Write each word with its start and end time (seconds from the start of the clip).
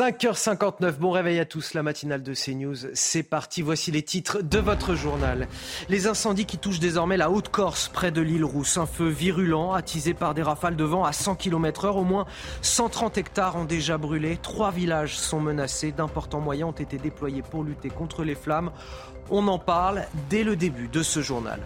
5h59, 0.00 0.92
bon 0.92 1.10
réveil 1.10 1.38
à 1.40 1.44
tous, 1.44 1.74
la 1.74 1.82
matinale 1.82 2.22
de 2.22 2.32
CNews, 2.32 2.74
c'est 2.94 3.22
parti, 3.22 3.60
voici 3.60 3.90
les 3.90 4.00
titres 4.00 4.40
de 4.40 4.58
votre 4.58 4.94
journal. 4.94 5.46
Les 5.90 6.06
incendies 6.06 6.46
qui 6.46 6.56
touchent 6.56 6.80
désormais 6.80 7.18
la 7.18 7.30
Haute-Corse, 7.30 7.90
près 7.90 8.10
de 8.10 8.22
l'île 8.22 8.46
Rousse, 8.46 8.78
un 8.78 8.86
feu 8.86 9.08
virulent, 9.08 9.74
attisé 9.74 10.14
par 10.14 10.32
des 10.32 10.40
rafales 10.40 10.74
de 10.74 10.84
vent 10.84 11.04
à 11.04 11.12
100 11.12 11.34
km 11.34 11.84
heure, 11.84 11.96
au 11.98 12.04
moins 12.04 12.24
130 12.62 13.18
hectares 13.18 13.56
ont 13.56 13.66
déjà 13.66 13.98
brûlé, 13.98 14.38
trois 14.40 14.70
villages 14.70 15.18
sont 15.18 15.38
menacés, 15.38 15.92
d'importants 15.92 16.40
moyens 16.40 16.70
ont 16.70 16.82
été 16.82 16.96
déployés 16.96 17.42
pour 17.42 17.62
lutter 17.62 17.90
contre 17.90 18.24
les 18.24 18.34
flammes. 18.34 18.70
On 19.32 19.46
en 19.46 19.60
parle 19.60 20.06
dès 20.28 20.42
le 20.42 20.56
début 20.56 20.88
de 20.88 21.04
ce 21.04 21.20
journal. 21.20 21.60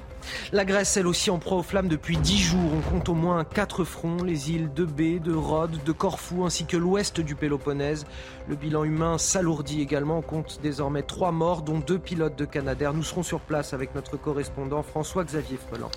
La 0.52 0.66
Grèce, 0.66 0.98
elle 0.98 1.06
aussi, 1.06 1.30
en 1.30 1.38
proie 1.38 1.56
aux 1.56 1.62
flammes 1.62 1.88
depuis 1.88 2.18
dix 2.18 2.38
jours. 2.38 2.70
On 2.76 2.90
compte 2.90 3.08
au 3.08 3.14
moins 3.14 3.42
quatre 3.44 3.84
fronts, 3.84 4.22
les 4.22 4.50
îles 4.50 4.70
de 4.74 4.84
B, 4.84 5.18
de 5.18 5.34
Rhodes, 5.34 5.82
de 5.82 5.92
Corfou, 5.92 6.44
ainsi 6.44 6.66
que 6.66 6.76
l'ouest 6.76 7.20
du 7.20 7.34
Péloponnèse. 7.34 8.04
Le 8.48 8.56
bilan 8.56 8.84
humain 8.84 9.16
s'alourdit 9.16 9.80
également. 9.80 10.18
On 10.18 10.22
compte 10.22 10.60
désormais 10.62 11.02
trois 11.02 11.32
morts, 11.32 11.62
dont 11.62 11.78
deux 11.78 11.98
pilotes 11.98 12.36
de 12.36 12.44
Canadair. 12.44 12.92
Nous 12.92 13.02
serons 13.02 13.22
sur 13.22 13.40
place 13.40 13.72
avec 13.72 13.94
notre 13.94 14.18
correspondant 14.18 14.82
François-Xavier 14.82 15.58
Freland. 15.70 15.90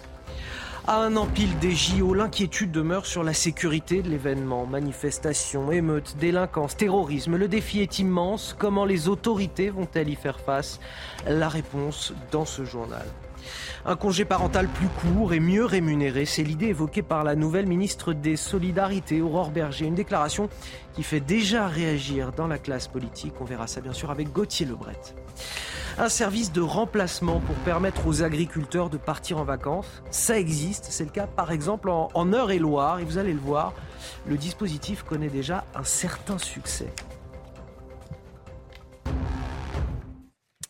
À 0.90 1.02
un 1.02 1.18
empile 1.18 1.60
des 1.60 1.72
JO, 1.72 2.14
l'inquiétude 2.14 2.72
demeure 2.72 3.06
sur 3.06 3.22
la 3.22 3.34
sécurité 3.34 4.02
de 4.02 4.10
l'événement. 4.10 4.66
Manifestations, 4.66 5.70
émeutes, 5.70 6.16
délinquance, 6.18 6.78
terrorisme. 6.78 7.36
Le 7.36 7.50
défi 7.50 7.82
est 7.82 8.00
immense. 8.00 8.56
Comment 8.58 8.86
les 8.86 9.10
autorités 9.10 9.70
vont-elles 9.70 10.08
y 10.08 10.16
faire 10.16 10.40
face? 10.40 10.80
La 11.28 11.50
réponse 11.50 12.14
dans 12.32 12.46
ce 12.46 12.64
journal. 12.64 13.06
Un 13.86 13.98
congé 13.98 14.24
parental 14.24 14.70
plus 14.70 14.88
court 14.88 15.34
et 15.34 15.42
mieux 15.42 15.66
rémunéré, 15.66 16.24
c'est 16.24 16.44
l'idée 16.44 16.68
évoquée 16.68 17.02
par 17.02 17.26
la 17.26 17.36
nouvelle 17.36 17.66
ministre 17.66 18.14
des 18.14 18.38
Solidarités, 18.38 19.22
Aurore 19.22 19.52
Berger. 19.52 19.88
Une 19.88 19.96
déclaration 19.96 20.48
qui 20.94 21.04
fait 21.04 21.20
déjà 21.20 21.68
réagir 21.68 22.32
dans 22.32 22.48
la 22.48 22.60
classe 22.60 22.88
politique. 22.88 23.34
On 23.42 23.46
verra 23.46 23.68
ça 23.68 23.82
bien 23.82 23.94
sûr 23.94 24.10
avec 24.10 24.32
Gauthier 24.32 24.66
Lebret. 24.66 24.96
Un 26.00 26.10
service 26.10 26.52
de 26.52 26.62
remplacement 26.62 27.40
pour 27.40 27.56
permettre 27.58 28.06
aux 28.06 28.22
agriculteurs 28.22 28.90
de 28.90 28.98
partir 28.98 29.40
en 29.40 29.44
vacances, 29.44 30.04
ça 30.12 30.38
existe. 30.38 30.88
C'est 30.90 31.06
le 31.06 31.10
cas 31.10 31.26
par 31.26 31.52
exemple 31.52 31.90
en, 31.90 32.34
Eure-et-Loire. 32.34 33.00
Et 33.00 33.04
vous 33.04 33.18
allez 33.18 33.34
le 33.34 33.40
voir, 33.40 33.74
le 34.28 34.38
dispositif 34.38 35.04
connaît 35.04 35.30
déjà 35.30 35.66
un 35.74 35.84
certain 35.84 36.38
succès. 36.38 36.94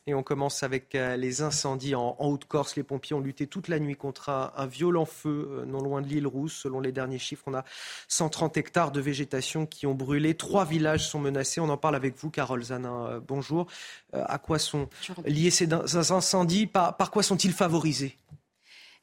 Et 0.09 0.13
on 0.13 0.23
commence 0.23 0.63
avec 0.63 0.95
euh, 0.95 1.17
les 1.17 1.41
incendies 1.41 1.93
en, 1.93 2.15
Haute-Corse. 2.17 2.77
Les 2.77 2.83
pompiers 2.83 3.13
ont 3.13 3.19
lutté 3.19 3.45
toute 3.45 3.67
la 3.67 3.77
nuit 3.77 3.97
contre 3.97 4.29
un, 4.29 4.65
violent 4.65 5.03
feu 5.03 5.49
euh, 5.51 5.65
non 5.65 5.81
loin 5.81 6.01
de 6.01 6.07
l'île 6.07 6.25
Rousse. 6.25 6.53
Selon 6.53 6.79
les 6.79 6.93
derniers 6.93 7.19
chiffres, 7.19 7.43
on 7.47 7.53
a 7.53 7.65
130 8.07 8.55
hectares 8.55 8.91
de 8.93 9.01
végétation 9.01 9.65
qui 9.65 9.85
ont 9.85 9.95
brûlé. 9.95 10.33
Trois 10.35 10.63
villages 10.63 11.05
sont 11.05 11.19
menacés. 11.19 11.59
On 11.59 11.67
en 11.67 11.75
parle 11.75 11.97
avec 11.97 12.15
vous, 12.17 12.29
Carole 12.29 12.63
Zanin. 12.63 13.05
Euh, 13.05 13.19
bonjour. 13.19 13.67
à 14.13 14.37
quoi 14.37 14.59
sont 14.59 14.87
liés 15.25 15.51
ces 15.51 15.67
incendies? 15.73 16.67
Par 16.67 17.11
quoi 17.11 17.21
sont-ils 17.21 17.51
favorisés? 17.51 18.17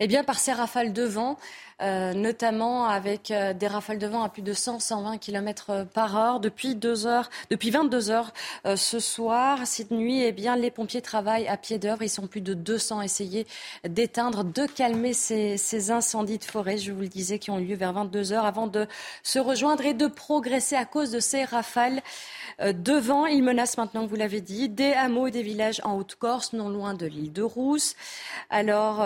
Eh 0.00 0.06
bien, 0.06 0.24
par 0.24 0.38
ces 0.38 0.52
rafales 0.52 0.92
de 0.92 1.04
vent, 1.04 1.38
euh, 1.82 2.14
notamment 2.14 2.86
avec 2.86 3.30
euh, 3.30 3.52
des 3.52 3.66
rafales 3.66 3.98
de 3.98 4.06
vent 4.06 4.22
à 4.22 4.28
plus 4.28 4.42
de 4.42 4.52
100-120 4.52 5.18
km 5.18 5.86
par 5.92 6.16
heure. 6.16 6.40
Depuis, 6.40 6.74
deux 6.74 7.06
heures, 7.06 7.30
depuis 7.50 7.70
22 7.70 8.10
heures 8.10 8.32
euh, 8.64 8.76
ce 8.76 9.00
soir, 9.00 9.66
cette 9.66 9.90
nuit, 9.90 10.22
eh 10.22 10.32
bien, 10.32 10.56
les 10.56 10.70
pompiers 10.70 11.02
travaillent 11.02 11.48
à 11.48 11.56
pied 11.56 11.78
d'œuvre. 11.78 12.02
Ils 12.02 12.08
sont 12.08 12.26
plus 12.28 12.40
de 12.40 12.54
200 12.54 13.00
à 13.00 13.04
essayer 13.04 13.46
d'éteindre, 13.86 14.44
de 14.44 14.66
calmer 14.66 15.12
ces, 15.12 15.56
ces, 15.56 15.90
incendies 15.90 16.38
de 16.38 16.44
forêt, 16.44 16.78
je 16.78 16.92
vous 16.92 17.00
le 17.00 17.08
disais, 17.08 17.38
qui 17.38 17.50
ont 17.50 17.58
lieu 17.58 17.74
vers 17.74 17.92
22 17.92 18.32
heures 18.32 18.46
avant 18.46 18.66
de 18.66 18.86
se 19.22 19.38
rejoindre 19.38 19.84
et 19.84 19.94
de 19.94 20.06
progresser 20.06 20.76
à 20.76 20.84
cause 20.84 21.10
de 21.10 21.20
ces 21.20 21.44
rafales 21.44 22.02
de 22.60 22.92
vent. 22.92 23.26
Ils 23.26 23.42
menacent 23.42 23.78
maintenant, 23.78 24.06
vous 24.06 24.16
l'avez 24.16 24.40
dit, 24.40 24.68
des 24.68 24.92
hameaux 24.92 25.26
et 25.26 25.30
des 25.30 25.42
villages 25.42 25.80
en 25.84 25.96
Haute-Corse, 25.96 26.52
non 26.52 26.68
loin 26.68 26.94
de 26.94 27.06
l'île 27.06 27.32
de 27.32 27.42
Rousse. 27.42 27.96
Alors, 28.50 28.98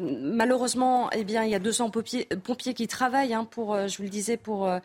malheureusement, 0.00 1.10
eh 1.12 1.24
bien, 1.24 1.44
il 1.44 1.50
y 1.50 1.54
a 1.54 1.58
200 1.58 1.90
pompiers 1.90 2.28
pompiers, 2.44 2.74
qui 2.74 2.86
travaillent 2.86 3.34
hein, 3.34 3.44
pour, 3.44 3.74
euh, 3.74 3.88
je 3.88 3.98
vous 3.98 4.04
le 4.04 4.08
disais, 4.08 4.36
pour 4.36 4.66
euh, 4.66 4.78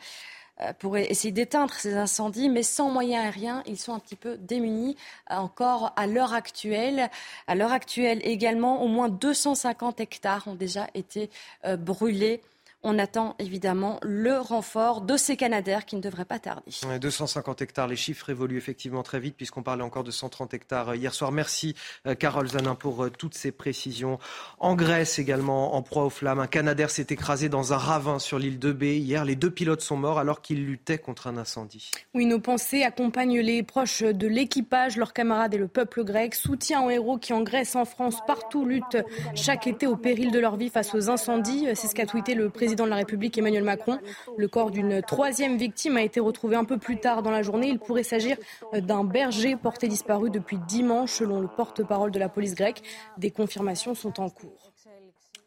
euh, 0.62 0.74
pour 0.78 0.98
essayer 0.98 1.32
d'éteindre 1.32 1.74
ces 1.74 1.96
incendies, 1.96 2.50
mais 2.50 2.64
sans 2.64 2.90
moyens 2.90 3.24
aériens, 3.24 3.64
ils 3.66 3.78
sont 3.78 3.94
un 3.94 4.00
petit 4.00 4.18
peu 4.18 4.38
démunis 4.38 4.98
encore 5.30 5.94
à 5.96 6.06
l'heure 6.06 6.34
actuelle. 6.34 7.10
À 7.48 7.56
l'heure 7.56 7.72
actuelle 7.72 8.20
également, 8.24 8.84
au 8.84 8.90
moins 8.90 9.08
250 9.08 10.02
hectares 10.02 10.50
ont 10.50 10.56
déjà 10.56 10.88
été 10.96 11.30
brûlés 11.78 12.42
on 12.82 12.98
attend 12.98 13.36
évidemment 13.40 14.00
le 14.04 14.38
renfort 14.38 15.02
de 15.02 15.18
ces 15.18 15.36
Canadaires 15.36 15.86
qui 15.86 15.98
ne 15.98 16.02
devraient 16.02 16.26
pas 16.26 16.40
tarder. 16.40 16.72
250 17.02 17.62
hectares, 17.62 17.88
les 17.88 17.98
chiffres 17.98 18.30
évoluent 18.30 18.58
effectivement 18.58 19.04
très 19.04 19.20
vite 19.20 19.36
puisqu'on 19.36 19.64
parlait 19.64 19.84
encore 19.84 20.06
de 20.06 20.12
130 20.12 20.54
hectares 20.54 20.96
hier 20.96 21.14
soir. 21.14 21.32
Merci 21.32 21.76
euh, 22.08 22.16
Carole 22.16 22.48
Zanin 22.48 22.76
pour 22.76 23.04
euh, 23.04 23.10
toutes 23.10 23.36
ces 23.36 23.52
précisions. 23.52 24.18
En 24.60 24.76
Grèce 24.76 25.20
également, 25.20 25.76
en 25.76 25.82
proie 25.82 26.06
aux 26.06 26.10
flammes, 26.10 26.40
un 26.40 26.48
Canadair 26.48 26.90
s'est 26.90 27.08
écrasé 27.10 27.50
dans 27.50 27.74
un 27.74 27.78
ravin 27.78 28.18
sur 28.18 28.40
l'île 28.40 28.60
de 28.60 28.72
B. 28.72 28.84
Hier, 28.84 29.26
les 29.26 29.36
deux 29.36 29.52
pilotes 29.52 29.82
sont 29.82 29.98
morts 29.98 30.20
alors 30.20 30.42
qu'ils 30.42 30.66
luttaient 30.66 30.98
contre 30.98 31.28
un 31.28 31.38
incendie. 31.38 31.92
Oui, 32.14 32.26
nos 32.26 32.40
pensées 32.40 32.84
accompagnent 32.84 33.42
les 33.42 33.62
proches 33.62 34.04
de 34.04 34.28
l'équipage, 34.28 34.96
leurs 34.96 35.14
camarades 35.14 35.54
et 35.54 35.58
le 35.58 35.68
peuple 35.68 36.06
grec. 36.06 36.34
Soutien 36.34 36.82
aux 36.84 36.90
héros 36.90 37.18
qui 37.18 37.34
en 37.34 37.42
Grèce, 37.42 37.76
en 37.76 37.86
France, 37.86 38.20
partout 38.26 38.66
luttent 38.66 38.98
chaque 39.36 39.68
été 39.68 39.86
au 39.86 39.98
péril 39.98 40.32
de 40.32 40.40
leur 40.40 40.56
vie 40.56 40.70
face 40.70 40.96
aux 40.96 41.10
incendies. 41.10 41.68
C'est 41.76 41.88
ce 41.88 41.96
qu'a 41.96 42.06
tweeté 42.06 42.36
le 42.36 42.50
président 42.50 42.69
président 42.69 42.85
de 42.85 42.91
la 42.91 42.97
République 42.97 43.35
Emmanuel 43.35 43.63
Macron. 43.63 43.97
Le 44.38 44.47
corps 44.47 44.69
d'une 44.69 45.02
troisième 45.02 45.57
victime 45.57 45.97
a 45.97 46.03
été 46.03 46.19
retrouvé 46.19 46.56
un 46.56 46.66
peu 46.66 46.78
plus 46.78 47.00
tard 47.00 47.24
dans 47.24 47.31
la 47.31 47.41
journée. 47.41 47.68
Il 47.68 47.80
pourrait 47.80 48.03
s'agir 48.03 48.38
d'un 48.74 49.03
berger 49.03 49.56
porté 49.56 49.88
disparu 49.88 50.30
depuis 50.30 50.59
dimanche, 50.68 51.13
selon 51.13 51.40
le 51.41 51.47
porte-parole 51.47 52.12
de 52.12 52.19
la 52.19 52.30
police 52.30 52.53
grecque. 52.53 52.84
Des 53.18 53.31
confirmations 53.31 53.96
sont 53.96 54.19
en 54.19 54.30
cours. 54.30 54.72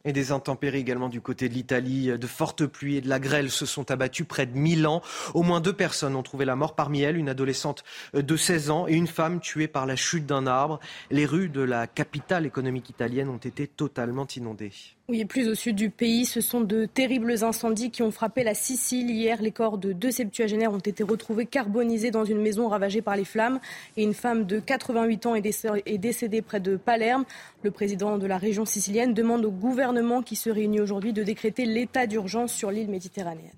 Et 0.04 0.12
des 0.12 0.32
intempéries 0.32 0.80
également 0.80 1.08
du 1.08 1.20
côté 1.20 1.48
de 1.48 1.54
l'Italie. 1.54 2.06
De 2.18 2.26
fortes 2.26 2.66
pluies 2.66 2.96
et 2.96 3.00
de 3.00 3.08
la 3.08 3.20
grêle 3.20 3.52
se 3.52 3.66
sont 3.66 3.88
abattues 3.92 4.24
près 4.24 4.46
de 4.46 4.58
Milan. 4.58 5.00
Au 5.32 5.44
moins 5.44 5.60
deux 5.60 5.72
personnes 5.72 6.16
ont 6.16 6.24
trouvé 6.24 6.44
la 6.44 6.56
mort. 6.56 6.74
Parmi 6.74 7.02
elles, 7.02 7.16
une 7.16 7.28
adolescente 7.28 7.84
de 8.14 8.36
16 8.36 8.70
ans 8.70 8.88
et 8.88 8.94
une 8.94 9.06
femme 9.06 9.38
tuée 9.38 9.68
par 9.68 9.86
la 9.86 9.94
chute 9.94 10.26
d'un 10.26 10.48
arbre. 10.48 10.80
Les 11.12 11.24
rues 11.24 11.48
de 11.48 11.62
la 11.62 11.86
capitale 11.86 12.46
économique 12.46 12.90
italienne 12.90 13.28
ont 13.28 13.36
été 13.36 13.68
totalement 13.68 14.26
inondées. 14.26 14.72
Oui, 15.08 15.24
plus 15.24 15.48
au 15.48 15.56
sud 15.56 15.74
du 15.74 15.90
pays, 15.90 16.24
ce 16.24 16.40
sont 16.40 16.60
de 16.60 16.86
terribles 16.86 17.42
incendies 17.42 17.90
qui 17.90 18.02
ont 18.02 18.12
frappé 18.12 18.44
la 18.44 18.54
Sicile. 18.54 19.10
Hier, 19.10 19.42
les 19.42 19.50
corps 19.50 19.76
de 19.76 19.92
deux 19.92 20.12
septuagénaires 20.12 20.72
ont 20.72 20.78
été 20.78 21.02
retrouvés 21.02 21.44
carbonisés 21.44 22.12
dans 22.12 22.24
une 22.24 22.40
maison 22.40 22.68
ravagée 22.68 23.02
par 23.02 23.16
les 23.16 23.24
flammes. 23.24 23.58
Et 23.96 24.04
une 24.04 24.14
femme 24.14 24.46
de 24.46 24.60
88 24.60 25.26
ans 25.26 25.34
est 25.34 25.98
décédée 25.98 26.40
près 26.40 26.60
de 26.60 26.76
Palerme. 26.76 27.24
Le 27.64 27.72
président 27.72 28.16
de 28.16 28.26
la 28.28 28.38
région 28.38 28.64
sicilienne 28.64 29.12
demande 29.12 29.44
au 29.44 29.50
gouvernement 29.50 30.22
qui 30.22 30.36
se 30.36 30.50
réunit 30.50 30.80
aujourd'hui 30.80 31.12
de 31.12 31.24
décréter 31.24 31.64
l'état 31.64 32.06
d'urgence 32.06 32.52
sur 32.52 32.70
l'île 32.70 32.88
méditerranéenne. 32.88 33.50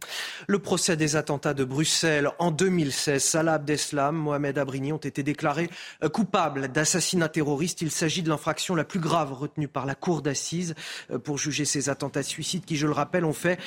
Le 0.47 0.59
procès 0.59 0.97
des 0.97 1.15
attentats 1.15 1.55
de 1.55 1.65
Bruxelles 1.65 2.31
en 2.39 2.53
2016, 2.53 3.23
Salah 3.23 3.55
Abdeslam, 3.55 4.17
Mohamed 4.17 4.57
Abrini 4.57 4.93
ont 4.93 4.97
été 4.97 5.23
déclarés 5.23 5.69
coupables 6.11 6.69
d'assassinat 6.69 7.29
terroriste. 7.29 7.83
Il 7.83 7.91
s'agit 7.91 8.23
de 8.23 8.31
l'infraction 8.31 8.75
la 8.75 8.85
plus 8.85 9.01
grave 9.01 9.35
retenue 9.35 9.69
par 9.69 9.85
la 9.85 9.95
cour 9.95 10.23
d'assises 10.23 10.75
pour 11.23 11.34
pour 11.35 11.41
juger 11.41 11.65
ces 11.65 11.89
attentats 11.89 12.23
suicides 12.23 12.65
qui, 12.65 12.77
je 12.77 12.87
le 12.87 12.93
rappelle, 12.93 13.25
ont 13.25 13.33
fait 13.33 13.59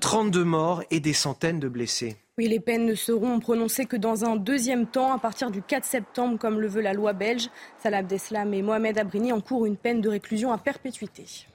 32 0.00 0.40
euh, 0.40 0.44
morts 0.44 0.82
et 0.90 0.98
des 0.98 1.12
centaines 1.12 1.60
de 1.60 1.68
blessés. 1.68 2.16
Oui, 2.36 2.48
les 2.48 2.58
peines 2.58 2.84
ne 2.84 2.96
seront 2.96 3.38
prononcées 3.38 3.86
que 3.86 3.94
dans 3.94 4.24
un 4.24 4.34
deuxième 4.34 4.88
temps, 4.88 5.12
à 5.12 5.20
partir 5.20 5.52
du 5.52 5.62
4 5.62 5.84
septembre, 5.84 6.36
comme 6.36 6.58
le 6.58 6.66
veut 6.66 6.80
la 6.80 6.94
loi 6.94 7.12
belge. 7.12 7.48
Salah 7.80 7.98
Abdeslam 7.98 8.52
et 8.54 8.62
Mohamed 8.62 8.98
Abrini 8.98 9.32
encourent 9.32 9.66
une 9.66 9.76
peine 9.76 10.00
de 10.00 10.08
réclusion 10.08 10.50
à 10.50 10.58
perpétuité. 10.58 11.46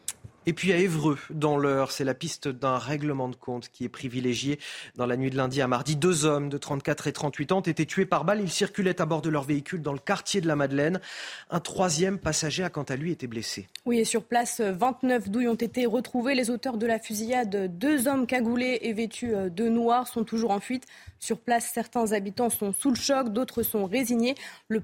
Et 0.50 0.54
puis 0.54 0.72
à 0.72 0.78
Évreux, 0.78 1.18
dans 1.30 1.58
l'heure, 1.58 1.92
c'est 1.92 2.06
la 2.06 2.14
piste 2.14 2.48
d'un 2.48 2.78
règlement 2.78 3.28
de 3.28 3.36
compte 3.36 3.68
qui 3.68 3.84
est 3.84 3.90
privilégié. 3.90 4.60
Dans 4.96 5.06
la 5.06 5.18
nuit 5.18 5.30
de 5.30 5.36
lundi 5.36 5.62
à 5.62 5.68
mardi, 5.68 5.98
deux 5.98 6.24
hommes 6.24 6.48
de 6.48 6.58
34 6.58 7.08
et 7.08 7.12
38 7.12 7.52
ans 7.52 7.58
ont 7.58 7.62
été 7.62 7.86
tués 7.86 8.06
par 8.06 8.24
balle. 8.24 8.40
Ils 8.40 8.50
circulaient 8.50 9.02
à 9.02 9.06
bord 9.06 9.22
de 9.22 9.28
leur 9.28 9.44
véhicule 9.44 9.82
dans 9.82 9.92
le 9.92 10.00
quartier 10.00 10.40
de 10.40 10.48
la 10.48 10.56
Madeleine. 10.56 11.02
Un 11.50 11.60
troisième 11.60 12.18
passager 12.18 12.64
a 12.64 12.70
quant 12.70 12.84
à 12.84 12.96
lui 12.96 13.12
été 13.12 13.28
blessé. 13.28 13.68
Oui, 13.86 14.00
et 14.00 14.06
sur 14.06 14.24
place, 14.24 14.62
29 14.62 15.30
douilles 15.30 15.50
ont 15.50 15.56
été 15.56 15.86
retrouvées. 15.86 16.34
Les 16.34 16.50
auteurs 16.50 16.78
de 16.78 16.86
la 16.86 16.98
fusillade, 16.98 17.78
deux 17.78 18.08
hommes 18.08 18.26
cagoulés 18.26 18.80
et 18.84 18.94
vêtus 18.94 19.34
de 19.52 19.68
noir, 19.68 20.08
sont 20.08 20.24
toujours 20.24 20.52
en 20.52 20.62
fuite. 20.62 20.86
Sur 21.20 21.40
place, 21.40 21.70
certains 21.74 22.14
habitants 22.14 22.50
sont 22.50 22.72
sous 22.72 22.92
le 22.92 22.96
choc, 22.96 23.34
d'autres 23.34 23.64
sont 23.64 23.86
résignés. 23.86 24.36
Le, 24.70 24.82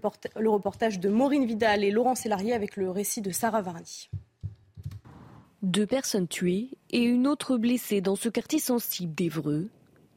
reportage 0.49 0.99
de 0.99 1.07
Maureen 1.07 1.45
Vidal 1.45 1.85
et 1.85 1.91
Laurent 1.91 2.15
Sélarié 2.15 2.53
avec 2.53 2.75
le 2.75 2.91
récit 2.91 3.21
de 3.21 3.31
Sarah 3.31 3.61
Varni. 3.61 4.09
Deux 5.63 5.85
personnes 5.85 6.27
tuées 6.27 6.67
et 6.91 6.99
une 6.99 7.25
autre 7.25 7.55
blessée 7.55 8.01
dans 8.01 8.17
ce 8.17 8.27
quartier 8.27 8.59
sensible 8.59 9.15
d'Evreux. 9.15 9.69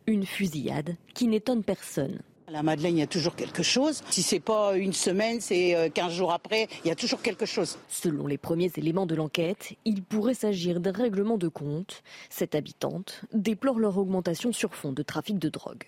Une 0.09 0.27
fusillade 0.27 0.97
qui 1.15 1.29
n'étonne 1.29 1.63
personne. 1.63 2.19
À 2.49 2.51
la 2.51 2.65
Madeleine, 2.65 2.97
il 2.97 2.99
y 2.99 3.05
a 3.05 3.07
toujours 3.07 3.37
quelque 3.37 3.63
chose. 3.63 4.03
Si 4.11 4.23
c'est 4.23 4.41
pas 4.41 4.77
une 4.77 4.93
semaine, 4.93 5.41
c'est 5.41 5.93
15 5.95 6.13
euh, 6.13 6.17
jours 6.17 6.33
après, 6.33 6.67
il 6.85 6.89
y 6.89 6.91
a 6.91 6.97
toujours 6.97 7.23
quelque 7.23 7.47
chose. 7.47 7.79
Selon 7.89 8.27
les 8.27 8.39
premiers 8.39 8.73
éléments 8.77 9.07
de 9.07 9.15
l'enquête, 9.15 9.75
il 9.85 10.03
pourrait 10.03 10.35
s'agir 10.35 10.81
d'un 10.81 10.91
règlement 10.91 11.39
de 11.39 11.47
compte. 11.47 12.03
Cette 12.29 12.57
habitante 12.57 13.21
déplore 13.33 13.79
leur 13.79 13.99
augmentation 13.99 14.53
sur 14.53 14.75
fond 14.75 14.91
de 14.91 15.05
trafic 15.05 15.39
de 15.39 15.49
drogue. 15.49 15.85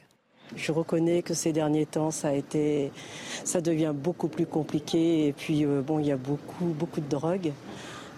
Je 0.55 0.71
reconnais 0.71 1.23
que 1.23 1.35
ces 1.35 1.53
derniers 1.53 1.87
temps, 1.87 2.13
ça 2.13 2.29
a 2.29 2.33
été, 2.33 2.93
ça 3.43 3.61
devient 3.61 3.93
beaucoup 3.93 4.29
plus 4.29 4.47
compliqué. 4.47 5.27
Et 5.27 5.33
puis, 5.33 5.65
euh, 5.65 5.83
bon, 5.83 5.99
il 5.99 6.07
y 6.07 6.13
a 6.13 6.17
beaucoup, 6.17 6.67
beaucoup 6.67 7.01
de 7.01 7.09
drogue. 7.09 7.51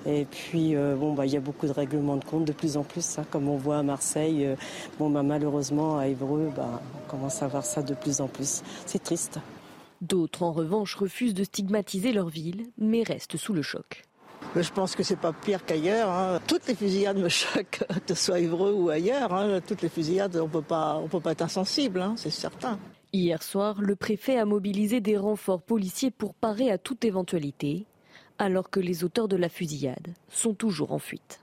Et 0.07 0.25
puis, 0.25 0.75
euh, 0.75 0.97
bon, 0.97 1.13
bah, 1.13 1.27
il 1.27 1.33
y 1.33 1.37
a 1.37 1.41
beaucoup 1.41 1.67
de 1.67 1.73
règlements 1.73 2.17
de 2.17 2.25
compte 2.25 2.45
de 2.45 2.53
plus 2.53 2.77
en 2.77 2.83
plus, 2.83 3.05
ça, 3.05 3.25
comme 3.31 3.49
on 3.49 3.57
voit 3.57 3.79
à 3.79 3.83
Marseille. 3.83 4.47
Euh, 4.47 4.57
bon, 4.99 5.11
bah, 5.11 5.23
malheureusement, 5.23 5.99
à 5.99 6.09
Évreux, 6.09 6.51
bah, 6.57 6.81
on 6.97 7.11
commence 7.11 7.43
à 7.43 7.49
voir 7.49 7.65
ça 7.65 7.83
de 7.83 7.95
plus 7.95 8.21
en 8.21 8.29
plus. 8.29 8.63
C'est 8.87 9.03
triste. 9.03 9.39
D'autres, 10.01 10.43
en 10.43 10.53
revanche, 10.53 10.95
refusent 10.95 11.35
de 11.35 11.45
stigmatiser 11.45 12.13
leur 12.13 12.29
ville, 12.29 12.67
mais 12.79 13.03
restent 13.03 13.37
sous 13.37 13.53
le 13.53 13.63
choc. 13.63 14.05
Je 14.57 14.71
pense 14.71 14.97
que 14.97 15.03
c'est 15.03 15.19
pas 15.19 15.35
pire 15.35 15.65
qu'ailleurs. 15.67 16.09
Hein. 16.09 16.41
Toutes 16.47 16.67
les 16.67 16.75
fusillades 16.75 17.19
me 17.19 17.29
choquent, 17.29 17.85
que 18.07 18.15
ce 18.15 18.25
soit 18.25 18.41
Évreux 18.41 18.73
ou 18.73 18.89
ailleurs. 18.89 19.35
Hein. 19.35 19.61
Toutes 19.67 19.83
les 19.83 19.91
fusillades, 19.91 20.37
on 20.37 20.49
peut 20.49 20.63
pas, 20.63 20.97
on 20.97 21.09
peut 21.09 21.21
pas 21.21 21.33
être 21.33 21.43
insensible, 21.43 22.01
hein, 22.01 22.15
c'est 22.17 22.31
certain. 22.31 22.79
Hier 23.13 23.43
soir, 23.43 23.81
le 23.81 23.97
préfet 23.97 24.39
a 24.39 24.45
mobilisé 24.45 25.01
des 25.01 25.17
renforts 25.17 25.63
policiers 25.63 26.11
pour 26.11 26.33
parer 26.33 26.71
à 26.71 26.79
toute 26.79 27.05
éventualité 27.05 27.85
alors 28.41 28.71
que 28.71 28.81
les 28.81 29.05
auteurs 29.05 29.29
de 29.29 29.37
la 29.37 29.51
fusillade 29.51 30.15
sont 30.31 30.55
toujours 30.55 30.93
en 30.93 30.99
fuite. 30.99 31.41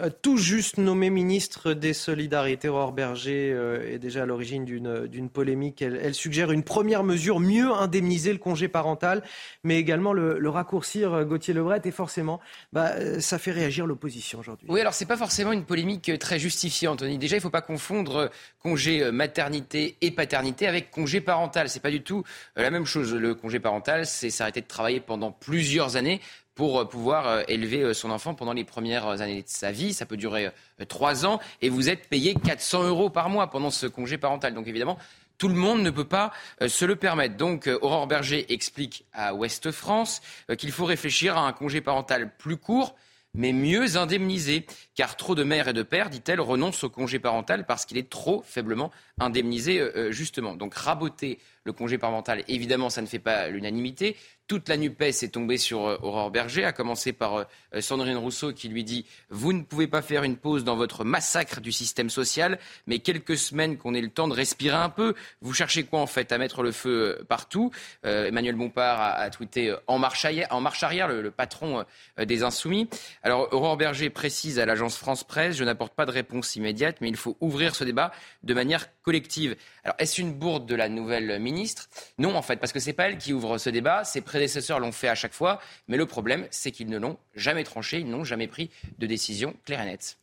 Euh, 0.00 0.10
tout 0.22 0.36
juste 0.36 0.76
nommé 0.76 1.08
ministre 1.08 1.72
des 1.72 1.94
Solidarités, 1.94 2.68
Aurore 2.68 2.92
Berger 2.92 3.50
euh, 3.52 3.94
est 3.94 3.98
déjà 3.98 4.24
à 4.24 4.26
l'origine 4.26 4.64
d'une 4.64 5.30
polémique. 5.30 5.80
Elle, 5.80 6.14
suggère 6.14 6.52
une 6.52 6.62
première 6.62 7.02
mesure, 7.02 7.40
mieux 7.40 7.70
indemniser 7.72 8.32
le 8.32 8.38
congé 8.38 8.68
parental, 8.68 9.22
mais 9.64 9.78
également 9.78 10.12
le, 10.12 10.48
raccourcir, 10.50 11.14
euh, 11.14 11.24
Gauthier 11.24 11.54
Lebret, 11.54 11.80
et 11.84 11.90
forcément, 11.90 12.40
bah, 12.72 13.20
ça 13.20 13.38
fait 13.38 13.52
réagir 13.52 13.86
l'opposition 13.86 14.38
aujourd'hui. 14.38 14.66
Oui, 14.70 14.80
alors 14.80 14.92
c'est 14.92 15.06
pas 15.06 15.16
forcément 15.16 15.52
une 15.52 15.64
polémique 15.64 16.18
très 16.18 16.38
justifiée, 16.38 16.88
Anthony. 16.88 17.16
Déjà, 17.16 17.36
il 17.36 17.38
ne 17.38 17.42
faut 17.42 17.50
pas 17.50 17.62
confondre 17.62 18.30
congé 18.62 19.10
maternité 19.10 19.96
et 20.02 20.10
paternité 20.10 20.66
avec 20.66 20.90
congé 20.90 21.20
parental. 21.20 21.70
C'est 21.70 21.80
pas 21.80 21.90
du 21.90 22.02
tout 22.02 22.22
la 22.54 22.70
même 22.70 22.84
chose. 22.84 23.14
Le 23.14 23.34
congé 23.34 23.60
parental, 23.60 24.04
c'est 24.04 24.30
s'arrêter 24.30 24.60
de 24.60 24.66
travailler 24.66 25.00
pendant 25.00 25.32
plusieurs 25.32 25.96
années 25.96 26.20
pour 26.56 26.80
euh, 26.80 26.84
pouvoir 26.84 27.28
euh, 27.28 27.42
élever 27.46 27.82
euh, 27.82 27.94
son 27.94 28.10
enfant 28.10 28.34
pendant 28.34 28.54
les 28.54 28.64
premières 28.64 29.06
années 29.06 29.42
de 29.42 29.48
sa 29.48 29.70
vie. 29.70 29.94
Ça 29.94 30.06
peut 30.06 30.16
durer 30.16 30.50
trois 30.88 31.24
ans 31.24 31.38
et 31.62 31.68
vous 31.68 31.88
êtes 31.88 32.08
payé 32.08 32.34
400 32.34 32.84
euros 32.84 33.10
par 33.10 33.28
mois 33.28 33.48
pendant 33.48 33.70
ce 33.70 33.86
congé 33.86 34.18
parental. 34.18 34.54
Donc 34.54 34.66
évidemment, 34.66 34.98
tout 35.38 35.48
le 35.48 35.54
monde 35.54 35.82
ne 35.82 35.90
peut 35.90 36.04
pas 36.04 36.32
se 36.66 36.84
le 36.84 36.96
permettre. 36.96 37.36
Donc 37.36 37.68
Aurore 37.82 38.06
Berger 38.06 38.52
explique 38.52 39.04
à 39.12 39.34
Ouest 39.34 39.70
France 39.70 40.22
qu'il 40.58 40.72
faut 40.72 40.86
réfléchir 40.86 41.36
à 41.36 41.46
un 41.46 41.52
congé 41.52 41.80
parental 41.80 42.34
plus 42.36 42.56
court 42.56 42.96
mais 43.36 43.52
mieux 43.52 43.96
indemnisé, 43.96 44.66
car 44.96 45.16
trop 45.16 45.36
de 45.36 45.44
mères 45.44 45.68
et 45.68 45.72
de 45.72 45.82
pères, 45.84 46.10
dit-elle, 46.10 46.40
renoncent 46.40 46.82
au 46.82 46.90
congé 46.90 47.20
parental 47.20 47.66
parce 47.66 47.86
qu'il 47.86 47.98
est 47.98 48.10
trop 48.10 48.42
faiblement 48.44 48.90
indemnisé, 49.20 49.80
justement. 50.10 50.56
Donc 50.56 50.74
raboter 50.74 51.38
le 51.64 51.72
congé 51.72 51.98
parental, 51.98 52.44
évidemment, 52.48 52.90
ça 52.90 53.02
ne 53.02 53.06
fait 53.06 53.18
pas 53.18 53.48
l'unanimité. 53.48 54.16
Toute 54.46 54.68
la 54.68 54.76
NUPES 54.76 55.24
est 55.24 55.32
tombée 55.32 55.58
sur 55.58 55.86
euh, 55.86 55.98
Aurore 56.02 56.30
Berger, 56.30 56.64
à 56.64 56.72
commencer 56.72 57.12
par 57.12 57.38
euh, 57.38 57.80
Sandrine 57.80 58.16
Rousseau 58.16 58.52
qui 58.52 58.68
lui 58.68 58.84
dit 58.84 59.04
Vous 59.28 59.52
ne 59.52 59.62
pouvez 59.62 59.88
pas 59.88 60.02
faire 60.02 60.22
une 60.22 60.36
pause 60.36 60.62
dans 60.62 60.76
votre 60.76 61.04
massacre 61.04 61.60
du 61.60 61.72
système 61.72 62.10
social, 62.10 62.60
mais 62.86 63.00
quelques 63.00 63.36
semaines 63.36 63.76
qu'on 63.76 63.92
ait 63.92 64.00
le 64.00 64.08
temps 64.08 64.28
de 64.28 64.34
respirer 64.34 64.76
un 64.76 64.88
peu. 64.88 65.14
Vous 65.40 65.52
cherchez 65.52 65.82
quoi 65.82 65.98
en 65.98 66.06
fait 66.06 66.30
À 66.30 66.38
mettre 66.38 66.62
le 66.62 66.70
feu 66.70 67.16
euh, 67.18 67.24
partout? 67.24 67.72
Emmanuel 68.04 68.54
Bompard 68.54 69.00
a, 69.00 69.28
tweeté 69.30 69.74
en 69.88 69.98
marche 69.98 70.24
arrière, 70.24 71.08
le, 71.08 71.30
patron 71.30 71.84
des 72.18 72.44
Insoumis. 72.44 72.88
Alors 73.24 73.52
Aurore 73.52 73.76
Berger 73.76 74.10
précise 74.10 74.60
à 74.60 74.66
l'agence 74.66 74.85
France 74.94 75.24
Presse 75.24 75.56
Je 75.56 75.64
n'apporte 75.64 75.94
pas 75.94 76.06
de 76.06 76.10
réponse 76.10 76.54
immédiate, 76.56 76.98
mais 77.00 77.08
il 77.08 77.16
faut 77.16 77.36
ouvrir 77.40 77.74
ce 77.74 77.82
débat 77.82 78.12
de 78.42 78.54
manière 78.54 78.86
collective. 79.02 79.56
Alors 79.84 79.96
est-ce 79.98 80.20
une 80.20 80.32
bourde 80.32 80.66
de 80.66 80.74
la 80.74 80.88
nouvelle 80.88 81.40
ministre? 81.40 81.88
Non, 82.18 82.36
en 82.36 82.42
fait, 82.42 82.56
parce 82.56 82.72
que 82.72 82.80
c'est 82.80 82.92
pas 82.92 83.08
elle 83.08 83.18
qui 83.18 83.32
ouvre 83.32 83.58
ce 83.58 83.70
débat, 83.70 84.04
c'est 84.04 84.20
prédécesseurs 84.20 84.78
l'ont 84.78 84.92
fait 84.92 85.08
à 85.08 85.14
chaque 85.14 85.34
fois, 85.34 85.60
mais 85.88 85.96
le 85.96 86.06
problème, 86.06 86.46
c'est 86.50 86.70
qu'ils 86.70 86.88
ne 86.88 86.98
l'ont 86.98 87.18
jamais 87.34 87.64
tranché, 87.64 87.98
ils 87.98 88.08
n'ont 88.08 88.24
jamais 88.24 88.46
pris 88.46 88.70
de 88.98 89.06
décision 89.06 89.54
claire 89.64 89.80
et 89.80 89.86
nette. 89.86 90.18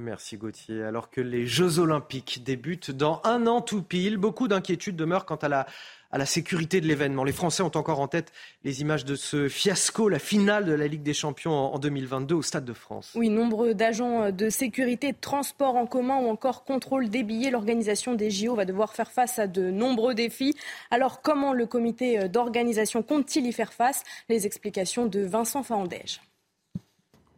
Merci 0.00 0.38
Gauthier. 0.38 0.82
Alors 0.82 1.10
que 1.10 1.20
les 1.20 1.46
Jeux 1.46 1.78
Olympiques 1.78 2.42
débutent 2.42 2.90
dans 2.90 3.20
un 3.24 3.46
an 3.46 3.60
tout 3.60 3.82
pile, 3.82 4.16
beaucoup 4.16 4.48
d'inquiétudes 4.48 4.96
demeurent 4.96 5.26
quant 5.26 5.36
à 5.36 5.48
la 5.48 5.66
à 6.12 6.18
la 6.18 6.26
sécurité 6.26 6.80
de 6.80 6.86
l'événement. 6.86 7.24
Les 7.24 7.32
Français 7.32 7.62
ont 7.62 7.70
encore 7.76 8.00
en 8.00 8.08
tête 8.08 8.32
les 8.64 8.80
images 8.80 9.04
de 9.04 9.14
ce 9.14 9.48
fiasco, 9.48 10.08
la 10.08 10.18
finale 10.18 10.64
de 10.64 10.72
la 10.72 10.86
Ligue 10.86 11.02
des 11.02 11.14
Champions 11.14 11.52
en 11.52 11.78
2022 11.78 12.34
au 12.34 12.42
Stade 12.42 12.64
de 12.64 12.72
France. 12.72 13.12
Oui, 13.14 13.28
nombre 13.28 13.72
d'agents 13.72 14.30
de 14.30 14.50
sécurité, 14.50 15.12
de 15.12 15.20
transport 15.20 15.76
en 15.76 15.86
commun 15.86 16.18
ou 16.18 16.28
encore 16.28 16.64
contrôle 16.64 17.08
des 17.08 17.22
billets. 17.22 17.50
L'organisation 17.50 18.14
des 18.14 18.30
JO 18.30 18.54
va 18.54 18.64
devoir 18.64 18.94
faire 18.94 19.10
face 19.10 19.38
à 19.38 19.46
de 19.46 19.70
nombreux 19.70 20.14
défis. 20.14 20.54
Alors 20.90 21.22
comment 21.22 21.52
le 21.52 21.66
comité 21.66 22.28
d'organisation 22.28 23.02
compte-t-il 23.02 23.46
y 23.46 23.52
faire 23.52 23.72
face? 23.72 24.02
Les 24.28 24.46
explications 24.46 25.06
de 25.06 25.20
Vincent 25.20 25.62
Fahandège. 25.62 26.20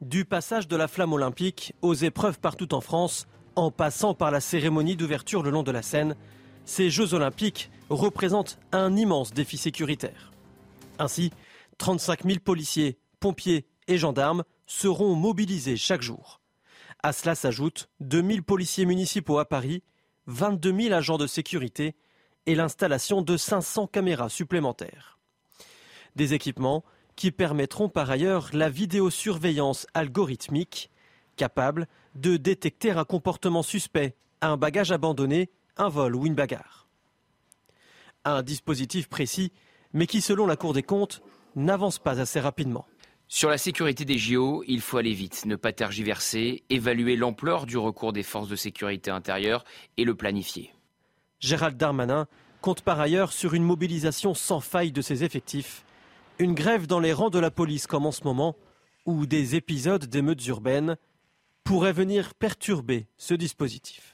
Du 0.00 0.24
passage 0.24 0.66
de 0.66 0.76
la 0.76 0.88
flamme 0.88 1.12
olympique 1.12 1.74
aux 1.80 1.94
épreuves 1.94 2.40
partout 2.40 2.74
en 2.74 2.80
France, 2.80 3.28
en 3.54 3.70
passant 3.70 4.14
par 4.14 4.30
la 4.30 4.40
cérémonie 4.40 4.96
d'ouverture 4.96 5.42
le 5.42 5.50
long 5.50 5.62
de 5.62 5.70
la 5.70 5.82
Seine, 5.82 6.16
ces 6.64 6.90
Jeux 6.90 7.14
olympiques 7.14 7.70
représentent 7.90 8.58
un 8.72 8.96
immense 8.96 9.32
défi 9.32 9.56
sécuritaire. 9.56 10.32
Ainsi, 10.98 11.32
35 11.78 12.24
000 12.24 12.38
policiers, 12.44 12.98
pompiers 13.20 13.66
et 13.88 13.98
gendarmes 13.98 14.44
seront 14.66 15.14
mobilisés 15.14 15.76
chaque 15.76 16.02
jour. 16.02 16.40
À 17.02 17.12
cela 17.12 17.34
s'ajoutent 17.34 17.88
2 18.00 18.22
000 18.22 18.42
policiers 18.42 18.86
municipaux 18.86 19.38
à 19.38 19.44
Paris, 19.44 19.82
22 20.26 20.82
000 20.82 20.94
agents 20.94 21.18
de 21.18 21.26
sécurité 21.26 21.96
et 22.46 22.54
l'installation 22.54 23.22
de 23.22 23.36
500 23.36 23.88
caméras 23.88 24.28
supplémentaires. 24.28 25.18
Des 26.14 26.34
équipements 26.34 26.84
qui 27.16 27.30
permettront 27.30 27.88
par 27.88 28.10
ailleurs 28.10 28.50
la 28.52 28.68
vidéosurveillance 28.68 29.86
algorithmique, 29.94 30.90
capable 31.36 31.88
de 32.14 32.36
détecter 32.36 32.90
un 32.90 33.04
comportement 33.04 33.62
suspect, 33.62 34.14
un 34.40 34.56
bagage 34.56 34.92
abandonné 34.92 35.50
un 35.76 35.88
vol 35.88 36.16
ou 36.16 36.26
une 36.26 36.34
bagarre. 36.34 36.86
Un 38.24 38.42
dispositif 38.42 39.08
précis, 39.08 39.52
mais 39.92 40.06
qui, 40.06 40.20
selon 40.20 40.46
la 40.46 40.56
Cour 40.56 40.72
des 40.72 40.82
comptes, 40.82 41.22
n'avance 41.56 41.98
pas 41.98 42.20
assez 42.20 42.40
rapidement. 42.40 42.86
Sur 43.28 43.48
la 43.48 43.58
sécurité 43.58 44.04
des 44.04 44.18
JO, 44.18 44.62
il 44.66 44.80
faut 44.80 44.98
aller 44.98 45.14
vite, 45.14 45.46
ne 45.46 45.56
pas 45.56 45.72
tergiverser, 45.72 46.64
évaluer 46.68 47.16
l'ampleur 47.16 47.66
du 47.66 47.78
recours 47.78 48.12
des 48.12 48.22
forces 48.22 48.48
de 48.48 48.56
sécurité 48.56 49.10
intérieure 49.10 49.64
et 49.96 50.04
le 50.04 50.14
planifier. 50.14 50.72
Gérald 51.40 51.76
Darmanin 51.76 52.26
compte 52.60 52.82
par 52.82 53.00
ailleurs 53.00 53.32
sur 53.32 53.54
une 53.54 53.64
mobilisation 53.64 54.34
sans 54.34 54.60
faille 54.60 54.92
de 54.92 55.02
ses 55.02 55.24
effectifs, 55.24 55.84
une 56.38 56.54
grève 56.54 56.86
dans 56.86 57.00
les 57.00 57.12
rangs 57.12 57.30
de 57.30 57.38
la 57.38 57.50
police 57.50 57.86
comme 57.86 58.06
en 58.06 58.12
ce 58.12 58.24
moment, 58.24 58.54
ou 59.06 59.26
des 59.26 59.56
épisodes 59.56 60.06
d'émeutes 60.06 60.46
urbaines 60.46 60.96
pourraient 61.64 61.92
venir 61.92 62.34
perturber 62.34 63.06
ce 63.16 63.34
dispositif. 63.34 64.11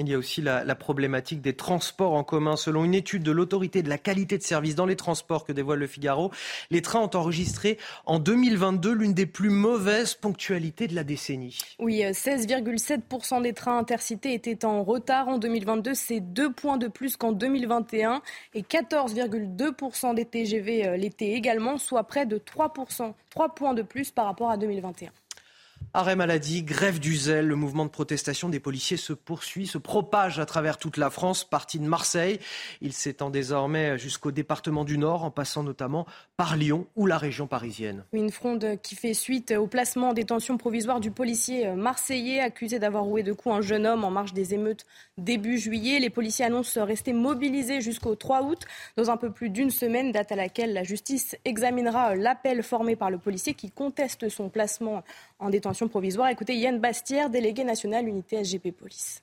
Il 0.00 0.08
y 0.08 0.14
a 0.14 0.18
aussi 0.18 0.42
la, 0.42 0.74
problématique 0.76 1.40
des 1.40 1.54
transports 1.54 2.14
en 2.14 2.22
commun. 2.22 2.56
Selon 2.56 2.84
une 2.84 2.94
étude 2.94 3.24
de 3.24 3.32
l'autorité 3.32 3.82
de 3.82 3.88
la 3.88 3.98
qualité 3.98 4.38
de 4.38 4.42
service 4.44 4.76
dans 4.76 4.86
les 4.86 4.94
transports 4.94 5.44
que 5.44 5.52
dévoile 5.52 5.80
le 5.80 5.88
Figaro, 5.88 6.30
les 6.70 6.82
trains 6.82 7.00
ont 7.00 7.10
enregistré 7.16 7.78
en 8.06 8.20
2022 8.20 8.92
l'une 8.92 9.12
des 9.12 9.26
plus 9.26 9.50
mauvaises 9.50 10.14
ponctualités 10.14 10.86
de 10.86 10.94
la 10.94 11.02
décennie. 11.02 11.58
Oui, 11.80 12.02
16,7% 12.02 13.42
des 13.42 13.52
trains 13.52 13.78
intercités 13.78 14.34
étaient 14.34 14.64
en 14.64 14.84
retard 14.84 15.26
en 15.26 15.38
2022. 15.38 15.94
C'est 15.94 16.20
deux 16.20 16.52
points 16.52 16.76
de 16.76 16.86
plus 16.86 17.16
qu'en 17.16 17.32
2021 17.32 18.22
et 18.54 18.62
14,2% 18.62 20.14
des 20.14 20.24
TGV 20.24 20.86
euh, 20.86 20.96
l'étaient 20.96 21.32
également, 21.32 21.76
soit 21.76 22.04
près 22.04 22.24
de 22.24 22.38
3%, 22.38 23.14
3 23.30 23.48
points 23.54 23.74
de 23.74 23.82
plus 23.82 24.12
par 24.12 24.26
rapport 24.26 24.50
à 24.50 24.56
2021. 24.56 25.10
Arrêt 25.94 26.16
maladie, 26.16 26.62
grève 26.62 27.00
du 27.00 27.16
zèle, 27.16 27.46
le 27.46 27.56
mouvement 27.56 27.86
de 27.86 27.90
protestation 27.90 28.50
des 28.50 28.60
policiers 28.60 28.98
se 28.98 29.14
poursuit, 29.14 29.66
se 29.66 29.78
propage 29.78 30.38
à 30.38 30.44
travers 30.44 30.76
toute 30.76 30.98
la 30.98 31.08
France, 31.08 31.44
parti 31.44 31.78
de 31.78 31.86
Marseille. 31.86 32.38
Il 32.82 32.92
s'étend 32.92 33.30
désormais 33.30 33.96
jusqu'au 33.96 34.30
département 34.30 34.84
du 34.84 34.98
Nord, 34.98 35.24
en 35.24 35.30
passant 35.30 35.62
notamment 35.62 36.06
par 36.36 36.56
Lyon 36.56 36.86
ou 36.94 37.06
la 37.06 37.16
région 37.16 37.46
parisienne. 37.46 38.04
Une 38.12 38.30
fronde 38.30 38.78
qui 38.82 38.96
fait 38.96 39.14
suite 39.14 39.52
au 39.52 39.66
placement 39.66 40.10
en 40.10 40.12
détention 40.12 40.58
provisoire 40.58 41.00
du 41.00 41.10
policier 41.10 41.70
marseillais 41.70 42.40
accusé 42.40 42.78
d'avoir 42.78 43.04
roué 43.04 43.22
de 43.22 43.32
coups 43.32 43.54
un 43.54 43.62
jeune 43.62 43.86
homme 43.86 44.04
en 44.04 44.10
marge 44.10 44.34
des 44.34 44.52
émeutes 44.52 44.84
début 45.16 45.56
juillet. 45.56 46.00
Les 46.00 46.10
policiers 46.10 46.44
annoncent 46.44 46.84
rester 46.84 47.14
mobilisés 47.14 47.80
jusqu'au 47.80 48.14
3 48.14 48.42
août, 48.42 48.60
dans 48.96 49.10
un 49.10 49.16
peu 49.16 49.30
plus 49.32 49.48
d'une 49.48 49.70
semaine, 49.70 50.12
date 50.12 50.32
à 50.32 50.36
laquelle 50.36 50.74
la 50.74 50.84
justice 50.84 51.34
examinera 51.46 52.14
l'appel 52.14 52.62
formé 52.62 52.94
par 52.94 53.10
le 53.10 53.16
policier 53.16 53.54
qui 53.54 53.70
conteste 53.70 54.28
son 54.28 54.50
placement 54.50 55.02
en 55.38 55.50
détention 55.50 55.88
provisoire. 55.88 56.28
Écoutez 56.28 56.56
Yann 56.56 56.78
Bastière, 56.78 57.30
délégué 57.30 57.64
national 57.64 58.08
unité 58.08 58.44
SGP 58.44 58.72
Police. 58.72 59.22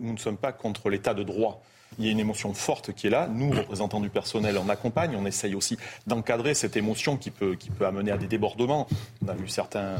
Nous 0.00 0.12
ne 0.12 0.18
sommes 0.18 0.38
pas 0.38 0.52
contre 0.52 0.88
l'état 0.88 1.14
de 1.14 1.22
droit. 1.22 1.62
il 1.98 2.06
y 2.06 2.08
a 2.08 2.12
une 2.12 2.20
émotion 2.20 2.54
forte 2.54 2.92
qui 2.92 3.08
est 3.08 3.10
là. 3.10 3.28
Nous, 3.28 3.50
représentants 3.50 4.00
du 4.00 4.08
personnel, 4.08 4.56
on 4.56 4.68
accompagne, 4.68 5.14
on 5.16 5.26
essaye 5.26 5.54
aussi 5.54 5.76
d'encadrer 6.06 6.54
cette 6.54 6.76
émotion 6.76 7.16
qui 7.16 7.30
peut, 7.30 7.56
amener 7.84 8.10
à 8.10 8.16
des 8.16 8.26
débordements. 8.26 8.86
On 9.22 9.28
a 9.28 9.34
vu 9.34 9.48
certains, 9.48 9.96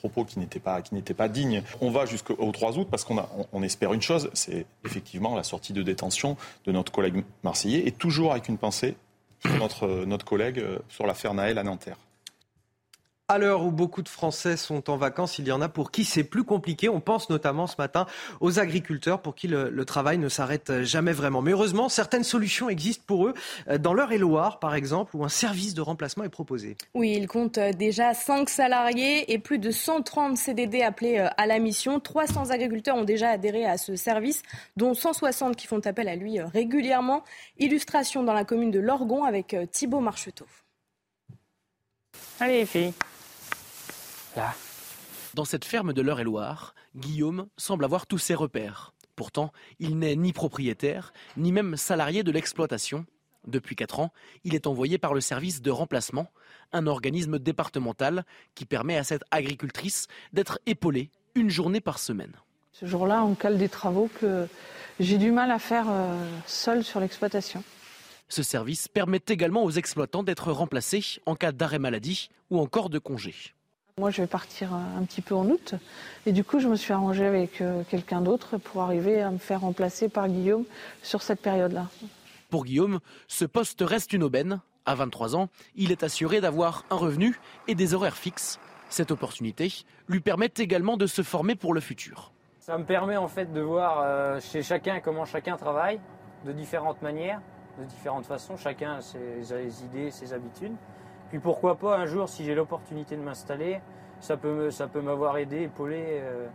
propos 0.00 0.24
qui 0.24 0.40
n'étaient 0.40 0.58
pas, 0.58 1.28
dignes. 1.28 1.62
On 1.80 1.90
va 1.90 2.06
jusqu'au 2.06 2.50
3 2.50 2.78
août 2.78 2.88
parce 2.90 3.04
qu'on 3.04 3.22
on, 3.52 3.62
espère 3.62 3.92
une 3.92 4.02
chose, 4.02 4.30
c'est 4.32 4.66
effectivement 4.84 5.36
la 5.36 5.44
sortie 5.44 5.72
de 5.72 5.82
détention 5.82 6.36
de 6.64 6.72
notre 6.72 6.90
collègue 6.90 7.22
marseillais 7.44 7.86
et 7.86 7.92
toujours 7.92 8.32
avec 8.32 8.48
une 8.48 8.58
pensée 8.58 8.96
sur 9.44 9.56
notre, 9.56 10.04
notre 10.04 10.24
collègue 10.24 10.58
euh, 10.58 10.78
sur 10.88 11.06
l'affaire 11.06 11.32
Naël 11.32 11.56
à 11.56 11.62
Nanterre. 11.62 11.96
À 13.30 13.38
l'heure 13.38 13.64
où 13.64 13.70
beaucoup 13.70 14.02
de 14.02 14.08
Français 14.08 14.56
sont 14.56 14.90
en 14.90 14.96
vacances, 14.96 15.38
il 15.38 15.46
y 15.46 15.52
en 15.52 15.60
a 15.60 15.68
pour 15.68 15.92
qui 15.92 16.04
c'est 16.04 16.24
plus 16.24 16.42
compliqué. 16.42 16.88
On 16.88 16.98
pense 16.98 17.30
notamment 17.30 17.68
ce 17.68 17.76
matin 17.78 18.06
aux 18.40 18.58
agriculteurs 18.58 19.22
pour 19.22 19.36
qui 19.36 19.46
le, 19.46 19.84
travail 19.84 20.18
ne 20.18 20.28
s'arrête 20.28 20.82
jamais 20.82 21.12
vraiment. 21.12 21.40
Mais 21.40 21.52
heureusement, 21.52 21.88
certaines 21.88 22.24
solutions 22.24 22.68
existent 22.68 23.04
pour 23.06 23.28
eux. 23.28 23.34
Dans 23.78 23.94
l'heure 23.94 24.10
et 24.10 24.18
Loire, 24.18 24.58
par 24.58 24.74
exemple, 24.74 25.14
où 25.14 25.24
un 25.24 25.28
service 25.28 25.74
de 25.74 25.80
remplacement 25.80 26.24
est 26.24 26.28
proposé. 26.28 26.76
Oui, 26.94 27.14
il 27.16 27.28
compte 27.28 27.60
déjà 27.60 28.14
5 28.14 28.48
salariés 28.48 29.32
et 29.32 29.38
plus 29.38 29.60
de 29.60 29.70
130 29.70 30.36
CDD 30.36 30.82
appelés 30.82 31.18
à 31.18 31.46
la 31.46 31.60
mission. 31.60 32.00
300 32.00 32.50
agriculteurs 32.50 32.96
ont 32.96 33.04
déjà 33.04 33.28
adhéré 33.28 33.64
à 33.64 33.78
ce 33.78 33.94
service, 33.94 34.42
dont 34.76 34.92
160 34.92 35.54
qui 35.54 35.68
font 35.68 35.78
appel 35.86 36.08
à 36.08 36.16
lui 36.16 36.40
régulièrement. 36.40 37.22
Illustration 37.60 38.24
dans 38.24 38.34
la 38.34 38.44
commune 38.44 38.72
de 38.72 38.80
Lorgon 38.80 39.22
avec 39.22 39.56
Thibault 39.70 40.00
Marcheteau. 40.00 40.46
Allez, 42.40 42.66
filles. 42.66 42.92
Dans 45.34 45.44
cette 45.44 45.64
ferme 45.64 45.92
de 45.92 46.02
l'Eure-et-Loire, 46.02 46.74
Guillaume 46.96 47.46
semble 47.56 47.84
avoir 47.84 48.06
tous 48.06 48.18
ses 48.18 48.34
repères. 48.34 48.92
Pourtant, 49.16 49.52
il 49.78 49.98
n'est 49.98 50.16
ni 50.16 50.32
propriétaire, 50.32 51.12
ni 51.36 51.52
même 51.52 51.76
salarié 51.76 52.22
de 52.22 52.32
l'exploitation. 52.32 53.06
Depuis 53.46 53.76
4 53.76 54.00
ans, 54.00 54.12
il 54.44 54.54
est 54.54 54.66
envoyé 54.66 54.98
par 54.98 55.14
le 55.14 55.20
service 55.20 55.62
de 55.62 55.70
remplacement, 55.70 56.28
un 56.72 56.86
organisme 56.86 57.38
départemental 57.38 58.24
qui 58.54 58.66
permet 58.66 58.96
à 58.96 59.04
cette 59.04 59.24
agricultrice 59.30 60.06
d'être 60.32 60.58
épaulée 60.66 61.10
une 61.34 61.50
journée 61.50 61.80
par 61.80 61.98
semaine. 61.98 62.32
Ce 62.72 62.86
jour-là, 62.86 63.24
on 63.24 63.34
cale 63.34 63.58
des 63.58 63.68
travaux 63.68 64.10
que 64.20 64.46
j'ai 64.98 65.18
du 65.18 65.32
mal 65.32 65.50
à 65.50 65.58
faire 65.58 65.86
euh, 65.88 66.26
seul 66.46 66.84
sur 66.84 67.00
l'exploitation. 67.00 67.62
Ce 68.28 68.42
service 68.42 68.88
permet 68.88 69.20
également 69.28 69.64
aux 69.64 69.70
exploitants 69.70 70.22
d'être 70.22 70.52
remplacés 70.52 71.20
en 71.26 71.34
cas 71.34 71.52
d'arrêt 71.52 71.78
maladie 71.78 72.30
ou 72.48 72.60
encore 72.60 72.88
de 72.88 72.98
congé. 72.98 73.34
Moi, 73.98 74.10
je 74.10 74.22
vais 74.22 74.26
partir 74.26 74.72
un 74.72 75.04
petit 75.04 75.20
peu 75.20 75.34
en 75.34 75.46
août. 75.46 75.74
Et 76.26 76.32
du 76.32 76.44
coup, 76.44 76.58
je 76.58 76.68
me 76.68 76.76
suis 76.76 76.92
arrangée 76.92 77.26
avec 77.26 77.60
euh, 77.60 77.82
quelqu'un 77.88 78.20
d'autre 78.20 78.56
pour 78.58 78.82
arriver 78.82 79.20
à 79.20 79.30
me 79.30 79.38
faire 79.38 79.60
remplacer 79.60 80.08
par 80.08 80.28
Guillaume 80.28 80.64
sur 81.02 81.22
cette 81.22 81.40
période-là. 81.40 81.86
Pour 82.48 82.64
Guillaume, 82.64 83.00
ce 83.28 83.44
poste 83.44 83.82
reste 83.82 84.12
une 84.12 84.22
aubaine. 84.22 84.60
À 84.86 84.94
23 84.94 85.36
ans, 85.36 85.48
il 85.76 85.92
est 85.92 86.02
assuré 86.02 86.40
d'avoir 86.40 86.84
un 86.90 86.96
revenu 86.96 87.38
et 87.68 87.74
des 87.74 87.94
horaires 87.94 88.16
fixes. 88.16 88.58
Cette 88.88 89.10
opportunité 89.10 89.84
lui 90.08 90.20
permet 90.20 90.50
également 90.56 90.96
de 90.96 91.06
se 91.06 91.22
former 91.22 91.54
pour 91.54 91.74
le 91.74 91.80
futur. 91.80 92.32
Ça 92.58 92.76
me 92.76 92.84
permet 92.84 93.16
en 93.16 93.28
fait 93.28 93.52
de 93.52 93.60
voir 93.60 94.00
euh, 94.02 94.40
chez 94.40 94.62
chacun 94.62 95.00
comment 95.00 95.24
chacun 95.24 95.56
travaille 95.56 96.00
de 96.44 96.52
différentes 96.52 97.02
manières, 97.02 97.40
de 97.78 97.84
différentes 97.84 98.26
façons. 98.26 98.56
Chacun 98.56 98.94
a 98.94 99.00
ses 99.00 99.84
idées, 99.84 100.10
ses 100.10 100.32
habitudes. 100.32 100.74
Puis 101.30 101.38
pourquoi 101.38 101.78
pas 101.78 101.96
un 101.96 102.06
jour, 102.06 102.28
si 102.28 102.44
j'ai 102.44 102.56
l'opportunité 102.56 103.16
de 103.16 103.22
m'installer, 103.22 103.80
ça 104.20 104.36
peut, 104.36 104.70
ça 104.70 104.88
peut 104.88 105.00
m'avoir 105.00 105.38
aidé, 105.38 105.62
épaulé 105.62 106.02
euh, 106.04 106.48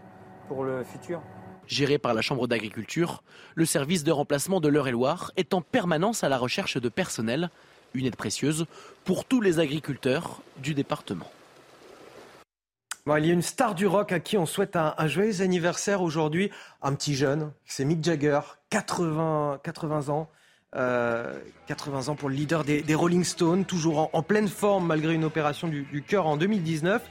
pour 0.50 0.65
le 0.65 0.84
futur. 0.84 1.22
Géré 1.65 1.98
par 1.98 2.13
la 2.13 2.22
Chambre 2.22 2.46
d'agriculture, 2.48 3.24
le 3.55 3.65
service 3.65 4.03
de 4.03 4.12
remplacement 4.12 4.60
de 4.60 4.67
l'Eure-et-Loire 4.67 5.32
est 5.38 5.53
en 5.53 5.62
permanence 5.62 6.25
à 6.25 6.29
la 6.29 6.38
recherche 6.38 6.77
de 6.77 6.89
personnel, 6.89 7.50
une 7.94 8.05
aide 8.05 8.17
précieuse 8.17 8.67
pour 9.05 9.24
tous 9.24 9.39
les 9.39 9.60
agriculteurs 9.60 10.41
du 10.58 10.74
département. 10.74 11.32
il 13.17 13.25
y 13.25 13.29
a 13.29 13.34
une 13.34 13.41
star 13.41 13.75
du 13.75 13.88
rock 13.88 14.12
à 14.12 14.20
qui 14.20 14.38
on 14.38 14.46
souhaite 14.46 14.75
un, 14.75 15.08
joyeux 15.08 15.41
anniversaire 15.41 16.01
aujourd'hui, 16.01 16.51
un 16.82 16.94
petit 16.94 17.15
jeune, 17.15 17.53
c'est 17.65 17.86
Mick 17.86 18.03
Jagger, 18.03 18.41
80, 18.72 19.62
80 19.63 20.10
ans. 20.10 20.29
80 20.75 20.77
euh, 20.77 22.12
ans 22.12 22.15
pour 22.15 22.29
le 22.29 22.36
leader 22.36 22.63
des, 22.63 22.96
Rolling 22.96 23.24
Stones, 23.24 23.65
toujours 23.65 24.10
en, 24.13 24.24
pleine 24.24 24.48
forme 24.48 24.88
malgré 24.88 25.13
une 25.13 25.24
opération 25.24 25.67
du, 25.67 26.03
cœur 26.08 26.27
en 26.27 26.38
2019. 26.38 27.01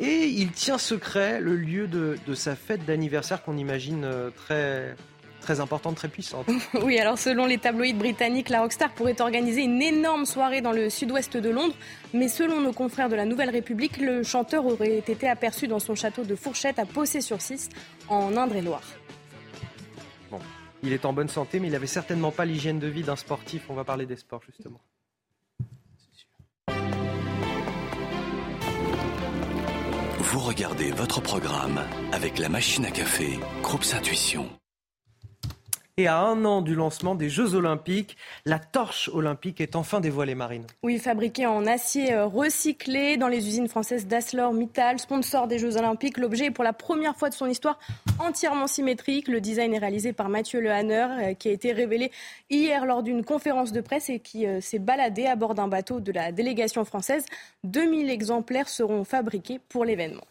Et 0.00 0.24
il 0.26 0.50
tient 0.52 0.78
secret 0.78 1.40
le 1.40 1.56
lieu 1.56 1.86
de, 1.86 2.16
sa 2.34 2.56
fête 2.56 2.84
d'anniversaire 2.84 3.42
qu'on 3.42 3.56
imagine 3.56 4.04
euh, 4.04 4.30
très, 4.30 4.96
très 5.42 5.60
importante, 5.60 5.96
très 5.96 6.08
puissante. 6.08 6.46
oui, 6.82 6.98
alors 6.98 7.18
selon 7.18 7.44
les 7.44 7.58
tabloïds 7.58 7.92
britanniques, 7.92 8.48
la 8.48 8.62
rockstar 8.62 8.90
pourrait 8.92 9.20
organiser 9.20 9.62
une 9.62 9.82
énorme 9.82 10.24
soirée 10.24 10.62
dans 10.62 10.72
le 10.72 10.88
sud-ouest 10.88 11.36
de 11.36 11.50
Londres. 11.50 11.74
Mais 12.14 12.28
selon 12.28 12.60
nos 12.60 12.72
confrères 12.72 13.10
de 13.10 13.16
la 13.16 13.26
Nouvelle 13.26 13.50
République, 13.50 13.98
le 13.98 14.22
chanteur 14.22 14.64
aurait 14.64 14.98
été 15.06 15.28
aperçu 15.28 15.68
dans 15.68 15.80
son 15.80 15.94
château 15.94 16.24
de 16.24 16.34
Fourchette 16.34 16.78
à 16.78 16.86
Possé-sur-Cisse, 16.86 17.68
en 18.08 18.36
Indre-et-Loire. 18.36 18.82
Il 20.82 20.92
est 20.92 21.04
en 21.04 21.12
bonne 21.12 21.28
santé, 21.28 21.60
mais 21.60 21.68
il 21.68 21.72
n'avait 21.72 21.86
certainement 21.86 22.32
pas 22.32 22.44
l'hygiène 22.44 22.78
de 22.78 22.88
vie 22.88 23.02
d'un 23.02 23.16
sportif. 23.16 23.66
On 23.68 23.74
va 23.74 23.84
parler 23.84 24.06
des 24.06 24.16
sports, 24.16 24.42
justement. 24.44 24.80
Vous 30.18 30.40
regardez 30.40 30.90
votre 30.92 31.20
programme 31.20 31.80
avec 32.10 32.38
la 32.38 32.48
machine 32.48 32.84
à 32.86 32.90
café, 32.90 33.38
Groupe 33.62 33.84
Intuition. 33.92 34.48
Et 35.98 36.06
à 36.06 36.20
un 36.20 36.46
an 36.46 36.62
du 36.62 36.74
lancement 36.74 37.14
des 37.14 37.28
Jeux 37.28 37.54
Olympiques, 37.54 38.16
la 38.46 38.58
torche 38.58 39.10
olympique 39.12 39.60
est 39.60 39.76
enfin 39.76 40.00
dévoilée, 40.00 40.34
Marine. 40.34 40.64
Oui, 40.82 40.98
fabriquée 40.98 41.44
en 41.44 41.66
acier 41.66 42.14
euh, 42.14 42.24
recyclé 42.24 43.18
dans 43.18 43.28
les 43.28 43.46
usines 43.46 43.68
françaises 43.68 44.06
d'Aslor 44.06 44.54
Mittal, 44.54 44.98
sponsor 44.98 45.48
des 45.48 45.58
Jeux 45.58 45.76
Olympiques. 45.76 46.16
L'objet 46.16 46.46
est 46.46 46.50
pour 46.50 46.64
la 46.64 46.72
première 46.72 47.14
fois 47.14 47.28
de 47.28 47.34
son 47.34 47.44
histoire 47.44 47.78
entièrement 48.18 48.66
symétrique. 48.66 49.28
Le 49.28 49.42
design 49.42 49.74
est 49.74 49.78
réalisé 49.78 50.14
par 50.14 50.30
Mathieu 50.30 50.60
Lehanner, 50.62 51.08
euh, 51.10 51.34
qui 51.34 51.50
a 51.50 51.52
été 51.52 51.72
révélé 51.72 52.10
hier 52.48 52.86
lors 52.86 53.02
d'une 53.02 53.22
conférence 53.22 53.70
de 53.70 53.82
presse 53.82 54.08
et 54.08 54.18
qui 54.18 54.46
euh, 54.46 54.62
s'est 54.62 54.78
baladé 54.78 55.26
à 55.26 55.36
bord 55.36 55.54
d'un 55.54 55.68
bateau 55.68 56.00
de 56.00 56.10
la 56.10 56.32
délégation 56.32 56.86
française. 56.86 57.26
2000 57.64 58.08
exemplaires 58.08 58.70
seront 58.70 59.04
fabriqués 59.04 59.60
pour 59.68 59.84
l'événement. 59.84 60.24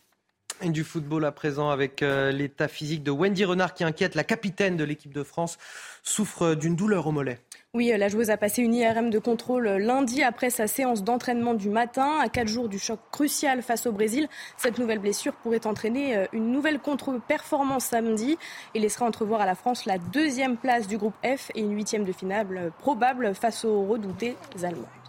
Et 0.63 0.70
du 0.70 0.84
football 0.84 1.25
à 1.25 1.32
présent 1.32 1.72
avec 1.72 2.03
euh, 2.03 2.32
l'état 2.32 2.68
physique 2.68 3.01
de 3.03 3.10
Wendy 3.10 3.46
Renard 3.46 3.74
qui 3.74 3.84
inquiète. 3.84 4.13
La 4.13 4.24
capitaine 4.24 4.77
de 4.77 4.84
l'équipe 4.84 5.12
de 5.12 5.24
France 5.24 5.58
souffre 6.03 6.53
d'une 6.53 6.75
douleur 6.75 7.08
au 7.08 7.12
mollet. 7.12 7.39
Oui, 7.74 7.91
la 7.98 8.10
joueuse 8.10 8.30
a 8.30 8.38
passé 8.38 8.62
une 8.62 8.75
IRM 8.75 9.10
de 9.10 9.18
contrôle 9.18 9.68
lundi 9.68 10.22
après 10.22 10.51
sa 10.51 10.68
séance 10.68 11.03
d'entraînement 11.03 11.56
du 11.56 11.70
matin. 11.70 12.20
À 12.22 12.30
quatre 12.30 12.48
jours 12.48 12.70
du 12.70 12.77
choc 12.77 13.00
crucial 13.12 13.63
face 13.63 13.88
au 13.88 13.91
Brésil, 13.91 14.27
cette 14.58 14.77
nouvelle 14.77 15.00
blessure 15.00 15.34
pourrait 15.34 15.65
entraîner 15.65 16.15
euh, 16.15 16.25
une 16.32 16.51
nouvelle 16.51 16.80
contre-performance 16.80 17.86
samedi 17.86 18.38
et 18.75 18.80
laissera 18.80 19.06
entrevoir 19.06 19.41
à 19.41 19.46
la 19.48 19.56
France 19.56 19.86
la 19.86 19.98
deuxième 19.98 20.58
place 20.58 20.88
du 20.88 20.98
groupe 20.98 21.15
F 21.25 21.50
et 21.56 21.62
une 21.62 21.74
huitième 21.75 22.03
de 22.03 22.12
finale 22.12 22.72
probable 22.77 23.34
face 23.34 23.65
aux 23.65 23.86
redoutés 23.86 24.36
allemands. 24.62 25.00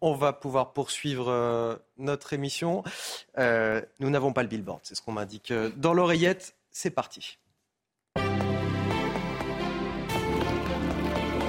On 0.00 0.14
va 0.14 0.32
pouvoir 0.32 0.72
poursuivre 0.72 1.28
euh, 1.28 1.76
notre 1.98 2.32
émission. 2.32 2.82
Euh, 3.38 3.80
nous 4.00 4.10
n'avons 4.10 4.32
pas 4.32 4.42
le 4.42 4.48
billboard, 4.48 4.80
c'est 4.82 4.94
ce 4.94 5.02
qu'on 5.02 5.12
m'indique 5.12 5.50
euh, 5.50 5.70
dans 5.76 5.94
l'oreillette. 5.94 6.54
C'est 6.70 6.90
parti. 6.90 7.38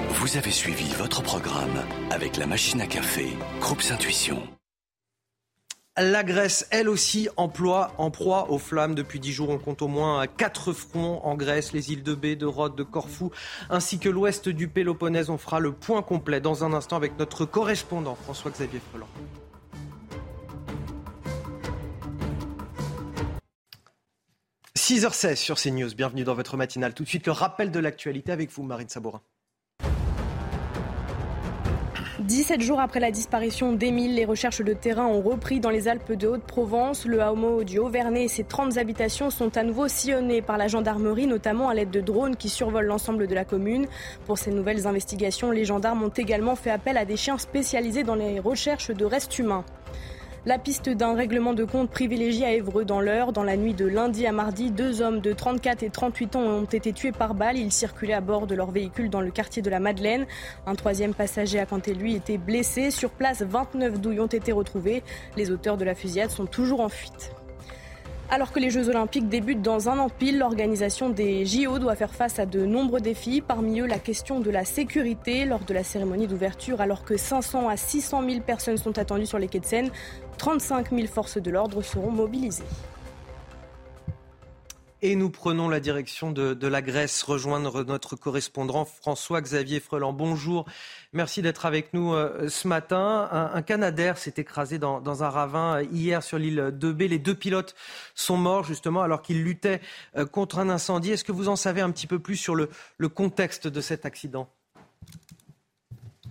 Vous 0.09 0.35
avez 0.37 0.51
suivi 0.51 0.91
votre 0.95 1.21
programme 1.21 1.83
avec 2.11 2.37
la 2.37 2.47
machine 2.47 2.81
à 2.81 2.87
café, 2.87 3.27
Groupe 3.59 3.81
Intuition. 3.91 4.56
La 5.99 6.23
Grèce, 6.23 6.67
elle 6.69 6.89
aussi, 6.89 7.27
emploie 7.37 7.91
en 7.97 8.11
proie 8.11 8.51
aux 8.51 8.59
flammes. 8.59 8.93
Depuis 8.93 9.19
dix 9.19 9.31
jours, 9.31 9.49
on 9.49 9.57
compte 9.57 9.81
au 9.81 9.87
moins 9.87 10.27
quatre 10.27 10.71
fronts 10.71 11.25
en 11.25 11.33
Grèce, 11.33 11.73
les 11.73 11.91
îles 11.91 12.03
de 12.03 12.13
Bé, 12.13 12.35
de 12.35 12.45
Rhodes, 12.45 12.75
de 12.75 12.83
Corfou, 12.83 13.31
ainsi 13.71 13.97
que 13.97 14.07
l'ouest 14.07 14.47
du 14.47 14.67
Péloponnèse. 14.67 15.31
On 15.31 15.39
fera 15.39 15.59
le 15.59 15.71
point 15.71 16.03
complet 16.03 16.39
dans 16.39 16.63
un 16.63 16.71
instant 16.73 16.97
avec 16.97 17.17
notre 17.17 17.45
correspondant 17.45 18.13
François-Xavier 18.13 18.79
Freland. 18.91 19.07
«6h16 24.77 25.35
sur 25.35 25.55
CNews, 25.59 25.95
bienvenue 25.95 26.23
dans 26.23 26.35
votre 26.35 26.57
matinale. 26.57 26.93
Tout 26.93 27.05
de 27.05 27.09
suite, 27.09 27.25
le 27.25 27.31
rappel 27.31 27.71
de 27.71 27.79
l'actualité 27.79 28.31
avec 28.31 28.51
vous, 28.51 28.61
Marine 28.61 28.87
Sabourin. 28.87 29.21
17 32.27 32.59
jours 32.59 32.81
après 32.81 32.99
la 32.99 33.09
disparition 33.09 33.71
d'Émile, 33.71 34.13
les 34.15 34.25
recherches 34.25 34.61
de 34.61 34.73
terrain 34.73 35.05
ont 35.05 35.21
repris 35.21 35.61
dans 35.61 35.69
les 35.69 35.87
Alpes 35.87 36.11
de 36.11 36.27
Haute-Provence. 36.27 37.05
Le 37.05 37.21
hameau 37.21 37.63
du 37.63 37.79
Haut-Vernay 37.79 38.25
et 38.25 38.27
ses 38.27 38.43
30 38.43 38.75
habitations 38.75 39.29
sont 39.29 39.55
à 39.55 39.63
nouveau 39.63 39.87
sillonnés 39.87 40.41
par 40.41 40.57
la 40.57 40.67
gendarmerie, 40.67 41.25
notamment 41.25 41.69
à 41.69 41.73
l'aide 41.73 41.89
de 41.89 42.01
drones 42.01 42.35
qui 42.35 42.49
survolent 42.49 42.87
l'ensemble 42.87 43.27
de 43.27 43.33
la 43.33 43.45
commune. 43.45 43.87
Pour 44.25 44.37
ces 44.37 44.51
nouvelles 44.51 44.87
investigations, 44.87 45.51
les 45.51 45.63
gendarmes 45.63 46.03
ont 46.03 46.09
également 46.09 46.57
fait 46.57 46.69
appel 46.69 46.97
à 46.97 47.05
des 47.05 47.15
chiens 47.15 47.37
spécialisés 47.37 48.03
dans 48.03 48.15
les 48.15 48.41
recherches 48.41 48.91
de 48.91 49.05
restes 49.05 49.39
humains. 49.39 49.63
La 50.47 50.57
piste 50.57 50.87
d'un 50.87 51.13
règlement 51.13 51.53
de 51.53 51.65
compte 51.65 51.89
privilégié 51.89 52.45
à 52.45 52.53
Évreux 52.53 52.85
dans 52.85 53.01
l'heure. 53.01 53.33
Dans 53.33 53.43
la 53.43 53.57
nuit 53.57 53.73
de 53.73 53.85
lundi 53.85 54.25
à 54.25 54.31
mardi, 54.31 54.71
deux 54.71 55.01
hommes 55.01 55.19
de 55.19 55.33
34 55.33 55.83
et 55.83 55.89
38 55.89 56.37
ans 56.37 56.41
ont 56.41 56.63
été 56.63 56.93
tués 56.93 57.11
par 57.11 57.33
balle. 57.33 57.57
Ils 57.57 57.73
circulaient 57.73 58.13
à 58.13 58.21
bord 58.21 58.47
de 58.47 58.55
leur 58.55 58.71
véhicule 58.71 59.09
dans 59.09 59.19
le 59.19 59.29
quartier 59.29 59.61
de 59.61 59.69
la 59.69 59.81
Madeleine. 59.81 60.25
Un 60.65 60.75
troisième 60.75 61.13
passager 61.13 61.59
a 61.59 61.65
quant 61.65 61.79
à 61.79 61.91
lui 61.91 62.15
été 62.15 62.37
blessé. 62.37 62.91
Sur 62.91 63.09
place, 63.09 63.41
29 63.41 63.99
douilles 63.99 64.21
ont 64.21 64.27
été 64.27 64.53
retrouvées. 64.53 65.03
Les 65.35 65.51
auteurs 65.51 65.75
de 65.75 65.83
la 65.83 65.95
fusillade 65.95 66.29
sont 66.29 66.45
toujours 66.45 66.79
en 66.79 66.87
fuite. 66.87 67.33
Alors 68.29 68.51
que 68.51 68.59
les 68.59 68.69
Jeux 68.69 68.89
Olympiques 68.89 69.29
débutent 69.29 69.61
dans 69.61 69.87
un 69.87 69.99
an 69.99 70.09
l'organisation 70.33 71.09
des 71.09 71.45
JO 71.45 71.79
doit 71.79 71.95
faire 71.95 72.13
face 72.13 72.39
à 72.39 72.45
de 72.45 72.65
nombreux 72.65 72.99
défis. 72.99 73.39
Parmi 73.39 73.79
eux, 73.79 73.85
la 73.85 73.99
question 73.99 74.41
de 74.41 74.51
la 74.51 74.65
sécurité 74.65 75.45
lors 75.45 75.61
de 75.61 75.73
la 75.73 75.83
cérémonie 75.83 76.27
d'ouverture, 76.27 76.81
alors 76.81 77.05
que 77.05 77.15
500 77.15 77.69
à 77.69 77.77
600 77.77 78.29
000 78.29 78.41
personnes 78.41 78.77
sont 78.77 78.97
attendues 78.97 79.25
sur 79.25 79.39
les 79.39 79.47
quais 79.47 79.61
de 79.61 79.65
Seine. 79.65 79.91
35 80.39 80.91
000 80.91 81.07
forces 81.07 81.37
de 81.37 81.49
l'ordre 81.49 81.81
seront 81.81 82.11
mobilisées. 82.11 82.65
Et 85.03 85.15
nous 85.15 85.29
prenons 85.29 85.69
la 85.69 85.79
direction 85.79 86.31
de, 86.31 86.67
la 86.67 86.81
Grèce, 86.81 87.21
rejoindre 87.21 87.83
notre 87.83 88.15
correspondant 88.15 88.83
François-Xavier 88.83 89.79
Freland. 89.79 90.11
Bonjour, 90.11 90.65
merci 91.13 91.41
d'être 91.41 91.65
avec 91.65 91.93
nous 91.93 92.13
euh, 92.13 92.49
ce 92.49 92.67
matin. 92.67 93.29
Un, 93.31 93.61
Canadair 93.61 94.17
s'est 94.17 94.33
écrasé 94.37 94.79
dans, 94.79 95.23
un 95.23 95.29
ravin 95.29 95.77
euh, 95.77 95.83
hier 95.91 96.23
sur 96.23 96.37
l'île 96.37 96.71
de 96.73 96.91
B. 96.91 97.01
Les 97.03 97.19
deux 97.19 97.35
pilotes 97.35 97.75
sont 98.15 98.37
morts 98.37 98.63
justement 98.63 99.01
alors 99.01 99.21
qu'ils 99.21 99.43
luttaient 99.43 99.81
euh, 100.15 100.25
contre 100.25 100.59
un 100.59 100.69
incendie. 100.69 101.11
Est-ce 101.11 101.23
que 101.23 101.31
vous 101.31 101.49
en 101.49 101.55
savez 101.55 101.81
un 101.81 101.91
petit 101.91 102.07
peu 102.07 102.19
plus 102.19 102.37
sur 102.37 102.55
le 102.55 103.09
contexte 103.09 103.67
de 103.67 103.81
cet 103.81 104.05
accident? 104.05 104.49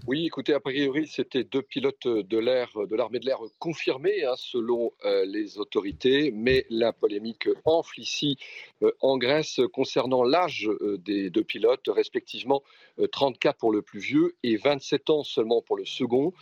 Oui, 0.06 0.24
écoutez, 0.24 0.54
a 0.54 0.60
priori, 0.60 1.08
c'était 1.08 1.42
deux 1.42 1.62
pilotes 1.62 2.06
de 2.06 2.38
l'armée 2.38 3.18
de 3.18 3.26
l'air 3.26 3.38
confirmés, 3.58 4.24
hein, 4.24 4.34
selon 4.36 4.92
les 5.26 5.58
autorités, 5.58 6.30
mais 6.30 6.64
la 6.70 6.92
polémique 6.92 7.48
enfle 7.64 7.98
ici 7.98 8.38
en 9.00 9.18
Grèce 9.18 9.60
concernant 9.72 10.22
l'âge 10.22 10.68
euh, 10.68 10.98
des 10.98 11.30
deux 11.30 11.44
pilotes, 11.44 11.88
respectivement 11.88 12.62
34 13.12 13.58
pour 13.58 13.72
le 13.72 13.82
plus 13.82 14.00
vieux 14.00 14.36
et 14.42 14.56
27 14.56 15.10
ans 15.10 15.22
seulement 15.22 15.60
pour 15.60 15.76
le 15.76 15.84
second. 15.84 16.32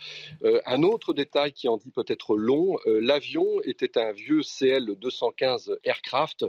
un 0.43 0.83
autre 0.83 1.13
détail 1.13 1.51
qui 1.51 1.67
en 1.67 1.75
dit 1.75 1.91
peut-être 1.91 2.37
long, 2.37 2.77
l'avion 2.85 3.45
était 3.63 3.97
un 3.97 4.13
vieux 4.13 4.41
CL-215 4.41 5.75
aircraft. 5.83 6.45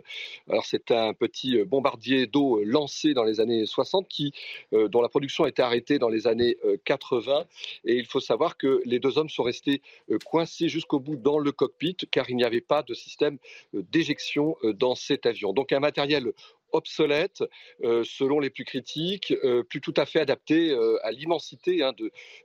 Alors 0.48 0.64
c'est 0.64 0.92
un 0.92 1.12
petit 1.12 1.64
bombardier 1.64 2.28
d'eau 2.28 2.62
lancé 2.62 3.14
dans 3.14 3.24
les 3.24 3.40
années 3.40 3.66
60 3.66 4.06
qui, 4.06 4.32
dont 4.70 5.02
la 5.02 5.08
production 5.08 5.42
a 5.42 5.48
été 5.48 5.60
arrêtée 5.60 5.98
dans 5.98 6.08
les 6.08 6.28
années 6.28 6.56
80 6.84 7.46
et 7.84 7.94
il 7.96 8.06
faut 8.06 8.20
savoir 8.20 8.56
que 8.56 8.80
les 8.84 8.98
deux 8.98 9.18
hommes 9.18 9.28
sont 9.28 9.42
restés 9.42 9.82
euh, 10.10 10.18
coincés 10.24 10.68
jusqu'au 10.68 11.00
bout 11.00 11.16
dans 11.16 11.38
le 11.38 11.52
cockpit 11.52 11.96
car 12.10 12.28
il 12.30 12.36
n'y 12.36 12.44
avait 12.44 12.60
pas 12.60 12.82
de 12.82 12.94
système 12.94 13.38
euh, 13.74 13.82
d'éjection 13.90 14.56
euh, 14.64 14.72
dans 14.72 14.94
cet 14.94 15.26
avion. 15.26 15.52
Un 15.76 15.80
matériel 15.80 16.32
obsolète, 16.72 17.44
selon 17.80 18.40
les 18.40 18.50
plus 18.50 18.64
critiques, 18.64 19.32
plus 19.70 19.80
tout 19.80 19.94
à 19.96 20.04
fait 20.04 20.20
adapté 20.20 20.76
à 21.04 21.12
l'immensité 21.12 21.82
hein, 21.82 21.92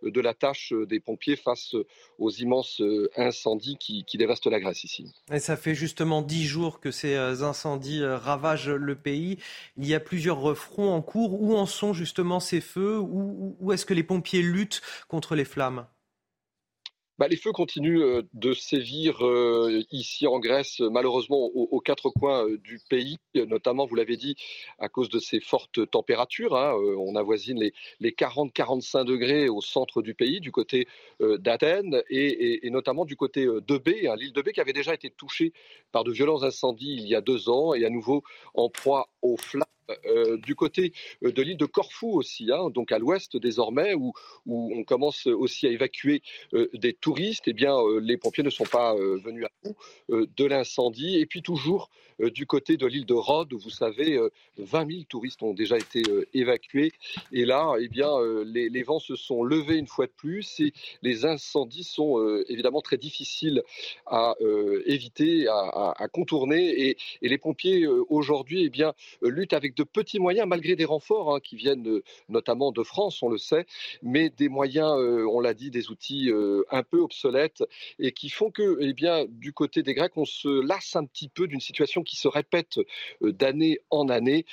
de, 0.04 0.22
la 0.22 0.34
tâche 0.34 0.74
des 0.88 1.00
pompiers 1.00 1.36
face 1.36 1.76
aux 2.20 2.30
immenses 2.30 2.82
incendies 3.18 3.78
qui, 3.78 4.06
qui, 4.06 4.18
dévastent 4.18 4.46
la 4.46 4.60
Grèce 4.60 4.84
ici. 4.84 5.12
Et 5.34 5.40
ça 5.40 5.58
fait 5.58 5.74
justement 5.74 6.22
dix 6.22 6.46
jours 6.46 6.80
que 6.80 6.92
ces 6.92 7.16
incendies 7.16 8.06
ravagent 8.06 8.70
le 8.70 8.96
pays. 8.96 9.38
Il 9.78 9.88
y 9.88 9.96
a 9.96 10.00
plusieurs 10.00 10.56
fronts 10.56 10.94
en 10.94 11.02
cours. 11.02 11.42
Où 11.42 11.56
en 11.56 11.66
sont 11.66 11.94
justement 11.94 12.40
ces 12.40 12.62
feux? 12.62 13.00
Où 13.00 13.74
est-ce 13.74 13.86
que 13.86 13.94
les 13.94 14.04
pompiers 14.04 14.44
luttent 14.44 14.82
contre 15.08 15.36
les 15.36 15.46
flammes? 15.46 15.88
Bah, 17.22 17.28
les 17.28 17.36
feux 17.36 17.52
continuent 17.52 18.02
euh, 18.02 18.24
de 18.34 18.52
sévir 18.52 19.24
euh, 19.24 19.84
ici 19.92 20.26
en 20.26 20.40
Grèce, 20.40 20.80
malheureusement 20.80 21.38
aux, 21.38 21.80
quatre 21.80 22.10
coins 22.10 22.48
euh, 22.48 22.58
du 22.58 22.80
pays, 22.90 23.20
notamment, 23.36 23.86
vous 23.86 23.94
l'avez 23.94 24.18
dit, 24.18 24.36
à 24.80 24.90
cause 24.90 25.08
de 25.08 25.20
ces 25.20 25.40
fortes 25.40 25.88
températures. 25.92 26.58
Hein, 26.58 26.74
on 26.98 27.16
avoisine 27.16 27.60
les, 28.00 28.12
40-45 28.12 29.06
degrés 29.06 29.50
au 29.50 29.62
centre 29.62 30.02
du 30.02 30.16
pays, 30.16 30.40
du 30.40 30.52
côté 30.52 30.88
d'Athènes, 31.20 32.02
et, 32.10 32.68
notamment 32.72 33.06
du 33.06 33.16
côté 33.16 33.46
de 33.46 33.78
B, 33.78 34.08
hein, 34.08 34.16
l'île 34.16 34.34
de 34.34 34.42
B 34.42 34.50
qui 34.50 34.60
avait 34.60 34.74
déjà 34.74 34.96
été 34.96 35.12
touchée 35.12 35.54
par 35.92 36.04
de 36.04 36.12
violents 36.12 36.42
incendies 36.42 36.96
il 36.98 37.08
y 37.08 37.14
a 37.14 37.22
deux 37.22 37.50
ans, 37.50 37.76
et 37.76 37.86
à 37.86 37.92
nouveau 37.92 38.24
en 38.56 38.70
proie 38.70 39.11
aux 39.22 39.38
flammes. 39.38 39.66
Euh, 40.06 40.38
du 40.38 40.56
côté 40.56 40.94
euh, 41.24 41.32
de 41.32 41.42
l'île 41.42 41.58
de 41.58 41.66
Corfou 41.66 42.12
aussi, 42.14 42.52
hein, 42.52 42.70
donc 42.70 42.92
à 42.92 43.00
l'ouest 43.00 43.38
désormais, 43.38 43.94
où, 43.94 44.14
on 44.48 44.84
commence 44.84 45.28
aussi 45.28 45.68
à 45.68 45.70
évacuer 45.70 46.22
euh, 46.54 46.70
des 46.74 46.94
touristes, 46.94 47.44
eh 47.48 47.54
bien, 47.54 47.76
les 48.02 48.18
pompiers 48.18 48.44
ne 48.44 48.50
sont 48.50 48.66
pas 48.66 48.96
venus 48.96 49.46
à 49.46 49.50
bout 49.64 49.76
de 50.10 50.46
l'incendie. 50.46 51.18
Et 51.20 51.26
puis 51.26 51.42
toujours 51.42 51.90
du 52.20 52.46
côté 52.46 52.78
de 52.78 52.86
l'île 52.86 53.06
de 53.06 53.14
Rhodes, 53.14 53.54
où 53.54 53.60
vous 53.60 53.70
savez, 53.70 54.20
20 54.58 54.92
000 54.92 55.04
touristes 55.08 55.42
ont 55.44 55.54
déjà 55.54 55.78
été 55.78 56.02
évacués. 56.34 56.92
Et 57.32 57.46
là, 57.46 57.76
eh 57.80 57.88
bien, 57.88 58.10
les, 58.46 58.84
vents 58.84 59.00
se 59.00 59.16
sont 59.16 59.44
levés 59.44 59.78
une 59.78 59.88
fois 59.88 60.06
de 60.06 60.12
plus 60.12 60.60
et 60.60 60.74
les 61.02 61.26
incendies 61.26 61.84
sont 61.84 62.20
évidemment 62.48 62.82
très 62.82 62.98
difficiles 62.98 63.64
à 64.06 64.36
éviter, 64.86 65.48
à, 65.48 66.08
contourner. 66.12 66.90
Et, 66.90 66.98
les 67.22 67.38
pompiers 67.38 67.88
aujourd'hui, 67.88 68.66
eh 68.66 68.70
bien, 68.70 68.94
luttent 69.22 69.54
avec 69.54 69.76
de 69.76 69.84
petits 69.84 70.20
moyens, 70.20 70.48
malgré 70.48 70.76
des 70.76 70.86
renforts 70.86 71.36
hein, 71.36 71.40
qui 71.40 71.56
viennent 71.56 71.88
euh, 71.88 72.04
notamment 72.30 72.72
de 72.72 72.84
France, 72.84 73.22
on 73.24 73.30
le 73.30 73.38
sait, 73.38 73.66
mais 74.02 74.30
des 74.30 74.50
moyens, 74.50 74.94
euh, 74.98 75.26
on 75.32 75.40
l'a 75.40 75.54
dit, 75.54 75.72
des 75.72 75.90
outils 75.90 76.30
euh, 76.30 76.64
un 76.72 76.84
peu 76.84 77.00
obsolètes 77.00 77.64
et 78.00 78.12
qui 78.12 78.30
font 78.30 78.52
que, 78.52 78.78
eh 78.82 78.94
bien, 78.94 79.26
du 79.28 79.54
côté 79.54 79.84
des 79.84 79.94
Grecs, 79.94 80.16
on 80.16 80.26
se 80.26 80.66
lasse 80.66 80.96
un 80.96 81.06
petit 81.06 81.30
peu 81.30 81.48
d'une 81.48 81.60
situation 81.60 82.04
qui 82.04 82.16
se 82.16 82.28
répète 82.28 82.80
d'année 83.22 83.80
en 83.90 84.10
année, 84.10 84.46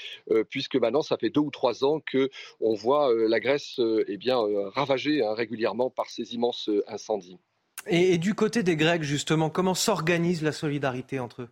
puisque 0.50 0.76
maintenant, 0.76 1.02
ça 1.02 1.16
fait 1.16 1.30
deux 1.30 1.40
ou 1.40 1.50
trois 1.50 1.84
ans 1.84 2.00
que 2.00 2.30
on 2.60 2.74
voit 2.74 3.12
la 3.14 3.40
Grèce, 3.40 3.80
eh 4.06 4.16
bien, 4.16 4.38
ravagée 4.74 5.22
hein, 5.22 5.34
régulièrement 5.34 5.90
par 5.90 6.08
ces 6.10 6.34
immenses 6.34 6.70
incendies. 6.86 7.38
et 7.86 8.18
du 8.18 8.34
côté 8.34 8.62
des 8.62 8.76
Grecs, 8.76 9.02
justement, 9.02 9.50
comment 9.50 9.74
s'organise 9.74 10.42
la 10.42 10.52
solidarité 10.52 11.18
entre 11.18 11.42
eux? 11.42 11.48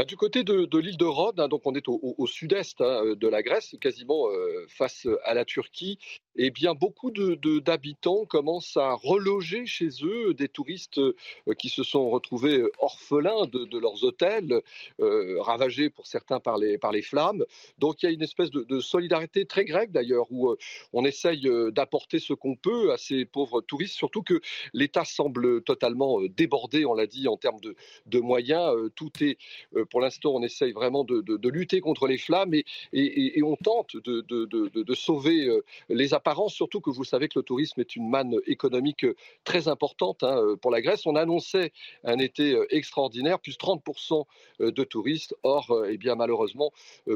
Bah, 0.00 0.06
du 0.06 0.16
côté 0.16 0.44
de, 0.44 0.78
l'île 0.78 0.96
de 0.96 1.04
Rhodes, 1.04 1.40
hein, 1.40 1.48
donc 1.48 1.60
on 1.66 1.74
est 1.74 1.86
au, 1.86 2.26
sud-est 2.26 2.80
hein, 2.80 3.14
de 3.14 3.28
la 3.28 3.42
Grèce, 3.42 3.76
quasiment 3.82 4.30
euh, 4.30 4.64
face 4.66 5.06
à 5.24 5.34
la 5.34 5.44
Turquie, 5.44 5.98
eh 6.36 6.50
bien, 6.50 6.72
beaucoup 6.72 7.10
d'habitants 7.10 8.24
commencent 8.24 8.78
à 8.78 8.94
reloger 8.94 9.66
chez 9.66 9.88
eux 10.02 10.32
des 10.32 10.48
touristes 10.48 10.96
euh, 10.96 11.14
qui 11.58 11.68
se 11.68 11.82
sont 11.82 12.08
retrouvés 12.08 12.62
orphelins 12.78 13.44
de, 13.52 13.78
leurs 13.78 14.02
hôtels, 14.02 14.62
euh, 15.00 15.38
ravagés 15.42 15.90
pour 15.90 16.06
certains 16.06 16.40
par 16.40 16.56
les, 16.56 16.78
par 16.78 16.92
les 16.92 17.02
flammes. 17.02 17.44
Donc 17.76 18.02
il 18.02 18.06
y 18.06 18.08
a 18.08 18.12
une 18.12 18.22
espèce 18.22 18.50
de, 18.50 18.80
solidarité 18.80 19.44
très 19.44 19.66
grecque 19.66 19.92
d'ailleurs, 19.92 20.28
où 20.30 20.56
on 20.94 21.04
essaye 21.04 21.46
d'apporter 21.72 22.20
ce 22.20 22.32
qu'on 22.32 22.56
peut 22.56 22.90
à 22.90 22.96
ces 22.96 23.26
pauvres 23.26 23.60
touristes, 23.60 23.96
surtout 23.96 24.22
que 24.22 24.40
l'État 24.72 25.04
semble 25.04 25.62
totalement 25.62 26.22
débordé, 26.22 26.86
on 26.86 26.94
l'a 26.94 27.06
dit, 27.06 27.28
en 27.28 27.36
termes 27.36 27.60
de, 27.60 27.76
de 28.06 28.18
moyens. 28.18 28.74
Tout 28.94 29.10
est 29.20 29.36
euh, 29.76 29.84
pour 29.90 30.00
l'instant, 30.00 30.30
on 30.34 30.42
essaye 30.42 30.72
vraiment 30.72 31.04
de, 31.04 31.48
lutter 31.48 31.80
contre 31.80 32.06
les 32.06 32.16
flammes 32.18 32.54
et, 32.54 33.42
on 33.42 33.56
tente 33.56 33.96
de, 33.96 34.94
sauver 34.94 35.46
euh, 35.46 35.64
les 35.88 36.14
apparences, 36.14 36.54
surtout 36.54 36.80
que 36.80 36.90
vous 36.90 37.04
savez 37.04 37.28
que 37.28 37.38
le 37.38 37.42
tourisme 37.42 37.80
est 37.80 37.96
une 37.96 38.08
manne 38.08 38.36
économique 38.46 39.04
euh, 39.04 39.16
très 39.44 39.68
importante 39.68 40.22
hein, 40.22 40.56
pour 40.62 40.70
la 40.70 40.80
Grèce. 40.80 41.06
On 41.06 41.16
annonçait 41.16 41.72
un 42.04 42.18
été 42.18 42.58
extraordinaire, 42.70 43.40
plus 43.40 43.56
30% 43.56 44.24
de 44.60 44.84
touristes. 44.84 45.34
Or, 45.42 45.84
eh 45.88 45.96
bien, 45.96 46.14
malheureusement, 46.14 46.72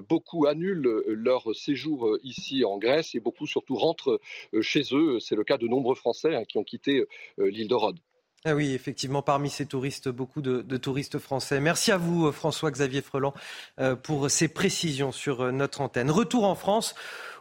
beaucoup 0.08 0.46
annulent 0.46 1.04
leur 1.06 1.54
séjour 1.54 2.18
ici 2.22 2.64
en 2.64 2.78
Grèce 2.78 3.14
et 3.14 3.20
beaucoup 3.20 3.46
surtout 3.46 3.76
rentrent 3.76 4.20
chez 4.60 4.82
eux. 4.92 5.20
C'est 5.20 5.36
le 5.36 5.44
cas 5.44 5.58
de 5.58 5.68
nombreux 5.68 5.94
Français 5.94 6.34
hein, 6.34 6.44
qui 6.44 6.58
ont 6.58 6.64
quitté 6.64 7.04
l'île 7.38 7.68
de 7.68 7.74
Rhodes. 7.74 8.00
Ah 8.46 8.54
oui, 8.54 8.74
effectivement, 8.74 9.22
parmi 9.22 9.48
ces 9.48 9.64
touristes, 9.64 10.10
beaucoup 10.10 10.42
de, 10.42 10.76
touristes 10.76 11.18
français. 11.18 11.60
Merci 11.60 11.92
à 11.92 11.96
vous, 11.96 12.30
François-Xavier 12.30 13.00
Freland, 13.00 13.32
euh, 13.80 13.96
pour 13.96 14.30
ces 14.30 14.48
précisions 14.48 15.12
sur 15.12 15.40
euh, 15.40 15.50
notre 15.50 15.80
antenne. 15.80 16.10
Retour 16.10 16.44
en 16.44 16.54
France, 16.54 16.94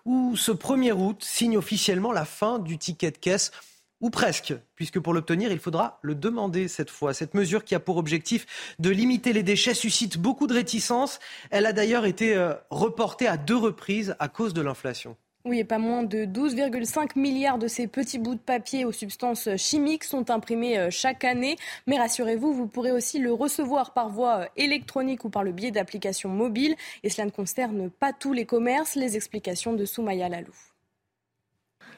où 0.05 0.37
ce 0.37 0.53
1er 0.53 0.93
août 0.93 1.21
signe 1.21 1.57
officiellement 1.57 2.13
la 2.13 2.23
fin 2.23 2.57
du 2.57 2.77
ticket 2.77 3.11
de 3.11 3.17
caisse 3.17 3.51
ou 3.99 4.11
presque, 4.11 4.53
puisque 4.75 5.01
pour 5.01 5.13
l'obtenir, 5.13 5.51
il 5.51 5.59
faudra 5.59 5.99
le 6.03 6.15
demander 6.15 6.69
cette 6.69 6.89
fois. 6.89 7.13
Cette 7.13 7.33
mesure 7.33 7.65
qui 7.65 7.75
a 7.75 7.81
pour 7.81 7.97
objectif 7.97 8.45
de 8.79 8.89
limiter 8.89 9.33
les 9.33 9.43
déchets 9.43 9.73
suscite 9.73 10.17
beaucoup 10.17 10.47
de 10.47 10.53
réticences. 10.53 11.19
Elle 11.51 11.65
a 11.65 11.73
d'ailleurs 11.73 12.05
été 12.05 12.33
euh, 12.33 12.53
reportée 12.69 13.27
à 13.27 13.35
deux 13.35 13.57
reprises 13.57 14.15
à 14.19 14.29
cause 14.29 14.53
de 14.53 14.61
l'inflation. 14.61 15.17
Oui, 15.45 15.59
et 15.59 15.65
pas 15.65 15.77
moins 15.77 16.03
de 16.03 16.19
12,5 16.19 17.19
milliards 17.19 17.57
de 17.57 17.67
ces 17.67 17.87
petits 17.87 18.17
bouts 18.17 18.35
de 18.35 18.39
papier 18.39 18.85
aux 18.85 18.93
substances 18.93 19.49
chimiques 19.57 20.05
sont 20.05 20.29
imprimés 20.29 20.79
euh, 20.79 20.89
chaque 20.89 21.25
année. 21.25 21.57
Mais 21.85 21.97
rassurez-vous, 21.97 22.53
vous 22.53 22.67
pourrez 22.67 22.93
aussi 22.93 23.19
le 23.19 23.33
recevoir 23.33 23.91
par 23.91 24.07
voie 24.07 24.39
euh, 24.39 24.45
électronique 24.55 25.25
ou 25.25 25.29
par 25.29 25.43
le 25.43 25.51
biais 25.51 25.71
d'applications 25.71 26.29
mobiles. 26.29 26.75
Et 27.03 27.09
cela 27.09 27.25
ne 27.25 27.31
concerne 27.31 27.89
pas 27.89 28.13
tous 28.13 28.31
les 28.31 28.45
commerces. 28.45 28.95
Les 28.95 29.17
explications 29.17 29.73
de 29.73 29.83
Soumaya 29.83 30.29
Lalou. 30.29 30.53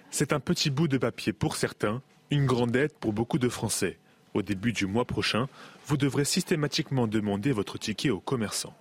C'est 0.10 0.34
un 0.34 0.40
petit 0.40 0.72
bout 0.72 0.88
de 0.88 0.98
papier 0.98 1.32
pour 1.32 1.56
certains, 1.56 2.02
une 2.32 2.48
grande 2.48 2.76
aide 2.76 2.94
pour 2.94 3.14
beaucoup 3.14 3.38
de 3.38 3.50
Français. 3.50 4.00
Au 4.34 4.42
début 4.42 4.74
du 4.74 4.88
mois 4.88 5.06
prochain, 5.06 5.50
vous 5.86 5.98
devrez 5.98 6.26
systématiquement 6.26 7.06
demander 7.06 7.52
votre 7.52 7.78
ticket 7.78 8.10
aux 8.10 8.20
commerçants. 8.20 8.74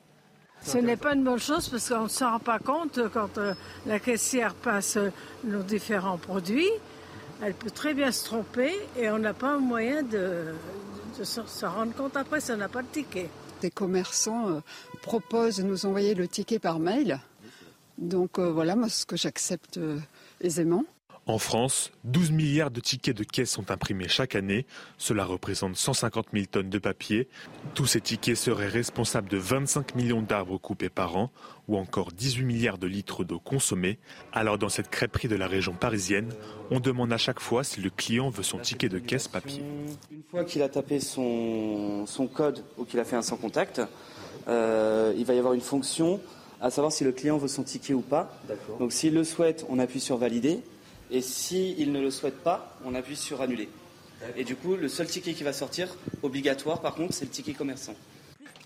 Ce 0.65 0.79
n'est 0.79 0.97
pas 0.97 1.15
une 1.15 1.25
bonne 1.25 1.39
chose 1.39 1.69
parce 1.69 1.89
qu'on 1.89 2.05
ne 2.05 2.09
s'en 2.09 2.33
rend 2.33 2.39
pas 2.39 2.59
compte 2.59 2.99
quand 3.13 3.37
euh, 3.39 3.55
la 3.87 3.99
caissière 3.99 4.55
passe 4.55 4.97
euh, 4.97 5.11
nos 5.45 5.63
différents 5.63 6.17
produits. 6.17 6.71
Elle 7.43 7.55
peut 7.55 7.71
très 7.71 7.93
bien 7.93 8.11
se 8.11 8.25
tromper 8.25 8.73
et 8.97 9.11
on 9.11 9.19
n'a 9.19 9.35
pas 9.35 9.59
moyen 9.59 10.03
de, 10.03 10.55
se 11.23 11.67
rendre 11.67 11.95
compte 11.95 12.17
après 12.17 12.41
si 12.41 12.51
on 12.53 12.57
n'a 12.57 12.69
pas 12.69 12.83
de 12.83 12.89
ticket. 12.89 13.29
Des 13.61 13.71
commerçants 13.71 14.49
euh, 14.49 14.61
proposent 15.03 15.59
de 15.59 15.65
nous 15.65 15.85
envoyer 15.85 16.15
le 16.15 16.27
ticket 16.29 16.59
par 16.59 16.79
mail. 16.79 17.21
Donc 17.99 18.41
voilà, 18.41 18.75
moi, 18.75 18.89
ce 18.89 19.07
que 19.07 19.17
j'accepte 19.17 19.79
aisément. 20.41 20.85
En 21.27 21.39
France, 21.39 21.91
12 22.05 22.33
milliards 22.33 22.71
de 22.71 22.81
tickets 22.81 23.17
de 23.17 23.25
caisse 23.25 23.51
sont 23.51 23.71
imprimés 23.71 24.09
chaque 24.09 24.35
année. 24.35 24.67
Cela 24.99 25.25
représente 25.25 25.75
150 25.75 26.27
000 26.35 26.45
tonnes 26.51 26.69
de 26.69 26.79
papier. 26.79 27.29
Tous 27.75 27.87
ces 27.87 28.03
tickets 28.03 28.37
seraient 28.37 28.69
responsables 28.69 29.31
de 29.31 29.39
25 29.39 29.95
millions 29.95 30.21
d'arbres 30.21 30.59
coupés 30.59 30.91
par 30.91 31.17
an 31.17 31.31
ou 31.67 31.79
encore 31.79 32.13
18 32.13 32.45
milliards 32.45 32.77
de 32.77 32.87
litres 32.87 33.25
d'eau 33.25 33.39
consommée. 33.39 33.99
Alors 34.35 34.59
dans 34.59 34.69
cette 34.69 34.91
crêperie 34.91 35.29
de 35.29 35.37
la 35.37 35.47
région 35.47 35.73
parisienne, 35.73 36.29
on 36.71 36.79
demande 36.79 37.11
à 37.11 37.19
chaque 37.19 37.41
fois 37.41 37.65
si 37.65 37.81
le 37.81 37.89
client 37.89 38.29
veut 38.29 38.43
son 38.43 38.59
ticket 38.59 38.91
de 38.91 38.99
caisse 38.99 39.27
papier. 39.27 39.63
Une 40.13 40.23
fois 40.31 40.45
qu'il 40.45 40.61
a 40.61 40.69
tapé 40.69 41.01
son, 41.01 42.05
code 42.35 42.63
ou 42.77 42.85
qu'il 42.85 43.01
a 43.01 43.05
fait 43.05 43.17
un 43.17 43.23
sans 43.23 43.39
contact, 43.39 43.81
euh, 44.49 45.15
il 45.17 45.25
va 45.25 45.33
y 45.33 45.39
avoir 45.39 45.55
une 45.55 45.63
fonction 45.63 46.21
à 46.61 46.71
savoir 46.71 46.93
si 46.93 47.03
le 47.03 47.13
client 47.13 47.39
veut 47.39 47.49
son 47.49 47.63
ticket 47.63 47.95
ou 47.95 48.03
pas. 48.03 48.31
Donc 48.79 48.93
s'il 48.93 49.15
le 49.15 49.25
souhaite, 49.25 49.65
on 49.71 49.79
appuie 49.79 50.01
sur 50.01 50.19
valider. 50.19 50.61
Et 51.11 51.21
s'il 51.21 51.93
ne 51.93 52.01
le 52.01 52.11
souhaite 52.11 52.43
pas, 52.43 52.77
on 52.85 52.95
appuie 52.95 53.17
sur 53.17 53.41
annuler. 53.41 53.69
Et 54.37 54.45
du 54.45 54.57
coup, 54.57 54.77
le 54.77 54.89
seul 54.89 55.07
ticket 55.07 55.35
qui 55.35 55.45
va 55.45 55.53
sortir, 55.53 55.95
obligatoire 56.23 56.81
par 56.81 56.95
contre, 56.95 57.15
c'est 57.15 57.25
le 57.25 57.31
ticket 57.31 57.53
commerçant. 57.53 57.95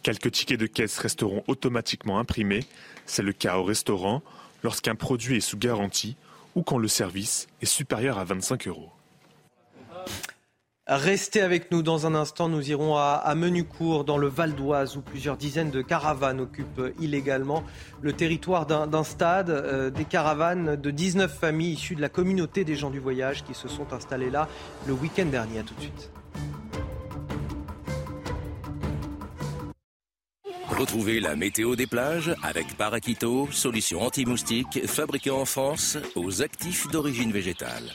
Quelques 0.02 0.30
tickets 0.30 0.60
de 0.60 0.66
caisse 0.66 0.98
resteront 0.98 1.42
automatiquement 1.48 2.18
imprimés. 2.18 2.64
C'est 3.06 3.22
le 3.22 3.32
cas 3.32 3.56
au 3.56 3.64
restaurant, 3.64 4.22
lorsqu'un 4.62 4.94
produit 4.94 5.36
est 5.36 5.40
sous 5.40 5.58
garantie 5.58 6.16
ou 6.54 6.62
quand 6.62 6.78
le 6.78 6.88
service 6.88 7.48
est 7.60 7.66
supérieur 7.66 8.18
à 8.18 8.24
25 8.24 8.68
euros. 8.68 8.90
Restez 10.88 11.42
avec 11.42 11.70
nous 11.70 11.82
dans 11.82 12.06
un 12.06 12.14
instant. 12.14 12.48
Nous 12.48 12.70
irons 12.70 12.96
à, 12.96 13.34
Menucourt, 13.36 14.04
dans 14.04 14.16
le 14.16 14.26
Val 14.26 14.54
d'Oise, 14.54 14.96
où 14.96 15.02
plusieurs 15.02 15.36
dizaines 15.36 15.70
de 15.70 15.82
caravanes 15.82 16.40
occupent 16.40 16.94
illégalement 16.98 17.62
le 18.00 18.14
territoire 18.14 18.64
d'un 18.64 19.04
stade. 19.04 19.50
Euh, 19.50 19.90
des 19.90 20.06
caravanes 20.06 20.76
de 20.76 20.90
19 20.90 21.38
familles 21.38 21.74
issues 21.74 21.94
de 21.94 22.00
la 22.00 22.08
communauté 22.08 22.64
des 22.64 22.74
gens 22.74 22.88
du 22.88 23.00
voyage 23.00 23.44
qui 23.44 23.52
se 23.52 23.68
sont 23.68 23.92
installées 23.92 24.30
là 24.30 24.48
le 24.86 24.94
week-end 24.94 25.26
dernier. 25.26 25.58
À 25.58 25.62
tout 25.62 25.74
de 25.74 25.80
suite. 25.80 26.10
Retrouvez 30.70 31.20
la 31.20 31.36
météo 31.36 31.76
des 31.76 31.86
plages 31.86 32.34
avec 32.42 32.78
Paraquito, 32.78 33.48
solution 33.50 34.00
anti-moustique 34.00 34.86
fabriquée 34.86 35.30
en 35.30 35.44
France 35.44 35.98
aux 36.14 36.40
actifs 36.40 36.88
d'origine 36.88 37.32
végétale. 37.32 37.92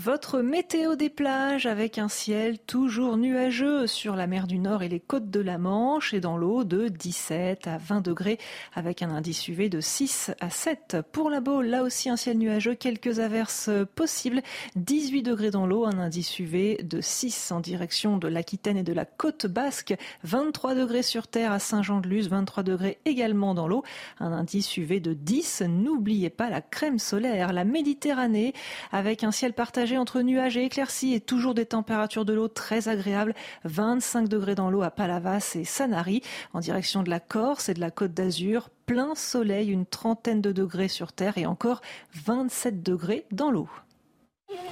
Votre 0.00 0.42
météo 0.42 0.94
des 0.94 1.08
plages 1.10 1.66
avec 1.66 1.98
un 1.98 2.06
ciel 2.06 2.60
toujours 2.60 3.16
nuageux 3.16 3.88
sur 3.88 4.14
la 4.14 4.28
mer 4.28 4.46
du 4.46 4.60
Nord 4.60 4.84
et 4.84 4.88
les 4.88 5.00
côtes 5.00 5.28
de 5.28 5.40
la 5.40 5.58
Manche 5.58 6.14
et 6.14 6.20
dans 6.20 6.36
l'eau 6.36 6.62
de 6.62 6.86
17 6.86 7.66
à 7.66 7.78
20 7.78 8.02
degrés 8.02 8.38
avec 8.76 9.02
un 9.02 9.10
indice 9.10 9.48
UV 9.48 9.68
de 9.68 9.80
6 9.80 10.30
à 10.38 10.50
7. 10.50 10.98
Pour 11.10 11.30
la 11.30 11.40
Baule, 11.40 11.66
là 11.66 11.82
aussi 11.82 12.10
un 12.10 12.16
ciel 12.16 12.38
nuageux, 12.38 12.76
quelques 12.76 13.18
averses 13.18 13.70
possibles. 13.96 14.42
18 14.76 15.24
degrés 15.24 15.50
dans 15.50 15.66
l'eau, 15.66 15.84
un 15.84 15.98
indice 15.98 16.38
UV 16.38 16.84
de 16.84 17.00
6 17.00 17.50
en 17.50 17.58
direction 17.58 18.18
de 18.18 18.28
l'Aquitaine 18.28 18.76
et 18.76 18.84
de 18.84 18.92
la 18.92 19.04
côte 19.04 19.46
basque. 19.46 19.96
23 20.22 20.76
degrés 20.76 21.02
sur 21.02 21.26
terre 21.26 21.50
à 21.50 21.58
Saint-Jean-de-Luz, 21.58 22.28
23 22.28 22.62
degrés 22.62 22.98
également 23.04 23.52
dans 23.52 23.66
l'eau. 23.66 23.82
Un 24.20 24.30
indice 24.30 24.76
UV 24.76 25.00
de 25.00 25.12
10. 25.12 25.64
N'oubliez 25.66 26.30
pas 26.30 26.50
la 26.50 26.60
crème 26.60 27.00
solaire, 27.00 27.52
la 27.52 27.64
Méditerranée 27.64 28.54
avec 28.92 29.24
un 29.24 29.32
ciel 29.32 29.54
partagé 29.54 29.87
entre 29.96 30.20
nuages 30.22 30.56
et 30.56 30.64
éclaircies 30.64 31.14
et 31.14 31.20
toujours 31.20 31.54
des 31.54 31.66
températures 31.66 32.24
de 32.24 32.32
l'eau 32.32 32.48
très 32.48 32.88
agréables. 32.88 33.34
25 33.64 34.28
degrés 34.28 34.54
dans 34.54 34.70
l'eau 34.70 34.82
à 34.82 34.90
Palavas 34.90 35.52
et 35.54 35.64
Sanary 35.64 36.22
en 36.52 36.60
direction 36.60 37.02
de 37.02 37.10
la 37.10 37.20
Corse 37.20 37.68
et 37.68 37.74
de 37.74 37.80
la 37.80 37.90
Côte 37.90 38.12
d'Azur. 38.12 38.68
Plein 38.86 39.14
soleil, 39.14 39.70
une 39.70 39.86
trentaine 39.86 40.42
de 40.42 40.52
degrés 40.52 40.88
sur 40.88 41.12
terre 41.12 41.38
et 41.38 41.46
encore 41.46 41.80
27 42.24 42.82
degrés 42.82 43.24
dans 43.30 43.50
l'eau. 43.50 43.68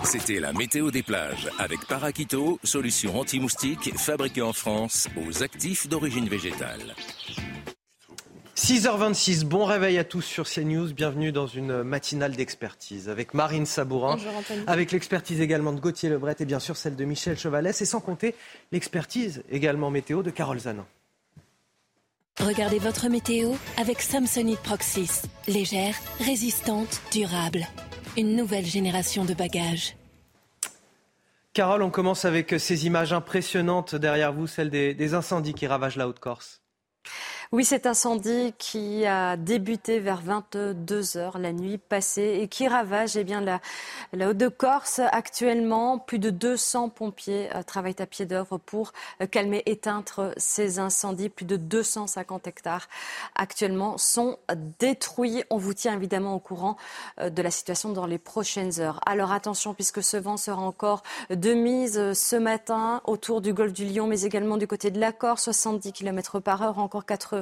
C'était 0.03 0.41
la 0.41 0.53
météo 0.53 0.91
des 0.91 1.03
plages 1.03 1.49
avec 1.59 1.87
Paraquito, 1.87 2.59
solution 2.63 3.19
anti-moustique 3.19 3.97
fabriquée 3.97 4.43
en 4.43 4.53
France 4.53 5.09
aux 5.17 5.43
actifs 5.43 5.89
d'origine 5.89 6.29
végétale. 6.29 6.95
6h26, 8.57 9.45
bon 9.45 9.67
réveil 9.67 9.99
à 9.99 10.05
tous 10.05 10.23
sur 10.23 10.49
CNews. 10.49 10.95
Bienvenue 10.95 11.31
dans 11.31 11.47
une 11.47 11.83
matinale 11.83 12.35
d'expertise 12.35 13.11
avec 13.11 13.35
Marine 13.35 13.67
Sabourin, 13.67 14.17
avec 14.67 14.93
l'expertise 14.93 15.43
également 15.43 15.75
de 15.75 15.81
Gauthier 15.81 16.09
Lebret 16.09 16.37
et 16.41 16.47
bien 16.47 16.59
sûr 16.59 16.75
celle 16.75 16.97
de 16.97 17.05
Michel 17.05 17.39
Chevalès 17.39 17.79
et 17.83 17.85
sans 17.85 18.01
compter 18.01 18.35
l'expertise 18.73 19.43
également 19.51 19.91
météo 19.91 20.23
de 20.23 20.31
Carole 20.31 20.59
Zanin. 20.59 20.87
Regardez 22.41 22.79
votre 22.79 23.09
météo 23.09 23.53
avec 23.77 24.01
Samsonite 24.01 24.61
Proxys. 24.61 25.23
Légère, 25.47 25.95
résistante, 26.21 27.03
durable. 27.13 27.67
Une 28.17 28.37
nouvelle 28.37 28.65
génération 28.65 29.27
de 29.27 29.35
bagages. 29.35 29.97
Carole, 31.53 31.83
on 31.83 31.91
commence 31.91 32.25
avec 32.25 32.59
ces 32.59 32.87
images 32.87 33.13
impressionnantes 33.13 33.95
derrière 33.95 34.33
vous, 34.33 34.47
celles 34.47 34.71
des 34.71 35.15
incendies 35.15 35.55
qui 35.55 35.67
ravagent 35.67 35.97
la 35.97 36.09
Haute-Corse. 36.09 36.63
Oui, 37.53 37.65
cet 37.65 37.87
incendie 37.87 38.53
qui 38.59 39.07
a 39.07 39.37
débuté 39.37 40.01
vers 40.01 40.21
22 40.21 41.17
heures 41.17 41.39
la 41.39 41.53
nuit 41.53 41.79
passée 41.79 42.41
et 42.41 42.49
qui 42.49 42.67
ravage 42.67 43.17
eh 43.17 43.23
bien, 43.23 43.41
la, 43.41 43.61
Haute-de-Corse. 44.13 45.01
Actuellement, 45.13 46.01
plus 46.01 46.19
de 46.19 46.31
200 46.31 46.89
pompiers 46.89 47.49
euh, 47.55 47.63
travaillent 47.63 47.95
à 48.01 48.07
pied 48.07 48.27
d'œuvre 48.27 48.59
pour 48.59 48.93
euh, 49.23 49.27
calmer, 49.27 49.63
éteindre 49.67 50.33
ces 50.37 50.81
incendies. 50.81 51.29
Plus 51.29 51.45
de 51.45 51.57
250 51.57 52.49
hectares 52.49 52.89
actuellement 53.37 53.97
sont 53.97 54.39
détruits. 54.81 55.45
On 55.49 55.57
vous 55.57 55.75
tient 55.75 55.95
évidemment 55.95 56.35
au 56.35 56.41
courant 56.41 56.77
euh, 57.21 57.31
de 57.31 57.43
la 57.43 57.53
situation 57.53 57.93
dans 57.93 58.07
les 58.07 58.19
prochaines 58.19 58.81
heures. 58.81 58.99
Alors 59.07 59.31
attention, 59.31 59.73
puisque 59.73 60.03
ce 60.03 60.17
vent 60.17 60.37
sera 60.37 60.63
encore 60.63 61.05
de 61.31 61.55
mise 61.55 62.13
ce 62.13 62.35
matin 62.35 63.03
autour 63.05 63.41
du 63.41 63.55
golfe 63.55 63.73
du 63.73 63.85
Lion, 63.85 64.09
mais 64.09 64.23
également 64.23 64.57
du 64.57 64.67
côté 64.67 64.91
de 64.91 64.99
la 64.99 65.13
Corse, 65.13 65.45
70 65.45 65.93
km 65.93 66.41
par 66.41 66.63
heure, 66.63 66.81
encore 66.81 67.07
80 67.07 67.36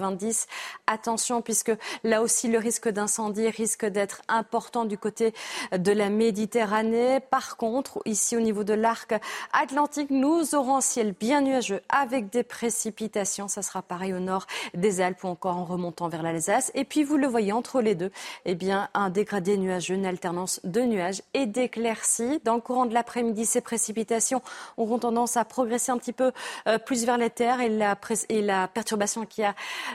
Attention, 0.86 1.42
puisque 1.42 1.72
là 2.02 2.22
aussi, 2.22 2.48
le 2.48 2.58
risque 2.58 2.88
d'incendie 2.88 3.48
risque 3.48 3.86
d'être 3.86 4.22
important 4.28 4.84
du 4.84 4.98
côté 4.98 5.34
de 5.76 5.92
la 5.92 6.10
Méditerranée. 6.10 7.20
Par 7.20 7.56
contre, 7.56 8.00
ici, 8.04 8.36
au 8.36 8.40
niveau 8.40 8.64
de 8.64 8.74
l'arc 8.74 9.14
atlantique, 9.52 10.10
nous 10.10 10.54
aurons 10.54 10.76
un 10.76 10.80
ciel 10.80 11.14
bien 11.18 11.40
nuageux 11.40 11.80
avec 11.88 12.30
des 12.30 12.42
précipitations. 12.42 13.48
Ça 13.48 13.62
sera 13.62 13.82
pareil 13.82 14.12
au 14.14 14.20
nord 14.20 14.46
des 14.74 15.00
Alpes 15.00 15.24
ou 15.24 15.28
encore 15.28 15.56
en 15.56 15.64
remontant 15.64 16.08
vers 16.08 16.22
l'Alsace. 16.22 16.70
Et 16.74 16.84
puis, 16.84 17.04
vous 17.04 17.16
le 17.16 17.26
voyez 17.26 17.52
entre 17.52 17.80
les 17.80 17.94
deux, 17.94 18.10
eh 18.44 18.54
bien, 18.54 18.88
un 18.94 19.10
dégradé 19.10 19.56
nuageux, 19.56 19.94
une 19.94 20.06
alternance 20.06 20.60
de 20.64 20.80
nuages 20.80 21.22
et 21.34 21.46
d'éclaircies. 21.46 22.40
Dans 22.44 22.54
le 22.54 22.60
courant 22.60 22.86
de 22.86 22.94
l'après-midi, 22.94 23.44
ces 23.44 23.60
précipitations 23.60 24.42
auront 24.76 24.98
tendance 24.98 25.36
à 25.36 25.44
progresser 25.44 25.92
un 25.92 25.98
petit 25.98 26.12
peu 26.12 26.32
euh, 26.66 26.78
plus 26.78 27.04
vers 27.04 27.18
les 27.18 27.30
terres 27.30 27.60
et 27.60 27.68
la, 27.68 27.98
et 28.28 28.42
la 28.42 28.68
perturbation 28.68 29.26
qui 29.26 29.42
a 29.42 29.54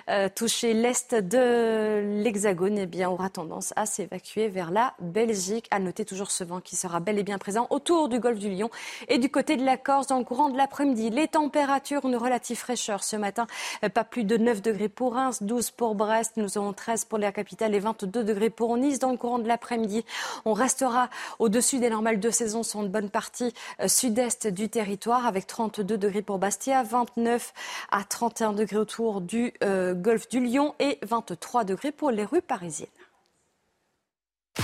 euh, 0.09 0.29
toucher 0.33 0.73
l'est 0.73 1.15
de 1.15 2.21
l'Hexagone, 2.23 2.77
eh 2.77 2.85
bien, 2.85 3.09
aura 3.09 3.29
tendance 3.29 3.73
à 3.75 3.85
s'évacuer 3.85 4.47
vers 4.47 4.71
la 4.71 4.93
Belgique. 4.99 5.67
À 5.71 5.79
noter 5.79 6.05
toujours 6.05 6.31
ce 6.31 6.43
vent 6.43 6.59
qui 6.59 6.75
sera 6.75 6.99
bel 6.99 7.17
et 7.19 7.23
bien 7.23 7.37
présent 7.37 7.67
autour 7.69 8.09
du 8.09 8.19
golfe 8.19 8.39
du 8.39 8.49
Lion 8.49 8.69
et 9.07 9.17
du 9.17 9.29
côté 9.29 9.57
de 9.57 9.65
la 9.65 9.77
Corse 9.77 10.07
dans 10.07 10.17
le 10.17 10.23
courant 10.23 10.49
de 10.49 10.57
l'après-midi. 10.57 11.09
Les 11.09 11.27
températures, 11.27 12.05
une 12.05 12.15
relative 12.15 12.57
fraîcheur 12.57 13.03
ce 13.03 13.15
matin, 13.15 13.47
euh, 13.83 13.89
pas 13.89 14.03
plus 14.03 14.23
de 14.23 14.37
9 14.37 14.61
degrés 14.61 14.89
pour 14.89 15.13
Reims, 15.13 15.43
12 15.43 15.71
pour 15.71 15.95
Brest, 15.95 16.33
nous 16.37 16.57
aurons 16.57 16.73
13 16.73 17.05
pour 17.05 17.17
la 17.17 17.31
capitale 17.31 17.75
et 17.75 17.79
22 17.79 18.23
degrés 18.23 18.49
pour 18.49 18.77
Nice. 18.77 18.99
Dans 18.99 19.11
le 19.11 19.17
courant 19.17 19.39
de 19.39 19.47
l'après-midi, 19.47 20.05
on 20.45 20.53
restera 20.53 21.09
au-dessus 21.39 21.79
des 21.79 21.89
normales 21.89 22.19
de 22.19 22.29
saison 22.29 22.63
sur 22.63 22.81
une 22.81 22.89
bonne 22.89 23.09
partie 23.09 23.53
euh, 23.79 23.87
sud-est 23.87 24.47
du 24.47 24.69
territoire 24.69 25.25
avec 25.25 25.47
32 25.47 25.97
degrés 25.97 26.21
pour 26.21 26.39
Bastia, 26.39 26.83
29 26.83 27.53
à 27.91 28.03
31 28.03 28.53
degrés 28.53 28.77
autour 28.77 29.21
du 29.21 29.53
golfe 29.93 30.27
du 30.29 30.39
Lion 30.39 30.75
et 30.79 30.99
23 31.03 31.63
degrés 31.63 31.91
pour 31.91 32.11
les 32.11 32.25
rues 32.25 32.41
parisiennes. 32.41 32.87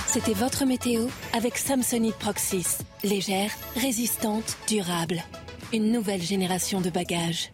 C'était 0.06 0.34
votre 0.34 0.64
météo 0.64 1.06
avec 1.32 1.56
Samsonite 1.56 2.16
Proxys. 2.16 2.78
Légère, 3.02 3.50
résistante, 3.76 4.56
durable. 4.68 5.22
Une 5.72 5.90
nouvelle 5.92 6.22
génération 6.22 6.80
de 6.80 6.90
bagages. 6.90 7.52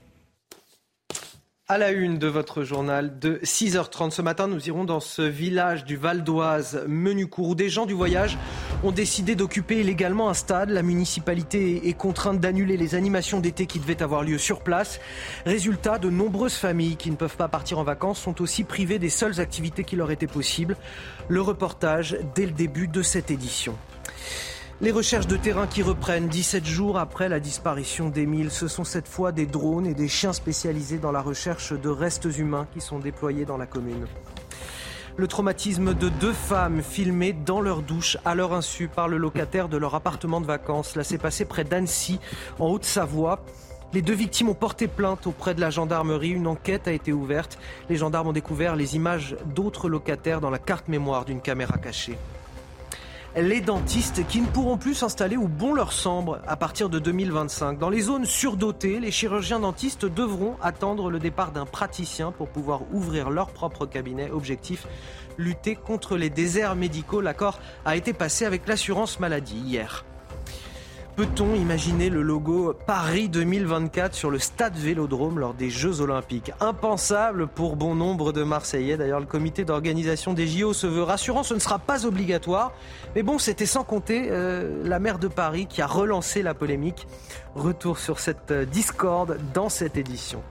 À 1.73 1.79
la 1.79 1.91
une 1.91 2.19
de 2.19 2.27
votre 2.27 2.65
journal 2.65 3.19
de 3.19 3.41
6h30 3.45 4.11
ce 4.11 4.21
matin, 4.21 4.47
nous 4.47 4.69
irons 4.69 4.85
dans 4.85 5.01
ce 5.01 5.23
village 5.23 5.87
du 5.87 5.97
Val 5.97 6.23
d'Oise, 6.23 6.85
Menucourt, 6.87 7.49
où 7.49 7.55
des 7.55 7.71
gens 7.71 7.87
du 7.87 7.95
voyage 7.95 8.37
ont 8.85 8.91
décidé 8.91 9.37
d'occuper 9.37 9.81
illégalement 9.81 10.29
un 10.29 10.35
stade. 10.35 10.69
La 10.69 10.83
municipalité 10.83 11.89
est 11.89 11.95
contrainte 11.95 12.41
d'annuler 12.41 12.77
les 12.77 12.95
animations 12.95 13.41
d'été 13.41 13.65
qui 13.65 13.79
devaient 13.79 14.03
avoir 14.03 14.23
lieu 14.23 14.37
sur 14.37 14.61
place. 14.61 15.01
Résultat, 15.47 15.99
de 15.99 16.11
nombreuses 16.11 16.57
familles 16.57 16.97
qui 16.97 17.11
ne 17.11 17.17
peuvent 17.17 17.39
pas 17.39 17.49
partir 17.49 17.79
en 17.79 17.85
vacances 17.85 18.21
sont 18.21 18.43
aussi 18.43 18.65
privées 18.65 18.99
des 18.99 19.09
seules 19.09 19.41
activités 19.41 19.83
qui 19.83 19.97
leur 19.97 20.11
étaient 20.11 20.27
possibles. 20.27 20.77
Le 21.29 21.41
reportage 21.41 22.19
dès 22.35 22.45
le 22.45 22.53
début 22.53 22.87
de 22.87 23.01
cette 23.01 23.31
édition. 23.31 23.79
Les 24.83 24.91
recherches 24.91 25.29
de 25.29 25.37
terrain 25.37 25.69
qui 25.69 25.81
reprennent 25.81 26.27
17 26.27 26.67
jours 26.67 26.99
après 26.99 27.29
la 27.29 27.39
disparition 27.39 28.09
d'Émile. 28.09 28.51
Ce 28.51 28.67
sont 28.67 28.83
cette 28.83 29.07
fois 29.07 29.31
des 29.31 29.47
drones 29.47 29.87
et 29.87 29.95
des 29.95 30.09
chiens 30.09 30.33
spécialisés 30.33 30.99
dans 30.99 31.13
la 31.13 31.21
recherche 31.21 31.73
de 31.73 31.89
restes 31.89 32.27
humains 32.37 32.67
qui 32.75 32.81
sont 32.81 32.99
déployés 32.99 33.45
dans 33.45 33.57
la 33.57 33.67
commune. 33.67 34.07
Le 35.17 35.29
traumatisme 35.29 35.95
de 35.95 36.09
deux 36.09 36.33
femmes 36.33 36.83
filmées 36.83 37.33
dans 37.33 37.61
leur 37.61 37.83
douche 37.83 38.19
à 38.25 38.35
leur 38.35 38.55
insu 38.55 38.89
par 38.89 39.07
le 39.07 39.19
locataire 39.19 39.69
de 39.69 39.77
leur 39.77 39.95
appartement 39.95 40.41
de 40.41 40.47
vacances. 40.47 40.97
Là, 40.97 41.05
s'est 41.05 41.17
passé 41.17 41.45
près 41.45 41.63
d'Annecy, 41.63 42.19
en 42.59 42.67
Haute-Savoie. 42.67 43.45
Les 43.93 44.03
deux 44.03 44.15
victimes 44.15 44.49
ont 44.49 44.55
porté 44.55 44.89
plainte 44.89 45.29
auprès 45.29 45.55
de 45.55 45.61
la 45.61 45.71
gendarmerie. 45.71 46.31
Une 46.31 46.49
enquête 46.49 46.89
a 46.89 46.93
été 46.93 47.13
ouverte. 47.13 47.57
Les 47.89 47.95
gendarmes 47.95 48.27
ont 48.27 48.33
découvert 48.33 48.75
les 48.75 48.97
images 48.97 49.37
d'autres 49.55 49.89
locataires 49.89 50.41
dans 50.41 50.51
la 50.51 50.59
carte 50.59 50.89
mémoire 50.89 51.25
d'une 51.25 51.41
caméra 51.41 51.79
cachée 51.79 52.19
les 53.37 53.61
dentistes 53.61 54.27
qui 54.27 54.41
ne 54.41 54.47
pourront 54.47 54.77
plus 54.77 54.95
s'installer 54.95 55.37
où 55.37 55.49
bon 55.49 55.73
leur 55.73 55.93
semble 55.93 56.41
à 56.47 56.57
partir 56.57 56.89
de 56.89 56.99
2025. 56.99 57.79
Dans 57.79 57.89
les 57.89 58.03
zones 58.03 58.27
surdotées, 58.27 59.01
les 59.01 59.11
chirurgiens 59.11 59.61
dentistes 59.61 60.05
devront 60.05 60.57
attendre 60.61 61.11
le 61.11 61.19
départ 61.19 61.53
d'un 61.53 61.65
praticien 61.65 62.33
pour 62.33 62.49
pouvoir 62.49 62.83
ouvrir 62.93 63.31
leur 63.31 63.49
propre 63.49 63.87
cabinet. 63.87 64.31
Objectif 64.31 64.87
lutter 65.39 65.77
contre 65.77 66.17
les 66.17 66.29
déserts 66.29 66.77
médicaux. 66.77 67.23
L'accord 67.23 67.59
a 67.85 67.97
été 67.97 68.13
passé 68.13 68.45
avec 68.45 68.67
l'assurance 68.69 69.19
maladie 69.19 69.57
hier. 69.57 70.05
Peut-on 71.15 71.55
imaginer 71.55 72.09
le 72.09 72.23
logo 72.23 72.73
Paris 72.87 73.29
2024 73.29 74.15
sur 74.15 74.31
le 74.31 74.39
stade 74.39 74.75
Vélodrome 74.77 75.39
lors 75.39 75.53
des 75.53 75.69
Jeux 75.69 76.01
Olympiques? 76.01 76.53
Impensable 76.59 77.49
pour 77.49 77.77
bon 77.77 77.95
nombre 77.95 78.33
de 78.33 78.43
Marseillais. 78.43 78.97
D'ailleurs, 78.97 79.21
le 79.21 79.27
comité 79.27 79.67
d'organisation 79.67 80.33
des 80.33 80.47
JO 80.47 80.73
se 80.73 80.87
veut 80.87 81.03
rassurant, 81.03 81.43
ce 81.43 81.53
ne 81.53 81.59
sera 81.59 81.79
pas 81.79 82.07
obligatoire. 82.07 82.73
Mais 83.15 83.23
bon, 83.23 83.39
c'était 83.39 83.67
sans 83.67 83.85
compter 83.85 84.29
euh, 84.31 84.83
la 84.87 84.99
maire 84.99 85.19
de 85.19 85.29
Paris 85.29 85.67
qui 85.67 85.83
a 85.83 85.87
relancé 85.87 86.43
la 86.43 86.55
polémique. 86.55 87.07
Retour 87.55 87.99
sur 87.99 88.19
cette 88.19 88.51
euh, 88.51 88.65
discorde 88.65 89.39
dans 89.53 89.69
cette 89.69 89.99
édition. 89.99 90.43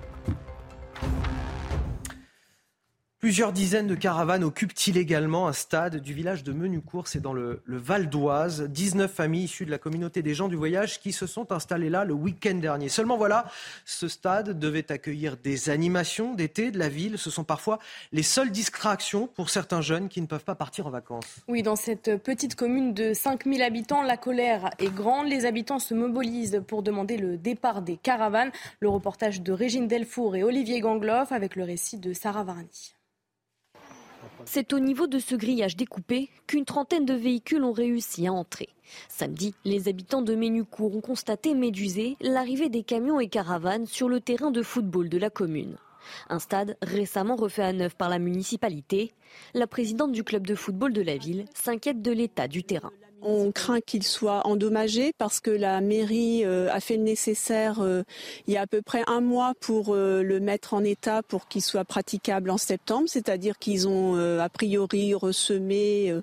Plusieurs 3.21 3.53
dizaines 3.53 3.85
de 3.85 3.93
caravanes 3.93 4.43
occupent 4.43 4.73
illégalement 4.87 5.47
un 5.47 5.53
stade 5.53 5.97
du 5.97 6.11
village 6.11 6.43
de 6.43 6.53
Menucourt, 6.53 7.07
c'est 7.07 7.19
dans 7.19 7.33
le, 7.33 7.61
Val 7.67 8.09
d'Oise. 8.09 8.63
19 8.63 9.13
familles 9.13 9.43
issues 9.43 9.67
de 9.67 9.69
la 9.69 9.77
communauté 9.77 10.23
des 10.23 10.33
gens 10.33 10.47
du 10.47 10.55
voyage 10.55 10.99
qui 10.99 11.11
se 11.11 11.27
sont 11.27 11.51
installées 11.51 11.91
là 11.91 12.03
le 12.03 12.15
week-end 12.15 12.55
dernier. 12.55 12.89
Seulement 12.89 13.17
voilà, 13.17 13.45
ce 13.85 14.07
stade 14.07 14.57
devait 14.57 14.91
accueillir 14.91 15.37
des 15.37 15.69
animations 15.69 16.33
d'été 16.33 16.71
de 16.71 16.79
la 16.79 16.89
ville. 16.89 17.19
Ce 17.19 17.29
sont 17.29 17.43
parfois 17.43 17.77
les 18.11 18.23
seules 18.23 18.49
distractions 18.49 19.27
pour 19.27 19.51
certains 19.51 19.81
jeunes 19.81 20.09
qui 20.09 20.19
ne 20.19 20.25
peuvent 20.25 20.43
pas 20.43 20.55
partir 20.55 20.87
en 20.87 20.89
vacances. 20.89 21.41
Oui, 21.47 21.61
dans 21.61 21.75
cette 21.75 22.17
petite 22.23 22.55
commune 22.55 22.95
de 22.95 23.13
5000 23.13 23.61
habitants, 23.61 24.01
la 24.01 24.17
colère 24.17 24.71
est 24.79 24.91
grande. 24.91 25.27
Les 25.27 25.45
habitants 25.45 25.77
se 25.77 25.93
mobilisent 25.93 26.63
pour 26.67 26.81
demander 26.81 27.17
le 27.17 27.37
départ 27.37 27.83
des 27.83 27.97
caravanes. 27.97 28.51
Le 28.79 28.89
reportage 28.89 29.43
de 29.43 29.51
Régine 29.51 29.87
Delfour 29.87 30.35
et 30.35 30.41
Olivier 30.41 30.79
Gangloff 30.79 31.31
avec 31.31 31.55
le 31.55 31.63
récit 31.65 31.99
de 31.99 32.13
Sarah 32.13 32.43
Varni. 32.43 32.95
C'est 34.53 34.73
au 34.73 34.79
niveau 34.79 35.07
de 35.07 35.17
ce 35.17 35.33
grillage 35.33 35.77
découpé 35.77 36.27
qu'une 36.45 36.65
trentaine 36.65 37.05
de 37.05 37.13
véhicules 37.13 37.63
ont 37.63 37.71
réussi 37.71 38.27
à 38.27 38.33
entrer. 38.33 38.67
Samedi, 39.07 39.55
les 39.63 39.87
habitants 39.87 40.21
de 40.21 40.35
Ménucourt 40.35 40.93
ont 40.93 40.99
constaté 40.99 41.53
médusé 41.53 42.17
l'arrivée 42.19 42.67
des 42.67 42.83
camions 42.83 43.21
et 43.21 43.29
caravanes 43.29 43.85
sur 43.85 44.09
le 44.09 44.19
terrain 44.19 44.51
de 44.51 44.61
football 44.61 45.07
de 45.07 45.17
la 45.17 45.29
commune. 45.29 45.77
Un 46.29 46.39
stade 46.39 46.77
récemment 46.81 47.35
refait 47.35 47.63
à 47.63 47.73
neuf 47.73 47.95
par 47.95 48.09
la 48.09 48.19
municipalité. 48.19 49.13
La 49.53 49.67
présidente 49.67 50.11
du 50.11 50.23
club 50.23 50.45
de 50.45 50.55
football 50.55 50.93
de 50.93 51.01
la 51.01 51.17
ville 51.17 51.45
s'inquiète 51.53 52.01
de 52.01 52.11
l'état 52.11 52.47
du 52.47 52.63
terrain. 52.63 52.91
On 53.23 53.51
craint 53.51 53.81
qu'il 53.81 54.01
soit 54.01 54.47
endommagé 54.47 55.13
parce 55.17 55.39
que 55.39 55.51
la 55.51 55.79
mairie 55.79 56.43
euh, 56.43 56.71
a 56.71 56.79
fait 56.79 56.97
le 56.97 57.03
nécessaire 57.03 57.79
euh, 57.81 58.01
il 58.47 58.53
y 58.55 58.57
a 58.57 58.61
à 58.61 58.67
peu 58.67 58.81
près 58.81 59.03
un 59.05 59.21
mois 59.21 59.53
pour 59.59 59.93
euh, 59.93 60.23
le 60.23 60.39
mettre 60.39 60.73
en 60.73 60.83
état 60.83 61.21
pour 61.21 61.47
qu'il 61.47 61.61
soit 61.61 61.85
praticable 61.85 62.49
en 62.49 62.57
septembre, 62.57 63.07
c'est-à-dire 63.07 63.59
qu'ils 63.59 63.87
ont 63.87 64.15
a 64.39 64.49
priori 64.49 65.13
ressemé, 65.13 66.13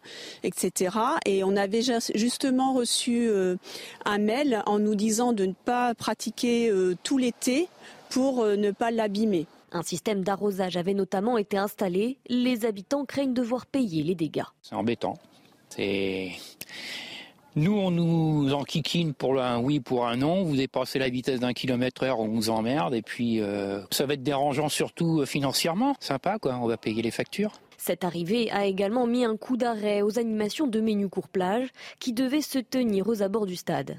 etc. 0.43 0.97
Et 1.25 1.45
on 1.45 1.57
avait 1.57 1.83
justement 2.15 2.75
reçu 2.75 3.31
un 4.05 4.19
mail 4.19 4.63
en 4.67 4.79
nous 4.79 4.95
disant 4.95 5.33
de 5.33 5.47
ne 5.47 5.53
pas 5.53 5.95
pratiquer 5.95 6.73
tout 7.03 7.19
l'été 7.19 7.69
pour 8.11 8.45
ne 8.45 8.71
pas 8.71 8.91
l'abîmer. 8.91 9.47
Un 9.73 9.83
système 9.83 10.23
d'arrosage 10.23 10.77
avait 10.77 10.95
notamment 10.95 11.39
été 11.39 11.57
installé. 11.59 12.19
Les 12.29 12.65
habitants 12.65 13.05
craignent 13.05 13.35
de 13.35 13.43
voir 13.43 13.67
payer 13.67 14.03
les 14.03 14.15
dégâts. 14.15 14.45
C'est 14.63 14.75
embêtant. 14.75 15.19
C'est 15.69 16.33
nous, 17.59 17.73
on 17.73 17.91
nous 17.91 18.53
enquiquine 18.53 19.15
pour 19.15 19.41
un 19.41 19.59
oui, 19.59 19.81
pour 19.81 20.07
un 20.07 20.17
non. 20.17 20.45
Vous 20.45 20.57
dépassez 20.57 21.01
la 21.01 21.09
vitesse 21.09 21.41
d'un 21.41 21.53
kilomètre 21.53 22.05
heure, 22.05 22.21
on 22.21 22.29
vous 22.29 22.51
emmerde. 22.51 22.95
Et 22.95 23.03
puis, 23.03 23.41
euh, 23.41 23.81
ça 23.91 24.07
va 24.07 24.15
être 24.15 24.23
dérangeant 24.23 24.69
surtout 24.69 25.21
euh, 25.21 25.27
financièrement. 25.27 25.95
Sympa, 25.99 26.39
quoi. 26.39 26.57
On 26.63 26.69
va 26.69 26.77
payer 26.77 27.03
les 27.03 27.11
factures. 27.11 27.53
Cette 27.77 28.05
arrivée 28.05 28.51
a 28.53 28.67
également 28.67 29.07
mis 29.07 29.25
un 29.25 29.37
coup 29.37 29.57
d'arrêt 29.57 30.03
aux 30.03 30.19
animations 30.19 30.69
de 30.69 30.81
Ménucourt 30.81 31.29
Plage 31.29 31.69
qui 31.99 32.13
devaient 32.13 32.43
se 32.43 32.59
tenir 32.59 33.09
aux 33.09 33.23
abords 33.23 33.47
du 33.47 33.57
stade. 33.57 33.97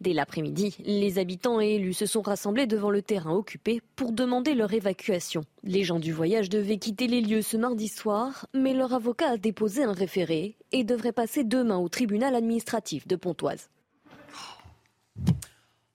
Dès 0.00 0.12
l'après-midi, 0.12 0.76
les 0.84 1.18
habitants 1.18 1.60
et 1.60 1.74
élus 1.74 1.94
se 1.94 2.06
sont 2.06 2.22
rassemblés 2.22 2.66
devant 2.66 2.90
le 2.90 3.02
terrain 3.02 3.32
occupé 3.32 3.80
pour 3.96 4.12
demander 4.12 4.54
leur 4.54 4.72
évacuation. 4.72 5.44
Les 5.62 5.84
gens 5.84 5.98
du 5.98 6.12
voyage 6.12 6.48
devaient 6.48 6.78
quitter 6.78 7.06
les 7.06 7.20
lieux 7.20 7.42
ce 7.42 7.56
mardi 7.56 7.88
soir, 7.88 8.46
mais 8.54 8.74
leur 8.74 8.92
avocat 8.92 9.30
a 9.30 9.36
déposé 9.36 9.84
un 9.84 9.92
référé 9.92 10.56
et 10.72 10.84
devrait 10.84 11.12
passer 11.12 11.44
demain 11.44 11.78
au 11.78 11.88
tribunal 11.88 12.34
administratif 12.34 13.06
de 13.06 13.16
Pontoise. 13.16 13.68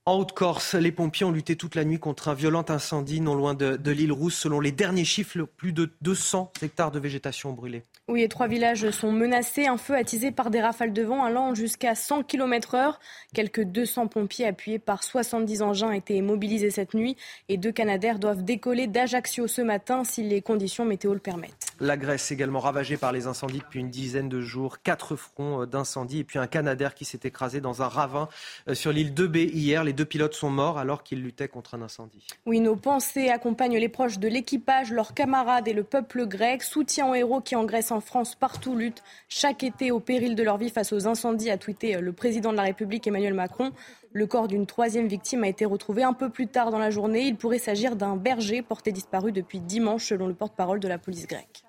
En 0.09 0.17
Haute-Corse, 0.17 0.73
les 0.73 0.91
pompiers 0.91 1.23
ont 1.23 1.31
lutté 1.31 1.55
toute 1.55 1.75
la 1.75 1.85
nuit 1.85 1.99
contre 1.99 2.29
un 2.29 2.33
violent 2.33 2.65
incendie 2.67 3.21
non 3.21 3.35
loin 3.35 3.53
de, 3.53 3.77
de 3.77 3.91
l'île 3.91 4.11
Rousse. 4.11 4.33
Selon 4.33 4.59
les 4.59 4.71
derniers 4.71 5.05
chiffres, 5.05 5.43
plus 5.43 5.71
de 5.71 5.91
200 6.01 6.51
hectares 6.63 6.89
de 6.89 6.99
végétation 6.99 7.53
brûlés. 7.53 7.83
Oui, 8.07 8.23
et 8.23 8.27
trois 8.27 8.47
villages 8.47 8.89
sont 8.89 9.11
menacés. 9.11 9.67
Un 9.67 9.77
feu 9.77 9.95
attisé 9.95 10.31
par 10.31 10.49
des 10.49 10.61
rafales 10.61 10.93
de 10.93 11.03
vent 11.03 11.23
allant 11.23 11.53
jusqu'à 11.53 11.93
100 11.93 12.23
km 12.23 12.73
heure. 12.73 12.99
Quelques 13.35 13.61
200 13.61 14.07
pompiers 14.07 14.47
appuyés 14.47 14.79
par 14.79 15.03
70 15.03 15.61
engins 15.61 15.91
étaient 15.91 16.21
mobilisés 16.21 16.71
cette 16.71 16.95
nuit 16.95 17.15
et 17.47 17.57
deux 17.57 17.71
Canadaires 17.71 18.17
doivent 18.17 18.43
décoller 18.43 18.87
d'Ajaccio 18.87 19.45
ce 19.45 19.61
matin 19.61 20.03
si 20.03 20.23
les 20.23 20.41
conditions 20.41 20.85
météo 20.85 21.13
le 21.13 21.19
permettent. 21.19 21.67
La 21.79 21.97
Grèce 21.97 22.31
également 22.31 22.59
ravagée 22.59 22.97
par 22.97 23.11
les 23.11 23.27
incendies 23.27 23.59
depuis 23.59 23.79
une 23.79 23.91
dizaine 23.91 24.27
de 24.27 24.41
jours. 24.41 24.81
Quatre 24.81 25.15
fronts 25.15 25.67
d'incendie 25.67 26.21
et 26.21 26.23
puis 26.23 26.39
un 26.39 26.47
Canadair 26.47 26.95
qui 26.95 27.05
s'est 27.05 27.19
écrasé 27.25 27.61
dans 27.61 27.83
un 27.83 27.87
ravin 27.87 28.27
euh, 28.67 28.73
sur 28.73 28.91
l'île 28.91 29.13
de 29.13 29.27
B 29.27 29.35
hier. 29.35 29.83
Les 29.83 29.93
deux 29.99 30.05
pilotes 30.05 30.33
sont 30.33 30.49
morts 30.49 30.77
alors 30.77 31.03
qu'ils 31.03 31.21
luttaient 31.21 31.49
contre 31.49 31.75
un 31.75 31.81
incendie. 31.81 32.25
Oui, 32.45 32.61
nos 32.61 32.77
pensées 32.77 33.27
accompagnent 33.27 33.77
les 33.77 33.89
proches 33.89 34.17
de 34.17 34.29
l'équipage, 34.29 34.93
leurs 34.93 35.13
camarades 35.13 35.67
et 35.67 35.73
le 35.73 35.83
peuple 35.83 36.25
grec. 36.25 36.63
Soutien 36.63 37.09
aux 37.09 37.15
héros 37.15 37.41
qui 37.41 37.57
engraissent 37.57 37.91
en 37.91 37.99
France 37.99 38.33
partout 38.33 38.77
luttent 38.77 39.03
chaque 39.27 39.61
été 39.61 39.91
au 39.91 39.99
péril 39.99 40.35
de 40.35 40.43
leur 40.43 40.57
vie 40.57 40.69
face 40.69 40.93
aux 40.93 41.05
incendies, 41.05 41.49
a 41.49 41.57
tweeté 41.57 41.97
euh, 41.97 41.99
le 41.99 42.13
président 42.13 42.51
de 42.51 42.57
la 42.57 42.63
République 42.63 43.07
Emmanuel 43.07 43.33
Macron. 43.33 43.73
Le 44.13 44.25
corps 44.25 44.47
d'une 44.47 44.65
troisième 44.65 45.07
victime 45.07 45.43
a 45.43 45.49
été 45.49 45.65
retrouvé 45.65 46.03
un 46.03 46.13
peu 46.13 46.29
plus 46.29 46.47
tard 46.47 46.71
dans 46.71 46.79
la 46.79 46.91
journée. 46.91 47.23
Il 47.23 47.35
pourrait 47.35 47.59
s'agir 47.59 47.97
d'un 47.97 48.15
berger 48.15 48.61
porté 48.61 48.93
disparu 48.93 49.33
depuis 49.33 49.59
dimanche, 49.59 50.05
selon 50.05 50.27
le 50.27 50.33
porte-parole 50.33 50.79
de 50.79 50.87
la 50.87 50.97
police 50.97 51.27
grecque 51.27 51.65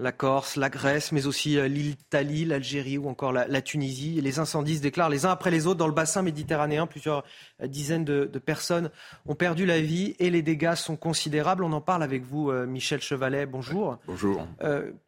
la 0.00 0.12
Corse, 0.12 0.54
la 0.54 0.70
Grèce, 0.70 1.10
mais 1.10 1.26
aussi 1.26 1.58
euh, 1.58 1.66
l'Italie, 1.66 2.44
l'Algérie 2.44 2.98
ou 2.98 3.08
encore 3.08 3.32
la, 3.32 3.62
Tunisie. 3.62 4.20
Les 4.20 4.38
incendies 4.38 4.76
se 4.76 4.82
déclarent 4.82 5.08
les 5.08 5.26
uns 5.26 5.30
après 5.30 5.50
les 5.50 5.66
autres 5.66 5.78
dans 5.78 5.88
le 5.88 5.92
bassin 5.92 6.22
méditerranéen. 6.22 6.86
Plusieurs 6.86 7.24
euh, 7.60 7.66
dizaines 7.66 8.04
de, 8.04 8.26
personnes 8.38 8.90
ont 9.26 9.34
perdu 9.34 9.66
la 9.66 9.80
vie 9.80 10.14
et 10.20 10.30
les 10.30 10.42
dégâts 10.42 10.74
sont 10.74 10.96
considérables. 10.96 11.64
On 11.64 11.72
en 11.72 11.80
parle 11.80 12.04
avec 12.04 12.22
vous, 12.22 12.50
euh, 12.50 12.66
Michel 12.66 13.00
Chevalet. 13.00 13.46
Bonjour. 13.46 13.98
Bonjour. 14.06 14.46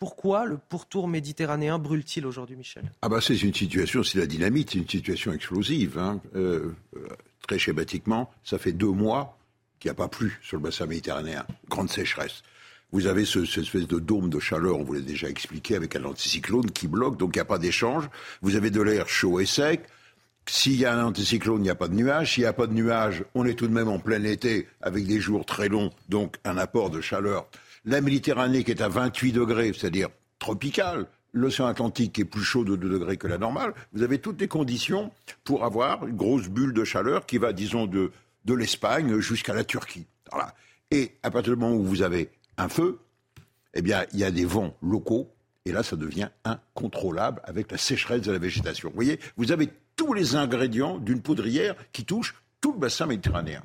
pourquoi 0.01 0.45
le 0.45 0.59
pourtour 0.59 1.07
méditerranéen 1.07 1.79
brûle-t-il 1.79 2.27
aujourd'hui, 2.27 2.57
Michel? 2.57 2.83
Ah 3.03 3.09
bah 3.09 3.21
c'est 3.21 3.41
une 3.41 3.55
situation, 3.55 4.03
c'est 4.03 4.19
la 4.19 4.27
dynamite, 4.27 4.71
c'est 4.73 4.79
une 4.79 4.89
situation 4.89 5.33
explosive. 5.33 5.99
Hein. 5.99 6.21
très 7.47 7.59
schématiquement, 7.59 8.31
ça 8.43 8.59
fait 8.59 8.73
deux 8.73 8.91
mois 8.91 9.39
qu'il 9.79 9.89
n'y 9.89 9.93
a 9.93 9.95
pas 9.95 10.09
plu 10.09 10.39
sur 10.43 10.57
le 10.57 10.63
bassin 10.63 10.87
méditerranéen. 10.87 11.47
Grande 11.69 11.89
sécheresse. 11.89 12.43
Vous 12.93 13.07
avez 13.07 13.25
ce, 13.25 13.45
cette 13.45 13.65
espèce 13.65 13.87
de 13.87 13.99
dôme 13.99 14.31
de 14.31 14.41
chaleur, 14.41 14.79
on 14.79 14.85
vous 14.85 14.95
l'a 14.95 15.01
déjà 15.01 15.29
expliqué, 15.29 15.77
avec 15.77 15.97
un 15.97 16.05
anticyclone 16.05 16.71
qui 16.71 16.89
bloque, 16.89 17.17
donc 17.17 17.31
il 17.35 17.39
n'y 17.39 17.43
a 17.43 17.47
pas 17.47 17.59
d'échange. 17.59 18.09
Vous 18.43 18.57
avez 18.57 18.71
de 18.71 18.83
l'air 18.83 19.09
chaud 19.09 19.41
et 19.41 19.47
sec. 19.47 19.83
S'il 20.47 20.77
y 20.77 20.85
a 20.85 20.99
un 20.99 21.05
anticyclone, 21.05 21.61
il 21.61 21.65
n'y 21.65 21.71
a 21.71 21.77
pas 21.77 21.87
de 21.87 21.95
nuages. 21.95 22.35
S'il 22.35 22.43
n'y 22.43 22.49
a 22.49 22.53
pas 22.53 22.67
de 22.67 22.73
nuages, 22.73 23.25
on 23.35 23.45
est 23.45 23.55
tout 23.55 23.69
de 23.69 23.73
même 23.73 23.89
en 23.89 24.01
plein 24.01 24.25
été 24.25 24.67
avec 24.81 25.07
des 25.07 25.21
jours 25.21 25.47
très 25.47 25.69
longs, 25.69 25.91
donc 26.09 26.37
un 26.45 26.57
apport 26.57 26.91
de 26.91 27.01
chaleur. 27.01 27.47
La 27.85 28.01
Méditerranée 28.01 28.65
qui 28.65 28.73
est 28.73 28.83
à 28.83 28.89
28 28.89 29.33
degrés, 29.33 29.73
c'est-à-dire 29.73 30.09
tropicale, 30.39 31.07
l'océan 31.33 31.67
Atlantique 31.67 32.15
qui 32.15 32.23
est 32.23 32.25
plus 32.25 32.43
chaud 32.43 32.65
de 32.65 32.75
2 32.75 32.89
degrés 32.89 33.17
que 33.17 33.29
la 33.29 33.39
normale, 33.39 33.75
vous 33.93 34.03
avez 34.03 34.19
toutes 34.19 34.41
les 34.41 34.49
conditions 34.49 35.13
pour 35.45 35.65
avoir 35.65 36.07
une 36.07 36.17
grosse 36.17 36.49
bulle 36.49 36.73
de 36.73 36.85
chaleur 36.85 37.27
qui 37.27 37.39
va, 37.39 37.53
disons, 37.53 37.87
de, 37.87 38.11
de 38.45 38.55
l'Espagne 38.55 39.21
jusqu'à 39.21 39.55
la 39.55 39.63
Turquie. 39.65 40.07
Et 40.91 41.13
à 41.23 41.31
partir 41.31 41.55
du 41.55 41.61
moment 41.61 41.77
où 41.77 41.85
vous 41.85 42.03
avez 42.03 42.31
un 42.57 42.69
feu, 42.69 42.99
eh 43.75 43.83
bien, 43.83 44.05
il 44.13 44.19
y 44.19 44.25
a 44.25 44.31
des 44.31 44.45
vents 44.45 44.77
locaux, 44.83 45.33
et 45.65 45.73
là, 45.73 45.83
ça 45.83 45.97
devient 45.97 46.29
incontrôlable 46.45 47.41
avec 47.45 47.71
la 47.71 47.79
sécheresse 47.79 48.23
de 48.23 48.33
la 48.33 48.39
végétation. 48.39 48.89
Vous 48.89 48.95
voyez, 48.95 49.21
vous 49.37 49.53
avez 49.53 49.69
tous 49.97 50.15
les 50.15 50.37
ingrédients 50.37 50.99
d'une 50.99 51.21
poudrière 51.21 51.75
qui 51.93 52.05
touche 52.05 52.35
tout 52.61 52.73
le 52.73 52.79
bassin 52.79 53.07
méditerranéen. 53.07 53.63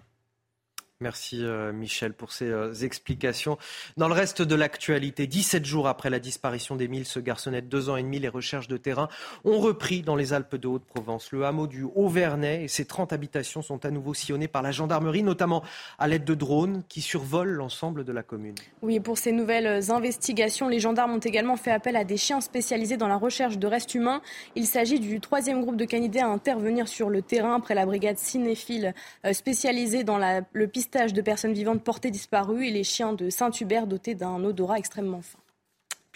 Merci 1.01 1.43
euh, 1.43 1.73
Michel 1.73 2.13
pour 2.13 2.31
ces 2.31 2.45
euh, 2.45 2.71
explications. 2.73 3.58
Dans 3.97 4.08
le 4.08 4.13
reste 4.13 4.41
de 4.41 4.55
l'actualité, 4.55 5.27
17 5.27 5.65
jours 5.65 5.89
après 5.89 6.10
la 6.10 6.19
disparition 6.19 6.77
d'Émile, 6.77 7.05
ce 7.05 7.19
garçonnet 7.19 7.62
de 7.62 7.67
deux 7.67 7.89
ans 7.89 7.97
et 7.97 8.03
demi, 8.03 8.17
les 8.17 8.29
recherches 8.29 8.69
de 8.69 8.77
terrain 8.77 9.10
ont 9.43 9.60
repris 9.60 10.03
dans 10.03 10.15
les 10.15 10.31
Alpes 10.31 10.55
de 10.55 10.69
Haute-Provence. 10.69 11.34
Le 11.34 11.43
hameau 11.43 11.67
du 11.67 11.84
Haut-Vernay 11.84 12.63
et 12.63 12.67
ses 12.69 12.86
30 12.86 13.12
habitations 13.12 13.62
sont 13.62 13.86
à 13.86 13.91
nouveau 13.91 14.13
sillonnés 14.13 14.47
par 14.47 14.62
la 14.62 14.71
gendarmerie, 14.71 15.21
notamment 15.21 15.63
à 15.99 16.08
l'aide 16.08 16.23
de 16.23 16.34
drones 16.34 16.81
qui 16.88 17.01
survolent 17.01 17.51
l'ensemble 17.51 18.05
de 18.05 18.13
la 18.13 18.23
commune. 18.23 18.55
Oui, 18.81 19.01
pour 19.01 19.17
ces 19.17 19.34
nouvelles 19.34 19.91
investigations, 19.91 20.69
les 20.69 20.79
gendarmes 20.79 21.12
ont 21.12 21.19
également 21.19 21.58
fait 21.58 21.71
appel 21.71 21.97
à 21.97 22.05
des 22.05 22.15
chiens 22.15 22.39
spécialisés 22.39 22.95
dans 22.95 23.10
la 23.10 23.17
recherche 23.17 23.58
de 23.58 23.67
restes 23.67 23.95
humains. 23.95 24.21
Il 24.55 24.65
s'agit 24.65 25.01
du 25.01 25.19
troisième 25.19 25.60
groupe 25.60 25.75
de 25.75 25.84
canidés 25.84 26.19
à 26.19 26.27
intervenir 26.27 26.88
sur 26.88 27.10
le 27.10 27.21
terrain 27.21 27.55
après 27.55 27.75
la 27.75 27.86
brigade 27.86 28.17
cinéphile 28.17 28.93
euh, 29.25 29.34
spécialisée 29.34 30.05
dans 30.05 30.17
la, 30.17 30.39
le 30.53 30.69
pistage 30.86 31.13
de 31.13 31.21
personnes 31.24 31.54
vivantes 31.54 31.84
portées 31.84 32.12
disparues 32.12 32.67
et 32.67 32.69
les 32.69 32.84
chiens 32.84 33.13
de 33.13 33.32
Saint-Hubert 33.32 33.88
dotés 33.88 34.13
d'un 34.13 34.43
odorat 34.43 34.78
extrêmement 34.78 35.24
fin. 35.24 35.39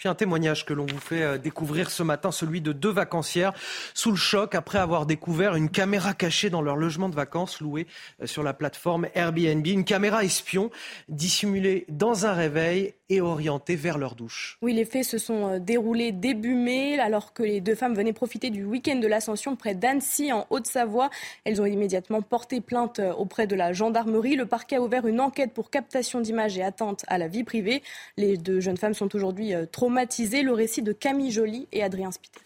Puis 0.00 0.08
un 0.08 0.14
témoignage 0.14 0.64
que 0.64 0.72
l'on 0.72 0.86
vous 0.86 0.98
fait 0.98 1.20
euh, 1.20 1.36
découvrir 1.36 1.90
ce 1.90 2.02
matin, 2.02 2.32
celui 2.32 2.62
de 2.62 2.72
deux 2.72 2.88
vacancières 2.88 3.52
sous 3.92 4.10
le 4.10 4.16
choc 4.16 4.54
après 4.54 4.78
avoir 4.78 5.04
découvert 5.04 5.56
une 5.56 5.68
caméra 5.68 6.14
cachée 6.14 6.48
dans 6.48 6.62
leur 6.62 6.76
logement 6.76 7.10
de 7.10 7.14
vacances 7.14 7.60
loué 7.60 7.86
euh, 8.22 8.26
sur 8.26 8.42
la 8.42 8.54
plateforme 8.54 9.08
Airbnb. 9.14 9.66
Une 9.66 9.84
caméra 9.84 10.24
espion 10.24 10.70
dissimulée 11.10 11.84
dans 11.90 12.24
un 12.24 12.32
réveil 12.32 12.94
et 13.10 13.20
orientée 13.20 13.76
vers 13.76 13.98
leur 13.98 14.14
douche. 14.14 14.56
Oui, 14.62 14.72
les 14.72 14.86
faits 14.86 15.04
se 15.04 15.18
sont 15.18 15.50
euh, 15.50 15.58
déroulés 15.58 16.12
début 16.12 16.54
mai 16.54 16.98
alors 16.98 17.34
que 17.34 17.42
les 17.42 17.60
deux 17.60 17.74
femmes 17.74 17.94
venaient 17.94 18.14
profiter 18.14 18.48
du 18.48 18.64
week-end 18.64 18.96
de 18.96 19.06
l'Ascension 19.06 19.54
près 19.54 19.74
d'Annecy 19.74 20.32
en 20.32 20.46
Haute-Savoie. 20.48 21.10
Elles 21.44 21.60
ont 21.60 21.66
immédiatement 21.66 22.22
porté 22.22 22.62
plainte 22.62 23.02
auprès 23.18 23.46
de 23.46 23.54
la 23.54 23.74
gendarmerie. 23.74 24.36
Le 24.36 24.46
parquet 24.46 24.76
a 24.76 24.80
ouvert 24.80 25.06
une 25.06 25.20
enquête 25.20 25.52
pour 25.52 25.68
captation 25.68 26.22
d'images 26.22 26.56
et 26.56 26.62
atteinte 26.62 27.04
à 27.08 27.18
la 27.18 27.28
vie 27.28 27.44
privée. 27.44 27.82
Les 28.16 28.38
deux 28.38 28.60
jeunes 28.60 28.78
femmes 28.78 28.94
sont 28.94 29.14
aujourd'hui 29.14 29.52
trop 29.70 29.89
le 29.94 30.52
récit 30.52 30.82
de 30.82 30.92
Camille 30.92 31.30
Joly 31.30 31.68
et 31.72 31.82
Adrien 31.82 32.10
Spiteri. 32.10 32.44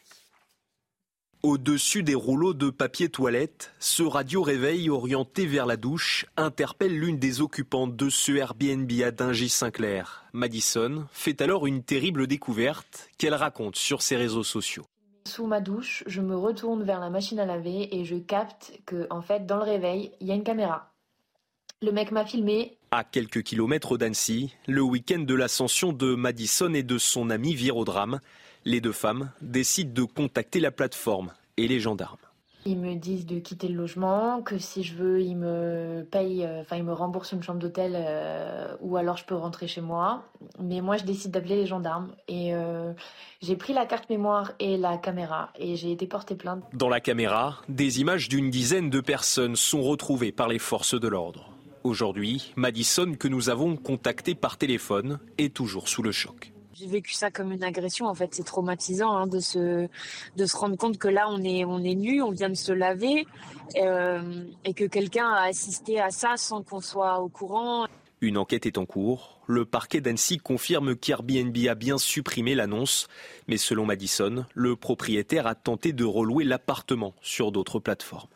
Au-dessus 1.43 2.03
des 2.03 2.15
rouleaux 2.15 2.55
de 2.55 2.71
papier 2.71 3.11
toilette, 3.11 3.73
ce 3.79 4.03
radio 4.03 4.41
réveil 4.41 4.89
orienté 4.89 5.45
vers 5.45 5.67
la 5.67 5.77
douche 5.77 6.25
interpelle 6.39 6.99
l'une 6.99 7.19
des 7.19 7.43
occupantes 7.43 7.97
de 7.97 8.09
ce 8.09 8.33
Airbnb 8.33 8.91
à 9.05 9.11
Dingy-Saint-Clair. 9.11 10.25
Madison 10.33 11.05
fait 11.13 11.43
alors 11.43 11.67
une 11.67 11.83
terrible 11.83 12.27
découverte 12.27 13.11
qu'elle 13.19 13.35
raconte 13.35 13.77
sur 13.77 14.01
ses 14.01 14.17
réseaux 14.17 14.43
sociaux. 14.43 14.87
Sous 15.27 15.47
ma 15.47 15.61
douche, 15.61 16.03
je 16.07 16.23
me 16.23 16.35
retourne 16.35 16.83
vers 16.83 16.99
la 16.99 17.11
machine 17.11 17.39
à 17.39 17.45
laver 17.45 17.95
et 17.95 18.07
je 18.07 18.17
capte 18.17 18.81
que, 18.87 19.07
en 19.11 19.21
fait, 19.21 19.45
dans 19.45 19.57
le 19.59 19.65
réveil, 19.65 20.13
il 20.21 20.29
y 20.29 20.33
a 20.33 20.35
une 20.35 20.45
caméra. 20.45 20.95
Le 21.83 21.93
mec 21.93 22.11
m'a 22.11 22.25
filmé, 22.25 22.79
à 22.95 23.03
quelques 23.03 23.43
kilomètres 23.43 23.99
d'Annecy, 23.99 24.55
le 24.69 24.81
week-end 24.81 25.19
de 25.19 25.35
l'ascension 25.35 25.93
de 25.93 26.15
Madison 26.15 26.73
et 26.75 26.85
de 26.85 26.97
son 26.97 27.29
ami 27.29 27.55
vire 27.55 27.77
au 27.77 27.85
drame. 27.85 28.21
Les 28.65 28.81
deux 28.81 28.93
femmes 28.93 29.33
décident 29.43 29.93
de 29.93 30.05
contacter 30.05 30.61
la 30.61 30.71
plateforme 30.71 31.33
et 31.57 31.67
les 31.67 31.81
gendarmes. 31.81 32.19
Ils 32.67 32.79
me 32.79 32.95
disent 32.95 33.27
de 33.27 33.41
quitter 33.41 33.69
le 33.69 33.75
logement, 33.75 34.41
que 34.43 34.59
si 34.59 34.85
je 34.85 34.95
veux, 34.95 35.21
ils 35.21 35.37
me 35.37 36.07
payent, 36.11 36.45
euh, 36.45 36.61
enfin 36.61 36.77
ils 36.77 36.85
me 36.85 36.95
remboursent 36.95 37.33
une 37.33 37.43
chambre 37.43 37.59
d'hôtel 37.59 37.93
euh, 37.95 38.75
ou 38.81 38.97
alors 38.97 39.19
je 39.19 39.25
peux 39.25 39.35
rentrer 39.35 39.67
chez 39.67 39.83
moi. 39.83 40.23
Mais 40.61 40.81
moi, 40.81 40.97
je 40.97 41.05
décide 41.05 41.33
d'appeler 41.33 41.57
les 41.57 41.67
gendarmes 41.67 42.13
et 42.29 42.55
euh, 42.55 42.93
j'ai 43.43 43.57
pris 43.57 43.75
la 43.75 43.87
carte 43.87 44.09
mémoire 44.09 44.53
et 44.61 44.79
la 44.79 44.97
caméra 44.99 45.51
et 45.59 45.75
j'ai 45.75 45.91
été 45.91 46.07
portée 46.07 46.37
plainte. 46.37 46.63
Dans 46.73 46.89
la 46.89 47.01
caméra, 47.01 47.61
des 47.69 48.01
images 48.01 48.29
d'une 48.29 48.51
dizaine 48.51 48.89
de 48.89 49.01
personnes 49.01 49.57
sont 49.57 49.83
retrouvées 49.83 50.33
par 50.33 50.49
les 50.49 50.61
forces 50.61 50.99
de 50.99 51.09
l'ordre. 51.09 51.54
Aujourd'hui, 51.85 52.55
Madison, 52.57 53.12
que 53.14 53.29
nous 53.29 53.51
avons 53.51 53.77
contacté 53.77 54.35
par 54.35 54.57
téléphone, 54.57 55.20
est 55.37 55.53
toujours 55.53 55.90
sous 55.90 56.03
le 56.03 56.12
choc. 56.12 56.51
J'ai 56.73 56.87
vécu 56.87 57.12
ça 57.12 57.31
comme 57.31 57.53
une 57.53 57.62
agression. 57.62 58.07
En 58.07 58.14
fait, 58.14 58.35
c'est 58.35 58.42
traumatisant 58.42 59.14
hein, 59.14 59.27
de 59.27 59.38
se 59.38 59.87
de 60.35 60.47
se 60.47 60.57
rendre 60.57 60.77
compte 60.77 60.97
que 60.97 61.09
là, 61.09 61.27
on 61.29 61.42
est 61.42 61.66
on 61.66 61.85
est 61.85 61.94
nu, 61.94 62.23
on 62.23 62.31
vient 62.31 62.49
de 62.49 62.55
se 62.55 62.73
laver, 62.73 63.27
euh, 63.77 64.44
et 64.64 64.73
que 64.73 64.87
quelqu'un 64.87 65.29
a 65.29 65.42
assisté 65.42 66.01
à 66.01 66.09
ça 66.09 66.38
sans 66.38 66.62
qu'on 66.62 66.81
soit 66.81 67.20
au 67.20 67.29
courant. 67.29 67.87
Une 68.23 68.38
enquête 68.38 68.64
est 68.64 68.79
en 68.79 68.87
cours. 68.87 69.42
Le 69.47 69.66
parquet 69.66 70.01
d'Annecy 70.01 70.38
confirme 70.38 70.97
qu'Airbnb 70.97 71.55
a 71.68 71.75
bien 71.75 71.99
supprimé 71.99 72.55
l'annonce, 72.55 73.09
mais 73.47 73.59
selon 73.59 73.85
Madison, 73.85 74.47
le 74.55 74.75
propriétaire 74.75 75.47
a 75.47 75.55
tenté 75.55 75.92
de 75.92 76.05
relouer 76.05 76.44
l'appartement 76.44 77.14
sur 77.20 77.53
d'autres 77.53 77.79
plateformes. 77.79 78.34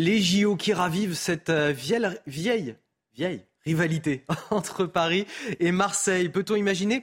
Les 0.00 0.20
JO 0.20 0.54
qui 0.54 0.72
ravivent 0.72 1.16
cette 1.16 1.50
euh, 1.50 1.72
vieille, 1.72 2.76
vieille, 3.16 3.44
rivalité 3.64 4.24
entre 4.50 4.86
Paris 4.86 5.26
et 5.58 5.72
Marseille. 5.72 6.28
Peut-on 6.28 6.54
imaginer 6.54 7.02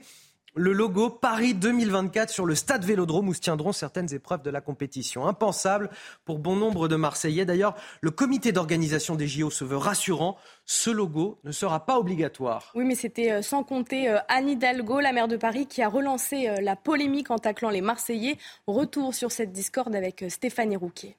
le 0.54 0.72
logo 0.72 1.10
Paris 1.10 1.52
2024 1.52 2.30
sur 2.30 2.46
le 2.46 2.54
stade 2.54 2.86
Vélodrome 2.86 3.28
où 3.28 3.34
se 3.34 3.40
tiendront 3.40 3.72
certaines 3.72 4.14
épreuves 4.14 4.40
de 4.40 4.48
la 4.48 4.62
compétition? 4.62 5.26
Impensable 5.26 5.90
pour 6.24 6.38
bon 6.38 6.56
nombre 6.56 6.88
de 6.88 6.96
Marseillais. 6.96 7.44
D'ailleurs, 7.44 7.74
le 8.00 8.10
comité 8.10 8.50
d'organisation 8.50 9.14
des 9.14 9.28
JO 9.28 9.50
se 9.50 9.64
veut 9.64 9.76
rassurant. 9.76 10.38
Ce 10.64 10.88
logo 10.88 11.38
ne 11.44 11.52
sera 11.52 11.84
pas 11.84 11.98
obligatoire. 11.98 12.72
Oui, 12.74 12.86
mais 12.86 12.94
c'était 12.94 13.30
euh, 13.30 13.42
sans 13.42 13.62
compter 13.62 14.08
euh, 14.08 14.16
Anne 14.28 14.48
Hidalgo, 14.48 15.00
la 15.00 15.12
maire 15.12 15.28
de 15.28 15.36
Paris, 15.36 15.66
qui 15.66 15.82
a 15.82 15.90
relancé 15.90 16.48
la 16.62 16.76
polémique 16.76 17.30
en 17.30 17.36
taclant 17.36 17.68
les 17.68 17.82
Marseillais. 17.82 18.38
Retour 18.66 19.14
sur 19.14 19.32
cette 19.32 19.52
discorde 19.52 19.94
avec 19.94 20.24
Stéphanie 20.30 20.76
Rouquier. 20.76 21.18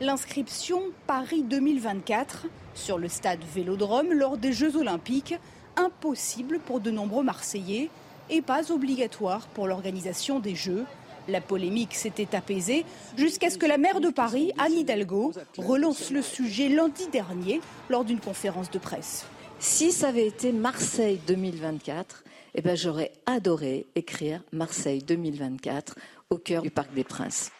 L'inscription 0.00 0.82
Paris 1.06 1.44
2024 1.44 2.46
sur 2.74 2.98
le 2.98 3.08
stade 3.08 3.38
Vélodrome 3.54 4.12
lors 4.12 4.36
des 4.36 4.52
Jeux 4.52 4.76
Olympiques, 4.76 5.34
impossible 5.76 6.58
pour 6.58 6.80
de 6.80 6.90
nombreux 6.90 7.22
Marseillais 7.22 7.88
et 8.30 8.42
pas 8.42 8.72
obligatoire 8.72 9.46
pour 9.48 9.68
l'organisation 9.68 10.40
des 10.40 10.54
Jeux. 10.54 10.84
La 11.28 11.40
polémique 11.40 11.94
s'était 11.94 12.34
apaisée 12.34 12.84
jusqu'à 13.16 13.48
ce 13.50 13.58
que 13.58 13.66
la 13.66 13.78
maire 13.78 14.00
de 14.00 14.10
Paris, 14.10 14.52
Anne 14.58 14.72
Hidalgo, 14.72 15.32
relance 15.56 16.10
le 16.10 16.22
sujet 16.22 16.68
lundi 16.68 17.06
dernier 17.08 17.60
lors 17.88 18.04
d'une 18.04 18.18
conférence 18.18 18.70
de 18.70 18.78
presse. 18.78 19.24
Si 19.60 19.92
ça 19.92 20.08
avait 20.08 20.26
été 20.26 20.50
Marseille 20.50 21.20
2024, 21.28 22.24
eh 22.54 22.62
ben 22.62 22.76
j'aurais 22.76 23.12
adoré 23.26 23.86
écrire 23.94 24.42
Marseille 24.50 25.02
2024 25.02 25.94
au 26.30 26.38
cœur 26.38 26.62
du 26.62 26.70
Parc 26.70 26.92
des 26.92 27.04
Princes. 27.04 27.52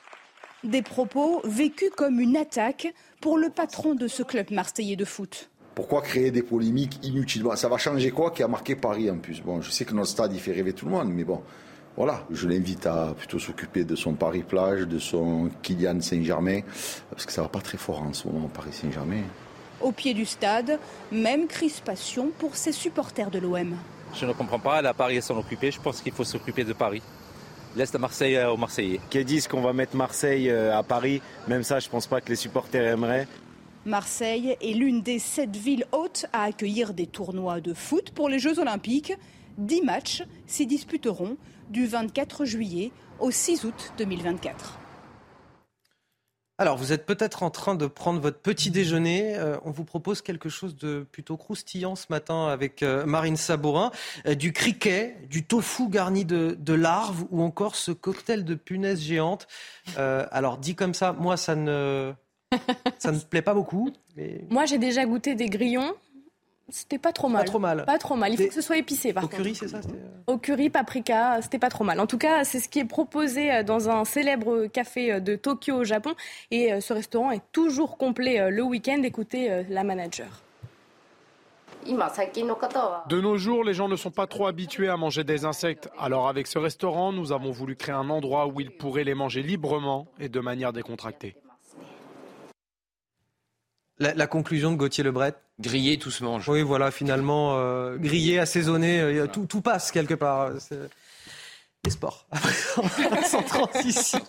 Des 0.64 0.82
propos 0.82 1.40
vécus 1.42 1.90
comme 1.90 2.20
une 2.20 2.36
attaque 2.36 2.94
pour 3.20 3.36
le 3.36 3.48
patron 3.48 3.96
de 3.96 4.06
ce 4.06 4.22
club 4.22 4.52
marseillais 4.52 4.94
de 4.94 5.04
foot. 5.04 5.50
Pourquoi 5.74 6.02
créer 6.02 6.30
des 6.30 6.44
polémiques 6.44 7.00
inutilement? 7.02 7.56
Ça 7.56 7.68
va 7.68 7.78
changer 7.78 8.12
quoi 8.12 8.30
qui 8.30 8.44
a 8.44 8.48
marqué 8.48 8.76
Paris 8.76 9.10
en 9.10 9.18
plus? 9.18 9.40
Bon, 9.40 9.60
je 9.60 9.72
sais 9.72 9.84
que 9.84 9.92
notre 9.92 10.10
stade, 10.10 10.32
il 10.32 10.38
fait 10.38 10.52
rêver 10.52 10.72
tout 10.72 10.84
le 10.84 10.92
monde, 10.92 11.08
mais 11.08 11.24
bon, 11.24 11.42
voilà. 11.96 12.24
Je 12.30 12.46
l'invite 12.46 12.86
à 12.86 13.12
plutôt 13.18 13.40
s'occuper 13.40 13.82
de 13.82 13.96
son 13.96 14.12
Paris-Plage, 14.14 14.82
de 14.82 15.00
son 15.00 15.50
Kylian 15.62 16.00
Saint-Germain, 16.00 16.60
parce 17.10 17.26
que 17.26 17.32
ça 17.32 17.42
va 17.42 17.48
pas 17.48 17.60
très 17.60 17.78
fort 17.78 18.00
en 18.00 18.12
ce 18.12 18.28
moment, 18.28 18.46
Paris-Saint-Germain. 18.46 19.22
Au 19.80 19.90
pied 19.90 20.14
du 20.14 20.24
stade, 20.24 20.78
même 21.10 21.48
crispation 21.48 22.30
pour 22.38 22.54
ses 22.54 22.70
supporters 22.70 23.32
de 23.32 23.40
l'OM. 23.40 23.74
Je 24.14 24.26
ne 24.26 24.32
comprends 24.32 24.60
pas, 24.60 24.80
la 24.80 24.94
Paris 24.94 25.20
s'en 25.22 25.36
occuper, 25.38 25.72
je 25.72 25.80
pense 25.80 26.00
qu'il 26.00 26.12
faut 26.12 26.22
s'occuper 26.22 26.62
de 26.62 26.72
Paris 26.72 27.02
laisse 27.76 27.92
Marseille 27.94 28.38
aux 28.44 28.56
Marseillais. 28.56 29.00
Qu'ils 29.10 29.24
disent 29.24 29.48
qu'on 29.48 29.60
va 29.60 29.72
mettre 29.72 29.96
Marseille 29.96 30.50
euh, 30.50 30.76
à 30.76 30.82
Paris, 30.82 31.20
même 31.48 31.62
ça, 31.62 31.80
je 31.80 31.88
pense 31.88 32.06
pas 32.06 32.20
que 32.20 32.28
les 32.28 32.36
supporters 32.36 32.84
aimeraient. 32.84 33.26
Marseille 33.84 34.56
est 34.60 34.74
l'une 34.74 35.02
des 35.02 35.18
sept 35.18 35.56
villes 35.56 35.86
hautes 35.92 36.26
à 36.32 36.44
accueillir 36.44 36.94
des 36.94 37.06
tournois 37.06 37.60
de 37.60 37.74
foot 37.74 38.10
pour 38.10 38.28
les 38.28 38.38
Jeux 38.38 38.60
Olympiques. 38.60 39.12
Dix 39.58 39.82
matchs 39.82 40.22
s'y 40.46 40.66
disputeront 40.66 41.36
du 41.68 41.86
24 41.86 42.44
juillet 42.44 42.92
au 43.18 43.30
6 43.30 43.64
août 43.64 43.92
2024. 43.98 44.81
Alors, 46.62 46.76
vous 46.76 46.92
êtes 46.92 47.06
peut-être 47.06 47.42
en 47.42 47.50
train 47.50 47.74
de 47.74 47.88
prendre 47.88 48.20
votre 48.20 48.38
petit 48.38 48.70
déjeuner. 48.70 49.34
Euh, 49.36 49.56
on 49.64 49.72
vous 49.72 49.82
propose 49.82 50.22
quelque 50.22 50.48
chose 50.48 50.76
de 50.76 51.04
plutôt 51.10 51.36
croustillant 51.36 51.96
ce 51.96 52.06
matin 52.08 52.46
avec 52.46 52.84
euh, 52.84 53.04
Marine 53.04 53.36
Sabourin. 53.36 53.90
Euh, 54.26 54.36
du 54.36 54.52
criquet, 54.52 55.16
du 55.28 55.42
tofu 55.44 55.88
garni 55.88 56.24
de, 56.24 56.72
larves 56.72 57.24
ou 57.32 57.42
encore 57.42 57.74
ce 57.74 57.90
cocktail 57.90 58.44
de 58.44 58.54
punaises 58.54 59.02
géantes. 59.02 59.48
alors, 59.96 60.56
dit 60.56 60.76
comme 60.76 60.94
ça, 60.94 61.12
moi, 61.12 61.36
ça 61.36 61.56
ne, 61.56 62.12
ça 63.00 63.10
ne 63.10 63.18
plaît 63.28 63.42
pas 63.42 63.54
beaucoup. 63.54 63.90
Moi, 64.48 64.64
j'ai 64.64 64.78
déjà 64.78 65.04
goûté 65.04 65.34
des 65.34 65.46
grillons. 65.46 65.96
C'était 66.72 66.98
pas 66.98 67.12
trop 67.12 67.28
mal. 67.28 67.42
Pas 67.42 67.46
trop 67.46 67.58
mal. 67.58 67.84
Pas 67.84 67.98
trop 67.98 68.16
mal. 68.16 68.32
Il 68.32 68.38
faut 68.38 68.48
que 68.48 68.54
ce 68.54 68.62
soit 68.62 68.78
épicé, 68.78 69.12
par 69.12 69.24
Au 69.24 69.28
curry, 69.28 69.54
c'est 69.54 69.68
ça 69.68 69.78
euh 69.78 70.08
Au 70.26 70.38
curry, 70.38 70.70
paprika, 70.70 71.40
c'était 71.42 71.58
pas 71.58 71.68
trop 71.68 71.84
mal. 71.84 72.00
En 72.00 72.06
tout 72.06 72.18
cas, 72.18 72.44
c'est 72.44 72.60
ce 72.60 72.68
qui 72.68 72.78
est 72.78 72.84
proposé 72.84 73.52
euh, 73.52 73.62
dans 73.62 73.90
un 73.90 74.04
célèbre 74.04 74.66
café 74.66 75.12
euh, 75.12 75.20
de 75.20 75.36
Tokyo 75.36 75.76
au 75.76 75.84
Japon. 75.84 76.14
Et 76.50 76.80
ce 76.80 76.92
restaurant 76.92 77.30
est 77.30 77.42
toujours 77.52 77.98
complet 77.98 78.50
le 78.50 78.62
week-end. 78.62 79.02
Écoutez 79.02 79.64
la 79.68 79.84
manager. 79.84 80.42
De 81.84 83.20
nos 83.20 83.36
jours, 83.36 83.64
les 83.64 83.74
gens 83.74 83.88
ne 83.88 83.96
sont 83.96 84.10
pas 84.10 84.26
trop 84.26 84.46
habitués 84.46 84.88
à 84.88 84.96
manger 84.96 85.24
des 85.24 85.44
insectes. 85.44 85.90
Alors 85.98 86.28
avec 86.28 86.46
ce 86.46 86.58
restaurant, 86.58 87.12
nous 87.12 87.32
avons 87.32 87.50
voulu 87.50 87.74
créer 87.76 87.94
un 87.94 88.08
endroit 88.08 88.46
où 88.46 88.60
ils 88.60 88.70
pourraient 88.70 89.04
les 89.04 89.14
manger 89.14 89.42
librement 89.42 90.06
et 90.20 90.28
de 90.28 90.40
manière 90.40 90.72
décontractée. 90.72 91.34
La, 93.98 94.26
conclusion 94.26 94.72
de 94.72 94.76
Gauthier 94.76 95.04
Lebret? 95.04 95.34
Grillé, 95.60 95.98
tout 95.98 96.10
se 96.10 96.24
mange. 96.24 96.48
Oui, 96.48 96.62
voilà, 96.62 96.90
finalement, 96.90 97.56
euh, 97.56 97.96
grillé, 97.96 98.38
assaisonné, 98.38 99.00
euh, 99.00 99.26
tout, 99.26 99.46
tout, 99.46 99.60
passe 99.60 99.92
quelque 99.92 100.14
part. 100.14 100.50
Les 101.84 101.90
sports. 101.90 102.26
sans 103.28 103.42
transition. 103.42 104.20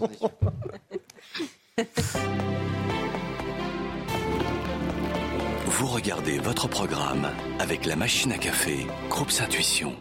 Vous 5.67 5.87
regardez 5.87 6.37
votre 6.39 6.67
programme 6.67 7.29
avec 7.59 7.85
la 7.85 7.95
machine 7.95 8.31
à 8.31 8.37
café, 8.37 8.85
Groupe 9.09 9.31
Intuition. 9.39 9.95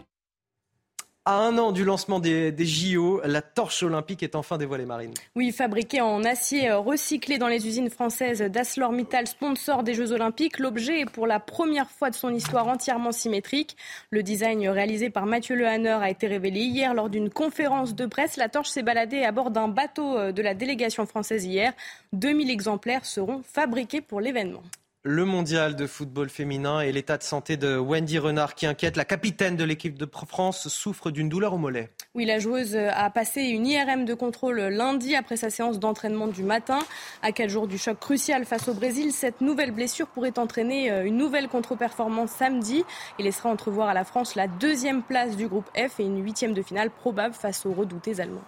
À 1.25 1.37
un 1.37 1.57
an 1.57 1.71
du 1.71 1.85
lancement 1.85 2.19
des, 2.19 2.53
JO, 2.59 3.21
la 3.25 3.43
torche 3.43 3.85
olympique 3.85 4.25
est 4.25 4.35
enfin 4.35 4.59
dévoilée, 4.59 4.87
Marine. 4.87 5.15
Oui, 5.37 5.53
fabriquée 5.53 6.01
en 6.01 6.25
acier 6.25 6.69
euh, 6.69 6.81
recyclé 6.81 7.39
dans 7.39 7.47
les 7.47 7.65
usines 7.69 7.91
françaises 7.91 8.43
d'ArcelorMittal, 8.43 9.29
sponsor 9.29 9.85
des 9.85 9.95
Jeux 9.95 10.11
olympiques, 10.11 10.59
l'objet 10.59 11.03
est 11.03 11.07
pour 11.09 11.29
la 11.29 11.39
première 11.39 11.89
fois 11.89 12.11
de 12.11 12.17
son 12.17 12.35
histoire 12.35 12.67
entièrement 12.67 13.13
symétrique. 13.13 13.77
Le 14.11 14.25
design 14.25 14.69
réalisé 14.69 15.11
par 15.11 15.27
Mathieu 15.27 15.55
Lehanner 15.55 15.99
a 16.03 16.11
été 16.11 16.27
révélé 16.27 16.59
hier 16.59 16.93
lors 16.93 17.09
d'une 17.09 17.31
conférence 17.31 17.95
de 17.95 18.07
presse. 18.07 18.37
La 18.37 18.49
torche 18.49 18.71
s'est 18.71 18.83
baladée 18.83 19.23
à 19.23 19.31
bord 19.31 19.53
d'un 19.53 19.69
bateau 19.69 20.19
euh, 20.19 20.33
de 20.33 20.43
la 20.43 20.55
délégation 20.55 21.07
française 21.07 21.45
hier. 21.45 21.73
2000 22.15 22.51
exemplaires 22.51 23.05
seront 23.05 23.43
fabriqués 23.45 24.01
pour 24.01 24.21
l'événement 24.21 24.65
le 25.05 25.25
mondial 25.25 25.75
de 25.75 25.87
football 25.89 26.29
féminin 26.29 26.81
et 26.81 26.93
l'état 26.93 27.19
de 27.19 27.25
santé 27.25 27.57
de 27.57 27.77
Wendy 27.77 28.21
Renard 28.21 28.55
qui 28.55 28.67
inquiète. 28.67 28.97
La 28.97 29.05
capitaine 29.05 29.57
de 29.57 29.65
l'équipe 29.65 29.99
de 29.99 30.09
France 30.27 30.69
souffre 30.69 31.11
d'une 31.11 31.29
douleur 31.29 31.55
au 31.55 31.59
mollet. 31.59 31.91
Oui, 32.15 32.25
la 32.25 32.39
joueuse 32.39 32.77
a 32.77 33.11
passé 33.11 33.43
une 33.43 33.67
IRM 33.67 34.05
de 34.05 34.15
contrôle 34.15 34.61
lundi 34.61 35.17
après 35.17 35.37
sa 35.37 35.51
séance 35.51 35.81
d'entraînement 35.81 36.29
du 36.29 36.45
matin. 36.45 36.79
À 37.23 37.33
quatre 37.33 37.51
jours 37.51 37.67
du 37.67 37.79
choc 37.79 37.99
crucial 37.99 38.45
face 38.45 38.69
au 38.69 38.75
Brésil, 38.75 39.11
cette 39.13 39.41
nouvelle 39.41 39.73
blessure 39.73 40.07
pourrait 40.07 40.39
entraîner 40.39 40.93
euh, 40.93 41.05
une 41.05 41.17
nouvelle 41.17 41.49
contre-performance 41.49 42.31
samedi 42.31 42.85
et 43.19 43.23
laissera 43.23 43.49
entrevoir 43.49 43.89
à 43.89 43.95
la 43.95 44.05
France 44.05 44.37
la 44.37 44.47
deuxième 44.47 45.03
place 45.03 45.37
du 45.37 45.49
groupe 45.49 45.69
F 45.77 45.99
et 45.99 46.05
une 46.05 46.23
huitième 46.23 46.53
de 46.53 46.63
finale 46.63 46.91
probable 46.91 47.35
face 47.35 47.67
aux 47.67 47.73
redoutés 47.73 48.21
allemandes. 48.21 48.43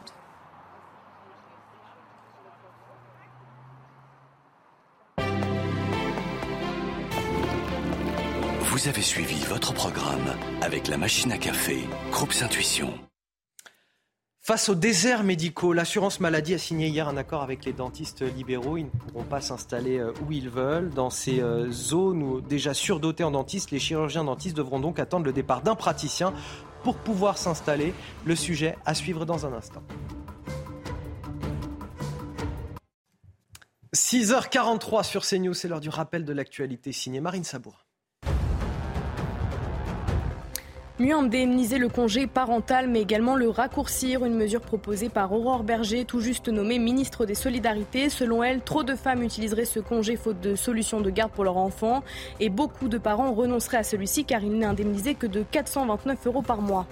Vous 8.84 8.90
avez 8.90 9.00
suivi 9.00 9.42
votre 9.46 9.72
programme 9.72 10.36
avec 10.60 10.88
la 10.88 10.98
machine 10.98 11.32
à 11.32 11.38
café, 11.38 11.78
Groupe 12.10 12.34
Intuition. 12.42 12.92
Face 14.42 14.68
aux 14.68 14.74
déserts 14.74 15.24
médicaux, 15.24 15.72
l'assurance 15.72 16.20
maladie 16.20 16.52
a 16.52 16.58
signé 16.58 16.88
hier 16.88 17.08
un 17.08 17.16
accord 17.16 17.42
avec 17.42 17.64
les 17.64 17.72
dentistes 17.72 18.20
libéraux. 18.20 18.76
Ils 18.76 18.84
ne 18.84 18.90
pourront 18.90 19.24
pas 19.24 19.40
s'installer 19.40 19.96
euh, 19.96 20.12
où 20.26 20.32
ils 20.32 20.50
veulent. 20.50 20.90
Dans 20.90 21.08
ces 21.08 21.40
euh, 21.40 21.70
zones 21.70 22.42
déjà 22.42 22.74
surdotées 22.74 23.24
en 23.24 23.30
dentistes, 23.30 23.70
les 23.70 23.78
chirurgiens 23.78 24.24
dentistes 24.24 24.54
devront 24.54 24.80
donc 24.80 24.98
attendre 24.98 25.24
le 25.24 25.32
départ 25.32 25.62
d'un 25.62 25.76
praticien 25.76 26.34
pour 26.82 26.98
pouvoir 26.98 27.38
s'installer. 27.38 27.94
Le 28.26 28.36
sujet 28.36 28.76
à 28.84 28.92
suivre 28.92 29.24
dans 29.24 29.46
un 29.46 29.54
instant. 29.54 29.82
6h43 33.94 35.04
sur 35.04 35.24
CNews, 35.24 35.54
c'est 35.54 35.68
l'heure 35.68 35.80
du 35.80 35.88
rappel 35.88 36.26
de 36.26 36.34
l'actualité 36.34 36.92
signé 36.92 37.22
Marine 37.22 37.44
Sabour. 37.44 37.83
Mieux 41.00 41.16
indemniser 41.16 41.78
le 41.78 41.88
congé 41.88 42.28
parental, 42.28 42.88
mais 42.88 43.00
également 43.00 43.34
le 43.34 43.48
raccourcir, 43.48 44.24
une 44.24 44.36
mesure 44.36 44.60
proposée 44.60 45.08
par 45.08 45.32
Aurore 45.32 45.64
Berger, 45.64 46.04
tout 46.04 46.20
juste 46.20 46.48
nommée 46.48 46.78
ministre 46.78 47.26
des 47.26 47.34
Solidarités. 47.34 48.08
Selon 48.08 48.44
elle, 48.44 48.60
trop 48.60 48.84
de 48.84 48.94
femmes 48.94 49.24
utiliseraient 49.24 49.64
ce 49.64 49.80
congé 49.80 50.14
faute 50.14 50.40
de 50.40 50.54
solution 50.54 51.00
de 51.00 51.10
garde 51.10 51.32
pour 51.32 51.42
leur 51.42 51.56
enfant, 51.56 52.04
et 52.38 52.48
beaucoup 52.48 52.86
de 52.86 52.98
parents 52.98 53.32
renonceraient 53.32 53.78
à 53.78 53.82
celui-ci 53.82 54.24
car 54.24 54.44
il 54.44 54.52
n'est 54.52 54.66
indemnisé 54.66 55.16
que 55.16 55.26
de 55.26 55.42
429 55.50 56.28
euros 56.28 56.42
par 56.42 56.62
mois. 56.62 56.86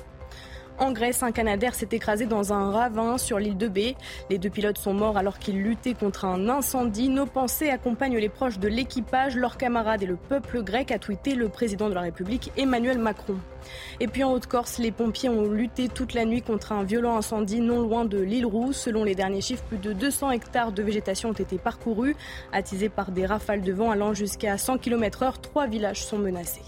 En 0.78 0.92
Grèce, 0.92 1.22
un 1.22 1.32
Canadair 1.32 1.74
s'est 1.74 1.88
écrasé 1.92 2.26
dans 2.26 2.52
un 2.52 2.70
ravin 2.70 3.18
sur 3.18 3.38
l'île 3.38 3.56
de 3.56 3.68
Bé. 3.68 3.94
Les 4.30 4.38
deux 4.38 4.50
pilotes 4.50 4.78
sont 4.78 4.94
morts 4.94 5.16
alors 5.16 5.38
qu'ils 5.38 5.62
luttaient 5.62 5.94
contre 5.94 6.24
un 6.24 6.48
incendie. 6.48 7.08
Nos 7.08 7.26
pensées 7.26 7.68
accompagnent 7.68 8.16
les 8.16 8.28
proches 8.28 8.58
de 8.58 8.68
l'équipage, 8.68 9.36
leurs 9.36 9.58
camarades 9.58 10.02
et 10.02 10.06
le 10.06 10.16
peuple 10.16 10.62
grec, 10.62 10.90
a 10.90 10.98
tweeté 10.98 11.34
le 11.34 11.48
président 11.48 11.88
de 11.88 11.94
la 11.94 12.00
République 12.00 12.50
Emmanuel 12.56 12.98
Macron. 12.98 13.36
Et 14.00 14.08
puis 14.08 14.24
en 14.24 14.32
Haute-Corse, 14.32 14.78
les 14.78 14.90
pompiers 14.90 15.28
ont 15.28 15.48
lutté 15.48 15.88
toute 15.88 16.14
la 16.14 16.24
nuit 16.24 16.42
contre 16.42 16.72
un 16.72 16.82
violent 16.82 17.16
incendie 17.16 17.60
non 17.60 17.82
loin 17.82 18.04
de 18.04 18.18
l'île 18.18 18.46
Roux. 18.46 18.72
Selon 18.72 19.04
les 19.04 19.14
derniers 19.14 19.40
chiffres, 19.40 19.64
plus 19.64 19.78
de 19.78 19.92
200 19.92 20.32
hectares 20.32 20.72
de 20.72 20.82
végétation 20.82 21.30
ont 21.30 21.34
été 21.34 21.58
parcourus, 21.58 22.16
attisés 22.52 22.88
par 22.88 23.12
des 23.12 23.26
rafales 23.26 23.62
de 23.62 23.72
vent 23.72 23.90
allant 23.90 24.14
jusqu'à 24.14 24.58
100 24.58 24.78
km/h. 24.78 25.40
Trois 25.40 25.66
villages 25.66 26.04
sont 26.04 26.18
menacés. 26.18 26.62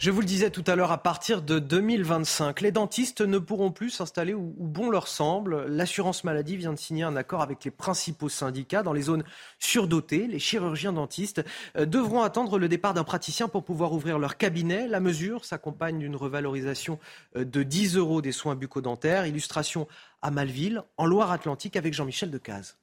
Je 0.00 0.10
vous 0.10 0.20
le 0.20 0.26
disais 0.26 0.48
tout 0.48 0.64
à 0.66 0.76
l'heure, 0.76 0.92
à 0.92 1.02
partir 1.02 1.42
de 1.42 1.58
2025, 1.58 2.62
les 2.62 2.72
dentistes 2.72 3.20
ne 3.20 3.38
pourront 3.38 3.70
plus 3.70 3.90
s'installer 3.90 4.32
où, 4.32 4.54
bon 4.56 4.88
leur 4.88 5.06
semble. 5.06 5.66
L'assurance 5.66 6.24
maladie 6.24 6.56
vient 6.56 6.72
de 6.72 6.78
signer 6.78 7.02
un 7.02 7.16
accord 7.16 7.42
avec 7.42 7.62
les 7.66 7.70
principaux 7.70 8.30
syndicats 8.30 8.82
dans 8.82 8.94
les 8.94 9.02
zones 9.02 9.24
surdotées. 9.58 10.26
Les 10.26 10.38
chirurgiens 10.38 10.94
dentistes 10.94 11.44
euh, 11.76 11.84
devront 11.84 12.22
attendre 12.22 12.58
le 12.58 12.66
départ 12.66 12.94
d'un 12.94 13.04
praticien 13.04 13.46
pour 13.46 13.62
pouvoir 13.62 13.92
ouvrir 13.92 14.18
leur 14.18 14.38
cabinet. 14.38 14.88
La 14.88 15.00
mesure 15.00 15.44
s'accompagne 15.44 15.98
d'une 15.98 16.16
revalorisation 16.16 16.98
euh, 17.36 17.44
de 17.44 17.62
10 17.62 17.98
euros 17.98 18.22
des 18.22 18.32
soins 18.32 18.54
bucco-dentaires. 18.54 19.26
Illustration 19.26 19.86
à 20.22 20.30
Malville, 20.30 20.82
en 20.96 21.04
Loire-Atlantique, 21.04 21.76
avec 21.76 21.92
Jean-Michel 21.92 22.30
Decaze. 22.30 22.78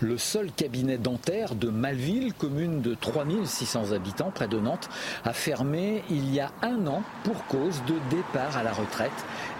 Le 0.00 0.18
seul 0.18 0.52
cabinet 0.52 0.98
dentaire 0.98 1.54
de 1.54 1.70
Malville, 1.70 2.34
commune 2.34 2.82
de 2.82 2.94
3600 2.94 3.92
habitants 3.92 4.30
près 4.30 4.46
de 4.46 4.60
Nantes, 4.60 4.90
a 5.24 5.32
fermé 5.32 6.02
il 6.10 6.34
y 6.34 6.38
a 6.38 6.52
un 6.60 6.86
an 6.86 7.02
pour 7.24 7.46
cause 7.46 7.82
de 7.86 7.94
départ 8.14 8.58
à 8.58 8.62
la 8.62 8.74
retraite. 8.74 9.10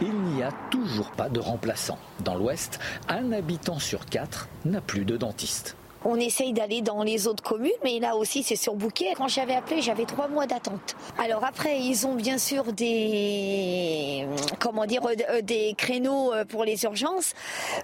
Il 0.03 0.13
n'y 0.13 0.43
a 0.43 0.53
toujours 0.71 1.11
pas 1.13 1.31
de 1.31 1.41
remplaçant. 1.41 1.99
Dans 2.23 2.35
l'Ouest, 2.35 2.81
un 3.09 3.33
habitant 3.33 3.79
sur 3.79 4.05
quatre 4.05 4.49
n'a 4.67 4.83
plus 4.83 5.07
de 5.07 5.17
dentiste. 5.17 5.75
On 6.09 6.21
essaye 6.21 6.53
d'aller 6.53 6.83
dans 6.83 7.03
les 7.03 7.27
autres 7.27 7.43
communes, 7.43 7.73
mais 7.83 7.99
là 7.99 8.15
aussi 8.15 8.45
c'est 8.45 8.55
surbooké. 8.55 9.07
Quand 9.17 9.27
j'avais 9.27 9.57
appelé, 9.57 9.83
j'avais 9.83 10.05
trois 10.05 10.29
mois 10.29 10.47
d'attente. 10.47 10.95
Alors 11.19 11.45
après, 11.45 11.81
ils 11.81 12.07
ont 12.07 12.15
bien 12.15 12.39
sûr 12.39 12.73
des 12.73 14.25
comment 14.61 14.87
dire 14.87 15.03
euh, 15.05 15.43
des 15.43 15.75
créneaux 15.77 16.33
euh, 16.33 16.45
pour 16.45 16.65
les 16.65 16.85
urgences, 16.85 17.35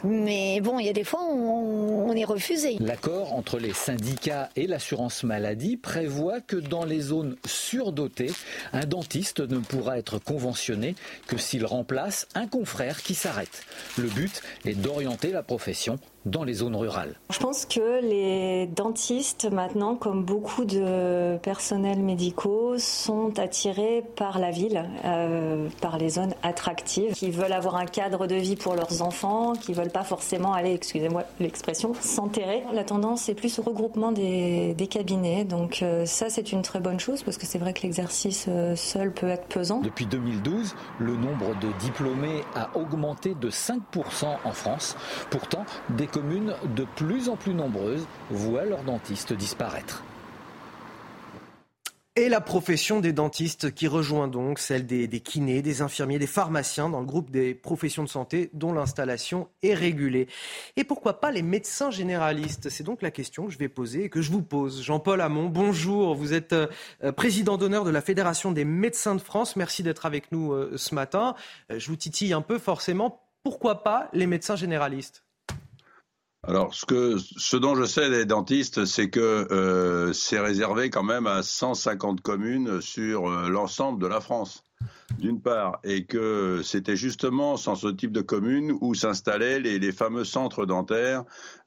mais 0.05 0.61
bon, 0.61 0.79
il 0.79 0.87
y 0.87 0.89
a 0.89 0.93
des 0.93 1.03
fois 1.03 1.25
où 1.33 2.05
on 2.09 2.13
est 2.13 2.25
refusé. 2.25 2.77
L'accord 2.79 3.33
entre 3.33 3.59
les 3.59 3.73
syndicats 3.73 4.51
et 4.55 4.69
l'assurance 4.69 5.25
maladie 5.25 5.77
prévoit 5.77 6.41
que 6.41 6.55
dans 6.55 6.85
les 6.85 7.01
zones 7.01 7.37
surdotées, 7.45 8.31
un 8.73 8.87
dentiste 8.87 9.41
ne 9.41 9.59
pourra 9.59 9.99
être 9.99 10.21
conventionné 10.21 10.95
que 11.27 11.39
s'il 11.39 11.67
remplace 11.67 12.29
un 12.37 12.47
confrère 12.47 13.03
qui 13.03 13.17
s'arrête. 13.17 13.65
Le 13.99 14.07
but 14.09 14.43
est 14.65 14.75
d'orienter 14.75 15.33
la 15.33 15.43
profession 15.43 15.99
dans 16.27 16.45
les 16.45 16.55
zones 16.55 16.77
rurales. 16.77 17.15
Je 17.31 17.39
pense 17.39 17.65
que 17.65 18.01
les 18.03 18.67
dentistes, 18.67 19.51
maintenant, 19.51 19.95
comme 19.95 20.25
beaucoup 20.25 20.65
de 20.65 21.37
personnels 21.39 22.01
médicaux, 22.01 22.75
sont 22.79 23.39
attirés 23.39 24.05
par 24.17 24.39
la 24.39 24.51
ville, 24.51 24.85
euh, 25.05 25.69
par 25.81 25.99
les 25.99 26.11
zones 26.11 26.35
attractives, 26.43 27.13
qui 27.13 27.31
veulent 27.31 27.53
avoir 27.53 27.77
un 27.77 27.87
cadre 27.87 28.27
de 28.27 28.37
vie 28.37 28.57
pour 28.57 28.75
leurs 28.75 29.03
enfants, 29.03 29.55
qui 29.55 29.73
veulent 29.73 29.91
pas 29.91 30.05
forcément 30.05 30.53
aller, 30.53 30.73
excusez-moi 30.73 31.25
l'expression, 31.41 31.93
s'enterrer. 32.01 32.63
La 32.73 32.85
tendance 32.85 33.29
est 33.29 33.35
plus 33.35 33.59
au 33.59 33.63
regroupement 33.63 34.13
des, 34.13 34.75
des 34.75 34.87
cabinets, 34.87 35.45
donc 35.45 35.81
euh, 35.83 36.07
ça 36.07 36.31
c'est 36.31 36.53
une 36.53 36.63
très 36.63 36.81
bonne 36.81 37.01
chose 37.01 37.23
parce 37.23 37.39
que 37.39 37.47
c'est 37.47 37.59
vrai 37.59 37.73
que 37.73 37.83
l'exercice 37.83 38.47
euh, 38.49 38.77
seul 38.77 39.13
peut 39.13 39.29
être 39.29 39.47
pesant. 39.47 39.81
Depuis 39.81 40.07
2012, 40.07 40.75
le 40.99 41.17
nombre 41.17 41.59
de 41.61 41.69
diplômés 41.81 42.43
a 42.55 42.71
augmenté 42.77 43.35
de 43.35 43.51
5% 43.51 43.79
en 44.45 44.53
France. 44.53 44.97
Pourtant, 45.31 45.65
des 45.91 46.07
communes 46.13 46.55
de 46.77 46.87
plus 46.97 47.29
en 47.29 47.37
plus 47.37 47.55
nombreuses 47.55 48.07
voient 48.31 48.65
leurs 48.65 48.85
dentistes 48.85 49.33
disparaître. 49.33 50.05
Et 52.15 52.29
la 52.29 52.43
profession 52.43 53.01
des 53.01 53.15
dentistes 53.15 53.73
qui 53.73 53.89
rejoint 53.89 54.29
donc 54.29 54.59
celle 54.59 54.87
des, 54.87 55.09
kinés, 55.21 55.63
des 55.63 55.81
infirmiers, 55.81 56.19
des 56.19 56.27
pharmaciens 56.27 56.91
dans 56.91 57.01
le 57.01 57.07
groupe 57.07 57.31
des 57.31 57.55
professions 57.55 58.05
de 58.05 58.09
santé 58.09 58.51
dont 58.53 58.75
l'installation 58.75 59.49
est 59.63 59.73
régulée. 59.73 60.29
Et 60.77 60.85
pourquoi 60.85 61.21
pas 61.21 61.31
les 61.31 61.41
médecins 61.41 61.91
généralistes? 61.91 62.69
C'est 62.69 62.85
donc 62.85 63.01
la 63.01 63.11
question 63.11 63.47
que 63.47 63.51
je 63.51 63.57
vais 63.57 63.71
poser 63.71 64.05
et 64.05 64.09
que 64.11 64.21
je 64.21 64.31
vous 64.31 64.43
pose. 64.43 64.83
Jean-Paul 64.83 65.23
Hamon, 65.23 65.47
bonjour. 65.47 66.15
Vous 66.15 66.35
êtes 66.35 66.53
euh, 66.53 66.67
président 67.17 67.57
d'honneur 67.57 67.85
de 67.85 67.91
la 67.91 68.03
Fédération 68.03 68.53
des 68.53 68.67
médecins 68.67 69.15
de 69.15 69.23
France. 69.23 69.57
Merci 69.57 69.83
d'être 69.83 70.05
avec 70.05 70.33
nous 70.33 70.53
euh, 70.53 70.75
ce 70.77 70.95
matin. 70.95 71.35
Euh, 71.71 71.79
je 71.79 71.89
vous 71.89 71.97
titille 71.97 72.35
un 72.35 72.43
peu 72.43 72.59
forcément. 72.59 73.23
Pourquoi 73.43 73.83
pas 73.83 74.11
les 74.13 74.27
médecins 74.27 74.55
généralistes? 74.55 75.25
Alors, 76.45 76.75
ce, 76.75 76.85
que, 76.87 77.19
ce 77.19 77.57
dont 77.57 77.77
je 77.77 77.85
sais 77.85 78.11
des 78.11 78.25
dentistes, 78.25 78.85
c'est 78.85 79.11
que 79.11 79.21
euh, 79.53 80.13
c'est 80.13 80.41
réservé 80.41 80.91
quand 80.91 81.05
même 81.05 81.29
à 81.29 81.45
150 81.45 82.21
communes 82.21 82.81
sur 82.81 83.29
euh, 83.29 83.49
l'ensemble 83.49 84.03
de 84.03 84.09
la 84.09 84.21
France 84.21 84.65
d'une 85.19 85.41
part, 85.41 85.79
et 85.85 86.05
que 86.05 86.61
c'était 86.65 86.97
justement 86.97 87.57
sans 87.57 87.75
ce 87.75 87.89
type 87.89 88.13
de 88.13 88.23
commune 88.23 88.77
où 88.81 88.95
s'installaient 88.95 89.61
les, 89.61 89.93
fameux 89.93 90.25
centres 90.25 90.65
dentaires 90.67 91.25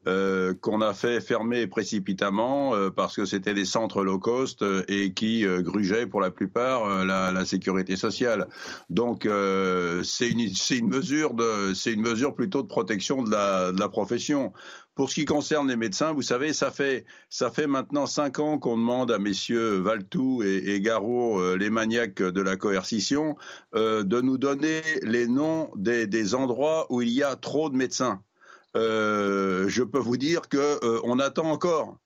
euh, 0.08 0.54
qu'on 0.62 0.82
a 0.82 0.94
fait 0.94 1.20
fermer 1.22 1.68
précipitamment 1.68 2.76
euh, 2.76 2.90
parce 2.90 3.16
que 3.16 3.26
c'était 3.26 3.54
des 3.54 3.66
centres 3.66 4.04
low 4.04 4.20
cost 4.20 4.62
euh, 4.62 4.84
et 4.88 5.14
qui 5.14 5.46
grugeaient 5.60 6.08
pour 6.08 6.22
la 6.22 6.32
plupart 6.32 7.06
la, 7.06 7.46
sécurité 7.46 7.96
sociale. 7.96 8.48
Donc 8.90 9.28
c'est 10.04 10.30
une, 10.30 10.88
mesure 10.88 12.36
plutôt 12.36 12.62
de 12.62 12.68
protection 12.68 13.24
de 13.24 13.32
la 13.32 13.90
profession. 13.90 14.54
Pour 14.96 15.10
ce 15.10 15.16
qui 15.16 15.26
concerne 15.26 15.68
les 15.68 15.76
médecins, 15.76 16.14
vous 16.14 16.22
savez, 16.22 16.54
ça 16.54 16.72
fait, 16.72 17.04
ça 17.30 17.52
fait 17.52 17.68
maintenant 17.68 18.06
cinq 18.06 18.40
ans 18.40 18.58
qu'on 18.58 18.78
demande 18.78 19.12
à 19.12 19.20
messieurs 19.20 19.80
Valtou 19.80 20.42
et, 20.42 20.80
Garot, 20.80 21.58
les 21.58 21.70
maniaques 21.70 22.22
de 22.22 22.42
la 22.42 22.56
coercition, 22.56 23.36
euh, 23.76 24.04
de 24.04 24.22
nous 24.22 24.38
donner 24.38 24.82
les 25.04 25.28
noms 25.28 25.70
des, 25.76 26.34
endroits 26.34 26.88
où 26.90 27.02
il 27.02 27.10
y 27.10 27.24
a 27.24 27.36
trop 27.36 27.70
de 27.70 27.76
médecins. 27.76 28.22
Euh, 28.78 29.68
je 29.68 29.84
peux 29.84 30.00
vous 30.00 30.16
dire 30.16 30.48
que 30.48 30.80
euh, 30.86 31.02
on 31.04 31.20
attend 31.20 31.52
encore. 31.52 31.98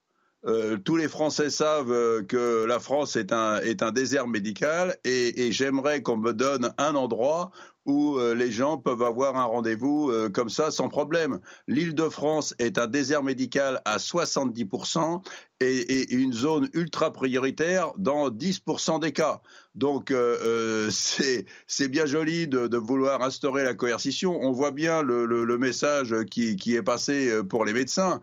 tous 0.83 0.95
les 0.95 1.09
Français 1.09 1.51
savent 1.51 2.25
que 2.25 2.65
la 2.65 2.79
France 2.79 3.15
est 3.17 3.33
un, 3.33 3.59
est 3.61 3.83
un 3.83 3.91
désert 3.91 4.27
médical 4.27 4.97
et 5.03 5.51
j'aimerais 5.51 6.01
qu'on 6.01 6.17
me 6.17 6.31
donne 6.33 6.73
un 6.77 6.95
endroit 6.95 7.51
où 7.85 8.17
euh, 8.17 8.35
les 8.35 8.51
gens 8.51 8.77
peuvent 8.77 9.01
avoir 9.01 9.37
un 9.37 9.45
rendez-vous 9.45 10.09
euh, 10.09 10.29
comme 10.29 10.49
ça 10.49 10.71
sans 10.71 10.89
problème. 10.89 11.39
L'île 11.67 11.95
de 11.95 12.09
France 12.09 12.53
est 12.59 12.77
un 12.77 12.87
désert 12.87 13.23
médical 13.23 13.81
à 13.85 13.97
70% 13.97 15.23
et, 15.61 16.13
une 16.13 16.31
zone 16.31 16.69
ultra 16.73 17.11
prioritaire 17.11 17.91
dans 17.97 18.29
10% 18.29 19.01
des 19.01 19.11
cas. 19.11 19.41
Donc 19.75 20.11
euh, 20.11 20.89
c'est 21.67 21.87
bien 21.87 22.05
joli 22.05 22.47
de, 22.47 22.77
vouloir 22.77 23.21
instaurer 23.21 23.63
la 23.63 23.73
coercition. 23.73 24.39
On 24.41 24.51
voit 24.51 24.71
bien 24.71 25.01
le, 25.01 25.57
message 25.57 26.15
qui, 26.31 26.75
est 26.75 26.83
passé 26.83 27.41
pour 27.49 27.65
les 27.65 27.73
médecins. 27.73 28.21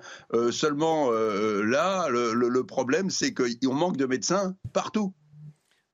seulement 0.50 1.10
là, 1.10 2.08
le 2.08 2.62
problème, 2.62 3.10
c'est 3.10 3.34
qu'on 3.34 3.74
manque 3.74 3.96
de 3.96 4.06
médecins 4.06 4.54
partout. 4.72 5.12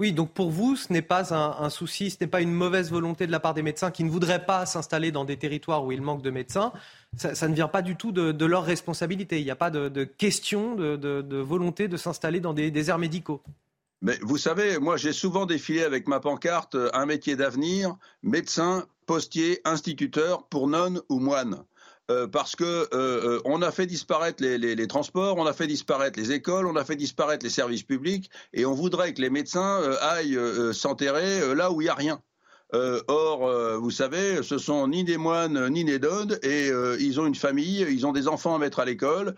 Oui, 0.01 0.13
donc 0.13 0.33
pour 0.33 0.51
vous, 0.51 0.75
ce 0.75 0.93
n'est 0.93 1.03
pas 1.03 1.33
un, 1.33 1.71
souci, 1.71 2.11
ce 2.11 2.17
n'est 2.21 2.27
pas 2.27 2.41
une 2.41 2.53
mauvaise 2.53 2.91
volonté 2.91 3.27
de 3.27 3.33
la 3.33 3.41
part 3.41 3.55
des 3.55 3.63
médecins 3.63 3.91
qui 3.91 4.03
ne 4.03 4.11
voudraient 4.11 4.45
pas 4.45 4.67
s'installer 4.67 5.13
dans 5.13 5.25
des 5.25 5.37
territoires 5.37 5.85
où 5.85 5.93
il 5.93 6.03
manque 6.03 6.23
de 6.23 6.31
médecins. 6.31 6.73
Ça, 7.17 7.47
ne 7.47 7.55
vient 7.55 7.69
pas 7.69 7.83
du 7.83 7.95
tout 7.95 8.11
de, 8.11 8.45
leur 8.45 8.65
responsabilité. 8.65 9.39
Il 9.39 9.45
n'y 9.45 9.51
a 9.51 9.57
pas 9.57 9.71
de, 9.71 10.05
question 10.05 10.75
de, 10.75 11.37
volonté 11.37 11.89
de 11.89 11.97
s'installer 11.97 12.41
dans 12.41 12.55
des 12.55 12.71
déserts 12.71 12.99
médicaux. 12.99 13.43
Mais 14.01 14.19
vous 14.23 14.39
savez, 14.39 14.79
moi 14.81 14.97
j'ai 14.97 15.13
souvent 15.13 15.47
défilé 15.47 15.85
avec 15.85 16.09
ma 16.09 16.19
pancarte 16.19 16.77
un 16.93 17.07
métier 17.07 17.37
d'avenir, 17.37 17.95
médecin, 18.25 18.85
postier, 19.07 19.61
instituteur 19.65 20.49
pour 20.49 20.67
nonnes 20.67 21.01
ou 21.09 21.21
moines. 21.21 21.63
Euh, 22.11 22.27
parce 22.27 22.57
que 22.57 22.65
euh, 22.65 22.89
euh, 22.93 23.41
on 23.45 23.63
a 23.63 23.71
fait 23.71 23.87
disparaître 23.87 24.43
les, 24.43 24.87
transports, 24.89 25.37
on 25.39 25.47
a 25.47 25.53
fait 25.53 25.69
disparaître 25.69 26.19
les 26.19 26.33
écoles, 26.33 26.67
on 26.67 26.75
a 26.75 26.85
fait 26.85 26.97
disparaître 26.97 27.45
les 27.45 27.51
services 27.51 27.85
publics, 27.85 28.29
et 28.53 28.67
on 28.67 28.75
voudrait 28.75 29.15
que 29.15 29.21
les 29.21 29.31
médecins 29.31 29.81
aillent 30.01 30.39
s'enterrer 30.75 31.55
là 31.55 31.71
où 31.71 31.81
il 31.81 31.85
n'y 31.85 31.91
a 31.91 31.95
rien. 31.95 32.21
Euh, 32.75 33.01
or, 33.09 33.47
euh, 33.47 33.77
vous 33.77 33.91
savez, 33.91 34.43
ce 34.43 34.57
sont 34.57 34.89
ni 34.89 35.05
des 35.05 35.19
moines 35.19 35.69
ni 35.69 35.85
des 35.85 35.99
dodes, 35.99 36.39
et 36.43 36.71
euh, 36.71 36.97
ils 37.01 37.21
ont 37.21 37.27
une 37.27 37.35
famille, 37.35 37.87
ils 37.91 38.07
ont 38.07 38.13
des 38.13 38.29
enfants 38.29 38.55
à 38.55 38.59
mettre 38.59 38.81
à 38.81 38.85
l'école, 38.85 39.35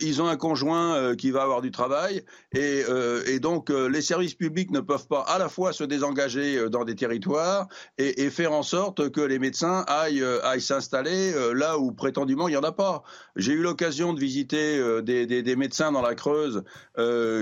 ils 0.00 0.20
ont 0.20 0.28
un 0.28 0.36
conjoint 0.36 1.14
qui 1.16 1.30
va 1.30 1.42
avoir 1.42 1.60
du 1.60 1.70
travail, 1.70 2.22
et, 2.52 2.82
et 3.26 3.40
donc 3.40 3.70
les 3.70 4.02
services 4.02 4.34
publics 4.34 4.70
ne 4.70 4.80
peuvent 4.80 5.06
pas 5.06 5.20
à 5.20 5.38
la 5.38 5.48
fois 5.48 5.72
se 5.72 5.84
désengager 5.84 6.68
dans 6.68 6.84
des 6.84 6.94
territoires 6.94 7.68
et, 7.98 8.22
et 8.22 8.30
faire 8.30 8.52
en 8.52 8.62
sorte 8.62 9.10
que 9.10 9.20
les 9.20 9.38
médecins 9.38 9.84
aillent, 9.86 10.24
aillent 10.42 10.60
s'installer 10.60 11.32
là 11.54 11.78
où 11.78 11.92
prétendument 11.92 12.48
il 12.48 12.52
n'y 12.52 12.56
en 12.56 12.62
a 12.62 12.72
pas. 12.72 13.02
J'ai 13.36 13.52
eu 13.52 13.62
l'occasion 13.62 14.12
de 14.12 14.20
visiter 14.20 15.02
des, 15.02 15.26
des, 15.26 15.42
des, 15.42 15.56
médecins 15.56 15.92
dans 15.92 16.02
la 16.02 16.14
Creuse 16.14 16.62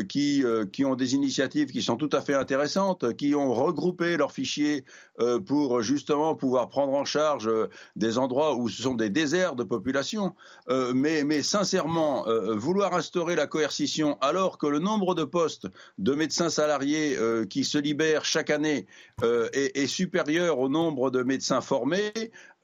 qui, 0.09 0.45
qui 0.72 0.84
ont 0.84 0.95
des 0.95 1.14
initiatives 1.14 1.70
qui 1.70 1.82
sont 1.82 1.97
tout 1.97 2.11
à 2.12 2.20
fait 2.20 2.34
intéressantes, 2.34 3.16
qui 3.16 3.34
ont 3.34 3.53
regroupé 3.53 4.16
leurs 4.16 4.32
fichiers 4.32 4.84
euh, 5.21 5.39
pour 5.39 5.83
justement 5.83 6.35
pouvoir 6.35 6.71
prendre 6.71 6.95
en 6.95 7.05
charge 7.05 7.47
euh, 7.47 7.69
des 7.97 8.17
endroits 8.17 8.57
où 8.57 8.71
ce 8.71 8.83
sont 8.83 8.95
des 8.95 9.11
déserts 9.11 9.57
de 9.57 9.63
population. 9.63 10.35
Euh, 10.71 10.93
mais, 10.95 11.43
sincèrement, 11.43 12.25
vouloir 12.55 12.95
instaurer 12.95 13.37
la 13.37 13.47
coercition 13.47 14.17
alors 14.21 14.59
que 14.59 14.67
le 14.67 14.79
nombre 14.79 15.15
de 15.15 15.25
postes 15.25 15.67
de 15.99 16.15
médecins 16.15 16.51
salariés 16.51 17.17
qui 17.49 17.65
se 17.65 17.79
libèrent 17.79 18.25
chaque 18.25 18.51
année 18.51 18.87
est, 19.23 19.87
supérieur 19.87 20.59
au 20.59 20.69
nombre 20.69 21.11
de 21.11 21.23
médecins 21.23 21.61
formés, 21.61 22.13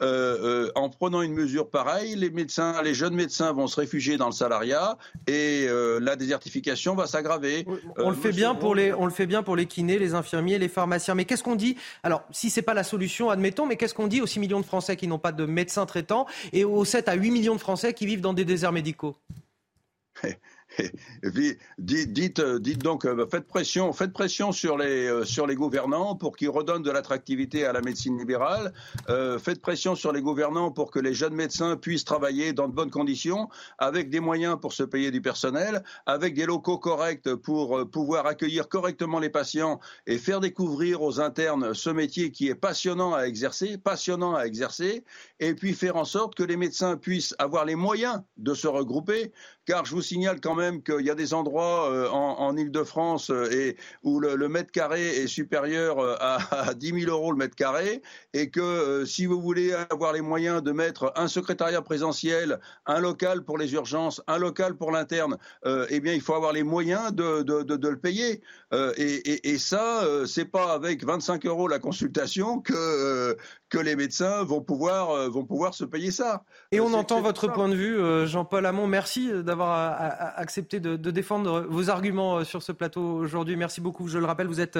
euh, 0.00 0.66
euh, 0.68 0.72
en 0.76 0.88
prenant 0.90 1.22
une 1.22 1.34
mesure 1.34 1.70
pareille, 1.70 2.14
les 2.14 2.30
médecins, 2.30 2.80
les 2.82 2.94
jeunes 2.94 3.14
médecins 3.14 3.52
vont 3.52 3.66
se 3.66 3.80
réfugier 3.80 4.16
dans 4.16 4.26
le 4.26 4.32
salariat 4.32 4.96
et 5.26 5.66
euh, 5.68 5.98
la 6.00 6.14
désertification 6.14 6.94
va 6.94 7.06
s'aggraver. 7.06 7.66
On 7.96 8.10
le 8.10 8.16
fait 8.16 8.30
bien 8.30 8.54
pour 8.54 8.74
les, 8.76 8.92
on 8.92 9.06
le 9.06 9.10
fait 9.10 9.26
bien 9.26 9.42
pour 9.42 9.56
les 9.56 9.66
kinés, 9.66 9.98
les 9.98 10.14
infirmiers, 10.14 10.58
les 10.58 10.68
pharmaciens. 10.68 11.14
Mais 11.14 11.24
qu'est-ce 11.24 11.42
qu'on 11.42 11.56
dit? 11.56 11.76
Alors, 12.04 12.22
si 12.30 12.48
c'est 12.48 12.62
pas 12.62 12.74
la 12.74 12.84
solution, 12.84 13.30
admettons, 13.30 13.66
mais 13.66 13.76
qu'est-ce 13.76 13.94
qu'on 13.94 14.06
dit 14.06 14.20
aux 14.20 14.26
6 14.26 14.38
millions 14.38 14.60
de 14.60 14.66
Français 14.66 14.96
qui 14.96 15.08
n'ont 15.08 15.18
pas 15.18 15.32
de 15.32 15.46
médecin 15.46 15.84
traitant 15.84 16.26
et 16.52 16.64
aux 16.64 16.84
7 16.84 17.08
à 17.08 17.14
8 17.14 17.30
millions 17.30 17.54
de 17.54 17.60
Français 17.60 17.92
qui 17.92 18.06
vivent 18.06 18.20
dans 18.20 18.34
des 18.34 18.44
déserts 18.44 18.72
médicaux? 18.72 19.16
dites, 21.78 22.40
dites, 22.40 22.82
donc, 22.82 23.04
euh, 23.04 23.26
faites 23.30 23.46
pression, 23.46 23.92
faites 23.92 24.12
pression 24.12 24.52
sur 24.52 24.76
les, 24.76 25.06
euh, 25.06 25.24
sur 25.24 25.46
les 25.46 25.54
gouvernants 25.54 26.14
pour 26.14 26.36
qu'ils 26.36 26.50
redonnent 26.50 26.82
de 26.82 26.90
l'attractivité 26.90 27.64
à 27.64 27.72
la 27.72 27.80
médecine 27.80 28.18
libérale. 28.18 28.72
Euh, 29.08 29.38
faites 29.38 29.60
pression 29.60 29.94
sur 29.94 30.12
les 30.12 30.22
gouvernants 30.22 30.70
pour 30.70 30.90
que 30.90 30.98
les 30.98 31.14
jeunes 31.14 31.34
médecins 31.34 31.76
puissent 31.76 32.04
travailler 32.04 32.52
dans 32.52 32.68
de 32.68 32.74
bonnes 32.74 32.90
conditions, 32.90 33.48
avec 33.78 34.10
des 34.10 34.20
moyens 34.20 34.58
pour 34.60 34.72
se 34.72 34.82
payer 34.82 35.10
du 35.10 35.20
personnel, 35.20 35.82
avec 36.06 36.34
des 36.34 36.46
locaux 36.46 36.78
corrects 36.78 37.34
pour 37.34 37.88
pouvoir 37.90 38.26
accueillir 38.26 38.68
correctement 38.68 39.18
les 39.18 39.30
patients 39.30 39.80
et 40.06 40.18
faire 40.18 40.40
découvrir 40.40 41.02
aux 41.02 41.20
internes 41.20 41.74
ce 41.74 41.90
métier 41.90 42.30
qui 42.30 42.48
est 42.48 42.54
passionnant 42.54 43.14
à 43.14 43.22
exercer, 43.22 43.78
passionnant 43.78 44.34
à 44.34 44.44
exercer, 44.44 45.04
et 45.40 45.54
puis 45.54 45.74
faire 45.74 45.96
en 45.96 46.04
sorte 46.04 46.34
que 46.34 46.42
les 46.42 46.56
médecins 46.56 46.96
puissent 46.96 47.34
avoir 47.38 47.64
les 47.64 47.74
moyens 47.74 48.22
de 48.36 48.54
se 48.54 48.66
regrouper, 48.66 49.32
car 49.68 49.84
je 49.84 49.94
vous 49.94 50.00
signale 50.00 50.40
quand 50.40 50.54
même 50.54 50.82
qu'il 50.82 51.04
y 51.04 51.10
a 51.10 51.14
des 51.14 51.34
endroits 51.34 52.10
en, 52.10 52.36
en 52.38 52.56
Ile-de-France 52.56 53.30
et 53.52 53.76
où 54.02 54.18
le, 54.18 54.48
mètre 54.48 54.72
carré 54.72 55.06
est 55.06 55.26
supérieur 55.26 55.98
à, 56.22 56.72
10 56.74 57.00
000 57.02 57.12
euros 57.12 57.32
le 57.32 57.36
mètre 57.36 57.54
carré, 57.54 58.00
et 58.32 58.48
que 58.48 59.04
si 59.04 59.26
vous 59.26 59.42
voulez 59.42 59.74
avoir 59.90 60.14
les 60.14 60.22
moyens 60.22 60.62
de 60.62 60.72
mettre 60.72 61.12
un 61.16 61.28
secrétariat 61.28 61.82
présentiel, 61.82 62.60
un 62.86 62.98
local 62.98 63.44
pour 63.44 63.58
les 63.58 63.74
urgences, 63.74 64.22
un 64.26 64.38
local 64.38 64.74
pour 64.74 64.90
l'interne, 64.90 65.36
eh 65.66 66.00
bien, 66.00 66.14
il 66.14 66.22
faut 66.22 66.34
avoir 66.34 66.54
les 66.54 66.62
moyens 66.62 67.12
de, 67.12 67.42
de, 67.42 67.88
le 67.88 67.98
payer. 67.98 68.40
et, 68.72 69.50
et, 69.50 69.58
ça, 69.58 70.02
c'est 70.24 70.46
pas 70.46 70.72
avec 70.72 71.04
25 71.04 71.44
euros 71.44 71.68
la 71.68 71.78
consultation 71.78 72.60
que, 72.60 73.36
que 73.68 73.78
les 73.78 73.96
médecins 73.96 74.42
vont 74.44 74.60
pouvoir, 74.60 75.10
euh, 75.10 75.28
vont 75.28 75.44
pouvoir 75.44 75.74
se 75.74 75.84
payer 75.84 76.10
ça. 76.10 76.42
Et 76.72 76.80
on 76.80 76.92
entend 76.94 77.20
votre 77.20 77.52
point 77.52 77.68
de 77.68 77.74
vue, 77.74 77.98
euh, 77.98 78.26
Jean-Paul 78.26 78.64
Hamon. 78.66 78.86
Merci 78.86 79.30
d'avoir 79.42 79.57
accepté 79.60 80.80
de, 80.80 80.96
défendre 81.10 81.66
vos 81.68 81.90
arguments 81.90 82.38
euh, 82.38 82.44
sur 82.44 82.62
ce 82.62 82.72
plateau 82.72 83.02
aujourd'hui. 83.02 83.56
Merci 83.56 83.80
beaucoup. 83.80 84.08
Je 84.08 84.18
le 84.18 84.26
rappelle, 84.26 84.46
vous 84.46 84.60
êtes 84.60 84.78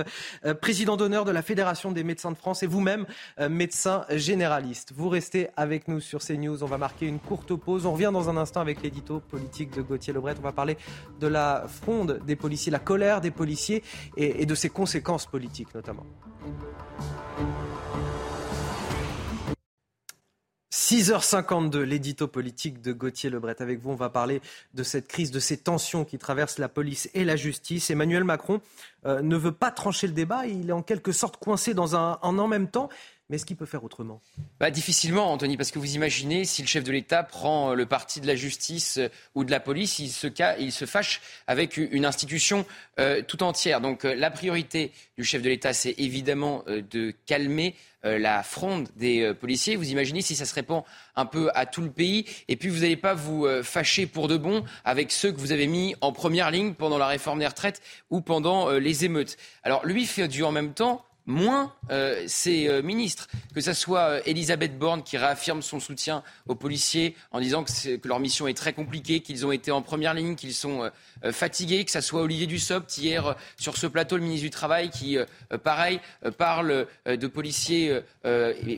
président 0.61 0.97
d'honneur 0.97 1.24
de 1.24 1.31
la 1.31 1.43
Fédération 1.43 1.93
des 1.93 2.05
médecins 2.05 2.31
de 2.31 2.37
France 2.37 2.62
et 2.62 2.66
vous-même 2.66 3.07
médecin 3.49 4.05
généraliste. 4.11 4.93
Vous 4.95 5.09
restez 5.09 5.49
avec 5.57 5.89
nous 5.89 6.01
sur 6.01 6.20
CNews. 6.20 6.62
On 6.62 6.66
va 6.66 6.79
marquer 6.79 7.07
une 7.07 7.18
courte 7.18 7.55
pause. 7.55 7.87
On 7.87 7.93
revient 7.93 8.11
dans 8.12 8.29
un 8.29 8.37
instant 8.37 8.61
avec 8.61 8.83
l'édito 8.83 9.20
politique 9.20 9.74
de 9.74 9.83
Gauthier 9.83 10.12
Lebret. 10.12 10.35
On 10.39 10.43
va 10.43 10.53
parler 10.53 10.76
de 11.20 11.26
la 11.26 11.64
fronde 11.66 12.20
des 12.26 12.37
policiers, 12.37 12.72
la 12.72 12.79
colère 12.79 13.20
des 13.20 13.31
policiers 13.31 13.83
et 14.16 14.47
de 14.47 14.55
ses 14.55 14.70
conséquences 14.70 15.26
politiques 15.26 15.74
notamment. 15.74 16.05
6h52, 20.79 21.81
l'édito 21.81 22.29
politique 22.29 22.81
de 22.81 22.93
Gauthier 22.93 23.31
Lebret. 23.31 23.57
Avec 23.59 23.81
vous, 23.81 23.91
on 23.91 23.97
va 23.97 24.11
parler 24.11 24.41
de 24.74 24.85
cette 24.85 25.09
crise, 25.09 25.33
de 25.33 25.41
ces 25.41 25.57
tensions 25.57 26.05
qui 26.05 26.18
traversent 26.18 26.59
la 26.59 26.68
police 26.68 27.11
et 27.14 27.24
la 27.24 27.35
justice. 27.35 27.91
Emmanuel 27.91 28.22
Macron 28.22 28.61
euh, 29.05 29.20
ne 29.20 29.37
veut 29.37 29.53
pas 29.53 29.72
trancher 29.72 30.07
le 30.07 30.12
débat. 30.12 30.47
Il 30.47 30.70
est 30.70 30.72
en 30.72 30.83
quelque 30.83 31.11
sorte 31.11 31.37
coincé 31.37 31.74
dans 31.74 31.97
un 31.97 32.20
en, 32.22 32.39
en 32.39 32.47
même 32.47 32.68
temps. 32.68 32.89
Mais 33.29 33.37
est-ce 33.37 33.45
qu'il 33.45 33.57
peut 33.57 33.66
faire 33.66 33.85
autrement? 33.85 34.22
Bah, 34.59 34.70
Difficilement, 34.70 35.31
Anthony, 35.33 35.57
parce 35.57 35.70
que 35.70 35.79
vous 35.79 35.95
imaginez, 35.95 36.45
si 36.45 36.62
le 36.62 36.68
chef 36.68 36.85
de 36.85 36.93
l'État 36.93 37.22
prend 37.22 37.72
euh, 37.72 37.74
le 37.74 37.87
parti 37.87 38.20
de 38.20 38.26
la 38.26 38.37
justice 38.37 38.99
euh, 38.99 39.09
ou 39.35 39.45
de 39.45 39.51
la 39.51 39.61
police, 39.61 39.99
il 39.99 40.11
se, 40.11 40.85
fâche 40.87 41.20
avec 41.47 41.76
une 41.76 42.05
institution 42.05 42.64
tout 43.26 43.43
entière. 43.43 43.81
Donc 43.81 44.03
la 44.05 44.31
priorité 44.31 44.93
du 45.16 45.24
chef 45.24 45.43
de 45.43 45.49
l'État, 45.49 45.72
c'est 45.72 45.95
évidemment 45.99 46.64
de 46.66 47.14
calmer 47.26 47.74
euh, 48.05 48.16
la 48.16 48.45
fronde 48.45 48.89
des 48.95 49.22
euh, 49.22 49.35
policiers. 49.35 49.74
Vous 49.74 49.91
imaginez 49.91 50.22
si 50.22 50.37
ça 50.37 50.45
se 50.45 50.55
répand 50.55 50.85
un 51.16 51.26
peu 51.26 51.51
à 51.57 51.66
tout 51.66 51.81
le 51.81 51.91
pays. 51.91 52.26
Et 52.47 52.55
puis 52.55 52.68
vous 52.68 52.81
n'allez 52.81 52.97
pas 52.97 53.12
vous 53.14 53.45
euh, 53.45 53.64
fâcher 53.64 54.07
pour 54.07 54.29
de 54.29 54.37
bon 54.37 54.64
avec 54.85 55.11
ceux 55.11 55.33
que 55.33 55.41
vous 55.41 55.51
avez 55.51 55.66
mis 55.66 55.97
en 56.01 56.12
première 56.12 56.53
ligne 56.53 56.74
pendant 56.74 56.97
la 56.99 57.09
réforme 57.09 57.41
des 57.41 57.47
retraites 57.49 57.83
ou 58.11 58.20
pendant 58.20 58.70
les 58.70 59.05
émeutes. 59.05 59.37
Alors 59.64 59.85
lui 59.85 60.07
fait 60.07 60.29
du 60.29 60.45
en 60.45 60.53
même 60.53 60.74
temps 60.74 61.05
moins 61.29 61.74
euh, 61.91 62.24
ses 62.26 62.68
euh, 62.68 62.83
ministres. 62.83 63.29
Que 63.55 63.61
ce 63.61 63.74
soit 63.74 64.01
euh, 64.01 64.20
Elisabeth 64.24 64.79
Borne 64.79 65.05
qui 65.05 65.16
réaffirme 65.16 65.62
son 65.62 65.79
soutien 65.79 66.24
aux 66.49 66.55
policiers 66.55 67.14
en 67.31 67.41
disant 67.41 67.62
que, 67.62 68.09
leur 68.09 68.18
mission 68.18 68.49
est 68.49 68.57
très 68.57 68.72
compliquée, 68.72 69.20
qu'ils 69.20 69.47
ont 69.47 69.53
été 69.53 69.70
en 69.70 69.83
première 69.83 70.14
ligne, 70.14 70.35
qu'ils 70.35 70.55
sont 70.55 70.91
fatigués, 71.31 71.85
que 71.85 71.91
ce 71.91 72.01
soit 72.01 72.22
Olivier 72.22 72.47
Dussopt 72.47 72.97
hier 72.97 73.37
sur 73.59 73.76
ce 73.76 73.87
plateau, 73.87 74.16
le 74.16 74.22
ministre 74.22 74.45
du 74.45 74.51
Travail, 74.51 74.89
qui, 74.89 75.18
pareil, 75.62 76.01
parle 76.39 76.87
de 77.05 77.26
policiers 77.26 78.01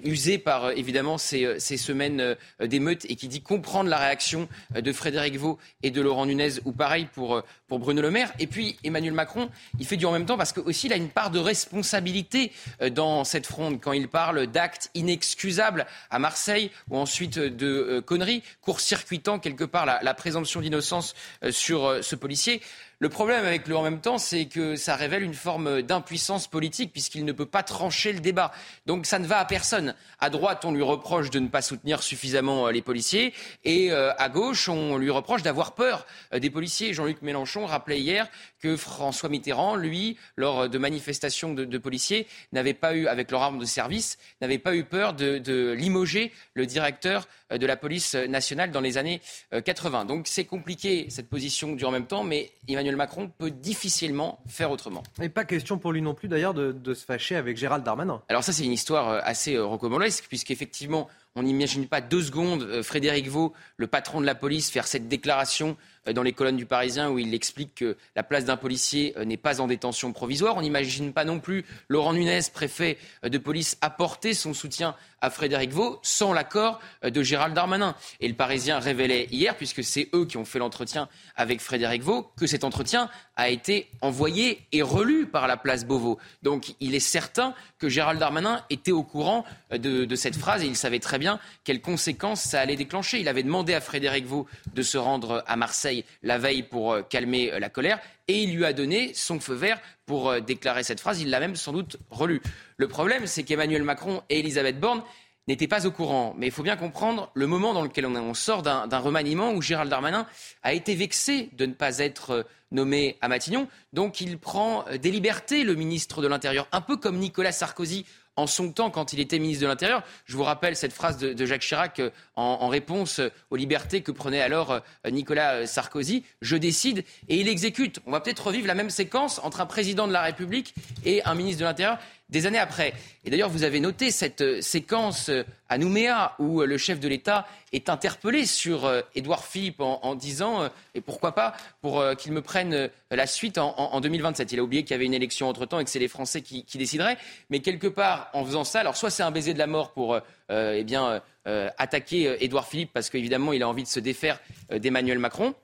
usés 0.05 0.39
par 0.39 0.73
évidemment 0.73 1.17
ces, 1.17 1.59
semaines 1.61 2.35
d'émeutes 2.61 3.07
et 3.09 3.15
qui 3.15 3.29
dit 3.29 3.41
comprendre 3.41 3.89
la 3.89 3.99
réaction 3.99 4.49
de 4.75 4.93
Frédéric 4.93 5.37
Vaux 5.37 5.59
et 5.85 5.93
de 5.93 6.01
Laurent 6.01 6.27
Nunez, 6.27 6.55
ou 6.65 6.73
pareil 6.73 7.07
pour, 7.13 7.43
pour 7.69 7.79
Bruno 7.79 8.03
Le 8.03 8.11
Maire. 8.11 8.33
Et 8.41 8.49
puis 8.49 8.77
Emmanuel 8.83 9.13
Macron, 9.13 9.49
il 9.79 9.87
fait 9.87 9.97
du 9.97 10.07
en 10.07 10.13
même 10.13 10.27
temps 10.27 10.37
parce 10.37 10.53
qu'aussi 10.53 10.89
il 10.89 10.93
a 10.93 10.97
une 10.97 11.11
part 11.11 11.31
de 11.31 11.39
responsabilité 11.39 12.40
euh, 12.83 12.91
dans 12.91 13.25
cette 13.25 13.47
fronde 13.47 13.81
quand 13.81 13.93
il 13.93 14.09
parle 14.09 14.47
d'actes 14.47 14.91
inexcusables 14.95 15.87
à 16.11 16.19
Marseille 16.19 16.71
ou 16.89 16.97
ensuite 16.97 17.39
de 17.39 17.67
euh, 17.67 18.01
conneries, 18.01 18.43
court-circuitant 18.63 19.39
quelque 19.39 19.65
part 19.65 19.87
la, 19.87 20.15
présomption 20.15 20.61
d'innocence 20.61 21.15
euh, 21.45 21.53
sur 21.53 21.99
ce 22.03 22.17
policier. 22.17 22.61
Le 23.03 23.09
problème 23.09 23.47
avec 23.47 23.67
le 23.67 23.75
en 23.79 23.83
même 23.83 24.03
temps, 24.03 24.19
c'est 24.19 24.45
que 24.45 24.77
ça 24.77 24.95
révèle 24.95 25.23
une 25.23 25.33
forme 25.33 25.81
d'impuissance 25.81 26.47
politique 26.49 26.93
puisqu'il 26.93 27.25
ne 27.25 27.33
peut 27.33 27.47
pas 27.47 27.63
trancher 27.63 28.13
le 28.13 28.21
débat. 28.21 28.53
Donc 28.85 29.07
ça 29.07 29.19
ne 29.19 29.27
va 29.27 29.39
à 29.39 29.47
personne. 29.47 29.95
À 30.19 30.29
droite, 30.29 30.67
on 30.67 30.73
lui 30.73 30.83
reproche 30.83 31.31
de 31.31 31.39
ne 31.39 31.49
pas 31.49 31.63
soutenir 31.63 32.03
suffisamment 32.03 32.69
les 32.69 32.83
policiers 32.83 33.33
et 33.65 33.91
à 33.91 34.29
gauche, 34.29 34.69
on 34.69 34.99
lui 34.99 35.09
reproche 35.09 35.43
d'avoir 35.43 35.75
peur 35.75 36.05
des 36.31 36.51
policiers. 36.51 36.93
Jean-Luc 36.93 37.23
Mélenchon 37.23 37.65
rappelait 37.65 38.01
hier 38.01 38.29
que 38.61 38.77
François 38.77 39.31
Mitterrand, 39.31 39.77
lui, 39.77 40.19
lors 40.37 40.69
de 40.69 40.77
manifestations 40.77 41.55
de, 41.55 41.79
policiers, 41.79 42.27
n'avait 42.53 42.75
pas 42.75 42.95
eu, 42.95 43.07
avec 43.07 43.31
leur 43.31 43.41
arme 43.41 43.59
de 43.59 43.65
service, 43.65 44.19
n'avait 44.43 44.59
pas 44.59 44.77
eu 44.77 44.85
peur 44.85 45.15
de, 45.15 45.73
limoger 45.73 46.33
le 46.53 46.67
directeur 46.67 47.23
euh, 47.23 47.40
de 47.59 47.67
la 47.67 47.77
police 47.77 48.15
nationale 48.15 48.71
dans 48.71 48.81
les 48.81 48.99
années 48.99 49.21
80. 49.65 50.01
Euh, 50.01 50.05
Donc 50.05 50.27
c'est 50.27 50.45
compliqué 50.45 51.07
cette 51.11 51.29
position 51.29 51.73
du 51.75 51.85
en 51.85 51.91
même 51.91 52.07
temps, 52.07 52.25
mais 52.25 52.53
Emmanuel 52.69 52.97
Macron 52.97 53.31
peut 53.39 53.51
difficilement 53.51 54.41
faire 54.47 54.71
autrement. 54.71 55.03
Et 55.21 55.29
pas 55.29 55.45
question 55.45 55.79
pour 55.79 55.93
lui 55.93 56.03
non 56.03 56.15
plus 56.15 56.29
d'ailleurs 56.29 56.55
de, 56.55 56.73
de 56.73 56.95
se 56.95 57.05
fâcher 57.05 57.37
avec 57.37 57.57
Gérald 57.57 57.85
Darmanin. 57.85 58.23
Alors 58.29 58.45
ça 58.45 58.53
c'est 58.53 58.65
une 58.65 58.73
histoire 58.73 59.09
euh, 59.09 59.21
assez 59.23 59.59
rocambolesque, 59.59 60.27
puisqu'effectivement 60.29 61.09
on 61.37 61.45
n'imagine 61.45 61.87
pas 61.87 62.01
deux 62.01 62.23
secondes 62.23 62.83
Frédéric 62.83 63.29
Vaux, 63.29 63.53
le 63.77 63.87
patron 63.87 64.21
de 64.21 64.27
la 64.27 64.35
police, 64.35 64.71
faire 64.71 64.87
cette 64.87 65.09
déclaration 65.09 65.71
euh, 65.71 65.75
dans 66.13 66.23
les 66.23 66.33
colonnes 66.33 66.57
du 66.57 66.67
Parisien 66.67 67.11
où 67.11 67.19
il 67.19 67.35
explique 67.35 67.75
que 67.75 67.97
la 68.17 68.23
place 68.23 68.45
d'un 68.45 68.57
policier 68.57 69.15
euh, 69.17 69.25
n'est 69.25 69.37
pas 69.37 69.61
en 69.61 69.67
détention 69.67 70.13
provisoire. 70.13 70.57
On 70.57 70.63
n'imagine 70.63 71.13
pas 71.13 71.25
non 71.25 71.41
plus 71.41 71.65
Laurent 71.89 72.13
Nunez, 72.13 72.41
préfet 72.53 72.99
euh, 73.25 73.29
de 73.29 73.39
police, 73.39 73.79
apporter 73.81 74.35
son 74.35 74.55
soutien 74.55 74.95
à 75.21 75.31
Frédéric 75.31 75.71
Vaux 75.71 75.99
sans 76.03 76.33
l'accord 76.33 76.81
de 77.03 77.23
Gérald 77.23 77.55
Darmanin. 77.55 77.95
Et 78.21 78.29
le 78.29 78.35
Parisien 78.35 78.79
révélait 78.79 79.27
hier, 79.31 79.55
puisque 79.55 79.85
c'est 79.85 80.09
eux 80.15 80.25
qui 80.25 80.39
ont 80.39 80.47
fait 80.47 80.59
l'entretien 80.59 81.11
avec 81.37 81.61
Frédéric 81.61 82.03
Vaux, 82.03 82.33
que 82.39 82.47
cet 82.47 82.65
entretien 82.65 83.11
a 83.37 83.51
été 83.51 83.91
envoyé 84.01 84.67
et 84.73 84.81
relu 84.81 85.27
par 85.27 85.47
la 85.47 85.59
place 85.59 85.85
Beauvau. 85.85 86.19
Donc 86.43 86.75
il 86.81 86.95
est 86.95 87.01
certain 87.01 87.55
que 87.79 87.89
Gérald 87.89 88.19
Darmanin 88.19 88.65
était 88.71 88.93
au 88.93 89.03
courant 89.03 89.45
de, 89.71 90.05
de 90.05 90.17
cette 90.17 90.37
phrase 90.37 90.63
et 90.63 90.67
il 90.67 90.77
savait 90.77 90.99
très 91.01 91.19
bien 91.19 91.39
quelles 91.65 91.83
conséquences 91.83 92.43
ça 92.43 92.61
allait 92.61 92.77
déclencher. 92.77 93.21
Il 93.21 93.29
avait 93.29 93.43
demandé 93.43 93.75
à 93.75 93.81
Frédéric 93.81 94.27
Vaux 94.27 94.47
de 94.75 94.83
se 94.83 94.99
rendre 94.99 95.45
à 95.47 95.57
Marseille 95.57 96.00
la 96.23 96.39
veille 96.39 96.63
pour 96.63 96.93
euh, 96.93 97.03
calmer 97.03 97.53
euh, 97.53 97.59
la 97.59 97.69
colère 97.69 98.01
et 98.29 98.43
il 98.43 98.55
lui 98.55 98.65
a 98.65 98.73
donné 98.73 99.13
son 99.15 99.41
feu 99.41 99.55
vert 99.55 99.81
pour 100.07 100.31
euh, 100.31 100.41
déclarer 100.41 100.83
cette 100.83 101.01
phrase. 101.01 101.21
Il 101.21 101.31
l'a 101.31 101.41
même 101.41 101.57
sans 101.57 101.73
doute 101.73 101.97
relue. 102.11 102.43
Le 102.77 102.89
problème, 102.89 103.27
c'est 103.27 103.43
qu'Emmanuel 103.43 103.83
Macron 103.83 104.23
et 104.29 104.41
Elisabeth 104.41 104.79
Borne 104.79 105.03
n'étaient 105.49 105.69
pas 105.69 105.87
au 105.87 105.91
courant. 105.91 106.35
Mais 106.37 106.47
il 106.47 106.53
faut 106.53 106.63
bien 106.63 106.77
comprendre 106.77 107.31
le 107.35 107.47
moment 107.47 107.75
dans 107.75 107.83
lequel 107.83 108.07
on 108.07 108.35
sort 108.35 108.63
d'un 108.63 108.99
remaniement 108.99 109.53
où 109.53 109.63
Gérald 109.63 109.91
Darmanin 109.91 110.27
a 110.63 110.73
été 110.75 110.95
vexé 110.95 111.49
de 111.55 111.67
ne 111.67 111.73
pas 111.73 111.99
être 111.99 112.47
nommé 112.71 113.17
à 113.21 113.29
Matignon. 113.29 113.67
Donc 113.93 114.21
il 114.21 114.39
prend 114.39 114.85
des 115.01 115.11
libertés, 115.11 115.65
le 115.65 115.75
ministre 115.75 116.23
de 116.23 116.29
l'Intérieur, 116.29 116.69
un 116.73 116.81
peu 116.81 116.97
comme 116.97 117.19
Nicolas 117.19 117.53
Sarkozy 117.53 118.07
en 118.37 118.47
son 118.47 118.73
temps 118.73 118.91
quand 118.91 119.13
il 119.13 119.21
était 119.21 119.39
ministre 119.39 119.63
de 119.63 119.69
l'Intérieur. 119.69 120.03
Je 120.25 120.37
vous 120.37 120.43
rappelle 120.43 120.77
cette 120.77 120.93
phrase 120.93 121.19
de, 121.19 121.47
Jacques 121.47 121.63
Chirac 121.63 121.99
euh, 121.99 122.11
en, 122.37 122.69
réponse 122.69 123.21
aux 123.51 123.57
libertés 123.57 124.03
que 124.03 124.13
prenait 124.13 124.41
alors 124.41 124.73
euh, 124.73 124.81
Nicolas 125.11 125.55
euh, 125.55 125.67
Sarkozy. 125.67 126.25
Je 126.41 126.57
décide 126.57 127.05
et 127.29 127.41
il 127.41 127.49
exécute. 127.49 128.01
On 128.07 128.13
va 128.13 128.21
peut-être 128.21 128.47
revivre 128.47 128.67
la 128.67 128.75
même 128.75 128.91
séquence 128.91 129.41
entre 129.43 129.61
un 129.61 129.67
président 129.67 130.07
de 130.07 130.13
la 130.13 130.23
République 130.23 130.75
et 131.05 131.23
un 131.25 131.35
ministre 131.35 131.61
de 131.61 131.65
l'Intérieur 131.65 131.99
des 132.31 132.47
années 132.47 132.59
après. 132.59 132.95
Et 133.25 133.31
d'ailleurs, 133.31 133.51
vous 133.51 133.65
avez 133.65 133.81
noté 133.81 134.11
cette 134.11 134.41
euh, 134.41 134.61
séquence 134.61 135.29
euh, 135.29 135.43
à 135.69 135.79
Nouméa 135.79 136.35
où 136.39 136.63
euh, 136.63 136.67
le 136.67 136.79
chef 136.79 137.01
de 137.01 137.09
l'État 137.09 137.47
est 137.73 137.89
interpellé 137.89 138.47
sur 138.47 138.91
Édouard 139.15 139.45
Philippe 139.45 139.81
en, 139.81 140.15
disant, 140.17 140.69
et 140.97 141.01
pourquoi 141.01 141.37
pas, 141.37 141.55
pour 141.81 142.05
qu'il 142.19 142.33
me 142.33 142.43
prenne 142.43 142.91
la 143.13 143.27
suite 143.29 143.59
en, 143.59 144.01
2027. 144.01 144.51
Il 144.51 144.59
a 144.59 144.63
oublié 144.65 144.83
qu'il 144.83 144.91
y 144.91 144.95
avait 144.97 145.07
une 145.07 145.15
élection 145.15 145.49
entre-temps 145.49 145.79
et 145.79 145.85
que 145.85 145.91
c'est 145.91 146.01
les 146.01 146.09
Français 146.09 146.43
qui, 146.43 146.65
décideraient. 146.75 147.17
Mais 147.49 147.61
quelque 147.61 147.87
part, 147.87 148.29
en 148.33 148.45
faisant 148.45 148.65
ça, 148.65 148.81
alors 148.81 148.97
soit 148.97 149.11
c'est 149.11 149.23
un 149.23 149.31
baiser 149.31 149.55
de 149.55 149.61
la 149.61 149.69
mort 149.69 149.93
pour 149.93 150.19
eh 150.51 150.83
bien, 150.83 151.23
attaquer 151.45 152.45
Édouard 152.45 152.67
Philippe 152.67 152.91
parce 152.93 153.09
qu'évidemment, 153.09 153.53
il 153.53 153.63
a 153.63 153.69
envie 153.69 153.85
de 153.85 153.89
se 153.89 154.01
défaire 154.01 154.41
d'Emmanuel 154.73 155.21
Macron 155.21 155.55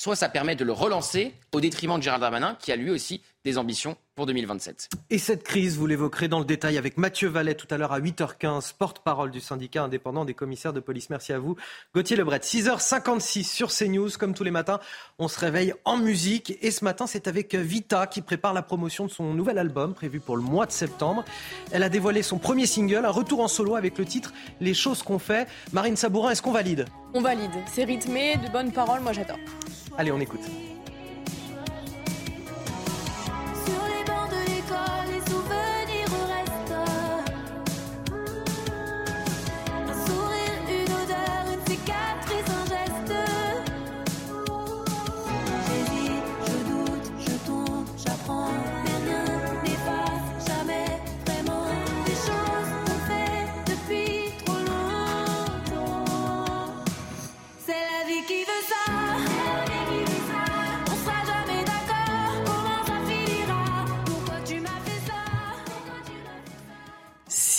soit 0.00 0.16
ça 0.16 0.30
permet 0.30 0.56
de 0.56 0.64
le 0.64 0.72
relancer 0.72 1.34
au 1.52 1.60
détriment 1.60 1.98
de 1.98 2.02
Gérald 2.02 2.22
Darmanin, 2.22 2.56
qui 2.58 2.72
a 2.72 2.76
lui 2.76 2.88
aussi 2.88 3.20
des 3.44 3.58
ambitions 3.58 3.96
pour 4.14 4.26
2027. 4.26 4.90
Et 5.08 5.18
cette 5.18 5.42
crise, 5.44 5.78
vous 5.78 5.86
l'évoquerez 5.86 6.28
dans 6.28 6.40
le 6.40 6.44
détail 6.44 6.76
avec 6.76 6.98
Mathieu 6.98 7.28
Vallet 7.28 7.54
tout 7.54 7.66
à 7.70 7.78
l'heure 7.78 7.92
à 7.92 8.00
8h15, 8.00 8.74
porte-parole 8.76 9.30
du 9.30 9.40
syndicat 9.40 9.84
indépendant 9.84 10.26
des 10.26 10.34
commissaires 10.34 10.74
de 10.74 10.80
police. 10.80 11.08
Merci 11.08 11.32
à 11.32 11.38
vous. 11.38 11.56
Gauthier 11.94 12.16
Lebret, 12.16 12.38
6h56 12.38 13.44
sur 13.44 13.70
CNews, 13.70 14.10
comme 14.18 14.34
tous 14.34 14.44
les 14.44 14.50
matins, 14.50 14.78
on 15.18 15.28
se 15.28 15.40
réveille 15.40 15.72
en 15.86 15.96
musique. 15.96 16.58
Et 16.60 16.70
ce 16.70 16.84
matin, 16.84 17.06
c'est 17.06 17.28
avec 17.28 17.54
Vita 17.54 18.06
qui 18.06 18.20
prépare 18.20 18.52
la 18.52 18.62
promotion 18.62 19.06
de 19.06 19.10
son 19.10 19.32
nouvel 19.32 19.58
album 19.58 19.94
prévu 19.94 20.20
pour 20.20 20.36
le 20.36 20.42
mois 20.42 20.66
de 20.66 20.72
septembre. 20.72 21.24
Elle 21.72 21.82
a 21.82 21.88
dévoilé 21.88 22.22
son 22.22 22.38
premier 22.38 22.66
single, 22.66 23.06
un 23.06 23.10
retour 23.10 23.40
en 23.40 23.48
solo 23.48 23.74
avec 23.74 23.96
le 23.96 24.04
titre 24.04 24.34
Les 24.60 24.74
choses 24.74 25.02
qu'on 25.02 25.18
fait. 25.18 25.48
Marine 25.72 25.96
Sabourin, 25.96 26.30
est-ce 26.30 26.42
qu'on 26.42 26.52
valide? 26.52 26.84
On 27.14 27.22
valide. 27.22 27.50
C'est 27.72 27.84
rythmé, 27.84 28.36
de 28.36 28.52
bonnes 28.52 28.72
paroles, 28.72 29.00
moi 29.00 29.12
j'adore. 29.12 29.38
Allez, 29.96 30.12
on 30.12 30.20
écoute. 30.20 30.42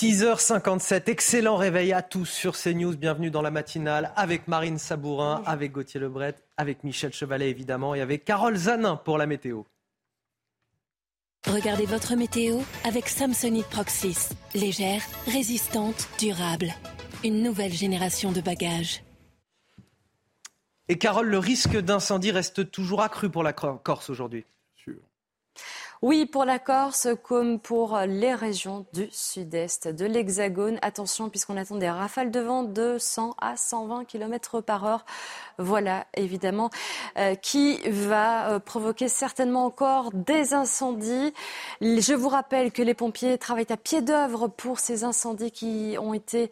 6h57, 0.01 1.11
excellent 1.11 1.57
réveil 1.57 1.93
à 1.93 2.01
tous 2.01 2.25
sur 2.25 2.57
CNews. 2.57 2.97
Bienvenue 2.97 3.29
dans 3.29 3.43
la 3.43 3.51
matinale 3.51 4.11
avec 4.15 4.47
Marine 4.47 4.79
Sabourin, 4.79 5.43
avec 5.45 5.71
Gauthier 5.71 5.99
Lebret, 5.99 6.33
avec 6.57 6.83
Michel 6.83 7.13
Chevalet 7.13 7.51
évidemment 7.51 7.93
et 7.93 8.01
avec 8.01 8.25
Carole 8.25 8.55
Zanin 8.55 8.95
pour 8.95 9.19
la 9.19 9.27
météo. 9.27 9.61
Regardez 11.45 11.85
votre 11.85 12.15
météo 12.15 12.61
avec 12.83 13.09
Samsonite 13.09 13.67
Proxys. 13.67 14.29
Légère, 14.55 15.03
résistante, 15.27 16.09
durable. 16.17 16.73
Une 17.23 17.43
nouvelle 17.43 17.71
génération 17.71 18.31
de 18.31 18.41
bagages. 18.41 19.03
Et 20.89 20.97
Carole, 20.97 21.27
le 21.27 21.37
risque 21.37 21.77
d'incendie 21.77 22.31
reste 22.31 22.71
toujours 22.71 23.03
accru 23.03 23.29
pour 23.29 23.43
la 23.43 23.53
Corse 23.53 24.09
aujourd'hui. 24.09 24.45
Oui, 26.03 26.25
pour 26.25 26.45
la 26.45 26.57
Corse 26.57 27.09
comme 27.21 27.59
pour 27.59 27.95
les 28.07 28.33
régions 28.33 28.87
du 28.91 29.07
sud-est 29.11 29.87
de 29.87 30.05
l'Hexagone. 30.07 30.79
Attention, 30.81 31.29
puisqu'on 31.29 31.57
attend 31.57 31.75
des 31.75 31.91
rafales 31.91 32.31
de 32.31 32.39
vent 32.39 32.63
de 32.63 32.97
100 32.97 33.35
à 33.39 33.55
120 33.55 34.05
km 34.05 34.61
par 34.61 34.83
heure. 34.83 35.05
Voilà, 35.59 36.07
évidemment, 36.15 36.71
euh, 37.19 37.35
qui 37.35 37.77
va 37.87 38.49
euh, 38.49 38.59
provoquer 38.59 39.09
certainement 39.09 39.63
encore 39.63 40.09
des 40.11 40.55
incendies. 40.55 41.35
Je 41.81 42.15
vous 42.15 42.29
rappelle 42.29 42.71
que 42.71 42.81
les 42.81 42.95
pompiers 42.95 43.37
travaillent 43.37 43.71
à 43.71 43.77
pied 43.77 44.01
d'œuvre 44.01 44.47
pour 44.47 44.79
ces 44.79 45.03
incendies 45.03 45.51
qui 45.51 45.97
ont 45.99 46.15
été, 46.15 46.49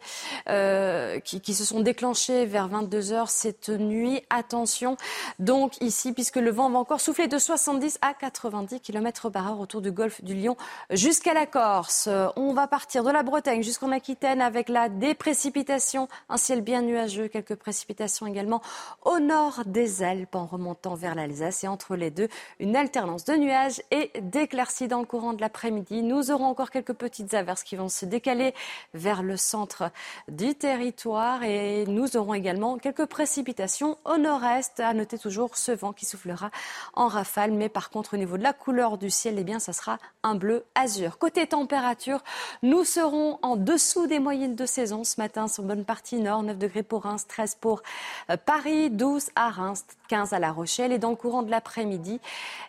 euh, 0.48 1.18
qui, 1.18 1.54
se 1.54 1.64
sont 1.64 1.80
déclenchés 1.80 2.46
vers 2.46 2.68
22 2.68 3.12
heures 3.12 3.30
cette 3.30 3.68
nuit. 3.68 4.22
Attention, 4.30 4.96
donc 5.40 5.80
ici, 5.80 6.12
puisque 6.12 6.36
le 6.36 6.52
vent 6.52 6.70
va 6.70 6.78
encore 6.78 7.00
souffler 7.00 7.26
de 7.26 7.38
70 7.38 7.98
à 8.00 8.14
90 8.14 8.78
km 8.78 9.28
par 9.28 9.39
autour 9.48 9.80
du 9.80 9.90
golfe 9.90 10.22
du 10.22 10.34
Lion 10.34 10.56
jusqu'à 10.90 11.34
la 11.34 11.46
Corse. 11.46 12.08
On 12.36 12.52
va 12.52 12.66
partir 12.66 13.04
de 13.04 13.10
la 13.10 13.22
Bretagne 13.22 13.62
jusqu'en 13.62 13.90
Aquitaine 13.90 14.42
avec 14.42 14.68
la 14.68 14.88
des 14.88 15.14
précipitations, 15.14 16.08
un 16.28 16.36
ciel 16.36 16.60
bien 16.60 16.82
nuageux, 16.82 17.28
quelques 17.28 17.54
précipitations 17.54 18.26
également 18.26 18.60
au 19.04 19.18
nord 19.18 19.62
des 19.66 20.02
Alpes 20.02 20.34
en 20.34 20.46
remontant 20.46 20.94
vers 20.94 21.14
l'Alsace 21.14 21.64
et 21.64 21.68
entre 21.68 21.96
les 21.96 22.10
deux, 22.10 22.28
une 22.58 22.76
alternance 22.76 23.24
de 23.24 23.34
nuages 23.34 23.82
et 23.90 24.10
d'éclaircies 24.20 24.88
dans 24.88 25.00
le 25.00 25.06
courant 25.06 25.32
de 25.32 25.40
l'après-midi. 25.40 26.02
Nous 26.02 26.30
aurons 26.30 26.46
encore 26.46 26.70
quelques 26.70 26.94
petites 26.94 27.34
averses 27.34 27.62
qui 27.62 27.76
vont 27.76 27.88
se 27.88 28.04
décaler 28.04 28.54
vers 28.94 29.22
le 29.22 29.36
centre 29.36 29.90
du 30.28 30.54
territoire 30.54 31.42
et 31.42 31.86
nous 31.86 32.16
aurons 32.16 32.34
également 32.34 32.78
quelques 32.78 33.06
précipitations 33.06 33.96
au 34.04 34.18
nord-est. 34.18 34.80
À 34.80 34.92
noter 34.94 35.18
toujours 35.18 35.56
ce 35.56 35.72
vent 35.72 35.92
qui 35.92 36.04
soufflera 36.04 36.50
en 36.94 37.08
rafale, 37.08 37.52
mais 37.52 37.68
par 37.68 37.90
contre 37.90 38.14
au 38.14 38.16
niveau 38.16 38.36
de 38.36 38.42
la 38.42 38.52
couleur 38.52 38.98
du 38.98 39.10
ciel, 39.10 39.29
eh 39.38 39.44
bien, 39.44 39.58
ça 39.58 39.72
sera 39.72 39.98
un 40.22 40.34
bleu 40.34 40.64
azur. 40.74 41.18
Côté 41.18 41.46
température, 41.46 42.22
nous 42.62 42.84
serons 42.84 43.38
en 43.42 43.56
dessous 43.56 44.06
des 44.06 44.18
moyennes 44.18 44.56
de 44.56 44.66
saison 44.66 45.04
ce 45.04 45.20
matin 45.20 45.48
sur 45.48 45.62
bonne 45.62 45.84
partie 45.84 46.20
nord, 46.20 46.42
9 46.42 46.58
degrés 46.58 46.82
pour 46.82 47.02
Reims, 47.02 47.26
13 47.26 47.56
pour 47.60 47.82
euh, 48.30 48.36
Paris, 48.36 48.90
12 48.90 49.30
à 49.36 49.50
Reims, 49.50 49.84
15 50.10 50.32
à 50.32 50.40
La 50.40 50.50
Rochelle. 50.50 50.92
Et 50.92 50.98
dans 50.98 51.10
le 51.10 51.16
courant 51.16 51.44
de 51.44 51.52
l'après-midi, 51.52 52.20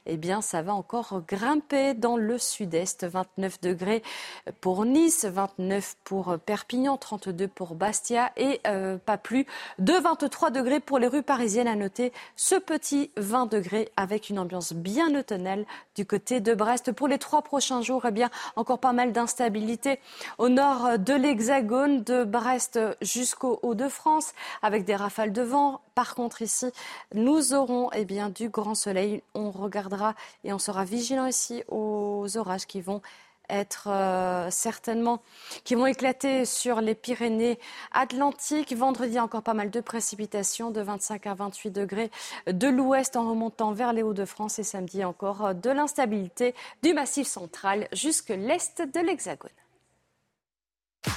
eh 0.05 0.15
bien, 0.15 0.41
ça 0.41 0.61
va 0.61 0.75
encore 0.75 1.23
grimper 1.27 1.95
dans 1.95 2.15
le 2.15 2.37
sud-est, 2.37 3.03
29 3.03 3.61
degrés 3.61 4.03
pour 4.61 4.85
Nice, 4.85 5.25
29 5.25 5.97
pour 6.03 6.37
Perpignan, 6.45 6.97
32 6.97 7.47
pour 7.47 7.73
Bastia 7.73 8.31
et 8.37 8.61
euh, 8.67 8.97
pas 8.97 9.17
plus 9.17 9.47
de 9.79 9.93
23 9.93 10.51
degrés 10.51 10.79
pour 10.79 10.99
les 10.99 11.07
rues 11.07 11.23
parisiennes. 11.23 11.67
À 11.67 11.75
noter 11.75 12.13
ce 12.35 12.55
petit 12.55 13.09
20 13.17 13.47
degrés 13.47 13.91
avec 13.97 14.29
une 14.29 14.37
ambiance 14.37 14.73
bien 14.73 15.15
automnale 15.15 15.65
du 15.95 16.05
côté 16.05 16.41
de 16.41 16.53
Brest. 16.53 16.91
Pour 16.91 17.07
les 17.07 17.17
trois 17.17 17.41
prochains 17.41 17.81
jours, 17.81 18.05
eh 18.07 18.11
bien, 18.11 18.29
encore 18.55 18.79
pas 18.79 18.93
mal 18.93 19.13
d'instabilité 19.13 19.99
au 20.37 20.49
nord 20.49 20.99
de 20.99 21.13
l'Hexagone, 21.13 22.03
de 22.03 22.23
Brest 22.23 22.79
jusqu'au 23.01 23.59
Hauts-de-France, 23.63 24.33
avec 24.61 24.85
des 24.85 24.95
rafales 24.95 25.33
de 25.33 25.41
vent. 25.41 25.81
Par 25.95 26.13
contre, 26.13 26.41
ici, 26.41 26.67
nous 27.13 27.30
aurons 27.53 27.89
eh 27.93 28.05
du 28.05 28.49
grand 28.49 28.75
soleil. 28.75 29.23
On 29.33 29.51
regardera 29.51 30.15
et 30.43 30.53
on 30.53 30.59
sera 30.59 30.85
vigilant 30.85 31.27
ici 31.27 31.63
aux 31.67 32.25
orages 32.37 32.65
qui 32.65 32.81
vont 32.81 33.01
être 33.51 33.87
euh, 33.87 34.49
certainement, 34.49 35.21
qui 35.63 35.75
vont 35.75 35.85
éclater 35.85 36.45
sur 36.45 36.81
les 36.81 36.95
Pyrénées 36.95 37.59
Atlantiques. 37.91 38.73
Vendredi, 38.73 39.19
encore 39.19 39.43
pas 39.43 39.53
mal 39.53 39.69
de 39.69 39.81
précipitations, 39.81 40.71
de 40.71 40.81
25 40.81 41.27
à 41.27 41.33
28 41.33 41.71
degrés 41.71 42.11
de 42.47 42.67
l'ouest 42.67 43.15
en 43.15 43.29
remontant 43.29 43.73
vers 43.73 43.93
les 43.93 44.03
Hauts-de-France. 44.03 44.59
Et 44.59 44.63
samedi, 44.63 45.03
encore 45.03 45.45
euh, 45.45 45.53
de 45.53 45.69
l'instabilité 45.69 46.55
du 46.81 46.93
massif 46.93 47.27
central 47.27 47.87
jusque 47.91 48.29
l'est 48.29 48.81
de 48.81 48.99
l'Hexagone. 48.99 49.51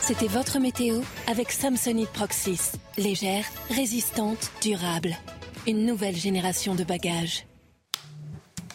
C'était 0.01 0.29
votre 0.29 0.59
météo 0.59 1.01
avec 1.27 1.53
Samsonite 1.53 2.11
Proxys. 2.11 2.73
Légère, 2.97 3.45
résistante, 3.69 4.51
durable. 4.62 5.17
Une 5.67 5.87
nouvelle 5.87 6.15
génération 6.15 6.75
de 6.75 6.85
bagages. 6.85 7.47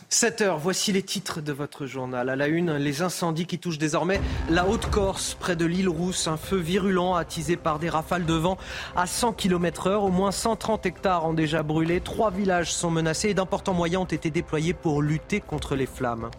7 0.09 0.41
heures, 0.41 0.57
voici 0.57 0.91
les 0.91 1.03
titres 1.03 1.39
de 1.39 1.53
votre 1.53 1.85
journal. 1.85 2.29
À 2.29 2.35
la 2.35 2.47
une, 2.47 2.77
les 2.77 3.03
incendies 3.03 3.45
qui 3.45 3.59
touchent 3.59 3.77
désormais 3.77 4.19
la 4.49 4.67
Haute-Corse, 4.67 5.37
près 5.39 5.55
de 5.55 5.65
l'île 5.65 5.87
Rousse. 5.87 6.27
Un 6.27 6.35
feu 6.35 6.57
virulent 6.57 7.13
attisé 7.13 7.57
par 7.57 7.77
des 7.77 7.89
rafales 7.89 8.25
de 8.25 8.33
vent 8.33 8.57
à 8.95 9.05
100 9.05 9.33
km 9.33 9.85
heure. 9.85 10.03
Au 10.03 10.09
moins 10.09 10.31
130 10.31 10.87
hectares 10.87 11.27
ont 11.27 11.35
déjà 11.35 11.61
brûlé. 11.61 12.01
Trois 12.01 12.31
villages 12.31 12.73
sont 12.73 12.89
menacés 12.89 13.29
et 13.29 13.33
d'importants 13.35 13.75
moyens 13.75 14.01
ont 14.01 14.05
été 14.05 14.31
déployés 14.31 14.73
pour 14.73 15.03
lutter 15.03 15.41
contre 15.41 15.75
les 15.75 15.85
flammes. 15.85 16.31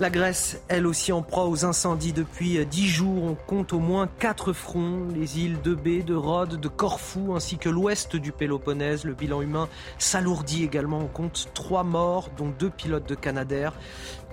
La 0.00 0.10
Grèce, 0.10 0.60
elle 0.66 0.88
aussi 0.88 1.12
en 1.12 1.22
proie 1.22 1.46
aux 1.46 1.64
incendies 1.64 2.12
depuis 2.12 2.66
dix 2.66 2.88
jours. 2.88 3.22
On 3.22 3.36
compte 3.36 3.72
au 3.72 3.78
moins 3.78 4.08
quatre 4.18 4.52
fronts, 4.52 5.06
les 5.14 5.38
îles 5.38 5.62
de 5.62 5.72
Bé, 5.72 6.02
de 6.02 6.16
Rhodes, 6.16 6.58
de 6.58 6.66
Corfou, 6.68 7.32
ainsi 7.36 7.58
que 7.58 7.68
l'ouest 7.68 8.16
du 8.16 8.32
Péloponnèse. 8.32 9.04
Le 9.04 9.14
bilan 9.14 9.40
humain 9.40 9.68
s'alourdit 9.98 10.64
également. 10.64 10.98
On 10.98 11.06
compte 11.06 11.48
trois 11.54 11.84
morts, 11.84 12.30
dont 12.36 12.52
deux 12.58 12.70
pilotes 12.70 13.08
de 13.08 13.14
Canadair. 13.14 13.72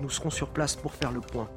Nous 0.00 0.10
serons 0.10 0.30
sur 0.30 0.48
place 0.48 0.74
pour 0.74 0.94
faire 0.94 1.12
le 1.12 1.20
point. 1.20 1.48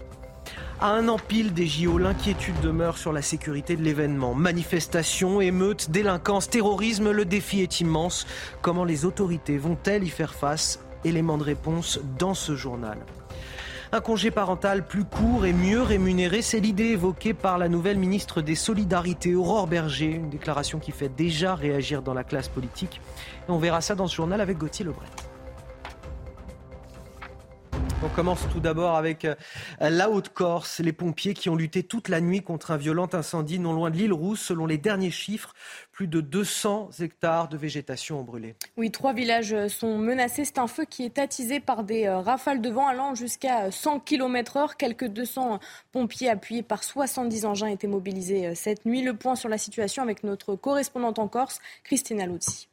À 0.79 0.91
un 0.91 1.07
an 1.07 1.17
pile 1.17 1.51
des 1.51 1.65
JO, 1.65 1.97
l'inquiétude 1.97 2.59
demeure 2.61 2.99
sur 2.99 3.11
la 3.11 3.23
sécurité 3.23 3.75
de 3.75 3.81
l'événement. 3.81 4.35
Manifestations, 4.35 5.41
émeutes, 5.41 5.89
délinquance, 5.89 6.47
terrorisme, 6.47 7.09
le 7.09 7.25
défi 7.25 7.61
est 7.61 7.79
immense. 7.81 8.27
Comment 8.61 8.85
les 8.85 9.03
autorités 9.03 9.57
vont-elles 9.57 10.03
y 10.03 10.09
faire 10.09 10.35
face? 10.35 10.79
Élément 11.03 11.39
de 11.39 11.43
réponse 11.43 11.99
dans 12.19 12.35
ce 12.35 12.55
journal. 12.55 12.99
Un 13.95 14.01
congé 14.01 14.29
parental 14.29 14.85
plus 14.85 15.05
court 15.05 15.45
et 15.45 15.53
mieux 15.53 15.81
rémunéré, 15.81 16.41
c'est 16.41 16.59
l'idée 16.59 16.87
évoquée 16.87 17.33
par 17.33 17.57
la 17.57 17.69
nouvelle 17.69 17.97
ministre 17.97 18.41
des 18.41 18.53
Solidarités, 18.53 19.35
Aurore 19.35 19.67
Berger, 19.67 20.09
une 20.09 20.29
déclaration 20.29 20.79
qui 20.79 20.91
fait 20.91 21.07
déjà 21.07 21.55
réagir 21.55 22.01
dans 22.01 22.13
la 22.13 22.25
classe 22.25 22.49
politique. 22.49 22.99
Et 23.47 23.51
on 23.51 23.57
verra 23.57 23.79
ça 23.79 23.95
dans 23.95 24.07
ce 24.07 24.15
journal 24.17 24.41
avec 24.41 24.57
Gauthier 24.57 24.83
Lebret. 24.83 25.07
On 28.03 28.09
commence 28.09 28.45
tout 28.51 28.59
d'abord 28.59 28.97
avec 28.97 29.25
euh, 29.25 29.35
la 29.79 30.11
Haute-Corse, 30.11 30.79
les 30.79 30.93
pompiers 30.93 31.33
qui 31.33 31.49
ont 31.49 31.55
lutté 31.55 31.81
toute 31.81 32.09
la 32.09 32.21
nuit 32.21 32.41
contre 32.41 32.71
un 32.71 32.77
violent 32.77 33.09
incendie 33.13 33.57
non 33.57 33.73
loin 33.73 33.89
de 33.89 33.95
l'île 33.97 34.13
Rousse. 34.13 34.41
Selon 34.41 34.65
les 34.65 34.77
derniers 34.77 35.09
chiffres, 35.09 35.53
plus 35.95 36.07
de 36.07 36.19
200 36.19 36.89
hectares 36.99 37.47
de 37.47 37.55
végétation 37.55 38.19
ont 38.19 38.23
brûlé. 38.23 38.55
Oui, 38.75 38.91
trois 38.91 39.13
villages 39.13 39.55
sont 39.69 39.97
menacés. 39.97 40.43
C'est 40.43 40.59
un 40.59 40.67
feu 40.67 40.83
qui 40.83 41.03
est 41.03 41.17
attisé 41.17 41.61
par 41.61 41.85
des 41.85 42.05
euh, 42.05 42.19
rafales 42.19 42.59
de 42.59 42.69
vent 42.69 42.87
allant 42.87 43.15
jusqu'à 43.15 43.71
100 43.71 44.01
km/h. 44.01 44.75
Quelques 44.77 45.07
200 45.07 45.59
pompiers 45.93 46.29
appuyés 46.29 46.63
par 46.63 46.83
70 46.83 47.45
engins 47.45 47.67
étaient 47.67 47.87
mobilisés 47.87 48.47
euh, 48.47 48.55
cette 48.55 48.85
nuit. 48.85 49.03
Le 49.03 49.15
point 49.15 49.35
sur 49.35 49.47
la 49.47 49.57
situation 49.57 50.03
avec 50.03 50.25
notre 50.25 50.55
correspondante 50.55 51.17
en 51.17 51.29
Corse, 51.29 51.61
Christina 51.85 52.25
Luzzi. 52.25 52.67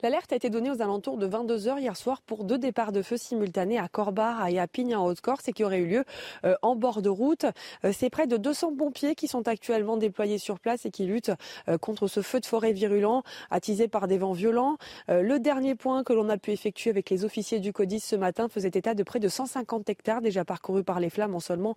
L'alerte 0.00 0.32
a 0.32 0.36
été 0.36 0.48
donnée 0.48 0.70
aux 0.70 0.80
alentours 0.80 1.16
de 1.16 1.26
22h 1.26 1.80
hier 1.80 1.96
soir 1.96 2.22
pour 2.22 2.44
deux 2.44 2.56
départs 2.56 2.92
de 2.92 3.02
feu 3.02 3.16
simultanés 3.16 3.80
à 3.80 3.88
Corbar 3.88 4.46
et 4.46 4.60
à 4.60 4.68
Pigne 4.68 4.94
en 4.94 5.04
Haute-Corse 5.04 5.48
et 5.48 5.52
qui 5.52 5.64
auraient 5.64 5.80
eu 5.80 5.88
lieu 5.88 6.04
euh, 6.44 6.54
en 6.62 6.76
bord 6.76 7.02
de 7.02 7.08
route. 7.08 7.46
Euh, 7.84 7.90
c'est 7.92 8.08
près 8.08 8.28
de 8.28 8.36
200 8.36 8.76
pompiers 8.76 9.16
qui 9.16 9.26
sont 9.26 9.48
actuellement 9.48 9.96
déployés 9.96 10.38
sur 10.38 10.60
place 10.60 10.86
et 10.86 10.92
qui 10.92 11.04
luttent 11.04 11.32
euh, 11.66 11.78
contre 11.78 12.06
ce 12.06 12.22
feu 12.22 12.38
de 12.38 12.46
forêt 12.46 12.72
virulent 12.72 13.24
attisé 13.50 13.88
par 13.88 14.06
des 14.06 14.18
vents 14.18 14.34
violents. 14.34 14.76
Le 15.08 15.38
dernier 15.38 15.74
point 15.74 16.04
que 16.04 16.12
l'on 16.12 16.28
a 16.28 16.38
pu 16.38 16.52
effectuer 16.52 16.90
avec 16.90 17.10
les 17.10 17.24
officiers 17.24 17.58
du 17.58 17.72
CODIS 17.72 17.98
ce 17.98 18.14
matin 18.14 18.48
faisait 18.48 18.68
état 18.68 18.94
de 18.94 19.02
près 19.02 19.18
de 19.18 19.28
150 19.28 19.88
hectares 19.88 20.20
déjà 20.20 20.44
parcourus 20.44 20.84
par 20.84 21.00
les 21.00 21.10
flammes 21.10 21.34
en 21.34 21.40
seulement 21.40 21.74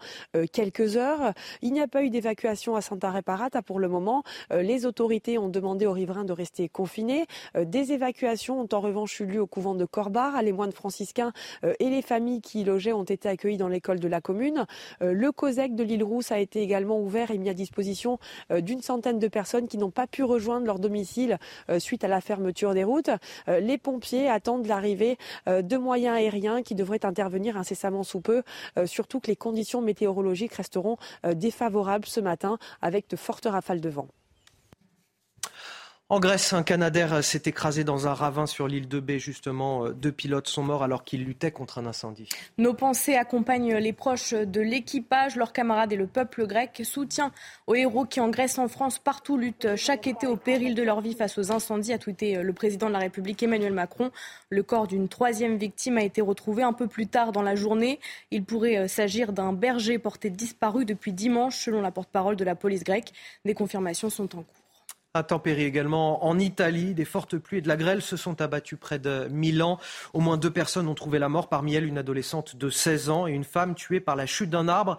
quelques 0.51 0.95
heures. 0.95 1.33
Il 1.63 1.73
n'y 1.73 1.81
a 1.81 1.87
pas 1.87 2.03
eu 2.03 2.11
d'évacuation 2.11 2.75
à 2.75 2.81
Santa 2.81 3.09
Reparata 3.09 3.63
pour 3.63 3.79
le 3.79 3.87
moment. 3.87 4.23
Les 4.51 4.85
autorités 4.85 5.37
ont 5.37 5.49
demandé 5.49 5.87
aux 5.87 5.93
riverains 5.93 6.25
de 6.25 6.33
rester 6.33 6.69
confinés. 6.69 7.25
Des 7.55 7.93
évacuations 7.93 8.10
ont 8.49 8.67
en 8.71 8.79
revanche 8.79 9.19
eu 9.19 9.25
lieu 9.25 9.41
au 9.41 9.47
couvent 9.47 9.75
de 9.75 9.85
Corbar. 9.85 10.41
Les 10.41 10.51
moines 10.51 10.71
franciscains 10.71 11.31
euh, 11.63 11.73
et 11.79 11.89
les 11.89 12.01
familles 12.01 12.41
qui 12.41 12.61
y 12.61 12.63
logeaient 12.63 12.93
ont 12.93 13.03
été 13.03 13.29
accueillis 13.29 13.57
dans 13.57 13.67
l'école 13.67 13.99
de 13.99 14.07
la 14.07 14.21
commune. 14.21 14.65
Euh, 15.01 15.13
le 15.13 15.31
COSEC 15.31 15.75
de 15.75 15.83
l'île 15.83 16.03
Rousse 16.03 16.31
a 16.31 16.39
été 16.39 16.61
également 16.61 16.99
ouvert 16.99 17.31
et 17.31 17.37
mis 17.37 17.49
à 17.49 17.53
disposition 17.53 18.19
euh, 18.51 18.61
d'une 18.61 18.81
centaine 18.81 19.19
de 19.19 19.27
personnes 19.27 19.67
qui 19.67 19.77
n'ont 19.77 19.91
pas 19.91 20.07
pu 20.07 20.23
rejoindre 20.23 20.65
leur 20.65 20.79
domicile 20.79 21.37
suite 21.79 22.03
à 22.03 22.07
la 22.07 22.21
fermeture 22.21 22.73
des 22.73 22.83
routes. 22.83 23.09
Les 23.47 23.77
pompiers 23.77 24.29
attendent 24.29 24.65
l'arrivée 24.65 25.17
de 25.47 25.77
moyens 25.77 26.17
aériens 26.17 26.61
qui 26.61 26.75
devraient 26.75 27.05
intervenir 27.05 27.57
incessamment 27.57 28.03
sous 28.03 28.21
peu, 28.21 28.43
surtout 28.85 29.19
que 29.19 29.27
les 29.27 29.35
conditions 29.35 29.81
météorologiques 29.81 30.53
resteront 30.53 30.97
défavorables 31.23 32.05
ce 32.05 32.19
matin 32.19 32.57
avec 32.81 33.09
de 33.09 33.15
fortes 33.15 33.45
rafales 33.45 33.81
de 33.81 33.89
vent. 33.89 34.07
En 36.11 36.19
Grèce, 36.19 36.51
un 36.51 36.61
Canadair 36.61 37.23
s'est 37.23 37.43
écrasé 37.45 37.85
dans 37.85 38.05
un 38.05 38.13
ravin 38.13 38.45
sur 38.45 38.67
l'île 38.67 38.89
de 38.89 38.99
Baie. 38.99 39.17
Justement, 39.17 39.85
euh, 39.85 39.93
deux 39.93 40.11
pilotes 40.11 40.49
sont 40.49 40.61
morts 40.61 40.83
alors 40.83 41.05
qu'ils 41.05 41.23
luttaient 41.23 41.51
contre 41.51 41.77
un 41.77 41.85
incendie. 41.85 42.27
Nos 42.57 42.73
pensées 42.73 43.15
accompagnent 43.15 43.77
les 43.77 43.93
proches 43.93 44.33
de 44.33 44.59
l'équipage, 44.59 45.37
leurs 45.37 45.53
camarades 45.53 45.93
et 45.93 45.95
le 45.95 46.07
peuple 46.07 46.47
grec. 46.47 46.81
Soutien 46.83 47.31
aux 47.65 47.75
héros 47.75 48.03
qui 48.03 48.19
en 48.19 48.27
Grèce, 48.27 48.59
en 48.59 48.67
France, 48.67 48.99
partout 48.99 49.37
luttent 49.37 49.77
chaque 49.77 50.05
été 50.05 50.27
au 50.27 50.35
péril 50.35 50.75
de 50.75 50.83
leur 50.83 50.99
vie 50.99 51.13
face 51.13 51.37
aux 51.37 51.49
incendies, 51.53 51.93
a 51.93 51.97
tweeté 51.97 52.35
euh, 52.35 52.43
le 52.43 52.51
président 52.51 52.87
de 52.87 52.91
la 52.91 52.99
République 52.99 53.41
Emmanuel 53.41 53.71
Macron. 53.71 54.11
Le 54.49 54.63
corps 54.63 54.87
d'une 54.87 55.07
troisième 55.07 55.55
victime 55.55 55.97
a 55.97 56.03
été 56.03 56.19
retrouvé 56.19 56.61
un 56.61 56.73
peu 56.73 56.87
plus 56.87 57.07
tard 57.07 57.31
dans 57.31 57.41
la 57.41 57.55
journée. 57.55 58.01
Il 58.31 58.43
pourrait 58.43 58.79
euh, 58.79 58.87
s'agir 58.89 59.31
d'un 59.31 59.53
berger 59.53 59.97
porté 59.97 60.29
disparu 60.29 60.83
depuis 60.83 61.13
dimanche, 61.13 61.57
selon 61.57 61.79
la 61.79 61.91
porte-parole 61.91 62.35
de 62.35 62.43
la 62.43 62.55
police 62.55 62.83
grecque. 62.83 63.13
Des 63.45 63.53
confirmations 63.53 64.09
sont 64.09 64.35
en 64.35 64.43
cours. 64.43 64.60
Intempéries 65.13 65.65
également 65.65 66.25
en 66.25 66.39
Italie. 66.39 66.93
Des 66.93 67.03
fortes 67.03 67.37
pluies 67.37 67.57
et 67.57 67.61
de 67.61 67.67
la 67.67 67.75
grêle 67.75 68.01
se 68.01 68.15
sont 68.15 68.39
abattues 68.41 68.77
près 68.77 68.97
de 68.97 69.27
Milan. 69.29 69.77
Au 70.13 70.21
moins 70.21 70.37
deux 70.37 70.51
personnes 70.51 70.87
ont 70.87 70.95
trouvé 70.95 71.19
la 71.19 71.27
mort, 71.27 71.49
parmi 71.49 71.73
elles 71.73 71.83
une 71.83 71.97
adolescente 71.97 72.55
de 72.55 72.69
16 72.69 73.09
ans 73.09 73.27
et 73.27 73.31
une 73.33 73.43
femme 73.43 73.75
tuée 73.75 73.99
par 73.99 74.15
la 74.15 74.25
chute 74.25 74.49
d'un 74.49 74.69
arbre. 74.69 74.97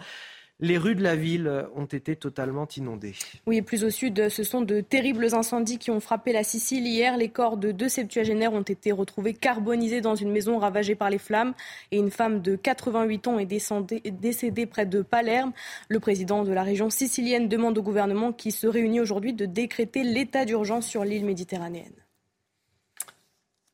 Les 0.64 0.78
rues 0.78 0.94
de 0.94 1.02
la 1.02 1.16
ville 1.16 1.66
ont 1.74 1.86
été 1.86 2.14
totalement 2.14 2.68
inondées. 2.76 3.14
Oui, 3.48 3.56
et 3.56 3.62
plus 3.62 3.82
au 3.82 3.90
sud, 3.90 4.28
ce 4.28 4.44
sont 4.44 4.60
de 4.60 4.80
terribles 4.80 5.34
incendies 5.34 5.76
qui 5.76 5.90
ont 5.90 5.98
frappé 5.98 6.32
la 6.32 6.44
Sicile 6.44 6.86
hier. 6.86 7.16
Les 7.16 7.30
corps 7.30 7.56
de 7.56 7.72
deux 7.72 7.88
septuagénaires 7.88 8.52
ont 8.52 8.62
été 8.62 8.92
retrouvés 8.92 9.34
carbonisés 9.34 10.00
dans 10.00 10.14
une 10.14 10.30
maison 10.30 10.58
ravagée 10.58 10.94
par 10.94 11.10
les 11.10 11.18
flammes. 11.18 11.54
Et 11.90 11.98
une 11.98 12.12
femme 12.12 12.40
de 12.40 12.54
88 12.54 13.26
ans 13.26 13.40
est 13.40 14.10
décédée 14.12 14.66
près 14.66 14.86
de 14.86 15.02
Palerme. 15.02 15.52
Le 15.88 15.98
président 15.98 16.44
de 16.44 16.52
la 16.52 16.62
région 16.62 16.90
sicilienne 16.90 17.48
demande 17.48 17.76
au 17.76 17.82
gouvernement 17.82 18.32
qui 18.32 18.52
se 18.52 18.68
réunit 18.68 19.00
aujourd'hui 19.00 19.32
de 19.32 19.46
décréter 19.46 20.04
l'état 20.04 20.44
d'urgence 20.44 20.86
sur 20.86 21.04
l'île 21.04 21.24
méditerranéenne. 21.24 22.01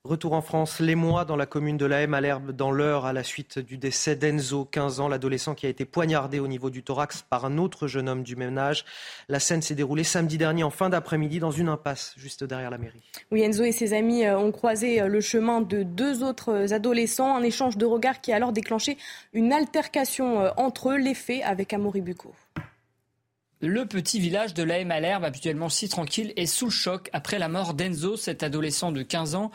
Retour 0.05 0.33
en 0.33 0.43
France, 0.43 0.79
les 0.79 0.95
mois 0.95 1.25
dans 1.25 1.35
la 1.35 1.45
commune 1.45 1.77
de 1.77 1.85
la 1.85 1.99
à 1.99 2.21
l'herbe 2.21 2.53
dans 2.53 2.71
l'heure 2.71 3.05
à 3.05 3.13
la 3.13 3.25
suite 3.25 3.59
du 3.59 3.79
décès 3.79 4.15
d'Enzo, 4.15 4.65
15 4.65 5.01
ans, 5.01 5.09
l'adolescent 5.09 5.57
qui 5.57 5.67
a 5.67 5.69
été 5.69 5.85
poignardé 5.85 6.39
au 6.39 6.47
niveau 6.47 6.71
du 6.71 6.85
thorax 6.85 7.25
par 7.29 7.45
un 7.45 7.59
autre 7.59 7.89
jeune 7.89 8.09
homme 8.09 8.23
du 8.23 8.37
même 8.37 8.57
âge. 8.59 8.85
La 9.29 9.41
scène 9.41 9.61
s'est 9.61 9.75
déroulée 9.75 10.05
samedi 10.05 10.39
dernier 10.39 10.63
en 10.63 10.71
fin 10.71 10.89
d'après-midi 10.89 11.41
dans 11.41 11.51
une 11.51 11.69
impasse 11.69 12.15
juste 12.17 12.45
derrière 12.45 12.71
la 12.71 12.79
mairie. 12.79 13.03
Oui, 13.33 13.43
Enzo 13.43 13.65
et 13.65 13.73
ses 13.73 13.93
amis 13.93 14.25
euh, 14.25 14.39
ont 14.39 14.53
croisé 14.53 15.03
euh, 15.03 15.09
le 15.09 15.21
chemin 15.21 15.61
de 15.61 15.83
deux 15.83 16.23
autres 16.23 16.73
adolescents, 16.73 17.37
un 17.37 17.43
échange 17.43 17.77
de 17.77 17.85
regards 17.85 18.21
qui 18.21 18.33
a 18.33 18.37
alors 18.37 18.53
déclenché 18.53 18.97
une 19.33 19.53
altercation 19.53 20.41
euh, 20.41 20.51
entre 20.57 20.91
eux, 20.91 20.97
les 20.97 21.15
faits 21.15 21.43
avec 21.45 21.73
Amaury 21.73 22.03
Bucco. 22.03 22.33
Le 23.61 23.87
petit 23.87 24.21
village 24.21 24.55
de 24.55 24.63
la 24.63 24.85
Malherbe, 24.85 25.25
habituellement 25.25 25.69
si 25.69 25.89
tranquille, 25.89 26.33
est 26.37 26.47
sous 26.47 26.67
le 26.67 26.71
choc 26.71 27.11
après 27.13 27.41
la 27.41 27.49
mort 27.49 27.75
d'Enzo, 27.75 28.17
cet 28.17 28.45
adolescent 28.45 28.93
de 28.93 29.03
15 29.03 29.35
ans, 29.35 29.51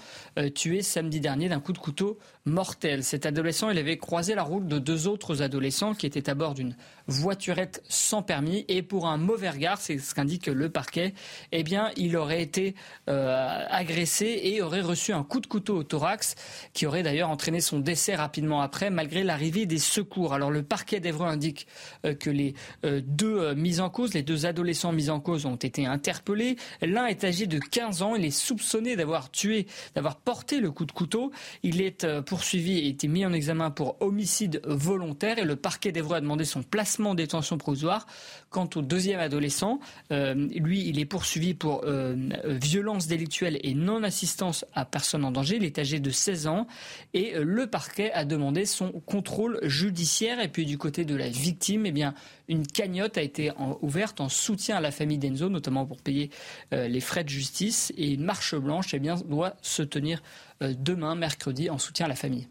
tué 0.55 0.81
samedi 0.81 1.21
dernier 1.21 1.47
d'un 1.47 1.61
coup 1.61 1.71
de 1.71 1.77
couteau 1.77 2.17
mortel. 2.45 3.03
Cet 3.03 3.25
adolescent, 3.25 3.69
il 3.69 3.77
avait 3.77 3.97
croisé 3.97 4.35
la 4.35 4.43
route 4.43 4.67
de 4.67 4.77
deux 4.77 5.07
autres 5.07 5.41
adolescents 5.41 5.93
qui 5.93 6.05
étaient 6.05 6.29
à 6.29 6.35
bord 6.35 6.53
d'une 6.53 6.75
voiturette 7.07 7.81
sans 7.87 8.21
permis 8.21 8.65
et 8.67 8.81
pour 8.81 9.07
un 9.07 9.17
mauvais 9.17 9.49
regard, 9.49 9.79
c'est 9.79 9.97
ce 9.97 10.13
qu'indique 10.13 10.47
le 10.47 10.69
parquet, 10.69 11.13
eh 11.51 11.63
bien, 11.63 11.91
il 11.95 12.17
aurait 12.17 12.41
été 12.41 12.75
euh, 13.09 13.65
agressé 13.69 14.41
et 14.43 14.61
aurait 14.61 14.81
reçu 14.81 15.13
un 15.13 15.23
coup 15.23 15.39
de 15.39 15.47
couteau 15.47 15.77
au 15.77 15.83
thorax 15.83 16.35
qui 16.73 16.85
aurait 16.85 17.03
d'ailleurs 17.03 17.29
entraîné 17.29 17.61
son 17.61 17.79
décès 17.79 18.15
rapidement 18.15 18.61
après 18.61 18.89
malgré 18.89 19.23
l'arrivée 19.23 19.65
des 19.65 19.79
secours. 19.79 20.33
Alors 20.33 20.51
le 20.51 20.63
parquet 20.63 20.99
d'Evreux 20.99 21.27
indique 21.27 21.67
euh, 22.05 22.13
que 22.13 22.29
les 22.29 22.55
euh, 22.85 23.01
deux 23.03 23.53
mis 23.53 23.79
en 23.79 23.89
les 24.13 24.23
deux 24.23 24.45
adolescents 24.45 24.91
mis 24.91 25.09
en 25.09 25.19
cause 25.19 25.45
ont 25.45 25.55
été 25.55 25.85
interpellés. 25.85 26.55
L'un 26.81 27.05
est 27.05 27.23
âgé 27.23 27.47
de 27.47 27.59
15 27.59 28.01
ans, 28.01 28.15
il 28.15 28.25
est 28.25 28.31
soupçonné 28.31 28.95
d'avoir 28.95 29.31
tué, 29.31 29.67
d'avoir 29.95 30.17
porté 30.17 30.59
le 30.59 30.71
coup 30.71 30.85
de 30.85 30.91
couteau. 30.91 31.31
Il 31.61 31.81
est 31.81 32.05
poursuivi 32.21 32.79
et 32.79 32.87
été 32.89 33.07
mis 33.07 33.25
en 33.25 33.33
examen 33.33 33.71
pour 33.71 34.01
homicide 34.01 34.61
volontaire 34.65 35.39
et 35.39 35.45
le 35.45 35.55
parquet 35.55 35.91
d'Evreux 35.91 36.17
a 36.17 36.21
demandé 36.21 36.45
son 36.45 36.63
placement 36.63 37.11
en 37.11 37.15
détention 37.15 37.57
provisoire. 37.57 38.05
Quant 38.49 38.69
au 38.75 38.81
deuxième 38.81 39.19
adolescent, 39.19 39.79
euh, 40.11 40.33
lui, 40.35 40.87
il 40.87 40.99
est 40.99 41.05
poursuivi 41.05 41.53
pour 41.53 41.81
euh, 41.85 42.15
violence 42.45 43.07
délictuelle 43.07 43.59
et 43.63 43.73
non-assistance 43.73 44.65
à 44.73 44.85
personne 44.85 45.25
en 45.25 45.31
danger. 45.31 45.55
Il 45.57 45.65
est 45.65 45.79
âgé 45.79 45.99
de 45.99 46.11
16 46.11 46.47
ans 46.47 46.67
et 47.13 47.35
euh, 47.35 47.43
le 47.43 47.67
parquet 47.67 48.11
a 48.11 48.25
demandé 48.25 48.65
son 48.65 48.91
contrôle 48.91 49.59
judiciaire. 49.63 50.39
Et 50.39 50.47
puis 50.47 50.65
du 50.65 50.77
côté 50.77 51.05
de 51.05 51.15
la 51.15 51.29
victime, 51.29 51.85
eh 51.85 51.91
bien, 51.91 52.13
une 52.47 52.67
cagnotte 52.67 53.17
a 53.17 53.21
été 53.21 53.51
ouverte 53.84 54.21
en 54.21 54.29
soutien 54.29 54.77
à 54.77 54.81
la 54.81 54.91
famille 54.91 55.17
d'Enzo, 55.17 55.49
notamment 55.49 55.86
pour 55.86 56.01
payer 56.01 56.29
les 56.71 56.99
frais 56.99 57.23
de 57.23 57.29
justice. 57.29 57.93
Et 57.97 58.17
marche 58.17 58.55
blanche 58.55 58.93
eh 58.93 58.99
bien, 58.99 59.15
doit 59.15 59.55
se 59.61 59.84
tenir 59.84 60.23
demain, 60.61 61.15
mercredi, 61.15 61.69
en 61.69 61.77
soutien 61.77 62.05
à 62.05 62.09
la 62.09 62.15
famille. 62.15 62.47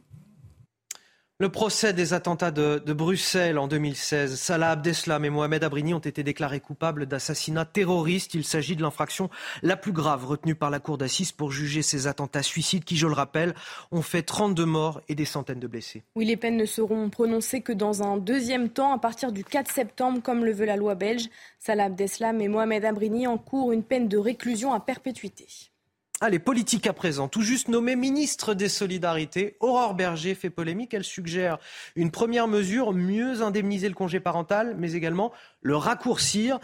Le 1.39 1.49
procès 1.49 1.93
des 1.93 2.13
attentats 2.13 2.53
de, 2.53 2.93
Bruxelles 2.93 3.59
en 3.59 3.67
2016. 3.67 4.39
Salah 4.39 4.73
Abdeslam 4.73 5.25
et 5.25 5.31
Mohamed 5.31 5.65
Abrini 5.65 5.93
ont 5.93 5.99
été 5.99 6.23
déclarés 6.23 6.61
coupables 6.61 7.07
d'assassinat 7.07 7.65
terroriste. 7.65 8.35
Il 8.35 8.45
s'agit 8.45 8.77
de 8.77 8.83
l'infraction 8.83 9.29
la 9.63 9.77
plus 9.77 9.91
grave 9.91 10.25
retenue 10.25 10.55
par 10.55 10.71
la 10.71 10.79
Cour 10.79 10.99
d'assises 10.99 11.33
pour 11.33 11.51
juger 11.51 11.83
ces 11.83 12.07
attentats 12.07 12.45
suicides 12.45 12.85
qui, 12.85 12.97
je 12.97 13.09
le 13.09 13.15
rappelle, 13.15 13.55
ont 13.91 14.03
fait 14.03 14.23
32 14.23 14.65
morts 14.65 15.01
et 15.09 15.17
des 15.17 15.25
centaines 15.25 15.59
de 15.59 15.67
blessés. 15.67 16.05
Oui, 16.15 16.27
les 16.27 16.37
peines 16.37 16.57
ne 16.57 16.67
seront 16.67 17.11
prononcées 17.11 17.63
que 17.63 17.73
dans 17.73 18.05
un 18.05 18.19
deuxième 18.19 18.69
temps, 18.69 18.93
à 18.93 18.99
partir 18.99 19.33
du 19.33 19.43
4 19.43 19.69
septembre, 19.69 20.23
comme 20.23 20.45
le 20.45 20.53
veut 20.53 20.67
la 20.67 20.77
loi 20.77 20.95
belge. 20.95 21.29
Salah 21.59 21.87
Abdeslam 21.87 22.41
et 22.41 22.47
Mohamed 22.47 22.85
Abrini 22.85 23.27
encourent 23.27 23.73
une 23.73 23.83
peine 23.83 24.07
de 24.07 24.19
réclusion 24.19 24.73
à 24.73 24.81
perpétuité. 24.81 25.72
Allez, 26.25 26.39
politique 26.39 26.87
à 26.87 26.93
présent. 26.93 27.27
Tout 27.27 27.43
juste 27.43 27.67
nommée 27.67 27.97
ministre 27.97 28.55
des 28.55 28.69
Solidarités, 28.69 29.57
Aurore 29.59 29.95
Berger 29.95 30.37
fait 30.37 30.51
polémique. 30.51 30.95
Elle 30.95 31.03
suggère 31.03 31.59
une 31.97 32.13
première 32.13 32.47
mesure, 32.47 32.93
mieux 32.93 33.43
indemniser 33.43 33.89
le 33.89 33.95
congé 33.97 34.21
parental, 34.21 34.77
mais 34.79 34.93
également 34.93 35.33
le 35.63 35.75
raccourcir. 35.75 36.61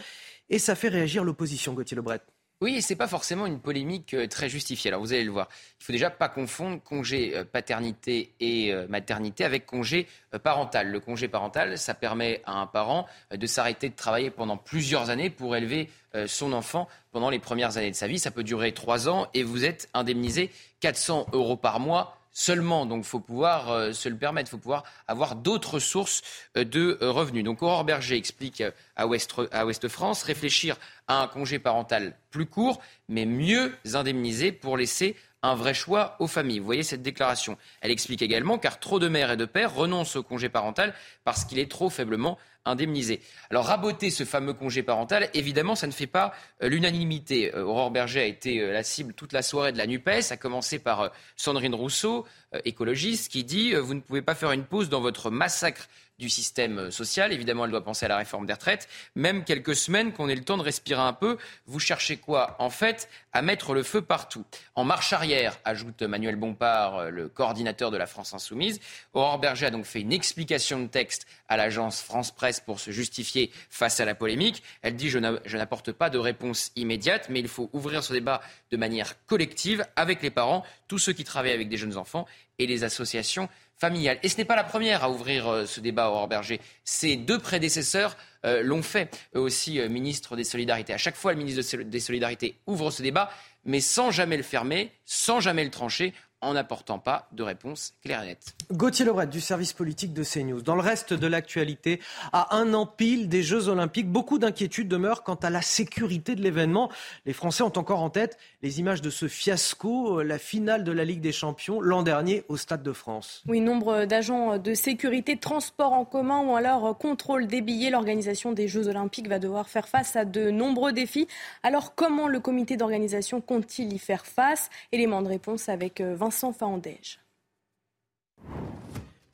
Et 0.49 0.61
ça 0.61 0.77
fait 0.77 0.87
réagir 0.87 1.25
l'opposition, 1.25 1.73
Gauthier 1.73 1.97
Lebret. 1.97 2.21
Oui, 2.61 2.83
c'est 2.83 2.97
pas 2.97 3.07
forcément 3.07 3.47
une 3.47 3.61
polémique 3.61 4.15
euh, 4.15 4.27
très 4.27 4.49
justifiée. 4.49 4.91
Alors 4.91 5.01
vous 5.01 5.13
allez 5.13 5.23
le 5.23 5.31
voir. 5.31 5.49
Il 5.81 5.85
faut 5.85 5.93
déjà 5.93 6.11
pas 6.11 6.29
confondre 6.29 6.83
congé 6.83 7.37
euh, 7.37 7.45
paternité 7.45 8.33
et 8.41 8.73
euh, 8.73 8.89
maternité 8.89 9.45
avec 9.45 9.65
congé 9.65 10.09
parental. 10.43 10.91
Le 10.91 10.99
congé 10.99 11.29
parental, 11.29 11.79
ça 11.79 11.95
permet 11.95 12.43
à 12.47 12.55
un 12.55 12.67
parent 12.67 13.07
de 13.31 13.47
s'arrêter 13.47 13.89
de 13.89 13.95
travailler 13.95 14.31
pendant 14.31 14.57
plusieurs 14.57 15.09
années 15.09 15.31
pour 15.31 15.57
élever 15.57 15.89
son 16.27 16.53
enfant 16.53 16.87
pendant 17.13 17.31
les 17.31 17.39
premières 17.39 17.79
années 17.79 17.91
de 17.91 17.97
sa 17.97 18.07
vie. 18.07 18.19
Ça 18.19 18.31
peut 18.31 18.43
durer 18.43 18.73
trois 18.73 19.09
ans 19.09 19.29
et 19.33 19.43
vous 19.43 19.65
êtes 19.65 19.89
indemnisé 19.95 20.51
400 20.81 21.29
euros 21.33 21.57
par 21.57 21.81
mois 21.81 22.18
seulement. 22.39 22.86
Donc, 22.86 23.05
il 23.05 23.09
faut 23.09 23.18
pouvoir 23.18 23.70
euh, 23.70 23.93
se 23.93 24.09
le 24.09 24.16
permettre, 24.16 24.49
il 24.49 24.53
faut 24.53 24.59
pouvoir 24.59 24.84
avoir 25.09 25.34
d'autres 25.34 25.80
sources 25.80 26.22
euh, 26.57 26.62
de 26.62 26.97
euh, 27.03 27.11
revenus. 27.11 27.43
Donc, 27.43 27.62
Aurore 27.62 27.84
Berger 27.84 28.16
explique 28.16 28.62
à 28.95 29.09
Ouest, 29.09 29.34
à 29.51 29.89
France 29.89 30.22
réfléchir 30.22 30.76
à 31.09 31.20
un 31.20 31.26
congé 31.26 31.59
parental 31.59 32.14
plus 32.30 32.47
court, 32.47 32.80
mais 33.09 33.26
mieux 33.26 33.74
indemnisé 33.93 34.53
pour 34.53 34.76
laisser 34.76 35.16
un 35.43 35.57
vrai 35.57 35.74
choix 35.74 36.16
aux 36.20 36.28
familles. 36.28 36.61
Vous 36.61 36.64
voyez 36.64 36.84
cette 36.84 37.03
déclaration. 37.03 37.57
Elle 37.80 37.91
explique 37.91 38.22
également 38.22 38.59
car 38.59 38.78
trop 38.78 39.01
de 39.01 39.09
mères 39.09 39.32
et 39.32 39.36
de 39.36 39.45
pères 39.45 39.74
renoncent 39.74 40.16
au 40.16 40.22
congé 40.22 40.49
parental 40.49 40.95
parce 41.24 41.45
qu'il 41.45 41.59
est 41.59 41.70
trop 41.70 41.91
faiblement 41.91 42.39
indemnisé. 42.69 43.21
Alors 43.51 43.66
raboter 43.66 44.11
ce 44.11 44.25
fameux 44.25 44.53
congé 44.53 44.83
parental, 44.83 45.29
évidemment, 45.35 45.75
ça 45.75 45.87
ne 45.87 45.93
fait 45.93 46.07
pas 46.07 46.33
euh, 46.62 46.69
l'unanimité. 46.69 47.55
Euh, 47.55 47.64
Aurore 47.64 47.91
Berger 47.91 48.21
a 48.21 48.27
été 48.27 48.61
euh, 48.61 48.73
la 48.73 48.83
cible 48.83 49.14
toute 49.14 49.33
la 49.33 49.43
soirée 49.43 49.73
de 49.73 49.79
la 49.79 49.87
NUPES, 49.87 50.31
à 50.31 50.37
commencer 50.37 50.79
par 50.79 51.11
Sandrine 51.37 51.75
Rousseau, 51.75 52.27
écologiste, 52.64 53.31
qui 53.31 53.45
dit 53.45 53.75
Vous 53.75 53.95
ne 53.95 54.01
pouvez 54.01 54.23
pas 54.23 54.35
faire 54.35 54.53
une 54.53 54.64
pause 54.64 54.89
dans 54.89 55.01
votre 55.01 55.31
massacre 55.31 55.89
du 56.19 56.29
système 56.29 56.91
social. 56.91 57.33
Évidemment, 57.33 57.64
elle 57.64 57.71
doit 57.71 57.85
penser 57.85 58.07
à 58.07 58.09
la 58.09 58.16
réforme 58.16 58.47
des 58.47 58.53
retraites. 58.53 58.89
Même 59.14 59.45
quelques 59.45 59.77
semaines 59.77 60.12
qu'on 60.12 60.29
ait 60.29 60.35
le 60.35 60.45
temps 60.45 60.57
de 60.57 60.62
respirer 60.62 61.01
un 61.01 61.12
peu, 61.12 61.39
vous 61.66 61.79
cherchez 61.79 62.16
quoi 62.16 62.57
En 62.59 62.71
fait, 62.71 63.09
à 63.33 63.43
mettre 63.43 63.75
le 63.75 63.83
feu 63.83 64.01
partout. 64.03 64.45
En 64.75 64.85
marche 64.85 65.12
arrière, 65.12 65.59
ajoute 65.64 66.03
Manuel 66.03 66.37
Bompard, 66.37 67.11
le 67.11 67.29
coordinateur 67.29 67.91
de 67.91 67.97
la 67.97 68.07
France 68.07 68.35
Insoumise. 68.35 68.81
Aurore 69.14 69.39
Berger 69.39 69.66
a 69.66 69.71
donc 69.71 69.85
fait 69.85 70.01
une 70.01 70.12
explication 70.12 70.81
de 70.81 70.87
texte 70.87 71.27
à 71.49 71.57
l'agence 71.57 72.03
France 72.03 72.33
Presse 72.33 72.61
pour 72.61 72.81
se 72.81 72.91
justifier 72.91 73.53
face 73.71 74.01
à 74.01 74.05
la 74.05 74.14
polémique. 74.14 74.62
Elle 74.83 74.97
dit 74.97 75.11
Je 75.11 75.57
n'apporte 75.57 75.93
pas 75.93 76.11
de 76.11 76.19
réponse 76.19 76.73
immédiate, 76.77 77.29
mais 77.31 77.41
il 77.41 77.49
faut 77.49 77.71
ouvrir 77.73 78.03
ce 78.03 78.12
débat 78.12 78.41
de 78.71 78.77
manière 78.77 79.14
collective 79.27 79.87
avec 79.97 80.23
les 80.23 80.31
parents, 80.31 80.64
tous 80.89 80.99
ceux 80.99 81.12
qui 81.12 81.25
travaillent 81.25 81.53
avec 81.53 81.69
des 81.69 81.77
jeunes 81.77 81.97
enfants 81.97 82.27
et 82.59 82.66
les 82.66 82.85
associations 82.85 83.49
familiales. 83.79 84.18
Et 84.22 84.29
ce 84.29 84.37
n'est 84.37 84.45
pas 84.45 84.57
la 84.57 84.64
première 84.64 85.05
à 85.05 85.11
ouvrir 85.11 85.49
euh, 85.49 85.66
ce 85.66 85.81
débat, 85.81 86.09
Aurore 86.09 86.29
Berger. 86.29 86.61
Ses 86.85 87.16
deux 87.16 87.39
prédécesseurs 87.39 88.16
euh, 88.45 88.62
l'ont 88.62 88.83
fait, 88.83 89.16
eux 89.35 89.41
aussi 89.41 89.81
euh, 89.81 89.89
ministre 89.89 90.37
des 90.37 90.45
Solidarités. 90.45 90.93
À 90.93 90.99
chaque 90.99 91.16
fois, 91.16 91.33
le 91.33 91.39
ministre 91.39 91.83
des 91.83 92.01
Solidarités 92.01 92.57
ouvre 92.66 92.91
ce 92.91 93.03
débat, 93.03 93.31
mais 93.64 93.81
sans 93.81 94.11
jamais 94.11 94.37
le 94.37 94.43
fermer, 94.43 94.93
sans 95.05 95.41
jamais 95.41 95.64
le 95.64 95.70
trancher 95.70 96.12
en 96.41 96.55
n'apportant 96.55 96.99
pas 96.99 97.28
de 97.32 97.43
réponse 97.43 97.95
claire 98.05 98.22
et 98.22 98.26
nette. 98.26 98.55
Gauthier 98.70 99.05
Lebret 99.05 99.26
du 99.26 99.41
service 99.41 99.72
politique 99.72 100.12
de 100.12 100.22
CNews. 100.22 100.62
Dans 100.62 100.76
le 100.76 100.82
reste 100.82 101.12
de 101.12 101.26
l'actualité, 101.26 102.01
à 102.32 102.57
un 102.57 102.74
an 102.74 102.86
pile 102.86 103.28
des 103.28 103.43
Jeux 103.43 103.68
Olympiques, 103.68 104.09
beaucoup 104.09 104.39
d'inquiétudes 104.39 104.89
demeurent 104.89 105.24
quant 105.24 105.34
à 105.34 105.51
la 105.51 105.62
sécurité 105.62 106.36
de 106.36 106.43
l'événement. 106.43 106.91
Les 107.26 107.32
Français 107.32 107.64
ont 107.64 107.76
encore 107.76 108.03
en 108.03 108.11
tête 108.11 108.39
les 108.62 108.78
images 108.78 109.03
de 109.03 109.11
ce 109.11 109.26
fiasco, 109.26 110.22
la 110.22 110.39
finale 110.39 110.84
de 110.84 110.93
la 110.93 111.05
Ligue 111.05 111.20
des 111.20 111.32
Champions 111.32 111.80
l'an 111.80 112.05
dernier 112.05 112.45
au 112.49 112.57
Stade 112.57 112.84
de 112.84 112.93
France. 112.93 113.43
Oui, 113.49 113.61
nombre 113.61 114.05
d'agents 114.05 114.59
de 114.59 114.74
sécurité, 114.74 115.36
transport 115.36 115.93
en 115.93 116.05
commun 116.05 116.45
ou 116.45 116.55
alors 116.55 116.97
contrôle 116.97 117.49
des 117.49 117.62
billets. 117.62 117.91
L'organisation 117.91 118.53
des 118.53 118.68
Jeux 118.68 118.86
Olympiques 118.86 119.28
va 119.28 119.41
devoir 119.41 119.68
faire 119.68 119.89
face 119.89 120.14
à 120.14 120.24
de 120.24 120.51
nombreux 120.51 120.93
défis. 120.93 121.26
Alors 121.64 121.97
comment 121.97 122.28
le 122.28 122.39
comité 122.39 122.76
d'organisation 122.76 123.41
compte-t-il 123.41 123.93
y 123.93 123.99
faire 123.99 124.24
face? 124.24 124.70
Élément 124.93 125.20
de 125.22 125.28
réponse 125.28 125.68
avec 125.68 126.01
Vincent 126.01 126.28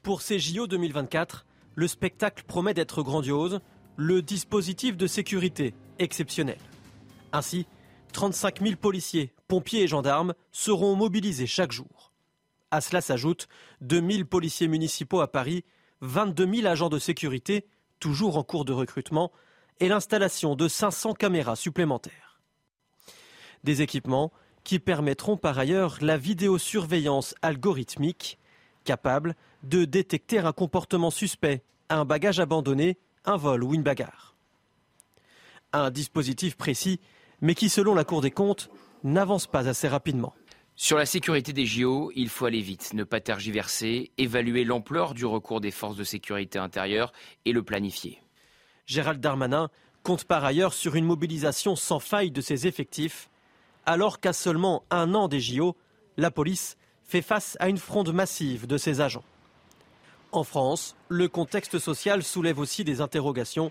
pour 0.04 0.20
ces 0.20 0.38
JO 0.38 0.66
2024, 0.66 1.46
le 1.74 1.88
spectacle 1.88 2.44
promet 2.44 2.74
d'être 2.74 3.02
grandiose, 3.02 3.60
le 3.96 4.20
dispositif 4.20 4.98
de 4.98 5.06
sécurité 5.06 5.74
exceptionnel. 5.98 6.58
Ainsi, 7.32 7.66
35 8.12 8.60
000 8.60 8.76
policiers, 8.76 9.32
pompiers 9.48 9.82
et 9.82 9.88
gendarmes 9.88 10.34
seront 10.52 10.94
mobilisés 10.94 11.46
chaque 11.46 11.72
jour. 11.72 12.12
À 12.70 12.82
cela 12.82 13.00
s'ajoutent 13.00 13.48
2 13.80 14.10
000 14.10 14.24
policiers 14.26 14.68
municipaux 14.68 15.22
à 15.22 15.32
Paris, 15.32 15.64
22 16.02 16.54
000 16.56 16.66
agents 16.66 16.90
de 16.90 16.98
sécurité, 16.98 17.66
toujours 17.98 18.36
en 18.36 18.44
cours 18.44 18.66
de 18.66 18.74
recrutement, 18.74 19.32
et 19.80 19.88
l'installation 19.88 20.54
de 20.54 20.68
500 20.68 21.14
caméras 21.14 21.56
supplémentaires. 21.56 22.42
Des 23.64 23.80
équipements 23.80 24.32
qui 24.64 24.78
permettront 24.78 25.36
par 25.36 25.58
ailleurs 25.58 25.98
la 26.00 26.16
vidéosurveillance 26.16 27.34
algorithmique, 27.42 28.38
capable 28.84 29.36
de 29.62 29.84
détecter 29.84 30.38
un 30.38 30.52
comportement 30.52 31.10
suspect, 31.10 31.62
un 31.90 32.04
bagage 32.04 32.40
abandonné, 32.40 32.98
un 33.24 33.36
vol 33.36 33.62
ou 33.62 33.74
une 33.74 33.82
bagarre. 33.82 34.34
Un 35.72 35.90
dispositif 35.90 36.56
précis, 36.56 37.00
mais 37.40 37.54
qui, 37.54 37.68
selon 37.68 37.94
la 37.94 38.04
Cour 38.04 38.20
des 38.20 38.30
comptes, 38.30 38.70
n'avance 39.02 39.46
pas 39.46 39.68
assez 39.68 39.88
rapidement. 39.88 40.34
Sur 40.76 40.96
la 40.96 41.06
sécurité 41.06 41.52
des 41.52 41.66
JO, 41.66 42.10
il 42.16 42.28
faut 42.28 42.46
aller 42.46 42.60
vite, 42.60 42.94
ne 42.94 43.04
pas 43.04 43.20
tergiverser, 43.20 44.10
évaluer 44.18 44.64
l'ampleur 44.64 45.14
du 45.14 45.24
recours 45.24 45.60
des 45.60 45.70
forces 45.70 45.96
de 45.96 46.04
sécurité 46.04 46.58
intérieure 46.58 47.12
et 47.44 47.52
le 47.52 47.62
planifier. 47.62 48.20
Gérald 48.86 49.20
Darmanin 49.20 49.70
compte 50.02 50.24
par 50.24 50.44
ailleurs 50.44 50.74
sur 50.74 50.96
une 50.96 51.04
mobilisation 51.04 51.76
sans 51.76 52.00
faille 52.00 52.30
de 52.30 52.40
ses 52.40 52.66
effectifs 52.66 53.30
alors 53.86 54.20
qu'à 54.20 54.32
seulement 54.32 54.84
un 54.90 55.14
an 55.14 55.28
des 55.28 55.40
JO, 55.40 55.76
la 56.16 56.30
police 56.30 56.76
fait 57.04 57.22
face 57.22 57.56
à 57.60 57.68
une 57.68 57.78
fronde 57.78 58.12
massive 58.12 58.66
de 58.66 58.76
ses 58.76 59.00
agents. 59.00 59.24
En 60.32 60.42
France, 60.42 60.96
le 61.08 61.28
contexte 61.28 61.78
social 61.78 62.22
soulève 62.22 62.58
aussi 62.58 62.82
des 62.82 63.00
interrogations. 63.00 63.70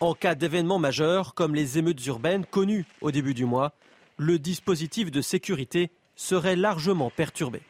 En 0.00 0.14
cas 0.14 0.34
d'événements 0.34 0.78
majeurs 0.78 1.34
comme 1.34 1.54
les 1.54 1.76
émeutes 1.76 2.06
urbaines 2.06 2.46
connues 2.46 2.86
au 3.00 3.10
début 3.10 3.34
du 3.34 3.44
mois, 3.44 3.72
le 4.16 4.38
dispositif 4.38 5.10
de 5.10 5.20
sécurité 5.20 5.90
serait 6.16 6.56
largement 6.56 7.10
perturbé. 7.10 7.62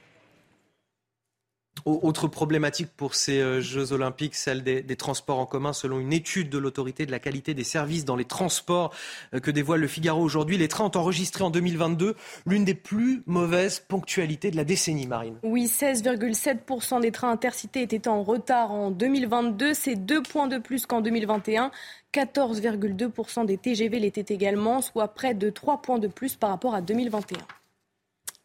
Autre 1.84 2.28
problématique 2.28 2.88
pour 2.96 3.14
ces 3.14 3.40
euh, 3.40 3.60
Jeux 3.60 3.92
Olympiques, 3.92 4.34
celle 4.34 4.62
des, 4.62 4.96
transports 4.96 5.38
en 5.38 5.46
commun. 5.46 5.72
Selon 5.72 6.00
une 6.00 6.12
étude 6.12 6.50
de 6.50 6.58
l'autorité 6.58 7.06
de 7.06 7.10
la 7.10 7.18
qualité 7.18 7.54
des 7.54 7.64
services 7.64 8.04
dans 8.04 8.16
les 8.16 8.24
transports 8.24 8.92
euh, 9.34 9.40
que 9.40 9.50
dévoile 9.50 9.80
le 9.80 9.86
Figaro 9.86 10.22
aujourd'hui, 10.22 10.58
les 10.58 10.68
trains 10.68 10.84
ont 10.84 10.96
enregistré 10.96 11.44
en 11.44 11.50
2022 11.50 12.14
l'une 12.46 12.64
des 12.64 12.74
plus 12.74 13.22
mauvaises 13.26 13.80
ponctualités 13.80 14.50
de 14.50 14.56
la 14.56 14.64
décennie, 14.64 15.06
Marine. 15.06 15.36
Oui, 15.42 15.66
16,7% 15.66 17.00
des 17.00 17.12
trains 17.12 17.30
intercités 17.30 17.82
étaient 17.82 18.08
en 18.08 18.22
retard 18.22 18.72
en 18.72 18.90
2022. 18.90 19.74
C'est 19.74 19.96
deux 19.96 20.22
points 20.22 20.48
de 20.48 20.58
plus 20.58 20.86
qu'en 20.86 21.00
2021. 21.00 21.70
14,2% 22.14 23.44
des 23.44 23.58
TGV 23.58 23.98
l'étaient 23.98 24.34
également, 24.34 24.80
soit 24.80 25.08
près 25.08 25.34
de 25.34 25.50
trois 25.50 25.82
points 25.82 25.98
de 25.98 26.08
plus 26.08 26.36
par 26.36 26.50
rapport 26.50 26.74
à 26.74 26.80
2021 26.80 27.38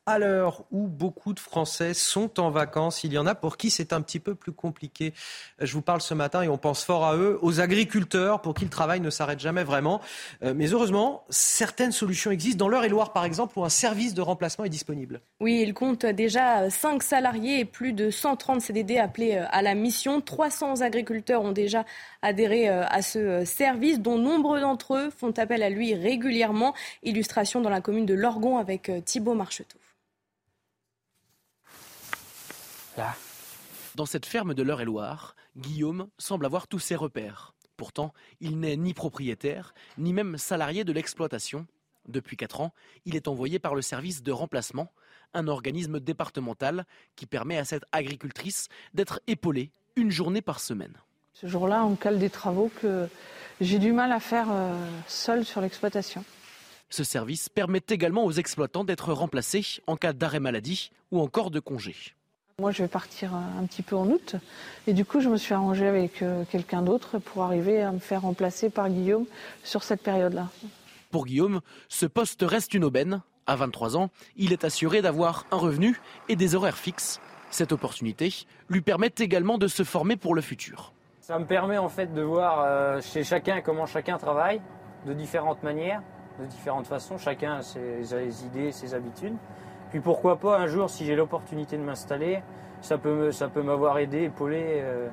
à 0.05 0.19
l'heure 0.19 0.65
où 0.71 0.87
beaucoup 0.87 1.33
de 1.33 1.39
Français 1.39 1.93
sont 1.93 2.39
en 2.39 2.49
vacances. 2.49 3.03
Il 3.05 3.13
y 3.13 3.17
en 3.17 3.25
a 3.25 3.35
pour 3.35 3.55
qui 3.55 3.69
c'est 3.69 3.93
un 3.93 4.01
petit 4.01 4.19
peu 4.19 4.35
plus 4.35 4.51
compliqué. 4.51 5.13
Je 5.59 5.73
vous 5.73 5.81
parle 5.81 6.01
ce 6.01 6.13
matin 6.13 6.41
et 6.41 6.49
on 6.49 6.57
pense 6.57 6.83
fort 6.83 7.05
à 7.05 7.15
eux, 7.15 7.39
aux 7.41 7.61
agriculteurs 7.61 8.41
pour 8.41 8.53
qui 8.53 8.65
le 8.65 8.69
travail 8.69 8.99
ne 8.99 9.09
s'arrête 9.09 9.39
jamais 9.39 9.63
vraiment. 9.63 10.01
Euh, 10.43 10.53
mais 10.55 10.67
heureusement, 10.67 11.23
certaines 11.29 11.93
solutions 11.93 12.31
existent. 12.31 12.57
Dans 12.57 12.67
l'Eure-et-Loire, 12.67 13.13
par 13.13 13.23
exemple, 13.23 13.57
où 13.57 13.63
un 13.63 13.69
service 13.69 14.13
de 14.13 14.21
remplacement 14.21 14.65
est 14.65 14.69
disponible. 14.69 15.21
Oui, 15.39 15.61
il 15.65 15.73
compte 15.73 16.05
déjà 16.05 16.69
5 16.69 17.01
salariés 17.01 17.59
et 17.59 17.65
plus 17.65 17.93
de 17.93 18.09
130 18.09 18.61
CDD 18.61 18.97
appelés 18.97 19.35
euh, 19.35 19.45
à 19.51 19.61
la 19.61 19.73
mission. 19.73 20.19
300 20.19 20.81
agriculteurs 20.81 21.43
ont 21.43 21.53
déjà 21.53 21.85
adhéré 22.21 22.67
euh, 22.67 22.83
à 22.87 23.01
ce 23.01 23.45
service, 23.45 24.01
dont 24.01 24.17
nombre 24.17 24.59
d'entre 24.59 24.95
eux 24.95 25.09
font 25.15 25.31
appel 25.37 25.63
à 25.63 25.69
lui 25.69 25.95
régulièrement. 25.95 26.73
Illustration 27.03 27.61
dans 27.61 27.69
la 27.69 27.79
commune 27.79 28.05
de 28.05 28.13
Lorgon 28.13 28.57
avec 28.57 28.91
Thibault 29.05 29.33
Marcheteau. 29.33 29.77
Dans 33.95 34.05
cette 34.05 34.25
ferme 34.25 34.53
de 34.53 34.63
l'Eure-et-Loire, 34.63 35.35
Guillaume 35.57 36.07
semble 36.17 36.45
avoir 36.45 36.67
tous 36.67 36.79
ses 36.79 36.95
repères. 36.95 37.53
Pourtant, 37.77 38.13
il 38.39 38.59
n'est 38.59 38.77
ni 38.77 38.93
propriétaire, 38.93 39.73
ni 39.97 40.13
même 40.13 40.37
salarié 40.37 40.83
de 40.83 40.93
l'exploitation. 40.93 41.65
Depuis 42.07 42.37
4 42.37 42.61
ans, 42.61 42.73
il 43.05 43.15
est 43.15 43.27
envoyé 43.27 43.59
par 43.59 43.75
le 43.75 43.81
service 43.81 44.23
de 44.23 44.31
remplacement, 44.31 44.91
un 45.33 45.47
organisme 45.47 45.99
départemental 45.99 46.85
qui 47.15 47.25
permet 47.25 47.57
à 47.57 47.65
cette 47.65 47.85
agricultrice 47.91 48.67
d'être 48.93 49.21
épaulée 49.27 49.71
une 49.95 50.11
journée 50.11 50.41
par 50.41 50.59
semaine. 50.59 50.93
Ce 51.33 51.47
jour-là, 51.47 51.85
on 51.85 51.95
cale 51.95 52.19
des 52.19 52.29
travaux 52.29 52.71
que 52.81 53.07
j'ai 53.61 53.79
du 53.79 53.91
mal 53.91 54.11
à 54.11 54.19
faire 54.19 54.47
euh, 54.51 54.73
seul 55.07 55.45
sur 55.45 55.61
l'exploitation. 55.61 56.23
Ce 56.89 57.03
service 57.03 57.49
permet 57.49 57.81
également 57.89 58.25
aux 58.25 58.33
exploitants 58.33 58.83
d'être 58.83 59.13
remplacés 59.13 59.81
en 59.87 59.95
cas 59.97 60.13
d'arrêt 60.13 60.39
maladie 60.39 60.91
ou 61.11 61.21
encore 61.21 61.49
de 61.49 61.59
congé. 61.59 61.95
Moi, 62.59 62.69
je 62.69 62.83
vais 62.83 62.87
partir 62.87 63.33
un 63.33 63.65
petit 63.65 63.81
peu 63.81 63.95
en 63.95 64.05
août. 64.07 64.35
Et 64.85 64.93
du 64.93 65.05
coup, 65.05 65.21
je 65.21 65.29
me 65.29 65.37
suis 65.37 65.55
arrangée 65.55 65.87
avec 65.87 66.21
euh, 66.21 66.43
quelqu'un 66.51 66.83
d'autre 66.83 67.17
pour 67.17 67.41
arriver 67.41 67.81
à 67.81 67.91
me 67.91 67.97
faire 67.97 68.21
remplacer 68.21 68.69
par 68.69 68.89
Guillaume 68.89 69.25
sur 69.63 69.81
cette 69.81 70.03
période-là. 70.03 70.49
Pour 71.09 71.25
Guillaume, 71.25 71.61
ce 71.89 72.05
poste 72.05 72.43
reste 72.43 72.75
une 72.75 72.83
aubaine. 72.83 73.21
À 73.47 73.55
23 73.55 73.97
ans, 73.97 74.11
il 74.37 74.53
est 74.53 74.65
assuré 74.65 75.01
d'avoir 75.01 75.47
un 75.49 75.57
revenu 75.57 75.99
et 76.29 76.35
des 76.35 76.53
horaires 76.53 76.77
fixes. 76.77 77.19
Cette 77.49 77.71
opportunité 77.71 78.45
lui 78.69 78.81
permet 78.81 79.11
également 79.17 79.57
de 79.57 79.67
se 79.67 79.83
former 79.83 80.15
pour 80.15 80.35
le 80.35 80.41
futur. 80.41 80.93
Ça 81.21 81.39
me 81.39 81.45
permet 81.45 81.79
en 81.79 81.89
fait 81.89 82.13
de 82.13 82.21
voir 82.21 82.61
euh, 82.61 83.01
chez 83.01 83.23
chacun 83.23 83.61
comment 83.61 83.87
chacun 83.87 84.19
travaille 84.19 84.61
de 85.07 85.13
différentes 85.13 85.63
manières, 85.63 86.03
de 86.39 86.45
différentes 86.45 86.85
façons. 86.85 87.17
Chacun 87.17 87.55
a 87.55 87.61
ses 87.63 88.45
idées, 88.45 88.71
ses 88.71 88.93
habitudes. 88.93 89.37
Puis 89.93 90.01
pourquoi 90.01 90.39
pas 90.39 90.57
un 90.57 90.65
jour, 90.65 90.89
si 90.89 91.05
j'ai 91.05 91.15
l'opportunité 91.15 91.77
de 91.77 91.83
m'installer, 91.83 92.39
ça 92.81 92.97
peut, 92.97 93.31
ça 93.31 93.47
peut 93.47 93.61
m'avoir 93.61 93.99
aidé, 93.99 94.23
épaulé 94.23 94.59
euh, 94.65 95.07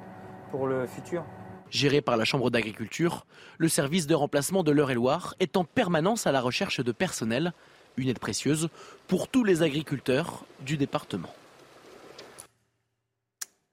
pour 0.50 0.66
le 0.66 0.86
futur. 0.86 1.22
Géré 1.68 2.00
par 2.00 2.16
la 2.16 2.24
Chambre 2.24 2.48
d'agriculture, 2.48 3.26
le 3.58 3.68
service 3.68 4.06
de 4.06 4.14
remplacement 4.14 4.62
de 4.62 4.72
l'Eure-et-Loire 4.72 5.34
est 5.38 5.58
en 5.58 5.64
permanence 5.64 6.26
à 6.26 6.32
la 6.32 6.40
recherche 6.40 6.80
de 6.80 6.92
personnel, 6.92 7.52
une 7.98 8.08
aide 8.08 8.18
précieuse 8.18 8.70
pour 9.06 9.28
tous 9.28 9.44
les 9.44 9.62
agriculteurs 9.62 10.46
du 10.60 10.78
département. 10.78 11.28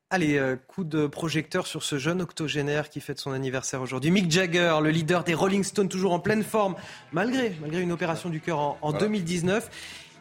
Allez, 0.09 0.37
euh, 0.37 0.57
coup 0.67 0.83
de 0.83 1.07
projecteur 1.07 1.67
sur 1.67 1.83
ce 1.83 1.97
jeune 1.97 2.21
octogénaire 2.21 2.89
qui 2.89 2.99
fête 2.99 3.19
son 3.19 3.31
anniversaire 3.31 3.81
aujourd'hui. 3.81 4.11
Mick 4.11 4.29
Jagger, 4.29 4.77
le 4.81 4.89
leader 4.89 5.23
des 5.23 5.33
Rolling 5.33 5.63
Stones, 5.63 5.87
toujours 5.87 6.11
en 6.11 6.19
pleine 6.19 6.43
forme, 6.43 6.75
malgré, 7.13 7.53
malgré 7.61 7.81
une 7.81 7.93
opération 7.93 8.29
du 8.29 8.41
cœur 8.41 8.59
en, 8.59 8.77
en 8.81 8.91
2019 8.91 9.69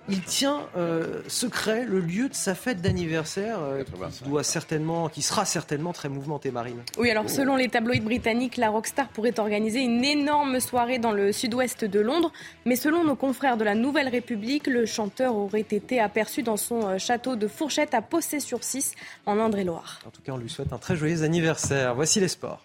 il 0.08 0.22
tient 0.22 0.68
euh, 0.76 1.22
secret 1.28 1.84
le 1.84 2.00
lieu 2.00 2.28
de 2.28 2.34
sa 2.34 2.54
fête 2.54 2.80
d'anniversaire, 2.80 3.58
euh, 3.60 3.82
qui, 3.84 4.24
doit 4.24 4.44
certainement, 4.44 5.08
qui 5.08 5.22
sera 5.22 5.44
certainement 5.44 5.92
très 5.92 6.08
mouvementé, 6.08 6.50
Marine. 6.50 6.82
Oui, 6.98 7.10
alors 7.10 7.28
selon 7.28 7.56
les 7.56 7.68
tabloïds 7.68 8.00
britanniques, 8.00 8.56
la 8.56 8.70
rockstar 8.70 9.08
pourrait 9.08 9.38
organiser 9.40 9.80
une 9.80 10.04
énorme 10.04 10.60
soirée 10.60 10.98
dans 10.98 11.12
le 11.12 11.32
sud-ouest 11.32 11.84
de 11.84 12.00
Londres. 12.00 12.32
Mais 12.64 12.76
selon 12.76 13.04
nos 13.04 13.16
confrères 13.16 13.56
de 13.56 13.64
la 13.64 13.74
Nouvelle 13.74 14.08
République, 14.08 14.66
le 14.66 14.86
chanteur 14.86 15.36
aurait 15.36 15.60
été 15.60 16.00
aperçu 16.00 16.42
dans 16.42 16.56
son 16.56 16.86
euh, 16.86 16.98
château 16.98 17.36
de 17.36 17.48
Fourchette 17.48 17.94
à 17.94 18.02
Possé-sur-Cisse, 18.02 18.94
en 19.26 19.38
Indre-et-Loire. 19.38 20.00
En 20.06 20.10
tout 20.10 20.22
cas, 20.22 20.32
on 20.32 20.38
lui 20.38 20.50
souhaite 20.50 20.72
un 20.72 20.78
très 20.78 20.96
joyeux 20.96 21.22
anniversaire. 21.22 21.94
Voici 21.94 22.20
les 22.20 22.28
sports. 22.28 22.64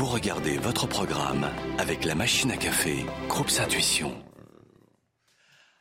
Vous 0.00 0.06
regardez 0.06 0.56
votre 0.56 0.88
programme 0.88 1.46
avec 1.76 2.06
la 2.06 2.14
machine 2.14 2.50
à 2.50 2.56
café, 2.56 3.04
Groupe 3.28 3.50
Intuition. 3.60 4.14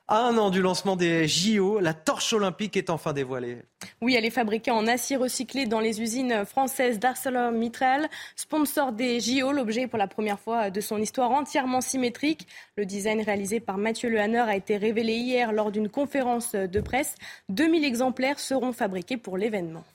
À 0.10 0.24
un 0.24 0.38
an 0.38 0.50
du 0.50 0.62
lancement 0.62 0.98
des 0.98 1.26
JO, 1.26 1.80
la 1.80 1.94
torche 1.94 2.34
olympique 2.34 2.76
est 2.76 2.90
enfin 2.90 3.14
dévoilée. 3.14 3.60
Oui, 4.02 4.16
elle 4.16 4.26
est 4.26 4.30
fabriquée 4.30 4.72
en 4.72 4.88
acier 4.88 5.16
recyclé 5.16 5.68
dans 5.68 5.80
les 5.80 6.02
usines 6.02 6.44
françaises 6.44 7.00
d'ArcelorMittal. 7.00 8.10
Sponsor 8.36 8.92
des 8.92 9.22
JO, 9.22 9.54
l'objet 9.54 9.84
est 9.84 9.88
pour 9.88 9.98
la 9.98 10.08
première 10.08 10.42
fois 10.42 10.70
de 10.70 10.82
son 10.82 10.98
histoire 10.98 11.32
entièrement 11.32 11.80
symétrique. 11.80 12.46
Le 12.76 12.86
design 12.86 13.22
réalisé 13.22 13.62
par 13.62 13.78
Mathieu 13.78 14.10
Lehanner 14.10 14.40
a 14.40 14.58
été 14.58 14.76
révélé 14.76 15.14
hier 15.14 15.54
lors 15.54 15.72
d'une 15.72 15.88
conférence 15.88 16.56
de 16.56 16.82
presse. 16.82 17.16
2000 17.48 17.86
exemplaires 17.86 18.40
seront 18.40 18.74
fabriqués 18.74 19.16
pour 19.16 19.38
l'événement. 19.38 19.86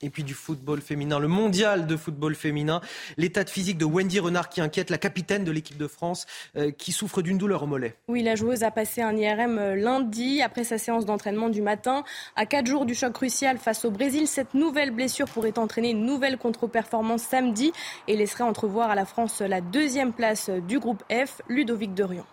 Et 0.00 0.10
puis 0.10 0.22
du 0.22 0.34
football 0.34 0.80
féminin, 0.80 1.18
le 1.18 1.26
mondial 1.26 1.86
de 1.86 1.96
football 1.96 2.36
féminin, 2.36 2.80
l'état 3.16 3.42
de 3.42 3.50
physique 3.50 3.78
de 3.78 3.84
Wendy 3.84 4.20
Renard 4.20 4.48
qui 4.48 4.60
inquiète 4.60 4.90
la 4.90 4.98
capitaine 4.98 5.44
de 5.44 5.50
l'équipe 5.50 5.76
de 5.76 5.88
France 5.88 6.26
euh, 6.56 6.70
qui 6.70 6.92
souffre 6.92 7.20
d'une 7.20 7.36
douleur 7.36 7.64
au 7.64 7.66
mollet. 7.66 7.96
Oui, 8.06 8.22
la 8.22 8.36
joueuse 8.36 8.62
a 8.62 8.70
passé 8.70 9.02
un 9.02 9.16
IRM 9.16 9.58
euh, 9.58 9.74
lundi 9.74 10.40
après 10.40 10.62
sa 10.62 10.78
séance 10.78 11.04
d'entraînement 11.04 11.48
du 11.48 11.62
matin. 11.62 12.04
À 12.36 12.46
quatre 12.46 12.66
jours 12.66 12.86
du 12.86 12.94
choc 12.94 13.12
crucial 13.12 13.58
face 13.58 13.84
au 13.84 13.90
Brésil, 13.90 14.28
cette 14.28 14.54
nouvelle 14.54 14.92
blessure 14.92 15.26
pourrait 15.26 15.58
entraîner 15.58 15.90
une 15.90 16.06
nouvelle 16.06 16.38
contre-performance 16.38 17.22
samedi 17.22 17.72
et 18.06 18.16
laisserait 18.16 18.44
entrevoir 18.44 18.90
à 18.90 18.94
la 18.94 19.04
France 19.04 19.40
la 19.40 19.60
deuxième 19.60 20.12
place 20.12 20.48
du 20.50 20.78
groupe 20.78 21.02
F, 21.10 21.42
Ludovic 21.48 21.92
Derion. 21.94 22.24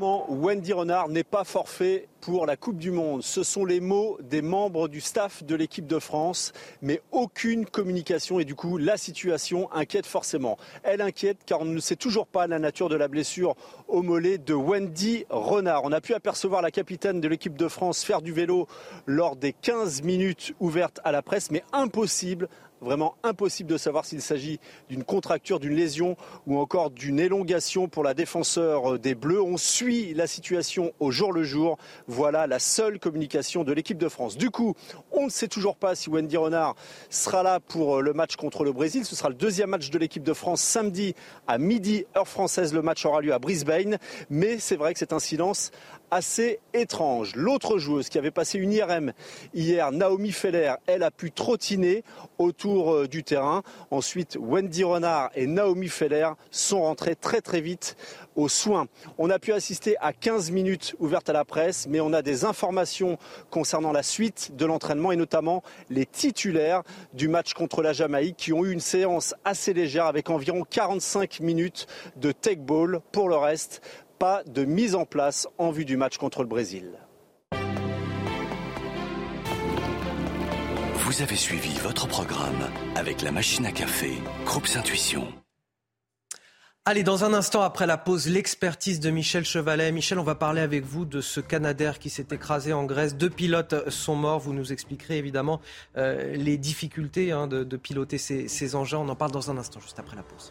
Wendy 0.00 0.72
Renard 0.72 1.08
n'est 1.08 1.24
pas 1.24 1.44
forfait 1.44 2.08
pour 2.20 2.46
la 2.46 2.56
Coupe 2.56 2.78
du 2.78 2.90
Monde. 2.90 3.22
Ce 3.22 3.42
sont 3.42 3.64
les 3.64 3.80
mots 3.80 4.18
des 4.22 4.42
membres 4.42 4.88
du 4.88 5.00
staff 5.00 5.44
de 5.44 5.54
l'équipe 5.54 5.86
de 5.86 5.98
France, 5.98 6.52
mais 6.82 7.00
aucune 7.12 7.64
communication 7.66 8.40
et 8.40 8.44
du 8.44 8.54
coup 8.54 8.76
la 8.76 8.96
situation 8.96 9.70
inquiète 9.72 10.06
forcément. 10.06 10.56
Elle 10.82 11.00
inquiète 11.00 11.38
car 11.46 11.60
on 11.60 11.66
ne 11.66 11.78
sait 11.78 11.96
toujours 11.96 12.26
pas 12.26 12.46
la 12.46 12.58
nature 12.58 12.88
de 12.88 12.96
la 12.96 13.08
blessure 13.08 13.54
au 13.86 14.02
mollet 14.02 14.38
de 14.38 14.54
Wendy 14.54 15.26
Renard. 15.28 15.84
On 15.84 15.92
a 15.92 16.00
pu 16.00 16.14
apercevoir 16.14 16.62
la 16.62 16.70
capitaine 16.70 17.20
de 17.20 17.28
l'équipe 17.28 17.56
de 17.56 17.68
France 17.68 18.02
faire 18.02 18.22
du 18.22 18.32
vélo 18.32 18.66
lors 19.06 19.36
des 19.36 19.52
15 19.52 20.02
minutes 20.02 20.54
ouvertes 20.58 21.00
à 21.04 21.12
la 21.12 21.22
presse, 21.22 21.50
mais 21.50 21.62
impossible 21.72 22.48
Vraiment 22.84 23.14
impossible 23.22 23.70
de 23.70 23.78
savoir 23.78 24.04
s'il 24.04 24.20
s'agit 24.20 24.60
d'une 24.90 25.04
contracture, 25.04 25.58
d'une 25.58 25.74
lésion 25.74 26.16
ou 26.46 26.58
encore 26.58 26.90
d'une 26.90 27.18
élongation 27.18 27.88
pour 27.88 28.04
la 28.04 28.12
défenseur 28.12 28.98
des 28.98 29.14
Bleus. 29.14 29.40
On 29.40 29.56
suit 29.56 30.12
la 30.12 30.26
situation 30.26 30.92
au 31.00 31.10
jour 31.10 31.32
le 31.32 31.44
jour. 31.44 31.78
Voilà 32.08 32.46
la 32.46 32.58
seule 32.58 32.98
communication 32.98 33.64
de 33.64 33.72
l'équipe 33.72 33.96
de 33.96 34.08
France. 34.10 34.36
Du 34.36 34.50
coup, 34.50 34.74
on 35.12 35.24
ne 35.24 35.30
sait 35.30 35.48
toujours 35.48 35.76
pas 35.76 35.94
si 35.94 36.10
Wendy 36.10 36.36
Renard 36.36 36.76
sera 37.08 37.42
là 37.42 37.58
pour 37.58 38.02
le 38.02 38.12
match 38.12 38.36
contre 38.36 38.64
le 38.64 38.72
Brésil. 38.72 39.06
Ce 39.06 39.16
sera 39.16 39.30
le 39.30 39.34
deuxième 39.34 39.70
match 39.70 39.88
de 39.88 39.98
l'équipe 39.98 40.22
de 40.22 40.34
France 40.34 40.60
samedi 40.60 41.14
à 41.46 41.56
midi, 41.56 42.04
heure 42.14 42.28
française. 42.28 42.74
Le 42.74 42.82
match 42.82 43.06
aura 43.06 43.22
lieu 43.22 43.32
à 43.32 43.38
Brisbane. 43.38 43.96
Mais 44.28 44.58
c'est 44.58 44.76
vrai 44.76 44.92
que 44.92 44.98
c'est 44.98 45.14
un 45.14 45.18
silence 45.18 45.70
assez 46.14 46.60
étrange. 46.74 47.34
L'autre 47.34 47.78
joueuse 47.78 48.08
qui 48.08 48.18
avait 48.18 48.30
passé 48.30 48.56
une 48.56 48.72
IRM 48.72 49.12
hier, 49.52 49.90
Naomi 49.90 50.30
Feller, 50.30 50.74
elle 50.86 51.02
a 51.02 51.10
pu 51.10 51.32
trottiner 51.32 52.04
autour 52.38 52.94
euh, 52.94 53.08
du 53.08 53.24
terrain. 53.24 53.64
Ensuite, 53.90 54.38
Wendy 54.40 54.84
Renard 54.84 55.30
et 55.34 55.48
Naomi 55.48 55.88
Feller 55.88 56.30
sont 56.52 56.82
rentrés 56.82 57.16
très 57.16 57.40
très 57.40 57.60
vite 57.60 57.96
aux 58.36 58.48
soins. 58.48 58.86
On 59.18 59.28
a 59.28 59.40
pu 59.40 59.52
assister 59.52 59.96
à 60.00 60.12
15 60.12 60.52
minutes 60.52 60.94
ouvertes 61.00 61.30
à 61.30 61.32
la 61.32 61.44
presse, 61.44 61.86
mais 61.88 62.00
on 62.00 62.12
a 62.12 62.22
des 62.22 62.44
informations 62.44 63.18
concernant 63.50 63.90
la 63.90 64.04
suite 64.04 64.52
de 64.54 64.66
l'entraînement 64.66 65.10
et 65.10 65.16
notamment 65.16 65.64
les 65.90 66.06
titulaires 66.06 66.84
du 67.12 67.26
match 67.26 67.54
contre 67.54 67.82
la 67.82 67.92
Jamaïque 67.92 68.36
qui 68.36 68.52
ont 68.52 68.64
eu 68.64 68.72
une 68.72 68.80
séance 68.80 69.34
assez 69.44 69.72
légère 69.72 70.06
avec 70.06 70.30
environ 70.30 70.64
45 70.68 71.40
minutes 71.40 71.88
de 72.16 72.30
take 72.30 72.60
ball. 72.60 73.00
Pour 73.10 73.28
le 73.28 73.36
reste, 73.36 73.82
pas 74.24 74.42
de 74.46 74.64
mise 74.64 74.94
en 74.94 75.04
place 75.04 75.46
en 75.58 75.70
vue 75.70 75.84
du 75.84 75.98
match 75.98 76.16
contre 76.16 76.40
le 76.40 76.48
Brésil. 76.48 76.86
Vous 80.94 81.20
avez 81.20 81.36
suivi 81.36 81.78
votre 81.80 82.08
programme 82.08 82.70
avec 82.94 83.20
la 83.20 83.32
machine 83.32 83.66
à 83.66 83.70
café, 83.70 84.12
Groupe 84.46 84.66
Intuition. 84.76 85.28
Allez, 86.86 87.02
dans 87.02 87.26
un 87.26 87.34
instant 87.34 87.60
après 87.60 87.86
la 87.86 87.98
pause, 87.98 88.26
l'expertise 88.26 88.98
de 88.98 89.10
Michel 89.10 89.44
Chevalet. 89.44 89.92
Michel, 89.92 90.18
on 90.18 90.24
va 90.24 90.36
parler 90.36 90.62
avec 90.62 90.86
vous 90.86 91.04
de 91.04 91.20
ce 91.20 91.40
Canadair 91.40 91.98
qui 91.98 92.08
s'est 92.08 92.28
écrasé 92.30 92.72
en 92.72 92.84
Grèce. 92.84 93.16
Deux 93.16 93.28
pilotes 93.28 93.90
sont 93.90 94.16
morts. 94.16 94.40
Vous 94.40 94.54
nous 94.54 94.72
expliquerez 94.72 95.18
évidemment 95.18 95.60
euh, 95.98 96.34
les 96.34 96.56
difficultés 96.56 97.30
hein, 97.30 97.46
de, 97.46 97.76
piloter 97.76 98.16
ces, 98.16 98.48
ces 98.48 98.74
engins. 98.74 99.00
On 99.00 99.08
en 99.10 99.16
parle 99.16 99.32
dans 99.32 99.50
un 99.50 99.58
instant, 99.58 99.80
juste 99.80 99.98
après 99.98 100.16
la 100.16 100.22
pause. 100.22 100.50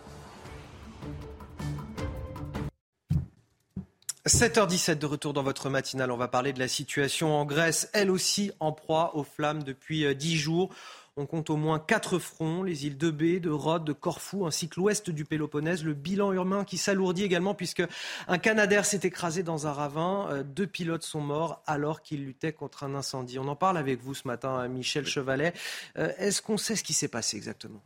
7h17 4.26 5.00
de 5.00 5.06
retour 5.06 5.34
dans 5.34 5.44
votre 5.44 5.70
matinale. 5.70 6.10
On 6.10 6.16
va 6.16 6.30
parler 6.30 6.54
de 6.54 6.60
la 6.60 6.70
situation 6.70 7.36
en 7.36 7.44
Grèce, 7.44 7.90
elle 7.92 8.10
aussi 8.10 8.54
en 8.62 8.72
proie 8.72 9.18
aux 9.18 9.26
flammes 9.26 9.64
depuis 9.64 10.16
10 10.16 10.36
euh, 10.36 10.38
jours. 10.38 10.74
On 11.18 11.26
compte 11.26 11.50
au 11.50 11.58
moins 11.58 11.78
quatre 11.78 12.20
fronts, 12.20 12.64
les 12.64 12.88
îles 12.88 12.98
de 12.98 13.12
B, 13.12 13.42
de 13.42 13.50
Rhodes, 13.50 13.84
de 13.84 13.92
Corfou, 13.92 14.46
ainsi 14.46 14.70
que 14.70 14.80
l'ouest 14.80 15.10
du 15.10 15.26
Péloponnèse. 15.26 15.84
Le 15.84 15.94
bilan 15.94 16.32
urbain 16.32 16.64
qui 16.64 16.78
s'alourdit 16.78 17.26
également 17.26 17.54
puisque 17.54 17.84
un 18.30 18.38
Canadair 18.38 18.86
s'est 18.86 19.02
écrasé 19.04 19.44
dans 19.44 19.68
un 19.68 19.74
ravin. 19.74 20.30
Euh, 20.32 20.44
deux 20.44 20.68
pilotes 20.68 21.04
sont 21.04 21.20
morts 21.20 21.62
alors 21.68 22.02
qu'ils 22.02 22.24
luttaient 22.24 22.54
contre 22.54 22.86
un 22.86 22.96
incendie. 22.96 23.40
On 23.40 23.48
en 23.50 23.58
parle 23.58 23.78
avec 23.78 24.02
vous 24.02 24.14
ce 24.14 24.26
matin, 24.26 24.66
Michel 24.70 25.06
Chevalet. 25.06 25.54
Euh, 25.98 26.14
est-ce 26.18 26.42
qu'on 26.42 26.58
sait 26.58 26.78
ce 26.78 26.84
qui 26.86 26.94
s'est 26.94 27.10
passé 27.10 27.36
exactement? 27.36 27.84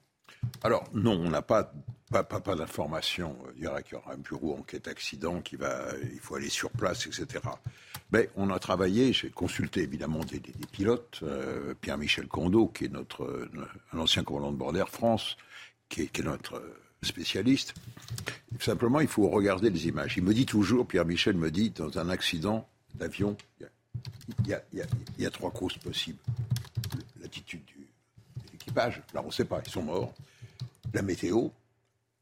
Alors 0.63 0.85
non, 0.93 1.13
on 1.13 1.29
n'a 1.29 1.41
pas, 1.41 1.73
pas, 2.11 2.23
pas, 2.23 2.55
d'informations. 2.55 3.37
Il 3.57 3.63
y 3.63 3.67
aura 3.67 3.81
un 4.11 4.17
bureau 4.17 4.55
enquête 4.57 4.87
accident 4.87 5.41
qui 5.41 5.55
va, 5.55 5.87
il 6.13 6.19
faut 6.19 6.35
aller 6.35 6.49
sur 6.49 6.69
place, 6.71 7.05
etc. 7.07 7.43
Mais 8.11 8.29
on 8.35 8.49
a 8.49 8.59
travaillé, 8.59 9.11
j'ai 9.13 9.29
consulté 9.29 9.81
évidemment 9.81 10.23
des, 10.23 10.39
pilotes, 10.71 11.19
euh, 11.23 11.73
Pierre-Michel 11.81 12.27
Condo, 12.27 12.67
qui 12.67 12.85
est 12.85 12.89
notre 12.91 13.49
un 13.91 13.99
ancien 13.99 14.23
commandant 14.23 14.51
de 14.51 14.57
bord 14.57 14.73
d'Air 14.73 14.89
France, 14.89 15.37
qui 15.89 16.01
est, 16.01 16.19
notre 16.19 16.61
spécialiste. 17.01 17.73
Simplement, 18.59 19.01
il 19.01 19.07
faut 19.07 19.29
regarder 19.29 19.69
les 19.69 19.87
images. 19.87 20.17
Il 20.17 20.23
me 20.23 20.33
dit 20.33 20.45
toujours, 20.45 20.87
Pierre-Michel 20.87 21.35
me 21.35 21.51
dit, 21.51 21.69
dans 21.71 21.99
un 21.99 22.09
accident 22.09 22.67
d'avion, 22.95 23.37
il 24.45 24.59
y, 25.19 25.25
a, 25.25 25.29
trois 25.29 25.51
causes 25.51 25.77
possibles. 25.77 26.19
L'attitude 27.21 27.63
du, 27.65 27.76
là 29.13 29.21
on 29.23 29.27
ne 29.27 29.31
sait 29.31 29.45
pas, 29.45 29.61
ils 29.65 29.71
sont 29.71 29.83
morts 29.83 30.13
la 30.93 31.01
météo, 31.01 31.49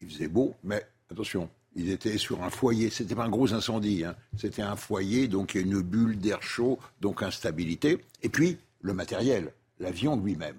il 0.01 0.09
faisait 0.09 0.27
beau, 0.27 0.55
mais 0.63 0.85
attention, 1.09 1.49
ils 1.75 1.89
étaient 1.89 2.17
sur 2.17 2.43
un 2.43 2.49
foyer. 2.49 2.89
C'était 2.89 3.15
pas 3.15 3.23
un 3.23 3.29
gros 3.29 3.53
incendie, 3.53 4.03
hein. 4.03 4.15
c'était 4.37 4.61
un 4.61 4.75
foyer, 4.75 5.27
donc 5.27 5.55
il 5.55 5.61
y 5.61 5.63
a 5.63 5.67
une 5.67 5.81
bulle 5.81 6.17
d'air 6.17 6.41
chaud, 6.41 6.79
donc 7.01 7.23
instabilité. 7.23 8.03
Et 8.23 8.29
puis 8.29 8.57
le 8.81 8.93
matériel, 8.93 9.51
l'avion 9.79 10.15
lui-même. 10.17 10.57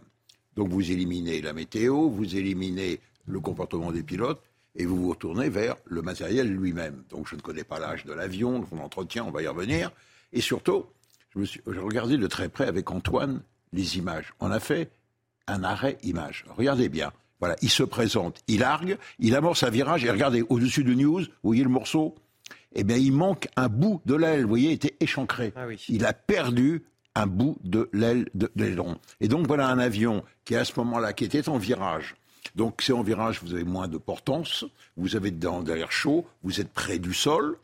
Donc 0.56 0.68
vous 0.68 0.90
éliminez 0.90 1.42
la 1.42 1.52
météo, 1.52 2.08
vous 2.08 2.36
éliminez 2.36 3.00
le 3.26 3.40
comportement 3.40 3.92
des 3.92 4.02
pilotes, 4.02 4.40
et 4.74 4.84
vous 4.84 4.96
vous 4.96 5.10
retournez 5.10 5.48
vers 5.48 5.76
le 5.86 6.02
matériel 6.02 6.52
lui-même. 6.52 7.02
Donc 7.10 7.28
je 7.28 7.36
ne 7.36 7.40
connais 7.40 7.64
pas 7.64 7.78
l'âge 7.78 8.04
de 8.04 8.12
l'avion, 8.12 8.64
son 8.68 8.78
entretien, 8.78 9.24
on 9.24 9.30
va 9.30 9.42
y 9.42 9.46
revenir. 9.46 9.90
Et 10.32 10.40
surtout, 10.40 10.86
je 11.34 11.44
suis 11.44 11.60
regardé 11.66 12.18
de 12.18 12.26
très 12.26 12.48
près 12.48 12.66
avec 12.66 12.90
Antoine 12.90 13.42
les 13.72 13.98
images. 13.98 14.32
On 14.40 14.50
a 14.50 14.60
fait 14.60 14.90
un 15.46 15.64
arrêt 15.64 15.98
image. 16.02 16.44
Regardez 16.56 16.88
bien 16.88 17.12
Voilà, 17.40 17.56
il 17.62 17.70
se 17.70 17.82
présente, 17.82 18.42
il 18.48 18.60
largue, 18.60 18.98
il 19.18 19.34
amorce 19.34 19.62
un 19.62 19.70
virage, 19.70 20.04
et 20.04 20.10
regardez, 20.10 20.42
au-dessus 20.48 20.84
de 20.84 20.94
News, 20.94 21.20
vous 21.20 21.28
voyez 21.42 21.62
le 21.62 21.68
morceau 21.68 22.14
Eh 22.74 22.84
bien, 22.84 22.96
il 22.96 23.12
manque 23.12 23.48
un 23.56 23.68
bout 23.68 24.00
de 24.06 24.14
l'aile, 24.14 24.42
vous 24.42 24.48
voyez, 24.48 24.70
il 24.70 24.74
était 24.74 24.96
échancré. 25.00 25.52
Ah 25.56 25.66
Il 25.88 26.04
a 26.06 26.12
perdu 26.12 26.84
un 27.14 27.26
bout 27.26 27.56
de 27.64 27.88
l'aile 27.92 28.28
de 28.34 28.50
l'aileron. 28.56 28.96
Et 29.20 29.28
donc, 29.28 29.46
voilà 29.46 29.68
un 29.68 29.78
avion 29.78 30.22
qui, 30.44 30.54
à 30.54 30.64
ce 30.64 30.72
moment-là, 30.76 31.12
qui 31.12 31.24
était 31.24 31.48
en 31.48 31.58
virage. 31.58 32.14
Donc, 32.54 32.82
c'est 32.82 32.92
en 32.92 33.02
virage, 33.02 33.40
vous 33.42 33.54
avez 33.54 33.64
moins 33.64 33.88
de 33.88 33.98
portance, 33.98 34.64
vous 34.96 35.16
avez 35.16 35.30
dans 35.30 35.60
l'air 35.60 35.90
chaud, 35.90 36.26
vous 36.42 36.60
êtes 36.60 36.72
près 36.72 36.98
du 36.98 37.12
sol, 37.12 37.58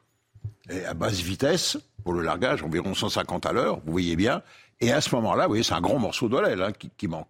et 0.70 0.84
à 0.84 0.94
basse 0.94 1.20
vitesse, 1.20 1.78
pour 2.04 2.14
le 2.14 2.22
largage, 2.22 2.62
environ 2.62 2.94
150 2.94 3.46
à 3.46 3.52
l'heure, 3.52 3.80
vous 3.84 3.92
voyez 3.92 4.16
bien. 4.16 4.42
Et 4.80 4.92
à 4.92 5.00
ce 5.00 5.14
moment-là, 5.14 5.44
vous 5.44 5.50
voyez, 5.50 5.62
c'est 5.62 5.74
un 5.74 5.80
grand 5.80 5.98
morceau 5.98 6.28
de 6.28 6.38
l'aile 6.38 6.62
hein, 6.62 6.72
qui, 6.72 6.90
qui 6.96 7.08
manque. 7.08 7.28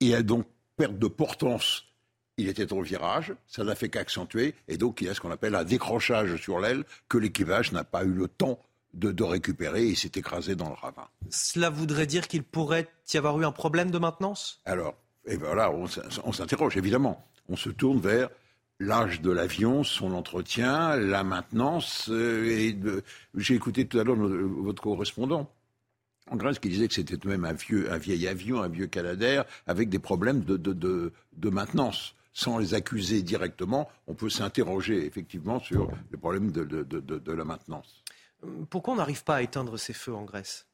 Il 0.00 0.08
y 0.08 0.14
a 0.14 0.22
donc 0.22 0.46
perte 0.76 0.98
de 0.98 1.06
portance. 1.08 1.84
Il 2.36 2.48
était 2.48 2.72
au 2.72 2.82
virage, 2.82 3.34
ça 3.48 3.64
n'a 3.64 3.74
fait 3.74 3.88
qu'accentuer, 3.88 4.54
et 4.68 4.76
donc 4.76 5.00
il 5.00 5.08
y 5.08 5.10
a 5.10 5.14
ce 5.14 5.20
qu'on 5.20 5.30
appelle 5.32 5.56
un 5.56 5.64
décrochage 5.64 6.36
sur 6.40 6.60
l'aile 6.60 6.84
que 7.08 7.18
l'équipage 7.18 7.72
n'a 7.72 7.82
pas 7.82 8.04
eu 8.04 8.12
le 8.12 8.28
temps 8.28 8.60
de, 8.94 9.10
de 9.10 9.24
récupérer 9.24 9.88
et 9.88 9.94
s'est 9.96 10.12
écrasé 10.14 10.54
dans 10.54 10.68
le 10.68 10.74
ravin. 10.76 11.08
Cela 11.30 11.68
voudrait 11.68 12.06
dire 12.06 12.28
qu'il 12.28 12.44
pourrait 12.44 12.86
y 13.12 13.16
avoir 13.16 13.40
eu 13.40 13.44
un 13.44 13.50
problème 13.50 13.90
de 13.90 13.98
maintenance? 13.98 14.60
Alors, 14.66 14.94
et 15.26 15.36
voilà, 15.36 15.72
on, 15.72 15.86
s- 15.86 16.00
on 16.22 16.32
s'interroge 16.32 16.76
évidemment. 16.76 17.26
On 17.48 17.56
se 17.56 17.70
tourne 17.70 17.98
vers 18.00 18.30
l'âge 18.78 19.20
de 19.20 19.32
l'avion, 19.32 19.82
son 19.82 20.12
entretien, 20.12 20.94
la 20.94 21.24
maintenance. 21.24 22.08
euh, 22.08 23.02
J'ai 23.34 23.54
écouté 23.56 23.84
tout 23.88 23.98
à 23.98 24.04
l'heure 24.04 24.16
votre 24.16 24.80
correspondant 24.80 25.50
en 26.30 26.36
Grèce 26.36 26.58
qui 26.58 26.68
disait 26.68 26.88
que 26.88 26.94
c'était 26.94 27.16
tout 27.16 27.28
de 27.28 27.32
même 27.32 27.44
un, 27.44 27.52
vieux, 27.52 27.90
un 27.92 27.98
vieil 27.98 28.26
avion, 28.28 28.62
un 28.62 28.68
vieux 28.68 28.86
Canadair, 28.86 29.44
avec 29.66 29.88
des 29.88 29.98
problèmes 29.98 30.42
de, 30.44 30.56
de, 30.56 30.72
de, 30.72 31.12
de 31.36 31.50
maintenance. 31.50 32.14
Sans 32.32 32.58
les 32.58 32.74
accuser 32.74 33.22
directement, 33.22 33.88
on 34.06 34.14
peut 34.14 34.30
s'interroger 34.30 35.04
effectivement 35.04 35.58
sur 35.58 35.90
les 36.12 36.18
problèmes 36.18 36.52
de, 36.52 36.62
de, 36.64 36.84
de, 36.84 37.00
de- 37.00 37.18
de 37.18 37.32
la 37.32 37.44
maintenance. 37.44 38.04
Pourquoi 38.70 38.94
on 38.94 38.96
n'arrive 38.98 39.24
pas 39.24 39.36
à 39.36 39.42
éteindre 39.42 39.76
ces 39.76 39.92
feux 39.92 40.14
en 40.14 40.22
Grèce? 40.24 40.66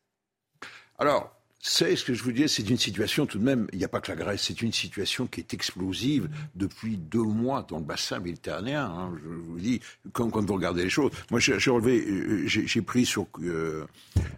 Alors, 0.98 1.33
c'est 1.66 1.96
ce 1.96 2.04
que 2.04 2.12
je 2.12 2.22
vous 2.22 2.30
dis, 2.30 2.46
c'est 2.46 2.68
une 2.68 2.76
situation 2.76 3.24
tout 3.24 3.38
de 3.38 3.42
même, 3.42 3.66
il 3.72 3.78
n'y 3.78 3.86
a 3.86 3.88
pas 3.88 4.02
que 4.02 4.12
la 4.12 4.16
Grèce, 4.18 4.42
c'est 4.42 4.60
une 4.60 4.74
situation 4.74 5.26
qui 5.26 5.40
est 5.40 5.54
explosive 5.54 6.28
depuis 6.54 6.98
deux 6.98 7.22
mois 7.22 7.64
dans 7.66 7.78
le 7.78 7.84
bassin 7.84 8.18
méditerranéen. 8.18 8.84
hein. 8.84 9.12
je 9.16 9.28
vous 9.30 9.58
dis, 9.58 9.80
quand, 10.12 10.28
vous 10.28 10.54
regardez 10.54 10.84
les 10.84 10.90
choses. 10.90 11.10
Moi, 11.30 11.40
j'ai 11.40 11.54
relevé, 11.70 12.04
euh, 12.06 12.42
j'ai 12.46 12.82
pris 12.82 13.06
sur 13.06 13.26
euh, 13.42 13.86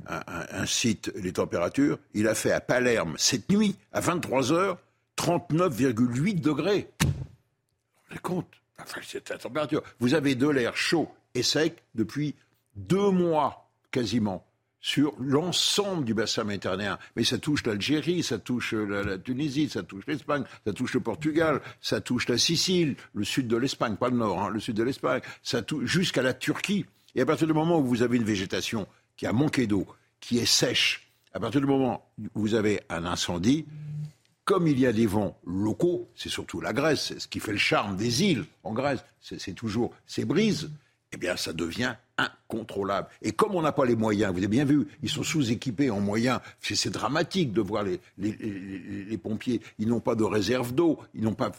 un, 0.06 0.66
site 0.66 1.10
les 1.16 1.32
températures. 1.32 1.98
Il 2.14 2.28
a 2.28 2.36
fait 2.36 2.52
à 2.52 2.60
Palerme 2.60 3.16
cette 3.18 3.50
nuit, 3.50 3.74
à 3.92 3.98
23 3.98 4.52
heures, 4.52 4.78
39,8 5.16 6.40
degrés. 6.40 6.88
Vous 7.02 7.08
vous 7.08 8.08
rendez 8.08 8.20
compte? 8.22 8.48
Enfin, 8.80 9.00
c'est 9.04 9.28
la 9.30 9.38
température. 9.38 9.82
Vous 9.98 10.14
avez 10.14 10.36
de 10.36 10.46
l'air 10.46 10.76
chaud 10.76 11.10
et 11.34 11.42
sec 11.42 11.82
depuis 11.96 12.36
deux 12.76 13.10
mois 13.10 13.68
quasiment 13.90 14.46
sur 14.86 15.14
l'ensemble 15.18 16.04
du 16.04 16.14
bassin 16.14 16.44
méditerranéen. 16.44 16.96
Mais 17.16 17.24
ça 17.24 17.38
touche 17.38 17.66
l'Algérie, 17.66 18.22
ça 18.22 18.38
touche 18.38 18.72
la, 18.72 19.02
la 19.02 19.18
Tunisie, 19.18 19.68
ça 19.68 19.82
touche 19.82 20.06
l'Espagne, 20.06 20.44
ça 20.64 20.72
touche 20.72 20.94
le 20.94 21.00
Portugal, 21.00 21.60
ça 21.80 22.00
touche 22.00 22.28
la 22.28 22.38
Sicile, 22.38 22.94
le 23.12 23.24
sud 23.24 23.48
de 23.48 23.56
l'Espagne, 23.56 23.96
pas 23.96 24.10
le 24.10 24.16
nord, 24.16 24.40
hein, 24.40 24.48
le 24.48 24.60
sud 24.60 24.76
de 24.76 24.84
l'Espagne, 24.84 25.22
ça 25.42 25.60
touche 25.62 25.90
jusqu'à 25.90 26.22
la 26.22 26.34
Turquie. 26.34 26.86
Et 27.16 27.20
à 27.20 27.26
partir 27.26 27.48
du 27.48 27.52
moment 27.52 27.80
où 27.80 27.84
vous 27.84 28.02
avez 28.02 28.16
une 28.16 28.22
végétation 28.22 28.86
qui 29.16 29.26
a 29.26 29.32
manqué 29.32 29.66
d'eau, 29.66 29.88
qui 30.20 30.38
est 30.38 30.46
sèche, 30.46 31.10
à 31.32 31.40
partir 31.40 31.60
du 31.60 31.66
moment 31.66 32.08
où 32.36 32.42
vous 32.42 32.54
avez 32.54 32.80
un 32.88 33.06
incendie, 33.06 33.66
comme 34.44 34.68
il 34.68 34.78
y 34.78 34.86
a 34.86 34.92
des 34.92 35.06
vents 35.06 35.36
locaux, 35.44 36.08
c'est 36.14 36.28
surtout 36.28 36.60
la 36.60 36.72
Grèce, 36.72 37.06
c'est 37.08 37.18
ce 37.18 37.26
qui 37.26 37.40
fait 37.40 37.50
le 37.50 37.58
charme 37.58 37.96
des 37.96 38.22
îles 38.22 38.44
en 38.62 38.72
Grèce, 38.72 39.00
c'est 39.20 39.40
c'est 39.40 39.54
toujours 39.54 39.92
ces 40.06 40.24
brises, 40.24 40.70
eh 41.10 41.16
bien 41.16 41.36
ça 41.36 41.52
devient 41.52 41.96
incontrôlable. 42.18 43.08
Et 43.22 43.32
comme 43.32 43.54
on 43.54 43.62
n'a 43.62 43.72
pas 43.72 43.84
les 43.84 43.96
moyens, 43.96 44.32
vous 44.32 44.38
avez 44.38 44.48
bien 44.48 44.64
vu, 44.64 44.86
ils 45.02 45.08
sont 45.10 45.22
sous-équipés 45.22 45.90
en 45.90 46.00
moyens, 46.00 46.40
c'est 46.60 46.90
dramatique 46.90 47.52
de 47.52 47.60
voir 47.60 47.82
les, 47.82 48.00
les- 48.18 48.32
les- 48.40 49.04
les 49.04 49.18
pompiers, 49.18 49.60
ils 49.78 49.88
n'ont 49.88 50.00
pas 50.00 50.14
de 50.14 50.24
réserve 50.24 50.74
d'eau, 50.74 50.98
ils 51.14 51.22
n'ont 51.22 51.34
pas 51.34 51.52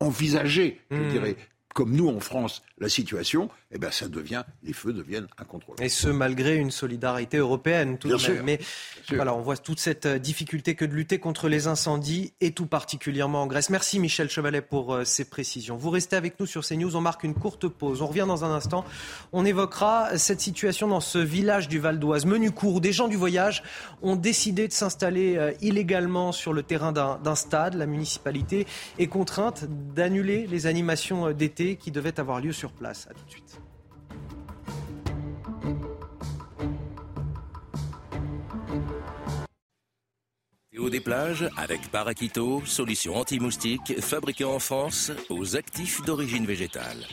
envisagé, 0.00 0.80
je 0.90 0.96
Hmm. 0.96 1.08
dirais, 1.08 1.36
comme 1.74 1.94
nous 1.94 2.08
en 2.08 2.20
France, 2.20 2.62
la 2.78 2.88
situation, 2.88 3.50
eh 3.72 3.78
bien 3.78 3.90
ça 3.90 4.08
devient, 4.08 4.44
les 4.62 4.72
feux 4.72 4.92
deviennent 4.92 5.26
incontrôlables. 5.38 5.84
Et 5.84 5.88
ce, 5.88 6.08
malgré 6.08 6.56
une 6.56 6.70
solidarité 6.70 7.36
européenne, 7.38 7.98
tout 7.98 8.08
Bien 8.08 8.16
de 8.16 8.22
même. 8.22 8.36
sûr. 8.36 8.44
Mais 8.44 8.60
voilà, 9.10 9.34
on 9.34 9.40
voit 9.40 9.56
toute 9.56 9.80
cette 9.80 10.06
euh, 10.06 10.18
difficulté 10.18 10.76
que 10.76 10.84
de 10.84 10.94
lutter 10.94 11.18
contre 11.18 11.48
les 11.48 11.66
incendies, 11.66 12.32
et 12.40 12.52
tout 12.52 12.66
particulièrement 12.66 13.42
en 13.42 13.46
Grèce. 13.46 13.70
Merci 13.70 13.98
Michel 13.98 14.30
Chevalet 14.30 14.60
pour 14.62 14.94
euh, 14.94 15.04
ces 15.04 15.24
précisions. 15.24 15.76
Vous 15.76 15.90
restez 15.90 16.16
avec 16.16 16.38
nous 16.38 16.46
sur 16.46 16.64
CNews, 16.64 16.94
on 16.96 17.00
marque 17.00 17.24
une 17.24 17.34
courte 17.34 17.66
pause. 17.66 18.02
On 18.02 18.06
revient 18.06 18.24
dans 18.26 18.44
un 18.44 18.54
instant. 18.54 18.84
On 19.32 19.44
évoquera 19.44 20.16
cette 20.16 20.40
situation 20.40 20.86
dans 20.86 21.00
ce 21.00 21.18
village 21.18 21.68
du 21.68 21.80
Val 21.80 21.98
d'Oise, 21.98 22.24
menu 22.24 22.52
court, 22.52 22.74
où 22.74 22.80
des 22.80 22.92
gens 22.92 23.08
du 23.08 23.16
voyage 23.16 23.64
ont 24.02 24.16
décidé 24.16 24.68
de 24.68 24.72
s'installer 24.72 25.36
euh, 25.36 25.52
illégalement 25.60 26.30
sur 26.30 26.52
le 26.52 26.62
terrain 26.62 26.92
d'un 26.92 27.34
stade. 27.34 27.74
La 27.74 27.86
municipalité 27.86 28.66
est 29.00 29.08
contrainte 29.08 29.64
d'annuler 29.94 30.46
les 30.46 30.66
animations 30.66 31.26
euh, 31.26 31.32
qui 31.72 31.90
devaient 31.90 32.20
avoir 32.20 32.40
lieu 32.40 32.52
sur 32.52 32.72
place. 32.72 33.06
À 33.10 33.14
tout 33.14 33.24
de 33.24 33.30
suite. 33.30 33.60
Théo 40.70 40.90
des 40.90 41.00
plages 41.00 41.48
avec 41.56 41.90
Paraquito, 41.90 42.62
solution 42.66 43.16
anti-moustique 43.16 44.00
fabriquée 44.00 44.44
en 44.44 44.58
France 44.58 45.12
aux 45.30 45.56
actifs 45.56 46.02
d'origine 46.02 46.46
végétale. 46.46 47.06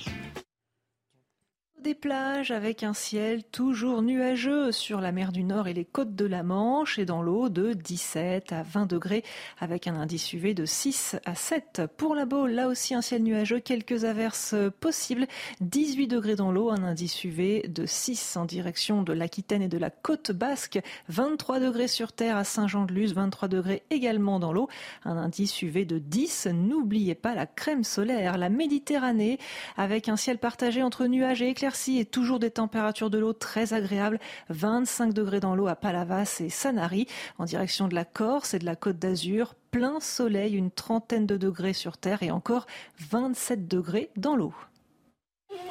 Des 1.84 1.96
plages 1.96 2.52
avec 2.52 2.84
un 2.84 2.94
ciel 2.94 3.44
toujours 3.44 4.04
nuageux 4.04 4.72
sur 4.72 5.02
la 5.02 5.12
mer 5.12 5.32
du 5.32 5.44
Nord 5.44 5.68
et 5.68 5.74
les 5.74 5.84
côtes 5.84 6.16
de 6.16 6.26
la 6.26 6.44
Manche 6.44 7.00
et 7.00 7.06
dans 7.06 7.24
l'eau 7.24 7.50
de 7.50 7.74
17 7.74 8.54
à 8.54 8.62
20 8.62 8.86
degrés 8.86 9.24
avec 9.60 9.88
un 9.88 9.96
indice 9.96 10.32
UV 10.32 10.54
de 10.54 10.66
6 10.66 11.16
à 11.26 11.34
7. 11.34 11.82
Pour 11.98 12.14
la 12.14 12.26
Baule, 12.26 12.52
là 12.52 12.68
aussi 12.68 12.94
un 12.94 13.02
ciel 13.02 13.24
nuageux, 13.24 13.60
quelques 13.60 14.06
averses 14.06 14.54
possibles. 14.80 15.26
18 15.62 16.08
degrés 16.08 16.36
dans 16.36 16.52
l'eau, 16.52 16.70
un 16.70 16.84
indice 16.84 17.24
UV 17.24 17.68
de 17.68 17.88
6 17.88 18.38
en 18.38 18.46
direction 18.46 19.02
de 19.02 19.14
l'Aquitaine 19.14 19.64
et 19.64 19.68
de 19.68 19.80
la 19.80 19.90
côte 19.90 20.32
basque. 20.32 20.80
23 21.10 21.60
degrés 21.60 21.88
sur 21.88 22.12
terre 22.12 22.38
à 22.38 22.44
Saint-Jean-de-Luz, 22.44 23.16
23 23.16 23.48
degrés 23.48 23.82
également 23.90 24.40
dans 24.40 24.54
l'eau, 24.54 24.70
un 25.04 25.18
indice 25.18 25.60
UV 25.64 25.86
de 25.86 25.98
10. 25.98 26.50
N'oubliez 26.54 27.16
pas 27.16 27.34
la 27.34 27.48
crème 27.48 27.84
solaire, 27.84 28.38
la 28.38 28.50
Méditerranée 28.50 29.40
avec 29.78 30.10
un 30.10 30.16
ciel 30.16 30.38
partagé 30.38 30.84
entre 30.84 31.08
nuages 31.08 31.42
et 31.42 31.50
éclaircies 31.72 32.00
et 32.00 32.06
toujours 32.06 32.40
des 32.40 32.52
températures 32.52 33.10
de 33.10 33.18
l'eau 33.18 33.34
très 33.34 33.74
agréables. 33.74 34.20
25 34.50 35.14
degrés 35.14 35.40
dans 35.40 35.56
l'eau 35.56 35.68
à 35.68 35.76
Palavas 35.76 36.42
et 36.42 36.50
Sanary. 36.50 37.08
En 37.38 37.46
direction 37.46 37.88
de 37.88 37.96
la 37.96 38.04
Corse 38.04 38.54
et 38.54 38.60
de 38.60 38.66
la 38.66 38.76
Côte 38.76 39.00
d'Azur, 39.00 39.56
plein 39.72 40.00
soleil, 40.02 40.56
une 40.56 40.72
trentaine 40.72 41.26
de 41.26 41.38
degrés 41.38 41.74
sur 41.74 41.98
terre 41.98 42.24
et 42.24 42.32
encore 42.32 42.68
27 43.10 43.68
degrés 43.68 44.10
dans 44.18 44.36
l'eau. 44.36 44.54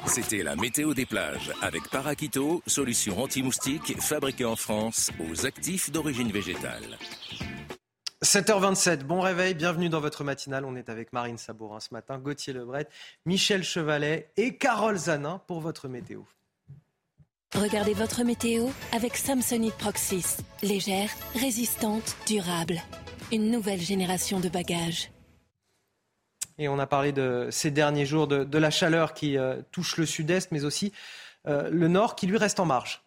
C'était 0.07 0.41
la 0.41 0.55
météo 0.55 0.93
des 0.95 1.05
plages 1.05 1.51
avec 1.61 1.87
Paraquito, 1.89 2.63
solution 2.65 3.21
anti-moustique 3.21 3.99
fabriquée 4.01 4.45
en 4.45 4.55
France 4.55 5.11
aux 5.19 5.45
actifs 5.45 5.91
d'origine 5.91 6.31
végétale. 6.31 6.97
7h27, 8.23 8.99
bon 8.99 9.19
réveil, 9.19 9.55
bienvenue 9.55 9.89
dans 9.89 9.99
votre 9.99 10.23
matinale. 10.23 10.63
On 10.63 10.75
est 10.75 10.89
avec 10.89 11.11
Marine 11.11 11.39
Sabourin 11.39 11.79
ce 11.79 11.91
matin, 11.91 12.19
Gauthier 12.19 12.53
Lebret, 12.53 12.87
Michel 13.25 13.63
Chevalet 13.63 14.31
et 14.37 14.57
Carole 14.57 14.95
Zanin 14.95 15.41
pour 15.47 15.59
votre 15.59 15.87
météo. 15.87 16.21
Regardez 17.55 17.95
votre 17.95 18.23
météo 18.23 18.67
avec 18.91 19.17
Samsonite 19.17 19.73
Proxys. 19.73 20.37
Légère, 20.61 21.09
résistante, 21.33 22.15
durable. 22.27 22.79
Une 23.31 23.49
nouvelle 23.49 23.81
génération 23.81 24.39
de 24.39 24.49
bagages. 24.49 25.11
Et 26.59 26.67
on 26.69 26.77
a 26.77 26.85
parlé 26.85 27.13
de 27.13 27.47
ces 27.49 27.71
derniers 27.71 28.05
jours 28.05 28.27
de, 28.27 28.43
de 28.43 28.57
la 28.59 28.69
chaleur 28.69 29.15
qui 29.15 29.35
euh, 29.35 29.63
touche 29.71 29.97
le 29.97 30.05
sud-est, 30.05 30.51
mais 30.51 30.63
aussi 30.63 30.93
euh, 31.47 31.71
le 31.71 31.87
nord 31.87 32.15
qui 32.15 32.27
lui 32.27 32.37
reste 32.37 32.59
en 32.59 32.65
marge. 32.65 33.01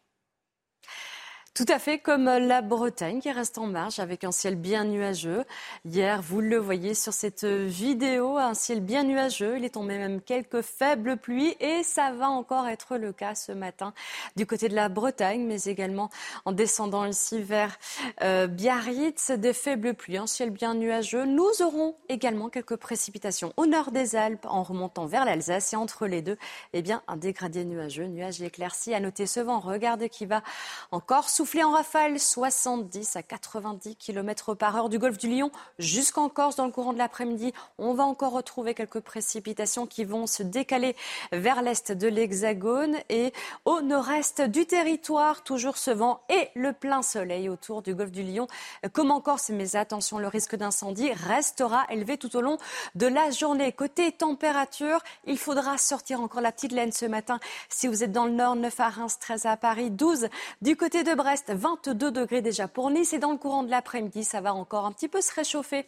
Tout 1.54 1.66
à 1.68 1.78
fait 1.78 1.98
comme 2.00 2.24
la 2.24 2.62
Bretagne 2.62 3.20
qui 3.20 3.30
reste 3.30 3.58
en 3.58 3.68
marge 3.68 4.00
avec 4.00 4.24
un 4.24 4.32
ciel 4.32 4.56
bien 4.56 4.82
nuageux. 4.82 5.44
Hier, 5.84 6.20
vous 6.20 6.40
le 6.40 6.56
voyez 6.56 6.94
sur 6.94 7.12
cette 7.12 7.44
vidéo, 7.44 8.38
un 8.38 8.54
ciel 8.54 8.80
bien 8.80 9.04
nuageux. 9.04 9.56
Il 9.56 9.64
est 9.64 9.74
tombé 9.74 9.96
même 9.96 10.20
quelques 10.20 10.62
faibles 10.62 11.16
pluies 11.16 11.54
et 11.60 11.84
ça 11.84 12.10
va 12.10 12.28
encore 12.28 12.66
être 12.66 12.96
le 12.96 13.12
cas 13.12 13.36
ce 13.36 13.52
matin 13.52 13.94
du 14.34 14.46
côté 14.46 14.68
de 14.68 14.74
la 14.74 14.88
Bretagne, 14.88 15.44
mais 15.46 15.62
également 15.62 16.10
en 16.44 16.50
descendant 16.50 17.04
ici 17.04 17.40
vers 17.40 17.78
euh, 18.22 18.48
Biarritz, 18.48 19.30
des 19.30 19.52
faibles 19.52 19.94
pluies, 19.94 20.16
un 20.16 20.26
ciel 20.26 20.50
bien 20.50 20.74
nuageux. 20.74 21.24
Nous 21.24 21.62
aurons 21.62 21.94
également 22.08 22.48
quelques 22.48 22.74
précipitations 22.74 23.52
au 23.56 23.66
nord 23.66 23.92
des 23.92 24.16
Alpes 24.16 24.44
en 24.48 24.64
remontant 24.64 25.06
vers 25.06 25.24
l'Alsace 25.24 25.72
et 25.72 25.76
entre 25.76 26.08
les 26.08 26.20
deux, 26.20 26.36
eh 26.72 26.82
bien, 26.82 27.00
un 27.06 27.16
dégradé 27.16 27.64
nuageux, 27.64 28.06
nuages 28.06 28.42
éclaircis. 28.42 28.92
À 28.92 28.98
noter 28.98 29.28
ce 29.28 29.38
vent, 29.38 29.60
regardez 29.60 30.08
qui 30.08 30.26
va 30.26 30.42
encore 30.90 31.28
souffler 31.28 31.43
souffler 31.44 31.62
en 31.62 31.72
rafale 31.72 32.18
70 32.18 33.16
à 33.16 33.22
90 33.22 33.96
km 33.96 34.54
par 34.54 34.76
heure 34.78 34.88
du 34.88 34.98
golfe 34.98 35.18
du 35.18 35.28
Lion 35.28 35.50
jusqu'en 35.78 36.30
Corse 36.30 36.56
dans 36.56 36.64
le 36.64 36.72
courant 36.72 36.94
de 36.94 36.98
l'après-midi. 36.98 37.52
On 37.76 37.92
va 37.92 38.04
encore 38.04 38.32
retrouver 38.32 38.72
quelques 38.72 39.00
précipitations 39.00 39.86
qui 39.86 40.06
vont 40.06 40.26
se 40.26 40.42
décaler 40.42 40.96
vers 41.32 41.60
l'est 41.60 41.92
de 41.92 42.08
l'Hexagone 42.08 42.96
et 43.10 43.34
au 43.66 43.82
nord-est 43.82 44.40
du 44.40 44.64
territoire. 44.64 45.42
Toujours 45.42 45.76
ce 45.76 45.90
vent 45.90 46.22
et 46.30 46.48
le 46.54 46.72
plein 46.72 47.02
soleil 47.02 47.50
autour 47.50 47.82
du 47.82 47.94
golfe 47.94 48.10
du 48.10 48.22
Lion. 48.22 48.46
Comme 48.94 49.10
en 49.10 49.20
Corse, 49.20 49.50
mais 49.50 49.76
attention, 49.76 50.18
le 50.18 50.28
risque 50.28 50.56
d'incendie 50.56 51.12
restera 51.12 51.84
élevé 51.90 52.16
tout 52.16 52.34
au 52.38 52.40
long 52.40 52.56
de 52.94 53.06
la 53.06 53.30
journée. 53.30 53.70
Côté 53.72 54.12
température, 54.12 55.00
il 55.26 55.36
faudra 55.36 55.76
sortir 55.76 56.22
encore 56.22 56.40
la 56.40 56.52
petite 56.52 56.72
laine 56.72 56.92
ce 56.92 57.04
matin 57.04 57.38
si 57.68 57.86
vous 57.86 58.02
êtes 58.02 58.12
dans 58.12 58.24
le 58.24 58.32
nord, 58.32 58.56
9 58.56 58.80
à 58.80 58.88
Reims, 58.88 59.18
13 59.20 59.44
à 59.44 59.58
Paris, 59.58 59.90
12 59.90 60.28
du 60.62 60.74
côté 60.74 61.02
de 61.02 61.12
Brest, 61.12 61.33
22 61.48 62.10
degrés 62.10 62.42
déjà 62.42 62.68
pour 62.68 62.90
Nice 62.90 63.12
et 63.12 63.18
dans 63.18 63.32
le 63.32 63.38
courant 63.38 63.62
de 63.62 63.70
l'après-midi, 63.70 64.24
ça 64.24 64.40
va 64.40 64.54
encore 64.54 64.86
un 64.86 64.92
petit 64.92 65.08
peu 65.08 65.20
se 65.20 65.32
réchauffer. 65.34 65.86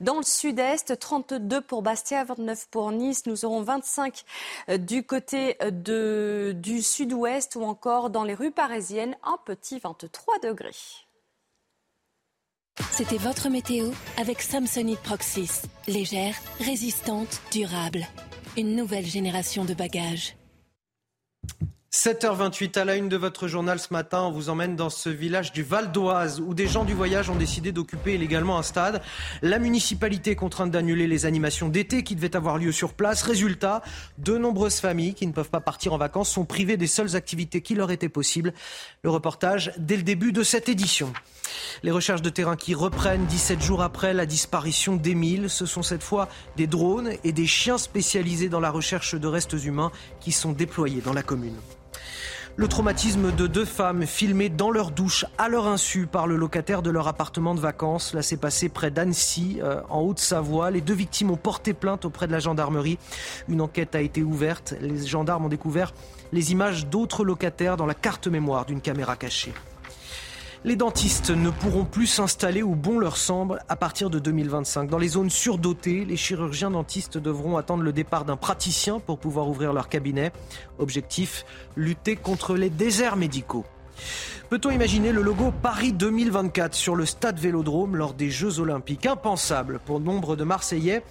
Dans 0.00 0.18
le 0.18 0.22
sud-est, 0.22 0.98
32 0.98 1.60
pour 1.60 1.82
Bastia, 1.82 2.24
29 2.24 2.68
pour 2.70 2.90
Nice. 2.92 3.26
Nous 3.26 3.44
aurons 3.44 3.62
25 3.62 4.24
euh, 4.68 4.78
du 4.78 5.04
côté 5.04 5.56
euh, 5.62 6.52
du 6.52 6.82
sud-ouest 6.82 7.56
ou 7.56 7.62
encore 7.62 8.10
dans 8.10 8.24
les 8.24 8.34
rues 8.34 8.50
parisiennes, 8.50 9.16
un 9.22 9.38
petit 9.44 9.78
23 9.78 10.38
degrés. 10.40 10.70
C'était 12.92 13.18
votre 13.18 13.48
météo 13.48 13.90
avec 14.16 14.40
Samsonite 14.40 15.00
Proxys. 15.00 15.62
Légère, 15.86 16.34
résistante, 16.60 17.40
durable. 17.50 18.06
Une 18.56 18.76
nouvelle 18.76 19.06
génération 19.06 19.64
de 19.64 19.74
bagages. 19.74 20.36
7h28 21.90 22.78
à 22.78 22.84
la 22.84 22.96
une 22.96 23.08
de 23.08 23.16
votre 23.16 23.48
journal 23.48 23.78
ce 23.78 23.94
matin, 23.94 24.20
on 24.20 24.30
vous 24.30 24.50
emmène 24.50 24.76
dans 24.76 24.90
ce 24.90 25.08
village 25.08 25.52
du 25.52 25.62
Val 25.62 25.90
d'Oise 25.90 26.38
où 26.38 26.52
des 26.52 26.68
gens 26.68 26.84
du 26.84 26.92
voyage 26.92 27.30
ont 27.30 27.34
décidé 27.34 27.72
d'occuper 27.72 28.14
illégalement 28.14 28.58
un 28.58 28.62
stade. 28.62 29.00
La 29.40 29.58
municipalité 29.58 30.32
est 30.32 30.36
contrainte 30.36 30.70
d'annuler 30.70 31.06
les 31.06 31.24
animations 31.24 31.70
d'été 31.70 32.02
qui 32.02 32.14
devaient 32.14 32.36
avoir 32.36 32.58
lieu 32.58 32.72
sur 32.72 32.92
place. 32.92 33.22
Résultat, 33.22 33.80
de 34.18 34.36
nombreuses 34.36 34.80
familles 34.80 35.14
qui 35.14 35.26
ne 35.26 35.32
peuvent 35.32 35.48
pas 35.48 35.62
partir 35.62 35.94
en 35.94 35.96
vacances 35.96 36.28
sont 36.28 36.44
privées 36.44 36.76
des 36.76 36.86
seules 36.86 37.16
activités 37.16 37.62
qui 37.62 37.74
leur 37.74 37.90
étaient 37.90 38.10
possibles. 38.10 38.52
Le 39.02 39.08
reportage 39.08 39.72
dès 39.78 39.96
le 39.96 40.02
début 40.02 40.32
de 40.32 40.42
cette 40.42 40.68
édition. 40.68 41.10
Les 41.82 41.90
recherches 41.90 42.22
de 42.22 42.28
terrain 42.28 42.56
qui 42.56 42.74
reprennent 42.74 43.24
17 43.24 43.62
jours 43.62 43.80
après 43.80 44.12
la 44.12 44.26
disparition 44.26 44.96
d'Émile. 44.96 45.48
Ce 45.48 45.64
sont 45.64 45.82
cette 45.82 46.02
fois 46.02 46.28
des 46.58 46.66
drones 46.66 47.12
et 47.24 47.32
des 47.32 47.46
chiens 47.46 47.78
spécialisés 47.78 48.50
dans 48.50 48.60
la 48.60 48.70
recherche 48.70 49.14
de 49.14 49.26
restes 49.26 49.56
humains 49.64 49.90
qui 50.20 50.32
sont 50.32 50.52
déployés 50.52 51.00
dans 51.00 51.14
la 51.14 51.22
commune. 51.22 51.56
Le 52.56 52.66
traumatisme 52.66 53.30
de 53.30 53.46
deux 53.46 53.64
femmes 53.64 54.04
filmées 54.04 54.48
dans 54.48 54.72
leur 54.72 54.90
douche 54.90 55.24
à 55.38 55.48
leur 55.48 55.68
insu 55.68 56.08
par 56.08 56.26
le 56.26 56.34
locataire 56.34 56.82
de 56.82 56.90
leur 56.90 57.06
appartement 57.06 57.54
de 57.54 57.60
vacances. 57.60 58.14
Là, 58.14 58.22
s'est 58.22 58.36
passé 58.36 58.68
près 58.68 58.90
d'Annecy, 58.90 59.60
euh, 59.62 59.80
en 59.90 60.00
Haute-Savoie. 60.00 60.72
Les 60.72 60.80
deux 60.80 60.94
victimes 60.94 61.30
ont 61.30 61.36
porté 61.36 61.72
plainte 61.72 62.04
auprès 62.04 62.26
de 62.26 62.32
la 62.32 62.40
gendarmerie. 62.40 62.98
Une 63.48 63.60
enquête 63.60 63.94
a 63.94 64.00
été 64.00 64.24
ouverte. 64.24 64.74
Les 64.80 65.06
gendarmes 65.06 65.44
ont 65.44 65.48
découvert 65.48 65.94
les 66.32 66.50
images 66.50 66.86
d'autres 66.86 67.24
locataires 67.24 67.76
dans 67.76 67.86
la 67.86 67.94
carte 67.94 68.26
mémoire 68.26 68.64
d'une 68.64 68.80
caméra 68.80 69.14
cachée. 69.14 69.52
Les 70.68 70.76
dentistes 70.76 71.30
ne 71.30 71.48
pourront 71.48 71.86
plus 71.86 72.06
s'installer 72.06 72.62
où 72.62 72.74
bon 72.74 72.98
leur 72.98 73.16
semble 73.16 73.62
à 73.70 73.74
partir 73.74 74.10
de 74.10 74.18
2025. 74.18 74.90
Dans 74.90 74.98
les 74.98 75.08
zones 75.08 75.30
surdotées, 75.30 76.04
les 76.04 76.18
chirurgiens 76.18 76.72
dentistes 76.72 77.16
devront 77.16 77.56
attendre 77.56 77.82
le 77.82 77.90
départ 77.90 78.26
d'un 78.26 78.36
praticien 78.36 79.00
pour 79.00 79.18
pouvoir 79.18 79.48
ouvrir 79.48 79.72
leur 79.72 79.88
cabinet. 79.88 80.30
Objectif, 80.78 81.46
lutter 81.74 82.16
contre 82.16 82.54
les 82.54 82.68
déserts 82.68 83.16
médicaux. 83.16 83.64
Peut-on 84.50 84.70
imaginer 84.70 85.10
le 85.10 85.22
logo 85.22 85.54
Paris 85.62 85.94
2024 85.94 86.74
sur 86.74 86.96
le 86.96 87.06
stade 87.06 87.38
Vélodrome 87.38 87.96
lors 87.96 88.12
des 88.12 88.28
Jeux 88.28 88.60
Olympiques? 88.60 89.06
Impensable 89.06 89.80
pour 89.86 90.00
nombre 90.00 90.36
de 90.36 90.44
Marseillais. 90.44 91.02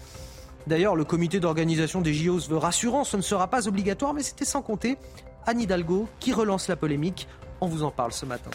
D'ailleurs, 0.67 0.95
le 0.95 1.03
comité 1.03 1.39
d'organisation 1.39 2.01
des 2.01 2.13
JO 2.13 2.39
se 2.39 2.47
veut 2.47 2.57
rassurant, 2.57 3.03
ce 3.03 3.17
ne 3.17 3.23
sera 3.23 3.47
pas 3.47 3.67
obligatoire, 3.67 4.13
mais 4.13 4.21
c'était 4.21 4.45
sans 4.45 4.61
compter 4.61 4.99
Anne 5.47 5.61
Hidalgo 5.61 6.07
qui 6.19 6.31
relance 6.31 6.67
la 6.67 6.75
polémique. 6.75 7.27
On 7.59 7.65
vous 7.65 7.81
en 7.81 7.89
parle 7.89 8.11
ce 8.11 8.27
matin. 8.27 8.51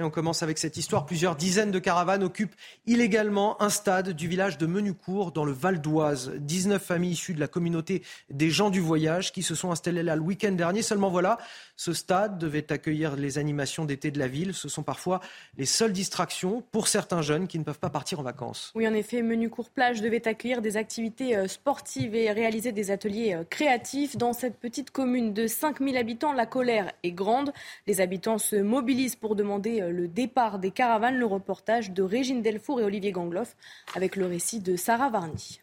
Et 0.00 0.02
on 0.02 0.08
commence 0.08 0.42
avec 0.42 0.56
cette 0.56 0.78
histoire. 0.78 1.04
Plusieurs 1.04 1.36
dizaines 1.36 1.70
de 1.70 1.78
caravanes 1.78 2.22
occupent 2.22 2.54
illégalement 2.86 3.60
un 3.60 3.68
stade 3.68 4.10
du 4.10 4.28
village 4.28 4.56
de 4.56 4.64
Menucourt 4.64 5.30
dans 5.30 5.44
le 5.44 5.52
Val 5.52 5.82
d'Oise. 5.82 6.32
19 6.38 6.82
familles 6.82 7.12
issues 7.12 7.34
de 7.34 7.40
la 7.40 7.48
communauté 7.48 8.02
des 8.30 8.48
gens 8.48 8.70
du 8.70 8.80
voyage 8.80 9.30
qui 9.30 9.42
se 9.42 9.54
sont 9.54 9.70
installées 9.70 10.02
là 10.02 10.16
le 10.16 10.22
week-end 10.22 10.52
dernier. 10.52 10.80
Seulement 10.80 11.10
voilà, 11.10 11.36
ce 11.76 11.92
stade 11.92 12.38
devait 12.38 12.72
accueillir 12.72 13.14
les 13.14 13.36
animations 13.36 13.84
d'été 13.84 14.10
de 14.10 14.18
la 14.18 14.26
ville. 14.26 14.54
Ce 14.54 14.70
sont 14.70 14.82
parfois 14.82 15.20
les 15.58 15.66
seules 15.66 15.92
distractions 15.92 16.62
pour 16.72 16.88
certains 16.88 17.20
jeunes 17.20 17.46
qui 17.46 17.58
ne 17.58 17.64
peuvent 17.64 17.78
pas 17.78 17.90
partir 17.90 18.20
en 18.20 18.22
vacances. 18.22 18.72
Oui, 18.74 18.88
en 18.88 18.94
effet, 18.94 19.20
Menu 19.20 19.50
Court 19.50 19.68
Plage 19.68 20.00
devait 20.00 20.26
accueillir 20.26 20.62
des 20.62 20.78
activités 20.78 21.36
euh, 21.36 21.46
sportives 21.46 22.14
et 22.14 22.32
réaliser 22.32 22.72
des 22.72 22.90
ateliers 22.90 23.34
euh, 23.34 23.44
créatifs. 23.44 24.16
Dans 24.16 24.32
cette 24.32 24.56
petite 24.56 24.92
commune 24.92 25.34
de 25.34 25.46
5000 25.46 25.98
habitants, 25.98 26.32
la 26.32 26.46
colère 26.46 26.90
est 27.02 27.12
grande. 27.12 27.52
Les 27.86 28.00
habitants 28.00 28.38
se 28.38 28.56
mobilisent 28.56 29.16
pour 29.16 29.36
demander 29.36 29.82
euh, 29.82 29.89
le 29.90 30.08
départ 30.08 30.58
des 30.58 30.70
caravanes. 30.70 31.18
Le 31.18 31.26
reportage 31.26 31.92
de 31.92 32.02
Régine 32.02 32.42
Delfour 32.42 32.80
et 32.80 32.84
Olivier 32.84 33.12
Gangloff 33.12 33.56
avec 33.94 34.16
le 34.16 34.26
récit 34.26 34.60
de 34.60 34.76
Sarah 34.76 35.10
Varny. 35.10 35.60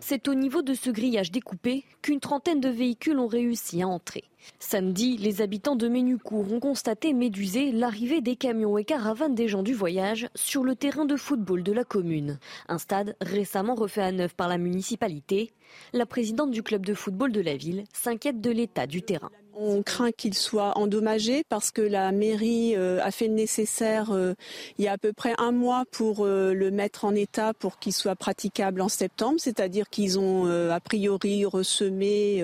C'est 0.00 0.28
au 0.28 0.34
niveau 0.34 0.62
de 0.62 0.72
ce 0.72 0.90
grillage 0.90 1.30
découpé 1.30 1.84
qu'une 2.00 2.20
trentaine 2.20 2.60
de 2.60 2.70
véhicules 2.70 3.18
ont 3.18 3.26
réussi 3.26 3.82
à 3.82 3.88
entrer. 3.88 4.24
Samedi, 4.58 5.18
les 5.18 5.42
habitants 5.42 5.76
de 5.76 5.88
Ménucourt 5.88 6.50
ont 6.52 6.60
constaté 6.60 7.12
médusé 7.12 7.70
l'arrivée 7.70 8.22
des 8.22 8.36
camions 8.36 8.78
et 8.78 8.84
caravanes 8.84 9.34
des 9.34 9.48
gens 9.48 9.62
du 9.62 9.74
voyage 9.74 10.28
sur 10.34 10.64
le 10.64 10.74
terrain 10.74 11.04
de 11.04 11.16
football 11.16 11.62
de 11.62 11.72
la 11.72 11.84
commune. 11.84 12.38
Un 12.68 12.78
stade 12.78 13.14
récemment 13.20 13.74
refait 13.74 14.02
à 14.02 14.12
neuf 14.12 14.34
par 14.34 14.48
la 14.48 14.56
municipalité. 14.56 15.52
La 15.92 16.06
présidente 16.06 16.50
du 16.50 16.62
club 16.62 16.86
de 16.86 16.94
football 16.94 17.32
de 17.32 17.40
la 17.40 17.56
ville 17.56 17.84
s'inquiète 17.92 18.40
de 18.40 18.50
l'état 18.50 18.86
du 18.86 19.02
terrain. 19.02 19.30
On 19.62 19.82
craint 19.82 20.10
qu'il 20.10 20.32
soit 20.32 20.78
endommagé 20.78 21.44
parce 21.50 21.70
que 21.70 21.82
la 21.82 22.12
mairie 22.12 22.74
euh, 22.76 22.98
a 23.02 23.10
fait 23.10 23.28
le 23.28 23.34
nécessaire 23.34 24.10
euh, 24.10 24.32
il 24.78 24.86
y 24.86 24.88
a 24.88 24.92
à 24.92 24.96
peu 24.96 25.12
près 25.12 25.34
un 25.36 25.52
mois 25.52 25.84
pour 25.90 26.24
euh, 26.24 26.54
le 26.54 26.70
mettre 26.70 27.04
en 27.04 27.14
état 27.14 27.52
pour 27.52 27.78
qu'il 27.78 27.92
soit 27.92 28.16
praticable 28.16 28.80
en 28.80 28.88
septembre, 28.88 29.34
c'est-à-dire 29.38 29.90
qu'ils 29.90 30.18
ont 30.18 30.46
a 30.46 30.80
priori 30.80 31.44
ressemé, 31.44 32.42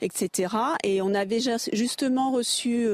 etc. 0.00 0.54
Et 0.82 1.02
on 1.02 1.12
avait 1.14 1.40
justement 1.72 2.32
reçu 2.32 2.88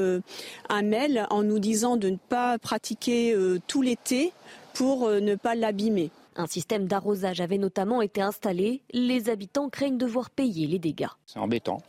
un 0.68 0.82
mail 0.82 1.26
en 1.30 1.42
nous 1.42 1.60
disant 1.60 1.96
de 1.96 2.10
ne 2.10 2.16
pas 2.16 2.58
pratiquer 2.58 3.36
tout 3.66 3.82
l'été 3.82 4.32
pour 4.74 5.08
ne 5.08 5.34
pas 5.36 5.54
l'abîmer. 5.54 6.10
Un 6.34 6.46
système 6.46 6.86
d'arrosage 6.86 7.40
avait 7.40 7.58
notamment 7.58 8.02
été 8.02 8.20
installé. 8.20 8.82
Les 8.92 9.28
habitants 9.28 9.68
craignent 9.68 9.98
devoir 9.98 10.30
payer 10.30 10.66
les 10.66 10.78
dégâts. 10.78 11.08
C'est 11.26 11.38
embêtant. 11.38 11.80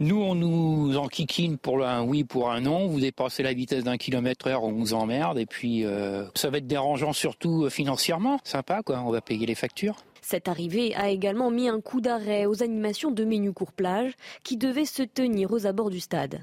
Nous, 0.00 0.16
on 0.16 0.34
nous 0.34 0.96
enquiquine 0.96 1.58
pour 1.58 1.84
un 1.84 2.02
oui, 2.02 2.24
pour 2.24 2.50
un 2.50 2.62
non. 2.62 2.86
Vous 2.86 3.00
dépassez 3.00 3.42
la 3.42 3.52
vitesse 3.52 3.84
d'un 3.84 3.98
kilomètre 3.98 4.46
heure, 4.46 4.64
on 4.64 4.72
vous 4.72 4.94
emmerde. 4.94 5.38
Et 5.38 5.44
puis, 5.44 5.84
euh, 5.84 6.24
ça 6.34 6.48
va 6.48 6.56
être 6.56 6.66
dérangeant 6.66 7.12
surtout 7.12 7.64
euh, 7.64 7.70
financièrement. 7.70 8.40
Sympa, 8.42 8.82
quoi. 8.82 9.02
On 9.04 9.10
va 9.10 9.20
payer 9.20 9.44
les 9.44 9.54
factures. 9.54 9.96
Cette 10.22 10.48
arrivée 10.48 10.94
a 10.94 11.10
également 11.10 11.50
mis 11.50 11.68
un 11.68 11.80
coup 11.82 12.00
d'arrêt 12.00 12.46
aux 12.46 12.62
animations 12.62 13.10
de 13.10 13.24
Ménucourt 13.24 13.72
Plage 13.72 14.12
qui 14.42 14.56
devaient 14.56 14.86
se 14.86 15.02
tenir 15.02 15.52
aux 15.52 15.66
abords 15.66 15.90
du 15.90 16.00
stade. 16.00 16.40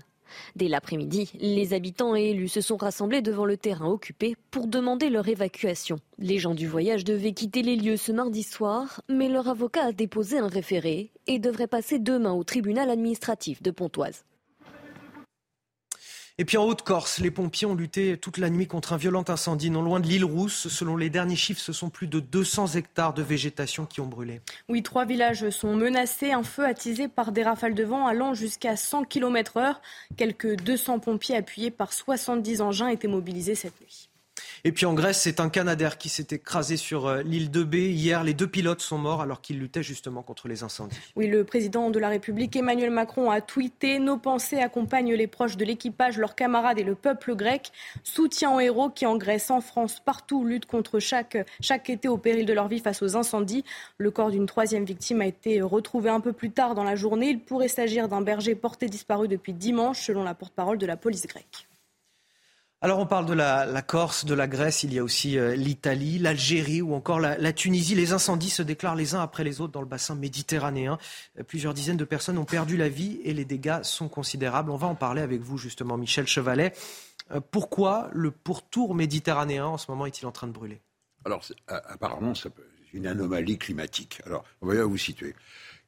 Dès 0.55 0.67
l'après-midi, 0.67 1.31
les 1.39 1.73
habitants 1.73 2.15
et 2.15 2.29
élus 2.29 2.49
se 2.49 2.61
sont 2.61 2.77
rassemblés 2.77 3.21
devant 3.21 3.45
le 3.45 3.57
terrain 3.57 3.87
occupé 3.87 4.35
pour 4.51 4.67
demander 4.67 5.09
leur 5.09 5.27
évacuation. 5.27 5.97
Les 6.19 6.39
gens 6.39 6.55
du 6.55 6.67
voyage 6.67 7.03
devaient 7.03 7.33
quitter 7.33 7.61
les 7.61 7.75
lieux 7.75 7.97
ce 7.97 8.11
mardi 8.11 8.43
soir, 8.43 9.01
mais 9.09 9.29
leur 9.29 9.47
avocat 9.47 9.85
a 9.85 9.91
déposé 9.91 10.39
un 10.39 10.47
référé 10.47 11.11
et 11.27 11.39
devrait 11.39 11.67
passer 11.67 11.99
demain 11.99 12.33
au 12.33 12.43
tribunal 12.43 12.89
administratif 12.89 13.61
de 13.61 13.71
Pontoise. 13.71 14.23
Et 16.39 16.45
puis 16.45 16.57
en 16.57 16.65
Haute-Corse, 16.65 17.17
les 17.17 17.31
pompiers 17.31 17.65
ont 17.65 17.73
lutté 17.73 18.15
toute 18.15 18.37
la 18.37 18.51
nuit 18.51 18.67
contre 18.67 18.93
un 18.93 18.97
violent 18.97 19.23
incendie 19.27 19.71
non 19.71 19.81
loin 19.81 19.99
de 19.99 20.05
l'île 20.05 20.23
Rousse. 20.23 20.67
Selon 20.67 20.95
les 20.95 21.09
derniers 21.09 21.35
chiffres, 21.35 21.59
ce 21.59 21.73
sont 21.73 21.89
plus 21.89 22.05
de 22.05 22.19
200 22.19 22.75
hectares 22.75 23.15
de 23.15 23.23
végétation 23.23 23.87
qui 23.87 24.01
ont 24.01 24.05
brûlé. 24.05 24.41
Oui, 24.69 24.83
trois 24.83 25.05
villages 25.05 25.49
sont 25.49 25.75
menacés. 25.75 26.33
Un 26.33 26.43
feu 26.43 26.63
attisé 26.63 27.07
par 27.07 27.31
des 27.31 27.41
rafales 27.41 27.73
de 27.73 27.83
vent 27.83 28.05
allant 28.05 28.35
jusqu'à 28.35 28.75
100 28.75 29.05
km/h. 29.05 29.77
Quelques 30.15 30.57
200 30.57 30.99
pompiers 30.99 31.37
appuyés 31.37 31.71
par 31.71 31.91
70 31.91 32.61
engins 32.61 32.89
étaient 32.89 33.07
mobilisés 33.07 33.55
cette 33.55 33.81
nuit. 33.81 34.11
Et 34.63 34.71
puis 34.71 34.85
en 34.85 34.93
Grèce, 34.93 35.21
c'est 35.21 35.39
un 35.39 35.49
Canadair 35.49 35.97
qui 35.97 36.09
s'est 36.09 36.27
écrasé 36.31 36.77
sur 36.77 37.07
euh, 37.07 37.21
l'île 37.21 37.51
de 37.51 37.63
B. 37.63 37.75
Hier, 37.75 38.23
les 38.23 38.33
deux 38.33 38.47
pilotes 38.47 38.81
sont 38.81 38.97
morts 38.97 39.21
alors 39.21 39.41
qu'ils 39.41 39.59
luttaient 39.59 39.83
justement 39.83 40.23
contre 40.23 40.47
les 40.47 40.63
incendies. 40.63 40.97
Oui, 41.15 41.27
le 41.27 41.43
président 41.43 41.89
de 41.89 41.99
la 41.99 42.09
République, 42.09 42.55
Emmanuel 42.55 42.91
Macron, 42.91 43.29
a 43.31 43.41
tweeté 43.41 43.99
Nos 43.99 44.17
pensées 44.17 44.59
accompagnent 44.59 45.13
les 45.13 45.27
proches 45.27 45.57
de 45.57 45.65
l'équipage, 45.65 46.17
leurs 46.17 46.35
camarades 46.35 46.79
et 46.79 46.83
le 46.83 46.95
peuple 46.95 47.35
grec. 47.35 47.71
Soutien 48.03 48.51
aux 48.51 48.59
héros 48.59 48.89
qui 48.89 49.05
en 49.05 49.17
Grèce, 49.17 49.51
en 49.51 49.61
France, 49.61 50.01
partout 50.03 50.43
luttent 50.43 50.65
contre 50.65 50.99
chaque, 50.99 51.37
chaque 51.61 51.89
été 51.89 52.07
au 52.07 52.17
péril 52.17 52.45
de 52.45 52.53
leur 52.53 52.67
vie 52.67 52.79
face 52.79 53.01
aux 53.01 53.15
incendies. 53.15 53.63
Le 53.97 54.11
corps 54.11 54.31
d'une 54.31 54.45
troisième 54.45 54.85
victime 54.85 55.21
a 55.21 55.25
été 55.25 55.61
retrouvé 55.61 56.09
un 56.09 56.19
peu 56.19 56.33
plus 56.33 56.51
tard 56.51 56.75
dans 56.75 56.83
la 56.83 56.95
journée. 56.95 57.29
Il 57.29 57.39
pourrait 57.39 57.67
s'agir 57.67 58.07
d'un 58.07 58.21
berger 58.21 58.55
porté 58.55 58.87
disparu 58.87 59.27
depuis 59.27 59.53
dimanche, 59.53 60.01
selon 60.01 60.23
la 60.23 60.33
porte-parole 60.33 60.77
de 60.77 60.85
la 60.85 60.97
police 60.97 61.27
grecque. 61.27 61.67
Alors 62.79 62.99
on 62.99 63.07
parle 63.07 63.25
de 63.25 63.33
la, 63.33 63.81
Corse, 63.81 64.23
de 64.25 64.35
la 64.35 64.47
Grèce, 64.47 64.83
il 64.83 64.93
y 64.93 64.99
a 64.99 65.03
aussi 65.03 65.39
euh, 65.39 65.55
l'Italie, 65.55 66.19
l'Algérie 66.19 66.83
ou 66.83 66.93
encore 66.93 67.19
la, 67.19 67.51
Tunisie. 67.51 67.95
Les 67.95 68.13
incendies 68.13 68.51
se 68.51 68.61
déclarent 68.61 68.95
les 68.95 69.15
uns 69.15 69.19
après 69.19 69.43
les 69.43 69.61
autres 69.61 69.73
dans 69.73 69.81
le 69.81 69.87
bassin 69.87 70.13
méditerranéen. 70.13 70.99
Euh, 71.39 71.43
plusieurs 71.43 71.73
dizaines 71.73 71.97
de 71.97 72.05
personnes 72.05 72.37
ont 72.37 72.45
perdu 72.45 72.77
la 72.77 72.87
vie 72.87 73.19
et 73.23 73.33
les 73.33 73.45
dégâts 73.45 73.81
sont 73.81 74.09
considérables. 74.09 74.69
On 74.69 74.75
va 74.75 74.85
en 74.85 74.93
parler 74.93 75.23
avec 75.23 75.41
vous 75.41 75.57
justement, 75.57 75.97
Michel 75.97 76.27
Chevalet. 76.27 76.71
Euh, 77.31 77.41
pourquoi 77.41 78.11
le 78.13 78.29
pourtour 78.29 78.93
méditerranéen 78.93 79.65
en 79.65 79.77
ce 79.79 79.89
moment 79.89 80.05
est-il 80.05 80.27
en 80.27 80.31
train 80.31 80.45
de 80.45 80.53
brûler? 80.53 80.79
Alors 81.25 81.43
apparemment, 81.67 82.35
c'est 82.35 82.53
une 82.93 83.07
anomalie 83.07 83.57
climatique. 83.57 84.21
Alors 84.27 84.45
on 84.61 84.67
va 84.67 84.83
vous 84.83 84.97
situer. 84.97 85.35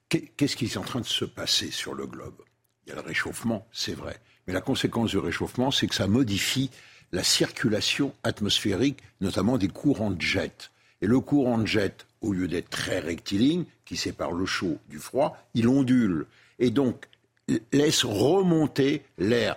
Qu'est-ce 0.09 0.55
qui 0.55 0.65
est 0.65 0.77
en 0.77 0.81
train 0.81 1.01
de 1.01 1.05
se 1.05 1.23
passer 1.23 1.69
sur 1.69 1.93
le 1.93 2.07
globe? 2.07 2.41
Il 2.85 2.89
y 2.89 2.93
a 2.93 2.95
le 2.95 3.01
réchauffement, 3.01 3.67
c'est 3.71 3.93
vrai. 3.93 4.19
Mais 4.49 4.55
la 4.55 4.61
conséquence 4.61 5.11
du 5.11 5.19
réchauffement, 5.19 5.69
c'est 5.69 5.85
que 5.85 5.93
ça 5.93 6.07
modifie 6.07 6.71
la 7.11 7.21
circulation 7.21 8.15
atmosphérique, 8.23 8.97
notamment 9.21 9.59
des 9.59 9.67
courants 9.67 10.09
de 10.09 10.19
jet. 10.19 10.71
Et 11.03 11.05
le 11.05 11.19
courant 11.19 11.59
de 11.59 11.67
jet, 11.67 12.07
au 12.21 12.33
lieu 12.33 12.47
d'être 12.47 12.71
très 12.71 12.97
rectiligne, 12.97 13.65
qui 13.85 13.95
sépare 13.95 14.31
le 14.31 14.47
chaud 14.47 14.79
du 14.89 14.97
froid, 14.97 15.37
il 15.53 15.67
ondule. 15.67 16.25
Et 16.57 16.71
donc, 16.71 17.05
laisse 17.71 18.03
remonter 18.03 19.03
l'air 19.19 19.55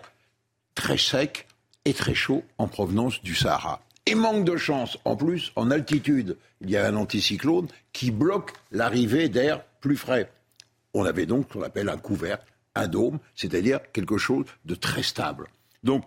très 0.75 0.99
sec 0.99 1.49
et 1.87 1.95
très 1.95 2.15
chaud 2.15 2.45
en 2.59 2.69
provenance 2.69 3.23
du 3.23 3.35
Sahara. 3.35 3.83
Et 4.05 4.15
manque 4.15 4.45
de 4.45 4.59
chance, 4.59 4.99
en 5.07 5.17
plus, 5.17 5.53
en 5.57 5.71
altitude, 5.71 6.37
il 6.61 6.69
y 6.69 6.77
a 6.77 6.87
un 6.87 6.97
anticyclone 6.97 7.69
qui 7.95 8.11
bloque 8.11 8.53
l'arrivée 8.73 9.31
d'air 9.31 9.65
plus 9.81 9.97
frais. 9.97 10.31
On 10.93 11.07
avait 11.07 11.25
donc 11.25 11.47
ce 11.49 11.55
qu'on 11.55 11.63
appelle 11.63 11.89
un 11.89 11.97
couvercle 11.97 12.52
un 12.75 12.89
dôme, 12.89 13.19
c'est-à-dire 13.35 13.81
quelque 13.93 14.19
chose 14.19 14.47
de 14.65 14.75
très 14.75 15.03
stable. 15.03 15.49
Donc, 15.83 16.05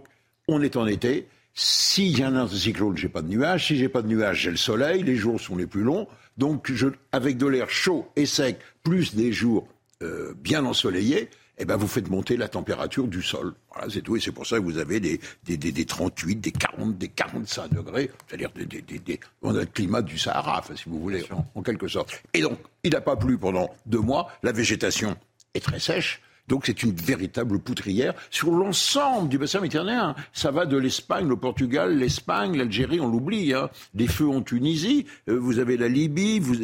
on 0.47 0.61
est 0.61 0.75
en 0.75 0.87
été. 0.87 1.27
S'il 1.53 2.17
y 2.19 2.23
a 2.23 2.27
un 2.27 2.35
anticyclone, 2.35 2.97
j'ai 2.97 3.07
pas 3.09 3.21
de 3.21 3.27
nuages. 3.27 3.67
Si 3.67 3.77
j'ai 3.77 3.89
pas 3.89 4.01
de 4.01 4.07
nuages, 4.07 4.41
j'ai 4.41 4.51
le 4.51 4.57
soleil. 4.57 5.03
Les 5.03 5.15
jours 5.15 5.39
sont 5.39 5.55
les 5.55 5.67
plus 5.67 5.83
longs. 5.83 6.07
Donc, 6.37 6.71
je, 6.71 6.87
avec 7.11 7.37
de 7.37 7.47
l'air 7.47 7.69
chaud 7.69 8.07
et 8.15 8.25
sec, 8.25 8.59
plus 8.83 9.15
des 9.15 9.31
jours 9.31 9.67
euh, 10.03 10.33
bien 10.37 10.65
ensoleillés, 10.65 11.29
eh 11.57 11.63
ben, 11.63 11.77
vous 11.77 11.87
faites 11.87 12.09
monter 12.09 12.35
la 12.35 12.49
température 12.49 13.07
du 13.07 13.21
sol. 13.21 13.53
Voilà, 13.73 13.89
c'est 13.89 14.01
tout. 14.01 14.17
Et 14.17 14.19
c'est 14.19 14.33
pour 14.33 14.45
ça 14.45 14.57
que 14.57 14.63
vous 14.63 14.77
avez 14.77 14.99
des, 14.99 15.21
des, 15.45 15.55
des, 15.55 15.71
des 15.71 15.85
38, 15.85 16.35
des 16.35 16.51
40, 16.51 16.97
des 16.97 17.07
45 17.07 17.73
degrés. 17.73 18.11
C'est-à-dire 18.27 18.51
des, 18.51 18.65
des, 18.65 19.19
on 19.41 19.55
a 19.55 19.61
le 19.61 19.65
climat 19.65 20.01
du 20.01 20.17
Sahara, 20.17 20.59
enfin, 20.59 20.75
si 20.75 20.89
vous 20.89 20.99
voulez, 20.99 21.23
en, 21.31 21.45
en 21.55 21.61
quelque 21.63 21.87
sorte. 21.87 22.21
Et 22.33 22.41
donc, 22.41 22.59
il 22.83 22.91
n'a 22.91 23.01
pas 23.01 23.15
plu 23.15 23.37
pendant 23.37 23.73
deux 23.85 23.99
mois. 24.01 24.29
La 24.43 24.51
végétation 24.51 25.15
est 25.53 25.61
très 25.61 25.79
sèche. 25.79 26.21
Donc 26.47 26.65
c'est 26.65 26.83
une 26.83 26.93
véritable 26.93 27.59
poutrière 27.59 28.13
sur 28.29 28.51
l'ensemble 28.51 29.29
du 29.29 29.37
bassin 29.37 29.59
méditerranéen. 29.61 30.15
Ça 30.33 30.51
va 30.51 30.65
de 30.65 30.77
l'Espagne, 30.77 31.27
le 31.27 31.37
Portugal, 31.37 31.97
l'Espagne, 31.97 32.55
l'Algérie, 32.57 32.99
on 32.99 33.07
l'oublie. 33.07 33.53
Hein. 33.53 33.69
Des 33.93 34.07
feux 34.07 34.29
en 34.29 34.41
Tunisie, 34.41 35.05
euh, 35.27 35.37
vous 35.39 35.59
avez 35.59 35.77
la 35.77 35.87
Libye, 35.87 36.39
vous 36.39 36.55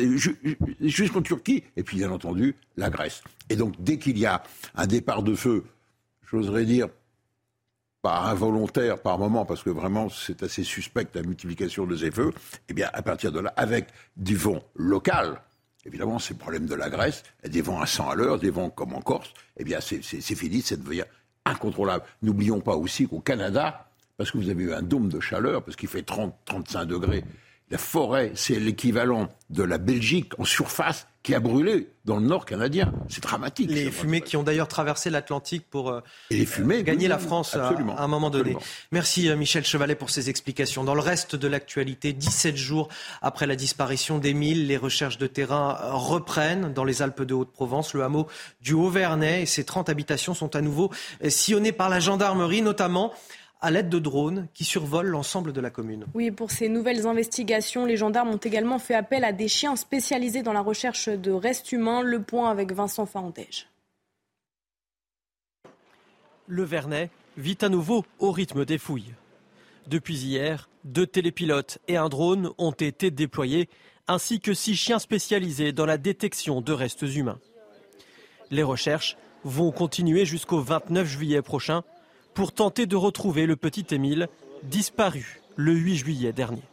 jusqu'en 0.82 1.22
Turquie, 1.22 1.64
et 1.76 1.84
puis 1.84 1.98
bien 1.98 2.12
entendu 2.12 2.56
la 2.78 2.90
Grèce. 2.90 3.24
Et 3.50 3.56
donc 3.56 3.76
dès 3.80 3.98
qu'il 3.98 4.18
y 4.18 4.26
a 4.26 4.44
un 4.76 4.88
départ 4.88 5.24
de 5.24 5.36
feu, 5.36 5.66
j'oserais 6.30 6.66
dire 6.66 6.88
pas 8.02 8.22
involontaire 8.22 9.00
par 9.00 9.20
moment, 9.20 9.46
parce 9.46 9.64
que 9.64 9.70
vraiment 9.70 10.10
c'est 10.10 10.44
assez 10.44 10.64
suspect 10.64 11.08
la 11.14 11.22
multiplication 11.22 11.86
de 11.86 11.96
ces 11.96 12.12
feux, 12.12 12.32
eh 12.68 12.74
bien 12.74 12.90
à 12.94 13.02
partir 13.02 13.32
de 13.32 13.40
là, 13.40 13.54
avec 13.56 13.88
du 14.18 14.36
vent 14.36 14.64
local, 14.76 15.42
Évidemment, 15.86 16.20
c'est 16.20 16.34
le 16.34 16.40
problème 16.40 16.66
de 16.68 16.76
la 16.76 16.90
Grèce. 16.90 17.24
Des 17.48 17.62
vents 17.62 17.82
à 17.82 17.86
100 17.86 18.10
à 18.10 18.16
l'heure, 18.16 18.40
des 18.40 18.50
vents 18.50 18.70
comme 18.70 18.94
en 18.94 19.02
Corse. 19.02 19.34
Eh 19.58 19.64
bien, 19.64 19.80
c'est 19.82 20.02
fini, 20.02 20.62
ça 20.62 20.76
devient 20.76 21.06
incontrôlable. 21.46 22.06
N'oublions 22.22 22.60
pas 22.60 22.76
aussi 22.76 23.08
qu'au 23.08 23.20
Canada, 23.20 23.88
parce 24.18 24.32
que 24.32 24.38
vous 24.38 24.50
avez 24.50 24.64
eu 24.64 24.74
un 24.74 24.84
dôme 24.84 25.10
de 25.10 25.20
chaleur, 25.20 25.64
parce 25.64 25.76
qu'il 25.76 25.90
fait 25.90 26.08
30-35 26.08 26.86
degrés, 26.86 27.24
la 27.72 27.78
forêt, 27.78 28.34
c'est 28.36 28.60
l'équivalent 28.60 29.30
de 29.50 29.64
la 29.64 29.78
Belgique 29.78 30.34
en 30.38 30.44
surface 30.44 31.08
qui 31.24 31.36
a 31.36 31.40
brûlé 31.40 31.88
dans 32.04 32.18
le 32.18 32.26
nord 32.26 32.46
canadien. 32.46 32.92
C'est 33.08 33.22
dramatique. 33.22 33.70
Les 33.70 33.92
fumées 33.92 34.22
qui 34.22 34.36
ont 34.36 34.44
d'ailleurs 34.44 34.68
traversé 34.68 35.10
l'Atlantique 35.10 35.66
pour 35.70 35.92
euh, 35.92 36.02
gagner 36.82 37.08
la 37.08 37.20
France 37.20 37.56
à, 37.56 37.74
un 37.98 38.08
moment 38.08 38.30
donné. 38.32 38.58
Merci 38.92 39.30
euh, 39.30 39.38
Michel 39.38 39.64
Chevalet 39.64 39.96
pour 39.96 40.10
ces 40.10 40.30
explications. 40.30 40.84
Dans 40.84 40.96
le 40.96 41.02
reste 41.02 41.36
de 41.36 41.48
l'actualité, 41.48 42.12
17 42.12 42.58
jours 42.58 42.90
après 43.22 43.46
la 43.46 43.56
disparition 43.56 44.18
d'Émile, 44.18 44.68
les 44.68 44.78
recherches 44.78 45.20
de 45.20 45.28
terrain 45.28 45.78
euh, 45.82 45.94
reprennent 45.94 46.74
dans 46.74 46.84
les 46.84 47.02
Alpes 47.04 47.22
de 47.22 47.36
Haute-Provence. 47.36 47.94
Le 47.94 48.04
hameau 48.04 48.28
du 48.62 48.74
Haut-Vernay 48.74 49.44
et 49.44 49.46
ses 49.46 49.64
30 49.64 49.90
habitations 49.90 50.34
sont 50.34 50.56
à 50.56 50.62
nouveau 50.62 50.90
sillonnées 51.30 51.72
par 51.72 51.90
la 51.90 52.00
gendarmerie, 52.00 52.64
notamment 52.64 53.14
à 53.62 53.72
l'aide 53.72 53.90
de 53.90 54.00
drones 54.00 54.48
qui 54.54 54.64
survolent 54.64 55.08
l'ensemble 55.08 55.54
de 55.54 55.62
la 55.62 55.70
commune. 55.70 56.06
Oui, 56.14 56.32
pour 56.32 56.52
ces 56.52 56.68
nouvelles 56.68 57.06
investigations, 57.06 57.86
les 57.86 57.98
gendarmes 57.98 58.30
ont 58.30 58.38
également 58.38 58.80
fait 58.80 58.96
appel 58.96 59.24
à 59.24 59.32
des 59.32 59.48
chiens 59.48 59.76
spécialisés 59.76 60.42
dans 60.42 60.54
la 60.54 60.62
recherche 60.62 61.10
de 61.10 61.32
restes 61.32 61.72
humains. 61.72 62.02
Le 62.02 62.22
point 62.22 62.50
avec 62.50 62.72
Vincent 62.72 63.06
Farantège. 63.06 63.68
Le 66.48 66.64
Vernet 66.64 67.12
vit 67.38 67.58
à 67.62 67.70
nouveau 67.70 68.04
au 68.20 68.32
rythme 68.32 68.66
des 68.66 68.78
fouilles. 68.78 69.14
Depuis 69.88 70.18
hier, 70.18 70.70
deux 70.84 71.08
télépilotes 71.08 71.80
et 71.88 71.98
un 71.98 72.10
drone 72.10 72.52
ont 72.58 72.72
été 72.72 73.12
déployés, 73.12 73.70
ainsi 74.08 74.40
que 74.40 74.54
six 74.54 74.76
chiens 74.76 75.00
spécialisés 75.00 75.72
dans 75.72 75.86
la 75.86 75.98
détection 75.98 76.62
de 76.62 76.74
restes 76.74 77.04
humains. 77.04 77.40
Les 78.50 78.64
recherches 78.64 79.18
vont 79.44 79.72
continuer 79.72 80.26
jusqu'au 80.26 80.60
29 80.60 81.08
juillet 81.08 81.42
prochain 81.42 81.84
pour 82.34 82.52
tenter 82.52 82.86
de 82.86 82.96
retrouver 82.96 83.46
le 83.46 83.56
petit 83.56 83.86
Émile, 83.92 84.28
disparu 84.64 85.42
le 85.56 85.74
8 85.74 85.96
juillet 85.98 86.34
dernier. 86.34 86.64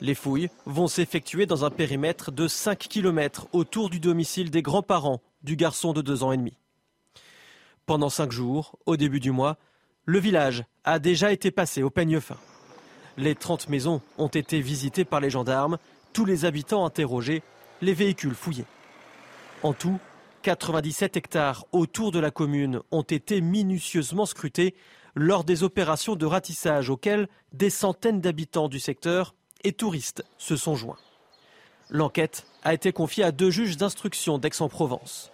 Les 0.00 0.14
fouilles 0.14 0.50
vont 0.66 0.86
s'effectuer 0.86 1.46
dans 1.46 1.64
un 1.64 1.70
périmètre 1.70 2.30
de 2.30 2.48
5 2.48 2.78
km 2.78 3.48
autour 3.52 3.90
du 3.90 4.00
domicile 4.00 4.50
des 4.50 4.62
grands-parents 4.62 5.20
du 5.42 5.56
garçon 5.56 5.92
de 5.92 6.02
2 6.02 6.22
ans 6.22 6.32
et 6.32 6.36
demi. 6.36 6.56
Pendant 7.86 8.08
cinq 8.08 8.32
jours, 8.32 8.78
au 8.86 8.96
début 8.96 9.20
du 9.20 9.30
mois, 9.30 9.58
le 10.06 10.18
village 10.18 10.64
a 10.84 10.98
déjà 10.98 11.32
été 11.32 11.50
passé 11.50 11.82
au 11.82 11.90
peigne 11.90 12.18
fin. 12.20 12.38
Les 13.16 13.34
30 13.34 13.68
maisons 13.68 14.00
ont 14.18 14.28
été 14.28 14.60
visitées 14.60 15.04
par 15.04 15.20
les 15.20 15.30
gendarmes, 15.30 15.78
tous 16.12 16.24
les 16.24 16.44
habitants 16.44 16.86
interrogés, 16.86 17.42
les 17.82 17.92
véhicules 17.92 18.34
fouillés. 18.34 18.64
En 19.62 19.72
tout, 19.72 19.98
97 20.44 21.16
hectares 21.16 21.64
autour 21.72 22.12
de 22.12 22.18
la 22.18 22.30
commune 22.30 22.82
ont 22.90 23.00
été 23.02 23.40
minutieusement 23.40 24.26
scrutés 24.26 24.74
lors 25.14 25.42
des 25.42 25.62
opérations 25.62 26.16
de 26.16 26.26
ratissage 26.26 26.90
auxquelles 26.90 27.28
des 27.54 27.70
centaines 27.70 28.20
d'habitants 28.20 28.68
du 28.68 28.78
secteur 28.78 29.34
et 29.62 29.72
touristes 29.72 30.22
se 30.36 30.56
sont 30.56 30.76
joints. 30.76 30.98
L'enquête 31.88 32.46
a 32.62 32.74
été 32.74 32.92
confiée 32.92 33.24
à 33.24 33.32
deux 33.32 33.50
juges 33.50 33.78
d'instruction 33.78 34.36
d'Aix-en-Provence. 34.36 35.32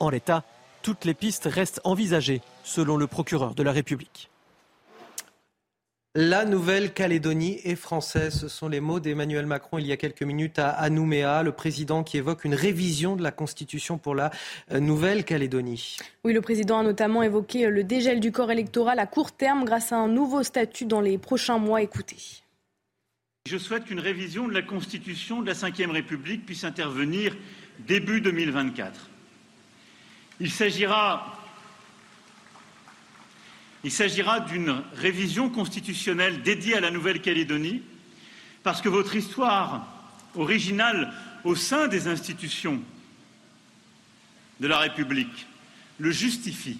En 0.00 0.10
l'état, 0.10 0.42
toutes 0.82 1.04
les 1.04 1.14
pistes 1.14 1.48
restent 1.48 1.80
envisagées, 1.84 2.42
selon 2.64 2.96
le 2.96 3.06
procureur 3.06 3.54
de 3.54 3.62
la 3.62 3.70
République. 3.70 4.30
La 6.16 6.44
Nouvelle-Calédonie 6.44 7.60
est 7.62 7.76
française. 7.76 8.36
Ce 8.40 8.48
sont 8.48 8.68
les 8.68 8.80
mots 8.80 8.98
d'Emmanuel 8.98 9.46
Macron 9.46 9.78
il 9.78 9.86
y 9.86 9.92
a 9.92 9.96
quelques 9.96 10.24
minutes 10.24 10.58
à, 10.58 10.90
Nouméa, 10.90 11.44
le 11.44 11.52
président 11.52 12.02
qui 12.02 12.16
évoque 12.16 12.44
une 12.44 12.56
révision 12.56 13.14
de 13.14 13.22
la 13.22 13.30
Constitution 13.30 13.96
pour 13.96 14.16
la 14.16 14.32
euh, 14.72 14.80
Nouvelle-Calédonie. 14.80 15.98
Oui, 16.24 16.32
le 16.32 16.40
président 16.40 16.80
a 16.80 16.82
notamment 16.82 17.22
évoqué 17.22 17.68
le 17.68 17.84
dégel 17.84 18.18
du 18.18 18.32
corps 18.32 18.50
électoral 18.50 18.98
à 18.98 19.06
court 19.06 19.30
terme 19.30 19.64
grâce 19.64 19.92
à 19.92 19.98
un 19.98 20.08
nouveau 20.08 20.42
statut 20.42 20.84
dans 20.84 21.00
les 21.00 21.16
prochains 21.16 21.58
mois. 21.58 21.80
Écoutez. 21.80 22.42
Je 23.46 23.56
souhaite 23.56 23.84
qu'une 23.84 24.00
révision 24.00 24.48
de 24.48 24.52
la 24.52 24.62
Constitution 24.62 25.42
de 25.42 25.46
la 25.46 25.52
Ve 25.52 25.90
République 25.92 26.44
puisse 26.44 26.64
intervenir 26.64 27.36
début 27.86 28.20
2024. 28.20 29.08
Il 30.40 30.50
s'agira 30.50 31.39
il 33.84 33.90
s'agira 33.90 34.40
d'une 34.40 34.82
révision 34.94 35.48
constitutionnelle 35.48 36.42
dédiée 36.42 36.76
à 36.76 36.80
la 36.80 36.90
Nouvelle-Calédonie, 36.90 37.82
parce 38.62 38.82
que 38.82 38.88
votre 38.88 39.16
histoire 39.16 39.86
originale 40.34 41.12
au 41.44 41.54
sein 41.54 41.88
des 41.88 42.06
institutions 42.06 42.80
de 44.60 44.66
la 44.66 44.78
République 44.78 45.46
le 45.98 46.10
justifie, 46.10 46.78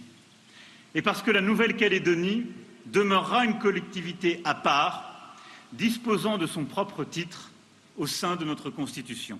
et 0.94 1.02
parce 1.02 1.22
que 1.22 1.30
la 1.30 1.40
Nouvelle-Calédonie 1.40 2.46
demeurera 2.86 3.44
une 3.44 3.58
collectivité 3.58 4.40
à 4.44 4.54
part, 4.54 5.36
disposant 5.72 6.38
de 6.38 6.46
son 6.46 6.64
propre 6.64 7.04
titre 7.04 7.50
au 7.96 8.06
sein 8.06 8.36
de 8.36 8.44
notre 8.44 8.70
Constitution. 8.70 9.38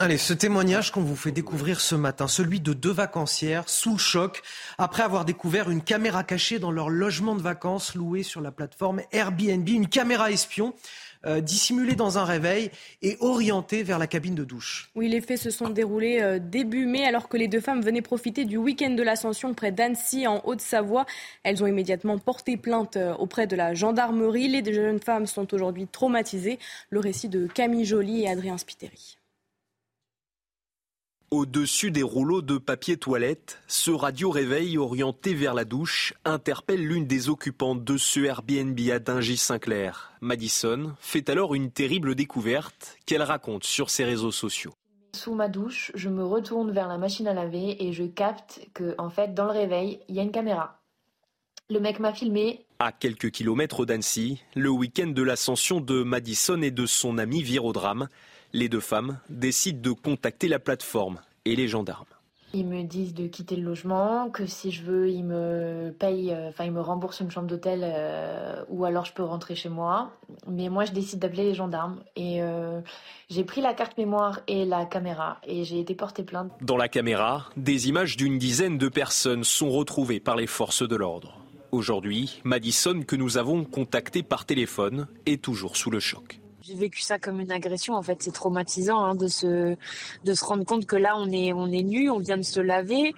Allez, 0.00 0.18
ce 0.18 0.32
témoignage 0.32 0.90
qu'on 0.90 1.02
vous 1.02 1.14
fait 1.14 1.30
découvrir 1.30 1.80
ce 1.80 1.94
matin, 1.94 2.26
celui 2.26 2.58
de 2.58 2.72
deux 2.72 2.90
vacancières 2.90 3.68
sous 3.68 3.92
le 3.92 3.98
choc 3.98 4.42
après 4.76 5.04
avoir 5.04 5.24
découvert 5.24 5.70
une 5.70 5.82
caméra 5.82 6.24
cachée 6.24 6.58
dans 6.58 6.72
leur 6.72 6.90
logement 6.90 7.36
de 7.36 7.42
vacances 7.42 7.94
loué 7.94 8.24
sur 8.24 8.40
la 8.40 8.50
plateforme 8.50 9.02
Airbnb, 9.12 9.68
une 9.68 9.86
caméra 9.86 10.32
espion 10.32 10.74
euh, 11.26 11.40
dissimulée 11.40 11.94
dans 11.94 12.18
un 12.18 12.24
réveil 12.24 12.72
et 13.02 13.16
orientée 13.20 13.84
vers 13.84 14.00
la 14.00 14.08
cabine 14.08 14.34
de 14.34 14.42
douche. 14.42 14.90
Oui, 14.96 15.08
les 15.08 15.20
faits 15.20 15.38
se 15.38 15.50
sont 15.50 15.70
déroulés 15.70 16.20
euh, 16.20 16.40
début 16.40 16.86
mai 16.86 17.06
alors 17.06 17.28
que 17.28 17.36
les 17.36 17.46
deux 17.46 17.60
femmes 17.60 17.80
venaient 17.80 18.02
profiter 18.02 18.44
du 18.44 18.56
week-end 18.56 18.90
de 18.90 19.02
l'Ascension 19.04 19.54
près 19.54 19.70
d'Annecy 19.70 20.26
en 20.26 20.42
Haute-Savoie. 20.44 21.06
Elles 21.44 21.62
ont 21.62 21.68
immédiatement 21.68 22.18
porté 22.18 22.56
plainte 22.56 22.96
euh, 22.96 23.14
auprès 23.14 23.46
de 23.46 23.54
la 23.54 23.74
gendarmerie. 23.74 24.48
Les 24.48 24.60
deux 24.60 24.72
jeunes 24.72 25.00
femmes 25.00 25.26
sont 25.26 25.54
aujourd'hui 25.54 25.86
traumatisées. 25.86 26.58
Le 26.90 26.98
récit 26.98 27.28
de 27.28 27.46
Camille 27.46 27.84
Joly 27.84 28.22
et 28.22 28.28
Adrien 28.28 28.58
Spiteri. 28.58 29.18
Au-dessus 31.30 31.90
des 31.90 32.02
rouleaux 32.02 32.42
de 32.42 32.58
papier 32.58 32.96
toilette, 32.96 33.60
ce 33.66 33.90
radio 33.90 34.30
réveil 34.30 34.78
orienté 34.78 35.34
vers 35.34 35.54
la 35.54 35.64
douche 35.64 36.14
interpelle 36.24 36.86
l'une 36.86 37.06
des 37.06 37.28
occupantes 37.28 37.82
de 37.82 37.96
ce 37.96 38.20
Airbnb 38.20 38.78
à 38.92 38.98
Dingy-Saint-Clair. 38.98 40.12
Madison 40.20 40.94
fait 41.00 41.28
alors 41.28 41.54
une 41.54 41.70
terrible 41.70 42.14
découverte 42.14 42.96
qu'elle 43.06 43.22
raconte 43.22 43.64
sur 43.64 43.90
ses 43.90 44.04
réseaux 44.04 44.30
sociaux. 44.30 44.74
Sous 45.14 45.34
ma 45.34 45.48
douche, 45.48 45.92
je 45.94 46.08
me 46.08 46.24
retourne 46.24 46.72
vers 46.72 46.88
la 46.88 46.98
machine 46.98 47.26
à 47.26 47.34
laver 47.34 47.84
et 47.84 47.92
je 47.92 48.04
capte 48.04 48.68
que, 48.74 48.94
en 48.98 49.10
fait, 49.10 49.34
dans 49.34 49.44
le 49.44 49.52
réveil, 49.52 50.00
il 50.08 50.14
y 50.14 50.20
a 50.20 50.22
une 50.22 50.32
caméra. 50.32 50.80
Le 51.70 51.80
mec 51.80 51.98
m'a 51.98 52.12
filmé. 52.12 52.66
À 52.78 52.92
quelques 52.92 53.30
kilomètres 53.30 53.86
d'Annecy, 53.86 54.42
le 54.54 54.68
week-end 54.68 55.06
de 55.06 55.22
l'ascension 55.22 55.80
de 55.80 56.02
Madison 56.02 56.60
et 56.60 56.70
de 56.70 56.84
son 56.84 57.16
ami 57.16 57.42
vire 57.42 57.64
au 57.64 57.72
drame. 57.72 58.08
Les 58.54 58.68
deux 58.68 58.78
femmes 58.78 59.18
décident 59.28 59.80
de 59.82 59.90
contacter 59.90 60.46
la 60.46 60.60
plateforme 60.60 61.18
et 61.44 61.56
les 61.56 61.66
gendarmes. 61.66 62.06
Ils 62.52 62.64
me 62.64 62.84
disent 62.84 63.12
de 63.12 63.26
quitter 63.26 63.56
le 63.56 63.64
logement, 63.64 64.30
que 64.30 64.46
si 64.46 64.70
je 64.70 64.84
veux, 64.84 65.10
ils 65.10 65.24
me 65.24 65.92
payent, 65.98 66.30
euh, 66.30 66.50
enfin 66.50 66.62
ils 66.62 66.70
me 66.70 66.80
remboursent 66.80 67.18
une 67.18 67.32
chambre 67.32 67.48
d'hôtel 67.48 67.80
euh, 67.82 68.62
ou 68.68 68.84
alors 68.84 69.06
je 69.06 69.12
peux 69.12 69.24
rentrer 69.24 69.56
chez 69.56 69.68
moi. 69.68 70.12
Mais 70.46 70.68
moi, 70.68 70.84
je 70.84 70.92
décide 70.92 71.18
d'appeler 71.18 71.42
les 71.42 71.54
gendarmes 71.54 71.98
et 72.14 72.42
euh, 72.42 72.80
j'ai 73.28 73.42
pris 73.42 73.60
la 73.60 73.74
carte 73.74 73.98
mémoire 73.98 74.38
et 74.46 74.64
la 74.64 74.86
caméra 74.86 75.40
et 75.44 75.64
j'ai 75.64 75.80
été 75.80 75.96
portée 75.96 76.22
plainte. 76.22 76.52
Dans 76.60 76.76
la 76.76 76.86
caméra, 76.86 77.50
des 77.56 77.88
images 77.88 78.16
d'une 78.16 78.38
dizaine 78.38 78.78
de 78.78 78.88
personnes 78.88 79.42
sont 79.42 79.70
retrouvées 79.72 80.20
par 80.20 80.36
les 80.36 80.46
forces 80.46 80.86
de 80.86 80.94
l'ordre. 80.94 81.40
Aujourd'hui, 81.72 82.40
Madison, 82.44 83.02
que 83.02 83.16
nous 83.16 83.36
avons 83.36 83.64
contacté 83.64 84.22
par 84.22 84.44
téléphone, 84.44 85.08
est 85.26 85.42
toujours 85.42 85.76
sous 85.76 85.90
le 85.90 85.98
choc. 85.98 86.38
J'ai 86.66 86.74
vécu 86.74 87.02
ça 87.02 87.18
comme 87.18 87.40
une 87.40 87.52
agression. 87.52 87.94
En 87.94 88.02
fait, 88.02 88.22
c'est 88.22 88.32
traumatisant 88.32 88.98
hein, 89.04 89.14
de 89.14 89.28
se 89.28 89.76
de 90.24 90.34
se 90.34 90.44
rendre 90.46 90.64
compte 90.64 90.86
que 90.86 90.96
là, 90.96 91.14
on 91.18 91.30
est 91.30 91.52
on 91.52 91.70
est 91.70 91.82
nu, 91.82 92.08
on 92.08 92.18
vient 92.18 92.38
de 92.38 92.42
se 92.42 92.60
laver, 92.60 93.14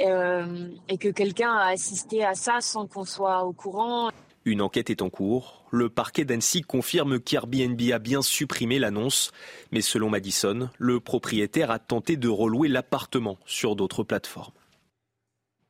euh, 0.00 0.68
et 0.86 0.98
que 0.98 1.08
quelqu'un 1.08 1.50
a 1.50 1.70
assisté 1.70 2.24
à 2.24 2.34
ça 2.34 2.60
sans 2.60 2.86
qu'on 2.86 3.06
soit 3.06 3.44
au 3.44 3.52
courant. 3.52 4.10
Une 4.44 4.60
enquête 4.60 4.90
est 4.90 5.00
en 5.00 5.08
cours. 5.08 5.64
Le 5.70 5.88
parquet 5.88 6.26
d'Annecy 6.26 6.60
confirme 6.60 7.20
qu'Airbnb 7.20 7.80
a 7.90 7.98
bien 7.98 8.20
supprimé 8.20 8.78
l'annonce, 8.78 9.32
mais 9.72 9.80
selon 9.80 10.10
Madison, 10.10 10.68
le 10.78 11.00
propriétaire 11.00 11.70
a 11.70 11.78
tenté 11.78 12.16
de 12.16 12.28
relouer 12.28 12.68
l'appartement 12.68 13.38
sur 13.46 13.76
d'autres 13.76 14.02
plateformes. 14.02 14.52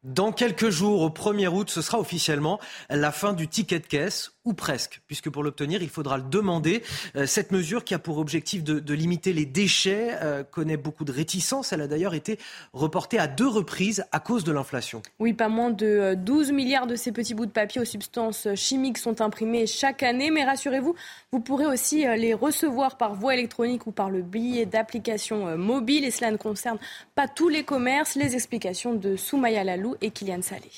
Dans 0.03 0.33
quelques 0.33 0.71
jours, 0.71 1.03
au 1.03 1.11
1er 1.11 1.49
août, 1.49 1.69
ce 1.69 1.83
sera 1.83 2.01
officiellement 2.01 2.59
la 2.89 3.13
fin 3.13 3.35
du 3.35 3.49
ticket 3.49 3.81
de 3.81 3.87
caisse, 3.87 4.33
ou 4.45 4.55
presque, 4.55 5.03
puisque 5.07 5.29
pour 5.29 5.43
l'obtenir, 5.43 5.83
il 5.83 5.91
faudra 5.91 6.17
le 6.17 6.25
demander. 6.25 6.83
Euh, 7.15 7.27
cette 7.27 7.53
mesure 7.53 7.85
qui 7.85 7.95
a 7.95 7.99
pour 7.99 8.19
objectif 8.19 8.65
de, 8.65 8.95
limiter 8.95 9.33
les 9.33 9.47
déchets 9.47 10.17
euh, 10.23 10.43
connaît 10.43 10.77
beaucoup 10.77 11.05
de 11.05 11.13
réticences. 11.13 11.73
Elle 11.73 11.83
a 11.83 11.87
d'ailleurs 11.87 12.15
été 12.15 12.39
reportée 12.73 13.19
à 13.19 13.29
deux 13.29 13.47
reprises 13.47 14.05
à 14.13 14.21
cause 14.21 14.45
de 14.45 14.53
l'inflation. 14.53 15.03
Oui, 15.19 15.33
pas 15.33 15.49
moins 15.49 15.71
de 15.71 16.15
12 16.17 16.53
milliards 16.53 16.87
de 16.87 16.97
ces 16.97 17.13
petits 17.13 17.35
bouts 17.35 17.47
de 17.47 17.51
papier 17.51 17.81
aux 17.81 17.87
substances 17.87 18.49
chimiques 18.55 18.99
sont 18.99 19.21
imprimés 19.21 19.67
chaque 19.67 20.03
année. 20.03 20.31
Mais 20.31 20.45
rassurez-vous, 20.45 20.95
vous 21.33 21.41
pourrez 21.41 21.67
aussi 21.67 22.07
euh, 22.07 22.17
les 22.17 22.35
recevoir 22.35 22.97
par 22.97 23.15
voie 23.15 23.35
électronique 23.35 23.87
ou 23.87 23.93
par 23.93 24.11
le 24.11 24.23
billet 24.23 24.67
d'application 24.67 25.57
mobile. 25.57 26.05
Et 26.05 26.11
cela 26.11 26.31
ne 26.31 26.37
concerne 26.37 26.79
pas 27.15 27.29
tous 27.29 27.49
les 27.49 27.65
commerces. 27.65 28.15
Les 28.15 28.35
explications 28.35 28.95
de 28.95 29.17
Soumaya 29.17 29.65
Lalou 29.65 29.97
et 30.01 30.11
Kylian 30.11 30.43
Salé. 30.43 30.71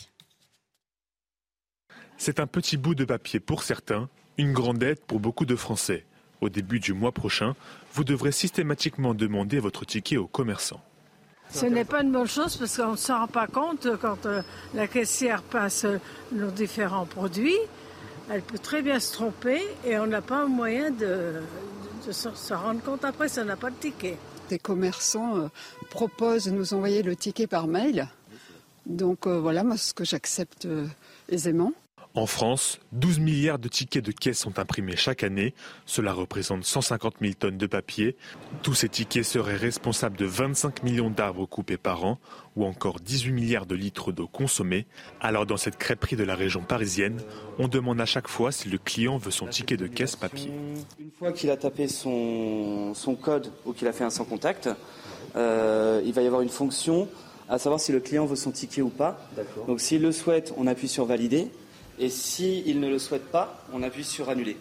C'est 2.24 2.38
un 2.38 2.46
petit 2.46 2.76
bout 2.76 2.94
de 2.94 3.04
papier 3.04 3.40
pour 3.40 3.64
certains, 3.64 4.08
une 4.38 4.52
grande 4.52 4.80
aide 4.84 5.00
pour 5.00 5.18
beaucoup 5.18 5.44
de 5.44 5.56
Français. 5.56 6.04
Au 6.40 6.48
début 6.48 6.78
du 6.78 6.92
mois 6.92 7.10
prochain, 7.10 7.56
vous 7.94 8.04
devrez 8.04 8.30
systématiquement 8.30 9.12
demander 9.12 9.58
votre 9.58 9.84
ticket 9.84 10.18
aux 10.18 10.28
commerçants. 10.28 10.80
Ce 11.50 11.66
n'est 11.66 11.84
pas 11.84 12.04
une 12.04 12.12
bonne 12.12 12.28
chose 12.28 12.56
parce 12.56 12.76
qu'on 12.76 12.92
ne 12.92 12.96
s'en 12.96 13.18
rend 13.18 13.26
pas 13.26 13.48
compte 13.48 13.88
quand 14.00 14.26
euh, 14.26 14.40
la 14.72 14.86
caissière 14.86 15.42
passe 15.42 15.84
euh, 15.84 15.98
nos 16.30 16.52
différents 16.52 17.06
produits. 17.06 17.58
Elle 18.30 18.42
peut 18.42 18.60
très 18.60 18.82
bien 18.82 19.00
se 19.00 19.14
tromper 19.14 19.60
et 19.84 19.98
on 19.98 20.06
n'a 20.06 20.22
pas 20.22 20.46
moyen 20.46 20.92
de, 20.92 21.42
de 22.06 22.12
se 22.12 22.30
se 22.30 22.54
rendre 22.54 22.82
compte 22.82 23.04
après 23.04 23.28
si 23.30 23.40
on 23.40 23.46
n'a 23.46 23.56
pas 23.56 23.70
de 23.70 23.80
ticket. 23.80 24.16
Des 24.48 24.60
commerçants 24.60 25.38
euh, 25.38 25.48
proposent 25.90 26.44
de 26.44 26.52
nous 26.52 26.72
envoyer 26.72 27.02
le 27.02 27.16
ticket 27.16 27.48
par 27.48 27.66
mail. 27.66 28.06
Donc 28.86 29.26
euh, 29.26 29.40
voilà, 29.40 29.64
moi, 29.64 29.76
ce 29.76 29.92
que 29.92 30.04
j'accepte 30.04 30.66
euh, 30.66 30.86
aisément. 31.28 31.72
En 32.14 32.26
France, 32.26 32.78
12 32.92 33.20
milliards 33.20 33.58
de 33.58 33.68
tickets 33.68 34.04
de 34.04 34.12
caisse 34.12 34.38
sont 34.38 34.58
imprimés 34.58 34.96
chaque 34.96 35.22
année. 35.22 35.54
Cela 35.86 36.12
représente 36.12 36.64
150 36.64 37.14
000 37.22 37.32
tonnes 37.38 37.56
de 37.56 37.66
papier. 37.66 38.16
Tous 38.62 38.74
ces 38.74 38.90
tickets 38.90 39.24
seraient 39.24 39.56
responsables 39.56 40.18
de 40.18 40.26
25 40.26 40.82
millions 40.82 41.08
d'arbres 41.08 41.46
coupés 41.46 41.78
par 41.78 42.04
an 42.04 42.18
ou 42.54 42.66
encore 42.66 43.00
18 43.00 43.32
milliards 43.32 43.64
de 43.64 43.74
litres 43.74 44.12
d'eau 44.12 44.26
consommée. 44.26 44.86
Alors 45.22 45.46
dans 45.46 45.56
cette 45.56 45.78
crêperie 45.78 46.16
de 46.16 46.24
la 46.24 46.34
région 46.34 46.60
parisienne, 46.60 47.18
on 47.58 47.66
demande 47.66 47.98
à 47.98 48.06
chaque 48.06 48.28
fois 48.28 48.52
si 48.52 48.68
le 48.68 48.76
client 48.76 49.16
veut 49.16 49.30
son 49.30 49.46
ticket 49.46 49.78
de 49.78 49.86
caisse 49.86 50.14
papier. 50.14 50.50
Une 51.00 51.10
fois 51.18 51.32
qu'il 51.32 51.50
a 51.50 51.56
tapé 51.56 51.88
son, 51.88 52.92
son 52.94 53.14
code 53.14 53.50
ou 53.64 53.72
qu'il 53.72 53.88
a 53.88 53.92
fait 53.92 54.04
un 54.04 54.10
sans 54.10 54.24
contact, 54.26 54.68
euh, 55.34 56.02
il 56.04 56.12
va 56.12 56.20
y 56.20 56.26
avoir 56.26 56.42
une 56.42 56.50
fonction 56.50 57.08
à 57.48 57.58
savoir 57.58 57.80
si 57.80 57.90
le 57.90 58.00
client 58.00 58.26
veut 58.26 58.36
son 58.36 58.50
ticket 58.50 58.82
ou 58.82 58.90
pas. 58.90 59.18
Donc 59.66 59.80
s'il 59.80 60.02
le 60.02 60.12
souhaite, 60.12 60.52
on 60.58 60.66
appuie 60.66 60.88
sur 60.88 61.06
valider. 61.06 61.48
Et 61.98 62.08
s'il 62.08 62.80
ne 62.80 62.88
le 62.88 62.98
souhaite 62.98 63.30
pas, 63.30 63.64
on 63.72 63.82
appuie 63.82 64.04
sur 64.04 64.28
annuler. 64.28 64.56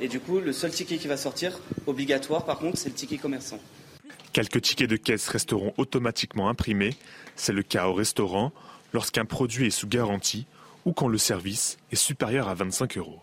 Et 0.00 0.08
du 0.08 0.20
coup, 0.20 0.38
le 0.40 0.52
seul 0.52 0.70
ticket 0.70 0.98
qui 0.98 1.08
va 1.08 1.16
sortir, 1.16 1.58
obligatoire 1.86 2.44
par 2.44 2.58
contre, 2.58 2.78
c'est 2.78 2.88
le 2.88 2.94
ticket 2.94 3.16
commerçant. 3.16 3.58
Quelques 4.32 4.60
tickets 4.60 4.90
de 4.90 4.96
caisse 4.96 5.28
resteront 5.28 5.72
automatiquement 5.78 6.48
imprimés. 6.48 6.94
C'est 7.36 7.52
le 7.52 7.62
cas 7.62 7.86
au 7.86 7.94
restaurant, 7.94 8.52
lorsqu'un 8.92 9.24
produit 9.24 9.66
est 9.66 9.70
sous 9.70 9.88
garantie 9.88 10.46
ou 10.84 10.92
quand 10.92 11.08
le 11.08 11.18
service 11.18 11.78
est 11.90 11.96
supérieur 11.96 12.48
à 12.48 12.54
25 12.54 12.98
euros. 12.98 13.20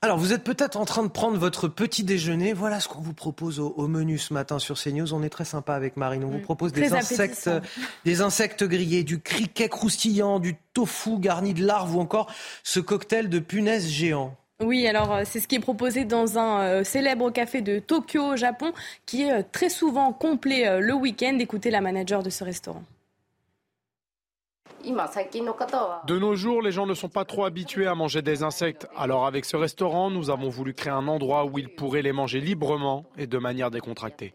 Alors, 0.00 0.16
vous 0.16 0.32
êtes 0.32 0.44
peut-être 0.44 0.76
en 0.76 0.84
train 0.84 1.02
de 1.02 1.08
prendre 1.08 1.36
votre 1.38 1.66
petit 1.66 2.04
déjeuner. 2.04 2.52
Voilà 2.52 2.78
ce 2.78 2.86
qu'on 2.86 3.00
vous 3.00 3.14
propose 3.14 3.58
au, 3.58 3.74
au 3.76 3.88
menu 3.88 4.16
ce 4.16 4.32
matin 4.32 4.60
sur 4.60 4.80
CNews. 4.80 5.12
On 5.12 5.24
est 5.24 5.28
très 5.28 5.44
sympa 5.44 5.74
avec 5.74 5.96
Marine. 5.96 6.22
On 6.24 6.28
vous 6.28 6.38
propose 6.38 6.72
des 6.72 6.92
insectes, 6.92 7.48
appétissant. 7.48 7.60
des 8.04 8.20
insectes 8.20 8.62
grillés, 8.62 9.02
du 9.02 9.20
criquet 9.20 9.68
croustillant, 9.68 10.38
du 10.38 10.54
tofu 10.72 11.18
garni 11.18 11.52
de 11.52 11.66
larves 11.66 11.96
ou 11.96 12.00
encore 12.00 12.30
ce 12.62 12.78
cocktail 12.78 13.28
de 13.28 13.40
punaises 13.40 13.88
géant. 13.88 14.36
Oui, 14.60 14.86
alors 14.88 15.12
euh, 15.14 15.22
c'est 15.24 15.40
ce 15.40 15.46
qui 15.46 15.54
est 15.54 15.60
proposé 15.60 16.04
dans 16.04 16.38
un 16.38 16.60
euh, 16.60 16.84
célèbre 16.84 17.30
café 17.30 17.60
de 17.60 17.78
Tokyo 17.78 18.32
au 18.32 18.36
Japon 18.36 18.72
qui 19.06 19.22
est 19.22 19.32
euh, 19.32 19.42
très 19.52 19.68
souvent 19.68 20.12
complet 20.12 20.66
euh, 20.66 20.80
le 20.80 20.94
week-end. 20.94 21.36
Écoutez 21.40 21.70
la 21.70 21.80
manager 21.80 22.24
de 22.24 22.30
ce 22.30 22.42
restaurant. 22.42 22.82
De 26.06 26.18
nos 26.18 26.34
jours, 26.34 26.62
les 26.62 26.72
gens 26.72 26.86
ne 26.86 26.94
sont 26.94 27.08
pas 27.08 27.24
trop 27.24 27.44
habitués 27.44 27.86
à 27.86 27.94
manger 27.94 28.22
des 28.22 28.42
insectes. 28.42 28.86
Alors 28.96 29.26
avec 29.26 29.44
ce 29.44 29.56
restaurant, 29.56 30.10
nous 30.10 30.30
avons 30.30 30.48
voulu 30.48 30.74
créer 30.74 30.92
un 30.92 31.08
endroit 31.08 31.44
où 31.44 31.58
ils 31.58 31.68
pourraient 31.68 32.02
les 32.02 32.12
manger 32.12 32.40
librement 32.40 33.04
et 33.16 33.26
de 33.26 33.38
manière 33.38 33.70
décontractée. 33.70 34.34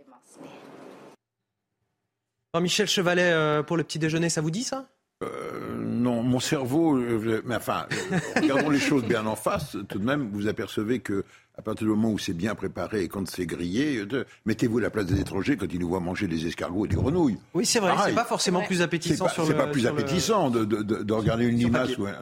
Michel 2.59 2.87
Chevalet, 2.87 3.31
euh, 3.31 3.63
pour 3.63 3.77
le 3.77 3.83
petit 3.83 3.97
déjeuner, 3.97 4.29
ça 4.29 4.41
vous 4.41 4.51
dit 4.51 4.63
ça? 4.63 4.85
Euh, 5.23 5.72
non, 6.03 6.21
mon 6.23 6.39
cerveau, 6.39 6.95
euh, 6.97 7.41
mais 7.45 7.55
enfin, 7.55 7.87
euh, 8.11 8.17
regardons 8.41 8.69
les 8.69 8.79
choses 8.79 9.03
bien 9.03 9.25
en 9.25 9.35
face. 9.35 9.75
Tout 9.89 9.99
de 9.99 10.05
même, 10.05 10.29
vous 10.33 10.47
apercevez 10.47 10.99
que 10.99 11.23
à 11.57 11.61
partir 11.61 11.85
du 11.87 11.91
moment 11.93 12.11
où 12.11 12.17
c'est 12.17 12.33
bien 12.33 12.55
préparé 12.55 13.03
et 13.03 13.07
quand 13.07 13.27
c'est 13.29 13.45
grillé, 13.45 14.03
euh, 14.11 14.25
mettez-vous 14.45 14.79
à 14.79 14.81
la 14.81 14.89
place 14.89 15.05
des 15.05 15.19
étrangers 15.19 15.55
quand 15.57 15.67
ils 15.71 15.79
nous 15.79 15.87
voient 15.89 15.99
manger 15.99 16.27
des 16.27 16.45
escargots 16.47 16.85
et 16.85 16.87
des 16.89 16.95
grenouilles. 16.95 17.37
Oui, 17.53 17.65
c'est 17.65 17.79
vrai, 17.79 17.93
c'est 18.05 18.13
pas 18.15 18.25
forcément 18.25 18.61
plus 18.63 18.81
appétissant 18.81 19.25
C'est 19.25 19.29
pas, 19.29 19.33
sur 19.33 19.45
c'est 19.45 19.51
le- 19.53 19.57
pas 19.57 19.67
plus 19.67 19.83
le- 19.83 19.89
appétissant 19.89 20.49
de, 20.49 20.65
de- 20.65 20.81
de- 20.81 21.03
de 21.03 21.13
regarder 21.13 21.45
une 21.45 21.57
limace 21.57 21.97
ou 21.97 22.05
un. 22.05 22.13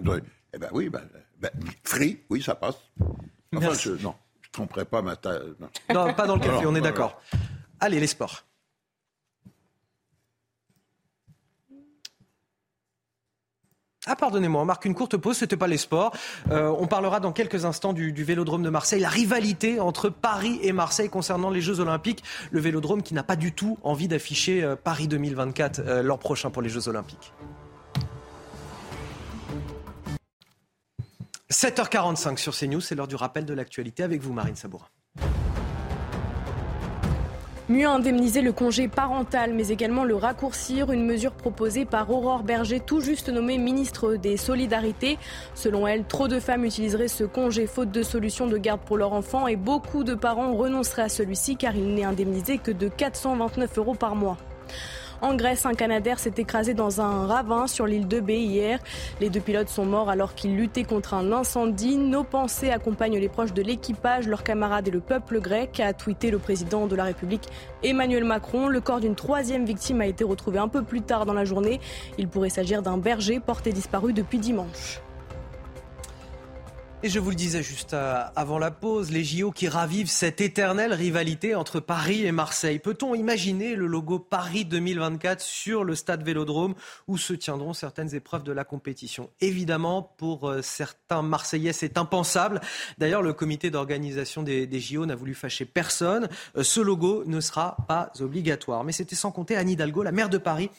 eh 0.53 0.57
ben 0.57 0.67
oui, 0.73 0.89
ben, 0.89 1.01
ben, 1.41 1.49
frit, 1.83 2.19
oui, 2.29 2.41
ça 2.41 2.55
passe. 2.55 2.75
Enfin, 2.99 3.67
Merci. 3.67 3.83
je, 3.97 4.03
non, 4.03 4.13
je 4.41 4.47
ne 4.49 4.51
tromperai 4.51 4.85
pas 4.85 5.01
ma 5.01 5.15
taille. 5.15 5.39
Non. 5.59 5.69
Non, 5.93 6.13
pas 6.13 6.27
dans 6.27 6.35
le 6.35 6.41
café, 6.41 6.57
Alors, 6.59 6.71
on 6.71 6.75
est 6.75 6.81
d'accord. 6.81 7.21
Allez, 7.79 7.99
les 7.99 8.07
sports. 8.07 8.43
Ah, 14.07 14.15
pardonnez-moi, 14.15 14.59
on 14.59 14.65
marque 14.65 14.85
une 14.85 14.95
courte 14.95 15.15
pause, 15.15 15.37
c'était 15.37 15.57
pas 15.57 15.67
les 15.67 15.77
sports. 15.77 16.15
Euh, 16.49 16.73
on 16.79 16.87
parlera 16.87 17.19
dans 17.19 17.31
quelques 17.31 17.65
instants 17.65 17.93
du, 17.93 18.11
vélodrome 18.23 18.63
de 18.63 18.69
Marseille, 18.69 18.99
la 18.99 19.09
rivalité 19.09 19.79
entre 19.79 20.09
Paris 20.09 20.59
et 20.63 20.71
Marseille 20.71 21.09
concernant 21.09 21.51
les 21.51 21.61
Jeux 21.61 21.79
Olympiques. 21.79 22.23
Le 22.49 22.59
vélodrome 22.59 23.03
qui 23.03 23.13
n'a 23.13 23.21
pas 23.21 23.35
du 23.35 23.51
tout 23.51 23.77
envie 23.83 24.07
d'afficher 24.07 24.63
euh, 24.63 24.75
Paris 24.75 25.07
2024 25.07 25.79
euh, 25.79 26.01
l'an 26.01 26.17
prochain 26.17 26.49
pour 26.49 26.63
les 26.63 26.69
Jeux 26.69 26.87
Olympiques. 26.87 27.31
7h45 31.51 32.37
sur 32.37 32.57
CNews, 32.57 32.81
c'est 32.81 32.95
l'heure 32.95 33.07
du 33.07 33.15
rappel 33.15 33.45
de 33.45 33.53
l'actualité 33.53 34.01
avec 34.01 34.21
vous, 34.21 34.33
Marine 34.33 34.55
Sabourin. 34.55 34.87
Mieux 37.71 37.87
indemniser 37.87 38.41
le 38.41 38.51
congé 38.51 38.89
parental, 38.89 39.53
mais 39.53 39.69
également 39.69 40.03
le 40.03 40.17
raccourcir, 40.17 40.91
une 40.91 41.05
mesure 41.05 41.31
proposée 41.31 41.85
par 41.85 42.11
Aurore 42.11 42.43
Berger, 42.43 42.81
tout 42.81 42.99
juste 42.99 43.29
nommée 43.29 43.57
ministre 43.57 44.15
des 44.15 44.35
Solidarités. 44.35 45.17
Selon 45.55 45.87
elle, 45.87 46.03
trop 46.03 46.27
de 46.27 46.41
femmes 46.41 46.65
utiliseraient 46.65 47.07
ce 47.07 47.23
congé 47.23 47.67
faute 47.67 47.89
de 47.89 48.03
solution 48.03 48.45
de 48.45 48.57
garde 48.57 48.81
pour 48.81 48.97
leur 48.97 49.13
enfant 49.13 49.47
et 49.47 49.55
beaucoup 49.55 50.03
de 50.03 50.15
parents 50.15 50.53
renonceraient 50.53 51.03
à 51.03 51.07
celui-ci 51.07 51.55
car 51.55 51.73
il 51.73 51.93
n'est 51.93 52.03
indemnisé 52.03 52.57
que 52.57 52.71
de 52.71 52.89
429 52.89 53.77
euros 53.77 53.95
par 53.95 54.17
mois. 54.17 54.35
En 55.21 55.35
Grèce, 55.35 55.67
un 55.67 55.75
Canadair 55.75 56.17
s'est 56.17 56.33
écrasé 56.37 56.73
dans 56.73 56.99
un 56.99 57.27
ravin 57.27 57.67
sur 57.67 57.85
l'île 57.85 58.07
de 58.07 58.19
B 58.19 58.31
hier. 58.31 58.79
Les 59.19 59.29
deux 59.29 59.39
pilotes 59.39 59.69
sont 59.69 59.85
morts 59.85 60.09
alors 60.09 60.33
qu'ils 60.33 60.55
luttaient 60.55 60.83
contre 60.83 61.13
un 61.13 61.31
incendie. 61.31 61.95
Nos 61.95 62.23
pensées 62.23 62.71
accompagnent 62.71 63.19
les 63.19 63.29
proches 63.29 63.53
de 63.53 63.61
l'équipage, 63.61 64.27
leurs 64.27 64.43
camarades 64.43 64.87
et 64.87 64.91
le 64.91 64.99
peuple 64.99 65.39
grec, 65.39 65.79
a 65.79 65.93
tweeté 65.93 66.31
le 66.31 66.39
président 66.39 66.87
de 66.87 66.95
la 66.95 67.03
République 67.03 67.47
Emmanuel 67.83 68.23
Macron. 68.23 68.67
Le 68.67 68.81
corps 68.81 68.99
d'une 68.99 69.15
troisième 69.15 69.63
victime 69.63 70.01
a 70.01 70.07
été 70.07 70.23
retrouvé 70.23 70.57
un 70.57 70.67
peu 70.67 70.81
plus 70.81 71.01
tard 71.01 71.27
dans 71.27 71.33
la 71.33 71.45
journée. 71.45 71.79
Il 72.17 72.27
pourrait 72.27 72.49
s'agir 72.49 72.81
d'un 72.81 72.97
berger 72.97 73.39
porté 73.39 73.71
disparu 73.71 74.13
depuis 74.13 74.39
dimanche. 74.39 75.01
Et 77.03 77.09
je 77.09 77.17
vous 77.17 77.31
le 77.31 77.35
disais 77.35 77.63
juste 77.63 77.95
euh, 77.95 78.23
avant 78.35 78.59
la 78.59 78.69
pause, 78.69 79.09
les 79.09 79.23
JO 79.23 79.49
qui 79.49 79.67
ravivent 79.67 80.07
cette 80.07 80.39
éternelle 80.39 80.93
rivalité 80.93 81.55
entre 81.55 81.79
Paris 81.79 82.27
et 82.27 82.31
Marseille. 82.31 82.77
Peut-on 82.77 83.15
imaginer 83.15 83.73
le 83.75 83.87
logo 83.87 84.19
Paris 84.19 84.65
2024 84.65 85.41
sur 85.41 85.83
le 85.83 85.95
stade 85.95 86.21
Vélodrome 86.21 86.75
où 87.07 87.17
se 87.17 87.33
tiendront 87.33 87.73
certaines 87.73 88.13
épreuves 88.13 88.43
de 88.43 88.51
la 88.51 88.65
compétition? 88.65 89.31
Évidemment, 89.41 90.13
pour 90.17 90.47
euh, 90.47 90.61
certains 90.61 91.23
Marseillais, 91.23 91.73
c'est 91.73 91.97
impensable. 91.97 92.61
D'ailleurs, 92.99 93.23
le 93.23 93.33
comité 93.33 93.71
d'organisation 93.71 94.43
des, 94.43 94.69
JO 94.79 95.07
n'a 95.07 95.15
voulu 95.15 95.33
fâcher 95.33 95.65
personne. 95.65 96.29
Euh, 96.55 96.61
ce 96.61 96.81
logo 96.81 97.23
ne 97.25 97.41
sera 97.41 97.77
pas 97.87 98.11
obligatoire. 98.19 98.83
Mais 98.83 98.91
c'était 98.91 99.15
sans 99.15 99.31
compter 99.31 99.55
Anne 99.55 99.69
Hidalgo, 99.69 100.03
la 100.03 100.11
maire 100.11 100.29
de 100.29 100.37
Paris, 100.37 100.69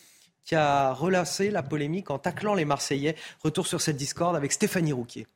qui 0.44 0.54
a 0.54 0.92
relancé 0.92 1.50
la 1.50 1.64
polémique 1.64 2.12
en 2.12 2.20
taclant 2.20 2.54
les 2.54 2.64
Marseillais. 2.64 3.16
Retour 3.42 3.66
sur 3.66 3.80
cette 3.80 3.96
discorde 3.96 4.36
avec 4.36 4.52
Stéphanie 4.52 4.92
Rouquier. 4.92 5.26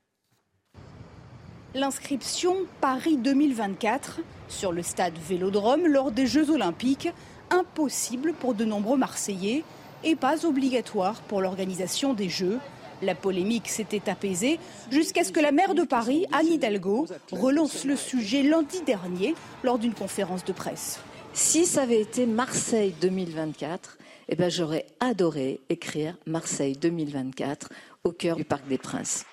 L'inscription 1.77 2.57
Paris 2.81 3.19
2024 3.19 4.21
sur 4.49 4.73
le 4.73 4.83
stade 4.83 5.13
Vélodrome 5.29 5.87
lors 5.87 6.11
des 6.11 6.27
Jeux 6.27 6.51
Olympiques, 6.51 7.11
impossible 7.51 8.33
pour 8.33 8.55
de 8.55 8.65
nombreux 8.65 8.97
Marseillais 8.97 9.63
et 10.03 10.17
pas 10.17 10.47
obligatoire 10.47 11.21
pour 11.21 11.43
l'organisation 11.43 12.15
des 12.15 12.31
Jeux. 12.31 12.61
La 13.03 13.15
polémique 13.15 13.69
s'était 13.69 14.09
apaisée 14.09 14.59
jusqu'à 14.91 15.23
ce 15.23 15.33
que 15.33 15.41
la 15.41 15.53
maire 15.53 15.75
de 15.75 15.83
Paris, 15.83 16.25
Anne 16.33 16.47
Hidalgo, 16.47 17.09
relance 17.31 17.85
le 17.85 17.97
sujet 17.97 18.43
lundi 18.43 18.81
dernier 18.81 19.35
lors 19.63 19.79
d'une 19.79 19.93
conférence 19.93 20.47
de 20.47 20.55
presse. 20.55 21.01
Si 21.35 21.67
ça 21.67 21.83
avait 21.83 22.01
été 22.01 22.25
Marseille 22.25 22.95
2024, 23.03 23.99
eh 24.31 24.35
ben 24.35 24.49
j'aurais 24.49 24.87
adoré 25.01 25.61
écrire 25.69 26.17
Marseille 26.25 26.75
2024 26.75 27.69
au 28.05 28.13
cœur 28.13 28.37
du 28.37 28.45
Parc 28.45 28.67
des 28.67 28.79
Princes. 28.79 29.27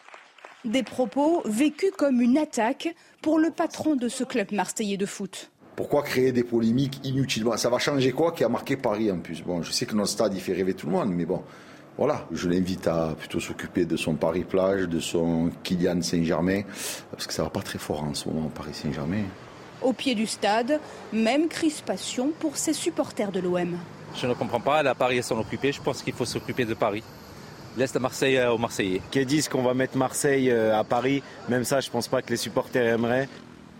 Des 0.65 0.83
propos 0.83 1.41
vécus 1.43 1.91
comme 1.97 2.21
une 2.21 2.37
attaque 2.37 2.95
pour 3.21 3.37
le 3.37 3.49
patron 3.49 3.97
de 3.97 4.07
ce 4.07 4.23
club 4.23 4.53
marseillais 4.53 4.95
de 4.95 5.05
foot. 5.05 5.51
Pourquoi 5.75 6.03
créer 6.03 6.31
des 6.31 6.45
polémiques 6.45 7.01
inutilement? 7.03 7.57
Ça 7.57 7.69
va 7.69 7.79
changer 7.79 8.13
quoi 8.13 8.31
qui 8.31 8.45
a 8.45 8.49
marqué 8.49 8.77
Paris 8.77 9.11
en 9.11 9.19
plus? 9.19 9.41
Bon, 9.41 9.61
je 9.61 9.73
sais 9.73 9.85
que 9.85 9.93
notre 9.93 10.11
stade, 10.11 10.33
il 10.33 10.39
fait 10.39 10.53
rêver 10.53 10.73
tout 10.73 10.85
le 10.85 10.93
monde, 10.93 11.09
mais 11.09 11.25
bon, 11.25 11.43
voilà, 11.97 12.25
je 12.31 12.47
l'invite 12.47 12.87
à 12.87 13.13
plutôt 13.19 13.41
s'occuper 13.41 13.83
de 13.83 13.97
son 13.97 14.15
Paris-Plage, 14.15 14.83
de 14.83 15.01
son 15.01 15.51
Kylian 15.63 16.01
Saint-Germain, 16.01 16.61
parce 17.11 17.27
que 17.27 17.33
ça 17.33 17.43
va 17.43 17.49
pas 17.49 17.61
très 17.61 17.79
fort 17.79 18.01
en 18.01 18.13
ce 18.13 18.29
moment, 18.29 18.47
Paris-Saint-Germain. 18.47 19.23
Au 19.81 19.91
pied 19.91 20.15
du 20.15 20.27
stade, 20.27 20.79
même 21.11 21.49
crispation 21.49 22.31
pour 22.39 22.55
ses 22.55 22.71
supporters 22.71 23.33
de 23.33 23.41
l'OM. 23.41 23.77
Je 24.15 24.27
ne 24.27 24.33
comprends 24.33 24.61
pas, 24.61 24.81
la 24.81 24.95
Paris 24.95 25.19
à 25.19 25.23
s'en 25.23 25.37
occuper, 25.37 25.73
je 25.73 25.81
pense 25.81 26.01
qu'il 26.01 26.13
faut 26.13 26.23
s'occuper 26.23 26.63
de 26.63 26.73
Paris 26.73 27.03
laisse 27.77 27.93
Marseille 27.95 28.37
euh, 28.37 28.51
aux 28.51 28.57
Marseillais. 28.57 29.01
Qui 29.11 29.25
disent 29.25 29.47
qu'on 29.49 29.63
va 29.63 29.73
mettre 29.73 29.97
Marseille 29.97 30.49
euh, 30.49 30.77
à 30.77 30.83
Paris, 30.83 31.23
même 31.49 31.63
ça, 31.63 31.79
je 31.79 31.89
pense 31.89 32.07
pas 32.07 32.21
que 32.21 32.29
les 32.29 32.37
supporters 32.37 32.85
aimeraient. 32.85 33.27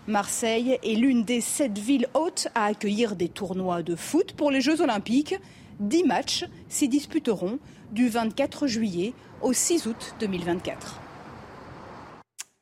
Marseille 0.06 0.78
est 0.82 0.94
l'une 0.94 1.24
des 1.24 1.40
sept 1.40 1.78
villes 1.78 2.08
hautes 2.14 2.48
à 2.54 2.66
accueillir 2.66 3.16
des 3.16 3.28
tournois 3.28 3.82
de 3.82 3.96
foot 3.96 4.32
pour 4.32 4.50
les 4.50 4.60
Jeux 4.60 4.82
Olympiques. 4.82 5.34
Dix 5.80 6.04
matchs 6.04 6.44
s'y 6.68 6.88
disputeront 6.88 7.58
du 7.90 8.08
24 8.08 8.66
juillet 8.66 9.14
au 9.40 9.52
6 9.52 9.86
août 9.86 10.14
2024. 10.20 11.00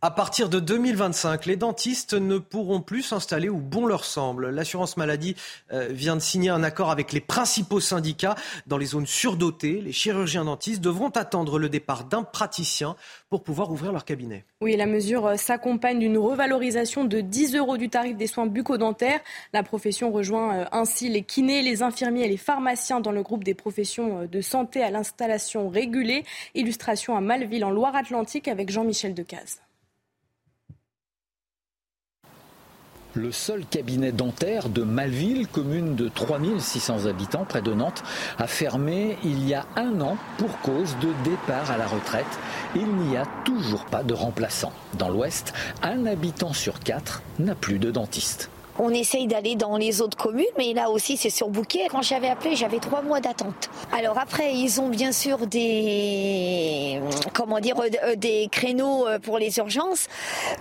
À 0.04 0.10
partir 0.10 0.48
de 0.48 0.58
2025, 0.58 1.46
les 1.46 1.54
dentistes 1.54 2.14
ne 2.14 2.38
pourront 2.38 2.80
plus 2.80 3.02
s'installer 3.02 3.48
où 3.48 3.58
bon 3.58 3.86
leur 3.86 4.04
semble. 4.04 4.48
L'assurance 4.48 4.96
maladie 4.96 5.36
euh, 5.72 5.86
vient 5.92 6.16
de 6.16 6.20
signer 6.20 6.50
un 6.50 6.64
accord 6.64 6.90
avec 6.90 7.12
les 7.12 7.20
principaux 7.20 7.78
syndicats. 7.78 8.34
Dans 8.66 8.78
les 8.78 8.86
zones 8.86 9.06
surdotées, 9.06 9.80
les 9.80 9.92
chirurgiens 9.92 10.46
dentistes 10.46 10.80
devront 10.80 11.10
attendre 11.10 11.56
le 11.56 11.68
départ 11.68 12.02
d'un 12.02 12.24
praticien 12.24 12.96
pour 13.30 13.44
pouvoir 13.44 13.70
ouvrir 13.70 13.92
leur 13.92 14.04
cabinet. 14.04 14.44
Oui, 14.60 14.74
la 14.74 14.86
mesure 14.86 15.24
euh, 15.24 15.36
s'accompagne 15.36 16.00
d'une 16.00 16.18
revalorisation 16.18 17.04
de 17.04 17.20
10 17.20 17.54
euros 17.54 17.76
du 17.76 17.88
tarif 17.88 18.16
des 18.16 18.26
soins 18.26 18.46
bucco-dentaires. 18.46 19.20
La 19.52 19.62
profession 19.62 20.10
rejoint 20.10 20.56
euh, 20.56 20.64
ainsi 20.72 21.10
les 21.10 21.22
kinés, 21.22 21.62
les 21.62 21.84
infirmiers 21.84 22.24
et 22.24 22.28
les 22.28 22.36
pharmaciens 22.38 22.98
dans 22.98 23.12
le 23.12 23.22
groupe 23.22 23.44
des 23.44 23.54
professions 23.54 24.26
de 24.26 24.40
santé 24.40 24.82
à 24.82 24.90
l'installation 24.90 25.68
régulée. 25.68 26.24
Illustration 26.56 27.16
à 27.16 27.20
Malville 27.20 27.64
en 27.64 27.70
Loire-Atlantique 27.70 28.48
avec 28.48 28.68
Jean-Michel 28.68 29.14
Decaze. 29.14 29.60
Le 33.14 33.30
seul 33.30 33.66
cabinet 33.66 34.10
dentaire 34.10 34.70
de 34.70 34.82
Malville, 34.82 35.46
commune 35.46 35.96
de 35.96 36.08
3600 36.08 37.04
habitants 37.04 37.44
près 37.44 37.60
de 37.60 37.74
Nantes, 37.74 38.02
a 38.38 38.46
fermé 38.46 39.18
il 39.22 39.46
y 39.46 39.52
a 39.52 39.66
un 39.76 40.00
an 40.00 40.16
pour 40.38 40.58
cause 40.60 40.96
de 41.02 41.08
départ 41.22 41.70
à 41.70 41.76
la 41.76 41.86
retraite. 41.86 42.24
Il 42.74 42.86
n'y 42.86 43.18
a 43.18 43.26
toujours 43.44 43.84
pas 43.84 44.02
de 44.02 44.14
remplaçant. 44.14 44.72
Dans 44.98 45.10
l'Ouest, 45.10 45.52
un 45.82 46.06
habitant 46.06 46.54
sur 46.54 46.80
quatre 46.80 47.22
n'a 47.38 47.54
plus 47.54 47.78
de 47.78 47.90
dentiste. 47.90 48.48
On 48.78 48.90
essaye 48.90 49.26
d'aller 49.26 49.54
dans 49.54 49.76
les 49.76 50.00
autres 50.00 50.16
communes, 50.16 50.44
mais 50.58 50.72
là 50.72 50.90
aussi 50.90 51.16
c'est 51.16 51.30
surbooké. 51.30 51.80
Quand 51.90 52.02
j'avais 52.02 52.28
appelé, 52.28 52.56
j'avais 52.56 52.78
trois 52.78 53.02
mois 53.02 53.20
d'attente. 53.20 53.70
Alors 53.92 54.18
après, 54.18 54.54
ils 54.54 54.80
ont 54.80 54.88
bien 54.88 55.12
sûr 55.12 55.46
des 55.46 57.00
comment 57.34 57.60
dire 57.60 57.76
euh, 57.80 58.16
des 58.16 58.48
créneaux 58.50 59.06
euh, 59.06 59.18
pour 59.18 59.38
les 59.38 59.58
urgences, 59.58 60.08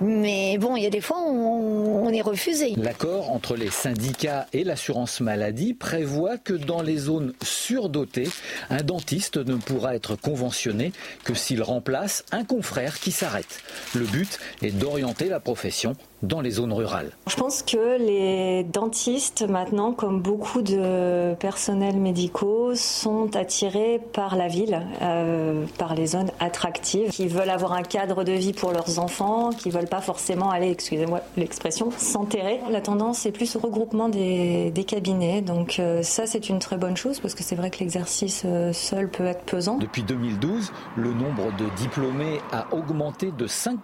mais 0.02 0.58
bon, 0.58 0.76
il 0.76 0.84
y 0.84 0.86
a 0.86 0.90
des 0.90 1.02
fois 1.02 1.18
on, 1.22 2.06
on 2.06 2.10
est 2.10 2.22
refusé. 2.22 2.74
L'accord 2.78 3.32
entre 3.32 3.56
les 3.56 3.70
syndicats 3.70 4.48
et 4.54 4.64
l'assurance 4.64 5.22
maladie 5.22 5.74
prévoit 5.74 6.38
que 6.38 6.54
dans 6.54 6.82
les 6.82 6.98
zones 6.98 7.34
surdotées, 7.42 8.30
un 8.70 8.84
dentiste 8.84 9.38
ne 9.38 9.56
pourra 9.56 9.96
être 9.96 10.16
conventionné 10.16 10.92
que 11.24 11.34
s'il 11.34 11.64
remplace 11.64 12.26
un 12.32 12.44
confrère 12.44 13.00
qui 13.00 13.12
s'arrête. 13.12 13.62
Le 13.96 14.06
but 14.06 14.40
est 14.62 14.72
d'orienter 14.72 15.30
la 15.30 15.40
profession 15.40 15.96
dans 16.24 16.42
les 16.42 16.52
zones 16.52 16.74
rurales. 16.74 17.12
Je 17.28 17.36
pense 17.36 17.64
que 17.64 17.98
les 17.98 18.64
dentistes, 18.64 19.48
maintenant, 19.48 19.92
comme 19.92 20.22
beaucoup 20.22 20.62
de 20.62 21.34
personnels 21.36 21.98
médicaux, 21.98 22.76
sont 22.76 23.36
attirés 23.36 24.02
par 24.14 24.36
la 24.36 24.48
ville, 24.48 24.82
euh, 25.02 25.66
par 25.78 25.96
les 25.96 26.08
zones 26.08 26.32
attractives, 26.40 27.10
qui 27.10 27.28
veulent 27.28 27.50
avoir 27.50 27.74
un 27.74 27.84
cadre 27.84 28.24
de 28.24 28.34
vie 28.34 28.54
pour 28.54 28.72
leurs 28.72 29.00
enfants, 29.00 29.50
qui 29.52 29.70
veulent 29.70 29.88
pas 29.88 30.02
forcément 30.02 30.50
aller, 30.50 30.70
excusez-moi 30.70 31.22
l'expression, 31.38 31.90
s'enterrer. 31.98 32.60
La 32.70 32.82
tendance 32.82 33.26
est 33.26 33.32
plus 33.32 33.56
au 33.56 33.60
regroupement 33.60 34.10
des, 34.10 34.72
des 34.72 34.84
cabinets, 34.84 35.42
donc 35.42 35.80
euh, 35.80 36.04
ça 36.04 36.26
c'est 36.26 36.50
une 36.50 36.60
très 36.60 36.78
bonne 36.78 36.98
chose 36.98 37.20
parce 37.20 37.36
que 37.36 37.44
c'est 37.44 37.56
vrai 37.56 37.70
que 37.70 37.80
l'exercice 37.80 38.44
euh, 38.46 38.74
seul 38.74 39.10
peut 39.10 39.26
être 39.26 39.44
pesant. 39.44 39.78
Depuis 39.78 40.04
2012, 40.04 40.72
le 40.96 41.14
nombre 41.14 41.52
de 41.58 41.66
diplômés 41.78 42.40
a 42.52 42.68
augmenté 42.74 43.32
de 43.32 43.48
5% 43.48 43.78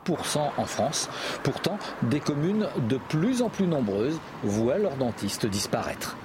en 0.58 0.66
France. 0.66 1.10
Pourtant, 1.44 1.78
des 2.04 2.20
communes 2.28 2.68
de 2.90 3.00
plus 3.08 3.42
en 3.42 3.50
plus 3.50 3.68
nombreuses 3.68 4.20
voient 4.44 4.78
leurs 4.78 4.98
dentistes 4.98 5.46
disparaître. 5.46 6.18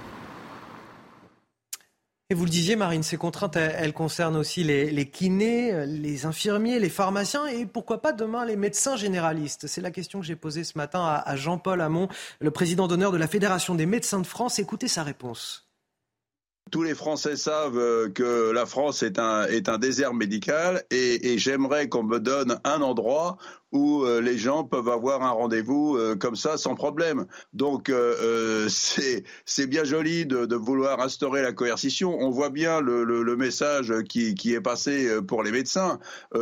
Et 2.29 2.35
vous 2.35 2.43
le 2.43 2.49
disiez, 2.49 2.75
Marine, 2.75 3.03
ces 3.03 3.15
contraintes, 3.15 3.55
elles, 3.55 3.93
concernent 3.93 4.35
aussi 4.35 4.63
les, 4.63 5.09
kinés, 5.09 5.85
les 5.85 6.25
infirmiers, 6.25 6.79
les 6.79 6.89
pharmaciens 6.89 7.45
et 7.45 7.65
pourquoi 7.65 8.01
pas 8.01 8.11
demain 8.11 8.43
les 8.43 8.55
médecins 8.57 8.97
généralistes. 8.97 9.67
C'est 9.67 9.81
la 9.81 9.91
question 9.91 10.19
que 10.19 10.25
j'ai 10.25 10.35
posée 10.35 10.63
ce 10.65 10.77
matin 10.77 11.01
à, 11.05 11.23
à 11.25 11.35
Jean-Paul 11.35 11.79
Hamon, 11.79 12.09
le 12.41 12.51
président 12.51 12.87
d'honneur 12.87 13.11
de 13.11 13.17
la 13.17 13.27
Fédération 13.27 13.75
des 13.75 13.85
médecins 13.85 14.19
de 14.19 14.27
France. 14.27 14.59
Écoutez 14.59 14.87
sa 14.89 15.03
réponse. 15.03 15.69
tous 16.71 16.81
les 16.81 16.95
Français 16.95 17.35
savent 17.35 17.77
euh, 17.77 18.09
que 18.09 18.51
la 18.51 18.65
France 18.65 19.03
est 19.03 19.19
un, 19.19 19.45
est 19.45 19.69
un 19.69 19.77
désert 19.77 20.13
médical 20.13 20.83
et, 20.89 21.33
et 21.33 21.37
j'aimerais 21.37 21.87
qu'on 21.87 22.03
me 22.03 22.19
donne 22.19 22.59
un 22.63 22.81
endroit 22.81 23.37
où 23.73 24.03
euh, 24.03 24.21
les 24.21 24.37
gens 24.37 24.63
peuvent 24.63 24.87
avoir 24.87 25.23
un 25.23 25.31
rendez-vous 25.31 25.97
euh, 25.97 26.15
comme 26.15 26.35
ça 26.35 26.57
sans 26.57 26.75
problème. 26.75 27.25
Donc 27.51 27.91
c'est 28.69 29.23
c'est 29.45 29.67
bien 29.67 29.83
joli 29.83 30.25
de, 30.25 30.45
de, 30.45 30.55
vouloir 30.55 31.01
instaurer 31.01 31.41
la 31.41 31.51
coercition. 31.51 32.15
On 32.19 32.29
voit 32.29 32.49
bien 32.49 32.79
le, 32.79 33.03
le, 33.03 33.23
le 33.23 33.35
message 33.35 33.93
qui, 34.07 34.35
qui, 34.35 34.53
est 34.53 34.61
passé 34.61 35.09
pour 35.27 35.43
les 35.43 35.51
médecins. 35.51 35.99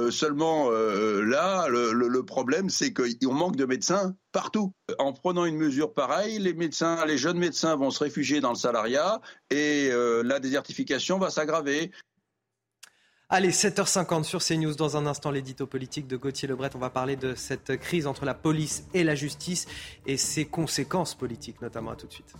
seulement 0.10 0.70
là, 0.70 1.68
le, 1.70 1.92
le 1.94 2.24
problème 2.24 2.70
c'est 2.70 2.94
qu'on 2.94 3.34
manque 3.34 3.56
de 3.56 3.66
médecins 3.66 4.16
partout. 4.32 4.74
En 5.00 5.14
prenant 5.14 5.46
une 5.46 5.58
mesure 5.58 5.94
pareille, 5.94 6.40
les 6.40 6.54
médecins, 6.54 7.06
les 7.06 7.18
jeunes 7.18 7.38
médecins 7.38 7.76
vont 7.76 7.92
se 7.92 8.04
réfugier 8.04 8.42
dans 8.42 8.52
le 8.52 8.56
salariat 8.56 9.22
et 9.50 9.90
la 10.24 10.40
désertification 10.40 11.18
va 11.18 11.30
s'aggraver. 11.30 11.92
Allez, 13.34 13.52
7h50 13.52 14.26
sur 14.26 14.44
CNews. 14.44 14.76
Dans 14.76 14.98
un 14.98 15.06
instant, 15.06 15.32
l'édito 15.32 15.66
politique 15.66 16.06
de 16.06 16.18
Gauthier 16.18 16.50
Lebret. 16.50 16.72
On 16.76 16.80
va 16.80 16.90
parler 16.90 17.16
de 17.16 17.34
cette 17.34 17.78
crise 17.78 18.06
entre 18.06 18.26
la 18.26 18.34
police 18.34 18.84
et 18.94 19.06
la 19.06 19.16
justice 19.16 19.68
et 20.06 20.18
ses 20.18 20.44
conséquences 20.44 21.16
politiques, 21.16 21.62
notamment. 21.62 21.92
À 21.92 21.96
tout 21.96 22.08
de 22.08 22.12
suite. 22.12 22.34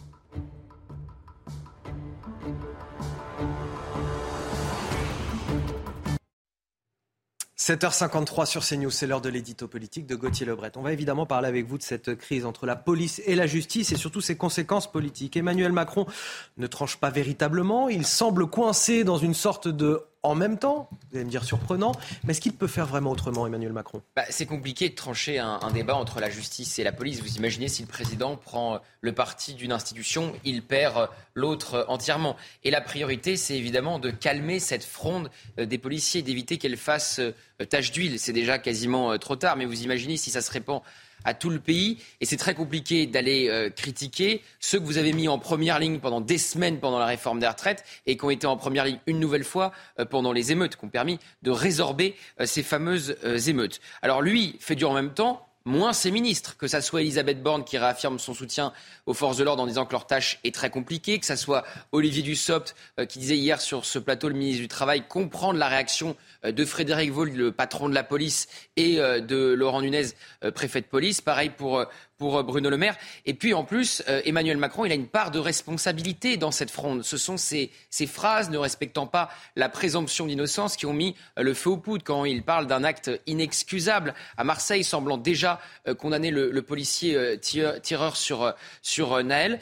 7h53 7.58 8.46
sur 8.46 8.66
CNews, 8.66 8.90
c'est 8.90 9.08
l'heure 9.08 9.22
de 9.22 9.30
l'édito 9.30 9.70
politique 9.70 10.08
de 10.08 10.16
Gauthier 10.16 10.46
Lebret. 10.46 10.74
On 10.76 10.82
va 10.82 10.92
évidemment 10.92 11.26
parler 11.26 11.48
avec 11.48 11.68
vous 11.68 11.78
de 11.78 11.84
cette 11.84 12.16
crise 12.16 12.46
entre 12.46 12.66
la 12.66 12.76
police 12.76 13.22
et 13.26 13.36
la 13.36 13.48
justice 13.48 13.94
et 13.94 13.98
surtout 13.98 14.20
ses 14.20 14.36
conséquences 14.36 14.92
politiques. 14.92 15.38
Emmanuel 15.38 15.72
Macron 15.72 16.06
ne 16.58 16.68
tranche 16.68 16.98
pas 16.98 17.12
véritablement, 17.12 17.88
il 17.88 18.06
semble 18.06 18.48
coincé 18.48 19.06
dans 19.06 19.20
une 19.20 19.36
sorte 19.36 19.70
de 19.70 20.04
en 20.24 20.36
même 20.36 20.58
temps. 20.58 20.90
Vous 20.92 21.18
allez 21.18 21.26
me 21.26 21.30
dire 21.30 21.44
surprenant, 21.44 21.94
mais 22.24 22.32
est-ce 22.32 22.42
qu'il 22.42 22.54
peut 22.54 22.68
faire 22.68 22.86
vraiment 22.86 23.12
autrement, 23.12 23.48
Emmanuel 23.48 23.74
Macron? 23.74 24.02
Bah, 24.16 24.24
C'est 24.30 24.46
compliqué 24.46 24.90
de 24.90 24.96
trancher 24.96 25.40
un, 25.40 25.72
débat 25.72 25.96
entre 25.96 26.20
la 26.20 26.30
justice 26.30 26.80
et 26.80 26.84
la 26.84 26.92
police. 26.92 27.22
Vous 27.22 27.38
imaginez 27.38 27.68
si 27.68 27.82
le 27.82 27.88
président 27.88 28.36
prend 28.36 28.80
le 29.02 29.14
parti 29.14 29.54
d'une 29.54 29.72
institution, 29.72 30.34
il 30.44 30.62
perd 30.64 31.10
l'autre 31.34 31.86
entièrement. 31.88 32.36
Et 32.64 32.72
la 32.72 32.82
priorité, 32.82 33.38
c'est 33.38 33.58
évidemment 33.58 34.00
de 34.00 34.12
calmer 34.12 34.60
cette 34.60 34.84
fronde 34.84 35.30
euh, 35.60 35.66
des 35.66 35.78
policiers, 35.78 36.22
d'éviter 36.22 36.58
qu'elle 36.58 36.78
fasse 36.78 37.20
euh, 37.20 37.34
tache 37.70 37.92
d'huile. 37.92 38.20
C'est 38.20 38.34
déjà 38.34 38.60
quasiment 38.60 39.12
euh, 39.12 39.18
trop 39.18 39.36
tard, 39.36 39.56
mais 39.56 39.66
vous 39.66 39.84
imaginez 39.84 40.18
si 40.18 40.30
ça 40.30 40.42
se 40.42 40.52
répand 40.52 40.82
à 41.26 41.34
tout 41.34 41.50
le 41.50 41.60
pays. 41.60 41.98
Et 42.20 42.26
c'est 42.26 42.38
très 42.38 42.54
compliqué 42.54 43.06
d'aller 43.06 43.50
euh, 43.50 43.70
critiquer 43.70 44.42
ceux 44.60 44.80
que 44.80 44.86
vous 44.86 44.98
avez 44.98 45.14
mis 45.14 45.28
en 45.28 45.40
première 45.40 45.80
ligne 45.80 46.00
pendant 46.00 46.22
des 46.22 46.38
semaines 46.38 46.80
pendant 46.80 47.00
la 47.00 47.06
réforme 47.06 47.40
des 47.40 47.48
retraites 47.48 47.84
et 48.06 48.18
qui 48.18 48.26
ont 48.26 48.30
été 48.30 48.48
en 48.48 48.58
première 48.58 48.86
ligne 48.86 49.00
une 49.08 49.20
nouvelle 49.20 49.44
fois 49.44 49.72
euh, 50.00 50.06
pendant 50.06 50.32
les 50.32 50.52
émeutes, 50.52 50.76
qui 50.76 50.86
ont 50.86 50.90
permis 50.90 51.20
de 51.42 51.52
résorber 51.52 52.16
euh, 52.40 52.46
ces 52.46 52.64
fameuses 52.64 53.16
émeutes. 53.48 53.82
Alors 54.02 54.22
lui 54.22 54.56
fait 54.60 54.76
du 54.76 54.86
en 54.86 54.94
même 54.94 55.14
temps 55.14 55.48
moins 55.64 55.94
ses 55.94 56.10
ministres, 56.10 56.58
que 56.58 56.68
ça 56.68 56.82
soit 56.82 57.02
Elisabeth 57.02 57.44
Borne 57.44 57.64
qui 57.64 57.78
réaffirme 57.78 58.18
son 58.18 58.34
soutien 58.34 58.74
aux 59.06 59.14
forces 59.14 59.38
de 59.38 59.44
l'ordre 59.44 59.62
en 59.62 59.68
disant 59.68 59.86
que 59.86 59.92
leur 59.92 60.08
tâche 60.08 60.40
est 60.44 60.54
très 60.54 60.72
compliquée, 60.72 61.20
que 61.20 61.26
ça 61.26 61.38
soit 61.38 61.64
Olivier 61.92 62.24
Dussopt 62.24 62.76
qui 63.08 63.20
disait 63.20 63.38
hier 63.38 63.62
sur 63.62 63.86
ce 63.86 64.00
plateau, 64.00 64.28
le 64.28 64.34
ministre 64.34 64.62
du 64.62 64.68
Travail, 64.68 65.04
comprendre 65.08 65.60
la 65.60 65.68
réaction 65.68 66.16
de 66.44 66.66
Frédéric 66.66 67.12
Vaul, 67.12 67.32
le 67.32 67.52
patron 67.52 67.88
de 67.88 67.94
la 67.94 68.04
police, 68.04 68.48
et 68.76 69.00
euh, 69.00 69.20
de 69.20 69.54
Laurent 69.54 69.82
Nunez, 69.82 70.08
euh, 70.44 70.52
préfet 70.52 70.82
de 70.82 70.86
police. 70.86 71.22
Pareil 71.22 71.50
pour, 71.50 71.86
pour 72.18 72.44
Bruno 72.44 72.70
Le 72.70 72.78
Maire. 72.78 72.98
Et 73.26 73.34
puis 73.34 73.54
en 73.54 73.64
plus, 73.64 74.04
Emmanuel 74.26 74.58
Macron, 74.58 74.86
il 74.86 74.92
a 74.92 74.96
une 74.96 75.08
part 75.08 75.32
de 75.32 75.40
responsabilité 75.40 76.38
dans 76.38 76.52
cette 76.52 76.72
fronde. 76.72 77.04
Ce 77.04 77.18
sont 77.18 77.38
ces, 77.38 77.72
ces 77.90 78.08
phrases 78.08 78.50
ne 78.50 78.58
respectant 78.58 79.08
pas 79.08 79.30
la 79.56 79.70
présomption 79.70 80.28
d'innocence 80.28 80.76
qui 80.78 80.86
ont 80.86 80.94
mis 80.94 81.16
le 81.38 81.54
feu 81.54 81.72
aux 81.72 81.78
poudres 81.78 82.04
quand 82.04 82.26
il 82.26 82.44
parle 82.44 82.68
d'un 82.68 82.84
acte 82.84 83.12
inexcusable 83.26 84.14
à 84.38 84.44
Marseille, 84.44 84.84
semblant 84.84 85.18
déjà 85.18 85.60
condamner 85.98 86.32
le, 86.32 86.52
le 86.52 86.62
policier 86.62 87.40
tireur 87.40 88.16
sur, 88.16 88.54
sur 88.84 89.24
Naël. 89.24 89.60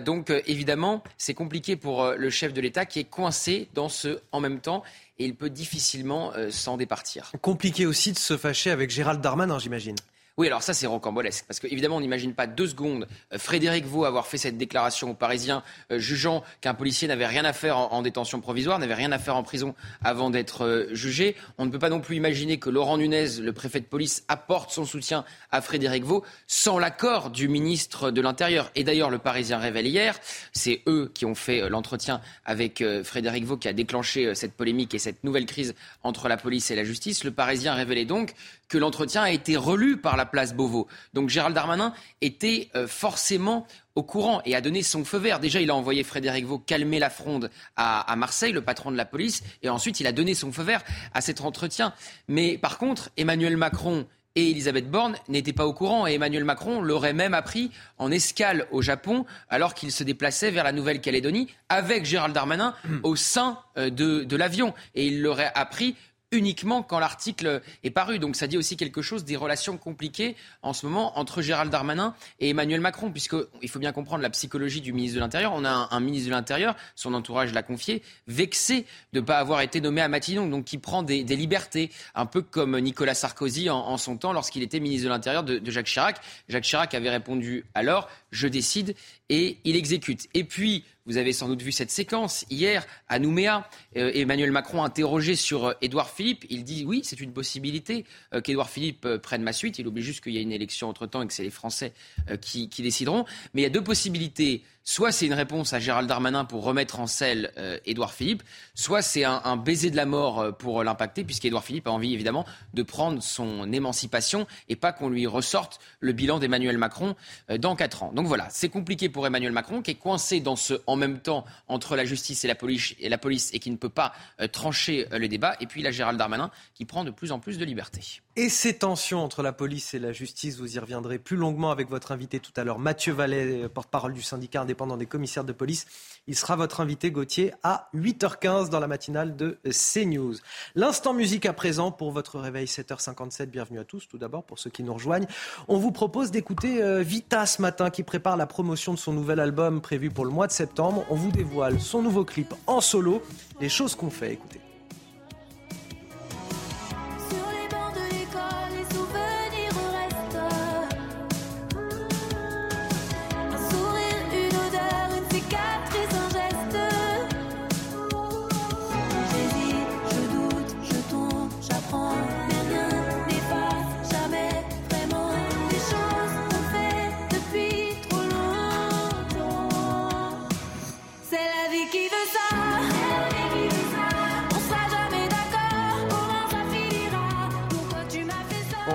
donc 0.00 0.30
évidemment, 0.46 1.04
c'est 1.18 1.34
compliqué 1.34 1.76
pour 1.76 2.10
le 2.10 2.30
chef 2.30 2.52
de 2.52 2.60
l'État 2.60 2.84
qui 2.84 2.98
est 2.98 3.04
coincé 3.04 3.68
dans 3.74 3.88
ce 3.88 4.18
en 4.32 4.40
même 4.40 4.60
temps 4.60 4.82
et 5.22 5.26
il 5.26 5.34
peut 5.36 5.50
difficilement 5.50 6.32
euh, 6.36 6.50
s'en 6.50 6.76
départir. 6.76 7.30
Compliqué 7.40 7.86
aussi 7.86 8.12
de 8.12 8.18
se 8.18 8.36
fâcher 8.36 8.70
avec 8.70 8.90
Gérald 8.90 9.20
Darmanin, 9.20 9.58
j'imagine. 9.58 9.96
Oui, 10.38 10.46
alors 10.46 10.62
ça 10.62 10.72
c'est 10.72 10.86
rocambolesque, 10.86 11.44
parce 11.46 11.60
qu'évidemment 11.60 11.96
on 11.96 12.00
n'imagine 12.00 12.32
pas 12.32 12.46
deux 12.46 12.66
secondes 12.66 13.06
euh, 13.34 13.38
Frédéric 13.38 13.84
Vaux 13.84 14.06
avoir 14.06 14.26
fait 14.26 14.38
cette 14.38 14.56
déclaration 14.56 15.10
aux 15.10 15.14
Parisiens, 15.14 15.62
euh, 15.90 15.98
jugeant 15.98 16.42
qu'un 16.62 16.72
policier 16.72 17.06
n'avait 17.06 17.26
rien 17.26 17.44
à 17.44 17.52
faire 17.52 17.76
en, 17.76 18.00
détention 18.00 18.40
provisoire, 18.40 18.78
n'avait 18.78 18.94
rien 18.94 19.12
à 19.12 19.18
faire 19.18 19.36
en 19.36 19.42
prison 19.42 19.74
avant 20.02 20.30
d'être 20.30 20.64
euh, 20.64 20.94
jugé. 20.94 21.36
On 21.58 21.66
ne 21.66 21.70
peut 21.70 21.78
pas 21.78 21.90
non 21.90 22.00
plus 22.00 22.16
imaginer 22.16 22.58
que 22.58 22.70
Laurent 22.70 22.96
Nunez, 22.96 23.40
le 23.40 23.52
préfet 23.52 23.80
de 23.80 23.84
police, 23.84 24.24
apporte 24.26 24.70
son 24.70 24.86
soutien 24.86 25.26
à 25.50 25.60
Frédéric 25.60 26.04
Vaux 26.04 26.24
sans 26.46 26.78
l'accord 26.78 27.28
du 27.28 27.48
ministre 27.48 28.10
de 28.10 28.22
l'Intérieur. 28.22 28.70
Et 28.74 28.84
d'ailleurs, 28.84 29.10
le 29.10 29.18
Parisien 29.18 29.58
révèle 29.58 29.86
hier, 29.86 30.18
c'est 30.52 30.80
eux 30.86 31.10
qui 31.12 31.26
ont 31.26 31.34
fait 31.34 31.68
l'entretien 31.68 32.22
avec 32.46 32.82
Frédéric 33.04 33.44
Vaux 33.44 33.58
qui 33.58 33.68
a 33.68 33.74
déclenché 33.74 34.34
cette 34.34 34.54
polémique 34.54 34.94
et 34.94 34.98
cette 34.98 35.24
nouvelle 35.24 35.46
crise 35.46 35.74
entre 36.02 36.28
la 36.28 36.38
police 36.38 36.70
et 36.70 36.74
la 36.74 36.84
justice. 36.84 37.22
Le 37.22 37.32
Parisien 37.32 37.74
révélait 37.74 38.06
donc 38.06 38.34
que 38.72 38.78
l'entretien 38.78 39.22
a 39.22 39.30
été 39.30 39.54
relu 39.58 39.98
par 39.98 40.16
la 40.16 40.24
place 40.24 40.54
Beauvau. 40.54 40.88
Donc 41.12 41.28
Gérald 41.28 41.54
Darmanin 41.54 41.92
était 42.22 42.70
euh, 42.74 42.86
forcément 42.86 43.66
au 43.94 44.02
courant 44.02 44.40
et 44.46 44.56
a 44.56 44.62
donné 44.62 44.82
son 44.82 45.04
feu 45.04 45.18
vert. 45.18 45.40
Déjà, 45.40 45.60
il 45.60 45.68
a 45.68 45.74
envoyé 45.74 46.02
Frédéric 46.04 46.46
Vaux 46.46 46.58
calmer 46.58 46.98
la 46.98 47.10
fronde 47.10 47.50
à, 47.76 48.16
Marseille, 48.16 48.52
le 48.52 48.62
patron 48.62 48.90
de 48.90 48.96
la 48.96 49.04
police, 49.04 49.42
et 49.62 49.68
ensuite 49.68 50.00
il 50.00 50.06
a 50.06 50.12
donné 50.12 50.32
son 50.32 50.52
feu 50.52 50.62
vert 50.62 50.82
à 51.12 51.20
cet 51.20 51.42
entretien. 51.42 51.92
Mais 52.28 52.56
par 52.56 52.78
contre, 52.78 53.10
Emmanuel 53.18 53.58
Macron 53.58 54.06
et 54.36 54.50
Elisabeth 54.50 54.90
Borne 54.90 55.16
n'étaient 55.28 55.52
pas 55.52 55.66
au 55.66 55.74
courant 55.74 56.06
et 56.06 56.14
Emmanuel 56.14 56.44
Macron 56.44 56.80
l'aurait 56.80 57.12
même 57.12 57.34
appris 57.34 57.70
en 57.98 58.10
escale 58.10 58.66
au 58.70 58.80
Japon 58.80 59.26
alors 59.50 59.74
qu'il 59.74 59.92
se 59.92 60.02
déplaçait 60.02 60.50
vers 60.50 60.64
la 60.64 60.72
Nouvelle-Calédonie 60.72 61.48
avec 61.68 62.06
Gérald 62.06 62.34
Darmanin 62.34 62.74
au 63.02 63.16
sein 63.16 63.58
euh, 63.76 63.90
de, 63.90 64.24
de 64.24 64.36
l'avion. 64.36 64.72
Et 64.94 65.08
il 65.08 65.20
l'aurait 65.20 65.52
appris 65.54 65.94
uniquement 66.32 66.82
quand 66.82 66.98
l'article 66.98 67.62
est 67.84 67.90
paru. 67.90 68.18
Donc 68.18 68.34
ça 68.36 68.46
dit 68.46 68.56
aussi 68.56 68.76
quelque 68.76 69.02
chose 69.02 69.24
des 69.24 69.36
relations 69.36 69.76
compliquées 69.76 70.34
en 70.62 70.72
ce 70.72 70.86
moment 70.86 71.18
entre 71.18 71.42
Gérald 71.42 71.70
Darmanin 71.70 72.14
et 72.40 72.50
Emmanuel 72.50 72.80
Macron, 72.80 73.10
puisqu'il 73.10 73.68
faut 73.68 73.78
bien 73.78 73.92
comprendre 73.92 74.22
la 74.22 74.30
psychologie 74.30 74.80
du 74.80 74.92
ministre 74.92 75.16
de 75.16 75.20
l'Intérieur. 75.20 75.52
On 75.54 75.64
a 75.64 75.88
un, 75.90 76.00
ministre 76.00 76.28
de 76.28 76.34
l'Intérieur, 76.34 76.74
son 76.96 77.14
entourage 77.14 77.52
l'a 77.52 77.62
confié, 77.62 78.02
vexé 78.26 78.86
de 79.12 79.20
ne 79.20 79.24
pas 79.24 79.38
avoir 79.38 79.60
été 79.60 79.80
nommé 79.80 80.00
à 80.00 80.08
Matignon, 80.08 80.48
donc 80.48 80.64
qui 80.64 80.78
prend 80.78 81.02
des, 81.02 81.22
libertés, 81.22 81.90
un 82.14 82.26
peu 82.26 82.42
comme 82.42 82.78
Nicolas 82.78 83.14
Sarkozy 83.14 83.70
en, 83.70 83.96
son 83.96 84.16
temps 84.16 84.32
lorsqu'il 84.32 84.62
était 84.62 84.80
ministre 84.80 85.04
de 85.04 85.10
l'Intérieur 85.10 85.44
de 85.44 85.70
Jacques 85.70 85.86
Chirac. 85.86 86.16
Jacques 86.48 86.64
Chirac 86.64 86.94
avait 86.94 87.10
répondu 87.10 87.64
alors, 87.74 88.08
je 88.30 88.48
décide 88.48 88.94
et 89.28 89.58
il 89.64 89.76
exécute. 89.76 90.28
Et 90.34 90.44
puis, 90.44 90.84
vous 91.06 91.16
avez 91.16 91.32
sans 91.32 91.48
doute 91.48 91.62
vu 91.62 91.72
cette 91.72 91.90
séquence 91.90 92.44
hier 92.48 92.86
à 93.08 93.18
Nouméa. 93.18 93.68
Euh, 93.96 94.12
Emmanuel 94.14 94.52
Macron 94.52 94.84
interrogé 94.84 95.34
sur 95.34 95.66
euh, 95.66 95.72
Édouard 95.82 96.10
Philippe. 96.10 96.44
Il 96.48 96.62
dit 96.62 96.84
oui, 96.86 97.00
c'est 97.04 97.20
une 97.20 97.32
possibilité 97.32 98.04
euh, 98.32 98.40
qu'Édouard 98.40 98.70
Philippe 98.70 99.08
prenne 99.16 99.42
ma 99.42 99.52
suite. 99.52 99.78
Il 99.78 99.86
oublie 99.88 100.02
juste 100.02 100.22
qu'il 100.22 100.32
y 100.32 100.38
a 100.38 100.40
une 100.40 100.52
élection 100.52 100.88
entre-temps 100.88 101.22
et 101.22 101.26
que 101.26 101.32
c'est 101.32 101.42
les 101.42 101.50
Français 101.50 101.92
qui, 102.40 102.68
qui, 102.68 102.82
décideront. 102.82 103.24
Mais 103.54 103.62
il 103.62 103.64
y 103.64 103.66
a 103.66 103.70
deux 103.70 103.82
possibilités. 103.82 104.62
Soit 104.84 105.12
c'est 105.12 105.26
une 105.26 105.34
réponse 105.34 105.72
à 105.72 105.78
Gérald 105.78 106.08
Darmanin 106.08 106.44
pour 106.44 106.64
remettre 106.64 106.98
en 106.98 107.06
selle 107.06 107.52
euh, 107.56 107.78
Édouard 107.86 108.12
Philippe, 108.12 108.42
soit 108.74 109.00
c'est 109.00 109.22
un, 109.22 109.56
baiser 109.56 109.90
de 109.90 109.96
la 109.96 110.06
mort 110.06 110.40
euh, 110.40 110.50
pour 110.50 110.82
l'impacter, 110.82 111.22
puisqu'Édouard 111.22 111.64
Philippe 111.64 111.86
a 111.86 111.92
envie 111.92 112.12
évidemment 112.12 112.44
de 112.74 112.82
prendre 112.82 113.22
son 113.22 113.72
émancipation 113.72 114.46
et 114.68 114.74
pas 114.74 114.92
qu'on 114.92 115.08
lui 115.08 115.26
ressorte 115.28 115.78
le 116.00 116.12
bilan 116.12 116.40
d'Emmanuel 116.40 116.78
Macron 116.78 117.14
euh, 117.50 117.58
dans 117.58 117.76
quatre 117.76 118.02
ans. 118.02 118.12
Donc 118.12 118.26
voilà, 118.26 118.48
c'est 118.50 118.70
compliqué 118.70 119.08
pour 119.08 119.24
Emmanuel 119.24 119.52
Macron 119.52 119.82
qui 119.82 119.92
est 119.92 119.96
coincé 119.96 120.40
dans 120.40 120.56
ce 120.56 120.74
en 120.88 120.96
même 120.96 121.20
temps 121.20 121.44
entre 121.68 121.94
la 121.94 122.04
justice 122.04 122.44
et 122.44 122.48
la 122.48 122.56
police 122.56 123.50
et, 123.52 123.58
qui 123.60 123.70
ne 123.70 123.76
peut 123.76 123.88
pas 123.88 124.12
trancher 124.50 125.06
le 125.12 125.28
débat. 125.28 125.54
Et 125.60 125.66
puis 125.66 125.86
a 125.86 125.92
Gérald 125.92 126.18
Darmanin 126.18 126.50
qui 126.74 126.84
prend 126.84 127.04
de 127.04 127.10
plus 127.10 127.30
en 127.30 127.38
plus 127.38 127.58
de 127.58 127.64
liberté. 127.64 128.20
Et 128.34 128.48
ces 128.48 128.72
tensions 128.72 129.22
entre 129.22 129.42
la 129.42 129.52
police 129.52 129.92
et 129.92 129.98
la 129.98 130.10
justice, 130.10 130.56
vous 130.56 130.76
y 130.76 130.78
reviendrez 130.78 131.18
plus 131.18 131.36
longuement 131.36 131.70
avec 131.70 131.90
votre 131.90 132.12
invité 132.12 132.40
tout 132.40 132.52
à 132.56 132.64
l'heure, 132.64 132.78
Mathieu 132.78 133.12
Vallet, 133.12 133.68
porte-parole 133.68 134.14
du 134.14 134.22
syndicat 134.22 134.62
indépendant 134.62 134.96
des 134.96 135.04
commissaires 135.04 135.44
de 135.44 135.52
police. 135.52 135.84
Il 136.26 136.34
sera 136.34 136.56
votre 136.56 136.80
invité, 136.80 137.10
Gauthier, 137.10 137.52
à 137.62 137.90
8h15 137.94 138.70
dans 138.70 138.80
la 138.80 138.86
matinale 138.86 139.36
de 139.36 139.58
CNews. 139.64 140.36
L'instant 140.74 141.12
musique 141.12 141.44
à 141.44 141.52
présent 141.52 141.92
pour 141.92 142.10
votre 142.10 142.38
réveil 142.38 142.64
7h57. 142.64 143.46
Bienvenue 143.46 143.80
à 143.80 143.84
tous. 143.84 144.08
Tout 144.08 144.16
d'abord, 144.16 144.44
pour 144.44 144.58
ceux 144.58 144.70
qui 144.70 144.82
nous 144.82 144.94
rejoignent, 144.94 145.26
on 145.68 145.76
vous 145.76 145.92
propose 145.92 146.30
d'écouter 146.30 146.82
euh, 146.82 147.02
Vita 147.02 147.44
ce 147.44 147.60
matin 147.60 147.90
qui 147.90 148.02
prépare 148.02 148.38
la 148.38 148.46
promotion 148.46 148.94
de 148.94 148.98
son 148.98 149.12
nouvel 149.12 149.40
album 149.40 149.82
prévu 149.82 150.08
pour 150.08 150.24
le 150.24 150.30
mois 150.30 150.46
de 150.46 150.52
septembre. 150.52 151.04
On 151.10 151.16
vous 151.16 151.32
dévoile 151.32 151.78
son 151.80 152.00
nouveau 152.00 152.24
clip 152.24 152.54
en 152.66 152.80
solo, 152.80 153.20
les 153.60 153.68
choses 153.68 153.94
qu'on 153.94 154.08
fait. 154.08 154.32
Écoutez. 154.32 154.71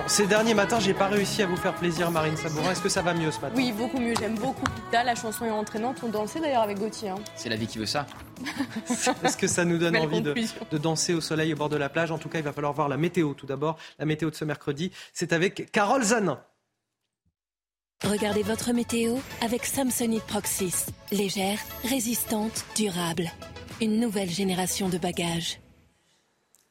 Ces 0.08 0.26
derniers 0.26 0.54
matins, 0.54 0.80
j'ai 0.80 0.94
pas 0.94 1.08
réussi 1.08 1.42
à 1.42 1.46
vous 1.46 1.56
faire 1.56 1.74
plaisir, 1.74 2.10
Marine 2.10 2.36
Sabourin. 2.36 2.72
Est-ce 2.72 2.82
que 2.82 2.88
ça 2.88 3.02
va 3.02 3.14
mieux 3.14 3.30
ce 3.30 3.40
matin? 3.40 3.54
Oui, 3.56 3.72
beaucoup 3.72 3.98
mieux. 3.98 4.14
J'aime 4.18 4.36
beaucoup 4.36 4.64
Pita. 4.64 5.04
La 5.04 5.14
chanson 5.14 5.44
est 5.44 5.50
entraînante. 5.50 5.98
On 6.02 6.08
dansait 6.08 6.40
d'ailleurs 6.40 6.62
avec 6.62 6.78
Gauthier. 6.78 7.10
Hein. 7.10 7.18
C'est 7.36 7.48
la 7.48 7.56
vie 7.56 7.66
qui 7.66 7.78
veut 7.78 7.86
ça. 7.86 8.06
Est-ce 9.24 9.36
que 9.36 9.46
ça 9.46 9.64
nous 9.64 9.78
donne 9.78 9.92
Belle 9.92 10.02
envie 10.02 10.22
de 10.22 10.78
danser 10.78 11.14
au 11.14 11.20
soleil 11.20 11.52
au 11.52 11.56
bord 11.56 11.68
de 11.68 11.76
la 11.76 11.88
plage? 11.88 12.10
En 12.10 12.18
tout 12.18 12.28
cas, 12.28 12.38
il 12.38 12.44
va 12.44 12.52
falloir 12.52 12.72
voir 12.72 12.88
la 12.88 12.96
météo 12.96 13.34
tout 13.34 13.46
d'abord. 13.46 13.78
La 13.98 14.06
météo 14.06 14.30
de 14.30 14.34
ce 14.34 14.44
mercredi, 14.44 14.90
c'est 15.12 15.32
avec 15.32 15.70
Carole 15.72 16.02
Zanin. 16.02 16.40
Regardez 18.04 18.42
votre 18.42 18.72
météo 18.72 19.16
avec 19.42 19.66
Samsonite 19.66 20.24
Proxys. 20.24 20.86
Légère, 21.10 21.58
résistante, 21.84 22.64
durable. 22.76 23.30
Une 23.80 24.00
nouvelle 24.00 24.30
génération 24.30 24.88
de 24.88 24.98
bagages. 24.98 25.60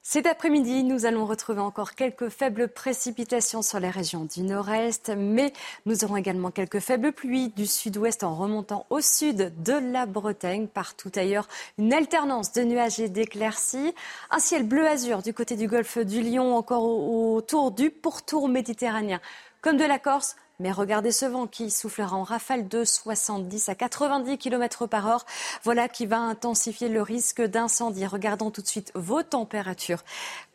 Cet 0.09 0.25
après-midi, 0.25 0.85
nous 0.85 1.05
allons 1.05 1.25
retrouver 1.25 1.59
encore 1.59 1.93
quelques 1.93 2.29
faibles 2.29 2.69
précipitations 2.69 3.61
sur 3.61 3.81
les 3.81 3.89
régions 3.89 4.23
du 4.23 4.41
nord-est, 4.41 5.09
mais 5.09 5.51
nous 5.85 6.05
aurons 6.05 6.15
également 6.15 6.49
quelques 6.49 6.79
faibles 6.79 7.11
pluies 7.11 7.49
du 7.49 7.65
sud-ouest 7.67 8.23
en 8.23 8.33
remontant 8.33 8.85
au 8.89 9.01
sud 9.01 9.51
de 9.61 9.73
la 9.73 10.05
Bretagne. 10.05 10.67
Partout 10.67 11.11
ailleurs, 11.17 11.49
une 11.77 11.93
alternance 11.93 12.53
de 12.53 12.61
nuages 12.61 13.01
et 13.01 13.09
d'éclaircies. 13.09 13.93
Un 14.31 14.39
ciel 14.39 14.65
bleu-azur 14.65 15.21
du 15.21 15.33
côté 15.33 15.57
du 15.57 15.67
golfe 15.67 15.97
du 15.97 16.21
Lion, 16.21 16.55
encore 16.55 16.83
au- 16.83 17.35
autour 17.35 17.71
du 17.71 17.89
pourtour 17.89 18.47
méditerranéen, 18.47 19.19
comme 19.59 19.75
de 19.75 19.83
la 19.83 19.99
Corse. 19.99 20.37
Mais 20.59 20.71
regardez 20.71 21.11
ce 21.11 21.27
vent 21.27 21.45
qui 21.45 21.69
soufflera 21.69 22.15
en 22.15 22.23
rafale 22.23 22.67
de 22.67 22.83
70 22.83 23.69
à 23.69 23.75
90 23.75 24.39
km 24.39 24.87
par 24.87 25.07
heure. 25.07 25.23
Voilà 25.63 25.87
qui 25.87 26.07
va 26.07 26.17
intensifier 26.17 26.89
le 26.89 27.03
risque 27.03 27.43
d'incendie. 27.43 28.07
Regardons 28.07 28.49
tout 28.49 28.63
de 28.63 28.67
suite 28.67 28.91
vos 28.95 29.21
températures. 29.21 30.03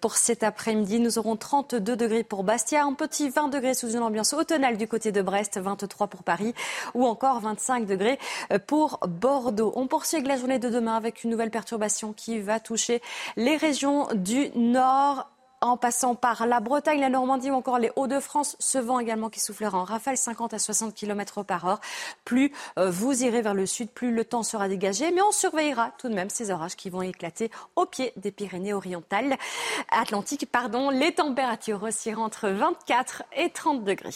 Pour 0.01 0.17
cet 0.17 0.43
après-midi, 0.43 0.99
nous 0.99 1.21
aurons 1.21 1.37
32 1.37 1.95
degrés 1.95 2.25
pour 2.25 2.43
Bastia, 2.43 2.83
un 2.85 2.95
petit 2.95 3.31
20 3.31 3.47
degrés 3.47 3.75
sous 3.75 3.93
une 3.93 4.03
ambiance 4.03 4.33
automnale 4.33 4.77
du 4.77 4.89
côté 4.89 5.13
de 5.13 5.23
Brest, 5.23 5.61
23 5.61 6.09
pour 6.09 6.25
Paris 6.25 6.53
ou 6.95 7.07
encore 7.07 7.39
25 7.39 7.87
degrés 7.87 8.19
pour 8.67 8.99
Bordeaux. 9.07 9.73
On 9.77 9.87
poursuit 9.87 10.17
avec 10.17 10.27
la 10.27 10.37
journée 10.37 10.59
de 10.59 10.69
demain 10.69 10.97
avec 10.97 11.23
une 11.23 11.31
nouvelle 11.31 11.53
perturbation 11.53 12.13
qui 12.13 12.41
va 12.41 12.59
toucher 12.59 13.01
les 13.37 13.57
régions 13.57 14.09
du 14.15 14.51
nord 14.57 15.29
en 15.63 15.77
passant 15.77 16.15
par 16.15 16.47
la 16.47 16.61
Bretagne, 16.61 17.01
la 17.01 17.09
Normandie 17.09 17.51
ou 17.51 17.55
encore 17.55 17.79
les 17.79 17.91
Hauts-de-France. 17.97 18.57
Ce 18.59 18.79
vent 18.79 18.99
également 18.99 19.31
qui 19.31 19.41
soufflera 19.41 19.79
en 19.79 19.85
rafale 19.85 20.17
50 20.17 20.53
à 20.53 20.59
60 20.59 20.95
km 20.95 21.43
par 21.43 21.67
heure. 21.67 21.81
Plus 22.25 22.53
euh, 22.79 22.91
vous 22.91 23.25
irez 23.25 23.41
vers 23.41 23.55
le 23.55 23.67
sud, 23.67 23.91
plus 23.91 24.13
le 24.13 24.25
temps 24.25 24.43
sera 24.43 24.69
dégagé. 24.69 25.11
Mais 25.13 25.23
on 25.23 25.33
surveillera 25.33 25.93
tout 25.99 26.09
de 26.09 26.15
même 26.15 26.31
ces 26.31 26.51
orages 26.51 26.77
qui 26.77 26.91
vont 26.91 27.03
éclater 27.03 27.51
au 27.77 27.87
pied 27.87 28.13
des 28.17 28.33
Pyrénées 28.33 28.75
orientales, 28.75 29.37
Atlantiques. 29.91 30.51
Pardon. 30.51 30.91
Les 30.91 31.15
températures 31.15 31.83
oscilleront 31.83 32.25
entre 32.25 32.49
24 32.49 33.23
et 33.37 33.51
30 33.51 33.85
degrés. 33.85 34.11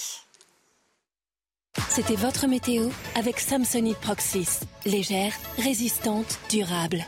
C'était 1.91 2.17
votre 2.17 2.47
météo 2.47 2.89
avec 3.15 3.39
Samsonite 3.39 3.99
Proxys. 3.99 4.61
Légère, 4.85 5.33
résistante, 5.59 6.39
durable. 6.51 7.05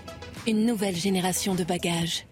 Une 0.46 0.66
nouvelle 0.66 0.96
génération 0.96 1.54
de 1.54 1.64
bagages. 1.64 2.26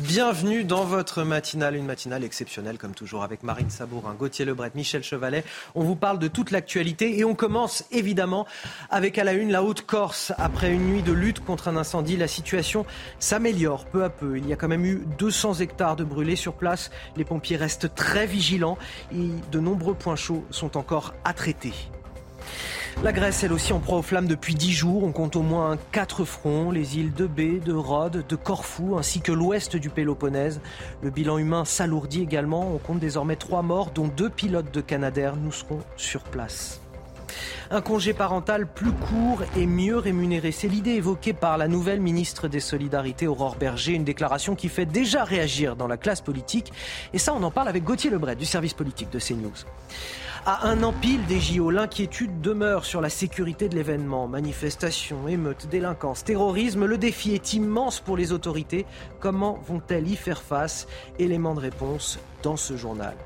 Bienvenue 0.00 0.64
dans 0.64 0.84
votre 0.84 1.22
matinale, 1.22 1.76
une 1.76 1.86
matinale 1.86 2.24
exceptionnelle 2.24 2.76
comme 2.76 2.94
toujours 2.94 3.22
avec 3.22 3.42
Marine 3.42 3.70
Sabourin, 3.70 4.14
Gauthier 4.14 4.44
Lebret, 4.44 4.72
Michel 4.74 5.02
Chevalet. 5.02 5.44
On 5.74 5.84
vous 5.84 5.96
parle 5.96 6.18
de 6.18 6.28
toute 6.28 6.50
l'actualité 6.50 7.18
et 7.18 7.24
on 7.24 7.34
commence 7.34 7.84
évidemment 7.92 8.46
avec 8.90 9.16
à 9.16 9.24
la 9.24 9.32
une 9.32 9.50
la 9.50 9.62
Haute-Corse. 9.62 10.32
Après 10.38 10.72
une 10.72 10.86
nuit 10.86 11.02
de 11.02 11.12
lutte 11.12 11.40
contre 11.40 11.68
un 11.68 11.76
incendie, 11.76 12.16
la 12.16 12.28
situation 12.28 12.84
s'améliore 13.18 13.86
peu 13.86 14.04
à 14.04 14.10
peu. 14.10 14.36
Il 14.36 14.46
y 14.46 14.52
a 14.52 14.56
quand 14.56 14.68
même 14.68 14.84
eu 14.84 15.06
200 15.18 15.54
hectares 15.54 15.96
de 15.96 16.04
brûlés 16.04 16.36
sur 16.36 16.54
place. 16.54 16.90
Les 17.16 17.24
pompiers 17.24 17.56
restent 17.56 17.94
très 17.94 18.26
vigilants 18.26 18.78
et 19.12 19.28
de 19.50 19.60
nombreux 19.60 19.94
points 19.94 20.16
chauds 20.16 20.44
sont 20.50 20.76
encore 20.76 21.14
à 21.24 21.32
traiter. 21.32 21.72
La 23.02 23.12
Grèce, 23.12 23.44
elle 23.44 23.52
aussi, 23.52 23.74
en 23.74 23.78
proie 23.78 23.98
aux 23.98 24.02
flammes 24.02 24.26
depuis 24.26 24.54
dix 24.54 24.72
jours. 24.72 25.04
On 25.04 25.12
compte 25.12 25.36
au 25.36 25.42
moins 25.42 25.76
quatre 25.92 26.24
fronts, 26.24 26.70
les 26.70 26.98
îles 26.98 27.12
de 27.12 27.26
Bé, 27.26 27.60
de 27.60 27.74
Rhodes, 27.74 28.24
de 28.26 28.36
Corfou, 28.36 28.96
ainsi 28.96 29.20
que 29.20 29.32
l'ouest 29.32 29.76
du 29.76 29.90
Péloponnèse. 29.90 30.60
Le 31.02 31.10
bilan 31.10 31.36
humain 31.36 31.64
s'alourdit 31.64 32.22
également. 32.22 32.72
On 32.74 32.78
compte 32.78 32.98
désormais 32.98 33.36
trois 33.36 33.62
morts, 33.62 33.90
dont 33.94 34.08
deux 34.08 34.30
pilotes 34.30 34.72
de 34.72 34.80
Canadair. 34.80 35.36
Nous 35.36 35.52
serons 35.52 35.80
sur 35.96 36.22
place. 36.22 36.80
Un 37.70 37.82
congé 37.82 38.14
parental 38.14 38.66
plus 38.66 38.92
court 38.92 39.42
et 39.56 39.66
mieux 39.66 39.98
rémunéré. 39.98 40.50
C'est 40.50 40.68
l'idée 40.68 40.92
évoquée 40.92 41.34
par 41.34 41.58
la 41.58 41.68
nouvelle 41.68 42.00
ministre 42.00 42.48
des 42.48 42.60
Solidarités, 42.60 43.26
Aurore 43.26 43.56
Berger. 43.56 43.92
Une 43.92 44.04
déclaration 44.04 44.54
qui 44.54 44.68
fait 44.68 44.86
déjà 44.86 45.22
réagir 45.22 45.76
dans 45.76 45.86
la 45.86 45.98
classe 45.98 46.22
politique. 46.22 46.72
Et 47.12 47.18
ça, 47.18 47.34
on 47.34 47.42
en 47.42 47.50
parle 47.50 47.68
avec 47.68 47.84
Gauthier 47.84 48.10
Lebret 48.10 48.36
du 48.36 48.46
service 48.46 48.74
politique 48.74 49.10
de 49.10 49.18
CNews. 49.18 49.66
À 50.48 50.68
un 50.68 50.84
an 50.84 50.92
pile 50.92 51.26
des 51.26 51.40
JO, 51.40 51.70
l'inquiétude 51.70 52.40
demeure 52.40 52.84
sur 52.84 53.00
la 53.00 53.08
sécurité 53.08 53.68
de 53.68 53.74
l'événement. 53.74 54.28
Manifestations, 54.28 55.26
émeutes, 55.26 55.66
délinquance, 55.68 56.22
terrorisme, 56.22 56.84
le 56.86 56.98
défi 56.98 57.34
est 57.34 57.54
immense 57.54 57.98
pour 57.98 58.16
les 58.16 58.30
autorités. 58.30 58.86
Comment 59.18 59.58
vont-elles 59.66 60.06
y 60.06 60.14
faire 60.14 60.40
face? 60.40 60.86
Élément 61.18 61.52
de 61.56 61.58
réponse 61.58 62.20
dans 62.44 62.56
ce 62.56 62.76
journal. 62.76 63.16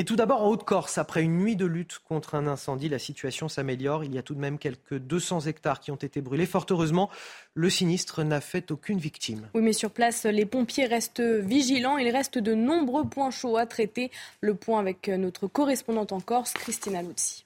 Mais 0.00 0.04
tout 0.04 0.16
d'abord, 0.16 0.44
en 0.44 0.48
Haute-Corse, 0.48 0.96
après 0.96 1.22
une 1.22 1.36
nuit 1.36 1.56
de 1.56 1.66
lutte 1.66 1.98
contre 2.08 2.34
un 2.34 2.46
incendie, 2.46 2.88
la 2.88 2.98
situation 2.98 3.50
s'améliore. 3.50 4.02
Il 4.02 4.14
y 4.14 4.18
a 4.18 4.22
tout 4.22 4.34
de 4.34 4.40
même 4.40 4.56
quelques 4.56 4.94
200 4.94 5.40
hectares 5.40 5.78
qui 5.78 5.90
ont 5.90 5.96
été 5.96 6.22
brûlés. 6.22 6.46
Fort 6.46 6.64
heureusement, 6.70 7.10
le 7.52 7.68
sinistre 7.68 8.24
n'a 8.24 8.40
fait 8.40 8.70
aucune 8.70 8.98
victime. 8.98 9.50
Oui, 9.52 9.60
mais 9.60 9.74
sur 9.74 9.90
place, 9.90 10.24
les 10.24 10.46
pompiers 10.46 10.86
restent 10.86 11.20
vigilants. 11.20 11.98
Il 11.98 12.08
reste 12.08 12.38
de 12.38 12.54
nombreux 12.54 13.06
points 13.06 13.30
chauds 13.30 13.58
à 13.58 13.66
traiter. 13.66 14.10
Le 14.40 14.54
point 14.54 14.80
avec 14.80 15.08
notre 15.08 15.48
correspondante 15.48 16.12
en 16.12 16.20
Corse, 16.20 16.54
Christina 16.54 17.02
Luzzi. 17.02 17.44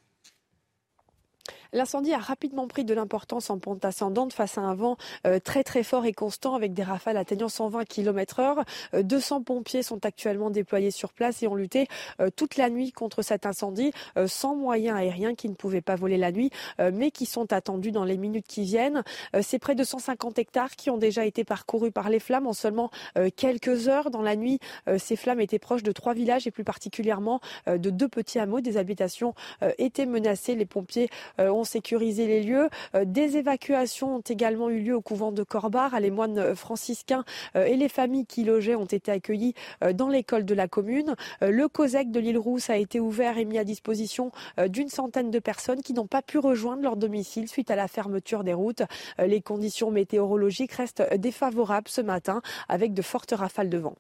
L'incendie 1.75 2.15
a 2.15 2.19
rapidement 2.19 2.69
pris 2.69 2.85
de 2.85 2.95
l'importance 2.95 3.51
en 3.51 3.59
pente 3.59 3.85
ascendante 3.85 4.33
face 4.33 4.59
à 4.59 4.61
un 4.61 4.77
vent 4.77 4.97
euh, 5.27 5.41
très 5.41 5.65
très 5.65 5.83
fort 5.83 6.07
et 6.07 6.13
constant 6.13 6.55
avec 6.55 6.73
des 6.73 6.85
rafales 6.85 7.17
atteignant 7.17 7.49
120 7.49 7.85
km 7.85 8.39
heure. 8.39 8.65
Euh, 8.95 9.03
200 9.03 9.43
pompiers 9.43 9.83
sont 9.83 10.07
actuellement 10.07 10.51
déployés 10.51 10.93
sur 10.93 11.13
place 11.13 11.43
et 11.43 11.49
ont 11.49 11.57
lutté 11.57 11.89
euh, 12.21 12.31
toute 12.35 12.57
la 12.57 12.71
nuit 12.71 12.93
contre 12.93 13.23
cet 13.23 13.45
incendie 13.45 13.91
euh, 14.17 14.29
sans 14.29 14.55
moyens 14.55 14.97
aériens 14.97 15.35
qui 15.35 15.49
ne 15.49 15.55
pouvaient 15.55 15.81
pas 15.81 15.97
voler 15.97 16.17
la 16.17 16.31
nuit 16.31 16.51
mais 16.93 17.11
qui 17.11 17.27
sont 17.27 17.53
attendus 17.53 17.91
dans 17.91 18.05
les 18.05 18.17
minutes 18.17 18.47
qui 18.47 18.63
viennent. 18.63 19.03
C'est 19.43 19.59
près 19.59 19.75
de 19.75 19.83
150 19.83 20.39
hectares 20.39 20.71
qui 20.77 20.91
ont 20.91 20.99
déjà 20.99 21.25
été 21.25 21.45
parcourus 21.45 21.91
par 21.91 22.09
les 22.09 22.21
flammes 22.21 22.47
en 22.47 22.53
seulement 22.53 22.91
quelques 23.37 23.89
heures. 23.89 24.11
Dans 24.11 24.23
la 24.23 24.37
nuit, 24.37 24.59
ces 24.99 25.17
flammes 25.17 25.41
étaient 25.41 25.59
proches 25.59 25.83
de 25.83 25.93
trois 25.93 26.15
villages 26.15 26.47
et 26.47 26.51
plus 26.51 26.65
particulièrement 26.65 27.41
de 27.67 27.91
deux 27.91 28.09
petits 28.09 28.39
hameaux. 28.39 28.61
Des 28.61 28.77
habitations 28.77 29.35
étaient 29.79 30.07
menacées. 30.07 30.55
Les 30.55 30.67
pompiers 30.67 31.09
euh, 31.41 31.49
ont 31.65 31.67
sécurisé 31.67 32.27
les 32.27 32.43
lieux. 32.43 32.69
Euh, 32.95 33.07
Des 33.07 33.39
évacuations 33.39 34.17
ont 34.17 34.21
également 34.21 34.69
eu 34.69 34.81
lieu 34.81 34.95
au 34.95 35.01
couvent 35.01 35.33
de 35.33 35.43
Corbar. 35.43 35.99
Les 35.99 36.11
moines 36.11 36.39
euh, 36.39 36.55
franciscains 36.55 37.25
euh, 37.57 37.65
et 37.65 37.77
les 37.77 37.89
familles 37.89 38.27
qui 38.27 38.45
logeaient 38.45 38.75
ont 38.75 38.85
été 38.85 39.11
accueillis 39.11 39.55
dans 39.95 40.09
l'école 40.09 40.45
de 40.45 40.55
la 40.55 40.69
commune. 40.69 41.15
Le 41.41 41.69
COSEC 41.69 42.11
de 42.11 42.21
l'île 42.21 42.39
Rousse 42.39 42.69
a 42.71 42.77
été 42.77 43.01
ouvert 43.01 43.39
et 43.39 43.45
mis 43.45 43.59
à 43.59 43.65
disposition 43.65 44.31
d'une 44.67 44.89
centaine 44.89 45.31
de 45.31 45.39
personnes 45.39 45.83
qui 45.83 45.93
n'ont 45.93 46.07
pas 46.07 46.23
pu 46.23 46.39
rejoindre 46.39 46.83
leur 46.83 46.97
domicile 46.97 47.49
suite 47.49 47.71
à 47.71 47.77
la 47.77 47.89
fermeture 47.89 48.45
des 48.45 48.53
routes. 48.53 48.83
Les 49.19 49.41
conditions 49.41 49.91
météorologiques 49.91 50.73
restent 50.73 51.03
défavorables 51.17 51.89
ce 51.89 52.01
matin 52.01 52.43
avec 52.69 52.95
de 52.95 53.03
fortes 53.03 53.33
rafales 53.33 53.71
de 53.71 53.79
vent. 53.79 53.95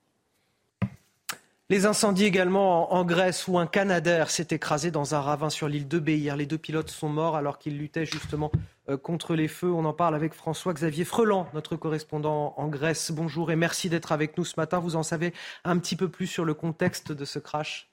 Les 1.70 1.86
incendies 1.86 2.26
également 2.26 2.92
en, 2.92 3.06
Grèce 3.06 3.48
où 3.48 3.58
un 3.58 3.66
Canadair 3.66 4.28
s'est 4.28 4.48
écrasé 4.50 4.90
dans 4.90 5.14
un 5.14 5.20
ravin 5.20 5.48
sur 5.48 5.66
l'île 5.66 5.88
de 5.88 5.98
Bé. 5.98 6.18
Hier, 6.18 6.36
les 6.36 6.44
deux 6.44 6.58
pilotes 6.58 6.90
sont 6.90 7.08
morts 7.08 7.36
alors 7.36 7.58
qu'ils 7.58 7.78
luttaient 7.78 8.04
justement 8.04 8.52
euh, 8.90 8.98
contre 8.98 9.34
les 9.34 9.48
feux. 9.48 9.72
On 9.72 9.86
en 9.86 9.94
parle 9.94 10.14
avec 10.14 10.34
François-Xavier 10.34 11.06
Freland, 11.06 11.46
notre 11.54 11.76
correspondant 11.76 12.52
en 12.58 12.68
Grèce. 12.68 13.12
Bonjour 13.12 13.50
et 13.50 13.56
merci 13.56 13.88
d'être 13.88 14.12
avec 14.12 14.36
nous 14.36 14.44
ce 14.44 14.60
matin. 14.60 14.78
Vous 14.78 14.94
en 14.94 15.02
savez 15.02 15.32
un 15.64 15.78
petit 15.78 15.96
peu 15.96 16.10
plus 16.10 16.26
sur 16.26 16.44
le 16.44 16.52
contexte 16.52 17.12
de 17.12 17.24
ce 17.24 17.38
crash? 17.38 17.90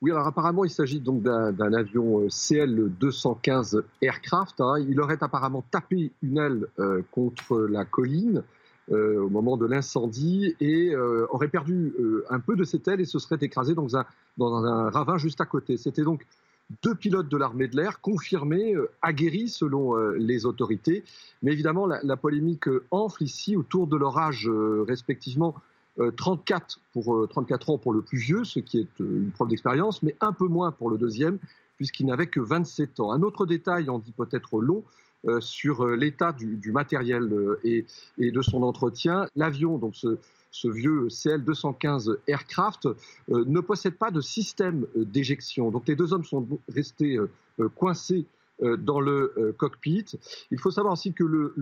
Oui, 0.00 0.12
alors 0.12 0.28
apparemment, 0.28 0.64
il 0.64 0.70
s'agit 0.70 1.00
donc 1.00 1.22
d'un 1.24 1.50
d'un 1.50 1.72
avion 1.72 2.20
euh, 2.20 2.28
CL-215 2.28 3.82
Aircraft. 4.00 4.60
hein. 4.60 4.76
Il 4.88 5.00
aurait 5.00 5.20
apparemment 5.24 5.64
tapé 5.72 6.12
une 6.22 6.38
aile 6.38 6.68
euh, 6.78 7.02
contre 7.10 7.58
la 7.58 7.84
colline 7.84 8.44
euh, 8.90 9.20
au 9.20 9.28
moment 9.28 9.56
de 9.56 9.66
l'incendie 9.66 10.54
et 10.60 10.94
euh, 10.94 11.26
aurait 11.30 11.48
perdu 11.48 11.94
euh, 11.98 12.24
un 12.30 12.40
peu 12.40 12.56
de 12.56 12.64
cette 12.64 12.88
aile 12.88 13.00
et 13.00 13.04
se 13.04 13.18
serait 13.18 13.38
écrasé 13.40 13.74
dans 13.74 13.96
un, 13.96 14.04
ravin 14.90 15.18
juste 15.18 15.40
à 15.40 15.46
côté. 15.46 15.76
C'était 15.76 16.04
donc 16.04 16.26
deux 16.82 16.94
pilotes 16.94 17.28
de 17.28 17.36
l'armée 17.36 17.68
de 17.68 17.76
l'air 17.76 18.00
confirmés, 18.00 18.74
aguerris 19.00 19.48
selon 19.48 19.96
les 20.12 20.44
autorités. 20.44 21.02
Mais 21.42 21.52
évidemment, 21.52 21.86
la, 21.86 22.16
polémique 22.16 22.66
enfle 22.90 23.22
ici 23.22 23.56
autour 23.56 23.86
de 23.86 23.96
leur 23.96 24.18
âge 24.18 24.50
respectivement 24.86 25.54
euh, 26.00 26.12
34 26.12 26.80
pour 26.92 27.16
euh, 27.16 27.26
34 27.26 27.70
ans 27.70 27.78
pour 27.78 27.92
le 27.92 28.02
plus 28.02 28.18
vieux, 28.18 28.44
ce 28.44 28.60
qui 28.60 28.78
est 28.78 29.00
une 29.00 29.32
preuve 29.32 29.48
d'expérience, 29.48 30.02
mais 30.02 30.14
un 30.20 30.32
peu 30.32 30.46
moins 30.46 30.70
pour 30.70 30.90
le 30.90 30.98
deuxième, 30.98 31.38
puisqu'il 31.76 32.06
n'avait 32.06 32.28
que 32.28 32.38
27 32.38 33.00
ans. 33.00 33.10
Un 33.10 33.22
autre 33.22 33.46
détail 33.46 33.90
en 33.90 33.98
dit 33.98 34.12
peut-être 34.12 34.60
long, 34.60 34.84
sur 35.40 35.86
l'état 35.86 36.32
du, 36.32 36.72
matériel 36.72 37.30
et, 37.64 37.84
de 38.18 38.42
son 38.42 38.62
entretien. 38.62 39.26
L'avion, 39.36 39.78
donc 39.78 39.94
ce, 39.96 40.68
vieux 40.68 41.08
CL-215 41.08 42.16
Aircraft, 42.26 42.88
ne 43.28 43.60
possède 43.60 43.94
pas 43.94 44.10
de 44.10 44.20
système 44.20 44.86
d'éjection. 44.94 45.70
Donc 45.70 45.88
les 45.88 45.96
deux 45.96 46.12
hommes 46.12 46.24
sont 46.24 46.46
restés 46.68 47.18
coincés 47.76 48.26
euh, 48.60 48.76
dans 48.76 48.98
le 48.98 49.32
euh, 49.38 49.52
cockpit. 49.52 50.04
Il 50.50 50.58
faut 50.58 50.72
savoir 50.72 50.94
aussi 50.94 51.12
que 51.12 51.22
le, 51.22 51.54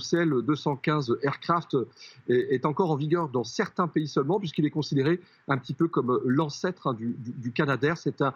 CL-215 0.00 1.16
Aircraft 1.22 1.76
est, 2.28 2.66
encore 2.66 2.90
en 2.90 2.96
vigueur 2.96 3.28
dans 3.28 3.44
certains 3.44 3.86
pays 3.86 4.08
seulement, 4.08 4.40
puisqu'il 4.40 4.66
est 4.66 4.70
considéré 4.70 5.20
un 5.46 5.58
petit 5.58 5.74
peu 5.74 5.86
comme 5.86 6.20
l'ancêtre 6.24 6.88
hein, 6.88 6.94
du, 6.94 7.14
du, 7.18 7.52
Canadair. 7.52 7.96
C'est 7.98 8.20
un 8.20 8.28
euh, 8.28 8.30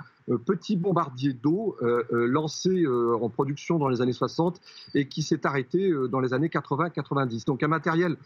petit 0.46 0.76
bombardier 0.76 1.32
d'eau 1.32 1.76
lancé 2.10 2.86
en 2.86 3.28
production 3.28 3.78
dans 3.78 3.88
les 3.88 4.00
années 4.00 4.12
60 4.12 4.60
et 4.94 5.08
qui 5.08 5.22
s'est 5.22 5.46
arrêté 5.46 5.92
dans 6.10 6.20
les 6.20 6.32
années 6.32 6.48
80-90. 6.48 7.46
Donc 7.46 7.62
un 7.62 7.68
matériel 7.68 8.16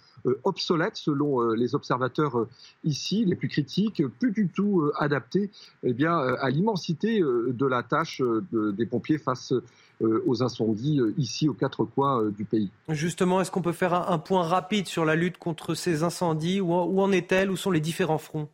obsolète 0.45 0.97
selon 0.97 1.51
les 1.53 1.75
observateurs 1.75 2.47
ici, 2.85 3.25
les 3.25 3.35
plus 3.35 3.49
critiques, 3.49 4.03
plus 4.21 4.31
du 4.31 4.49
tout 4.49 4.91
adapté 4.97 5.51
eh 5.83 5.93
bien, 5.93 6.17
à 6.17 6.51
l'immensité 6.51 7.21
de 7.21 7.67
la 7.67 7.83
tâche 7.83 8.23
des 8.53 8.87
pompiers 8.87 9.19
face 9.19 9.53
euh, 10.01 10.23
aux 10.27 10.45
incendies 10.45 11.01
euh, 11.01 11.13
ici 11.19 11.49
aux 11.49 11.55
quatre 11.55 11.85
coins 11.85 12.23
euh, 12.23 12.31
du 12.31 12.45
pays. 12.45 12.71
Justement, 12.89 13.41
est-ce 13.41 13.51
qu'on 13.51 13.63
peut 13.63 13.73
faire 13.73 13.95
un, 13.95 14.19
point 14.21 14.45
rapide 14.45 14.87
sur 14.87 15.05
la 15.05 15.17
lutte 15.17 15.39
contre 15.39 15.75
ces 15.75 16.05
incendies? 16.05 16.61
Où, 16.61 16.73
en 16.73 17.11
est-elle? 17.11 17.51
Où 17.51 17.57
sont 17.57 17.73
les 17.73 17.81
différents 17.81 18.19
fronts? 18.19 18.49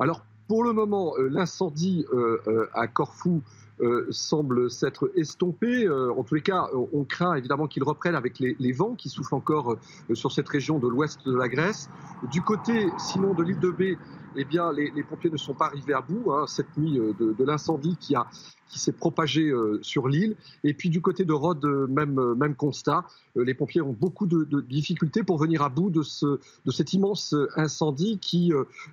Alors, 0.00 0.24
pour 0.48 0.64
le 0.64 0.72
moment, 0.72 1.14
l'incendie 1.18 2.04
à 2.72 2.86
Corfou 2.86 3.42
semble 4.10 4.70
s'être 4.70 5.10
estompé. 5.16 5.88
en 5.88 6.22
tous 6.22 6.34
les 6.34 6.42
cas, 6.42 6.68
on 6.92 7.04
craint 7.04 7.34
évidemment 7.34 7.66
qu'il 7.66 7.82
reprenne 7.82 8.14
avec 8.14 8.38
les, 8.38 8.72
vents 8.72 8.94
qui 8.94 9.08
soufflent 9.08 9.34
encore 9.34 9.76
sur 10.12 10.32
cette 10.32 10.48
région 10.48 10.78
de 10.78 10.88
l'ouest 10.88 11.26
de 11.26 11.36
la 11.36 11.48
Grèce. 11.48 11.88
Du 12.22 12.42
côté, 12.42 12.92
sinon, 12.96 13.34
de 13.34 13.42
l'île 13.42 13.58
de 13.58 13.70
Bé, 13.70 13.98
eh 14.36 14.44
bien, 14.44 14.72
les, 14.72 15.02
pompiers 15.02 15.30
ne 15.30 15.36
sont 15.36 15.54
pas 15.54 15.66
arrivés 15.66 15.94
à 15.94 16.00
bout 16.00 16.32
hein, 16.32 16.46
cette 16.46 16.76
nuit 16.76 16.98
de, 16.98 17.32
de 17.32 17.44
l'incendie 17.44 17.96
qui 18.74 18.80
s'est 18.80 18.92
propagé 18.92 19.50
euh, 19.50 19.78
sur 19.82 20.08
l'île. 20.08 20.36
Et 20.64 20.74
puis 20.74 20.90
du 20.90 21.00
côté 21.00 21.24
de 21.24 21.32
Rhodes, 21.32 21.64
euh, 21.64 21.86
même, 21.86 22.18
euh, 22.18 22.34
même 22.34 22.54
constat. 22.54 23.04
les 23.36 23.54
pompiers 23.54 23.80
ont 23.80 23.92
beaucoup 23.92 24.26
de, 24.26 24.44
difficultés 24.60 25.22
pour 25.22 25.38
venir 25.38 25.62
à 25.62 25.68
bout 25.68 25.90
de, 25.90 26.02
ce, 26.02 26.40
de 26.64 26.70
cet 26.70 26.92
immense 26.92 27.34
incendie 27.56 28.18
qui 28.18 28.52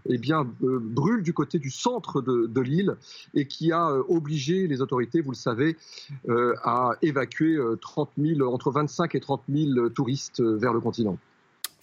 eh 0.10 0.20
brûle 0.60 1.22
du 1.22 1.34
côté 1.34 1.60
du 1.60 1.70
centre 1.70 2.22
de, 2.22 2.48
de 2.48 2.62
l'île 2.62 2.98
et 3.34 3.48
qui 3.48 3.72
a 3.72 3.94
obligé 4.10 4.68
les 4.68 4.82
autorités, 4.82 5.22
vous 5.22 5.32
le 5.32 5.36
savez, 5.36 5.78
à 6.64 6.92
évacuer 7.02 7.60
30 7.82 8.12
000, 8.18 8.42
entre 8.52 8.72
25 8.72 9.14
et 9.16 9.20
30 9.20 9.44
000 9.48 9.90
touristes 9.90 10.42
vers 10.42 10.74
le 10.74 10.80
continent. 10.80 11.18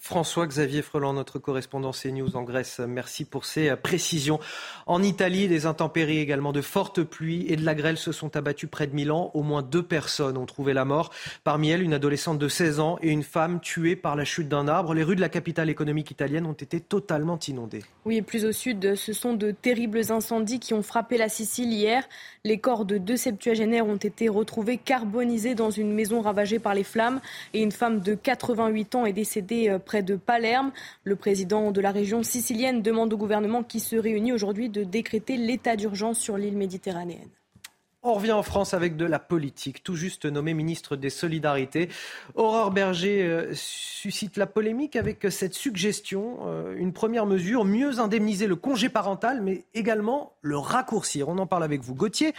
François-Xavier 0.00 0.82
Freland, 0.82 1.12
notre 1.12 1.38
correspondant 1.38 1.90
CNews 1.90 2.36
en 2.36 2.42
Grèce, 2.42 2.80
merci 2.80 3.24
pour 3.24 3.44
ces 3.44 3.68
euh, 3.68 3.76
précisions. 3.76 4.40
En 4.86 5.02
Italie, 5.02 5.48
des 5.48 5.66
intempéries 5.66 6.18
également, 6.18 6.52
de 6.52 6.60
fortes 6.60 7.02
pluies 7.02 7.46
et 7.48 7.56
de 7.56 7.64
la 7.64 7.74
grêle 7.74 7.98
se 7.98 8.12
sont 8.12 8.36
abattues 8.36 8.68
près 8.68 8.86
de 8.86 8.94
Milan. 8.94 9.30
Au 9.34 9.42
moins 9.42 9.62
deux 9.62 9.82
personnes 9.82 10.36
ont 10.36 10.46
trouvé 10.46 10.72
la 10.72 10.84
mort. 10.84 11.10
Parmi 11.44 11.70
elles, 11.70 11.82
une 11.82 11.94
adolescente 11.94 12.38
de 12.38 12.48
16 12.48 12.80
ans 12.80 12.98
et 13.02 13.10
une 13.10 13.22
femme 13.22 13.60
tuée 13.60 13.96
par 13.96 14.16
la 14.16 14.24
chute 14.24 14.48
d'un 14.48 14.68
arbre. 14.68 14.94
Les 14.94 15.02
rues 15.02 15.16
de 15.16 15.20
la 15.20 15.28
capitale 15.28 15.68
économique 15.68 16.10
italienne 16.10 16.46
ont 16.46 16.52
été 16.52 16.80
totalement 16.80 17.38
inondées. 17.48 17.82
Oui, 18.04 18.16
et 18.16 18.22
plus 18.22 18.44
au 18.44 18.52
sud, 18.52 18.94
ce 18.94 19.12
sont 19.12 19.34
de 19.34 19.50
terribles 19.50 20.10
incendies 20.10 20.60
qui 20.60 20.74
ont 20.74 20.82
frappé 20.82 21.18
la 21.18 21.28
Sicile 21.28 21.72
hier. 21.72 22.08
Les 22.44 22.58
corps 22.58 22.84
de 22.84 22.98
deux 22.98 23.16
septuagénaires 23.16 23.86
ont 23.86 23.96
été 23.96 24.28
retrouvés 24.28 24.78
carbonisés 24.78 25.54
dans 25.54 25.70
une 25.70 25.92
maison 25.92 26.20
ravagée 26.20 26.58
par 26.58 26.74
les 26.74 26.84
flammes 26.84 27.20
et 27.52 27.60
une 27.60 27.72
femme 27.72 28.00
de 28.00 28.14
88 28.14 28.94
ans 28.94 29.06
est 29.06 29.12
décédée 29.12 29.68
euh, 29.68 29.78
près 29.88 30.02
de 30.02 30.16
Palerme. 30.16 30.70
Le 31.02 31.16
président 31.16 31.72
de 31.72 31.80
la 31.80 31.92
région 31.92 32.22
sicilienne 32.22 32.82
demande 32.82 33.10
au 33.14 33.16
gouvernement 33.16 33.62
qui 33.62 33.80
se 33.80 33.96
réunit 33.96 34.32
aujourd'hui 34.32 34.68
de 34.68 34.84
décréter 34.84 35.38
l'état 35.38 35.76
d'urgence 35.76 36.18
sur 36.18 36.36
l'île 36.36 36.58
méditerranéenne. 36.58 37.30
On 38.02 38.14
revient 38.14 38.32
en 38.32 38.42
France 38.44 38.74
avec 38.74 38.96
de 38.96 39.06
la 39.06 39.18
politique. 39.18 39.82
Tout 39.82 39.96
juste 39.96 40.26
nommé 40.26 40.54
ministre 40.54 40.94
des 40.94 41.10
Solidarités, 41.10 41.88
Aurore 42.36 42.70
Berger 42.70 43.22
euh, 43.22 43.50
suscite 43.54 44.36
la 44.36 44.46
polémique 44.46 44.94
avec 44.94 45.26
cette 45.30 45.54
suggestion, 45.54 46.38
euh, 46.46 46.76
une 46.76 46.92
première 46.92 47.26
mesure, 47.26 47.64
mieux 47.64 47.98
indemniser 47.98 48.46
le 48.46 48.56
congé 48.56 48.88
parental, 48.88 49.40
mais 49.42 49.64
également 49.74 50.34
le 50.42 50.58
raccourcir. 50.58 51.28
On 51.28 51.38
en 51.38 51.46
parle 51.46 51.64
avec 51.64 51.80
vous. 51.80 51.94
Gauthier, 51.94 52.34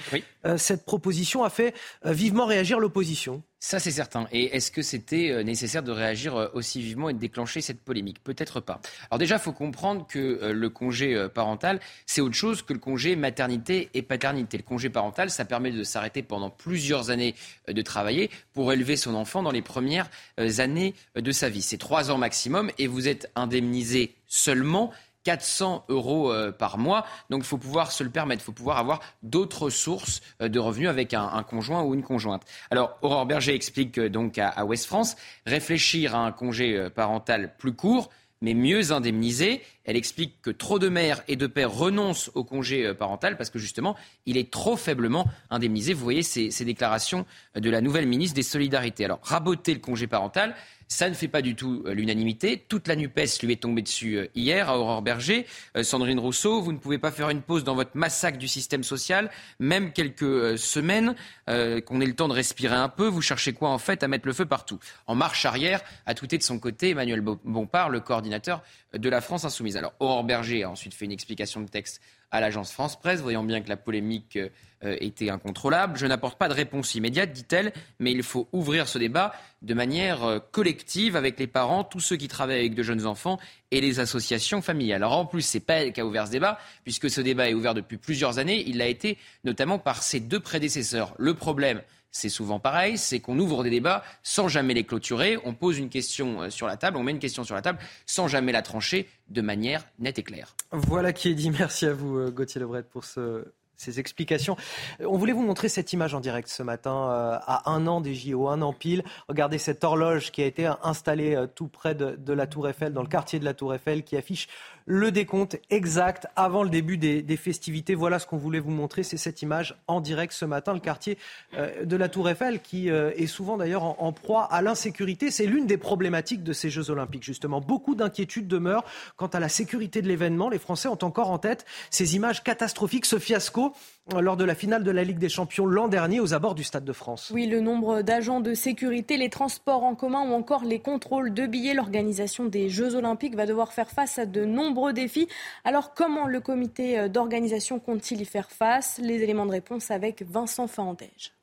euh, 0.45 0.57
cette 0.57 0.85
proposition 0.85 1.43
a 1.43 1.49
fait 1.49 1.73
vivement 2.05 2.45
réagir 2.45 2.79
l'opposition. 2.79 3.43
Ça, 3.61 3.77
c'est 3.77 3.91
certain. 3.91 4.25
Et 4.31 4.55
est-ce 4.55 4.71
que 4.71 4.81
c'était 4.81 5.31
euh, 5.31 5.43
nécessaire 5.43 5.83
de 5.83 5.91
réagir 5.91 6.33
euh, 6.37 6.47
aussi 6.53 6.81
vivement 6.81 7.09
et 7.09 7.13
de 7.13 7.19
déclencher 7.19 7.59
cette 7.59 7.81
polémique? 7.81 8.23
Peut-être 8.23 8.61
pas. 8.61 8.79
Alors 9.11 9.19
déjà, 9.19 9.35
il 9.35 9.41
faut 9.41 9.51
comprendre 9.51 10.07
que 10.07 10.39
euh, 10.41 10.53
le 10.53 10.69
congé 10.69 11.27
parental, 11.33 11.81
c'est 12.05 12.21
autre 12.21 12.35
chose 12.35 12.61
que 12.61 12.71
le 12.71 12.79
congé 12.79 13.17
maternité 13.17 13.89
et 13.93 14.01
paternité. 14.01 14.55
Le 14.55 14.63
congé 14.63 14.89
parental, 14.89 15.29
ça 15.29 15.43
permet 15.43 15.71
de 15.71 15.83
s'arrêter 15.83 16.23
pendant 16.23 16.49
plusieurs 16.49 17.09
années 17.09 17.35
de 17.67 17.81
travailler 17.81 18.29
pour 18.53 18.71
élever 18.71 18.95
son 18.95 19.13
enfant 19.13 19.43
dans 19.43 19.51
les 19.51 19.61
premières 19.61 20.09
années 20.37 20.93
de 21.15 21.31
sa 21.31 21.49
vie. 21.49 21.61
C'est 21.61 21.77
trois 21.77 22.11
ans 22.11 22.17
maximum 22.17 22.71
et 22.77 22.87
vous 22.87 23.09
êtes 23.09 23.29
indemnisé 23.35 24.15
seulement 24.27 24.91
400 25.23 25.85
euros 25.89 26.31
euh, 26.31 26.51
par 26.51 26.77
mois. 26.77 27.05
Donc 27.29 27.41
il 27.43 27.47
faut 27.47 27.57
pouvoir 27.57 27.91
se 27.91 28.03
le 28.03 28.09
permettre, 28.09 28.41
il 28.41 28.45
faut 28.45 28.51
pouvoir 28.51 28.77
avoir 28.77 29.01
d'autres 29.23 29.69
sources 29.69 30.21
euh, 30.41 30.49
de 30.49 30.59
revenus 30.59 30.89
avec 30.89 31.13
un, 31.13 31.43
conjoint 31.43 31.83
ou 31.83 31.93
une 31.93 32.03
conjointe. 32.03 32.43
Alors 32.71 32.97
Aurore 33.01 33.25
Berger 33.25 33.53
explique 33.53 33.97
euh, 33.99 34.09
donc 34.09 34.37
à, 34.37 34.65
Ouest 34.65 34.85
France, 34.85 35.15
réfléchir 35.45 36.15
à 36.15 36.19
un 36.19 36.31
congé 36.31 36.89
parental 36.93 37.55
plus 37.57 37.73
court, 37.73 38.09
mais 38.41 38.53
mieux 38.53 38.91
indemnisé. 38.91 39.61
Elle 39.83 39.97
explique 39.97 40.41
que 40.41 40.51
trop 40.51 40.79
de 40.79 40.89
mères 40.89 41.23
et 41.27 41.35
de 41.35 41.47
pères 41.47 41.71
renoncent 41.71 42.31
au 42.35 42.43
congé 42.43 42.93
parental 42.93 43.37
parce 43.37 43.49
que 43.49 43.59
justement, 43.59 43.95
il 44.25 44.37
est 44.37 44.51
trop 44.51 44.77
faiblement 44.77 45.25
indemnisé. 45.49 45.93
Vous 45.93 46.03
voyez 46.03 46.23
ces 46.23 46.65
déclarations 46.65 47.25
de 47.55 47.69
la 47.69 47.81
nouvelle 47.81 48.07
ministre 48.07 48.35
des 48.35 48.43
Solidarités. 48.43 49.05
Alors, 49.05 49.19
raboter 49.23 49.73
le 49.73 49.79
congé 49.79 50.07
parental, 50.07 50.55
ça 50.89 51.07
ne 51.07 51.13
fait 51.13 51.27
pas 51.27 51.43
du 51.43 51.55
tout 51.55 51.83
euh, 51.85 51.93
l'unanimité. 51.93 52.65
Toute 52.67 52.87
la 52.87 52.95
NUPES 52.95 53.43
lui 53.43 53.53
est 53.53 53.61
tombée 53.61 53.83
dessus 53.83 54.17
euh, 54.17 54.27
hier 54.33 54.69
à 54.69 54.79
Aurore 54.79 55.03
Berger. 55.03 55.45
Euh, 55.77 55.83
Sandrine 55.83 56.19
Rousseau, 56.19 56.61
vous 56.61 56.73
ne 56.73 56.79
pouvez 56.79 56.97
pas 56.97 57.11
faire 57.11 57.29
une 57.29 57.43
pause 57.43 57.63
dans 57.63 57.75
votre 57.75 57.91
massacre 57.93 58.39
du 58.39 58.47
système 58.47 58.83
social, 58.83 59.29
même 59.59 59.93
quelques 59.93 60.57
semaines, 60.57 61.15
qu'on 61.47 62.01
ait 62.01 62.05
le 62.05 62.15
temps 62.15 62.27
de 62.27 62.33
respirer 62.33 62.75
un 62.75 62.89
peu. 62.89 63.07
Vous 63.07 63.21
cherchez 63.21 63.53
quoi 63.53 63.69
en 63.69 63.77
fait 63.77 64.03
à 64.03 64.07
mettre 64.07 64.25
le 64.25 64.33
feu 64.33 64.45
partout? 64.45 64.79
En 65.07 65.15
marche 65.15 65.45
arrière, 65.45 65.81
à 66.05 66.15
tout 66.15 66.25
de 66.25 66.41
son 66.41 66.59
côté, 66.59 66.89
Emmanuel 66.89 67.21
Bompard, 67.21 67.89
le 67.89 67.99
coordinateur 67.99 68.63
de 68.93 69.09
la 69.09 69.21
France 69.21 69.45
Insoumise. 69.45 69.77
Alors 69.77 69.93
Aurore 69.99 70.23
Berger 70.23 70.63
a 70.63 70.69
ensuite 70.69 70.93
fait 70.93 71.05
une 71.05 71.11
explication 71.11 71.61
de 71.61 71.67
texte 71.67 72.01
à 72.31 72.39
l'agence 72.39 72.71
France 72.71 72.99
Presse, 72.99 73.21
voyant 73.21 73.43
bien 73.43 73.61
que 73.61 73.69
la 73.69 73.77
polémique 73.77 74.37
euh, 74.37 74.95
était 75.01 75.29
incontrôlable. 75.29 75.97
Je 75.97 76.05
n'apporte 76.05 76.37
pas 76.37 76.47
de 76.47 76.53
réponse 76.53 76.95
immédiate, 76.95 77.33
dit-elle, 77.33 77.73
mais 77.99 78.11
il 78.11 78.23
faut 78.23 78.47
ouvrir 78.53 78.87
ce 78.87 78.97
débat 78.97 79.33
de 79.61 79.73
manière 79.73 80.23
euh, 80.23 80.39
collective 80.39 81.15
avec 81.15 81.37
les 81.37 81.47
parents, 81.47 81.83
tous 81.83 81.99
ceux 81.99 82.15
qui 82.15 82.27
travaillent 82.27 82.59
avec 82.59 82.75
de 82.75 82.83
jeunes 82.83 83.05
enfants 83.05 83.39
et 83.71 83.81
les 83.81 83.99
associations 83.99 84.61
familiales. 84.61 85.03
Alors 85.03 85.17
en 85.17 85.25
plus, 85.25 85.41
c'est 85.41 85.59
pas 85.59 85.75
elle 85.75 85.91
qui 85.91 85.99
a 85.99 86.05
ouvert 86.05 86.27
ce 86.27 86.31
débat, 86.31 86.59
puisque 86.83 87.09
ce 87.09 87.19
débat 87.19 87.49
est 87.49 87.53
ouvert 87.53 87.73
depuis 87.73 87.97
plusieurs 87.97 88.39
années. 88.39 88.63
Il 88.67 88.77
l'a 88.77 88.87
été 88.87 89.17
notamment 89.43 89.79
par 89.79 90.01
ses 90.01 90.19
deux 90.19 90.39
prédécesseurs. 90.39 91.13
Le 91.17 91.33
problème, 91.33 91.81
c'est 92.11 92.29
souvent 92.29 92.59
pareil, 92.59 92.97
c'est 92.97 93.19
qu'on 93.19 93.37
ouvre 93.39 93.63
des 93.63 93.69
débats 93.69 94.03
sans 94.23 94.47
jamais 94.47 94.73
les 94.73 94.83
clôturer, 94.83 95.37
on 95.45 95.53
pose 95.53 95.77
une 95.77 95.89
question 95.89 96.41
euh, 96.41 96.49
sur 96.49 96.67
la 96.67 96.77
table, 96.77 96.97
on 96.97 97.03
met 97.03 97.11
une 97.11 97.19
question 97.19 97.43
sur 97.43 97.55
la 97.55 97.61
table 97.61 97.79
sans 98.05 98.27
jamais 98.27 98.51
la 98.51 98.61
trancher 98.61 99.07
de 99.29 99.41
manière 99.41 99.85
nette 99.99 100.19
et 100.19 100.23
claire. 100.23 100.55
Voilà 100.71 101.13
qui 101.13 101.29
est 101.29 101.35
dit. 101.35 101.51
Merci 101.51 101.85
à 101.85 101.93
vous, 101.93 102.31
Gauthier 102.31 102.61
Lebret, 102.61 102.83
pour 102.83 103.05
ce 103.05 103.45
ces 103.79 103.99
explications. 103.99 104.57
On 104.99 105.17
voulait 105.17 105.33
vous 105.33 105.41
montrer 105.41 105.69
cette 105.69 105.93
image 105.93 106.13
en 106.13 106.19
direct 106.19 106.49
ce 106.49 106.61
matin, 106.63 107.09
euh, 107.09 107.37
à 107.47 107.71
un 107.71 107.87
an 107.87 108.01
des 108.01 108.13
JO, 108.13 108.49
un 108.49 108.61
an 108.61 108.73
pile. 108.73 109.03
Regardez 109.29 109.57
cette 109.57 109.83
horloge 109.83 110.31
qui 110.31 110.43
a 110.43 110.45
été 110.45 110.69
installée 110.83 111.35
euh, 111.35 111.47
tout 111.47 111.67
près 111.67 111.95
de, 111.95 112.33
la 112.33 112.45
Tour 112.45 112.67
Eiffel, 112.67 112.93
dans 112.93 113.01
le 113.01 113.07
quartier 113.07 113.39
de 113.39 113.45
la 113.45 113.53
Tour 113.53 113.73
Eiffel, 113.73 114.03
qui 114.03 114.17
affiche 114.17 114.47
le 114.91 115.11
décompte 115.11 115.59
exact 115.69 116.25
avant 116.35 116.63
le 116.63 116.69
début 116.69 116.97
des, 116.97 117.37
festivités. 117.37 117.93
Voilà 117.93 118.17
ce 118.17 118.25
qu'on 118.25 118.37
voulait 118.37 118.59
vous 118.59 118.71
montrer, 118.71 119.03
c'est 119.03 119.17
cette 119.17 119.43
image 119.43 119.77
en 119.87 120.01
direct 120.01 120.33
ce 120.33 120.45
matin, 120.45 120.73
le 120.73 120.79
quartier 120.79 121.19
euh, 121.53 121.85
de 121.85 121.95
la 121.95 122.09
Tour 122.09 122.27
Eiffel, 122.27 122.59
qui 122.59 122.89
est 122.89 123.27
souvent 123.27 123.55
d'ailleurs 123.55 123.83
en, 123.83 124.11
proie 124.11 124.45
à 124.45 124.63
l'insécurité. 124.63 125.29
C'est 125.29 125.45
l'une 125.45 125.67
des 125.67 125.77
problématiques 125.77 126.43
de 126.43 126.53
ces 126.53 126.71
Jeux 126.71 126.89
olympiques, 126.89 127.23
justement. 127.23 127.61
Beaucoup 127.61 127.93
d'inquiétudes 127.93 128.47
demeurent 128.47 128.83
quant 129.15 129.27
à 129.27 129.39
la 129.39 129.47
sécurité 129.47 130.01
de 130.01 130.07
l'événement. 130.07 130.49
Les 130.49 130.57
Français 130.57 130.87
ont 130.87 130.97
encore 131.03 131.29
en 131.29 131.37
tête 131.37 131.65
ces 131.91 132.15
images 132.15 132.43
catastrophiques, 132.43 133.05
ce 133.05 133.19
fiasco 133.19 133.73
lors 134.19 134.37
de 134.37 134.43
la 134.43 134.55
finale 134.55 134.83
de 134.83 134.91
la 134.91 135.03
Ligue 135.03 135.19
des 135.19 135.29
Champions 135.29 135.65
l'an 135.65 135.87
dernier 135.87 136.19
aux 136.19 136.33
abords 136.33 136.55
du 136.55 136.63
Stade 136.63 136.85
de 136.85 136.93
France. 136.93 137.31
Oui, 137.33 137.47
le 137.47 137.59
nombre 137.59 138.01
d'agents 138.01 138.39
de 138.39 138.53
sécurité, 138.53 139.17
les 139.17 139.29
transports 139.29 139.83
en 139.83 139.95
commun 139.95 140.29
ou 140.29 140.33
encore 140.33 140.63
les 140.63 140.79
contrôles 140.79 141.33
de 141.33 141.45
billets, 141.45 141.73
l'organisation 141.73 142.45
des 142.45 142.69
Jeux 142.69 142.95
Olympiques 142.95 143.35
va 143.35 143.45
devoir 143.45 143.73
faire 143.73 143.89
face 143.89 144.19
à 144.19 144.25
de 144.25 144.45
nombreux 144.45 144.93
défis. 144.93 145.27
Alors 145.63 145.93
comment 145.93 146.27
le 146.27 146.39
comité 146.39 147.09
d'organisation 147.09 147.79
compte-t-il 147.79 148.21
y 148.21 148.25
faire 148.25 148.49
face? 148.49 148.99
Les 149.01 149.21
éléments 149.21 149.45
de 149.45 149.51
réponse 149.51 149.91
avec 149.91 150.23
Vincent 150.23 150.67
Fahandège. 150.67 151.33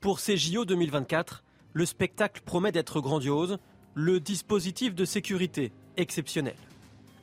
Pour 0.00 0.20
ces 0.20 0.36
JO 0.36 0.64
2024, 0.64 1.42
le 1.72 1.84
spectacle 1.84 2.42
promet 2.44 2.72
d'être 2.72 3.00
grandiose, 3.00 3.58
le 3.94 4.20
dispositif 4.20 4.94
de 4.94 5.04
sécurité 5.04 5.72
exceptionnel. 5.96 6.54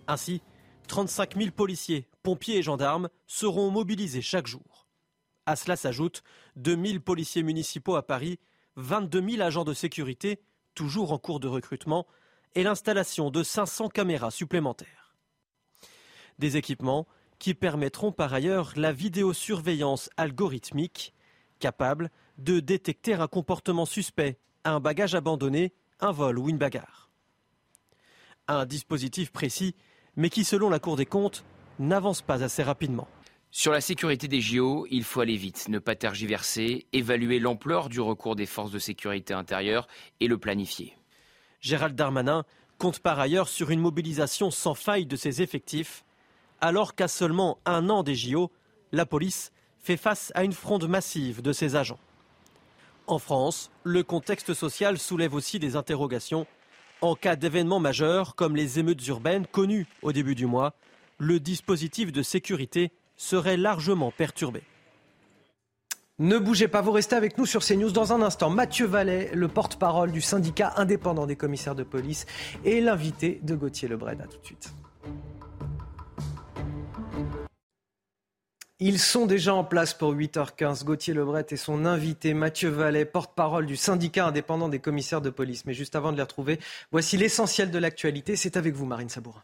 Ainsi, 0.08 0.42
35 0.88 1.38
000 1.38 1.52
policiers, 1.52 2.08
pompiers 2.24 2.58
et 2.58 2.64
gendarmes 2.64 3.10
seront 3.28 3.72
mobilisés 3.72 4.22
chaque 4.22 4.48
jour. 4.48 4.88
À 5.46 5.56
cela 5.56 5.76
s'ajoutent 5.76 6.24
2 6.56 6.86
000 6.86 7.00
policiers 7.00 7.44
municipaux 7.44 7.96
à 7.96 8.06
Paris, 8.06 8.40
22 8.76 9.30
000 9.32 9.42
agents 9.42 9.66
de 9.66 9.74
sécurité, 9.74 10.40
toujours 10.74 11.12
en 11.12 11.18
cours 11.18 11.40
de 11.40 11.48
recrutement, 11.48 12.08
et 12.56 12.64
l'installation 12.64 13.30
de 13.30 13.44
500 13.44 13.90
caméras 13.90 14.32
supplémentaires. 14.32 15.16
Des 16.40 16.58
équipements 16.58 17.08
qui 17.40 17.54
permettront 17.54 18.12
par 18.12 18.34
ailleurs 18.34 18.74
la 18.76 18.92
vidéosurveillance 18.92 20.10
algorithmique, 20.18 21.14
capable 21.60 22.10
de 22.38 22.60
détecter 22.60 23.14
un 23.14 23.28
comportement 23.28 23.86
suspect, 23.86 24.40
un 24.64 24.80
bagage 24.80 25.16
abandonné, 25.16 25.74
un 26.00 26.12
vol 26.12 26.40
ou 26.40 26.50
une 26.50 26.58
bagarre. 26.58 27.12
Un 28.48 28.66
dispositif 28.66 29.32
précis, 29.32 29.76
mais 30.16 30.30
qui, 30.30 30.44
selon 30.44 30.70
la 30.70 30.80
Cour 30.80 30.96
des 30.96 31.06
comptes, 31.06 31.44
n'avance 31.80 32.22
pas 32.22 32.44
assez 32.44 32.64
rapidement. 32.64 33.08
Sur 33.52 33.72
la 33.72 33.82
sécurité 33.82 34.28
des 34.28 34.42
JO, 34.42 34.88
il 34.90 35.04
faut 35.04 35.22
aller 35.22 35.36
vite, 35.36 35.70
ne 35.70 35.80
pas 35.80 35.96
tergiverser, 35.96 36.88
évaluer 36.92 37.40
l'ampleur 37.40 37.88
du 37.88 38.02
recours 38.02 38.36
des 38.36 38.48
forces 38.48 38.72
de 38.72 38.80
sécurité 38.80 39.34
intérieure 39.34 39.88
et 40.20 40.28
le 40.28 40.38
planifier. 40.38 40.98
Gérald 41.62 41.96
Darmanin 41.96 42.46
compte 42.80 43.00
par 43.00 43.20
ailleurs 43.20 43.48
sur 43.48 43.70
une 43.70 43.80
mobilisation 43.80 44.50
sans 44.50 44.74
faille 44.74 45.06
de 45.06 45.16
ses 45.16 45.42
effectifs, 45.42 46.04
alors 46.62 46.96
qu'à 46.96 47.08
seulement 47.08 47.60
un 47.66 47.90
an 47.90 48.04
des 48.04 48.16
JO, 48.16 48.52
la 48.92 49.06
police 49.06 49.52
fait 49.80 49.98
face 49.98 50.32
à 50.34 50.44
une 50.44 50.54
fronde 50.54 50.88
massive 50.88 51.42
de 51.42 51.54
ses 51.54 51.76
agents. 51.76 52.00
En 53.06 53.20
France, 53.20 53.70
le 53.84 54.02
contexte 54.02 54.54
social 54.54 54.98
soulève 54.98 55.34
aussi 55.34 55.60
des 55.60 55.76
interrogations. 55.76 56.48
En 57.04 57.16
cas 57.16 57.36
d'événements 57.36 57.82
majeurs 57.82 58.34
comme 58.34 58.56
les 58.56 58.80
émeutes 58.80 59.06
urbaines 59.08 59.46
connues 59.46 59.88
au 60.04 60.14
début 60.14 60.36
du 60.36 60.46
mois, 60.46 60.74
le 61.18 61.42
dispositif 61.42 62.14
de 62.14 62.24
sécurité 62.24 62.94
serait 63.18 63.58
largement 63.58 64.10
perturbé. 64.10 64.64
Ne 66.18 66.38
bougez 66.38 66.70
pas, 66.70 66.80
vous 66.80 66.94
restez 66.94 67.18
avec 67.18 67.38
nous 67.38 67.46
sur 67.46 67.62
CNews 67.62 67.92
dans 67.92 68.14
un 68.14 68.22
instant. 68.22 68.50
Mathieu 68.50 68.86
Vallet, 68.86 69.32
le 69.34 69.50
porte-parole 69.50 70.14
du 70.14 70.22
syndicat 70.22 70.76
indépendant 70.78 71.26
des 71.26 71.36
commissaires 71.36 71.76
de 71.76 71.84
police, 71.84 72.26
et 72.64 72.80
l'invité 72.80 73.42
de 73.44 73.56
Gauthier 73.56 73.90
Lebret. 73.90 74.16
A 74.22 74.26
tout 74.26 74.40
de 74.40 74.46
suite. 74.46 74.74
Ils 78.80 79.00
sont 79.00 79.28
déjà 79.28 79.54
en 79.54 79.64
place 79.64 79.94
pour 79.94 80.14
8h15. 80.14 80.84
Gauthier 80.84 81.14
Lebret 81.14 81.46
et 81.52 81.58
son 81.58 81.86
invité 81.86 82.34
Mathieu 82.34 82.70
Vallet, 82.70 83.06
porte-parole 83.06 83.66
du 83.66 83.76
syndicat 83.76 84.26
indépendant 84.26 84.68
des 84.68 84.80
commissaires 84.80 85.22
de 85.22 85.30
police. 85.30 85.66
Mais 85.66 85.74
juste 85.74 85.96
avant 85.96 86.12
de 86.12 86.18
les 86.18 86.24
retrouver, 86.24 86.60
voici 86.92 87.16
l'essentiel 87.16 87.72
de 87.72 87.78
l'actualité. 87.78 88.36
C'est 88.36 88.58
avec 88.58 88.74
vous, 88.74 88.86
Marine 88.86 89.10
Sabourin. 89.10 89.44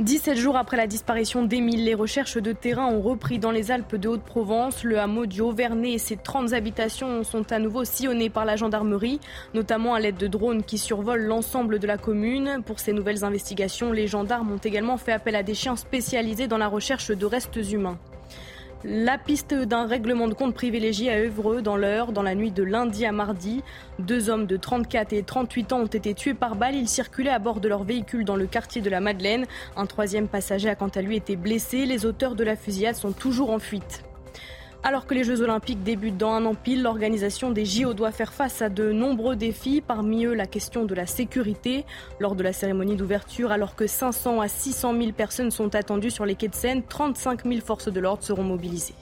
17 0.00 0.38
jours 0.38 0.56
après 0.56 0.78
la 0.78 0.86
disparition 0.86 1.44
d'Émile, 1.44 1.84
les 1.84 1.92
recherches 1.92 2.38
de 2.38 2.52
terrain 2.52 2.86
ont 2.86 3.02
repris 3.02 3.38
dans 3.38 3.50
les 3.50 3.70
Alpes 3.70 3.96
de 3.96 4.08
Haute-Provence. 4.08 4.82
Le 4.82 4.98
hameau 4.98 5.26
du 5.26 5.42
Haut-Vernay 5.42 5.92
et 5.92 5.98
ses 5.98 6.16
30 6.16 6.54
habitations 6.54 7.22
sont 7.22 7.52
à 7.52 7.58
nouveau 7.58 7.84
sillonnés 7.84 8.30
par 8.30 8.46
la 8.46 8.56
gendarmerie, 8.56 9.20
notamment 9.52 9.92
à 9.92 10.00
l'aide 10.00 10.16
de 10.16 10.26
drones 10.26 10.62
qui 10.62 10.78
survolent 10.78 11.26
l'ensemble 11.26 11.78
de 11.78 11.86
la 11.86 11.98
commune. 11.98 12.62
Pour 12.64 12.80
ces 12.80 12.94
nouvelles 12.94 13.26
investigations, 13.26 13.92
les 13.92 14.06
gendarmes 14.06 14.50
ont 14.50 14.56
également 14.56 14.96
fait 14.96 15.12
appel 15.12 15.36
à 15.36 15.42
des 15.42 15.52
chiens 15.54 15.76
spécialisés 15.76 16.46
dans 16.46 16.56
la 16.56 16.68
recherche 16.68 17.10
de 17.10 17.26
restes 17.26 17.56
humains. 17.70 17.98
La 18.82 19.18
piste 19.18 19.52
d'un 19.52 19.86
règlement 19.86 20.26
de 20.26 20.32
compte 20.32 20.54
privilégié 20.54 21.10
à 21.10 21.18
Evreux 21.18 21.60
dans 21.60 21.76
l'heure, 21.76 22.12
dans 22.12 22.22
la 22.22 22.34
nuit 22.34 22.50
de 22.50 22.62
lundi 22.62 23.04
à 23.04 23.12
mardi. 23.12 23.62
Deux 23.98 24.30
hommes 24.30 24.46
de 24.46 24.56
34 24.56 25.12
et 25.12 25.22
38 25.22 25.74
ans 25.74 25.80
ont 25.80 25.86
été 25.86 26.14
tués 26.14 26.32
par 26.32 26.56
balle. 26.56 26.74
Ils 26.76 26.88
circulaient 26.88 27.28
à 27.28 27.38
bord 27.38 27.60
de 27.60 27.68
leur 27.68 27.84
véhicule 27.84 28.24
dans 28.24 28.36
le 28.36 28.46
quartier 28.46 28.80
de 28.80 28.88
la 28.88 29.00
Madeleine. 29.00 29.44
Un 29.76 29.84
troisième 29.84 30.28
passager 30.28 30.70
a 30.70 30.76
quant 30.76 30.88
à 30.88 31.02
lui 31.02 31.16
été 31.16 31.36
blessé. 31.36 31.84
Les 31.84 32.06
auteurs 32.06 32.34
de 32.34 32.42
la 32.42 32.56
fusillade 32.56 32.94
sont 32.94 33.12
toujours 33.12 33.50
en 33.50 33.58
fuite. 33.58 34.02
Alors 34.82 35.06
que 35.06 35.12
les 35.12 35.24
Jeux 35.24 35.42
Olympiques 35.42 35.82
débutent 35.82 36.16
dans 36.16 36.32
un 36.32 36.46
an 36.46 36.54
pile, 36.54 36.82
l'organisation 36.82 37.50
des 37.50 37.66
JO 37.66 37.92
doit 37.92 38.12
faire 38.12 38.32
face 38.32 38.62
à 38.62 38.70
de 38.70 38.92
nombreux 38.92 39.36
défis, 39.36 39.82
parmi 39.82 40.24
eux 40.24 40.32
la 40.32 40.46
question 40.46 40.86
de 40.86 40.94
la 40.94 41.06
sécurité. 41.06 41.84
Lors 42.18 42.34
de 42.34 42.42
la 42.42 42.54
cérémonie 42.54 42.96
d'ouverture, 42.96 43.52
alors 43.52 43.76
que 43.76 43.86
500 43.86 44.40
à 44.40 44.48
600 44.48 44.96
000 44.98 45.12
personnes 45.12 45.50
sont 45.50 45.74
attendues 45.74 46.10
sur 46.10 46.24
les 46.24 46.34
quais 46.34 46.48
de 46.48 46.54
Seine, 46.54 46.82
35 46.82 47.44
000 47.44 47.60
forces 47.60 47.92
de 47.92 48.00
l'ordre 48.00 48.22
seront 48.22 48.42
mobilisées. 48.42 48.94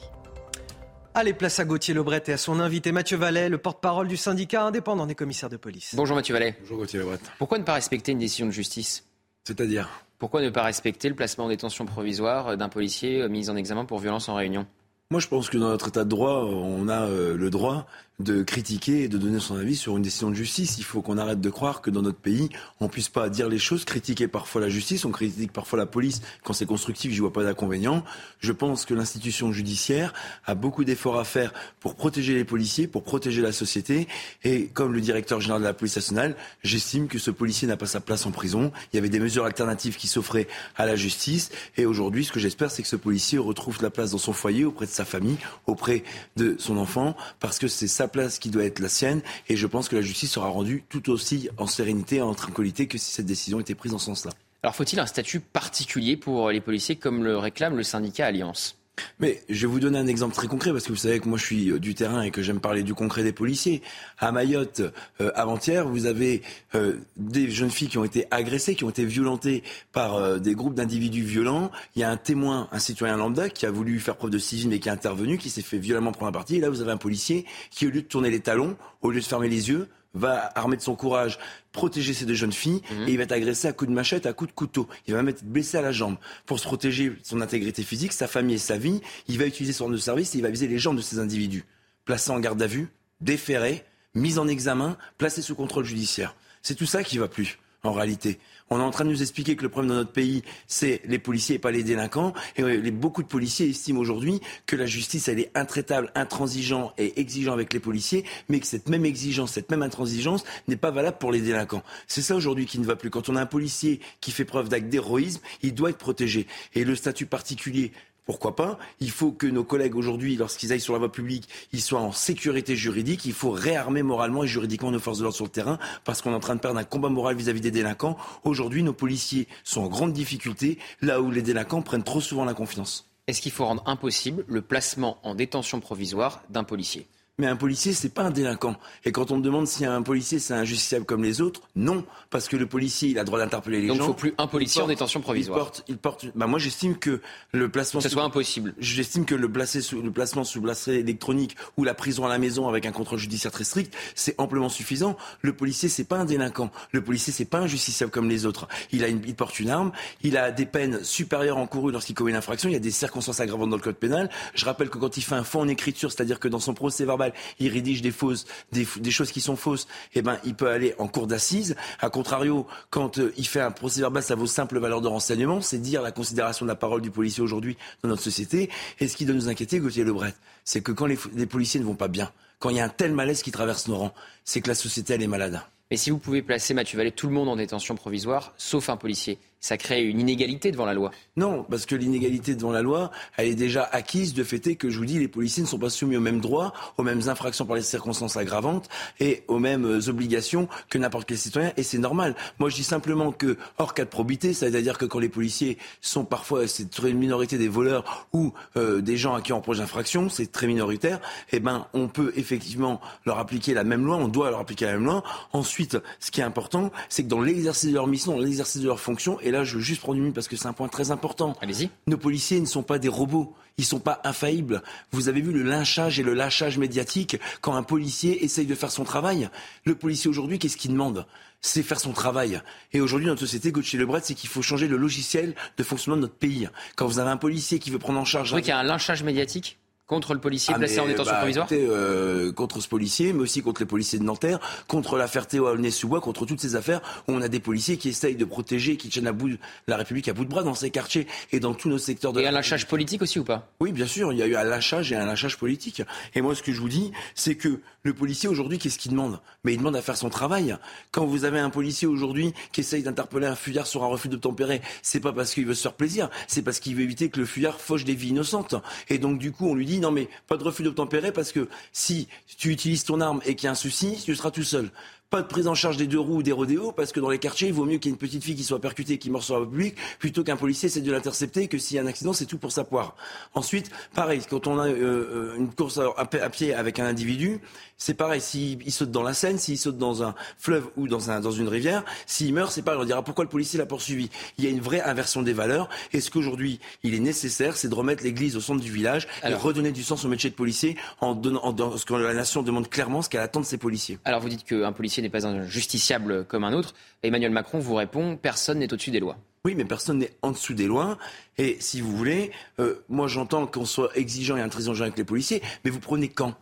Allez, 1.14 1.32
place 1.32 1.60
à 1.60 1.64
Gauthier 1.64 1.94
Lebret 1.94 2.24
et 2.26 2.32
à 2.32 2.36
son 2.38 2.58
invité 2.58 2.90
Mathieu 2.90 3.16
Vallet, 3.16 3.48
le 3.48 3.58
porte-parole 3.58 4.08
du 4.08 4.16
syndicat 4.16 4.64
indépendant 4.64 5.06
des 5.06 5.14
commissaires 5.14 5.48
de 5.48 5.56
police. 5.56 5.94
Bonjour 5.94 6.16
Mathieu 6.16 6.32
Vallet. 6.32 6.56
Bonjour 6.60 6.78
Gauthier 6.78 6.98
Lebret. 6.98 7.18
Pourquoi 7.38 7.58
ne 7.58 7.64
pas 7.64 7.74
respecter 7.74 8.10
une 8.12 8.18
décision 8.18 8.46
de 8.46 8.52
justice? 8.52 9.04
C'est-à-dire? 9.44 9.88
Pourquoi 10.18 10.42
ne 10.42 10.50
pas 10.50 10.64
respecter 10.64 11.08
le 11.08 11.14
placement 11.14 11.44
en 11.44 11.48
détention 11.48 11.86
provisoire 11.86 12.56
d'un 12.56 12.68
policier 12.68 13.28
mis 13.28 13.48
en 13.48 13.56
examen 13.56 13.84
pour 13.84 14.00
violence 14.00 14.28
en 14.28 14.34
réunion? 14.34 14.66
Moi, 15.10 15.20
je 15.20 15.28
pense 15.28 15.48
que 15.48 15.56
dans 15.56 15.70
notre 15.70 15.88
état 15.88 16.04
de 16.04 16.10
droit, 16.10 16.44
on 16.44 16.86
a 16.88 17.06
euh, 17.06 17.34
le 17.34 17.48
droit 17.48 17.86
de 18.18 18.42
critiquer 18.42 19.04
et 19.04 19.08
de 19.08 19.16
donner 19.16 19.38
son 19.38 19.56
avis 19.56 19.76
sur 19.76 19.96
une 19.96 20.02
décision 20.02 20.30
de 20.30 20.34
justice. 20.34 20.76
Il 20.78 20.84
faut 20.84 21.02
qu'on 21.02 21.18
arrête 21.18 21.40
de 21.40 21.50
croire 21.50 21.80
que 21.80 21.90
dans 21.90 22.02
notre 22.02 22.18
pays, 22.18 22.48
on 22.80 22.88
puisse 22.88 23.08
pas 23.08 23.28
dire 23.28 23.48
les 23.48 23.58
choses, 23.58 23.84
critiquer 23.84 24.26
parfois 24.26 24.60
la 24.60 24.68
justice, 24.68 25.04
on 25.04 25.12
critique 25.12 25.52
parfois 25.52 25.78
la 25.78 25.86
police. 25.86 26.20
Quand 26.42 26.52
c'est 26.52 26.66
constructif, 26.66 27.12
je 27.12 27.20
vois 27.20 27.32
pas 27.32 27.44
d'inconvénient. 27.44 28.02
Je 28.40 28.50
pense 28.50 28.84
que 28.84 28.94
l'institution 28.94 29.52
judiciaire 29.52 30.12
a 30.46 30.56
beaucoup 30.56 30.84
d'efforts 30.84 31.18
à 31.20 31.24
faire 31.24 31.52
pour 31.78 31.94
protéger 31.94 32.34
les 32.34 32.44
policiers, 32.44 32.88
pour 32.88 33.04
protéger 33.04 33.40
la 33.40 33.52
société. 33.52 34.08
Et 34.42 34.66
comme 34.66 34.92
le 34.92 35.00
directeur 35.00 35.40
général 35.40 35.62
de 35.62 35.66
la 35.66 35.74
police 35.74 35.94
nationale, 35.94 36.34
j'estime 36.64 37.06
que 37.06 37.20
ce 37.20 37.30
policier 37.30 37.68
n'a 37.68 37.76
pas 37.76 37.86
sa 37.86 38.00
place 38.00 38.26
en 38.26 38.32
prison. 38.32 38.72
Il 38.92 38.96
y 38.96 38.98
avait 38.98 39.08
des 39.08 39.20
mesures 39.20 39.44
alternatives 39.44 39.96
qui 39.96 40.08
s'offraient 40.08 40.48
à 40.76 40.86
la 40.86 40.96
justice. 40.96 41.50
Et 41.76 41.86
aujourd'hui, 41.86 42.24
ce 42.24 42.32
que 42.32 42.40
j'espère, 42.40 42.72
c'est 42.72 42.82
que 42.82 42.88
ce 42.88 42.96
policier 42.96 43.38
retrouve 43.38 43.80
la 43.80 43.90
place 43.90 44.10
dans 44.10 44.18
son 44.18 44.32
foyer, 44.32 44.64
auprès 44.64 44.86
de 44.86 44.90
sa 44.90 45.04
famille, 45.04 45.36
auprès 45.66 46.02
de 46.36 46.56
son 46.58 46.78
enfant, 46.78 47.16
parce 47.38 47.60
que 47.60 47.68
c'est 47.68 47.86
ça 47.86 48.07
place 48.08 48.38
qui 48.38 48.50
doit 48.50 48.64
être 48.64 48.80
la 48.80 48.88
sienne. 48.88 49.20
Et 49.48 49.56
je 49.56 49.66
pense 49.66 49.88
que 49.88 49.96
la 49.96 50.02
justice 50.02 50.32
sera 50.32 50.48
rendue 50.48 50.84
tout 50.88 51.10
aussi 51.10 51.48
en 51.58 51.66
sérénité 51.66 52.16
et 52.16 52.22
en 52.22 52.34
tranquillité 52.34 52.86
que 52.86 52.98
si 52.98 53.10
cette 53.10 53.26
décision 53.26 53.60
était 53.60 53.74
prise 53.74 53.94
en 53.94 53.98
ce 53.98 54.06
sens-là. 54.06 54.32
Alors 54.62 54.74
faut-il 54.74 54.98
un 54.98 55.06
statut 55.06 55.40
particulier 55.40 56.16
pour 56.16 56.50
les 56.50 56.60
policiers 56.60 56.96
comme 56.96 57.22
le 57.22 57.38
réclame 57.38 57.76
le 57.76 57.84
syndicat 57.84 58.26
Alliance? 58.26 58.77
Mais 59.20 59.42
je 59.48 59.66
vais 59.66 59.72
vous 59.72 59.80
donner 59.80 59.98
un 59.98 60.06
exemple 60.06 60.34
très 60.34 60.46
concret 60.46 60.72
parce 60.72 60.84
que 60.84 60.90
vous 60.90 60.96
savez 60.96 61.20
que 61.20 61.28
moi 61.28 61.38
je 61.38 61.44
suis 61.44 61.70
euh, 61.70 61.78
du 61.78 61.94
terrain 61.94 62.22
et 62.22 62.30
que 62.30 62.42
j'aime 62.42 62.60
parler 62.60 62.82
du 62.82 62.94
concret 62.94 63.22
des 63.22 63.32
policiers. 63.32 63.82
À 64.18 64.32
Mayotte, 64.32 64.82
euh, 65.20 65.30
avant-hier, 65.34 65.88
vous 65.88 66.06
avez 66.06 66.42
euh, 66.74 66.94
des 67.16 67.50
jeunes 67.50 67.70
filles 67.70 67.88
qui 67.88 67.98
ont 67.98 68.04
été 68.04 68.26
agressées, 68.30 68.74
qui 68.74 68.84
ont 68.84 68.90
été 68.90 69.04
violentées 69.04 69.62
par 69.92 70.40
des 70.40 70.54
groupes 70.54 70.74
d'individus 70.74 71.22
violents. 71.22 71.70
Il 71.96 72.00
y 72.00 72.04
a 72.04 72.10
un 72.10 72.16
témoin, 72.16 72.68
un 72.72 72.78
citoyen 72.78 73.16
lambda, 73.16 73.48
qui 73.48 73.66
a 73.66 73.70
voulu 73.70 74.00
faire 74.00 74.16
preuve 74.16 74.30
de 74.30 74.38
civisme 74.38 74.72
et 74.72 74.80
qui 74.80 74.88
est 74.88 74.92
intervenu, 74.92 75.38
qui 75.38 75.50
s'est 75.50 75.62
fait 75.62 75.78
violemment 75.78 76.12
prendre 76.12 76.28
un 76.28 76.32
parti. 76.32 76.56
Et 76.56 76.60
là, 76.60 76.70
vous 76.70 76.80
avez 76.80 76.92
un 76.92 76.96
policier 76.96 77.44
qui, 77.70 77.86
au 77.86 77.90
lieu 77.90 78.02
de 78.02 78.06
tourner 78.06 78.30
les 78.30 78.40
talons, 78.40 78.76
au 79.02 79.10
lieu 79.10 79.20
de 79.20 79.24
fermer 79.24 79.48
les 79.48 79.68
yeux, 79.68 79.88
va 80.14 80.50
armer 80.54 80.76
de 80.76 80.82
son 80.82 80.94
courage 80.94 81.38
protéger 81.78 82.12
ces 82.12 82.26
deux 82.26 82.34
jeunes 82.34 82.52
filles 82.52 82.82
mhm. 82.90 83.08
et 83.08 83.12
il 83.12 83.16
va 83.16 83.22
être 83.22 83.32
agressé 83.32 83.68
à 83.68 83.72
coups 83.72 83.88
de 83.88 83.94
machette, 83.94 84.26
à 84.26 84.32
coups 84.32 84.50
de 84.50 84.54
couteau. 84.54 84.88
Il 85.06 85.14
va 85.14 85.22
même 85.22 85.28
être 85.28 85.44
blessé 85.44 85.78
à 85.78 85.80
la 85.80 85.92
jambe. 85.92 86.16
Pour 86.44 86.58
se 86.58 86.64
protéger 86.64 87.12
son 87.22 87.40
intégrité 87.40 87.84
physique, 87.84 88.12
sa 88.12 88.26
famille 88.26 88.56
et 88.56 88.58
sa 88.58 88.76
vie, 88.76 89.00
il 89.28 89.38
va 89.38 89.46
utiliser 89.46 89.72
son 89.72 89.84
arme 89.84 89.94
de 89.94 89.98
service 89.98 90.34
et 90.34 90.38
il 90.38 90.42
va 90.42 90.50
viser 90.50 90.66
les 90.66 90.78
jambes 90.78 90.96
de 90.96 91.02
ces 91.02 91.20
individus. 91.20 91.64
Placé 92.04 92.32
en 92.32 92.40
garde 92.40 92.60
à 92.60 92.66
vue, 92.66 92.88
déféré, 93.20 93.84
mis 94.14 94.38
en 94.38 94.48
examen, 94.48 94.96
placé 95.18 95.40
sous 95.40 95.54
contrôle 95.54 95.84
judiciaire. 95.84 96.34
C'est 96.62 96.74
tout 96.74 96.86
ça 96.86 97.04
qui 97.04 97.18
va 97.18 97.28
plus 97.28 97.58
en 97.84 97.92
réalité. 97.92 98.40
On 98.70 98.80
est 98.80 98.82
en 98.82 98.90
train 98.90 99.04
de 99.04 99.10
nous 99.10 99.22
expliquer 99.22 99.56
que 99.56 99.62
le 99.62 99.68
problème 99.68 99.90
dans 99.90 99.96
notre 99.96 100.12
pays, 100.12 100.42
c'est 100.66 101.00
les 101.06 101.18
policiers 101.18 101.56
et 101.56 101.58
pas 101.58 101.70
les 101.70 101.82
délinquants. 101.82 102.32
Et 102.56 102.62
euh, 102.62 102.90
beaucoup 102.90 103.22
de 103.22 103.28
policiers 103.28 103.68
estiment 103.68 104.00
aujourd'hui 104.00 104.40
que 104.66 104.76
la 104.76 104.86
justice, 104.86 105.28
elle 105.28 105.40
est 105.40 105.50
intraitable, 105.54 106.10
intransigeante 106.14 106.92
et 106.98 107.20
exigeante 107.20 107.54
avec 107.54 107.72
les 107.72 107.80
policiers, 107.80 108.24
mais 108.48 108.60
que 108.60 108.66
cette 108.66 108.88
même 108.88 109.04
exigence, 109.04 109.52
cette 109.52 109.70
même 109.70 109.82
intransigeance 109.82 110.44
n'est 110.66 110.76
pas 110.76 110.90
valable 110.90 111.18
pour 111.18 111.32
les 111.32 111.40
délinquants. 111.40 111.82
C'est 112.06 112.22
ça 112.22 112.36
aujourd'hui 112.36 112.66
qui 112.66 112.78
ne 112.78 112.84
va 112.84 112.96
plus. 112.96 113.10
Quand 113.10 113.28
on 113.28 113.36
a 113.36 113.40
un 113.40 113.46
policier 113.46 114.00
qui 114.20 114.30
fait 114.30 114.44
preuve 114.44 114.68
d'acte 114.68 114.88
d'héroïsme, 114.88 115.40
il 115.62 115.74
doit 115.74 115.90
être 115.90 115.98
protégé. 115.98 116.46
Et 116.74 116.84
le 116.84 116.94
statut 116.94 117.26
particulier 117.26 117.92
pourquoi 118.28 118.54
pas 118.54 118.78
Il 119.00 119.10
faut 119.10 119.32
que 119.32 119.46
nos 119.46 119.64
collègues 119.64 119.96
aujourd'hui, 119.96 120.36
lorsqu'ils 120.36 120.70
aillent 120.70 120.82
sur 120.82 120.92
la 120.92 120.98
voie 120.98 121.10
publique, 121.10 121.48
ils 121.72 121.80
soient 121.80 122.02
en 122.02 122.12
sécurité 122.12 122.76
juridique. 122.76 123.24
Il 123.24 123.32
faut 123.32 123.50
réarmer 123.50 124.02
moralement 124.02 124.44
et 124.44 124.46
juridiquement 124.46 124.90
nos 124.90 124.98
forces 124.98 125.16
de 125.16 125.22
l'ordre 125.22 125.34
sur 125.34 125.46
le 125.46 125.50
terrain 125.50 125.78
parce 126.04 126.20
qu'on 126.20 126.32
est 126.32 126.34
en 126.34 126.40
train 126.40 126.54
de 126.54 126.60
perdre 126.60 126.78
un 126.78 126.84
combat 126.84 127.08
moral 127.08 127.36
vis-à-vis 127.36 127.62
des 127.62 127.70
délinquants. 127.70 128.18
Aujourd'hui, 128.44 128.82
nos 128.82 128.92
policiers 128.92 129.48
sont 129.64 129.80
en 129.80 129.88
grande 129.88 130.12
difficulté 130.12 130.78
là 131.00 131.22
où 131.22 131.30
les 131.30 131.40
délinquants 131.40 131.80
prennent 131.80 132.04
trop 132.04 132.20
souvent 132.20 132.44
la 132.44 132.52
confiance. 132.52 133.08
Est-ce 133.28 133.40
qu'il 133.40 133.50
faut 133.52 133.64
rendre 133.64 133.82
impossible 133.86 134.44
le 134.46 134.60
placement 134.60 135.16
en 135.22 135.34
détention 135.34 135.80
provisoire 135.80 136.42
d'un 136.50 136.64
policier? 136.64 137.06
Mais 137.40 137.46
un 137.46 137.54
policier, 137.54 137.92
c'est 137.92 138.08
pas 138.08 138.24
un 138.24 138.30
délinquant. 138.32 138.74
Et 139.04 139.12
quand 139.12 139.30
on 139.30 139.36
me 139.36 139.42
demande 139.42 139.68
si 139.68 139.84
un 139.84 140.02
policier, 140.02 140.40
c'est 140.40 140.54
injusticiable 140.54 141.04
comme 141.04 141.22
les 141.22 141.40
autres, 141.40 141.60
non. 141.76 142.04
Parce 142.30 142.48
que 142.48 142.56
le 142.56 142.66
policier, 142.66 143.10
il 143.10 143.18
a 143.18 143.22
le 143.22 143.26
droit 143.26 143.38
d'interpeller 143.38 143.80
les 143.80 143.86
Donc, 143.86 143.98
gens. 143.98 144.02
il 144.02 144.06
ne 144.08 144.12
faut 144.12 144.18
plus 144.18 144.34
un 144.38 144.48
policier 144.48 144.82
en 144.82 144.88
détention 144.88 145.20
provisoire. 145.20 145.56
Il 145.56 145.62
porte, 145.62 145.84
il 145.86 145.98
porte, 145.98 146.26
bah, 146.34 146.48
moi, 146.48 146.58
j'estime 146.58 146.96
que 146.98 147.20
le 147.52 147.68
placement. 147.68 148.00
Que 148.00 148.08
ce 148.08 148.12
soit 148.12 148.24
impossible. 148.24 148.74
J'estime 148.78 149.24
que 149.24 149.36
le, 149.36 149.48
placé 149.52 149.82
sous, 149.82 150.02
le 150.02 150.10
placement 150.10 150.42
sous 150.42 150.60
bracelet 150.60 150.96
électronique 150.98 151.56
ou 151.76 151.84
la 151.84 151.94
prison 151.94 152.26
à 152.26 152.28
la 152.28 152.38
maison 152.38 152.68
avec 152.68 152.86
un 152.86 152.92
contrôle 152.92 153.20
judiciaire 153.20 153.52
très 153.52 153.62
strict, 153.62 153.94
c'est 154.16 154.34
amplement 154.38 154.68
suffisant. 154.68 155.16
Le 155.40 155.52
policier, 155.52 155.88
c'est 155.88 156.02
pas 156.02 156.16
un 156.16 156.24
délinquant. 156.24 156.72
Le 156.90 157.04
policier, 157.04 157.32
c'est 157.32 157.44
pas 157.44 157.58
injusticiable 157.60 158.10
comme 158.10 158.28
les 158.28 158.46
autres. 158.46 158.66
Il 158.90 159.04
a 159.04 159.08
une, 159.08 159.22
il 159.24 159.36
porte 159.36 159.60
une 159.60 159.70
arme. 159.70 159.92
Il 160.24 160.36
a 160.38 160.50
des 160.50 160.66
peines 160.66 161.04
supérieures 161.04 161.58
encourues 161.58 161.92
lorsqu'il 161.92 162.16
commet 162.16 162.32
une 162.32 162.36
infraction. 162.36 162.68
Il 162.68 162.72
y 162.72 162.76
a 162.76 162.80
des 162.80 162.90
circonstances 162.90 163.38
aggravantes 163.38 163.70
dans 163.70 163.76
le 163.76 163.82
code 163.82 163.94
pénal. 163.94 164.28
Je 164.56 164.64
rappelle 164.64 164.90
que 164.90 164.98
quand 164.98 165.16
il 165.16 165.22
fait 165.22 165.36
un 165.36 165.44
faux 165.44 165.60
en 165.60 165.68
écriture, 165.68 166.10
c'est-à-dire 166.10 166.40
que 166.40 166.48
dans 166.48 166.58
son 166.58 166.74
procès 166.74 167.04
verbal, 167.04 167.27
il 167.58 167.72
rédige 167.72 168.02
des 168.02 168.10
fausses, 168.10 168.46
des, 168.72 169.10
choses 169.10 169.32
qui 169.32 169.40
sont 169.40 169.56
fausses, 169.56 169.86
eh 170.14 170.22
ben, 170.22 170.38
il 170.44 170.54
peut 170.54 170.68
aller 170.68 170.94
en 170.98 171.08
cour 171.08 171.26
d'assises. 171.26 171.76
A 172.00 172.10
contrario, 172.10 172.66
quand 172.90 173.18
euh, 173.18 173.32
il 173.36 173.46
fait 173.46 173.60
un 173.60 173.70
procès 173.70 174.00
verbal, 174.00 174.22
ça 174.22 174.34
vaut 174.34 174.46
simple 174.46 174.78
valeur 174.78 175.00
de 175.00 175.08
renseignement. 175.08 175.60
C'est 175.60 175.78
dire 175.78 176.02
la 176.02 176.12
considération 176.12 176.64
de 176.64 176.68
la 176.68 176.76
parole 176.76 177.02
du 177.02 177.10
policier 177.10 177.42
aujourd'hui 177.42 177.76
dans 178.02 178.08
notre 178.08 178.22
société. 178.22 178.70
Et 179.00 179.08
ce 179.08 179.16
qui 179.16 179.24
doit 179.26 179.34
nous 179.34 179.48
inquiéter, 179.48 179.78
Gauthier 179.78 180.04
Lebret, 180.04 180.34
c'est 180.64 180.82
que 180.82 180.92
quand 180.92 181.06
les, 181.06 181.18
les 181.34 181.46
policiers 181.46 181.80
ne 181.80 181.84
vont 181.84 181.94
pas 181.94 182.08
bien, 182.08 182.30
quand 182.58 182.70
il 182.70 182.76
y 182.76 182.80
a 182.80 182.84
un 182.84 182.88
tel 182.88 183.12
malaise 183.12 183.42
qui 183.42 183.52
traverse 183.52 183.88
nos 183.88 183.96
rangs, 183.96 184.14
c'est 184.44 184.60
que 184.60 184.68
la 184.68 184.74
société, 184.74 185.14
elle 185.14 185.22
est 185.22 185.28
malade. 185.28 185.60
Mais 185.90 185.96
si 185.96 186.10
vous 186.10 186.18
pouvez 186.18 186.42
placer, 186.42 186.74
Mathieu 186.74 186.98
Vallée, 186.98 187.12
tout 187.12 187.28
le 187.28 187.32
monde 187.32 187.48
en 187.48 187.56
détention 187.56 187.94
provisoire, 187.94 188.52
sauf 188.58 188.90
un 188.90 188.96
policier, 188.96 189.38
ça 189.60 189.76
crée 189.76 190.04
une 190.04 190.20
inégalité 190.20 190.70
devant 190.70 190.86
la 190.86 190.94
loi. 190.94 191.10
Non, 191.36 191.64
parce 191.68 191.86
que 191.86 191.94
l'inégalité 191.94 192.54
devant 192.54 192.72
la 192.72 192.82
loi, 192.82 193.10
elle 193.36 193.48
est 193.48 193.54
déjà 193.54 193.82
acquise 193.84 194.34
de 194.34 194.44
fait 194.44 194.58
que, 194.76 194.90
je 194.90 194.98
vous 194.98 195.04
dis, 195.04 195.18
les 195.18 195.28
policiers 195.28 195.62
ne 195.62 195.68
sont 195.68 195.78
pas 195.78 195.90
soumis 195.90 196.16
aux 196.16 196.20
mêmes 196.20 196.40
droits, 196.40 196.72
aux 196.96 197.02
mêmes 197.02 197.28
infractions 197.28 197.64
par 197.64 197.76
les 197.76 197.82
circonstances 197.82 198.36
aggravantes 198.36 198.88
et 199.20 199.42
aux 199.48 199.58
mêmes 199.58 199.84
euh, 199.84 200.08
obligations 200.08 200.68
que 200.88 200.98
n'importe 200.98 201.28
quel 201.28 201.38
citoyen, 201.38 201.72
et 201.76 201.82
c'est 201.82 201.98
normal. 201.98 202.34
Moi, 202.58 202.70
je 202.70 202.76
dis 202.76 202.84
simplement 202.84 203.32
que, 203.32 203.56
hors 203.78 203.94
cas 203.94 204.04
de 204.04 204.10
probité, 204.10 204.52
c'est-à-dire 204.52 204.98
que 204.98 205.04
quand 205.04 205.18
les 205.18 205.28
policiers 205.28 205.78
sont 206.00 206.24
parfois, 206.24 206.66
c'est 206.66 206.98
une 206.98 207.18
minorité 207.18 207.58
des 207.58 207.68
voleurs 207.68 208.28
ou 208.32 208.52
euh, 208.76 209.00
des 209.00 209.16
gens 209.16 209.34
à 209.34 209.40
qui 209.40 209.52
on 209.52 209.58
reproche 209.58 209.78
d'infraction, 209.78 210.28
c'est 210.28 210.50
très 210.50 210.66
minoritaire, 210.66 211.20
eh 211.52 211.60
ben, 211.60 211.86
on 211.94 212.08
peut 212.08 212.32
effectivement 212.36 213.00
leur 213.26 213.38
appliquer 213.38 213.74
la 213.74 213.84
même 213.84 214.04
loi, 214.04 214.16
on 214.16 214.28
doit 214.28 214.50
leur 214.50 214.60
appliquer 214.60 214.86
la 214.86 214.92
même 214.92 215.04
loi. 215.04 215.22
Ensuite, 215.52 215.98
ce 216.20 216.30
qui 216.30 216.40
est 216.40 216.44
important, 216.44 216.90
c'est 217.08 217.22
que 217.22 217.28
dans 217.28 217.40
l'exercice 217.40 217.90
de 217.90 217.94
leur 217.94 218.06
mission, 218.06 218.32
dans 218.32 218.42
l'exercice 218.42 218.82
de 218.82 218.86
leur 218.86 219.00
fonction, 219.00 219.38
et 219.48 219.50
là, 219.50 219.64
je 219.64 219.76
veux 219.76 219.82
juste 219.82 220.00
prendre 220.02 220.16
une 220.16 220.24
minute 220.24 220.34
parce 220.34 220.46
que 220.46 220.56
c'est 220.56 220.68
un 220.68 220.72
point 220.72 220.88
très 220.88 221.10
important. 221.10 221.56
Allez-y. 221.62 221.90
Nos 222.06 222.18
policiers 222.18 222.60
ne 222.60 222.66
sont 222.66 222.82
pas 222.82 222.98
des 222.98 223.08
robots. 223.08 223.54
Ils 223.78 223.84
sont 223.84 224.00
pas 224.00 224.20
infaillibles. 224.24 224.82
Vous 225.12 225.28
avez 225.28 225.40
vu 225.40 225.52
le 225.52 225.62
lynchage 225.62 226.20
et 226.20 226.22
le 226.22 226.34
lâchage 226.34 226.78
médiatique 226.78 227.38
quand 227.60 227.74
un 227.74 227.82
policier 227.82 228.44
essaye 228.44 228.66
de 228.66 228.74
faire 228.74 228.90
son 228.90 229.04
travail. 229.04 229.48
Le 229.84 229.94
policier 229.94 230.28
aujourd'hui, 230.28 230.58
qu'est-ce 230.58 230.76
qu'il 230.76 230.90
demande? 230.90 231.26
C'est 231.60 231.82
faire 231.82 231.98
son 231.98 232.12
travail. 232.12 232.60
Et 232.92 233.00
aujourd'hui, 233.00 233.26
notre 233.26 233.40
société, 233.40 233.72
Gauthier 233.72 233.98
Lebret, 233.98 234.20
c'est 234.22 234.34
qu'il 234.34 234.50
faut 234.50 234.62
changer 234.62 234.86
le 234.86 234.96
logiciel 234.96 235.54
de 235.76 235.82
fonctionnement 235.82 236.16
de 236.16 236.22
notre 236.22 236.36
pays. 236.36 236.68
Quand 236.96 237.06
vous 237.06 237.18
avez 237.18 237.30
un 237.30 237.36
policier 237.36 237.78
qui 237.78 237.90
veut 237.90 237.98
prendre 237.98 238.20
en 238.20 238.24
charge... 238.24 238.48
Vous 238.48 238.52
trouvez 238.52 238.62
qu'il 238.62 238.70
y 238.70 238.72
a 238.72 238.78
un 238.78 238.84
lynchage 238.84 239.22
médiatique? 239.22 239.78
Contre 240.08 240.34
le 240.34 240.40
policier 240.40 240.72
Ah, 240.74 240.78
placé 240.78 240.98
en 240.98 241.06
détention 241.06 241.32
bah, 241.32 241.38
provisoire 241.38 241.66
écoutez, 241.70 241.86
euh, 241.88 242.50
contre 242.50 242.80
ce 242.80 242.88
policier, 242.88 243.32
mais 243.32 243.42
aussi 243.42 243.62
contre 243.62 243.82
les 243.82 243.86
policiers 243.86 244.18
de 244.18 244.24
Nanterre, 244.24 244.58
contre 244.88 245.16
l'affaire 245.16 245.46
Théo 245.46 245.68
Aulnay-sous-Bois, 245.68 246.20
contre 246.20 246.46
toutes 246.46 246.60
ces 246.60 246.74
affaires 246.74 247.00
où 247.28 247.32
on 247.32 247.42
a 247.42 247.48
des 247.48 247.60
policiers 247.60 247.98
qui 247.98 248.08
essayent 248.08 248.34
de 248.34 248.44
protéger, 248.46 248.96
qui 248.96 249.10
tiennent 249.10 249.26
à 249.26 249.32
bout 249.32 249.50
de- 249.50 249.58
la 249.86 249.96
République 249.98 250.26
à 250.28 250.32
bout 250.32 250.44
de 250.44 250.50
bras 250.50 250.62
dans 250.64 250.74
ces 250.74 250.90
quartiers 250.90 251.26
et 251.52 251.60
dans 251.60 251.74
tous 251.74 251.90
nos 251.90 251.98
secteurs 251.98 252.32
de 252.32 252.40
Et 252.40 252.44
la 252.44 252.48
un 252.48 252.52
lynchage 252.52 252.86
politique 252.88 253.20
aussi 253.22 253.38
ou 253.38 253.44
pas? 253.44 253.68
Oui, 253.80 253.92
bien 253.92 254.06
sûr, 254.06 254.32
il 254.32 254.38
y 254.38 254.42
a 254.42 254.46
eu 254.46 254.56
un 254.56 254.64
lâchage 254.64 255.12
et 255.12 255.16
un 255.16 255.26
lâchage 255.26 255.58
politique. 255.58 256.02
Et 256.34 256.40
moi, 256.40 256.54
ce 256.54 256.62
que 256.62 256.72
je 256.72 256.80
vous 256.80 256.88
dis, 256.88 257.12
c'est 257.34 257.54
que 257.54 257.80
le 258.02 258.14
policier 258.14 258.48
aujourd'hui, 258.48 258.78
qu'est-ce 258.78 258.98
qu'il 258.98 259.10
demande? 259.10 259.40
Mais 259.64 259.74
il 259.74 259.78
demande 259.78 259.96
à 259.96 260.02
faire 260.02 260.16
son 260.16 260.30
travail. 260.30 260.76
Quand 261.10 261.26
vous 261.26 261.44
avez 261.44 261.58
un 261.58 261.70
policier 261.70 262.06
aujourd'hui 262.06 262.54
qui 262.72 262.80
essaye 262.80 263.02
d'interpeller 263.02 263.46
un 263.46 263.56
fuyard 263.56 263.86
sur 263.86 264.04
un 264.04 264.06
refus 264.06 264.28
d'obtempérer, 264.28 264.80
c'est 265.02 265.20
pas 265.20 265.32
parce 265.32 265.52
qu'il 265.52 265.66
veut 265.66 265.74
se 265.74 265.82
faire 265.82 265.94
plaisir, 265.94 266.30
c'est 266.46 266.62
parce 266.62 266.80
qu'il 266.80 266.94
veut 266.94 267.02
éviter 267.02 267.28
que 267.28 267.40
le 267.40 267.46
fuyard 267.46 267.80
fauche 267.80 268.04
des 268.04 268.14
vies 268.14 268.28
innocentes. 268.28 268.74
Et 269.08 269.18
donc, 269.18 269.38
du 269.38 269.52
coup, 269.52 269.68
on 269.68 269.74
lui 269.74 269.86
dit 269.86 270.00
non, 270.00 270.10
mais 270.10 270.28
pas 270.46 270.56
de 270.56 270.64
refus 270.64 270.82
d'obtempérer 270.82 271.32
parce 271.32 271.52
que 271.52 271.68
si 271.92 272.28
tu 272.56 272.70
utilises 272.70 273.04
ton 273.04 273.20
arme 273.20 273.40
et 273.44 273.54
qu'il 273.54 273.66
y 273.66 273.68
a 273.68 273.72
un 273.72 273.74
souci, 273.74 274.20
tu 274.24 274.34
seras 274.36 274.50
tout 274.50 274.62
seul. 274.62 274.90
Pas 275.30 275.42
de 275.42 275.46
prise 275.46 275.68
en 275.68 275.74
charge 275.74 275.98
des 275.98 276.06
deux 276.06 276.18
roues 276.18 276.36
ou 276.36 276.42
des 276.42 276.52
rodéos, 276.52 276.90
parce 276.90 277.12
que 277.12 277.20
dans 277.20 277.28
les 277.28 277.38
quartiers, 277.38 277.68
il 277.68 277.74
vaut 277.74 277.84
mieux 277.84 277.98
qu'il 277.98 278.06
y 278.06 278.08
ait 278.08 278.14
une 278.14 278.18
petite 278.18 278.42
fille 278.42 278.56
qui 278.56 278.64
soit 278.64 278.80
percutée 278.80 279.14
et 279.14 279.18
qui 279.18 279.28
meurt 279.28 279.44
sur 279.44 279.60
la 279.60 279.66
publique, 279.66 279.94
plutôt 280.18 280.42
qu'un 280.42 280.56
policier 280.56 280.86
essaie 280.86 281.02
de 281.02 281.12
l'intercepter, 281.12 281.68
que 281.68 281.76
s'il 281.76 281.98
y 281.98 282.00
a 282.00 282.02
un 282.02 282.06
accident, 282.06 282.32
c'est 282.32 282.46
tout 282.46 282.56
pour 282.56 282.72
sa 282.72 282.82
poire. 282.82 283.14
Ensuite, 283.52 283.90
pareil, 284.14 284.40
quand 284.48 284.66
on 284.66 284.78
a 284.78 284.88
euh, 284.88 285.54
une 285.58 285.70
course 285.70 286.00
à 286.16 286.48
pied 286.48 286.72
avec 286.72 286.98
un 286.98 287.04
individu, 287.04 287.60
c'est 287.98 288.14
pareil, 288.14 288.40
s'il 288.40 288.80
il 288.86 288.92
saute 288.92 289.10
dans 289.10 289.22
la 289.22 289.34
Seine, 289.34 289.58
s'il 289.58 289.76
saute 289.76 289.98
dans 289.98 290.22
un 290.22 290.34
fleuve 290.56 290.88
ou 290.96 291.08
dans, 291.08 291.30
un, 291.30 291.40
dans 291.40 291.50
une 291.50 291.68
rivière, 291.68 292.04
s'il 292.26 292.54
meurt, 292.54 292.72
c'est 292.72 292.82
pareil, 292.82 293.00
on 293.02 293.04
dira 293.04 293.22
pourquoi 293.22 293.44
le 293.44 293.50
policier 293.50 293.78
l'a 293.78 293.86
poursuivi. 293.86 294.30
Il 294.56 294.64
y 294.64 294.66
a 294.68 294.70
une 294.70 294.80
vraie 294.80 295.00
inversion 295.00 295.42
des 295.42 295.52
valeurs, 295.52 295.88
et 296.12 296.20
ce 296.20 296.30
qu'aujourd'hui, 296.30 296.78
il 297.02 297.14
est 297.14 297.20
nécessaire, 297.20 297.76
c'est 297.76 297.88
de 297.88 297.94
remettre 297.94 298.22
l'église 298.22 298.56
au 298.56 298.60
centre 298.60 298.80
du 298.80 298.92
village 298.92 299.26
Alors. 299.42 299.58
et 299.58 299.62
redonner 299.62 299.92
du 299.92 300.02
sens 300.02 300.24
au 300.24 300.28
métier 300.28 300.48
de 300.48 300.54
policier 300.54 300.96
en 301.20 301.34
donnant, 301.34 301.60
en, 301.64 301.96
ce 301.96 302.04
que 302.06 302.14
la 302.14 302.34
nation 302.34 302.62
demande 302.62 302.88
clairement, 302.88 303.20
ce 303.20 303.28
qu'elle 303.28 303.40
attend 303.40 303.60
de 303.60 303.66
ses 303.66 303.78
policiers. 303.78 304.18
Alors 304.24 304.40
vous 304.40 304.48
dites 304.48 304.64
qu'un 304.64 304.92
policier 304.92 305.22
n'est 305.22 305.28
pas 305.28 305.46
un 305.46 305.64
justiciable 305.64 306.44
comme 306.44 306.64
un 306.64 306.72
autre. 306.72 306.94
Emmanuel 307.22 307.50
Macron 307.50 307.80
vous 307.80 307.94
répond 307.94 308.36
personne 308.36 308.78
n'est 308.78 308.92
au-dessus 308.92 309.10
des 309.10 309.20
lois. 309.20 309.36
Oui, 309.64 309.74
mais 309.74 309.84
personne 309.84 310.18
n'est 310.18 310.32
en 310.42 310.52
dessous 310.52 310.74
des 310.74 310.86
lois. 310.86 311.18
Et 311.58 311.76
si 311.80 312.00
vous 312.00 312.16
voulez, 312.16 312.52
euh, 312.78 313.04
moi 313.08 313.26
j'entends 313.26 313.66
qu'on 313.66 313.84
soit 313.84 314.16
exigeant 314.16 314.56
et 314.56 314.60
intransigeant 314.60 315.02
avec 315.02 315.18
les 315.18 315.24
policiers, 315.24 315.62
mais 315.84 315.90
vous 315.90 316.00
prenez 316.00 316.28
quand? 316.28 316.54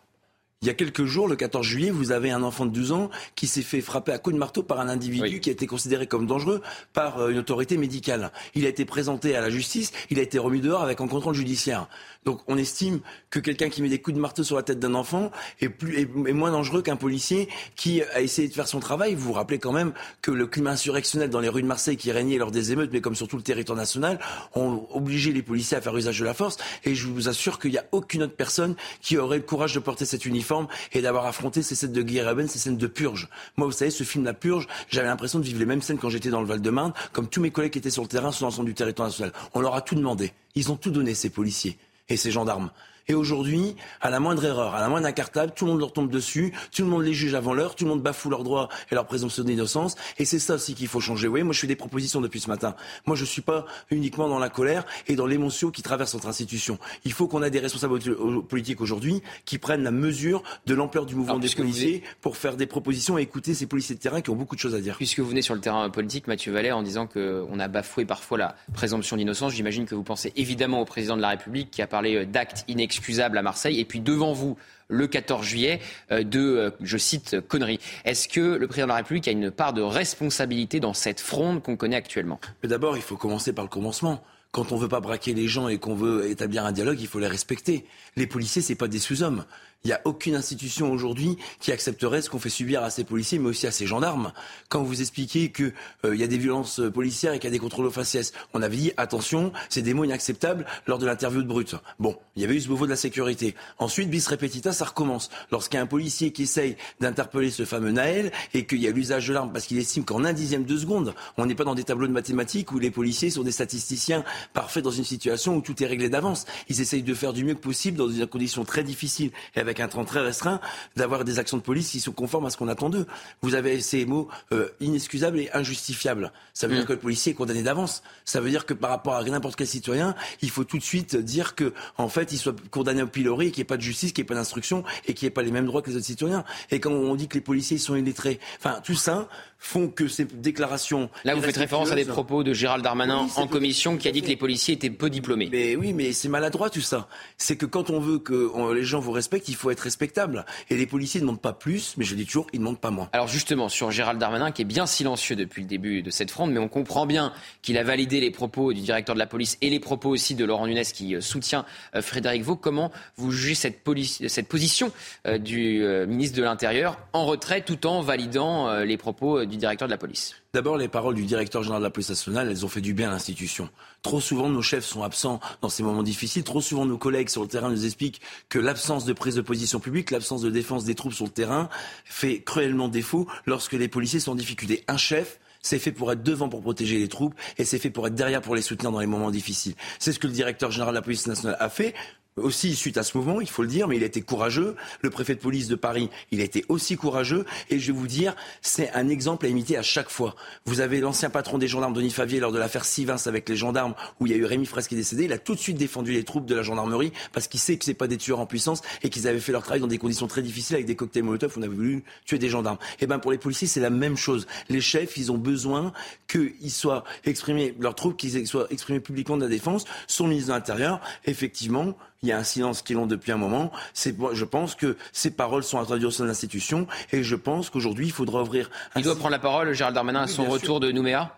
Il 0.63 0.69
y 0.69 0.71
a 0.71 0.75
quelques 0.75 1.05
jours, 1.05 1.29
le 1.29 1.37
14 1.37 1.67
juillet, 1.67 1.91
vous 1.91 2.13
avez 2.13 2.31
un 2.31 2.43
enfant 2.43 2.65
de 2.65 2.71
12 2.71 2.93
ans 2.93 3.11
qui 3.35 3.47
s'est 3.47 3.61
fait 3.61 3.83
frapper 3.83 4.13
à 4.13 4.19
coups 4.19 4.33
de 4.33 4.39
marteau 4.39 4.63
par 4.63 4.81
un 4.81 4.89
individu 4.89 5.39
qui 5.39 5.51
a 5.51 5.53
été 5.53 5.67
considéré 5.67 6.07
comme 6.07 6.27
dangereux 6.27 6.63
par 6.95 7.19
euh, 7.19 7.29
une 7.29 7.37
autorité 7.39 7.77
médicale. 7.77 8.33
Il 8.55 8.65
a 8.65 8.71
été 8.71 8.87
présenté 8.87 9.37
à 9.37 9.43
la 9.43 9.51
justice, 9.51 9.93
il 10.09 10.19
a 10.19 10.23
été 10.23 10.39
remis 10.39 10.63
dehors 10.63 10.83
avec 10.83 11.03
un 11.03 11.09
contrôle 11.09 11.35
judiciaire. 11.35 11.89
Donc 12.27 12.41
on 12.49 12.59
estime 12.59 13.01
que 13.31 13.39
quelqu'un 13.39 13.69
qui 13.69 13.81
met 13.83 13.89
des 13.89 14.01
coups 14.01 14.17
de 14.17 14.21
marteau 14.21 14.43
sur 14.43 14.57
la 14.57 14.65
tête 14.65 14.81
d'un 14.81 14.95
enfant 14.95 15.31
est, 15.61 15.69
plus, 15.69 16.07
moins 16.07 16.51
dangereux 16.51 16.83
qu'un 16.83 16.97
policier 16.97 17.49
qui 17.77 18.03
a 18.03 18.21
essayé 18.21 18.49
de 18.49 18.53
faire 18.53 18.67
son 18.67 18.81
travail. 18.81 19.15
Vous 19.15 19.27
vous 19.29 19.33
rappelez 19.33 19.61
quand 19.61 19.73
même 19.73 19.93
que 20.23 20.33
le 20.33 20.49
climat 20.49 20.73
insurrectionnel 20.73 21.31
dans 21.31 21.39
les 21.39 21.49
rues 21.49 21.63
de 21.63 21.69
Marseille 21.69 21.97
qui 21.97 22.11
régnait 22.11 22.37
lors 22.37 22.51
des 22.51 22.73
émeutes, 22.73 22.91
mais 22.93 23.01
comme 23.01 23.15
sur 23.15 23.29
tout 23.29 23.37
le 23.37 23.45
territoire 23.45 23.79
national, 23.79 24.19
ont 24.57 24.89
obligé 24.91 25.33
les 25.33 25.43
policiers 25.43 25.77
à 25.77 25.81
faire 25.81 25.97
usage 25.97 26.19
de 26.19 26.25
la 26.25 26.35
force. 26.35 26.57
Et 26.85 26.97
je 26.97 27.07
vous 27.07 27.29
assure 27.29 27.61
qu'il 27.61 27.71
n'y 27.71 27.79
a 27.79 27.85
aucune 27.93 28.25
autre 28.25 28.35
personne 28.35 28.75
qui 29.01 29.17
aurait 29.19 29.39
le 29.39 29.45
courage 29.45 29.75
de 29.75 29.79
porter 29.79 30.05
cet 30.05 30.27
uniforme 30.27 30.67
et 30.93 31.03
d'avoir 31.03 31.27
affronté 31.27 31.63
ces 31.63 31.77
scènes 31.77 31.93
de 31.93 32.03
guerre 32.03 32.35
ces 32.49 32.59
scènes 32.59 32.77
de 32.77 32.87
purge. 32.89 33.29
Moi, 33.57 33.69
vous 33.69 33.73
savez, 33.73 33.93
ce 33.93 34.03
film 34.03 34.25
La 34.25 34.35
Purge, 34.35 34.67
j'avais 34.89 35.07
l'impression 35.07 35.39
de 35.39 35.45
vivre 35.45 35.61
les 35.61 35.65
mêmes 35.65 35.81
scènes 35.81 35.99
quand 35.99 36.11
j'étais 36.11 36.31
dans 36.31 36.41
le 36.41 36.47
Val-de-Marne, 36.47 36.93
comme 37.13 37.29
tous 37.29 37.41
mes 37.41 37.53
collègues 37.53 37.73
qui 37.73 37.79
étaient 37.79 37.91
sur 37.91 38.03
le 38.03 38.09
terrain 38.09 38.33
sur 38.33 38.47
l'ensemble 38.47 38.67
du 38.67 38.75
territoire 38.75 39.07
national. 39.07 39.33
On 39.55 39.61
leur 39.61 39.77
a 39.77 39.81
tout 39.81 39.95
demandé. 39.95 40.33
Ils 40.57 40.73
ont 40.73 40.77
tout 40.77 40.91
donné, 40.91 41.15
ces 41.15 41.31
policiers 41.31 41.79
et 42.09 42.17
ces 42.17 42.31
gendarmes. 42.31 42.71
Et 43.09 43.15
aujourd'hui, 43.15 43.77
à 44.01 44.11
la 44.11 44.19
moindre 44.19 44.45
erreur, 44.45 44.75
à 44.75 44.81
la 44.81 44.89
moindre 44.89 45.07
incartable, 45.07 45.53
tout 45.55 45.65
le 45.65 45.71
monde 45.71 45.81
leur 45.81 45.93
tombe 45.93 46.11
dessus, 46.11 46.53
tout 46.75 46.83
le 46.83 46.89
monde 46.89 47.05
les 47.05 47.15
juge 47.15 47.35
avant 47.35 47.55
l'heure, 47.55 47.77
tout 47.77 47.85
le 47.85 47.91
monde 47.91 48.03
bafoue 48.03 48.31
leurs 48.31 48.43
droits 48.43 48.69
et 48.91 48.97
leur 48.97 49.07
présomption 49.07 49.45
d'innocence. 49.45 49.95
Et 50.19 50.25
c'est 50.25 50.41
ça 50.41 50.55
aussi 50.55 50.75
qu'il 50.75 50.89
faut 50.89 50.99
changer. 50.99 51.29
Oui, 51.29 51.45
moi 51.45 51.53
je 51.53 51.61
fais 51.61 51.67
des 51.69 51.77
propositions 51.77 52.21
depuis 52.21 52.41
ce 52.41 52.49
matin. 52.49 52.75
Moi 53.07 53.15
je 53.15 53.25
suis 53.25 53.43
pas 53.43 53.65
uniquement 53.91 54.29
dans 54.29 54.41
la 54.41 54.49
colère 54.49 54.85
et 55.07 55.15
dans 55.15 55.27
l'émotion 55.27 55.71
qui 55.71 55.83
traverse 55.83 56.15
notre 56.15 56.27
institution. 56.27 56.79
Il 57.05 57.13
faut 57.13 57.29
qu'on 57.29 57.45
ait 57.45 57.51
des 57.51 57.61
responsables 57.61 58.01
politiques 58.43 58.81
aujourd'hui 58.81 59.23
qui 59.45 59.59
prennent 59.59 59.85
la 59.85 59.93
mesure 59.93 60.43
de 60.67 60.75
l'ampleur 60.75 61.07
du 61.07 61.15
mouvement 61.15 61.35
Alors, 61.35 61.41
des 61.41 61.55
policiers 61.55 62.03
pour 62.21 62.37
faire 62.37 62.57
des 62.57 62.67
propositions 62.67 63.19
et 63.19 63.23
écouter 63.23 63.55
ces 63.55 63.67
policiers 63.67 63.95
de 63.95 64.01
terrain 64.01 64.21
qui 64.21 64.31
ont 64.31 64.37
beaucoup 64.37 64.57
de 64.57 64.61
choses 64.61 64.75
à 64.75 64.81
dire. 64.81 64.97
Puisque 64.97 65.21
vous 65.21 65.29
venez 65.29 65.43
sur 65.43 65.55
le 65.55 65.61
terrain 65.61 65.89
politique, 65.91 66.27
Mathieu 66.27 66.53
Vallet, 66.53 66.73
en 66.73 66.83
disant 66.83 67.07
qu'on 67.07 67.61
a 67.61 67.69
bafoué 67.69 68.05
parfois 68.05 68.39
la 68.39 68.57
présomption 68.75 69.17
d'innocence, 69.17 69.53
j'imagine 69.53 69.87
que 69.87 69.95
vous 69.95 70.03
pensez 70.03 70.33
évidemment 70.35 70.81
au 70.81 70.85
président 70.85 71.17
de 71.17 71.23
la 71.23 71.29
République 71.29 71.71
qui 71.71 71.83
a 71.83 71.87
parlé 71.87 72.17
euh, 72.17 72.27
d'actes 72.27 72.65
inexcusables 72.97 73.39
à 73.39 73.43
Marseille, 73.43 73.79
et 73.81 73.85
puis 73.85 74.01
devant 74.01 74.33
vous, 74.33 74.57
le 74.89 75.07
14 75.07 75.45
juillet, 75.45 75.81
euh, 76.13 76.23
de, 76.23 76.41
euh, 76.41 76.71
je 76.81 76.97
cite, 76.97 77.41
conneries. 77.41 77.81
Est-ce 78.05 78.29
que 78.29 78.41
le 78.41 78.67
président 78.67 78.87
de 78.87 78.93
la 78.93 78.97
République 78.97 79.29
a 79.29 79.33
une 79.33 79.51
part 79.51 79.73
de 79.73 79.83
responsabilité 79.83 80.81
dans 80.81 80.95
cette 80.95 81.21
fronde 81.21 81.63
qu'on 81.63 81.77
connaît 81.77 81.97
actuellement? 81.97 82.41
D'abord, 82.63 82.97
il 82.97 83.03
faut 83.03 83.17
commencer 83.17 83.53
par 83.53 83.65
le 83.65 83.69
commencement. 83.69 84.23
Quand 84.53 84.73
on 84.73 84.77
veut 84.77 84.89
pas 84.89 85.01
braquer 85.01 85.35
les 85.35 85.49
gens 85.49 85.69
et 85.69 85.79
qu'on 85.79 85.95
veut 85.95 86.31
établir 86.31 86.65
un 86.65 86.73
dialogue, 86.73 87.01
il 87.01 87.09
faut 87.09 87.19
les 87.19 87.27
respecter. 87.27 87.85
Les 88.15 88.27
policiers, 88.27 88.63
c'est 88.63 88.77
pas 88.77 88.89
des 88.89 89.01
sous-hommes. 89.01 89.45
Il 89.87 89.91
n'y 89.91 89.93
a 89.93 90.01
aucune 90.05 90.35
institution 90.35 90.91
aujourd'hui 90.91 91.39
qui 91.61 91.71
accepterait 91.71 92.21
ce 92.21 92.29
qu'on 92.29 92.41
fait 92.41 92.49
subir 92.49 92.83
à 92.83 92.91
ces 92.91 93.05
policiers, 93.05 93.39
mais 93.39 93.51
aussi 93.51 93.69
à 93.69 93.71
ces 93.71 93.87
gendarmes. 93.87 94.33
Quand 94.69 94.83
vous 94.83 95.01
expliquez 95.01 95.53
qu'il 95.53 95.73
y 96.03 96.25
a 96.25 96.27
des 96.27 96.39
violences 96.39 96.81
policières 96.93 97.35
et 97.35 97.39
qu'il 97.39 97.45
y 97.45 97.53
a 97.53 97.57
des 97.57 97.61
contrôles 97.61 97.87
aux 97.87 97.93
faciès, 97.93 98.33
on 98.53 98.63
avait 98.63 98.77
dit 98.77 98.93
attention, 98.97 99.53
c'est 99.69 99.83
des 99.83 99.95
mots 99.95 100.03
inacceptables 100.03 100.67
lors 100.89 100.99
de 100.99 101.07
l'interview 101.07 101.41
de 101.41 101.47
Brut. 101.47 101.77
Bon, 102.01 102.17
il 102.35 102.43
y 102.43 102.45
avait 102.45 102.57
eu 102.57 102.61
ce 102.61 102.67
beauveau 102.67 102.87
de 102.87 102.91
la 102.91 102.97
sécurité. 102.97 103.55
Ensuite, 103.79 104.11
bis 104.11 104.27
repetita, 104.27 104.73
ça 104.73 104.87
recommence. 104.87 105.31
Lorsqu'il 105.53 105.77
y 105.77 105.79
a 105.79 105.85
un 105.85 105.87
policier 105.87 106.33
qui 106.33 106.43
essaye 106.43 106.77
d'interpeller 106.99 107.53
ce 107.53 107.65
fameux 107.65 107.93
Naël 107.93 108.33
et 108.55 108.67
qu'il 108.67 108.81
y 108.81 108.89
a 108.89 108.91
l'usage 108.91 109.29
de 109.29 109.35
l'arme 109.35 109.53
parce 109.53 109.67
qu'il 109.67 109.79
estime 109.79 110.05
qu'en 110.05 110.25
un 110.25 110.33
dixième 110.33 110.65
de 110.65 110.77
seconde, 110.77 111.15
on 111.37 111.47
n'est 111.47 111.55
pas 111.55 111.63
dans 111.63 111.77
des 111.77 111.85
tableaux 111.85 112.09
de 112.09 112.13
mathématiques 112.13 112.73
où 112.73 112.81
les 112.81 112.91
policiers 112.91 113.31
sont 113.31 113.45
des 113.45 113.53
statisticiens 113.53 114.25
parfaits 114.53 114.83
dans 114.83 114.91
une 114.91 115.05
situation 115.05 115.55
où 115.55 115.61
tout 115.61 115.81
est 115.81 115.87
réglé 115.87 116.09
d'avance. 116.09 116.45
Ils 116.69 116.81
essayent 116.81 117.05
de 117.05 117.15
faire 117.15 117.33
du 117.33 117.45
mieux 117.45 117.55
que 117.55 117.61
possible 117.61 117.97
dans 117.97 118.09
des 118.09 118.27
conditions 118.27 118.65
très 118.65 118.83
difficiles 118.83 119.31
et 119.55 119.61
avec 119.61 119.76
avec 119.77 119.81
un 119.81 119.89
temps 119.89 120.05
très 120.05 120.21
restreint, 120.21 120.61
d'avoir 120.97 121.25
des 121.25 121.39
actions 121.39 121.57
de 121.57 121.63
police 121.63 121.91
qui 121.91 122.01
sont 122.01 122.13
conformes 122.13 122.47
à 122.47 122.51
ce 122.51 122.57
qu'on 122.57 122.69
attend 122.69 122.89
d'eux. 122.89 123.07
Vous 123.43 123.55
avez 123.55 123.81
ces 123.81 124.07
mots 124.07 124.29
euh, 124.53 124.69
inexcusables 124.81 125.39
et 125.39 125.51
injustifiables. 125.53 126.33
Ça 126.55 126.67
veut 126.67 126.75
dire 126.75 126.85
mm. 126.85 126.87
que 126.87 126.93
le 126.95 126.99
policier 126.99 127.33
est 127.33 127.35
condamné 127.35 127.63
d'avance. 127.63 128.03
Ça 128.25 128.41
veut 128.41 128.51
dire 128.51 128.67
que 128.67 128.75
par 128.75 128.91
rapport 128.91 129.15
à 129.15 129.23
n'importe 129.23 129.57
quel 129.57 129.67
citoyen, 129.67 130.15
il 130.41 130.51
faut 130.51 130.65
tout 130.65 130.79
de 130.79 130.83
suite 130.83 131.17
dire 131.17 131.55
que, 131.55 131.73
en 131.99 132.09
fait, 132.09 132.33
il 132.33 132.39
soit 132.39 132.55
condamné 132.71 133.03
au 133.03 133.07
pilori, 133.07 133.51
qu'il 133.51 133.61
n'y 133.61 133.63
ait 133.63 133.65
pas 133.65 133.77
de 133.77 133.83
justice, 133.83 134.13
qu'il 134.13 134.23
n'y 134.23 134.27
ait 134.27 134.29
pas 134.29 134.35
d'instruction 134.35 134.85
et 135.07 135.15
qu'il 135.15 135.27
n'y 135.27 135.29
ait 135.29 135.35
pas 135.35 135.43
les 135.43 135.51
mêmes 135.51 135.67
droits 135.67 135.83
que 135.83 135.91
les 135.91 135.97
autres 135.97 136.07
citoyens. 136.07 136.45
Et 136.71 136.81
quand 136.81 136.91
on 136.91 137.15
dit 137.15 137.29
que 137.29 137.35
les 137.35 137.41
policiers 137.41 137.79
sont 137.79 137.97
illettrés, 137.97 138.41
enfin, 138.59 138.81
tout 138.83 138.95
ça 138.95 139.29
font 139.67 139.89
que 139.89 140.09
ces 140.09 140.25
déclarations. 140.25 141.11
Là, 141.25 141.35
vous 141.35 141.43
faites 141.43 141.57
référence 141.57 141.91
à 141.91 141.95
des 141.95 142.05
propos 142.05 142.45
de 142.45 142.53
Gérald 142.53 142.83
Darmanin 142.83 143.27
en 143.37 143.47
commission 143.47 143.97
qui 143.97 144.09
a 144.09 144.13
dit 144.13 144.23
que 144.23 144.29
les 144.29 144.37
policiers 144.37 144.75
étaient 144.75 144.91
peu 144.91 145.11
diplômés. 145.11 145.49
Mais 145.51 145.77
oui, 145.77 145.93
mais 145.93 146.13
c'est 146.13 146.29
maladroit 146.29 146.71
tout 146.71 146.81
ça. 146.81 147.09
C'est 147.37 147.57
que 147.57 147.67
quand 147.67 147.91
on 147.91 148.01
veut 148.01 148.19
que 148.19 148.53
les 148.73 148.85
gens 148.85 149.01
vous 149.01 149.13
respectent, 149.13 149.49
il 149.49 149.57
faut 149.57 149.71
être 149.71 149.81
respectable. 149.81 150.47
Et 150.71 150.77
les 150.77 150.87
policiers 150.87 151.21
ne 151.21 151.27
demandent 151.27 151.41
pas 151.41 151.53
plus, 151.53 151.95
mais 151.97 152.05
je 152.05 152.15
dis 152.15 152.27
toujours, 152.27 152.47
ils 152.53 152.61
ne 152.61 152.65
demandent 152.65 152.81
pas 152.81 152.91
moins. 152.91 153.09
Alors 153.13 153.29
justement, 153.29 153.69
sur 153.69 153.91
Gérald 153.91 154.19
Darmanin, 154.19 154.53
qui 154.53 154.63
est 154.63 154.67
bien 154.67 154.87
silencieux 154.87 155.37
depuis 155.37 155.63
le 155.63 155.69
début 155.69 156.03
de 156.03 156.11
cette 156.11 156.31
fronde, 156.31 156.53
mais 156.53 156.61
on 156.61 156.69
comprend 156.69 157.07
bien 157.07 157.33
qu'il 157.63 157.79
a 157.79 157.83
validé 157.83 158.21
les 158.21 158.31
propos 158.31 158.73
du 158.73 158.81
directeur 158.81 159.15
de 159.15 159.21
la 159.21 159.27
police 159.27 159.59
et 159.63 159.71
les 159.71 159.81
propos 159.81 160.11
aussi 160.11 160.35
de 160.35 160.45
Laurent 160.45 160.67
Nunez 160.67 160.85
qui 160.85 161.15
euh, 161.15 161.21
soutient 161.21 161.65
euh, 161.95 162.03
Frédéric 162.03 162.43
Vaux. 162.43 162.57
Comment 162.57 162.91
vous 163.17 163.33
jugez 163.33 163.55
cette, 163.55 163.83
cette 164.29 164.49
position 164.49 164.93
euh, 165.27 165.39
du 165.39 165.83
ministre 166.07 166.37
de 166.37 166.43
l'Intérieur 166.43 166.99
en 167.13 167.25
retrait 167.27 167.63
tout 167.63 167.87
en 167.87 168.01
validant 168.01 168.81
les 168.81 168.97
propos 168.97 169.45
du 169.45 169.56
de 169.57 169.91
la 169.91 169.99
police 169.99 170.35
D'abord, 170.53 170.77
les 170.77 170.89
paroles 170.89 171.15
du 171.15 171.25
directeur 171.25 171.63
général 171.63 171.83
de 171.83 171.87
la 171.87 171.91
police 171.91 172.09
nationale, 172.09 172.49
elles 172.51 172.65
ont 172.65 172.69
fait 172.69 172.81
du 172.81 172.95
bien 172.95 173.09
à 173.09 173.13
l'institution. 173.13 173.69
Trop 174.03 174.21
souvent, 174.21 174.49
nos 174.49 174.63
chefs 174.63 174.85
sont 174.85 175.03
absents 175.03 175.41
dans 175.61 175.69
ces 175.69 175.83
moments 175.83 176.03
difficiles. 176.03 176.45
Trop 176.45 176.61
souvent, 176.61 176.87
nos 176.87 176.99
collègues 176.99 177.29
sur 177.29 177.43
le 177.43 177.49
terrain 177.49 177.71
nous 177.71 177.85
expliquent 177.85 178.21
que 178.49 178.59
l'absence 178.59 179.05
de 179.05 179.13
prise 179.13 179.35
de 179.35 179.41
position 179.41 179.81
publique, 179.81 180.11
l'absence 180.11 180.43
de 180.43 180.51
défense 180.51 180.85
des 180.85 180.95
troupes 180.95 181.13
sur 181.13 181.25
le 181.25 181.31
terrain 181.31 181.69
fait 182.05 182.41
cruellement 182.41 182.89
défaut 182.89 183.27
lorsque 183.47 183.73
les 183.73 183.89
policiers 183.89 184.21
sont 184.21 184.33
en 184.33 184.37
difficulté. 184.37 184.85
Un 184.89 184.97
chef, 184.97 185.39
c'est 185.63 185.79
fait 185.79 185.93
pour 185.93 186.13
être 186.13 186.23
devant 186.23 186.49
pour 186.49 186.63
protéger 186.63 186.99
les 186.99 187.09
troupes 187.09 187.35
et 187.59 187.65
c'est 187.65 187.79
fait 187.79 187.91
pour 187.91 188.07
être 188.07 188.15
derrière 188.15 188.41
pour 188.41 188.55
les 188.55 188.63
soutenir 188.63 188.93
dans 188.93 189.01
les 189.01 189.07
moments 189.07 189.31
difficiles. 189.31 189.75
C'est 189.99 190.13
ce 190.13 190.19
que 190.19 190.27
le 190.27 190.33
directeur 190.33 190.71
général 190.71 190.95
de 190.95 190.99
la 190.99 191.03
police 191.03 191.27
nationale 191.27 191.57
a 191.59 191.69
fait 191.69 191.95
aussi 192.37 192.75
suite 192.75 192.99
à 192.99 193.03
ce 193.03 193.17
mouvement, 193.17 193.41
il 193.41 193.49
faut 193.49 193.63
le 193.63 193.69
dire, 193.69 193.89
mais 193.89 193.97
il 193.97 194.03
a 194.03 194.07
été 194.07 194.21
courageux. 194.21 194.77
Le 195.01 195.09
préfet 195.09 195.35
de 195.35 195.41
police 195.41 195.69
de 195.69 195.75
Paris, 195.75 196.11
il 196.31 196.41
a 196.43 196.45
été 196.45 196.65
aussi 196.69 196.97
courageux. 196.97 197.47
Et 197.71 197.79
je 197.79 197.93
vais 197.93 197.99
vous 197.99 198.07
dire, 198.07 198.37
c'est 198.61 198.91
un 198.93 199.09
exemple 199.09 199.47
à 199.47 199.49
imiter 199.49 199.79
à 199.79 199.83
chaque 199.83 200.11
fois. 200.11 200.35
Vous 200.67 200.81
avez 200.81 201.01
l'ancien 201.01 201.31
patron 201.31 201.57
des 201.57 201.67
gendarmes, 201.67 201.95
Denis 201.95 202.11
Favier, 202.11 202.41
lors 202.41 202.53
de 202.53 202.59
l'affaire 202.59 202.85
Sivins 202.85 203.17
avec 203.25 203.49
les 203.49 203.57
gendarmes, 203.57 203.95
où 204.21 204.27
il 204.27 204.33
y 204.33 204.35
a 204.35 204.39
eu 204.39 204.45
Rémi 204.45 204.67
Fraisse 204.67 204.87
qui 204.87 204.95
est 204.95 204.99
décédé. 204.99 205.25
Il 205.25 205.33
a 205.33 205.39
tout 205.39 205.55
de 205.55 205.61
suite 205.61 205.79
défendu 205.79 206.13
les 206.13 206.25
troupes 206.25 206.45
de 206.45 206.55
la 206.55 206.63
gendarmerie 206.63 207.13
parce 207.33 207.49
qu'il 207.49 207.61
sait 207.61 207.79
que 207.79 207.85
c'est 207.87 207.95
pas 207.95 208.07
des 208.07 208.19
tueurs 208.19 208.41
en 208.41 208.47
puissance 208.47 208.83
et 209.03 209.09
qu'ils 209.09 209.27
avaient 209.29 209.41
fait 209.41 209.53
leur 209.53 209.63
travail 209.63 209.81
dans 209.81 209.87
des 209.87 209.99
conditions 209.99 210.27
très 210.27 210.43
difficiles 210.43 210.77
avec 210.77 210.87
des 210.87 210.97
cocktails 210.97 211.23
Molotov. 211.23 211.55
On 211.57 211.63
avait 211.63 211.75
voulu 211.75 212.05
tuer 212.27 212.39
des 212.39 212.51
gendarmes. 212.51 212.79
Et 213.01 213.05
eh 213.05 213.07
ben 213.07 213.19
pour 213.19 213.31
les 213.31 213.39
policiers, 213.39 213.67
c'est 213.67 213.81
la 213.81 213.91
même 213.91 214.17
chose. 214.17 214.47
Les 214.69 214.83
chefs, 214.83 215.17
ils 215.17 215.33
ont 215.33 215.39
besoin 215.39 215.95
qu'ils 216.29 216.71
soient 216.71 217.05
exprimés, 217.25 217.75
leurs 217.81 217.95
troupes, 217.95 218.17
qu'ils 218.19 218.47
soient 218.47 218.67
exprimés 218.71 219.01
publiquement 219.01 219.39
de 219.39 219.43
la 219.43 219.49
défense. 219.49 219.87
Son 220.07 220.27
ministre 220.27 220.49
de 220.51 220.55
l'Intérieur, 220.55 221.01
effectivement, 221.25 221.97
il 222.23 222.29
y 222.29 222.33
a 222.33 222.39
un 222.39 222.45
silence 222.45 222.83
qui 222.83 222.95
long 222.95 223.07
depuis 223.07 223.33
un 223.33 223.37
moment. 223.37 223.71
je 223.95 224.45
pense 224.45 224.75
que 224.75 224.97
ces 225.13 225.31
paroles 225.31 225.65
sont 225.65 225.79
à 225.79 225.85
traduire 225.85 226.09
au 226.09 226.13
sein 226.13 226.25
de 226.25 226.29
l'institution 226.29 226.87
et 227.13 227.23
je 227.23 227.37
pense 227.37 227.71
qu'aujourd'hui, 227.71 228.07
il 228.07 228.13
faudra 228.13 228.43
ouvrir. 228.43 228.71
Il 228.97 229.03
doit 229.03 229.17
prendre 229.17 229.31
la 229.31 229.39
parole, 229.39 229.73
Gérald 229.73 229.95
Darmanin, 229.95 230.23
à 230.23 230.27
son 230.27 230.45
retour 230.45 230.81
de 230.81 230.91
Nouméa? 230.91 231.37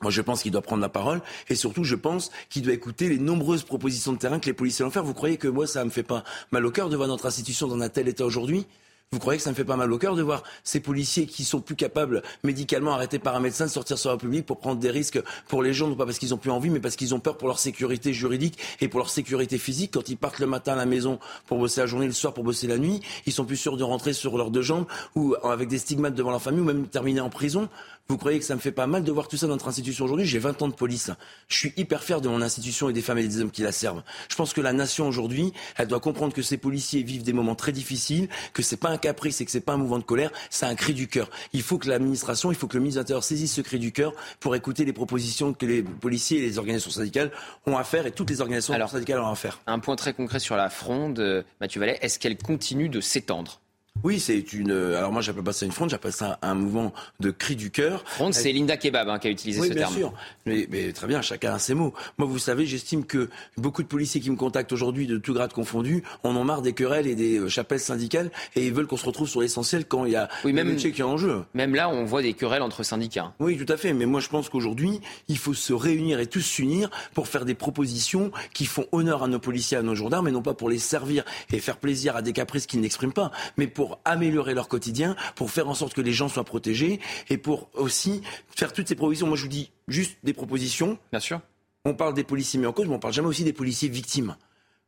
Moi, 0.00 0.12
je 0.12 0.22
pense 0.22 0.42
qu'il 0.42 0.52
doit 0.52 0.62
prendre 0.62 0.82
la 0.82 0.88
parole 0.88 1.20
et 1.48 1.56
surtout, 1.56 1.82
je 1.82 1.96
pense 1.96 2.30
qu'il 2.50 2.62
doit 2.62 2.72
écouter 2.72 3.08
les 3.08 3.18
nombreuses 3.18 3.64
propositions 3.64 4.12
de 4.12 4.18
terrain 4.18 4.38
que 4.38 4.46
les 4.46 4.52
policiers 4.52 4.84
vont 4.84 4.92
faire. 4.92 5.02
Vous 5.02 5.14
croyez 5.14 5.38
que 5.38 5.48
moi, 5.48 5.66
ça 5.66 5.84
me 5.84 5.90
fait 5.90 6.04
pas 6.04 6.22
mal 6.52 6.64
au 6.64 6.70
cœur 6.70 6.88
de 6.88 6.96
voir 6.96 7.08
notre 7.08 7.26
institution 7.26 7.66
dans 7.66 7.80
un 7.80 7.88
tel 7.88 8.06
état 8.06 8.24
aujourd'hui? 8.24 8.66
Vous 9.10 9.20
croyez 9.20 9.38
que 9.38 9.42
ça 9.42 9.48
me 9.48 9.54
fait 9.54 9.64
pas 9.64 9.76
mal 9.76 9.90
au 9.90 9.96
cœur 9.96 10.16
de 10.16 10.22
voir 10.22 10.42
ces 10.64 10.80
policiers 10.80 11.24
qui 11.24 11.42
sont 11.42 11.62
plus 11.62 11.76
capables, 11.76 12.22
médicalement 12.44 12.92
arrêtés 12.92 13.18
par 13.18 13.34
un 13.34 13.40
médecin, 13.40 13.64
de 13.64 13.70
sortir 13.70 13.96
sur 13.96 14.10
la 14.10 14.18
public 14.18 14.44
pour 14.44 14.58
prendre 14.58 14.78
des 14.78 14.90
risques 14.90 15.18
pour 15.48 15.62
les 15.62 15.72
gens, 15.72 15.88
non 15.88 15.96
pas 15.96 16.04
parce 16.04 16.18
qu'ils 16.18 16.34
ont 16.34 16.36
plus 16.36 16.50
envie, 16.50 16.68
mais 16.68 16.78
parce 16.78 16.94
qu'ils 16.94 17.14
ont 17.14 17.18
peur 17.18 17.38
pour 17.38 17.48
leur 17.48 17.58
sécurité 17.58 18.12
juridique 18.12 18.58
et 18.82 18.88
pour 18.88 19.00
leur 19.00 19.08
sécurité 19.08 19.56
physique. 19.56 19.92
Quand 19.94 20.10
ils 20.10 20.18
partent 20.18 20.40
le 20.40 20.46
matin 20.46 20.74
à 20.74 20.76
la 20.76 20.84
maison 20.84 21.18
pour 21.46 21.56
bosser 21.56 21.80
la 21.80 21.86
journée, 21.86 22.04
le 22.04 22.12
soir 22.12 22.34
pour 22.34 22.44
bosser 22.44 22.66
la 22.66 22.76
nuit, 22.76 23.00
ils 23.24 23.32
sont 23.32 23.46
plus 23.46 23.56
sûrs 23.56 23.78
de 23.78 23.82
rentrer 23.82 24.12
sur 24.12 24.36
leurs 24.36 24.50
deux 24.50 24.60
jambes 24.60 24.84
ou 25.14 25.34
avec 25.42 25.68
des 25.68 25.78
stigmates 25.78 26.14
devant 26.14 26.30
leur 26.30 26.42
famille 26.42 26.60
ou 26.60 26.64
même 26.64 26.86
terminer 26.86 27.22
en 27.22 27.30
prison. 27.30 27.70
Vous 28.10 28.16
croyez 28.16 28.38
que 28.38 28.44
ça 28.46 28.54
me 28.54 28.60
fait 28.60 28.72
pas 28.72 28.86
mal 28.86 29.04
de 29.04 29.12
voir 29.12 29.28
tout 29.28 29.36
ça 29.36 29.46
dans 29.46 29.52
notre 29.52 29.68
institution 29.68 30.06
aujourd'hui? 30.06 30.24
J'ai 30.24 30.38
20 30.38 30.62
ans 30.62 30.68
de 30.68 30.72
police. 30.72 31.10
Je 31.46 31.58
suis 31.58 31.74
hyper 31.76 32.02
fier 32.02 32.22
de 32.22 32.28
mon 32.30 32.40
institution 32.40 32.88
et 32.88 32.94
des 32.94 33.02
femmes 33.02 33.18
et 33.18 33.28
des 33.28 33.42
hommes 33.42 33.50
qui 33.50 33.60
la 33.60 33.70
servent. 33.70 34.02
Je 34.30 34.34
pense 34.34 34.54
que 34.54 34.62
la 34.62 34.72
nation 34.72 35.06
aujourd'hui, 35.06 35.52
elle 35.76 35.88
doit 35.88 36.00
comprendre 36.00 36.32
que 36.32 36.40
ces 36.40 36.56
policiers 36.56 37.02
vivent 37.02 37.22
des 37.22 37.34
moments 37.34 37.54
très 37.54 37.70
difficiles, 37.70 38.30
que 38.54 38.62
c'est 38.62 38.78
pas 38.78 38.88
un 38.88 38.96
caprice 38.96 39.42
et 39.42 39.44
que 39.44 39.50
c'est 39.50 39.60
pas 39.60 39.74
un 39.74 39.76
mouvement 39.76 39.98
de 39.98 40.04
colère, 40.04 40.32
c'est 40.48 40.64
un 40.64 40.74
cri 40.74 40.94
du 40.94 41.06
cœur. 41.06 41.28
Il 41.52 41.60
faut 41.60 41.76
que 41.76 41.86
l'administration, 41.86 42.50
il 42.50 42.56
faut 42.56 42.66
que 42.66 42.78
le 42.78 42.82
ministre 42.82 43.22
saisisse 43.22 43.52
ce 43.52 43.60
cri 43.60 43.78
du 43.78 43.92
cœur 43.92 44.14
pour 44.40 44.56
écouter 44.56 44.86
les 44.86 44.94
propositions 44.94 45.52
que 45.52 45.66
les 45.66 45.82
policiers 45.82 46.38
et 46.38 46.40
les 46.40 46.56
organisations 46.56 46.90
syndicales 46.90 47.30
ont 47.66 47.76
à 47.76 47.84
faire 47.84 48.06
et 48.06 48.12
toutes 48.12 48.30
les 48.30 48.40
organisations 48.40 48.72
syndicales 48.88 49.20
ont 49.20 49.28
à 49.28 49.34
faire. 49.34 49.60
Un 49.66 49.80
point 49.80 49.96
très 49.96 50.14
concret 50.14 50.38
sur 50.38 50.56
la 50.56 50.70
fronde, 50.70 51.18
euh, 51.18 51.42
Mathieu 51.60 51.78
Vallet, 51.78 51.98
est-ce 52.00 52.18
qu'elle 52.18 52.38
continue 52.38 52.88
de 52.88 53.02
s'étendre? 53.02 53.60
Oui, 54.04 54.20
c'est 54.20 54.52
une. 54.52 54.70
Alors 54.70 55.12
moi, 55.12 55.22
j'appelle 55.22 55.42
pas 55.42 55.52
ça 55.52 55.66
une 55.66 55.72
fronde, 55.72 55.90
j'appelle 55.90 56.12
ça 56.12 56.38
un 56.42 56.54
mouvement 56.54 56.92
de 57.20 57.30
cri 57.30 57.56
du 57.56 57.70
cœur. 57.70 58.02
Fronde, 58.06 58.34
c'est 58.34 58.52
Linda 58.52 58.76
Kebab 58.76 59.08
hein, 59.08 59.18
qui 59.18 59.28
a 59.28 59.30
utilisé 59.30 59.60
ce 59.60 59.72
terme. 59.72 59.92
Oui, 59.94 60.00
bien 60.00 60.10
sûr. 60.10 60.68
Mais, 60.70 60.92
très 60.92 61.06
bien, 61.06 61.20
chacun 61.22 61.54
a 61.54 61.58
ses 61.58 61.74
mots. 61.74 61.92
Moi, 62.16 62.28
vous 62.28 62.38
savez, 62.38 62.66
j'estime 62.66 63.04
que 63.04 63.28
beaucoup 63.56 63.82
de 63.82 63.88
policiers 63.88 64.20
qui 64.20 64.30
me 64.30 64.36
contactent 64.36 64.72
aujourd'hui, 64.72 65.06
de 65.06 65.18
tout 65.18 65.34
grade 65.34 65.52
confondu, 65.52 66.02
en 66.22 66.36
ont 66.36 66.44
marre 66.44 66.62
des 66.62 66.72
querelles 66.72 67.06
et 67.06 67.14
des 67.14 67.38
euh, 67.38 67.48
chapelles 67.48 67.80
syndicales 67.80 68.30
et 68.54 68.66
ils 68.66 68.72
veulent 68.72 68.86
qu'on 68.86 68.96
se 68.96 69.06
retrouve 69.06 69.28
sur 69.28 69.40
l'essentiel 69.40 69.84
quand 69.86 70.04
il 70.04 70.12
y 70.12 70.16
a 70.16 70.28
oui, 70.44 70.52
même, 70.52 70.76
qui 70.76 70.88
est 70.88 71.02
en 71.02 71.16
jeu. 71.16 71.42
Même 71.54 71.74
là, 71.74 71.88
on 71.88 72.04
voit 72.04 72.22
des 72.22 72.34
querelles 72.34 72.62
entre 72.62 72.82
syndicats. 72.82 73.32
Oui, 73.40 73.56
tout 73.56 73.70
à 73.72 73.76
fait. 73.76 73.92
Mais 73.92 74.06
moi, 74.06 74.20
je 74.20 74.28
pense 74.28 74.48
qu'aujourd'hui, 74.48 75.00
il 75.28 75.38
faut 75.38 75.54
se 75.54 75.72
réunir 75.72 76.20
et 76.20 76.26
tous 76.26 76.40
s'unir 76.40 76.90
pour 77.14 77.28
faire 77.28 77.44
des 77.44 77.54
propositions 77.54 78.30
qui 78.54 78.66
font 78.66 78.86
honneur 78.92 79.22
à 79.22 79.28
nos 79.28 79.38
policiers, 79.38 79.76
à 79.76 79.82
nos 79.82 79.94
gendarmes, 79.94 80.28
et 80.28 80.32
non 80.32 80.42
pas 80.42 80.54
pour 80.54 80.70
les 80.70 80.78
servir 80.78 81.24
et 81.52 81.58
faire 81.58 81.78
plaisir 81.78 82.16
à 82.16 82.22
des 82.22 82.32
caprices 82.32 82.66
qu'ils 82.66 82.80
n'expriment 82.80 83.12
pas, 83.12 83.30
mais 83.56 83.66
pour 83.66 83.87
améliorer 84.04 84.54
leur 84.54 84.68
quotidien, 84.68 85.16
pour 85.34 85.50
faire 85.50 85.68
en 85.68 85.74
sorte 85.74 85.94
que 85.94 86.00
les 86.00 86.12
gens 86.12 86.28
soient 86.28 86.44
protégés 86.44 87.00
et 87.28 87.38
pour 87.38 87.70
aussi 87.74 88.22
faire 88.54 88.72
toutes 88.72 88.88
ces 88.88 88.94
propositions. 88.94 89.26
Moi, 89.26 89.36
je 89.36 89.42
vous 89.42 89.48
dis 89.48 89.70
juste 89.86 90.18
des 90.22 90.32
propositions. 90.32 90.98
Bien 91.10 91.20
sûr. 91.20 91.40
On 91.84 91.94
parle 91.94 92.14
des 92.14 92.24
policiers 92.24 92.60
mis 92.60 92.66
en 92.66 92.72
cause, 92.72 92.86
mais 92.86 92.94
on 92.94 92.98
parle 92.98 93.14
jamais 93.14 93.28
aussi 93.28 93.44
des 93.44 93.52
policiers 93.52 93.88
victimes. 93.88 94.36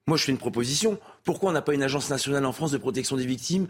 Moi, 0.06 0.16
je 0.16 0.24
fais 0.24 0.32
une 0.32 0.38
proposition. 0.38 0.98
Pourquoi 1.24 1.50
on 1.50 1.52
n'a 1.52 1.62
pas 1.62 1.74
une 1.74 1.82
agence 1.82 2.10
nationale 2.10 2.44
en 2.46 2.52
France 2.52 2.70
de 2.70 2.78
protection 2.78 3.16
des 3.16 3.26
victimes 3.26 3.66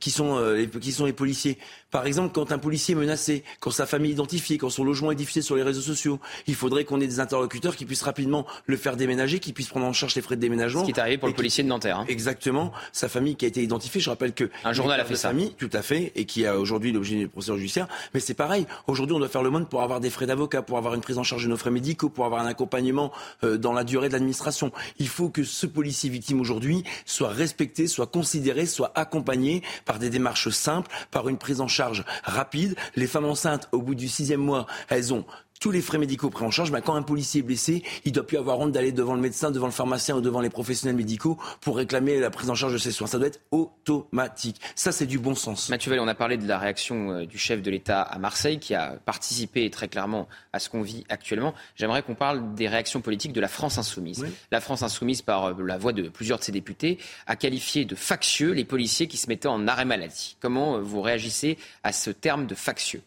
qui 0.00 0.10
sont, 0.10 0.36
euh, 0.36 0.66
qui 0.66 0.92
sont 0.92 1.04
les 1.04 1.12
policiers? 1.12 1.58
Par 1.90 2.06
exemple, 2.06 2.32
quand 2.32 2.52
un 2.52 2.58
policier 2.58 2.94
est 2.94 2.98
menacé, 2.98 3.44
quand 3.60 3.70
sa 3.70 3.86
famille 3.86 4.10
est 4.10 4.14
identifiée, 4.14 4.58
quand 4.58 4.70
son 4.70 4.84
logement 4.84 5.12
est 5.12 5.16
diffusé 5.16 5.42
sur 5.42 5.56
les 5.56 5.62
réseaux 5.62 5.80
sociaux, 5.80 6.18
il 6.46 6.54
faudrait 6.54 6.84
qu'on 6.84 7.00
ait 7.00 7.06
des 7.06 7.20
interlocuteurs 7.20 7.76
qui 7.76 7.84
puissent 7.84 8.02
rapidement 8.02 8.46
le 8.66 8.76
faire 8.76 8.96
déménager, 8.96 9.38
qui 9.38 9.52
puissent 9.52 9.68
prendre 9.68 9.86
en 9.86 9.92
charge 9.92 10.14
les 10.14 10.22
frais 10.22 10.36
de 10.36 10.40
déménagement. 10.40 10.80
Ce 10.80 10.86
qui 10.86 10.92
est 10.92 11.00
arrivé 11.00 11.18
pour 11.18 11.28
le 11.28 11.34
policier 11.34 11.62
de 11.62 11.68
Nanterre. 11.68 11.98
Hein. 11.98 12.06
Exactement. 12.08 12.72
Sa 12.92 13.08
famille 13.08 13.36
qui 13.36 13.44
a 13.44 13.48
été 13.48 13.62
identifiée. 13.62 14.00
Je 14.00 14.10
rappelle 14.10 14.32
que 14.32 14.50
un 14.64 14.72
journal 14.72 15.00
a 15.00 15.04
fait 15.04 15.16
ça. 15.16 15.28
Famille, 15.28 15.54
tout 15.56 15.70
à 15.72 15.82
fait, 15.82 16.12
et 16.16 16.24
qui 16.24 16.46
a 16.46 16.58
aujourd'hui 16.58 16.92
l'objet 16.92 17.16
du 17.16 17.28
procédure 17.28 17.56
judiciaire. 17.56 17.88
Mais 18.14 18.20
c'est 18.20 18.34
pareil. 18.34 18.66
Aujourd'hui, 18.86 19.14
on 19.14 19.18
doit 19.18 19.28
faire 19.28 19.42
le 19.42 19.50
monde 19.50 19.68
pour 19.68 19.82
avoir 19.82 20.00
des 20.00 20.10
frais 20.10 20.26
d'avocat, 20.26 20.62
pour 20.62 20.78
avoir 20.78 20.94
une 20.94 21.00
prise 21.00 21.18
en 21.18 21.22
charge 21.22 21.44
de 21.44 21.48
nos 21.48 21.56
frais 21.56 21.70
médicaux, 21.70 22.08
pour 22.08 22.24
avoir 22.24 22.40
un 22.42 22.46
accompagnement 22.46 23.12
euh, 23.44 23.56
dans 23.56 23.72
la 23.72 23.84
durée 23.84 24.08
de 24.08 24.14
l'administration. 24.14 24.72
Il 24.98 25.08
faut 25.08 25.28
que 25.28 25.44
ce 25.44 25.66
policier 25.66 26.10
victime 26.10 26.40
aujourd'hui 26.40 26.71
soit 27.04 27.28
respecté, 27.28 27.86
soit 27.86 28.06
considéré, 28.06 28.66
soit 28.66 28.92
accompagné 28.94 29.62
par 29.84 29.98
des 29.98 30.10
démarches 30.10 30.48
simples, 30.50 30.90
par 31.10 31.28
une 31.28 31.38
prise 31.38 31.60
en 31.60 31.68
charge 31.68 32.04
rapide. 32.24 32.76
Les 32.96 33.06
femmes 33.06 33.26
enceintes, 33.26 33.68
au 33.72 33.82
bout 33.82 33.94
du 33.94 34.08
sixième 34.08 34.40
mois, 34.40 34.66
elles 34.88 35.12
ont 35.12 35.24
tous 35.62 35.70
les 35.70 35.80
frais 35.80 35.98
médicaux 35.98 36.28
pris 36.28 36.44
en 36.44 36.50
charge. 36.50 36.72
quand 36.84 36.96
un 36.96 37.02
policier 37.02 37.38
est 37.38 37.44
blessé, 37.44 37.84
il 38.04 38.10
doit 38.10 38.26
plus 38.26 38.36
avoir 38.36 38.58
honte 38.58 38.72
d'aller 38.72 38.90
devant 38.90 39.14
le 39.14 39.20
médecin, 39.20 39.52
devant 39.52 39.66
le 39.66 39.72
pharmacien 39.72 40.16
ou 40.16 40.20
devant 40.20 40.40
les 40.40 40.50
professionnels 40.50 40.96
médicaux 40.96 41.38
pour 41.60 41.76
réclamer 41.76 42.18
la 42.18 42.30
prise 42.30 42.50
en 42.50 42.56
charge 42.56 42.72
de 42.72 42.78
ses 42.78 42.90
soins. 42.90 43.06
Ça 43.06 43.18
doit 43.18 43.28
être 43.28 43.38
automatique. 43.52 44.60
Ça, 44.74 44.90
c'est 44.90 45.06
du 45.06 45.20
bon 45.20 45.36
sens. 45.36 45.68
Mathieu 45.68 45.92
on 46.00 46.08
a 46.08 46.16
parlé 46.16 46.36
de 46.36 46.48
la 46.48 46.58
réaction 46.58 47.12
euh, 47.12 47.26
du 47.26 47.38
chef 47.38 47.62
de 47.62 47.70
l'État 47.70 48.02
à 48.02 48.18
Marseille, 48.18 48.58
qui 48.58 48.74
a 48.74 48.96
participé 49.04 49.70
très 49.70 49.86
clairement 49.86 50.26
à 50.52 50.58
ce 50.58 50.68
qu'on 50.68 50.82
vit 50.82 51.04
actuellement. 51.08 51.54
J'aimerais 51.76 52.02
qu'on 52.02 52.16
parle 52.16 52.54
des 52.56 52.66
réactions 52.66 53.00
politiques 53.00 53.32
de 53.32 53.40
la 53.40 53.46
France 53.46 53.78
insoumise. 53.78 54.26
La 54.50 54.60
France 54.60 54.82
insoumise, 54.82 55.22
par 55.22 55.44
euh, 55.44 55.54
la 55.64 55.78
voix 55.78 55.92
de 55.92 56.08
plusieurs 56.08 56.40
de 56.40 56.44
ses 56.44 56.50
députés, 56.50 56.98
a 57.28 57.36
qualifié 57.36 57.84
de 57.84 57.94
factieux 57.94 58.50
les 58.50 58.64
policiers 58.64 59.06
qui 59.06 59.16
se 59.16 59.28
mettaient 59.28 59.46
en 59.46 59.68
arrêt 59.68 59.84
maladie. 59.84 60.36
Comment 60.40 60.78
euh, 60.78 60.80
vous 60.80 61.02
réagissez 61.02 61.56
à 61.84 61.92
ce 61.92 62.10
terme 62.10 62.48
de 62.48 62.56
factieux? 62.56 63.02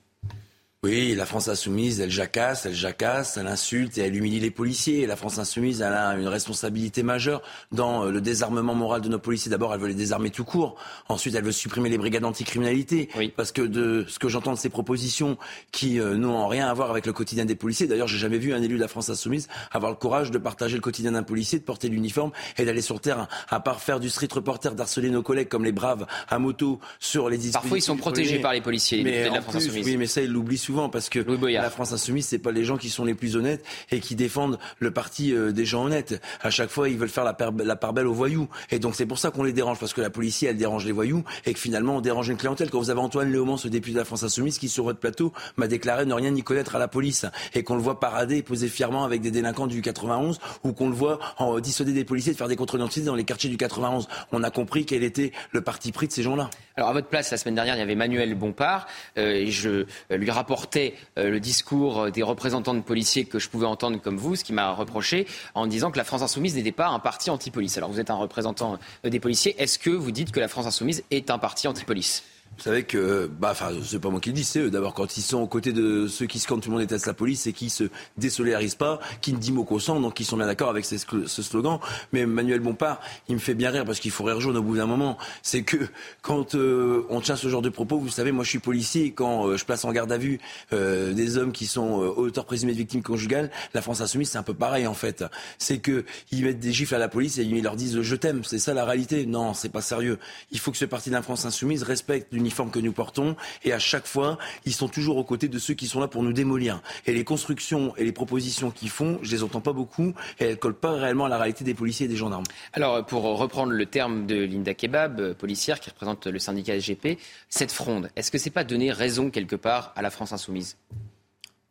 Oui, 0.85 1.15
la 1.15 1.25
France 1.25 1.47
insoumise, 1.47 1.99
elle 1.99 2.11
jacasse, 2.11 2.67
elle 2.67 2.75
jacasse, 2.75 3.37
elle 3.37 3.47
insulte 3.47 3.97
et 3.97 4.01
elle 4.01 4.15
humilie 4.15 4.39
les 4.39 4.51
policiers. 4.51 5.07
La 5.07 5.15
France 5.15 5.39
insoumise, 5.39 5.81
elle 5.81 5.93
a 5.93 6.15
une 6.15 6.27
responsabilité 6.27 7.01
majeure 7.01 7.41
dans 7.71 8.05
euh, 8.05 8.11
le 8.11 8.21
désarmement 8.21 8.75
moral 8.75 9.01
de 9.01 9.09
nos 9.09 9.17
policiers. 9.17 9.49
D'abord, 9.49 9.73
elle 9.73 9.79
veut 9.79 9.87
les 9.87 9.95
désarmer 9.95 10.29
tout 10.29 10.43
court. 10.43 10.75
Ensuite, 11.09 11.33
elle 11.33 11.43
veut 11.43 11.51
supprimer 11.51 11.89
les 11.89 11.97
brigades 11.97 12.23
anticriminalité. 12.23 13.09
Oui. 13.17 13.33
Parce 13.35 13.51
que 13.51 13.63
de 13.63 14.05
ce 14.07 14.19
que 14.19 14.29
j'entends 14.29 14.53
de 14.53 14.59
ces 14.59 14.69
propositions 14.69 15.39
qui 15.71 15.99
euh, 15.99 16.17
n'ont 16.17 16.47
rien 16.47 16.67
à 16.67 16.73
voir 16.75 16.91
avec 16.91 17.07
le 17.07 17.13
quotidien 17.13 17.45
des 17.45 17.55
policiers, 17.55 17.87
d'ailleurs, 17.87 18.07
j'ai 18.07 18.19
jamais 18.19 18.37
vu 18.37 18.53
un 18.53 18.61
élu 18.61 18.75
de 18.75 18.81
la 18.81 18.87
France 18.87 19.09
insoumise 19.09 19.47
avoir 19.71 19.91
le 19.91 19.97
courage 19.97 20.29
de 20.29 20.37
partager 20.37 20.75
le 20.75 20.81
quotidien 20.81 21.13
d'un 21.13 21.23
policier, 21.23 21.57
de 21.57 21.63
porter 21.63 21.89
l'uniforme 21.89 22.29
et 22.59 22.65
d'aller 22.65 22.83
sur 22.83 23.01
terrain. 23.01 23.27
À 23.49 23.59
part 23.59 23.81
faire 23.81 23.99
du 23.99 24.11
street 24.11 24.27
reporter, 24.31 24.75
d'harceler 24.75 25.09
nos 25.09 25.23
collègues 25.23 25.47
comme 25.47 25.65
les 25.65 25.71
braves 25.71 26.05
à 26.29 26.37
moto 26.37 26.79
sur 26.99 27.27
les. 27.27 27.39
Parfois, 27.49 27.79
ils 27.79 27.81
sont 27.81 27.97
protégés 27.97 28.37
par 28.37 28.53
les 28.53 28.61
policiers, 28.61 29.03
mais 29.03 29.29
de 29.29 29.33
la 29.33 29.41
France 29.41 29.55
insoumise. 29.55 29.87
Oui, 29.87 29.97
mais 29.97 30.05
ça, 30.05 30.21
ils 30.21 30.31
l'oublient 30.31 30.59
souvent 30.59 30.74
parce 30.91 31.09
que 31.09 31.19
la 31.19 31.69
France 31.69 31.93
insoumise, 31.93 32.27
c'est 32.27 32.39
pas 32.39 32.51
les 32.51 32.63
gens 32.63 32.77
qui 32.77 32.89
sont 32.89 33.05
les 33.05 33.15
plus 33.15 33.35
honnêtes 33.35 33.65
et 33.91 33.99
qui 33.99 34.15
défendent 34.15 34.59
le 34.79 34.91
parti 34.91 35.33
euh, 35.33 35.51
des 35.51 35.65
gens 35.65 35.85
honnêtes. 35.85 36.21
À 36.41 36.49
chaque 36.49 36.69
fois, 36.69 36.89
ils 36.89 36.97
veulent 36.97 37.09
faire 37.09 37.23
la, 37.23 37.33
part 37.33 37.93
belle 37.93 38.07
aux 38.07 38.13
voyous. 38.13 38.47
Et 38.71 38.79
donc 38.79 38.95
c'est 38.95 39.05
pour 39.05 39.19
ça 39.19 39.31
qu'on 39.31 39.43
les 39.43 39.53
dérange, 39.53 39.79
parce 39.79 39.93
que 39.93 40.01
la 40.01 40.09
police, 40.09 40.43
elle 40.43 40.57
dérange 40.57 40.85
les 40.85 40.91
voyous 40.91 41.23
et 41.45 41.53
que 41.53 41.59
finalement 41.59 41.97
on 41.97 42.01
dérange 42.01 42.29
une 42.29 42.37
clientèle. 42.37 42.69
Quand 42.69 42.79
vous 42.79 42.89
avez 42.89 42.99
Antoine 42.99 43.31
Léaumont, 43.31 43.57
ce 43.57 43.67
député 43.67 43.93
de 43.93 43.99
la 43.99 44.05
France 44.05 44.23
insoumise, 44.23 44.57
qui 44.57 44.69
sur 44.69 44.83
votre 44.83 44.99
plateau 44.99 45.33
m'a 45.57 45.67
déclaré 45.67 46.05
ne 46.05 46.13
rien 46.13 46.33
y 46.35 46.43
connaître 46.43 46.75
à 46.75 46.79
la 46.79 46.87
police 46.87 47.25
et 47.53 47.63
qu'on 47.63 47.75
le 47.75 47.81
voit 47.81 47.99
parader 47.99 48.37
et 48.37 48.43
poser 48.43 48.67
fièrement 48.67 49.05
avec 49.05 49.21
des 49.21 49.31
délinquants 49.31 49.67
du 49.67 49.81
91 49.81 50.39
ou 50.63 50.73
qu'on 50.73 50.89
le 50.89 50.95
voit 50.95 51.19
en 51.37 51.59
dissuader 51.59 51.93
des 51.93 52.05
policiers 52.05 52.33
de 52.33 52.37
faire 52.37 52.47
des 52.47 52.55
contrôles 52.55 52.79
d'identité 52.79 53.05
dans 53.05 53.15
les 53.15 53.23
quartiers 53.23 53.49
du 53.49 53.57
91. 53.57 54.07
On 54.31 54.43
a 54.43 54.51
compris 54.51 54.85
quel 54.85 55.03
était 55.03 55.31
le 55.51 55.61
parti 55.61 55.91
pris 55.91 56.07
de 56.07 56.11
ces 56.11 56.23
gens-là. 56.23 56.49
Alors 56.77 56.89
à 56.89 56.93
votre 56.93 57.07
place, 57.07 57.31
la 57.31 57.37
semaine 57.37 57.55
dernière, 57.55 57.75
il 57.75 57.79
y 57.79 57.81
avait 57.81 57.95
Manuel 57.95 58.35
Bompard 58.35 58.87
euh, 59.17 59.31
et 59.31 59.51
je 59.51 59.69
euh, 59.69 60.17
lui 60.17 60.29
rapportais 60.29 60.64
euh, 60.75 61.29
le 61.29 61.39
discours 61.39 62.11
des 62.11 62.23
représentants 62.23 62.73
de 62.73 62.81
policiers 62.81 63.25
que 63.25 63.39
je 63.39 63.49
pouvais 63.49 63.65
entendre 63.65 63.99
comme 64.01 64.17
vous, 64.17 64.35
ce 64.35 64.43
qui 64.43 64.53
m'a 64.53 64.71
reproché 64.71 65.27
en 65.53 65.67
disant 65.67 65.91
que 65.91 65.97
la 65.97 66.03
France 66.03 66.21
insoumise 66.21 66.55
n'était 66.55 66.71
pas 66.71 66.87
un 66.87 66.99
parti 66.99 67.29
anti-police. 67.29 67.77
Alors 67.77 67.91
vous 67.91 67.99
êtes 67.99 68.09
un 68.09 68.15
représentant 68.15 68.77
des 69.03 69.19
policiers. 69.19 69.55
Est-ce 69.61 69.79
que 69.79 69.89
vous 69.89 70.11
dites 70.11 70.31
que 70.31 70.39
la 70.39 70.47
France 70.47 70.65
insoumise 70.65 71.03
est 71.11 71.29
un 71.29 71.37
parti 71.37 71.67
anti-police? 71.67 72.23
Vous 72.57 72.63
savez 72.63 72.83
que, 72.83 73.29
bah, 73.39 73.49
enfin, 73.51 73.71
c'est 73.83 73.99
pas 73.99 74.09
moi 74.09 74.19
qui 74.19 74.29
le 74.29 74.35
dis, 74.35 74.43
c'est 74.43 74.59
eux. 74.59 74.71
D'abord, 74.71 74.93
quand 74.93 75.17
ils 75.17 75.21
sont 75.21 75.39
aux 75.39 75.47
côtés 75.47 75.73
de 75.73 76.07
ceux 76.07 76.25
qui 76.25 76.39
scandent 76.39 76.61
tout 76.61 76.69
le 76.69 76.75
monde 76.75 76.83
déteste 76.83 77.05
la 77.05 77.13
police 77.13 77.47
et 77.47 77.53
qui 77.53 77.69
se 77.69 77.85
désolidarisent 78.17 78.75
pas, 78.75 78.99
qui 79.21 79.33
ne 79.33 79.37
dit 79.37 79.51
mot 79.51 79.65
sang, 79.79 79.99
donc 79.99 80.19
ils 80.19 80.25
sont 80.25 80.37
bien 80.37 80.45
d'accord 80.45 80.69
avec 80.69 80.85
ce, 80.85 80.97
slogan. 81.41 81.79
Mais 82.13 82.25
Manuel 82.25 82.61
Bompard, 82.61 83.01
il 83.27 83.35
me 83.35 83.39
fait 83.39 83.55
bien 83.55 83.71
rire 83.71 83.83
parce 83.85 83.99
qu'il 83.99 84.11
faut 84.11 84.23
rire 84.23 84.39
jaune 84.39 84.55
au 84.55 84.61
bout 84.61 84.77
d'un 84.77 84.85
moment. 84.85 85.17
C'est 85.41 85.63
que 85.63 85.77
quand 86.21 86.55
euh, 86.55 87.05
on 87.09 87.19
tient 87.19 87.35
ce 87.35 87.49
genre 87.49 87.61
de 87.61 87.69
propos, 87.69 87.97
vous 87.97 88.09
savez, 88.09 88.31
moi 88.31 88.43
je 88.43 88.49
suis 88.51 88.59
policier 88.59 89.11
quand 89.11 89.47
euh, 89.47 89.57
je 89.57 89.65
place 89.65 89.83
en 89.83 89.91
garde 89.91 90.11
à 90.11 90.17
vue 90.17 90.39
euh, 90.71 91.13
des 91.13 91.37
hommes 91.37 91.51
qui 91.51 91.67
sont 91.67 91.91
auteurs 91.93 92.45
présumés 92.45 92.71
de 92.71 92.77
victimes 92.77 93.03
conjugales, 93.03 93.51
la 93.73 93.81
France 93.81 93.99
insoumise, 93.99 94.29
c'est 94.29 94.37
un 94.37 94.43
peu 94.43 94.53
pareil 94.53 94.87
en 94.87 94.93
fait. 94.93 95.25
C'est 95.57 95.79
que 95.79 96.05
ils 96.31 96.43
mettent 96.43 96.59
des 96.59 96.71
gifles 96.71 96.95
à 96.95 96.99
la 96.99 97.09
police 97.09 97.37
et 97.37 97.43
ils 97.43 97.63
leur 97.63 97.75
disent 97.75 98.01
je 98.01 98.15
t'aime. 98.15 98.43
C'est 98.43 98.59
ça 98.59 98.73
la 98.73 98.85
réalité. 98.85 99.25
Non, 99.25 99.53
c'est 99.53 99.69
pas 99.69 99.81
sérieux. 99.81 100.19
Il 100.51 100.59
faut 100.59 100.71
que 100.71 100.77
ce 100.77 100.85
parti 100.85 101.09
de 101.09 101.15
la 101.15 101.21
France 101.21 101.45
insoumise 101.45 101.83
respecte 101.83 102.31
l'uniforme 102.45 102.69
que 102.69 102.79
nous 102.79 102.93
portons. 102.93 103.35
Et 103.63 103.73
à 103.73 103.79
chaque 103.79 104.05
fois, 104.05 104.37
ils 104.65 104.73
sont 104.73 104.87
toujours 104.87 105.17
aux 105.17 105.23
côtés 105.23 105.47
de 105.47 105.57
ceux 105.57 105.73
qui 105.73 105.87
sont 105.87 105.99
là 105.99 106.07
pour 106.07 106.21
nous 106.21 106.33
démolir. 106.33 106.81
Et 107.07 107.13
les 107.13 107.23
constructions 107.23 107.95
et 107.97 108.03
les 108.03 108.11
propositions 108.11 108.69
qu'ils 108.69 108.89
font, 108.89 109.19
je 109.23 109.31
les 109.31 109.41
entends 109.41 109.61
pas 109.61 109.73
beaucoup 109.73 110.13
et 110.39 110.45
elles 110.45 110.59
collent 110.59 110.75
pas 110.75 110.93
réellement 110.93 111.25
à 111.25 111.29
la 111.29 111.37
réalité 111.37 111.63
des 111.63 111.73
policiers 111.73 112.05
et 112.05 112.09
des 112.09 112.15
gendarmes. 112.15 112.43
Alors, 112.73 113.03
pour 113.05 113.23
reprendre 113.23 113.71
le 113.71 113.85
terme 113.87 114.27
de 114.27 114.35
Linda 114.35 114.73
Kebab, 114.75 115.19
euh, 115.19 115.33
policière 115.33 115.79
qui 115.79 115.89
représente 115.89 116.27
le 116.27 116.37
syndicat 116.37 116.79
SGP, 116.79 117.17
cette 117.49 117.71
fronde, 117.71 118.09
est-ce 118.15 118.29
que 118.29 118.37
c'est 118.37 118.51
pas 118.51 118.63
donner 118.63 118.91
raison 118.91 119.31
quelque 119.31 119.55
part 119.55 119.91
à 119.95 120.01
la 120.01 120.11
France 120.11 120.31
insoumise? 120.31 120.77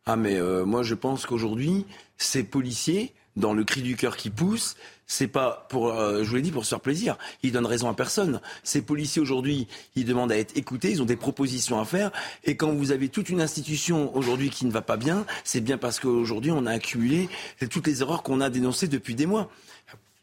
Ah, 0.06 0.16
mais 0.16 0.36
euh, 0.36 0.64
moi 0.64 0.82
je 0.82 0.94
pense 0.94 1.24
qu'aujourd'hui, 1.24 1.86
ces 2.18 2.44
policiers, 2.44 3.14
dans 3.36 3.52
le 3.52 3.64
cri 3.64 3.82
du 3.82 3.96
cœur 3.96 4.16
qui 4.16 4.30
pousse, 4.30 4.76
c'est 5.06 5.28
pas 5.28 5.66
pour, 5.68 5.88
euh, 5.88 6.22
je 6.22 6.28
vous 6.28 6.36
l'ai 6.36 6.42
dit, 6.42 6.50
pour 6.50 6.64
se 6.64 6.70
faire 6.70 6.80
plaisir. 6.80 7.18
Ils 7.42 7.52
donnent 7.52 7.66
raison 7.66 7.88
à 7.88 7.94
personne. 7.94 8.40
Ces 8.62 8.82
policiers 8.82 9.20
aujourd'hui, 9.20 9.66
ils 9.96 10.04
demandent 10.04 10.32
à 10.32 10.38
être 10.38 10.56
écoutés, 10.56 10.90
ils 10.90 11.02
ont 11.02 11.06
des 11.06 11.16
propositions 11.16 11.80
à 11.80 11.84
faire. 11.84 12.10
Et 12.44 12.56
quand 12.56 12.72
vous 12.72 12.92
avez 12.92 13.08
toute 13.08 13.28
une 13.28 13.40
institution 13.40 14.16
aujourd'hui 14.16 14.50
qui 14.50 14.66
ne 14.66 14.70
va 14.70 14.82
pas 14.82 14.96
bien, 14.96 15.26
c'est 15.42 15.60
bien 15.60 15.78
parce 15.78 16.00
qu'aujourd'hui 16.00 16.50
on 16.52 16.66
a 16.66 16.72
accumulé 16.72 17.28
toutes 17.70 17.86
les 17.86 18.02
erreurs 18.02 18.22
qu'on 18.22 18.40
a 18.40 18.50
dénoncées 18.50 18.88
depuis 18.88 19.14
des 19.14 19.26
mois. 19.26 19.50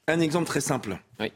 Un 0.07 0.19
exemple 0.19 0.47
très 0.47 0.61
simple. 0.61 0.97
Oui 1.19 1.31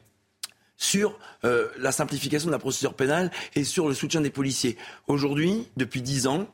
sur 0.78 1.18
euh, 1.46 1.70
la 1.78 1.94
simplification 1.94 2.48
de 2.48 2.52
la 2.52 2.60
procédure 2.60 2.96
pénale 2.96 3.32
et 3.56 3.64
sur 3.64 3.88
le 3.88 3.94
soutien 3.94 4.22
des 4.22 4.30
policiers. 4.30 4.78
Aujourd'hui, 5.08 5.68
depuis 5.78 6.02
dix 6.02 6.28
ans, 6.28 6.48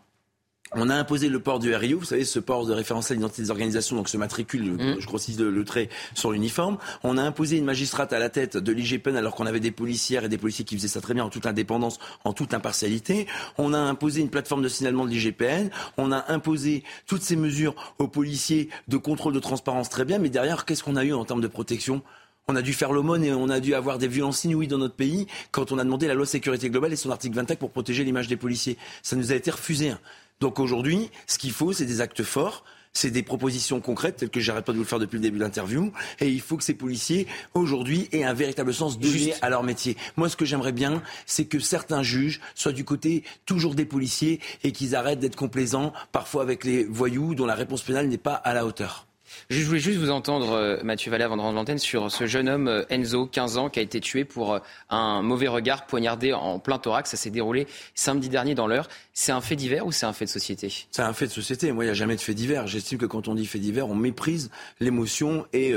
on 0.74 0.90
a 0.90 0.96
imposé 0.96 1.28
le 1.28 1.40
port 1.40 1.60
du 1.60 1.74
RIO, 1.76 2.00
vous 2.00 2.06
savez, 2.06 2.24
ce 2.24 2.40
port 2.40 2.66
de 2.66 2.74
référence 2.74 3.12
à 3.12 3.14
l'identité 3.14 3.42
des 3.42 3.52
organisations, 3.52 3.96
donc 3.98 4.08
ce 4.08 4.18
matricule, 4.18 4.72
mmh. 4.72 4.96
je 5.00 5.06
grossis 5.06 5.34
le, 5.34 5.50
le, 5.50 5.66
trait 5.66 5.90
sur 6.14 6.32
l'uniforme. 6.32 6.78
On 7.04 7.18
a 7.18 7.22
imposé 7.22 7.58
une 7.58 7.66
magistrate 7.66 8.14
à 8.14 8.20
la 8.20 8.30
tête 8.30 8.56
de 8.56 8.72
l'IGPN 8.72 9.16
alors 9.16 9.36
qu'on 9.36 9.46
avait 9.46 9.60
des 9.60 9.72
policières 9.72 10.24
et 10.24 10.30
des 10.30 10.38
policiers 10.38 10.64
qui 10.64 10.78
faisaient 10.78 10.88
ça 10.88 11.02
très 11.02 11.14
bien 11.14 11.26
en 11.26 11.30
toute 11.30 11.46
indépendance, 11.46 12.00
en 12.24 12.32
toute 12.32 12.54
impartialité. 12.54 13.28
On 13.58 13.74
a 13.74 13.80
imposé 13.80 14.22
une 14.22 14.30
plateforme 14.30 14.62
de 14.62 14.70
signalement 14.70 15.06
de 15.06 15.10
l'IGPN. 15.10 15.70
On 15.98 16.12
a 16.12 16.32
imposé 16.32 16.84
toutes 17.06 17.22
ces 17.22 17.36
mesures 17.36 17.76
aux 18.00 18.08
policiers 18.08 18.70
de 18.88 18.98
contrôle 18.98 19.34
de 19.34 19.40
transparence 19.40 19.90
très 19.90 20.06
bien. 20.06 20.20
Mais 20.20 20.30
derrière, 20.30 20.66
qu'est-ce 20.66 20.84
qu'on 20.84 20.96
a 20.96 21.04
eu 21.04 21.14
en 21.14 21.26
termes 21.26 21.42
de 21.42 21.48
protection? 21.48 22.02
On 22.48 22.56
a 22.56 22.62
dû 22.62 22.74
faire 22.74 22.92
l'aumône 22.92 23.24
et 23.24 23.34
on 23.34 23.50
a 23.50 23.60
dû 23.60 23.76
avoir 23.76 23.98
des 23.98 24.08
violences 24.08 24.44
inouïes 24.46 24.68
dans 24.68 24.78
notre 24.78 24.96
pays 24.96 25.28
quand 25.52 25.72
on 25.72 25.78
a 25.78 25.84
demandé 25.84 26.08
la 26.08 26.16
loi 26.16 26.26
sécurité 26.26 26.70
globale 26.70 26.92
et 26.92 26.96
son 26.96 27.12
article 27.12 27.36
25 27.36 27.60
pour 27.60 27.72
protéger 27.72 28.04
l'image 28.04 28.28
des 28.28 28.36
policiers. 28.36 28.78
Ça 29.04 29.16
nous 29.16 29.32
a 29.32 29.36
été 29.36 29.52
refusé. 29.52 29.94
Donc 30.42 30.60
aujourd'hui, 30.60 31.12
ce 31.28 31.38
qu'il 31.38 31.52
faut, 31.52 31.72
c'est 31.72 31.86
des 31.86 32.02
actes 32.02 32.24
forts. 32.24 32.66
C'est 32.94 33.12
des 33.12 33.24
propositions 33.24 33.80
concrètes, 33.80 34.18
telles 34.18 34.30
que 34.30 34.42
j'arrête 34.42 34.66
pas 34.66 34.74
de 34.74 34.78
vous 34.78 34.84
le 34.84 34.90
faire 34.90 35.00
depuis 35.00 35.16
le 35.16 35.22
début 35.22 35.38
de 35.38 35.44
l'interview. 35.44 35.94
Et 36.20 36.28
il 36.28 36.42
faut 36.42 36.58
que 36.58 36.64
ces 36.64 36.74
policiers, 36.74 37.26
aujourd'hui, 37.54 38.10
aient 38.12 38.26
un 38.26 38.34
véritable 38.34 38.74
sens 38.74 39.00
donné 39.00 39.34
à 39.42 39.50
leur 39.50 39.64
métier. 39.64 39.96
Moi, 40.18 40.28
ce 40.28 40.36
que 40.36 40.44
j'aimerais 40.44 40.74
bien, 40.74 41.02
c'est 41.26 41.46
que 41.46 41.60
certains 41.60 42.04
juges 42.04 42.42
soient 42.54 42.74
du 42.74 42.84
côté 42.84 43.24
toujours 43.46 43.76
des 43.76 43.86
policiers 43.86 44.42
et 44.66 44.74
qu'ils 44.74 44.94
arrêtent 44.94 45.20
d'être 45.20 45.38
complaisants, 45.38 45.94
parfois 46.12 46.42
avec 46.42 46.66
les 46.66 46.84
voyous 46.84 47.34
dont 47.34 47.46
la 47.46 47.56
réponse 47.56 47.82
pénale 47.82 48.08
n'est 48.08 48.18
pas 48.18 48.34
à 48.34 48.54
la 48.54 48.66
hauteur. 48.66 49.08
Je 49.50 49.64
voulais 49.64 49.80
juste 49.80 50.00
vous 50.00 50.12
entendre, 50.12 50.52
euh, 50.54 50.78
Mathieu 50.84 51.12
Vallet, 51.12 51.24
avant 51.24 51.38
de 51.38 51.42
rendre 51.42 51.56
l'antenne, 51.56 51.78
sur 51.78 52.12
ce 52.12 52.26
jeune 52.26 52.50
homme, 52.50 52.68
euh, 52.68 52.84
Enzo, 52.90 53.26
15 53.26 53.58
ans, 53.58 53.70
qui 53.70 53.80
a 53.80 53.82
été 53.82 54.00
tué 54.00 54.26
pour 54.26 54.54
euh, 54.54 54.60
un 54.90 55.22
mauvais 55.22 55.48
regard, 55.48 55.86
poignardé 55.86 56.34
en 56.34 56.60
plein 56.60 56.78
thorax. 56.78 57.12
Ça 57.12 57.18
s'est 57.18 57.30
déroulé 57.30 57.68
samedi 57.96 58.30
dernier 58.30 58.56
dans 58.56 58.68
l'heure. 58.68 58.88
C'est 59.14 59.34
un 59.34 59.42
fait 59.42 59.58
divers 59.58 59.86
ou 59.86 59.92
c'est 59.92 60.06
un 60.06 60.14
fait 60.14 60.26
de 60.26 60.30
société? 60.30 60.74
C'est 60.90 61.02
un 61.02 61.14
fait 61.14 61.28
de 61.28 61.32
société. 61.32 61.72
Moi, 61.74 61.84
il 61.84 61.88
n'y 61.88 61.92
a 61.92 61.96
jamais 61.96 62.16
de 62.16 62.22
fait 62.22 62.34
divers. 62.34 62.66
J'estime 62.68 62.98
que 62.98 63.06
quand 63.06 63.28
on 63.28 63.36
dit 63.36 63.46
fait 63.46 63.60
divers, 63.60 63.90
on 63.90 63.96
méprise 63.96 64.50
l'émotion 64.80 65.46
et 65.52 65.74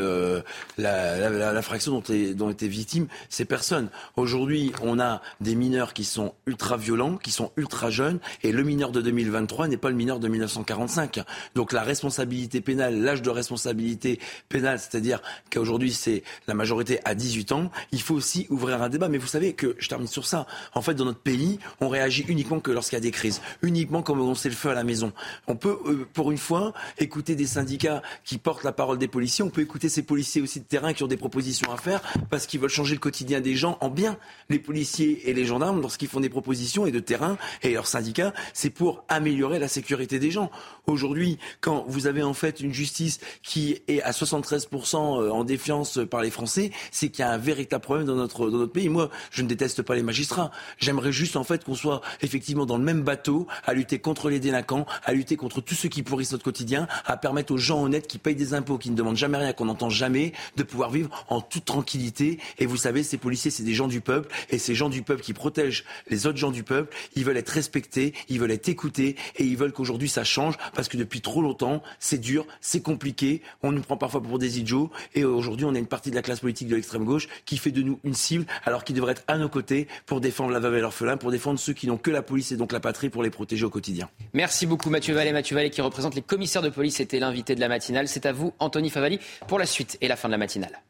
la, 0.79 1.63
fraction 1.63 1.93
dont, 1.93 2.03
dont 2.35 2.51
étaient 2.51 2.69
victimes 2.69 3.09
ces 3.29 3.45
personnes. 3.45 3.89
Aujourd'hui, 4.17 4.73
on 4.83 5.01
a 5.01 5.21
des 5.41 5.57
mineurs 5.57 5.95
qui 5.95 6.05
sont 6.05 6.35
ultra 6.47 6.77
violents, 6.77 7.17
qui 7.17 7.33
sont 7.33 7.51
ultra 7.57 7.91
jeunes, 7.91 8.21
et 8.43 8.53
le 8.53 8.63
mineur 8.63 8.93
de 8.93 9.01
2023 9.01 9.69
n'est 9.69 9.77
pas 9.77 9.91
le 9.91 9.97
mineur 9.97 10.21
de 10.21 10.29
1945. 10.29 11.21
Donc 11.55 11.73
la 11.73 11.83
responsabilité 11.83 12.61
pénale, 12.61 13.01
l'âge 13.01 13.23
de 13.23 13.31
responsabilité 13.31 14.21
pénale, 14.49 14.79
c'est-à-dire 14.79 15.21
qu'aujourd'hui 15.51 15.93
c'est 15.93 16.23
la 16.47 16.55
majorité 16.55 17.01
à 17.05 17.15
18 17.15 17.53
ans, 17.53 17.71
il 17.91 18.01
faut 18.01 18.15
aussi 18.15 18.47
ouvrir 18.51 18.83
un 18.83 18.89
débat. 18.89 19.09
Mais 19.09 19.19
vous 19.19 19.27
savez 19.27 19.55
que, 19.55 19.75
je 19.79 19.89
termine 19.89 20.07
sur 20.07 20.27
ça, 20.27 20.47
en 20.75 20.83
fait 20.83 20.95
dans 20.95 21.05
notre 21.05 21.21
pays, 21.21 21.59
on 21.81 21.89
réagit 21.89 22.25
uniquement 22.29 22.61
que 22.61 22.71
lorsqu'il 22.71 22.97
y 22.97 22.99
a 22.99 23.01
des 23.01 23.11
uniquement 23.63 24.03
quand 24.03 24.15
on 24.15 24.35
sait 24.35 24.49
le 24.49 24.55
feu 24.55 24.71
à 24.71 24.75
la 24.75 24.85
maison. 24.85 25.13
On 25.47 25.57
peut, 25.57 25.79
euh, 25.87 26.07
pour 26.13 26.33
une 26.33 26.39
fois, 26.39 26.73
écouter 26.99 27.35
des 27.35 27.47
syndicats 27.47 28.03
qui 28.25 28.39
portent 28.39 28.65
la 28.65 28.73
parole 28.73 28.99
des 28.99 29.09
policiers, 29.09 29.45
on 29.45 29.51
peut 29.51 29.63
écouter 29.63 29.89
ces 29.89 30.03
policiers 30.03 30.43
aussi 30.43 30.61
de 30.61 30.65
terrain 30.65 30.93
qui 30.93 31.03
ont 31.03 31.09
des 31.09 31.17
propositions 31.17 31.73
à 31.73 31.77
faire 31.77 32.01
parce 32.31 32.47
qu'ils 32.47 32.61
veulent 32.61 32.71
changer 32.71 32.95
le 32.95 33.01
quotidien 33.01 33.41
des 33.41 33.55
gens 33.55 33.79
en 33.81 33.89
bien. 33.89 34.17
Les 34.49 34.59
policiers 34.59 35.29
et 35.29 35.35
les 35.35 35.45
gendarmes, 35.45 35.81
lorsqu'ils 35.81 36.09
font 36.09 36.21
des 36.21 36.29
propositions 36.29 36.87
et 36.87 36.93
de 36.93 37.01
terrain 37.01 37.37
et 37.63 37.73
leurs 37.73 37.87
syndicats, 37.87 38.33
c'est 38.53 38.71
pour 38.71 39.05
améliorer 39.09 39.59
la 39.59 39.69
sécurité 39.69 40.19
des 40.19 40.31
gens. 40.31 40.51
Aujourd'hui, 40.87 41.39
quand 41.61 41.85
vous 41.89 42.07
avez 42.07 42.23
en 42.23 42.35
fait 42.35 42.61
une 42.61 42.73
justice 42.73 43.21
qui 43.43 43.81
est 43.89 44.03
à 44.03 44.11
73% 44.11 44.97
euh, 44.97 45.31
en 45.31 45.45
défiance 45.45 45.99
par 46.11 46.23
les 46.23 46.31
Français, 46.31 46.71
c'est 46.91 47.09
qu'il 47.09 47.25
y 47.25 47.29
a 47.29 47.31
un 47.31 47.39
véritable 47.39 47.83
problème 47.83 48.07
dans 48.07 48.17
notre, 48.17 48.51
dans 48.51 48.59
notre 48.59 48.73
pays. 48.73 48.89
Moi, 48.89 49.11
je 49.31 49.43
ne 49.43 49.49
déteste 49.49 49.83
pas 49.83 49.95
les 49.95 50.03
magistrats. 50.03 50.51
J'aimerais 50.79 51.13
juste 51.13 51.37
en 51.37 51.45
fait 51.45 51.65
qu'on 51.65 51.75
soit 51.75 52.01
effectivement 52.21 52.67
dans 52.67 52.77
le 52.77 52.85
même 52.85 53.03
bateau 53.03 53.14
à 53.65 53.75
lutter 53.75 53.99
contre 53.99 54.31
les 54.31 54.41
délinquants, 54.41 54.87
à 55.05 55.13
lutter 55.13 55.37
contre 55.37 55.61
tous 55.61 55.75
ceux 55.75 55.89
qui 55.89 56.03
pourrissent 56.03 56.33
notre 56.33 56.45
quotidien, 56.45 56.87
à 57.07 57.17
permettre 57.17 57.53
aux 57.53 57.59
gens 57.59 57.83
honnêtes 57.83 58.07
qui 58.07 58.19
payent 58.19 58.35
des 58.35 58.55
impôts, 58.55 58.79
qui 58.79 58.91
ne 58.91 58.97
demandent 58.97 59.17
jamais 59.17 59.39
rien, 59.39 59.53
qu'on 59.53 59.67
n'entend 59.67 59.91
jamais, 59.91 60.33
de 60.57 60.63
pouvoir 60.63 60.91
vivre 60.91 61.25
en 61.29 61.41
toute 61.41 61.65
tranquillité. 61.65 62.39
Et 62.59 62.67
vous 62.67 62.77
savez, 62.77 63.03
ces 63.03 63.19
policiers, 63.19 63.51
c'est 63.51 63.63
des 63.63 63.75
gens 63.75 63.89
du 63.89 64.01
peuple, 64.01 64.29
et 64.51 64.59
ces 64.59 64.75
gens 64.75 64.89
du 64.89 65.03
peuple 65.03 65.23
qui 65.23 65.33
protègent 65.33 65.85
les 66.09 66.27
autres 66.27 66.39
gens 66.39 66.51
du 66.51 66.63
peuple, 66.63 66.95
ils 67.15 67.25
veulent 67.25 67.37
être 67.37 67.51
respectés, 67.51 68.15
ils 68.29 68.39
veulent 68.39 68.51
être 68.51 68.69
écoutés, 68.69 69.17
et 69.37 69.45
ils 69.45 69.57
veulent 69.57 69.73
qu'aujourd'hui 69.73 70.09
ça 70.09 70.25
change, 70.25 70.57
parce 70.75 70.89
que 70.89 70.97
depuis 70.97 71.21
trop 71.21 71.43
longtemps, 71.43 71.83
c'est 71.99 72.19
dur, 72.19 72.47
c'est 72.61 72.81
compliqué. 72.81 73.43
On 73.63 73.73
nous 73.73 73.83
prend 73.83 73.97
parfois 73.97 74.23
pour 74.23 74.39
des 74.39 74.59
idiots, 74.59 74.91
et 75.15 75.25
aujourd'hui 75.25 75.65
on 75.65 75.75
a 75.75 75.79
une 75.79 75.87
partie 75.87 76.11
de 76.11 76.15
la 76.15 76.23
classe 76.23 76.41
politique 76.41 76.69
de 76.69 76.77
l'extrême 76.77 77.05
gauche 77.05 77.29
qui 77.45 77.57
fait 77.57 77.71
de 77.71 77.83
nous 77.83 78.01
une 78.05 78.15
cible, 78.15 78.47
alors 78.65 78.85
qu'ils 78.85 78.97
devraient 78.97 79.13
être 79.13 79.25
à 79.29 79.39
nos 79.39 79.49
côtés 79.49 79.89
pour 80.07 80.21
défendre 80.21 80.51
la 80.51 80.61
veuve 80.61 80.77
et 80.77 80.81
l'orphelin, 80.81 81.17
pour 81.17 81.31
défendre 81.31 81.59
ceux 81.59 81.73
qui 81.73 81.87
n'ont 81.87 81.97
que 81.97 82.11
la 82.11 82.23
police 82.23 82.53
et 82.53 82.57
donc 82.57 82.73
la 82.73 82.81
patrie 82.81 83.04
pour 83.11 83.23
les 83.23 83.31
protéger 83.31 83.65
au 83.65 83.71
quotidien. 83.71 84.09
Merci 84.33 84.67
beaucoup 84.67 84.91
Mathieu 84.91 85.15
Vallée. 85.15 85.33
Mathieu 85.33 85.55
Vallée 85.55 85.71
qui 85.71 85.81
représente 85.81 86.15
les 86.15 86.23
commissaires 86.23 86.63
de 86.63 86.69
police 86.69 87.01
était 87.01 87.19
l'invité 87.19 87.55
de 87.55 87.61
la 87.61 87.69
matinale. 87.69 88.09
C'est 88.09 88.27
à 88.27 88.33
vous 88.33 88.53
Anthony 88.59 88.91
Favali 88.91 89.19
pour 89.47 89.59
la 89.59 89.67
suite 89.67 89.99
et 90.01 90.09
la 90.09 90.17
fin 90.17 90.29
de 90.29 90.33
la 90.33 90.39
matinale. 90.39 90.83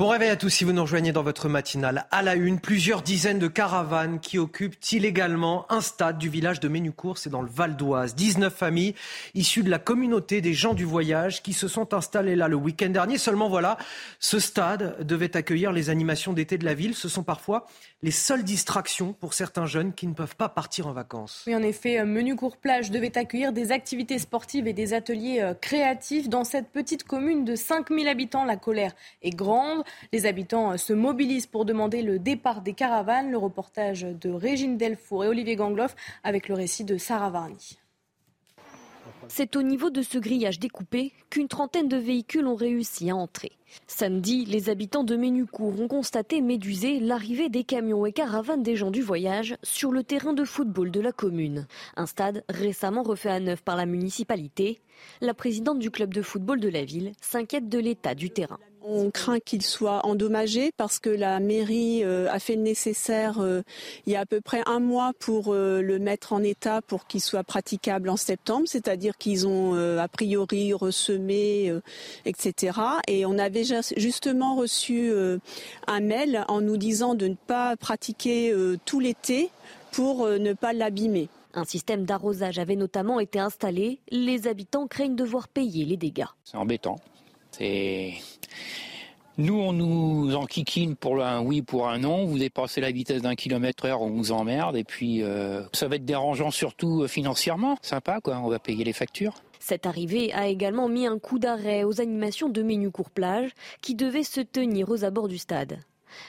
Bon 0.00 0.08
réveil 0.08 0.30
à 0.30 0.36
tous 0.36 0.48
si 0.48 0.64
vous 0.64 0.72
nous 0.72 0.80
rejoignez 0.80 1.12
dans 1.12 1.22
votre 1.22 1.50
matinale. 1.50 2.06
À 2.10 2.22
la 2.22 2.34
une, 2.34 2.58
plusieurs 2.58 3.02
dizaines 3.02 3.38
de 3.38 3.48
caravanes 3.48 4.18
qui 4.18 4.38
occupent 4.38 4.82
illégalement 4.92 5.70
un 5.70 5.82
stade 5.82 6.16
du 6.16 6.30
village 6.30 6.58
de 6.58 6.68
Ménucourt, 6.68 7.18
c'est 7.18 7.28
dans 7.28 7.42
le 7.42 7.50
Val 7.50 7.76
d'Oise. 7.76 8.14
19 8.14 8.50
familles 8.50 8.94
issues 9.34 9.62
de 9.62 9.68
la 9.68 9.78
communauté 9.78 10.40
des 10.40 10.54
gens 10.54 10.72
du 10.72 10.86
voyage 10.86 11.42
qui 11.42 11.52
se 11.52 11.68
sont 11.68 11.92
installées 11.92 12.34
là 12.34 12.48
le 12.48 12.56
week-end 12.56 12.88
dernier. 12.88 13.18
Seulement 13.18 13.50
voilà, 13.50 13.76
ce 14.20 14.38
stade 14.38 15.06
devait 15.06 15.36
accueillir 15.36 15.70
les 15.70 15.90
animations 15.90 16.32
d'été 16.32 16.56
de 16.56 16.64
la 16.64 16.72
ville. 16.72 16.94
Ce 16.94 17.10
sont 17.10 17.22
parfois 17.22 17.66
les 18.02 18.10
seules 18.10 18.42
distractions 18.42 19.12
pour 19.12 19.34
certains 19.34 19.66
jeunes 19.66 19.92
qui 19.92 20.06
ne 20.06 20.14
peuvent 20.14 20.36
pas 20.36 20.48
partir 20.48 20.86
en 20.86 20.92
vacances. 20.92 21.44
Oui, 21.46 21.54
en 21.54 21.62
effet, 21.62 22.02
Menucourt 22.06 22.56
Plage 22.56 22.90
devait 22.90 23.18
accueillir 23.18 23.52
des 23.52 23.70
activités 23.70 24.18
sportives 24.18 24.66
et 24.66 24.72
des 24.72 24.94
ateliers 24.94 25.42
euh, 25.42 25.52
créatifs. 25.52 26.30
Dans 26.30 26.44
cette 26.44 26.70
petite 26.70 27.04
commune 27.04 27.44
de 27.44 27.54
5000 27.54 28.08
habitants, 28.08 28.46
la 28.46 28.56
colère 28.56 28.92
est 29.20 29.36
grande. 29.36 29.84
Les 30.12 30.26
habitants 30.26 30.72
euh, 30.72 30.76
se 30.76 30.92
mobilisent 30.92 31.46
pour 31.46 31.64
demander 31.64 32.02
le 32.02 32.18
départ 32.18 32.62
des 32.62 32.74
caravanes. 32.74 33.30
Le 33.30 33.38
reportage 33.38 34.02
de 34.02 34.30
Régine 34.30 34.76
Delfour 34.76 35.24
et 35.24 35.28
Olivier 35.28 35.56
Gangloff 35.56 35.94
avec 36.24 36.48
le 36.48 36.54
récit 36.54 36.84
de 36.84 36.98
Sarah 36.98 37.30
Varny. 37.30 37.78
C'est 39.28 39.54
au 39.54 39.62
niveau 39.62 39.90
de 39.90 40.02
ce 40.02 40.18
grillage 40.18 40.58
découpé 40.58 41.12
qu'une 41.30 41.46
trentaine 41.46 41.86
de 41.88 41.96
véhicules 41.96 42.46
ont 42.46 42.56
réussi 42.56 43.10
à 43.10 43.16
entrer. 43.16 43.52
Samedi, 43.86 44.44
les 44.44 44.68
habitants 44.68 45.04
de 45.04 45.14
Ménucourt 45.14 45.80
ont 45.80 45.86
constaté 45.86 46.40
médusé 46.40 46.98
l'arrivée 46.98 47.48
des 47.48 47.62
camions 47.62 48.04
et 48.06 48.12
caravanes 48.12 48.64
des 48.64 48.74
gens 48.74 48.90
du 48.90 49.02
voyage 49.02 49.56
sur 49.62 49.92
le 49.92 50.02
terrain 50.02 50.32
de 50.32 50.44
football 50.44 50.90
de 50.90 51.00
la 51.00 51.12
commune. 51.12 51.68
Un 51.96 52.06
stade 52.06 52.42
récemment 52.48 53.04
refait 53.04 53.30
à 53.30 53.38
neuf 53.38 53.62
par 53.62 53.76
la 53.76 53.86
municipalité. 53.86 54.80
La 55.20 55.34
présidente 55.34 55.78
du 55.78 55.92
club 55.92 56.12
de 56.12 56.22
football 56.22 56.58
de 56.58 56.68
la 56.68 56.84
ville 56.84 57.12
s'inquiète 57.20 57.68
de 57.68 57.78
l'état 57.78 58.16
du 58.16 58.30
terrain. 58.30 58.58
On 58.82 59.10
craint 59.10 59.40
qu'il 59.40 59.62
soit 59.62 60.06
endommagé 60.06 60.72
parce 60.76 60.98
que 60.98 61.10
la 61.10 61.38
mairie 61.38 62.02
euh, 62.02 62.30
a 62.30 62.38
fait 62.38 62.56
le 62.56 62.62
nécessaire 62.62 63.38
euh, 63.40 63.62
il 64.06 64.12
y 64.12 64.16
a 64.16 64.20
à 64.20 64.26
peu 64.26 64.40
près 64.40 64.62
un 64.64 64.80
mois 64.80 65.12
pour 65.18 65.52
euh, 65.52 65.82
le 65.82 65.98
mettre 65.98 66.32
en 66.32 66.42
état 66.42 66.80
pour 66.80 67.06
qu'il 67.06 67.20
soit 67.20 67.44
praticable 67.44 68.08
en 68.08 68.16
septembre, 68.16 68.64
c'est-à-dire 68.66 69.18
qu'ils 69.18 69.46
ont 69.46 69.74
a 69.74 70.08
priori 70.08 70.72
ressemé, 70.72 71.72
etc. 72.24 72.78
Et 73.06 73.26
on 73.26 73.38
avait 73.38 73.64
justement 73.96 74.56
reçu 74.56 75.12
un 75.86 76.00
mail 76.00 76.44
en 76.48 76.60
nous 76.60 76.76
disant 76.76 77.14
de 77.14 77.28
ne 77.28 77.34
pas 77.34 77.76
pratiquer 77.76 78.54
tout 78.84 79.00
l'été 79.00 79.50
pour 79.92 80.26
ne 80.26 80.52
pas 80.52 80.72
l'abîmer. 80.72 81.28
Un 81.54 81.64
système 81.64 82.04
d'arrosage 82.04 82.58
avait 82.58 82.76
notamment 82.76 83.20
été 83.20 83.38
installé. 83.38 83.98
Les 84.10 84.46
habitants 84.46 84.86
craignent 84.86 85.16
de 85.16 85.24
voir 85.24 85.48
payer 85.48 85.84
les 85.84 85.96
dégâts. 85.96 86.26
C'est 86.44 86.56
embêtant. 86.56 87.00
C'est 87.50 88.14
nous, 89.40 89.54
on 89.54 89.72
nous 89.72 90.34
enquiquine 90.34 90.96
pour 90.96 91.24
un 91.24 91.40
oui, 91.40 91.62
pour 91.62 91.88
un 91.88 91.98
non. 91.98 92.26
Vous 92.26 92.38
dépassez 92.38 92.80
la 92.82 92.90
vitesse 92.90 93.22
d'un 93.22 93.34
kilomètre 93.34 93.86
heure, 93.86 94.02
on 94.02 94.10
vous 94.10 94.32
emmerde. 94.32 94.76
Et 94.76 94.84
puis, 94.84 95.22
euh, 95.22 95.62
ça 95.72 95.88
va 95.88 95.96
être 95.96 96.04
dérangeant 96.04 96.50
surtout 96.50 97.02
euh, 97.02 97.08
financièrement. 97.08 97.78
Sympa, 97.80 98.20
quoi. 98.20 98.38
On 98.38 98.48
va 98.48 98.58
payer 98.58 98.84
les 98.84 98.92
factures. 98.92 99.34
Cette 99.58 99.86
arrivée 99.86 100.32
a 100.34 100.48
également 100.48 100.88
mis 100.88 101.06
un 101.06 101.18
coup 101.18 101.38
d'arrêt 101.38 101.84
aux 101.84 102.00
animations 102.00 102.48
de 102.48 102.62
Ménucourt 102.62 103.10
Plage 103.10 103.50
qui 103.80 103.94
devaient 103.94 104.24
se 104.24 104.40
tenir 104.40 104.90
aux 104.90 105.04
abords 105.04 105.28
du 105.28 105.38
stade. 105.38 105.78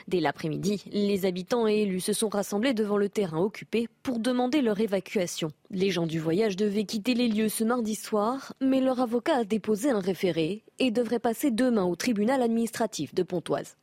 Dès 0.07 0.19
l'après-midi, 0.19 0.83
les 0.91 1.25
habitants 1.25 1.67
et 1.67 1.81
élus 1.81 2.01
se 2.01 2.13
sont 2.13 2.29
rassemblés 2.29 2.73
devant 2.73 2.97
le 2.97 3.09
terrain 3.09 3.39
occupé 3.39 3.87
pour 4.03 4.19
demander 4.19 4.61
leur 4.61 4.79
évacuation. 4.79 5.51
Les 5.69 5.91
gens 5.91 6.07
du 6.07 6.19
voyage 6.19 6.55
devaient 6.55 6.85
quitter 6.85 7.13
les 7.13 7.27
lieux 7.27 7.49
ce 7.49 7.63
mardi 7.63 7.95
soir, 7.95 8.53
mais 8.61 8.81
leur 8.81 8.99
avocat 8.99 9.37
a 9.37 9.43
déposé 9.43 9.89
un 9.89 9.99
référé 9.99 10.63
et 10.79 10.91
devrait 10.91 11.19
passer 11.19 11.51
demain 11.51 11.83
au 11.83 11.95
tribunal 11.95 12.41
administratif 12.41 13.13
de 13.13 13.23
Pontoise. 13.23 13.77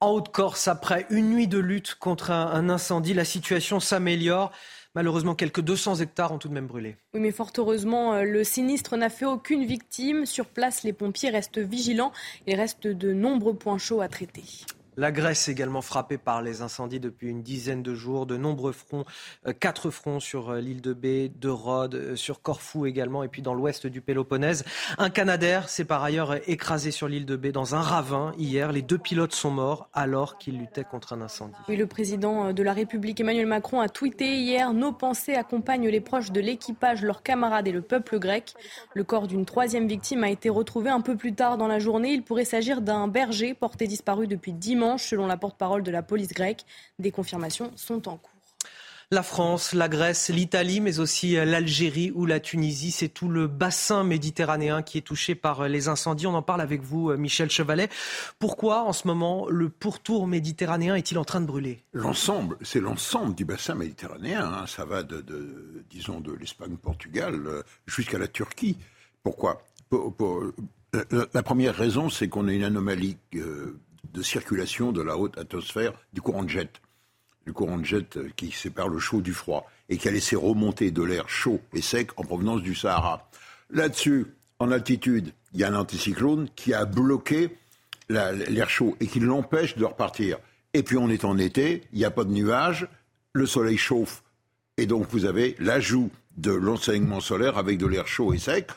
En 0.00 0.10
Haute-Corse, 0.10 0.66
après 0.66 1.06
une 1.10 1.30
nuit 1.30 1.46
de 1.46 1.58
lutte 1.58 1.94
contre 1.94 2.32
un 2.32 2.68
incendie, 2.68 3.14
la 3.14 3.24
situation 3.24 3.78
s'améliore. 3.78 4.50
Malheureusement, 4.94 5.34
quelques 5.34 5.62
200 5.62 5.96
hectares 5.96 6.32
ont 6.32 6.38
tout 6.38 6.48
de 6.48 6.54
même 6.54 6.66
brûlé. 6.66 6.96
Oui, 7.14 7.20
mais 7.20 7.30
fort 7.30 7.50
heureusement, 7.56 8.12
euh, 8.12 8.24
le 8.24 8.44
sinistre 8.44 8.96
n'a 8.98 9.08
fait 9.08 9.24
aucune 9.24 9.64
victime. 9.64 10.26
Sur 10.26 10.46
place, 10.46 10.82
les 10.82 10.92
pompiers 10.92 11.30
restent 11.30 11.58
vigilants. 11.58 12.12
Il 12.46 12.56
reste 12.56 12.86
de 12.86 13.12
nombreux 13.12 13.54
points 13.54 13.78
chauds 13.78 14.02
à 14.02 14.08
traiter. 14.08 14.44
La 14.98 15.10
Grèce 15.10 15.48
également 15.48 15.80
frappée 15.80 16.18
par 16.18 16.42
les 16.42 16.60
incendies 16.60 17.00
depuis 17.00 17.28
une 17.28 17.42
dizaine 17.42 17.82
de 17.82 17.94
jours. 17.94 18.26
De 18.26 18.36
nombreux 18.36 18.72
fronts, 18.72 19.04
euh, 19.46 19.54
quatre 19.58 19.88
fronts 19.88 20.20
sur 20.20 20.50
euh, 20.50 20.60
l'île 20.60 20.82
de 20.82 20.92
Bé, 20.92 21.32
de 21.34 21.48
Rhodes, 21.48 21.94
euh, 21.94 22.16
sur 22.16 22.42
Corfou 22.42 22.84
également, 22.84 23.22
et 23.22 23.28
puis 23.28 23.40
dans 23.40 23.54
l'ouest 23.54 23.86
du 23.86 24.02
Péloponnèse. 24.02 24.64
Un 24.98 25.08
Canadair 25.08 25.70
s'est 25.70 25.86
par 25.86 26.02
ailleurs 26.02 26.36
écrasé 26.46 26.90
sur 26.90 27.08
l'île 27.08 27.24
de 27.24 27.36
Bé 27.36 27.52
dans 27.52 27.74
un 27.74 27.80
ravin 27.80 28.34
hier. 28.36 28.70
Les 28.70 28.82
deux 28.82 28.98
pilotes 28.98 29.32
sont 29.32 29.50
morts 29.50 29.88
alors 29.94 30.36
qu'ils 30.36 30.58
luttaient 30.58 30.84
contre 30.84 31.14
un 31.14 31.22
incendie. 31.22 31.54
Oui, 31.68 31.76
le 31.76 31.86
président 31.86 32.52
de 32.52 32.62
la 32.62 32.74
République 32.74 33.18
Emmanuel 33.18 33.46
Macron 33.46 33.80
a 33.80 33.88
tweeté 33.88 34.36
hier 34.36 34.74
Nos 34.74 34.92
pensées 34.92 35.34
accompagnent 35.34 35.88
les 35.88 36.00
proches 36.02 36.32
de 36.32 36.40
l'équipage, 36.40 37.02
leurs 37.02 37.22
camarades 37.22 37.66
et 37.66 37.72
le 37.72 37.80
peuple 37.80 38.18
grec. 38.18 38.52
Le 38.92 39.04
corps 39.04 39.26
d'une 39.26 39.46
troisième 39.46 39.88
victime 39.88 40.22
a 40.22 40.28
été 40.28 40.50
retrouvé 40.50 40.90
un 40.90 41.00
peu 41.00 41.16
plus 41.16 41.34
tard 41.34 41.56
dans 41.56 41.68
la 41.68 41.78
journée. 41.78 42.12
Il 42.12 42.22
pourrait 42.22 42.44
s'agir 42.44 42.82
d'un 42.82 43.08
berger 43.08 43.54
porté 43.54 43.86
disparu 43.86 44.26
depuis 44.26 44.52
dimanche 44.52 44.81
selon 44.98 45.26
la 45.26 45.36
porte-parole 45.36 45.82
de 45.82 45.90
la 45.90 46.02
police 46.02 46.32
grecque. 46.32 46.64
Des 46.98 47.10
confirmations 47.10 47.70
sont 47.76 48.08
en 48.08 48.16
cours. 48.16 48.30
La 49.12 49.22
France, 49.22 49.74
la 49.74 49.90
Grèce, 49.90 50.30
l'Italie, 50.30 50.80
mais 50.80 50.98
aussi 50.98 51.32
l'Algérie 51.34 52.10
ou 52.14 52.24
la 52.24 52.40
Tunisie, 52.40 52.90
c'est 52.90 53.10
tout 53.10 53.28
le 53.28 53.46
bassin 53.46 54.04
méditerranéen 54.04 54.80
qui 54.80 54.96
est 54.96 55.02
touché 55.02 55.34
par 55.34 55.68
les 55.68 55.88
incendies. 55.88 56.26
On 56.26 56.32
en 56.32 56.40
parle 56.40 56.62
avec 56.62 56.80
vous, 56.80 57.14
Michel 57.18 57.50
Chevalet. 57.50 57.90
Pourquoi, 58.38 58.84
en 58.84 58.94
ce 58.94 59.06
moment, 59.06 59.50
le 59.50 59.68
pourtour 59.68 60.26
méditerranéen 60.26 60.94
est-il 60.94 61.18
en 61.18 61.26
train 61.26 61.42
de 61.42 61.46
brûler? 61.46 61.82
L'ensemble, 61.92 62.56
c'est 62.62 62.80
l'ensemble 62.80 63.34
du 63.34 63.44
bassin 63.44 63.74
méditerranéen. 63.74 64.46
Hein. 64.46 64.66
Ça 64.66 64.86
va 64.86 65.02
de, 65.02 65.22
disons, 65.90 66.20
de 66.20 66.32
l'Espagne-Portugal 66.32 67.34
euh, 67.46 67.62
jusqu'à 67.84 68.16
la 68.16 68.28
Turquie. 68.28 68.78
Pourquoi? 69.22 69.62
La, 71.34 71.42
première 71.42 71.74
raison, 71.74 72.08
c'est 72.08 72.28
qu'on 72.28 72.48
a 72.48 72.52
une 72.52 72.64
anomalie 72.64 73.18
euh, 73.34 73.78
de 74.10 74.22
circulation 74.22 74.92
de 74.92 75.02
la 75.02 75.16
haute 75.16 75.38
atmosphère 75.38 75.92
du 76.12 76.20
courant 76.20 76.42
de 76.42 76.48
jet. 76.48 76.80
Le 77.44 77.52
courant 77.52 77.78
de 77.78 77.84
jet 77.84 78.16
euh, 78.16 78.30
qui 78.36 78.52
sépare 78.52 78.88
le 78.88 78.98
chaud 78.98 79.20
du 79.20 79.32
froid 79.32 79.68
et 79.88 79.98
qui 79.98 80.08
a 80.08 80.10
laissé 80.10 80.36
remonter 80.36 80.90
de 80.90 81.02
l'air 81.02 81.28
chaud 81.28 81.60
et 81.72 81.82
sec 81.82 82.10
en 82.16 82.22
provenance 82.22 82.62
du 82.62 82.74
Sahara. 82.74 83.28
Là-dessus, 83.70 84.26
en 84.58 84.70
altitude, 84.70 85.32
il 85.52 85.60
y 85.60 85.64
a 85.64 85.68
un 85.68 85.74
anticyclone 85.74 86.48
qui 86.54 86.72
a 86.72 86.84
bloqué 86.84 87.56
l'air 88.08 88.70
chaud 88.70 88.96
et 89.00 89.06
qui 89.06 89.20
l'empêche 89.20 89.76
de 89.76 89.84
repartir. 89.84 90.38
Et 90.74 90.82
puis 90.82 90.96
on 90.96 91.08
est 91.08 91.24
en 91.24 91.38
été, 91.38 91.82
il 91.92 91.98
n'y 91.98 92.04
a 92.04 92.10
pas 92.10 92.24
de 92.24 92.30
nuages, 92.30 92.88
le 93.32 93.46
soleil 93.46 93.76
chauffe. 93.76 94.22
Et 94.76 94.86
donc 94.86 95.06
vous 95.10 95.24
avez 95.24 95.56
l'ajout 95.58 96.10
de 96.36 96.52
l'enseignement 96.52 97.20
solaire 97.20 97.58
avec 97.58 97.78
de 97.78 97.86
l'air 97.86 98.06
chaud 98.06 98.32
et 98.32 98.38
sec 98.38 98.70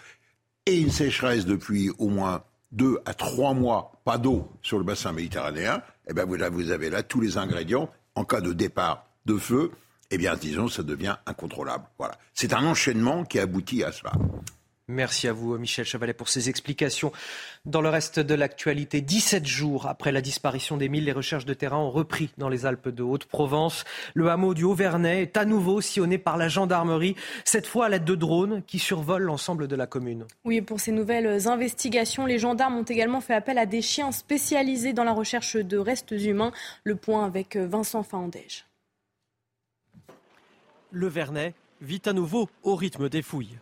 et 0.65 0.79
une 0.79 0.91
sécheresse 0.91 1.45
depuis 1.45 1.91
au 1.99 2.09
moins 2.09 2.43
deux 2.75 2.99
à 3.05 3.13
trois 3.13 3.53
mois, 3.53 3.93
pas 4.03 4.17
d'eau 4.17 4.51
sur 4.61 4.77
le 4.77 4.83
bassin 4.83 5.11
méditerranéen, 5.11 5.81
eh 6.07 6.13
bien 6.13 6.25
vous, 6.25 6.71
avez 6.71 6.89
là 6.89 7.03
tous 7.03 7.21
les 7.21 7.37
ingrédients. 7.37 7.89
En 8.15 8.23
cas 8.23 8.41
de 8.41 8.53
départ 8.53 9.07
de 9.25 9.37
feu, 9.37 9.71
eh 10.11 10.17
bien 10.17 10.35
disons, 10.35 10.67
ça 10.67 10.83
devient 10.83 11.15
incontrôlable. 11.25 11.85
Voilà. 11.97 12.17
C'est 12.33 12.53
un 12.53 12.63
enchaînement 12.65 13.23
qui 13.23 13.39
aboutit 13.39 13.83
à 13.83 13.91
cela. 13.91 14.11
Merci 14.87 15.27
à 15.27 15.33
vous, 15.33 15.57
Michel 15.57 15.83
Chevalet, 15.83 16.13
pour 16.13 16.29
ces 16.29 16.47
explications. 16.47 17.11
Dans 17.65 17.81
le 17.81 17.89
reste 17.89 18.19
de 18.19 18.35
l'actualité, 18.35 19.01
17 19.01 19.43
jours 19.43 19.87
après 19.87 20.11
la 20.11 20.21
disparition 20.21 20.77
d'Émile, 20.77 21.05
les 21.05 21.11
recherches 21.11 21.45
de 21.45 21.55
terrain 21.55 21.79
ont 21.79 21.89
repris 21.89 22.29
dans 22.37 22.49
les 22.49 22.67
Alpes 22.67 22.89
de 22.89 23.01
Haute-Provence. 23.01 23.83
Le 24.13 24.29
hameau 24.29 24.53
du 24.53 24.63
Haut-Vernay 24.63 25.23
est 25.23 25.37
à 25.37 25.45
nouveau 25.45 25.81
sillonné 25.81 26.19
par 26.19 26.37
la 26.37 26.49
gendarmerie, 26.49 27.15
cette 27.45 27.65
fois 27.65 27.87
à 27.87 27.89
l'aide 27.89 28.05
de 28.05 28.13
drones 28.13 28.61
qui 28.67 28.77
survolent 28.77 29.23
l'ensemble 29.23 29.67
de 29.67 29.75
la 29.75 29.87
commune. 29.87 30.27
Oui, 30.43 30.61
pour 30.61 30.79
ces 30.79 30.91
nouvelles 30.91 31.47
investigations, 31.47 32.27
les 32.27 32.37
gendarmes 32.37 32.77
ont 32.77 32.83
également 32.83 33.21
fait 33.21 33.33
appel 33.33 33.57
à 33.57 33.65
des 33.65 33.81
chiens 33.81 34.11
spécialisés 34.11 34.93
dans 34.93 35.03
la 35.03 35.13
recherche 35.13 35.55
de 35.55 35.77
restes 35.79 36.11
humains. 36.11 36.51
Le 36.83 36.95
point 36.95 37.25
avec 37.25 37.57
Vincent 37.57 38.03
Faandège. 38.03 38.65
Le 40.91 41.07
Vernet 41.07 41.55
vit 41.81 42.03
à 42.05 42.13
nouveau 42.13 42.49
au 42.61 42.75
rythme 42.75 43.09
des 43.09 43.23
fouilles. 43.23 43.57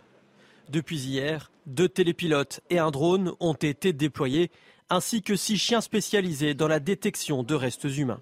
Depuis 0.70 0.98
hier, 0.98 1.52
deux 1.66 1.90
télépilotes 1.90 2.62
et 2.70 2.80
un 2.80 2.92
drone 2.92 3.34
ont 3.40 3.54
été 3.54 3.94
déployés, 3.94 4.52
ainsi 4.90 5.22
que 5.22 5.36
six 5.36 5.58
chiens 5.58 5.82
spécialisés 5.82 6.54
dans 6.54 6.68
la 6.68 6.80
détection 6.80 7.44
de 7.44 7.56
restes 7.56 7.86
humains. 7.86 8.22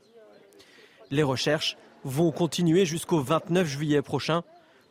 Les 1.10 1.24
recherches 1.24 1.78
vont 2.04 2.32
continuer 2.32 2.86
jusqu'au 2.86 3.22
29 3.22 3.68
juillet 3.68 4.02
prochain. 4.02 4.44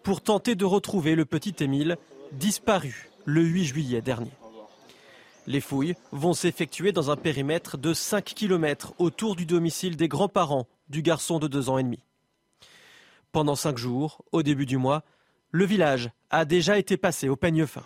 pour 0.03 0.23
tenter 0.23 0.55
de 0.55 0.65
retrouver 0.65 1.15
le 1.15 1.27
petit 1.27 1.55
Émile, 1.61 1.99
disparu 2.33 3.11
le 3.27 3.43
8 3.43 3.65
juillet 3.67 4.01
dernier. 4.01 4.31
Les 5.47 5.61
fouilles 5.61 5.95
vont 6.11 6.33
s'effectuer 6.33 6.93
dans 6.93 7.11
un 7.11 7.17
périmètre 7.17 7.77
de 7.77 7.93
5 7.93 8.25
km 8.25 8.95
autour 8.99 9.37
du 9.37 9.45
domicile 9.45 9.97
des 9.97 10.09
grands-parents 10.09 10.67
du 10.89 11.03
garçon 11.03 11.39
de 11.39 11.49
2 11.49 11.69
ans 11.69 11.77
et 11.77 11.83
demi. 11.83 12.01
Pendant 13.33 13.55
cinq 13.55 13.79
jours, 13.79 14.25
au 14.33 14.43
début 14.43 14.67
du 14.67 14.77
mois, 14.77 15.05
le 15.53 15.65
village 15.65 16.11
a 16.31 16.45
déjà 16.45 16.79
été 16.79 16.97
passé 16.97 17.29
au 17.29 17.37
peigne 17.37 17.67
fin. 17.67 17.83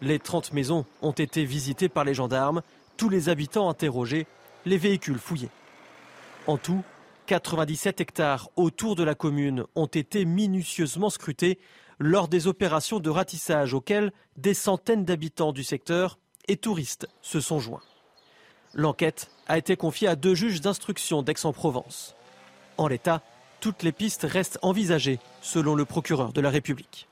Les 0.00 0.18
30 0.18 0.52
maisons 0.52 0.86
ont 1.02 1.12
été 1.12 1.44
visitées 1.44 1.88
par 1.88 2.04
les 2.04 2.14
gendarmes, 2.14 2.62
tous 2.96 3.08
les 3.08 3.28
habitants 3.28 3.68
interrogés, 3.68 4.26
les 4.64 4.78
véhicules 4.78 5.18
fouillés. 5.18 5.50
En 6.46 6.56
tout, 6.56 6.82
97 7.26 8.00
hectares 8.00 8.48
autour 8.56 8.96
de 8.96 9.02
la 9.02 9.14
commune 9.14 9.64
ont 9.74 9.86
été 9.86 10.24
minutieusement 10.24 11.10
scrutés 11.10 11.58
lors 11.98 12.28
des 12.28 12.46
opérations 12.46 13.00
de 13.00 13.10
ratissage 13.10 13.74
auxquelles 13.74 14.12
des 14.36 14.54
centaines 14.54 15.04
d'habitants 15.04 15.52
du 15.52 15.64
secteur 15.64 16.18
et 16.46 16.56
touristes 16.56 17.08
se 17.20 17.40
sont 17.40 17.58
joints. 17.58 17.82
L'enquête 18.72 19.30
a 19.46 19.58
été 19.58 19.76
confiée 19.76 20.08
à 20.08 20.16
deux 20.16 20.34
juges 20.34 20.60
d'instruction 20.60 21.22
d'Aix-en-Provence. 21.22 22.14
En 22.76 22.86
l'état, 22.86 23.22
toutes 23.60 23.82
les 23.82 23.92
pistes 23.92 24.26
restent 24.28 24.58
envisagées, 24.62 25.18
selon 25.40 25.74
le 25.74 25.84
procureur 25.84 26.32
de 26.32 26.40
la 26.40 26.50
République. 26.50 27.08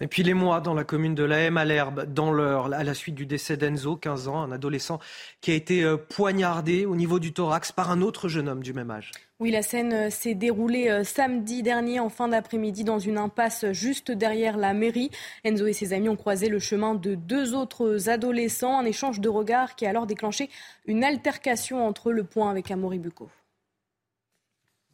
Et 0.00 0.08
puis 0.08 0.24
les 0.24 0.34
mois 0.34 0.60
dans 0.60 0.74
la 0.74 0.82
commune 0.82 1.14
de 1.14 1.22
la 1.22 1.38
M 1.38 1.56
à 1.56 1.64
l'herbe, 1.64 2.12
dans 2.12 2.32
l'heure, 2.32 2.74
à 2.74 2.82
la 2.82 2.94
suite 2.94 3.14
du 3.14 3.26
décès 3.26 3.56
d'Enzo, 3.56 3.94
15 3.94 4.26
ans, 4.26 4.42
un 4.42 4.50
adolescent 4.50 4.98
qui 5.40 5.52
a 5.52 5.54
été 5.54 5.84
euh, 5.84 5.96
poignardé 5.96 6.84
au 6.84 6.96
niveau 6.96 7.20
du 7.20 7.32
thorax 7.32 7.70
par 7.70 7.92
un 7.92 8.02
autre 8.02 8.26
jeune 8.26 8.48
homme 8.48 8.64
du 8.64 8.72
même 8.72 8.90
âge. 8.90 9.12
Oui, 9.38 9.52
la 9.52 9.62
scène 9.62 9.92
euh, 9.92 10.10
s'est 10.10 10.34
déroulée 10.34 10.88
euh, 10.88 11.04
samedi 11.04 11.62
dernier 11.62 12.00
en 12.00 12.08
fin 12.08 12.26
d'après-midi 12.26 12.82
dans 12.82 12.98
une 12.98 13.18
impasse 13.18 13.70
juste 13.70 14.10
derrière 14.10 14.56
la 14.56 14.74
mairie. 14.74 15.12
Enzo 15.44 15.66
et 15.66 15.72
ses 15.72 15.92
amis 15.92 16.08
ont 16.08 16.16
croisé 16.16 16.48
le 16.48 16.58
chemin 16.58 16.96
de 16.96 17.14
deux 17.14 17.54
autres 17.54 18.08
adolescents, 18.08 18.76
un 18.76 18.86
échange 18.86 19.20
de 19.20 19.28
regards 19.28 19.76
qui 19.76 19.86
a 19.86 19.90
alors 19.90 20.08
déclenché 20.08 20.50
une 20.86 21.04
altercation 21.04 21.86
entre 21.86 22.10
le 22.10 22.24
point 22.24 22.50
avec 22.50 22.72
Amaury 22.72 22.98
Bucco. 22.98 23.30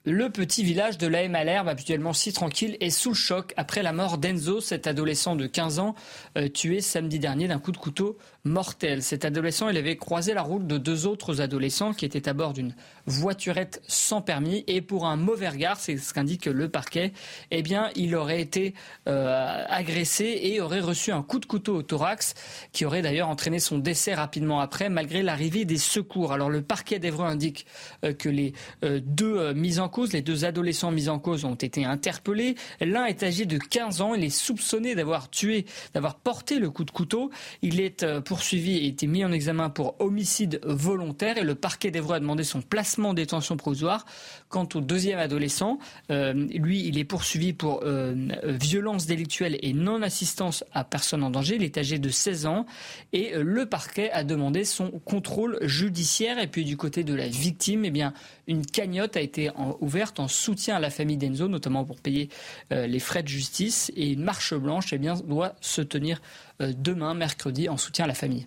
Le 0.07 0.31
petit 0.31 0.65
village 0.65 0.97
de 0.97 1.07
la 1.07 1.29
Malherbe, 1.29 1.69
habituellement 1.69 2.15
si 2.15 2.33
tranquille, 2.33 2.79
est 2.81 2.89
sous 2.89 3.11
le 3.11 3.15
choc 3.15 3.53
après 3.59 3.83
la 3.83 3.93
mort 3.93 4.17
d'Enzo, 4.17 4.63
cet 4.63 4.87
adolescent 4.87 5.37
de 5.37 5.47
15 5.47 5.79
ans, 5.79 5.95
euh, 6.39 6.49
tué 6.49 6.81
samedi 6.81 7.19
dernier 7.19 7.49
d'un 7.49 7.59
coup 7.59 7.71
de 7.71 7.77
couteau 7.77 8.17
mortel. 8.45 9.03
Cet 9.03 9.27
adolescent, 9.27 9.69
il 9.69 9.77
avait 9.77 9.99
croisé 9.99 10.33
la 10.33 10.41
route 10.41 10.67
de 10.67 10.79
deux 10.79 11.07
autres 11.07 11.43
adolescents 11.43 11.93
qui 11.93 12.07
étaient 12.07 12.31
à 12.31 12.33
bord 12.33 12.55
d'une 12.55 12.75
voiturette 13.05 13.83
sans 13.89 14.23
permis 14.23 14.65
et 14.69 14.81
pour 14.81 15.05
un 15.05 15.17
mauvais 15.17 15.51
regard, 15.51 15.79
c'est 15.79 15.99
ce 15.99 16.15
qu'indique 16.15 16.47
le 16.47 16.71
parquet, 16.71 17.13
eh 17.51 17.61
bien, 17.61 17.91
il 17.95 18.17
aurait 18.17 18.41
été 18.41 18.73
euh, 19.07 19.65
agressé 19.69 20.41
et 20.45 20.63
aurait 20.63 20.81
reçu 20.81 21.13
un 21.13 21.23
coup 21.23 21.41
de 21.41 21.47
couteau 21.47 21.77
au 21.77 21.83
thorax 21.83 22.33
qui 22.73 22.87
aurait 22.87 23.03
d'ailleurs 23.03 23.29
entraîné 23.29 23.59
son 23.59 23.77
décès 23.77 24.15
rapidement 24.15 24.61
après, 24.61 24.89
malgré 24.89 25.23
l'arrivée 25.23 25.67
des 25.67 25.77
secours. 25.77 26.33
Alors 26.33 26.49
le 26.49 26.63
parquet 26.63 26.99
d'Evreux 26.99 27.27
indique 27.27 27.67
euh, 28.03 28.15
que 28.15 28.31
les 28.31 28.55
deux 28.83 29.53
mises 29.53 29.79
en 29.79 29.90
cause, 29.91 30.15
les 30.15 30.23
deux 30.23 30.47
adolescents 30.47 30.91
mis 30.91 31.11
en 31.11 31.19
cause 31.19 31.45
ont 31.45 31.55
été 31.55 31.85
interpellés. 31.85 32.55
L'un 32.81 33.05
est 33.05 33.23
âgé 33.23 33.45
de 33.45 33.59
15 33.59 34.01
ans, 34.01 34.15
il 34.15 34.25
est 34.25 34.31
soupçonné 34.31 34.95
d'avoir 34.95 35.29
tué, 35.29 35.67
d'avoir 35.93 36.15
porté 36.15 36.59
le 36.59 36.71
coup 36.71 36.85
de 36.85 36.91
couteau. 36.91 37.31
Il 37.61 37.81
est 37.81 38.07
poursuivi 38.21 38.79
et 38.79 38.87
été 38.87 39.07
mis 39.07 39.25
en 39.25 39.33
examen 39.33 39.69
pour 39.69 40.01
homicide 40.01 40.61
volontaire 40.65 41.37
et 41.37 41.45
le 41.45 41.55
parquet 41.55 41.91
d'Evreux 41.91 42.17
a 42.17 42.21
demandé 42.21 42.45
son 42.45 42.63
placement 42.63 43.11
en 43.11 43.15
détention 43.15 43.57
provisoire. 43.57 44.07
Quant 44.49 44.69
au 44.75 44.81
deuxième 44.81 45.19
adolescent, 45.19 45.79
euh, 46.11 46.33
lui, 46.33 46.87
il 46.87 46.99
est 46.99 47.05
poursuivi 47.05 47.53
pour 47.53 47.81
euh, 47.85 48.15
violence 48.45 49.07
délictuelle 49.07 49.59
et 49.63 49.73
non-assistance 49.73 50.65
à 50.73 50.85
personne 50.85 51.23
en 51.23 51.31
danger. 51.31 51.57
Il 51.57 51.63
est 51.63 51.79
âgé 51.79 51.99
de 51.99 52.09
16 52.09 52.47
ans 52.47 52.67
et 53.13 53.35
euh, 53.35 53.43
le 53.43 53.67
parquet 53.67 54.11
a 54.11 54.25
demandé 54.25 54.65
son 54.65 54.91
contrôle 54.91 55.59
judiciaire. 55.63 56.39
Et 56.39 56.47
puis 56.47 56.65
du 56.65 56.77
côté 56.77 57.05
de 57.05 57.15
la 57.15 57.29
victime, 57.29 57.85
eh 57.85 57.91
bien, 57.91 58.13
une 58.47 58.65
cagnotte 58.67 59.17
a 59.17 59.21
été 59.21 59.51
ouverte 59.81 60.21
en 60.21 60.29
soutien 60.29 60.77
à 60.77 60.81
la 60.81 60.91
famille 60.91 61.17
d'Enzo, 61.17 61.49
notamment 61.49 61.85
pour 61.85 62.01
payer 62.01 62.29
les 62.71 63.01
frais 63.01 63.23
de 63.23 63.29
justice. 63.29 63.91
Et 63.97 64.13
une 64.13 64.23
marche 64.23 64.55
blanche 64.55 64.93
eh 64.93 64.99
bien, 64.99 65.15
doit 65.15 65.55
se 65.61 65.81
tenir 65.81 66.21
euh, 66.61 66.73
demain, 66.77 67.15
mercredi, 67.15 67.69
en 67.69 67.77
soutien 67.77 68.05
à 68.05 68.09
la 68.09 68.15
famille. 68.15 68.47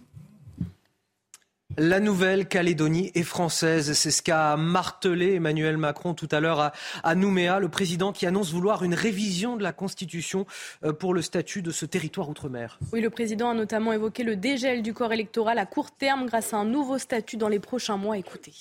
La 1.76 2.00
Nouvelle-Calédonie 2.00 3.12
est 3.16 3.24
française. 3.24 3.94
C'est 3.94 4.12
ce 4.12 4.22
qu'a 4.22 4.56
martelé 4.58 5.34
Emmanuel 5.34 5.78
Macron 5.78 6.14
tout 6.14 6.28
à 6.32 6.40
l'heure 6.40 6.72
à, 7.04 7.16
Nouméa, 7.16 7.58
le 7.58 7.68
président 7.68 8.12
qui 8.12 8.28
annonce 8.28 8.52
vouloir 8.52 8.84
une 8.84 8.94
révision 8.94 9.58
de 9.58 9.64
la 9.64 9.74
Constitution 9.74 10.46
euh, 10.84 10.94
pour 10.94 11.16
le 11.16 11.24
statut 11.24 11.64
de 11.64 11.72
ce 11.72 11.88
territoire 11.88 12.30
outre-mer. 12.30 12.78
Oui, 12.92 13.02
le 13.02 13.10
président 13.10 13.50
a 13.50 13.54
notamment 13.56 13.92
évoqué 13.92 14.24
le 14.24 14.36
dégel 14.36 14.84
du 14.84 14.94
corps 14.94 15.14
électoral 15.14 15.58
à 15.58 15.66
court 15.66 15.90
terme 15.90 16.28
grâce 16.28 16.54
à 16.54 16.58
un 16.58 16.66
nouveau 16.66 17.00
statut 17.00 17.38
dans 17.38 17.50
les 17.50 17.60
prochains 17.60 17.98
mois. 17.98 18.20
Écoutez. 18.20 18.54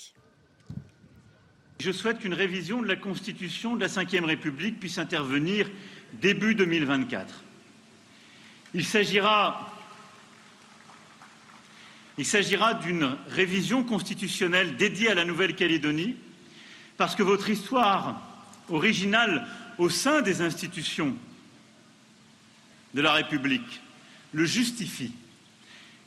Je 1.83 1.91
souhaite 1.91 2.21
qu'une 2.21 2.33
révision 2.33 2.81
de 2.81 2.87
la 2.87 2.95
Constitution 2.95 3.75
de 3.75 3.81
la 3.81 3.89
Ve 3.89 4.25
République 4.25 4.79
puisse 4.79 4.99
intervenir 4.99 5.69
début 6.13 6.55
2024. 6.55 7.43
Il 8.75 8.87
s'agira 8.87 9.75
d'une 12.85 13.17
révision 13.27 13.83
constitutionnelle 13.83 14.77
dédiée 14.77 15.11
à 15.11 15.17
la 15.17 15.25
Nouvelle-Calédonie, 15.25 16.15
parce 16.99 17.17
que 17.17 17.25
votre 17.25 17.51
histoire 17.51 18.23
originale 18.69 19.49
au 19.77 19.89
sein 19.89 20.23
des 20.23 20.41
institutions 20.41 21.17
de 22.95 23.03
la 23.03 23.13
République 23.13 23.81
le 24.33 24.45
justifie, 24.45 25.15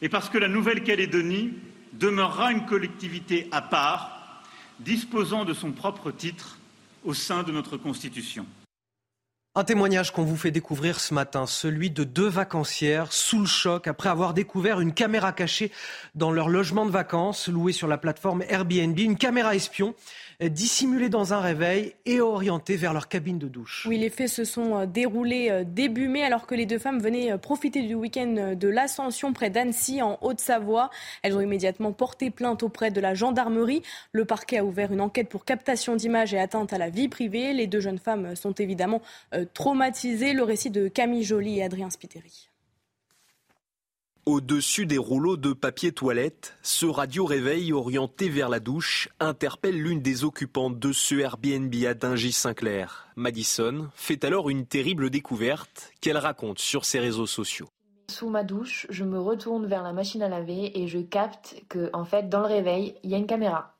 et 0.02 0.08
parce 0.08 0.30
que 0.30 0.38
la 0.38 0.48
Nouvelle-Calédonie 0.48 1.52
demeurera 1.92 2.54
une 2.54 2.66
collectivité 2.66 3.50
à 3.52 3.62
part, 3.62 4.15
disposant 4.80 5.46
de 5.46 5.54
son 5.54 5.72
propre 5.72 6.12
titre 6.12 6.58
au 7.04 7.14
sein 7.14 7.44
de 7.44 7.52
notre 7.52 7.78
Constitution. 7.78 8.46
Un 9.58 9.64
témoignage 9.64 10.12
qu'on 10.12 10.26
vous 10.26 10.36
fait 10.36 10.52
découvrir 10.52 11.00
ce 11.00 11.14
matin, 11.14 11.46
celui 11.46 11.90
de 11.90 12.04
deux 12.04 12.28
vacancières 12.28 13.14
sous 13.14 13.40
le 13.40 13.46
choc 13.46 13.88
après 13.88 14.10
avoir 14.10 14.34
découvert 14.34 14.82
une 14.82 14.94
caméra 14.94 15.32
cachée 15.32 15.72
dans 16.14 16.34
leur 16.34 16.50
logement 16.50 16.86
de 16.86 16.92
vacances 16.92 17.48
loué 17.48 17.72
sur 17.72 17.88
la 17.88 17.98
plateforme 17.98 18.44
Airbnb, 18.50 19.00
une 19.00 19.16
caméra 19.16 19.56
espion 19.56 19.96
dissimulés 20.42 21.10
dans 21.10 21.34
un 21.34 21.40
réveil 21.40 21.94
et 22.06 22.22
orientés 22.22 22.76
vers 22.76 22.94
leur 22.94 23.08
cabine 23.08 23.40
de 23.40 23.48
douche. 23.48 23.86
Oui, 23.88 23.98
les 23.98 24.10
faits 24.10 24.30
se 24.30 24.44
sont 24.44 24.78
euh, 24.78 24.86
déroulés 24.86 25.50
euh, 25.50 25.64
début 25.66 26.08
mai 26.08 26.24
alors 26.24 26.48
que 26.48 26.56
les 26.56 26.66
deux 26.66 26.80
femmes 26.80 27.00
venaient 27.00 27.32
euh, 27.32 27.38
profiter 27.38 27.82
du 27.82 27.96
week-end 27.96 28.56
de 28.56 28.68
l'Ascension 28.68 29.34
près 29.34 29.50
d'Annecy 29.50 30.02
en 30.02 30.18
Haute-Savoie. 30.22 30.90
Elles 31.22 31.36
ont 31.36 31.42
immédiatement 31.42 31.92
porté 31.92 32.30
plainte 32.32 32.64
auprès 32.64 32.92
de 32.92 33.00
la 33.00 33.14
gendarmerie. 33.14 33.82
Le 34.12 34.26
parquet 34.26 34.60
a 34.60 34.66
ouvert 34.66 34.92
une 34.92 35.02
enquête 35.02 35.30
pour 35.30 35.46
captation 35.46 35.96
d'images 35.96 36.34
et 36.34 36.40
atteinte 36.40 36.74
à 36.74 36.78
la 36.78 36.90
vie 36.90 37.08
privée. 37.08 37.54
Les 37.54 37.68
deux 37.68 37.80
jeunes 37.80 38.00
femmes 38.00 38.36
sont 38.36 38.54
évidemment 38.54 39.02
traumatisées. 39.54 40.34
Le 40.34 40.44
récit 40.44 40.70
de 40.70 40.88
Camille 40.88 41.24
Joly 41.24 41.60
et 41.60 41.64
Adrien 41.64 41.90
Spiteri. 41.90 42.50
Au-dessus 44.28 44.88
des 44.88 44.98
rouleaux 44.98 45.38
de 45.38 45.54
papier 45.54 45.92
toilette, 45.92 46.56
ce 46.64 46.88
radio-réveil 46.88 47.72
orienté 47.74 48.28
vers 48.28 48.50
la 48.50 48.60
douche 48.60 49.08
interpelle 49.20 49.80
l'une 49.80 50.02
des 50.02 50.24
occupantes 50.24 50.80
de 50.80 50.92
ce 50.92 51.14
Airbnb 51.14 51.72
à 51.86 51.94
Dingy-Saint-Clair. 51.94 53.08
Madison 53.16 53.88
fait 53.94 54.24
alors 54.24 54.50
une 54.50 54.66
terrible 54.66 55.12
découverte 55.12 55.92
qu'elle 56.02 56.18
raconte 56.18 56.58
sur 56.58 56.86
ses 56.86 56.98
réseaux 56.98 57.28
sociaux. 57.28 57.68
Sous 58.10 58.32
ma 58.32 58.44
douche, 58.44 58.88
je 58.90 59.04
me 59.04 59.20
retourne 59.20 59.68
vers 59.68 59.84
la 59.84 59.94
machine 59.94 60.24
à 60.24 60.28
laver 60.28 60.82
et 60.82 60.88
je 60.88 60.98
capte 60.98 61.62
que, 61.70 61.92
en 61.94 62.04
fait, 62.04 62.28
dans 62.28 62.40
le 62.40 62.48
réveil, 62.48 62.96
il 63.04 63.12
y 63.12 63.14
a 63.14 63.20
une 63.20 63.28
caméra. 63.28 63.76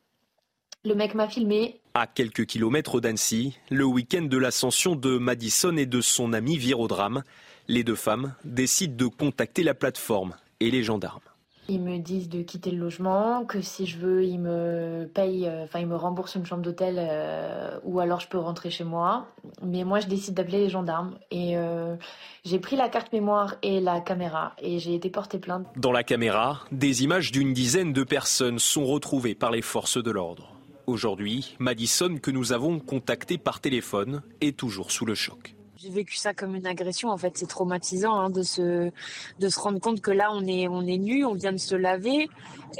Le 0.84 0.94
mec 0.94 1.16
m'a 1.16 1.28
filmé. 1.28 1.82
À 1.96 2.06
quelques 2.06 2.46
kilomètres 2.46 3.02
d'Annecy, 3.02 3.58
le 3.72 3.86
week-end 3.86 4.22
de 4.22 4.38
l'ascension 4.38 4.96
de 4.96 5.18
Madison 5.18 5.76
et 5.76 5.88
de 5.88 6.02
son 6.02 6.34
ami 6.34 6.58
vire 6.58 6.80
au 6.80 6.88
drame. 6.88 7.24
Les 7.68 7.84
deux 7.84 7.96
femmes 7.96 8.36
décident 8.44 8.96
de 8.96 9.08
contacter 9.08 9.64
la 9.64 9.74
plateforme 9.74 10.36
et 10.60 10.70
les 10.70 10.84
gendarmes. 10.84 11.22
Ils 11.68 11.82
me 11.82 11.98
disent 11.98 12.30
de 12.30 12.44
quitter 12.44 12.70
le 12.70 12.78
logement, 12.78 13.44
que 13.44 13.60
si 13.60 13.88
je 13.88 13.98
veux, 13.98 14.24
ils 14.24 14.38
me 14.38 15.10
payent, 15.12 15.48
euh, 15.48 15.64
enfin 15.64 15.80
ils 15.80 15.88
me 15.88 15.96
remboursent 15.96 16.36
une 16.36 16.46
chambre 16.46 16.62
d'hôtel 16.62 16.98
euh, 17.00 17.80
ou 17.84 18.00
alors 18.00 18.20
je 18.20 18.28
peux 18.28 18.38
rentrer 18.38 18.70
chez 18.70 18.84
moi. 18.84 19.28
Mais 19.64 19.84
moi, 19.84 20.00
je 20.00 20.06
décide 20.06 20.36
d'appeler 20.36 20.60
les 20.60 20.70
gendarmes 20.70 21.18
et 21.32 21.58
euh, 21.58 21.96
j'ai 22.44 22.60
pris 22.60 22.76
la 22.76 22.88
carte 22.88 23.12
mémoire 23.12 23.56
et 23.64 23.80
la 23.80 24.00
caméra 24.00 24.54
et 24.62 24.78
j'ai 24.78 24.94
été 24.94 25.10
portée 25.10 25.40
plainte. 25.40 25.66
Dans 25.76 25.92
la 25.92 26.04
caméra, 26.04 26.64
des 26.72 27.04
images 27.04 27.32
d'une 27.32 27.54
dizaine 27.54 27.94
de 27.94 28.04
personnes 28.04 28.60
sont 28.60 28.86
retrouvées 28.86 29.34
par 29.34 29.50
les 29.50 29.64
forces 29.64 30.02
de 30.02 30.12
l'ordre. 30.12 30.54
Aujourd'hui, 30.86 31.56
Madison, 31.58 32.18
que 32.22 32.30
nous 32.30 32.54
avons 32.54 32.80
contacté 32.80 33.40
par 33.40 33.60
téléphone, 33.60 34.22
est 34.40 34.56
toujours 34.56 34.92
sous 34.92 35.08
le 35.08 35.16
choc. 35.16 35.56
J'ai 35.78 35.90
vécu 35.90 36.16
ça 36.16 36.34
comme 36.34 36.56
une 36.56 36.68
agression. 36.68 37.10
En 37.10 37.18
fait, 37.18 37.38
c'est 37.38 37.48
traumatisant 37.48 38.14
hein, 38.16 38.30
de 38.30 38.44
se 38.44 38.92
de 39.40 39.50
se 39.50 39.60
rendre 39.60 39.80
compte 39.80 40.02
que 40.02 40.12
là, 40.12 40.30
on 40.32 40.46
est 40.46 40.68
on 40.68 40.86
est 40.86 40.98
nu, 40.98 41.26
on 41.26 41.34
vient 41.34 41.52
de 41.52 41.58
se 41.58 41.76
laver 41.76 42.30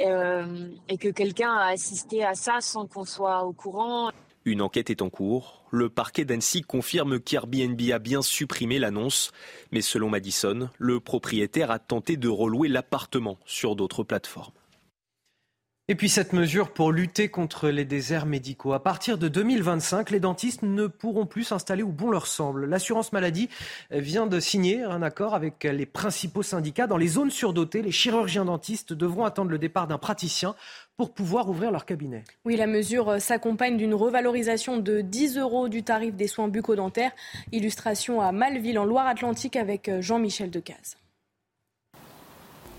euh, 0.00 0.68
et 0.88 0.96
que 0.96 1.08
quelqu'un 1.08 1.52
a 1.52 1.66
assisté 1.66 2.24
à 2.24 2.34
ça 2.34 2.60
sans 2.60 2.86
qu'on 2.86 3.04
soit 3.04 3.44
au 3.44 3.52
courant. 3.52 4.10
Une 4.46 4.62
enquête 4.62 4.90
est 4.90 5.02
en 5.02 5.10
cours. 5.10 5.64
Le 5.72 5.88
parquet 5.88 6.24
d'Annecy 6.24 6.62
confirme 6.62 7.18
qu'Airbnb 7.18 7.80
a 7.92 7.98
bien 7.98 8.22
supprimé 8.22 8.78
l'annonce. 8.78 9.32
Mais 9.72 9.82
selon 9.82 10.08
Madison, 10.08 10.70
le 10.78 11.00
propriétaire 11.00 11.72
a 11.72 11.80
tenté 11.80 12.16
de 12.16 12.28
relouer 12.28 12.68
l'appartement 12.68 13.38
sur 13.44 13.74
d'autres 13.74 14.04
plateformes. 14.04 14.52
Et 15.88 15.94
puis 15.94 16.08
cette 16.08 16.32
mesure 16.32 16.72
pour 16.72 16.90
lutter 16.90 17.28
contre 17.28 17.68
les 17.68 17.84
déserts 17.84 18.26
médicaux. 18.26 18.72
À 18.72 18.82
partir 18.82 19.18
de 19.18 19.28
2025, 19.28 20.10
les 20.10 20.18
dentistes 20.18 20.64
ne 20.64 20.88
pourront 20.88 21.26
plus 21.26 21.44
s'installer 21.44 21.84
où 21.84 21.92
bon 21.92 22.10
leur 22.10 22.26
semble. 22.26 22.66
L'assurance 22.66 23.12
maladie 23.12 23.48
vient 23.92 24.26
de 24.26 24.40
signer 24.40 24.82
un 24.82 25.00
accord 25.00 25.32
avec 25.32 25.62
les 25.62 25.86
principaux 25.86 26.42
syndicats. 26.42 26.88
Dans 26.88 26.96
les 26.96 27.06
zones 27.06 27.30
surdotées, 27.30 27.82
les 27.82 27.92
chirurgiens 27.92 28.46
dentistes 28.46 28.94
devront 28.94 29.24
attendre 29.24 29.52
le 29.52 29.58
départ 29.58 29.86
d'un 29.86 29.96
praticien 29.96 30.56
pour 30.96 31.14
pouvoir 31.14 31.48
ouvrir 31.48 31.70
leur 31.70 31.86
cabinet. 31.86 32.24
Oui, 32.44 32.56
la 32.56 32.66
mesure 32.66 33.20
s'accompagne 33.20 33.76
d'une 33.76 33.94
revalorisation 33.94 34.78
de 34.78 35.02
10 35.02 35.38
euros 35.38 35.68
du 35.68 35.84
tarif 35.84 36.16
des 36.16 36.26
soins 36.26 36.48
bucco-dentaires. 36.48 37.12
Illustration 37.52 38.20
à 38.20 38.32
Malville 38.32 38.80
en 38.80 38.84
Loire-Atlantique 38.84 39.54
avec 39.54 39.88
Jean-Michel 40.00 40.50
Decaze. 40.50 40.96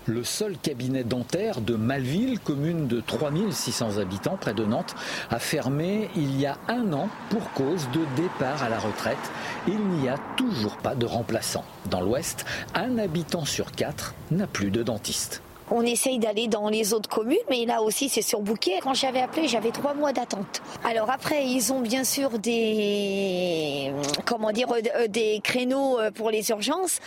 Le 0.08 0.24
seul 0.24 0.56
cabinet 0.56 1.04
dentaire 1.04 1.60
de 1.60 1.74
Malville, 1.74 2.40
commune 2.40 2.86
de 2.86 3.02
3600 3.02 3.98
habitants 3.98 4.38
près 4.40 4.54
de 4.54 4.64
Nantes, 4.64 4.94
a 5.28 5.38
fermé 5.38 6.08
il 6.16 6.40
y 6.40 6.46
a 6.46 6.56
un 6.66 6.94
an 6.94 7.10
pour 7.28 7.52
cause 7.52 7.86
de 7.92 8.00
départ 8.16 8.62
à 8.62 8.70
la 8.70 8.78
retraite. 8.78 9.18
Il 9.66 9.78
n'y 9.78 10.08
a 10.08 10.16
toujours 10.38 10.78
pas 10.78 10.94
de 10.94 11.04
remplaçant. 11.04 11.64
Dans 11.90 12.00
l'Ouest, 12.00 12.46
un 12.74 12.96
habitant 12.96 13.44
sur 13.44 13.70
quatre 13.70 14.14
n'a 14.30 14.46
plus 14.46 14.70
de 14.70 14.82
dentiste. 14.82 15.42
On 15.70 15.82
essaye 15.82 16.18
d'aller 16.18 16.48
dans 16.48 16.68
les 16.68 16.94
autres 16.94 17.08
communes, 17.08 17.36
mais 17.50 17.66
là 17.66 17.82
aussi 17.82 18.08
c'est 18.08 18.22
surbooké. 18.22 18.72
Quand 18.82 18.94
j'avais 18.94 19.20
appelé, 19.20 19.48
j'avais 19.48 19.70
trois 19.70 19.94
mois 19.94 20.12
d'attente. 20.12 20.62
Alors 20.84 21.10
après, 21.10 21.46
ils 21.46 21.72
ont 21.72 21.80
bien 21.80 22.04
sûr 22.04 22.38
des 22.38 23.92
comment 24.24 24.52
dire 24.52 24.68
euh, 24.72 25.08
des 25.08 25.40
créneaux 25.42 25.98
euh, 25.98 26.10
pour 26.10 26.30
les 26.30 26.50
urgences, 26.50 27.00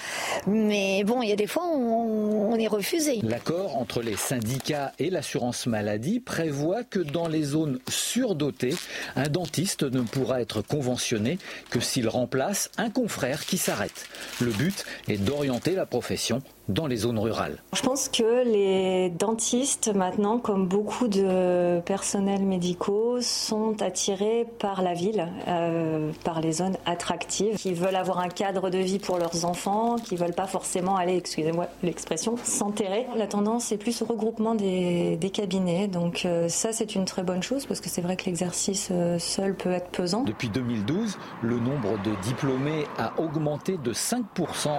mais 0.46 1.04
bon, 1.04 1.22
il 1.22 1.30
y 1.30 1.32
a 1.32 1.36
des 1.36 1.48
fois 1.48 1.64
on, 1.66 2.52
on 2.52 2.56
est 2.56 2.68
refusé. 2.68 3.20
L'accord 3.24 3.78
entre 3.78 4.02
les 4.02 4.16
syndicats 4.16 4.92
et 5.00 5.10
l'assurance 5.10 5.66
maladie 5.66 6.20
prévoit 6.20 6.84
que 6.84 7.00
dans 7.00 7.28
les 7.28 7.44
zones 7.44 7.80
surdotées, 7.90 8.76
un 9.16 9.28
dentiste 9.28 9.84
ne 9.84 10.02
pourra 10.02 10.42
être 10.42 10.62
conventionné 10.62 11.40
que 11.70 11.80
s'il 11.80 12.08
remplace 12.08 12.70
un 12.78 12.90
confrère 12.90 13.46
qui 13.46 13.58
s'arrête. 13.58 14.08
Le 14.40 14.52
but 14.52 14.86
est 15.08 15.18
d'orienter 15.18 15.72
la 15.72 15.86
profession 15.86 16.42
dans 16.70 16.88
les 16.88 16.98
zones 16.98 17.20
rurales. 17.20 17.58
Je 17.74 17.82
pense 17.82 18.10
que 18.10 18.44
les 18.46 19.10
dentistes, 19.10 19.94
maintenant, 19.94 20.38
comme 20.38 20.68
beaucoup 20.68 21.08
de 21.08 21.80
personnels 21.82 22.44
médicaux, 22.44 23.20
sont 23.22 23.82
attirés 23.82 24.48
par 24.60 24.82
la 24.82 24.94
ville, 24.94 25.28
euh, 25.48 26.12
par 26.24 26.42
les 26.42 26.54
zones 26.54 26.78
attractives, 26.86 27.56
qui 27.56 27.74
veulent 27.74 27.96
avoir 27.96 28.20
un 28.20 28.30
cadre 28.30 28.70
de 28.70 28.78
vie 28.78 29.00
pour 29.00 29.18
leurs 29.18 29.46
enfants, 29.46 29.96
qui 29.98 30.16
veulent 30.16 30.34
pas 30.34 30.48
forcément 30.48 30.96
aller, 30.96 31.18
excusez-moi 31.18 31.68
l'expression, 31.84 32.36
s'enterrer. 32.44 33.08
La 33.16 33.28
tendance 33.28 33.72
est 33.72 33.78
plus 33.78 34.02
au 34.02 34.06
regroupement 34.06 34.56
des, 34.56 35.18
des 35.18 35.30
cabinets, 35.30 35.88
donc 35.88 36.24
euh, 36.26 36.48
ça 36.48 36.72
c'est 36.72 36.96
une 36.96 37.06
très 37.06 37.24
bonne 37.24 37.44
chose 37.44 37.66
parce 37.66 37.82
que 37.82 37.90
c'est 37.90 38.02
vrai 38.02 38.16
que 38.16 38.26
l'exercice 38.26 38.90
euh, 38.92 39.20
seul 39.20 39.56
peut 39.56 39.72
être 39.72 39.90
pesant. 39.90 40.24
Depuis 40.24 40.50
2012, 40.50 41.18
le 41.42 41.60
nombre 41.60 42.02
de 42.04 42.12
diplômés 42.24 42.86
a 42.98 43.20
augmenté 43.20 43.78
de 43.78 43.94
5% 43.94 44.24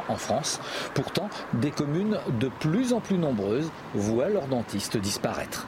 en 0.09 0.17
France. 0.17 0.61
Pourtant, 0.94 1.28
des 1.55 1.70
communes 1.83 2.20
de 2.39 2.49
plus 2.61 2.93
en 2.93 3.01
plus 3.01 3.19
nombreuses 3.19 3.69
voient 3.93 4.28
leurs 4.28 4.47
dentistes 4.47 4.97
disparaître. 4.97 5.67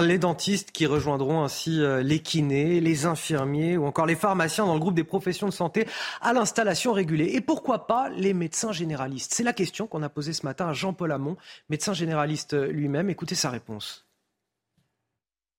Les 0.00 0.16
dentistes 0.16 0.70
qui 0.70 0.86
rejoindront 0.86 1.44
ainsi 1.44 1.82
euh, 1.82 2.02
les 2.02 2.20
kinés, 2.20 2.80
les 2.80 3.04
infirmiers 3.04 3.76
ou 3.76 3.84
encore 3.84 4.06
les 4.06 4.16
pharmaciens 4.16 4.64
dans 4.64 4.72
le 4.72 4.80
groupe 4.80 4.94
des 4.94 5.04
professions 5.04 5.48
de 5.48 5.52
santé 5.52 5.86
à 6.22 6.32
l'installation 6.32 6.94
régulée. 6.94 7.32
Et 7.34 7.42
pourquoi 7.42 7.86
pas 7.86 8.08
les 8.08 8.32
médecins 8.32 8.72
généralistes? 8.72 9.34
C'est 9.34 9.42
la 9.42 9.52
question 9.52 9.86
qu'on 9.86 10.02
a 10.02 10.08
posée 10.08 10.32
ce 10.32 10.46
matin 10.46 10.68
à 10.68 10.72
Jean-Paul 10.72 11.12
Hamon, 11.12 11.36
médecin 11.68 11.92
généraliste 11.92 12.54
lui-même. 12.54 13.10
Écoutez 13.10 13.34
sa 13.34 13.50
réponse. 13.50 14.06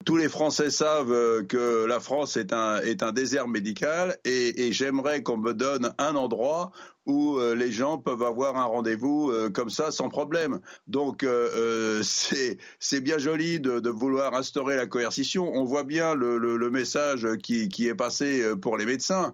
Tous 0.03 0.17
les 0.17 0.29
Français 0.29 0.71
savent 0.71 1.11
euh, 1.11 1.43
que 1.43 1.85
la 1.85 1.99
France 1.99 2.37
est 2.37 2.53
un, 2.53 2.79
est 2.81 3.03
un 3.03 3.11
désert 3.11 3.47
médical 3.47 4.17
et, 4.25 4.65
et 4.65 4.73
j'aimerais 4.73 5.21
qu'on 5.21 5.37
me 5.37 5.53
donne 5.53 5.93
un 5.99 6.15
endroit 6.15 6.71
où 7.05 7.37
euh, 7.37 7.55
les 7.55 7.71
gens 7.71 7.97
peuvent 7.97 8.23
avoir 8.23 8.57
un 8.57 8.65
rendez-vous 8.65 9.31
euh, 9.31 9.49
comme 9.49 9.69
ça 9.69 9.91
sans 9.91 10.09
problème. 10.09 10.59
Donc 10.87 11.23
euh, 11.23 12.03
c'est 12.79 13.01
bien 13.01 13.17
joli 13.17 13.59
de, 13.59 13.79
de, 13.79 13.89
vouloir 13.89 14.33
instaurer 14.35 14.75
la 14.75 14.87
coercition. 14.87 15.51
On 15.53 15.63
voit 15.63 15.83
bien 15.83 16.15
le, 16.15 16.37
le, 16.37 16.57
le 16.57 16.69
message 16.69 17.27
qui, 17.43 17.69
qui, 17.69 17.87
est 17.87 17.95
passé 17.95 18.43
pour 18.61 18.77
les 18.77 18.85
médecins. 18.85 19.33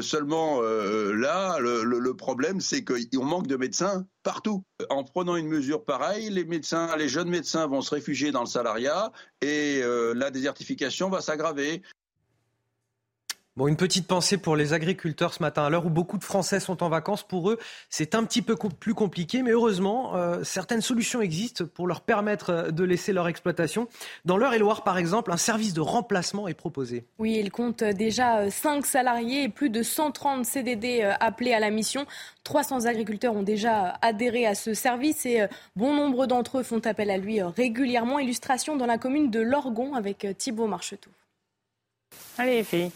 seulement 0.00 0.60
là, 0.60 1.58
le, 1.58 1.82
le 1.82 2.14
problème 2.14 2.60
c'est 2.60 2.84
qu'on 2.84 3.24
manque 3.24 3.46
de 3.46 3.56
médecins 3.56 4.06
partout. 4.22 4.64
En 4.90 5.04
prenant 5.04 5.36
une 5.36 5.48
mesure 5.48 5.84
pareille, 5.84 6.30
les 6.30 6.44
médecins, 6.44 6.96
les 6.96 7.08
jeunes 7.08 7.28
médecins 7.28 7.66
vont 7.66 7.80
se 7.80 7.94
réfugier 7.94 8.32
dans 8.32 8.40
le 8.40 8.46
salariat 8.46 9.12
et 9.40 9.82
la 10.14 10.30
désertification 10.30 11.10
va 11.10 11.20
s'aggraver. 11.20 11.82
Bon, 13.56 13.68
une 13.68 13.76
petite 13.76 14.06
pensée 14.06 14.36
pour 14.36 14.54
les 14.54 14.74
agriculteurs 14.74 15.32
ce 15.32 15.42
matin. 15.42 15.64
À 15.64 15.70
l'heure 15.70 15.86
où 15.86 15.90
beaucoup 15.90 16.18
de 16.18 16.24
Français 16.24 16.60
sont 16.60 16.82
en 16.82 16.90
vacances, 16.90 17.22
pour 17.22 17.50
eux, 17.50 17.58
c'est 17.88 18.14
un 18.14 18.22
petit 18.24 18.42
peu 18.42 18.54
plus 18.54 18.92
compliqué, 18.92 19.42
mais 19.42 19.52
heureusement, 19.52 20.14
euh, 20.14 20.44
certaines 20.44 20.82
solutions 20.82 21.22
existent 21.22 21.64
pour 21.64 21.86
leur 21.86 22.02
permettre 22.02 22.50
euh, 22.50 22.70
de 22.70 22.84
laisser 22.84 23.14
leur 23.14 23.28
exploitation. 23.28 23.88
Dans 24.26 24.36
l'Eure-et-Loire, 24.36 24.84
par 24.84 24.98
exemple, 24.98 25.32
un 25.32 25.38
service 25.38 25.72
de 25.72 25.80
remplacement 25.80 26.48
est 26.48 26.54
proposé. 26.54 27.06
Oui, 27.18 27.40
il 27.42 27.50
compte 27.50 27.82
déjà 27.82 28.50
5 28.50 28.76
euh, 28.76 28.86
salariés 28.86 29.44
et 29.44 29.48
plus 29.48 29.70
de 29.70 29.82
130 29.82 30.44
CDD 30.44 31.00
appelés 31.18 31.54
à 31.54 31.60
la 31.60 31.70
mission. 31.70 32.04
300 32.44 32.84
agriculteurs 32.84 33.34
ont 33.34 33.42
déjà 33.42 33.94
adhéré 34.02 34.44
à 34.44 34.54
ce 34.54 34.74
service 34.74 35.24
et 35.24 35.46
bon 35.76 35.94
nombre 35.94 36.26
d'entre 36.26 36.58
eux 36.58 36.62
font 36.62 36.80
appel 36.80 37.10
à 37.10 37.16
lui 37.16 37.40
régulièrement. 37.40 38.18
Illustration 38.18 38.76
dans 38.76 38.86
la 38.86 38.98
commune 38.98 39.30
de 39.30 39.40
Lorgon 39.40 39.94
avec 39.94 40.26
Thibault 40.36 40.66
Marcheteau. 40.66 41.10
Allez, 42.36 42.62
filles. 42.62 42.90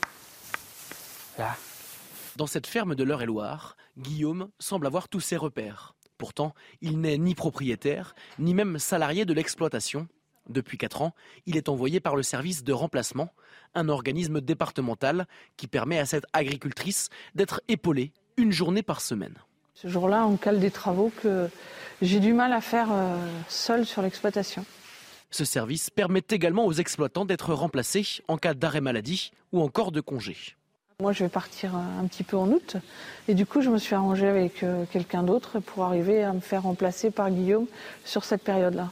Dans 2.37 2.47
cette 2.47 2.67
ferme 2.67 2.95
de 2.95 3.05
l'Eure-et-Loire, 3.05 3.77
Guillaume 3.99 4.49
semble 4.59 4.87
avoir 4.87 5.09
tous 5.09 5.21
ses 5.21 5.37
repères. 5.37 5.95
Pourtant, 6.19 6.55
il 6.81 7.01
n'est 7.01 7.19
ni 7.19 7.35
propriétaire, 7.35 8.15
ni 8.39 8.55
même 8.55 8.79
salarié 8.79 9.25
de 9.25 9.33
l'exploitation. 9.33 10.09
Depuis 10.49 10.79
4 10.79 11.03
ans, 11.03 11.15
il 11.47 11.57
est 11.57 11.69
envoyé 11.69 12.01
par 12.01 12.17
le 12.17 12.23
service 12.23 12.65
de 12.65 12.73
remplacement, 12.73 13.31
un 13.75 13.89
organisme 13.89 14.41
départemental 14.41 15.27
qui 15.57 15.67
permet 15.67 15.99
à 15.99 16.07
cette 16.07 16.27
agricultrice 16.33 17.09
d'être 17.35 17.61
épaulée 17.69 18.13
une 18.37 18.53
journée 18.53 18.83
par 18.83 19.01
semaine. 19.01 19.37
Ce 19.75 19.89
jour-là, 19.89 20.27
on 20.27 20.37
cale 20.37 20.61
des 20.61 20.71
travaux 20.71 21.13
que 21.23 21.49
j'ai 22.03 22.21
du 22.21 22.33
mal 22.33 22.53
à 22.53 22.61
faire 22.61 22.89
euh, 22.91 23.17
seul 23.49 23.87
sur 23.87 24.03
l'exploitation. 24.03 24.65
Ce 25.31 25.45
service 25.45 25.91
permet 25.91 26.23
également 26.31 26.67
aux 26.67 26.73
exploitants 26.73 27.25
d'être 27.25 27.55
remplacés 27.55 28.23
en 28.29 28.37
cas 28.37 28.55
d'arrêt 28.55 28.81
maladie 28.81 29.31
ou 29.53 29.63
encore 29.63 29.93
de 29.93 30.01
congé. 30.01 30.37
Moi, 31.01 31.13
je 31.13 31.25
vais 31.25 31.31
partir 31.31 31.75
un 31.75 32.07
petit 32.07 32.25
peu 32.25 32.37
en 32.37 32.49
août. 32.49 32.77
Et 33.27 33.35
du 33.35 33.47
coup, 33.47 33.63
je 33.63 33.71
me 33.71 33.79
suis 33.79 33.95
arrangée 33.95 34.29
avec 34.29 34.63
euh, 34.63 34.85
quelqu'un 34.93 35.23
d'autre 35.23 35.59
pour 35.59 35.85
arriver 35.85 36.23
à 36.23 36.35
me 36.35 36.41
faire 36.41 36.65
remplacer 36.65 37.11
par 37.11 37.31
Guillaume 37.31 37.67
sur 38.05 38.23
cette 38.23 38.45
période-là. 38.45 38.91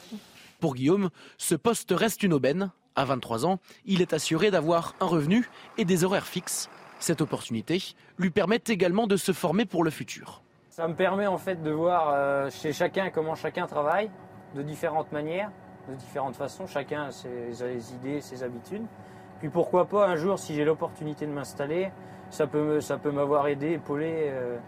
Pour 0.58 0.74
Guillaume, 0.74 1.10
ce 1.36 1.54
poste 1.54 1.92
reste 1.92 2.22
une 2.22 2.32
aubaine. 2.32 2.70
À 2.96 3.04
23 3.04 3.44
ans, 3.44 3.58
il 3.84 4.00
est 4.00 4.14
assuré 4.14 4.50
d'avoir 4.50 4.94
un 5.00 5.06
revenu 5.06 5.50
et 5.76 5.84
des 5.84 6.02
horaires 6.02 6.26
fixes. 6.26 6.70
Cette 6.98 7.20
opportunité 7.20 7.94
lui 8.16 8.30
permet 8.30 8.60
également 8.66 9.06
de 9.06 9.16
se 9.16 9.32
former 9.32 9.66
pour 9.66 9.84
le 9.84 9.90
futur. 9.90 10.42
Ça 10.70 10.88
me 10.88 10.94
permet 10.94 11.26
en 11.26 11.38
fait 11.38 11.62
de 11.62 11.70
voir 11.70 12.08
euh, 12.08 12.48
chez 12.50 12.72
chacun 12.72 13.10
comment 13.10 13.34
chacun 13.34 13.66
travaille 13.66 14.10
de 14.54 14.62
différentes 14.62 15.12
manières, 15.12 15.52
de 15.90 15.94
différentes 15.94 16.36
façons. 16.36 16.66
Chacun 16.66 17.04
a 17.04 17.10
ses 17.10 17.94
idées, 17.94 18.22
ses 18.22 18.42
habitudes. 18.42 18.86
Puis 19.40 19.48
pourquoi 19.48 19.86
pas 19.86 20.08
un 20.08 20.16
jour, 20.16 20.38
si 20.38 20.54
j'ai 20.54 20.64
l'opportunité 20.64 21.26
de 21.26 21.32
m'installer, 21.32 21.90
ça 22.30 22.46
peut, 22.46 22.80
ça 22.80 22.98
peut 22.98 23.10
m'avoir 23.10 23.46
aidé, 23.46 23.72
épaulé 23.72 24.12
euh, 24.14 24.58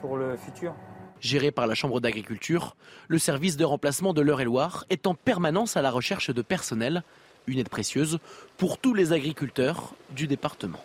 pour 0.00 0.16
le 0.16 0.36
futur. 0.36 0.74
Géré 1.20 1.50
par 1.50 1.66
la 1.66 1.74
Chambre 1.74 2.00
d'agriculture, 2.00 2.76
le 3.08 3.18
service 3.18 3.56
de 3.56 3.64
remplacement 3.64 4.12
de 4.12 4.20
l'Eure-et-Loire 4.20 4.84
est 4.90 5.06
en 5.06 5.14
permanence 5.14 5.76
à 5.76 5.82
la 5.82 5.90
recherche 5.90 6.30
de 6.30 6.42
personnel, 6.42 7.02
une 7.46 7.58
aide 7.58 7.68
précieuse 7.68 8.18
pour 8.58 8.78
tous 8.78 8.92
les 8.92 9.12
agriculteurs 9.12 9.94
du 10.10 10.26
département. 10.26 10.80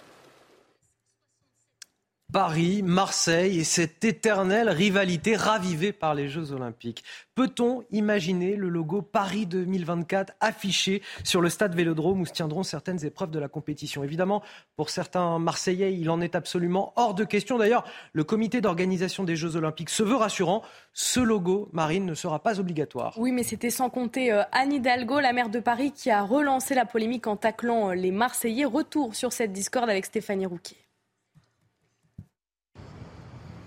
Paris, 2.31 2.81
Marseille 2.81 3.59
et 3.59 3.65
cette 3.65 4.05
éternelle 4.05 4.69
rivalité 4.69 5.35
ravivée 5.35 5.91
par 5.91 6.15
les 6.15 6.29
Jeux 6.29 6.53
Olympiques. 6.53 7.03
Peut-on 7.35 7.83
imaginer 7.91 8.55
le 8.55 8.69
logo 8.69 9.01
Paris 9.01 9.45
2024 9.45 10.31
affiché 10.39 11.01
sur 11.25 11.41
le 11.41 11.49
stade 11.49 11.75
Vélodrome 11.75 12.21
où 12.21 12.25
se 12.25 12.31
tiendront 12.31 12.63
certaines 12.63 13.05
épreuves 13.05 13.31
de 13.31 13.39
la 13.39 13.49
compétition? 13.49 14.05
Évidemment, 14.05 14.43
pour 14.77 14.89
certains 14.89 15.39
Marseillais, 15.39 15.93
il 15.93 16.09
en 16.09 16.21
est 16.21 16.35
absolument 16.35 16.93
hors 16.95 17.15
de 17.15 17.25
question. 17.25 17.57
D'ailleurs, 17.57 17.83
le 18.13 18.23
comité 18.23 18.61
d'organisation 18.61 19.25
des 19.25 19.35
Jeux 19.35 19.57
Olympiques 19.57 19.89
se 19.89 20.03
veut 20.03 20.15
rassurant. 20.15 20.61
Ce 20.93 21.19
logo, 21.19 21.67
Marine, 21.73 22.05
ne 22.05 22.15
sera 22.15 22.39
pas 22.39 22.61
obligatoire. 22.61 23.13
Oui, 23.17 23.33
mais 23.33 23.43
c'était 23.43 23.69
sans 23.69 23.89
compter 23.89 24.31
euh, 24.31 24.43
Anne 24.53 24.71
Hidalgo, 24.71 25.19
la 25.19 25.33
maire 25.33 25.49
de 25.49 25.59
Paris, 25.59 25.91
qui 25.91 26.09
a 26.09 26.21
relancé 26.21 26.75
la 26.75 26.85
polémique 26.85 27.27
en 27.27 27.35
taclant 27.35 27.89
euh, 27.89 27.93
les 27.93 28.11
Marseillais. 28.11 28.63
Retour 28.63 29.15
sur 29.15 29.33
cette 29.33 29.51
discorde 29.51 29.89
avec 29.89 30.05
Stéphanie 30.05 30.45
Rouquier. 30.45 30.80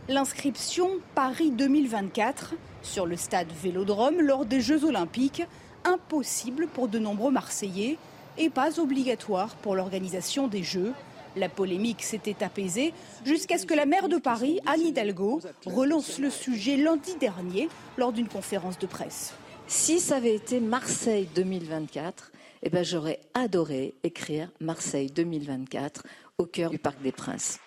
L'inscription 0.06 0.90
Paris 1.14 1.50
2024 1.50 2.56
sur 2.82 3.06
le 3.06 3.16
stade 3.16 3.50
Vélodrome 3.62 4.20
lors 4.20 4.44
des 4.44 4.60
Jeux 4.60 4.84
Olympiques, 4.84 5.42
impossible 5.84 6.66
pour 6.66 6.88
de 6.88 6.98
nombreux 6.98 7.32
Marseillais 7.32 7.96
et 8.36 8.50
pas 8.50 8.78
obligatoire 8.78 9.56
pour 9.56 9.74
l'organisation 9.74 10.46
des 10.46 10.62
Jeux. 10.62 10.92
La 11.36 11.48
polémique 11.48 12.02
s'était 12.02 12.44
apaisée 12.44 12.92
jusqu'à 13.24 13.56
ce 13.56 13.64
que 13.64 13.72
la 13.72 13.86
maire 13.86 14.10
de 14.10 14.18
Paris, 14.18 14.60
Anne 14.66 14.82
Hidalgo, 14.82 15.40
relance 15.64 16.18
le 16.18 16.28
sujet 16.28 16.76
lundi 16.76 17.16
dernier 17.16 17.70
lors 17.96 18.12
d'une 18.12 18.28
conférence 18.28 18.78
de 18.78 18.86
presse. 18.86 19.32
Si 19.68 20.00
ça 20.00 20.16
avait 20.16 20.34
été 20.34 20.60
Marseille 20.60 21.30
2024, 21.34 22.30
eh 22.62 22.68
ben 22.68 22.84
j'aurais 22.84 23.20
adoré 23.32 23.94
écrire 24.02 24.50
Marseille 24.60 25.10
2024 25.10 26.04
au 26.36 26.44
cœur 26.44 26.68
du 26.68 26.78
Parc 26.78 27.00
des 27.00 27.12
Princes. 27.12 27.58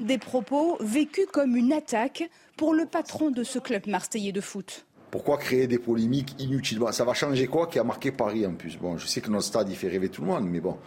Des 0.00 0.18
propos 0.18 0.78
vécus 0.80 1.26
comme 1.30 1.54
une 1.54 1.72
attaque 1.72 2.28
pour 2.56 2.72
le 2.72 2.86
patron 2.86 3.30
de 3.30 3.44
ce 3.44 3.58
club 3.58 3.86
marseillais 3.86 4.32
de 4.32 4.40
foot. 4.40 4.86
Pourquoi 5.10 5.36
créer 5.36 5.66
des 5.66 5.78
polémiques 5.78 6.34
inutilement? 6.38 6.90
Ça 6.92 7.04
va 7.04 7.12
changer 7.12 7.46
quoi 7.46 7.66
qui 7.66 7.78
a 7.78 7.84
marqué 7.84 8.10
Paris 8.10 8.46
en 8.46 8.54
plus? 8.54 8.78
Bon, 8.78 8.96
je 8.96 9.06
sais 9.06 9.20
que 9.20 9.30
notre 9.30 9.44
stade 9.44 9.68
il 9.68 9.76
fait 9.76 9.88
rêver 9.88 10.08
tout 10.08 10.22
le 10.22 10.28
monde, 10.28 10.48
mais 10.48 10.60
bon, 10.60 10.78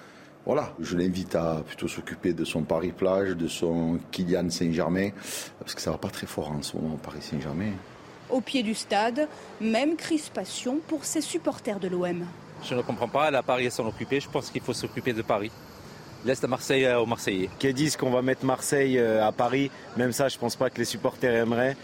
voilà, 0.44 0.74
je 0.80 0.98
l'invite 0.98 1.36
à 1.36 1.62
plutôt 1.66 1.88
s'occuper 1.88 2.34
de 2.34 2.44
son 2.44 2.64
Paris-Plage, 2.64 3.38
de 3.38 3.48
son 3.48 4.00
Kylian 4.12 4.50
Saint-Germain, 4.50 5.12
parce 5.60 5.76
que 5.76 5.82
ça 5.82 5.92
va 5.92 6.00
pas 6.00 6.10
très 6.10 6.26
fort 6.26 6.52
en 6.52 6.64
ce 6.64 6.76
moment, 6.76 6.98
Paris-Saint-Germain. 6.98 7.74
Au 8.32 8.42
pied 8.42 8.64
du 8.64 8.74
stade, 8.74 9.28
même 9.62 9.96
crispation 9.96 10.80
pour 10.88 11.06
ses 11.06 11.22
supporters 11.22 11.80
de 11.80 11.88
l'OM. 11.88 12.26
Je 12.64 12.74
ne 12.74 12.82
comprends 12.82 13.08
pas, 13.08 13.30
la 13.30 13.44
Paris 13.44 13.68
est 13.68 13.70
s'en 13.70 13.86
occuper, 13.88 14.20
je 14.20 14.30
pense 14.30 14.50
qu'il 14.50 14.64
faut 14.64 14.74
s'occuper 14.74 15.14
de 15.14 15.22
Paris 15.22 15.52
laisse 16.26 16.44
à 16.44 16.48
Marseille 16.48 16.88
aux 16.94 17.06
Marseillais. 17.06 17.50
Qui 17.60 17.74
disent 17.74 17.96
qu'on 17.96 18.10
va 18.10 18.22
mettre 18.22 18.46
Marseille 18.46 18.98
euh, 18.98 19.26
à 19.26 19.32
Paris, 19.32 19.72
même 19.96 20.12
ça, 20.12 20.28
je 20.28 20.38
pense 20.38 20.56
pas 20.56 20.70
que 20.70 20.80
les 20.80 20.86
supporters 20.86 21.34
aimeraient. 21.34 21.78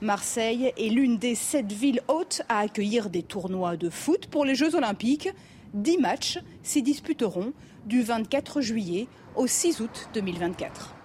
Marseille 0.00 0.72
est 0.76 0.88
l'une 0.88 1.18
des 1.18 1.34
sept 1.34 1.70
villes 1.70 2.00
hautes 2.08 2.42
à 2.48 2.58
accueillir 2.58 3.08
des 3.08 3.22
tournois 3.22 3.76
de 3.76 3.88
foot 3.88 4.26
pour 4.26 4.44
les 4.44 4.54
Jeux 4.54 4.74
Olympiques. 4.74 5.28
Dix 5.74 5.98
matchs 5.98 6.38
s'y 6.62 6.82
disputeront 6.82 7.52
du 7.86 8.02
24 8.02 8.60
juillet 8.60 9.06
au 9.36 9.46
6 9.46 9.80
août 9.80 10.08
2024 10.14 10.96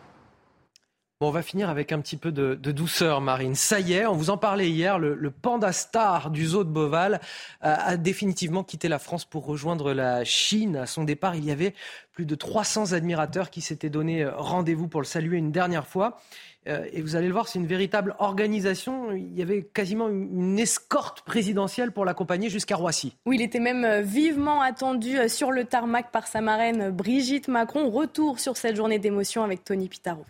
on 1.20 1.32
va 1.32 1.42
finir 1.42 1.70
avec 1.70 1.92
un 1.92 2.00
petit 2.00 2.16
peu 2.16 2.32
de, 2.32 2.56
douceur, 2.56 3.22
Marine. 3.22 3.56
Ça 3.56 3.80
y 3.80 3.94
est, 3.94 4.06
on 4.06 4.14
vous 4.14 4.30
en 4.30 4.38
parlait 4.38 4.70
hier, 4.70 5.00
le, 5.00 5.32
panda 5.32 5.72
star 5.72 6.30
du 6.30 6.46
zoo 6.46 6.64
de 6.64 6.70
Beauval 6.70 7.20
a, 7.62 7.98
définitivement 7.98 8.64
quitté 8.64 8.88
la 8.88 9.00
France 9.00 9.26
pour 9.26 9.46
rejoindre 9.46 9.94
la 9.94 10.24
Chine. 10.24 10.76
À 10.76 10.86
son 10.86 11.04
départ, 11.04 11.36
il 11.36 11.44
y 11.44 11.52
avait 11.52 11.74
plus 12.12 12.26
de 12.26 12.36
300 12.36 12.94
admirateurs 12.94 13.50
qui 13.50 13.62
s'étaient 13.62 13.90
donné 13.90 14.24
euh, 14.24 14.32
rendez-vous 14.36 14.88
pour 14.88 15.02
le 15.02 15.06
saluer 15.06 15.38
une 15.38 15.52
dernière 15.52 15.88
fois. 15.88 16.20
Euh, 16.68 16.86
et 16.92 17.02
vous 17.02 17.16
allez 17.16 17.28
le 17.28 17.34
voir, 17.34 17.48
c'est 17.48 17.60
une 17.60 17.68
véritable 17.68 18.16
organisation. 18.20 19.12
Il 19.12 19.38
y 19.38 19.42
avait 19.42 19.64
quasiment 19.64 20.10
une 20.10 20.60
escorte 20.60 21.22
présidentielle 21.22 21.92
pour 21.92 22.06
l'accompagner 22.06 22.50
jusqu'à 22.50 22.76
Roissy. 22.76 23.16
Oui, 23.26 23.38
il 23.38 23.42
était 23.42 23.60
même 23.60 23.86
euh, 23.86 24.02
vivement 24.02 24.62
attendu 24.62 25.18
sur 25.30 25.52
le 25.52 25.66
tarmac 25.66 26.12
par 26.12 26.28
sa 26.28 26.42
marraine 26.42 26.92
Brigitte 26.92 27.48
Macron. 27.48 27.90
Retour 27.90 28.40
sur 28.40 28.56
cette 28.58 28.76
journée 28.76 29.00
d'émotion 29.00 29.44
avec 29.44 29.64
Tony 29.64 29.88
Pitaro. 29.88 30.26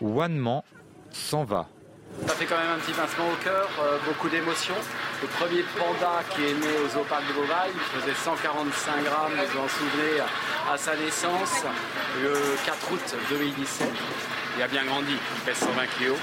Man 0.00 0.62
s'en 1.10 1.44
va. 1.44 1.68
Ça 2.26 2.34
fait 2.34 2.44
quand 2.44 2.58
même 2.58 2.70
un 2.76 2.78
petit 2.78 2.92
pincement 2.92 3.24
au 3.26 3.44
cœur, 3.44 3.68
euh, 3.80 3.98
beaucoup 4.06 4.28
d'émotions. 4.28 4.74
Le 5.22 5.28
premier 5.28 5.62
panda 5.78 6.22
qui 6.30 6.44
est 6.44 6.54
né 6.54 6.78
au 6.84 6.88
zooparc 6.88 7.26
de 7.26 7.32
Beauval, 7.32 7.70
il 7.74 8.00
faisait 8.00 8.14
145 8.14 9.04
grammes, 9.04 9.32
vous 9.32 9.58
vous 9.58 9.64
en 9.64 9.68
souvenez, 9.68 10.20
à 10.70 10.76
sa 10.76 10.96
naissance, 10.96 11.64
le 12.22 12.34
4 12.66 12.92
août 12.92 13.16
2017. 13.30 13.88
Il 14.56 14.62
a 14.62 14.68
bien 14.68 14.84
grandi, 14.84 15.12
il 15.12 15.40
pèse 15.44 15.56
120 15.56 15.86
kilos. 15.98 16.18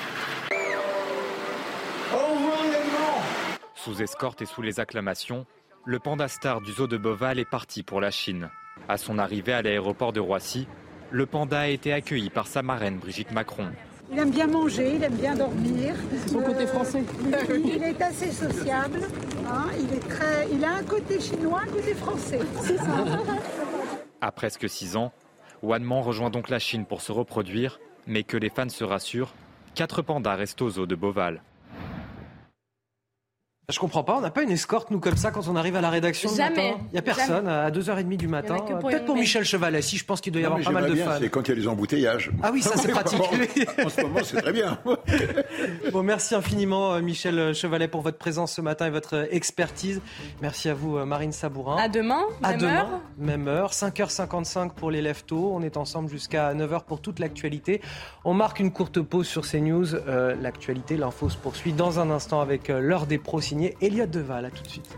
Sous 3.75 4.01
escorte 4.01 4.41
et 4.41 4.45
sous 4.45 4.61
les 4.61 4.79
acclamations, 4.79 5.45
le 5.85 5.99
panda 5.99 6.27
star 6.27 6.61
du 6.61 6.71
zoo 6.71 6.87
de 6.87 6.97
Beauval 6.97 7.39
est 7.39 7.49
parti 7.49 7.83
pour 7.83 8.01
la 8.01 8.11
Chine. 8.11 8.49
À 8.87 8.97
son 8.97 9.17
arrivée 9.17 9.53
à 9.53 9.61
l'aéroport 9.61 10.13
de 10.13 10.19
Roissy, 10.19 10.67
le 11.11 11.25
panda 11.25 11.61
a 11.61 11.67
été 11.67 11.93
accueilli 11.93 12.29
par 12.29 12.47
sa 12.47 12.61
marraine 12.61 12.97
Brigitte 12.97 13.31
Macron. 13.31 13.67
Il 14.11 14.17
aime 14.17 14.31
bien 14.31 14.47
manger, 14.47 14.95
il 14.95 15.03
aime 15.03 15.15
bien 15.15 15.35
dormir. 15.35 15.93
C'est 16.11 16.29
son 16.29 16.41
côté 16.41 16.65
français. 16.65 17.03
il 17.63 17.83
est 17.83 18.01
assez 18.01 18.31
sociable. 18.31 19.01
Hein. 19.47 19.65
il, 19.79 19.93
est 19.95 20.09
très, 20.09 20.47
il 20.51 20.63
a 20.63 20.75
un 20.75 20.83
côté 20.83 21.19
chinois, 21.19 21.61
un 21.63 21.71
côté 21.71 21.93
français. 21.93 22.39
C'est 22.61 22.77
ça. 22.77 23.05
À 24.21 24.31
presque 24.31 24.67
6 24.67 24.95
ans, 24.95 25.11
Wanman 25.61 26.01
rejoint 26.01 26.29
donc 26.29 26.49
la 26.49 26.59
Chine 26.59 26.85
pour 26.85 27.01
se 27.01 27.11
reproduire, 27.11 27.79
mais 28.07 28.23
que 28.23 28.37
les 28.37 28.49
fans 28.49 28.69
se 28.69 28.83
rassurent, 28.83 29.33
quatre 29.75 30.01
pandas 30.01 30.35
restent 30.35 30.61
aux 30.61 30.79
eaux 30.79 30.87
de 30.87 30.95
Beauval. 30.95 31.43
Je 33.69 33.77
comprends 33.77 34.03
pas, 34.03 34.17
on 34.17 34.21
n'a 34.21 34.31
pas 34.31 34.41
une 34.41 34.49
escorte, 34.49 34.89
nous, 34.89 34.99
comme 34.99 35.15
ça, 35.15 35.29
quand 35.29 35.47
on 35.47 35.55
arrive 35.55 35.75
à 35.75 35.81
la 35.81 35.91
rédaction 35.91 36.33
Jamais. 36.35 36.75
Il 36.87 36.93
n'y 36.93 36.99
a 36.99 37.03
personne 37.03 37.47
à 37.47 37.69
2h30 37.69 38.17
du 38.17 38.27
matin. 38.27 38.57
Peut-être 38.81 39.05
pour 39.05 39.15
Michel 39.15 39.43
Chevalet, 39.43 39.83
si 39.83 39.97
je 39.97 40.05
pense 40.05 40.21
qu'il 40.21 40.33
doit 40.33 40.41
y 40.41 40.45
avoir 40.45 40.59
pas 40.59 40.71
mal 40.71 40.89
de 40.89 40.95
fans. 40.95 41.11
C'est 41.19 41.29
quand 41.29 41.47
il 41.47 41.49
y 41.49 41.51
a 41.51 41.61
des 41.61 41.67
embouteillages. 41.67 42.31
Ah 42.41 42.49
oui, 42.51 42.61
ça 42.61 42.71
c'est 42.77 42.89
pratique. 42.89 43.21
en 43.21 43.89
ce 43.89 44.01
moment, 44.01 44.19
c'est 44.23 44.41
très 44.41 44.51
bien. 44.51 44.79
bon, 45.91 46.01
merci 46.01 46.33
infiniment, 46.33 46.93
euh, 46.93 47.01
Michel 47.01 47.53
Chevalet, 47.53 47.87
pour 47.87 48.01
votre 48.01 48.17
présence 48.17 48.53
ce 48.53 48.61
matin 48.61 48.87
et 48.87 48.89
votre 48.89 49.15
euh, 49.15 49.25
expertise. 49.29 50.01
Merci 50.41 50.69
à 50.69 50.73
vous, 50.73 50.97
euh, 50.97 51.05
Marine 51.05 51.31
Sabourin. 51.31 51.77
À 51.77 51.89
demain, 51.89 52.23
à 52.41 52.51
même 52.51 52.59
demain, 52.59 52.79
heure. 52.79 52.99
Même 53.19 53.47
heure, 53.47 53.71
5h55 53.71 54.71
pour 54.71 54.89
les 54.89 55.01
leftos. 55.01 55.51
On 55.53 55.61
est 55.61 55.77
ensemble 55.77 56.09
jusqu'à 56.09 56.53
9h 56.55 56.85
pour 56.85 57.01
toute 57.01 57.19
l'actualité. 57.19 57.81
On 58.25 58.33
marque 58.33 58.59
une 58.59 58.71
courte 58.71 58.99
pause 58.99 59.27
sur 59.27 59.47
CNews. 59.47 59.93
Euh, 59.93 60.35
l'actualité, 60.41 60.97
l'info 60.97 61.29
se 61.29 61.37
poursuit 61.37 61.73
dans 61.73 61.99
un 61.99 62.09
instant 62.09 62.41
avec 62.41 62.69
l'heure 62.69 63.05
des 63.05 63.19
pros 63.19 63.41
signés 63.59 63.75
Elliot 63.81 64.07
Deval. 64.07 64.45
À 64.45 64.51
tout 64.51 64.63
de 64.63 64.69
suite. 64.69 64.97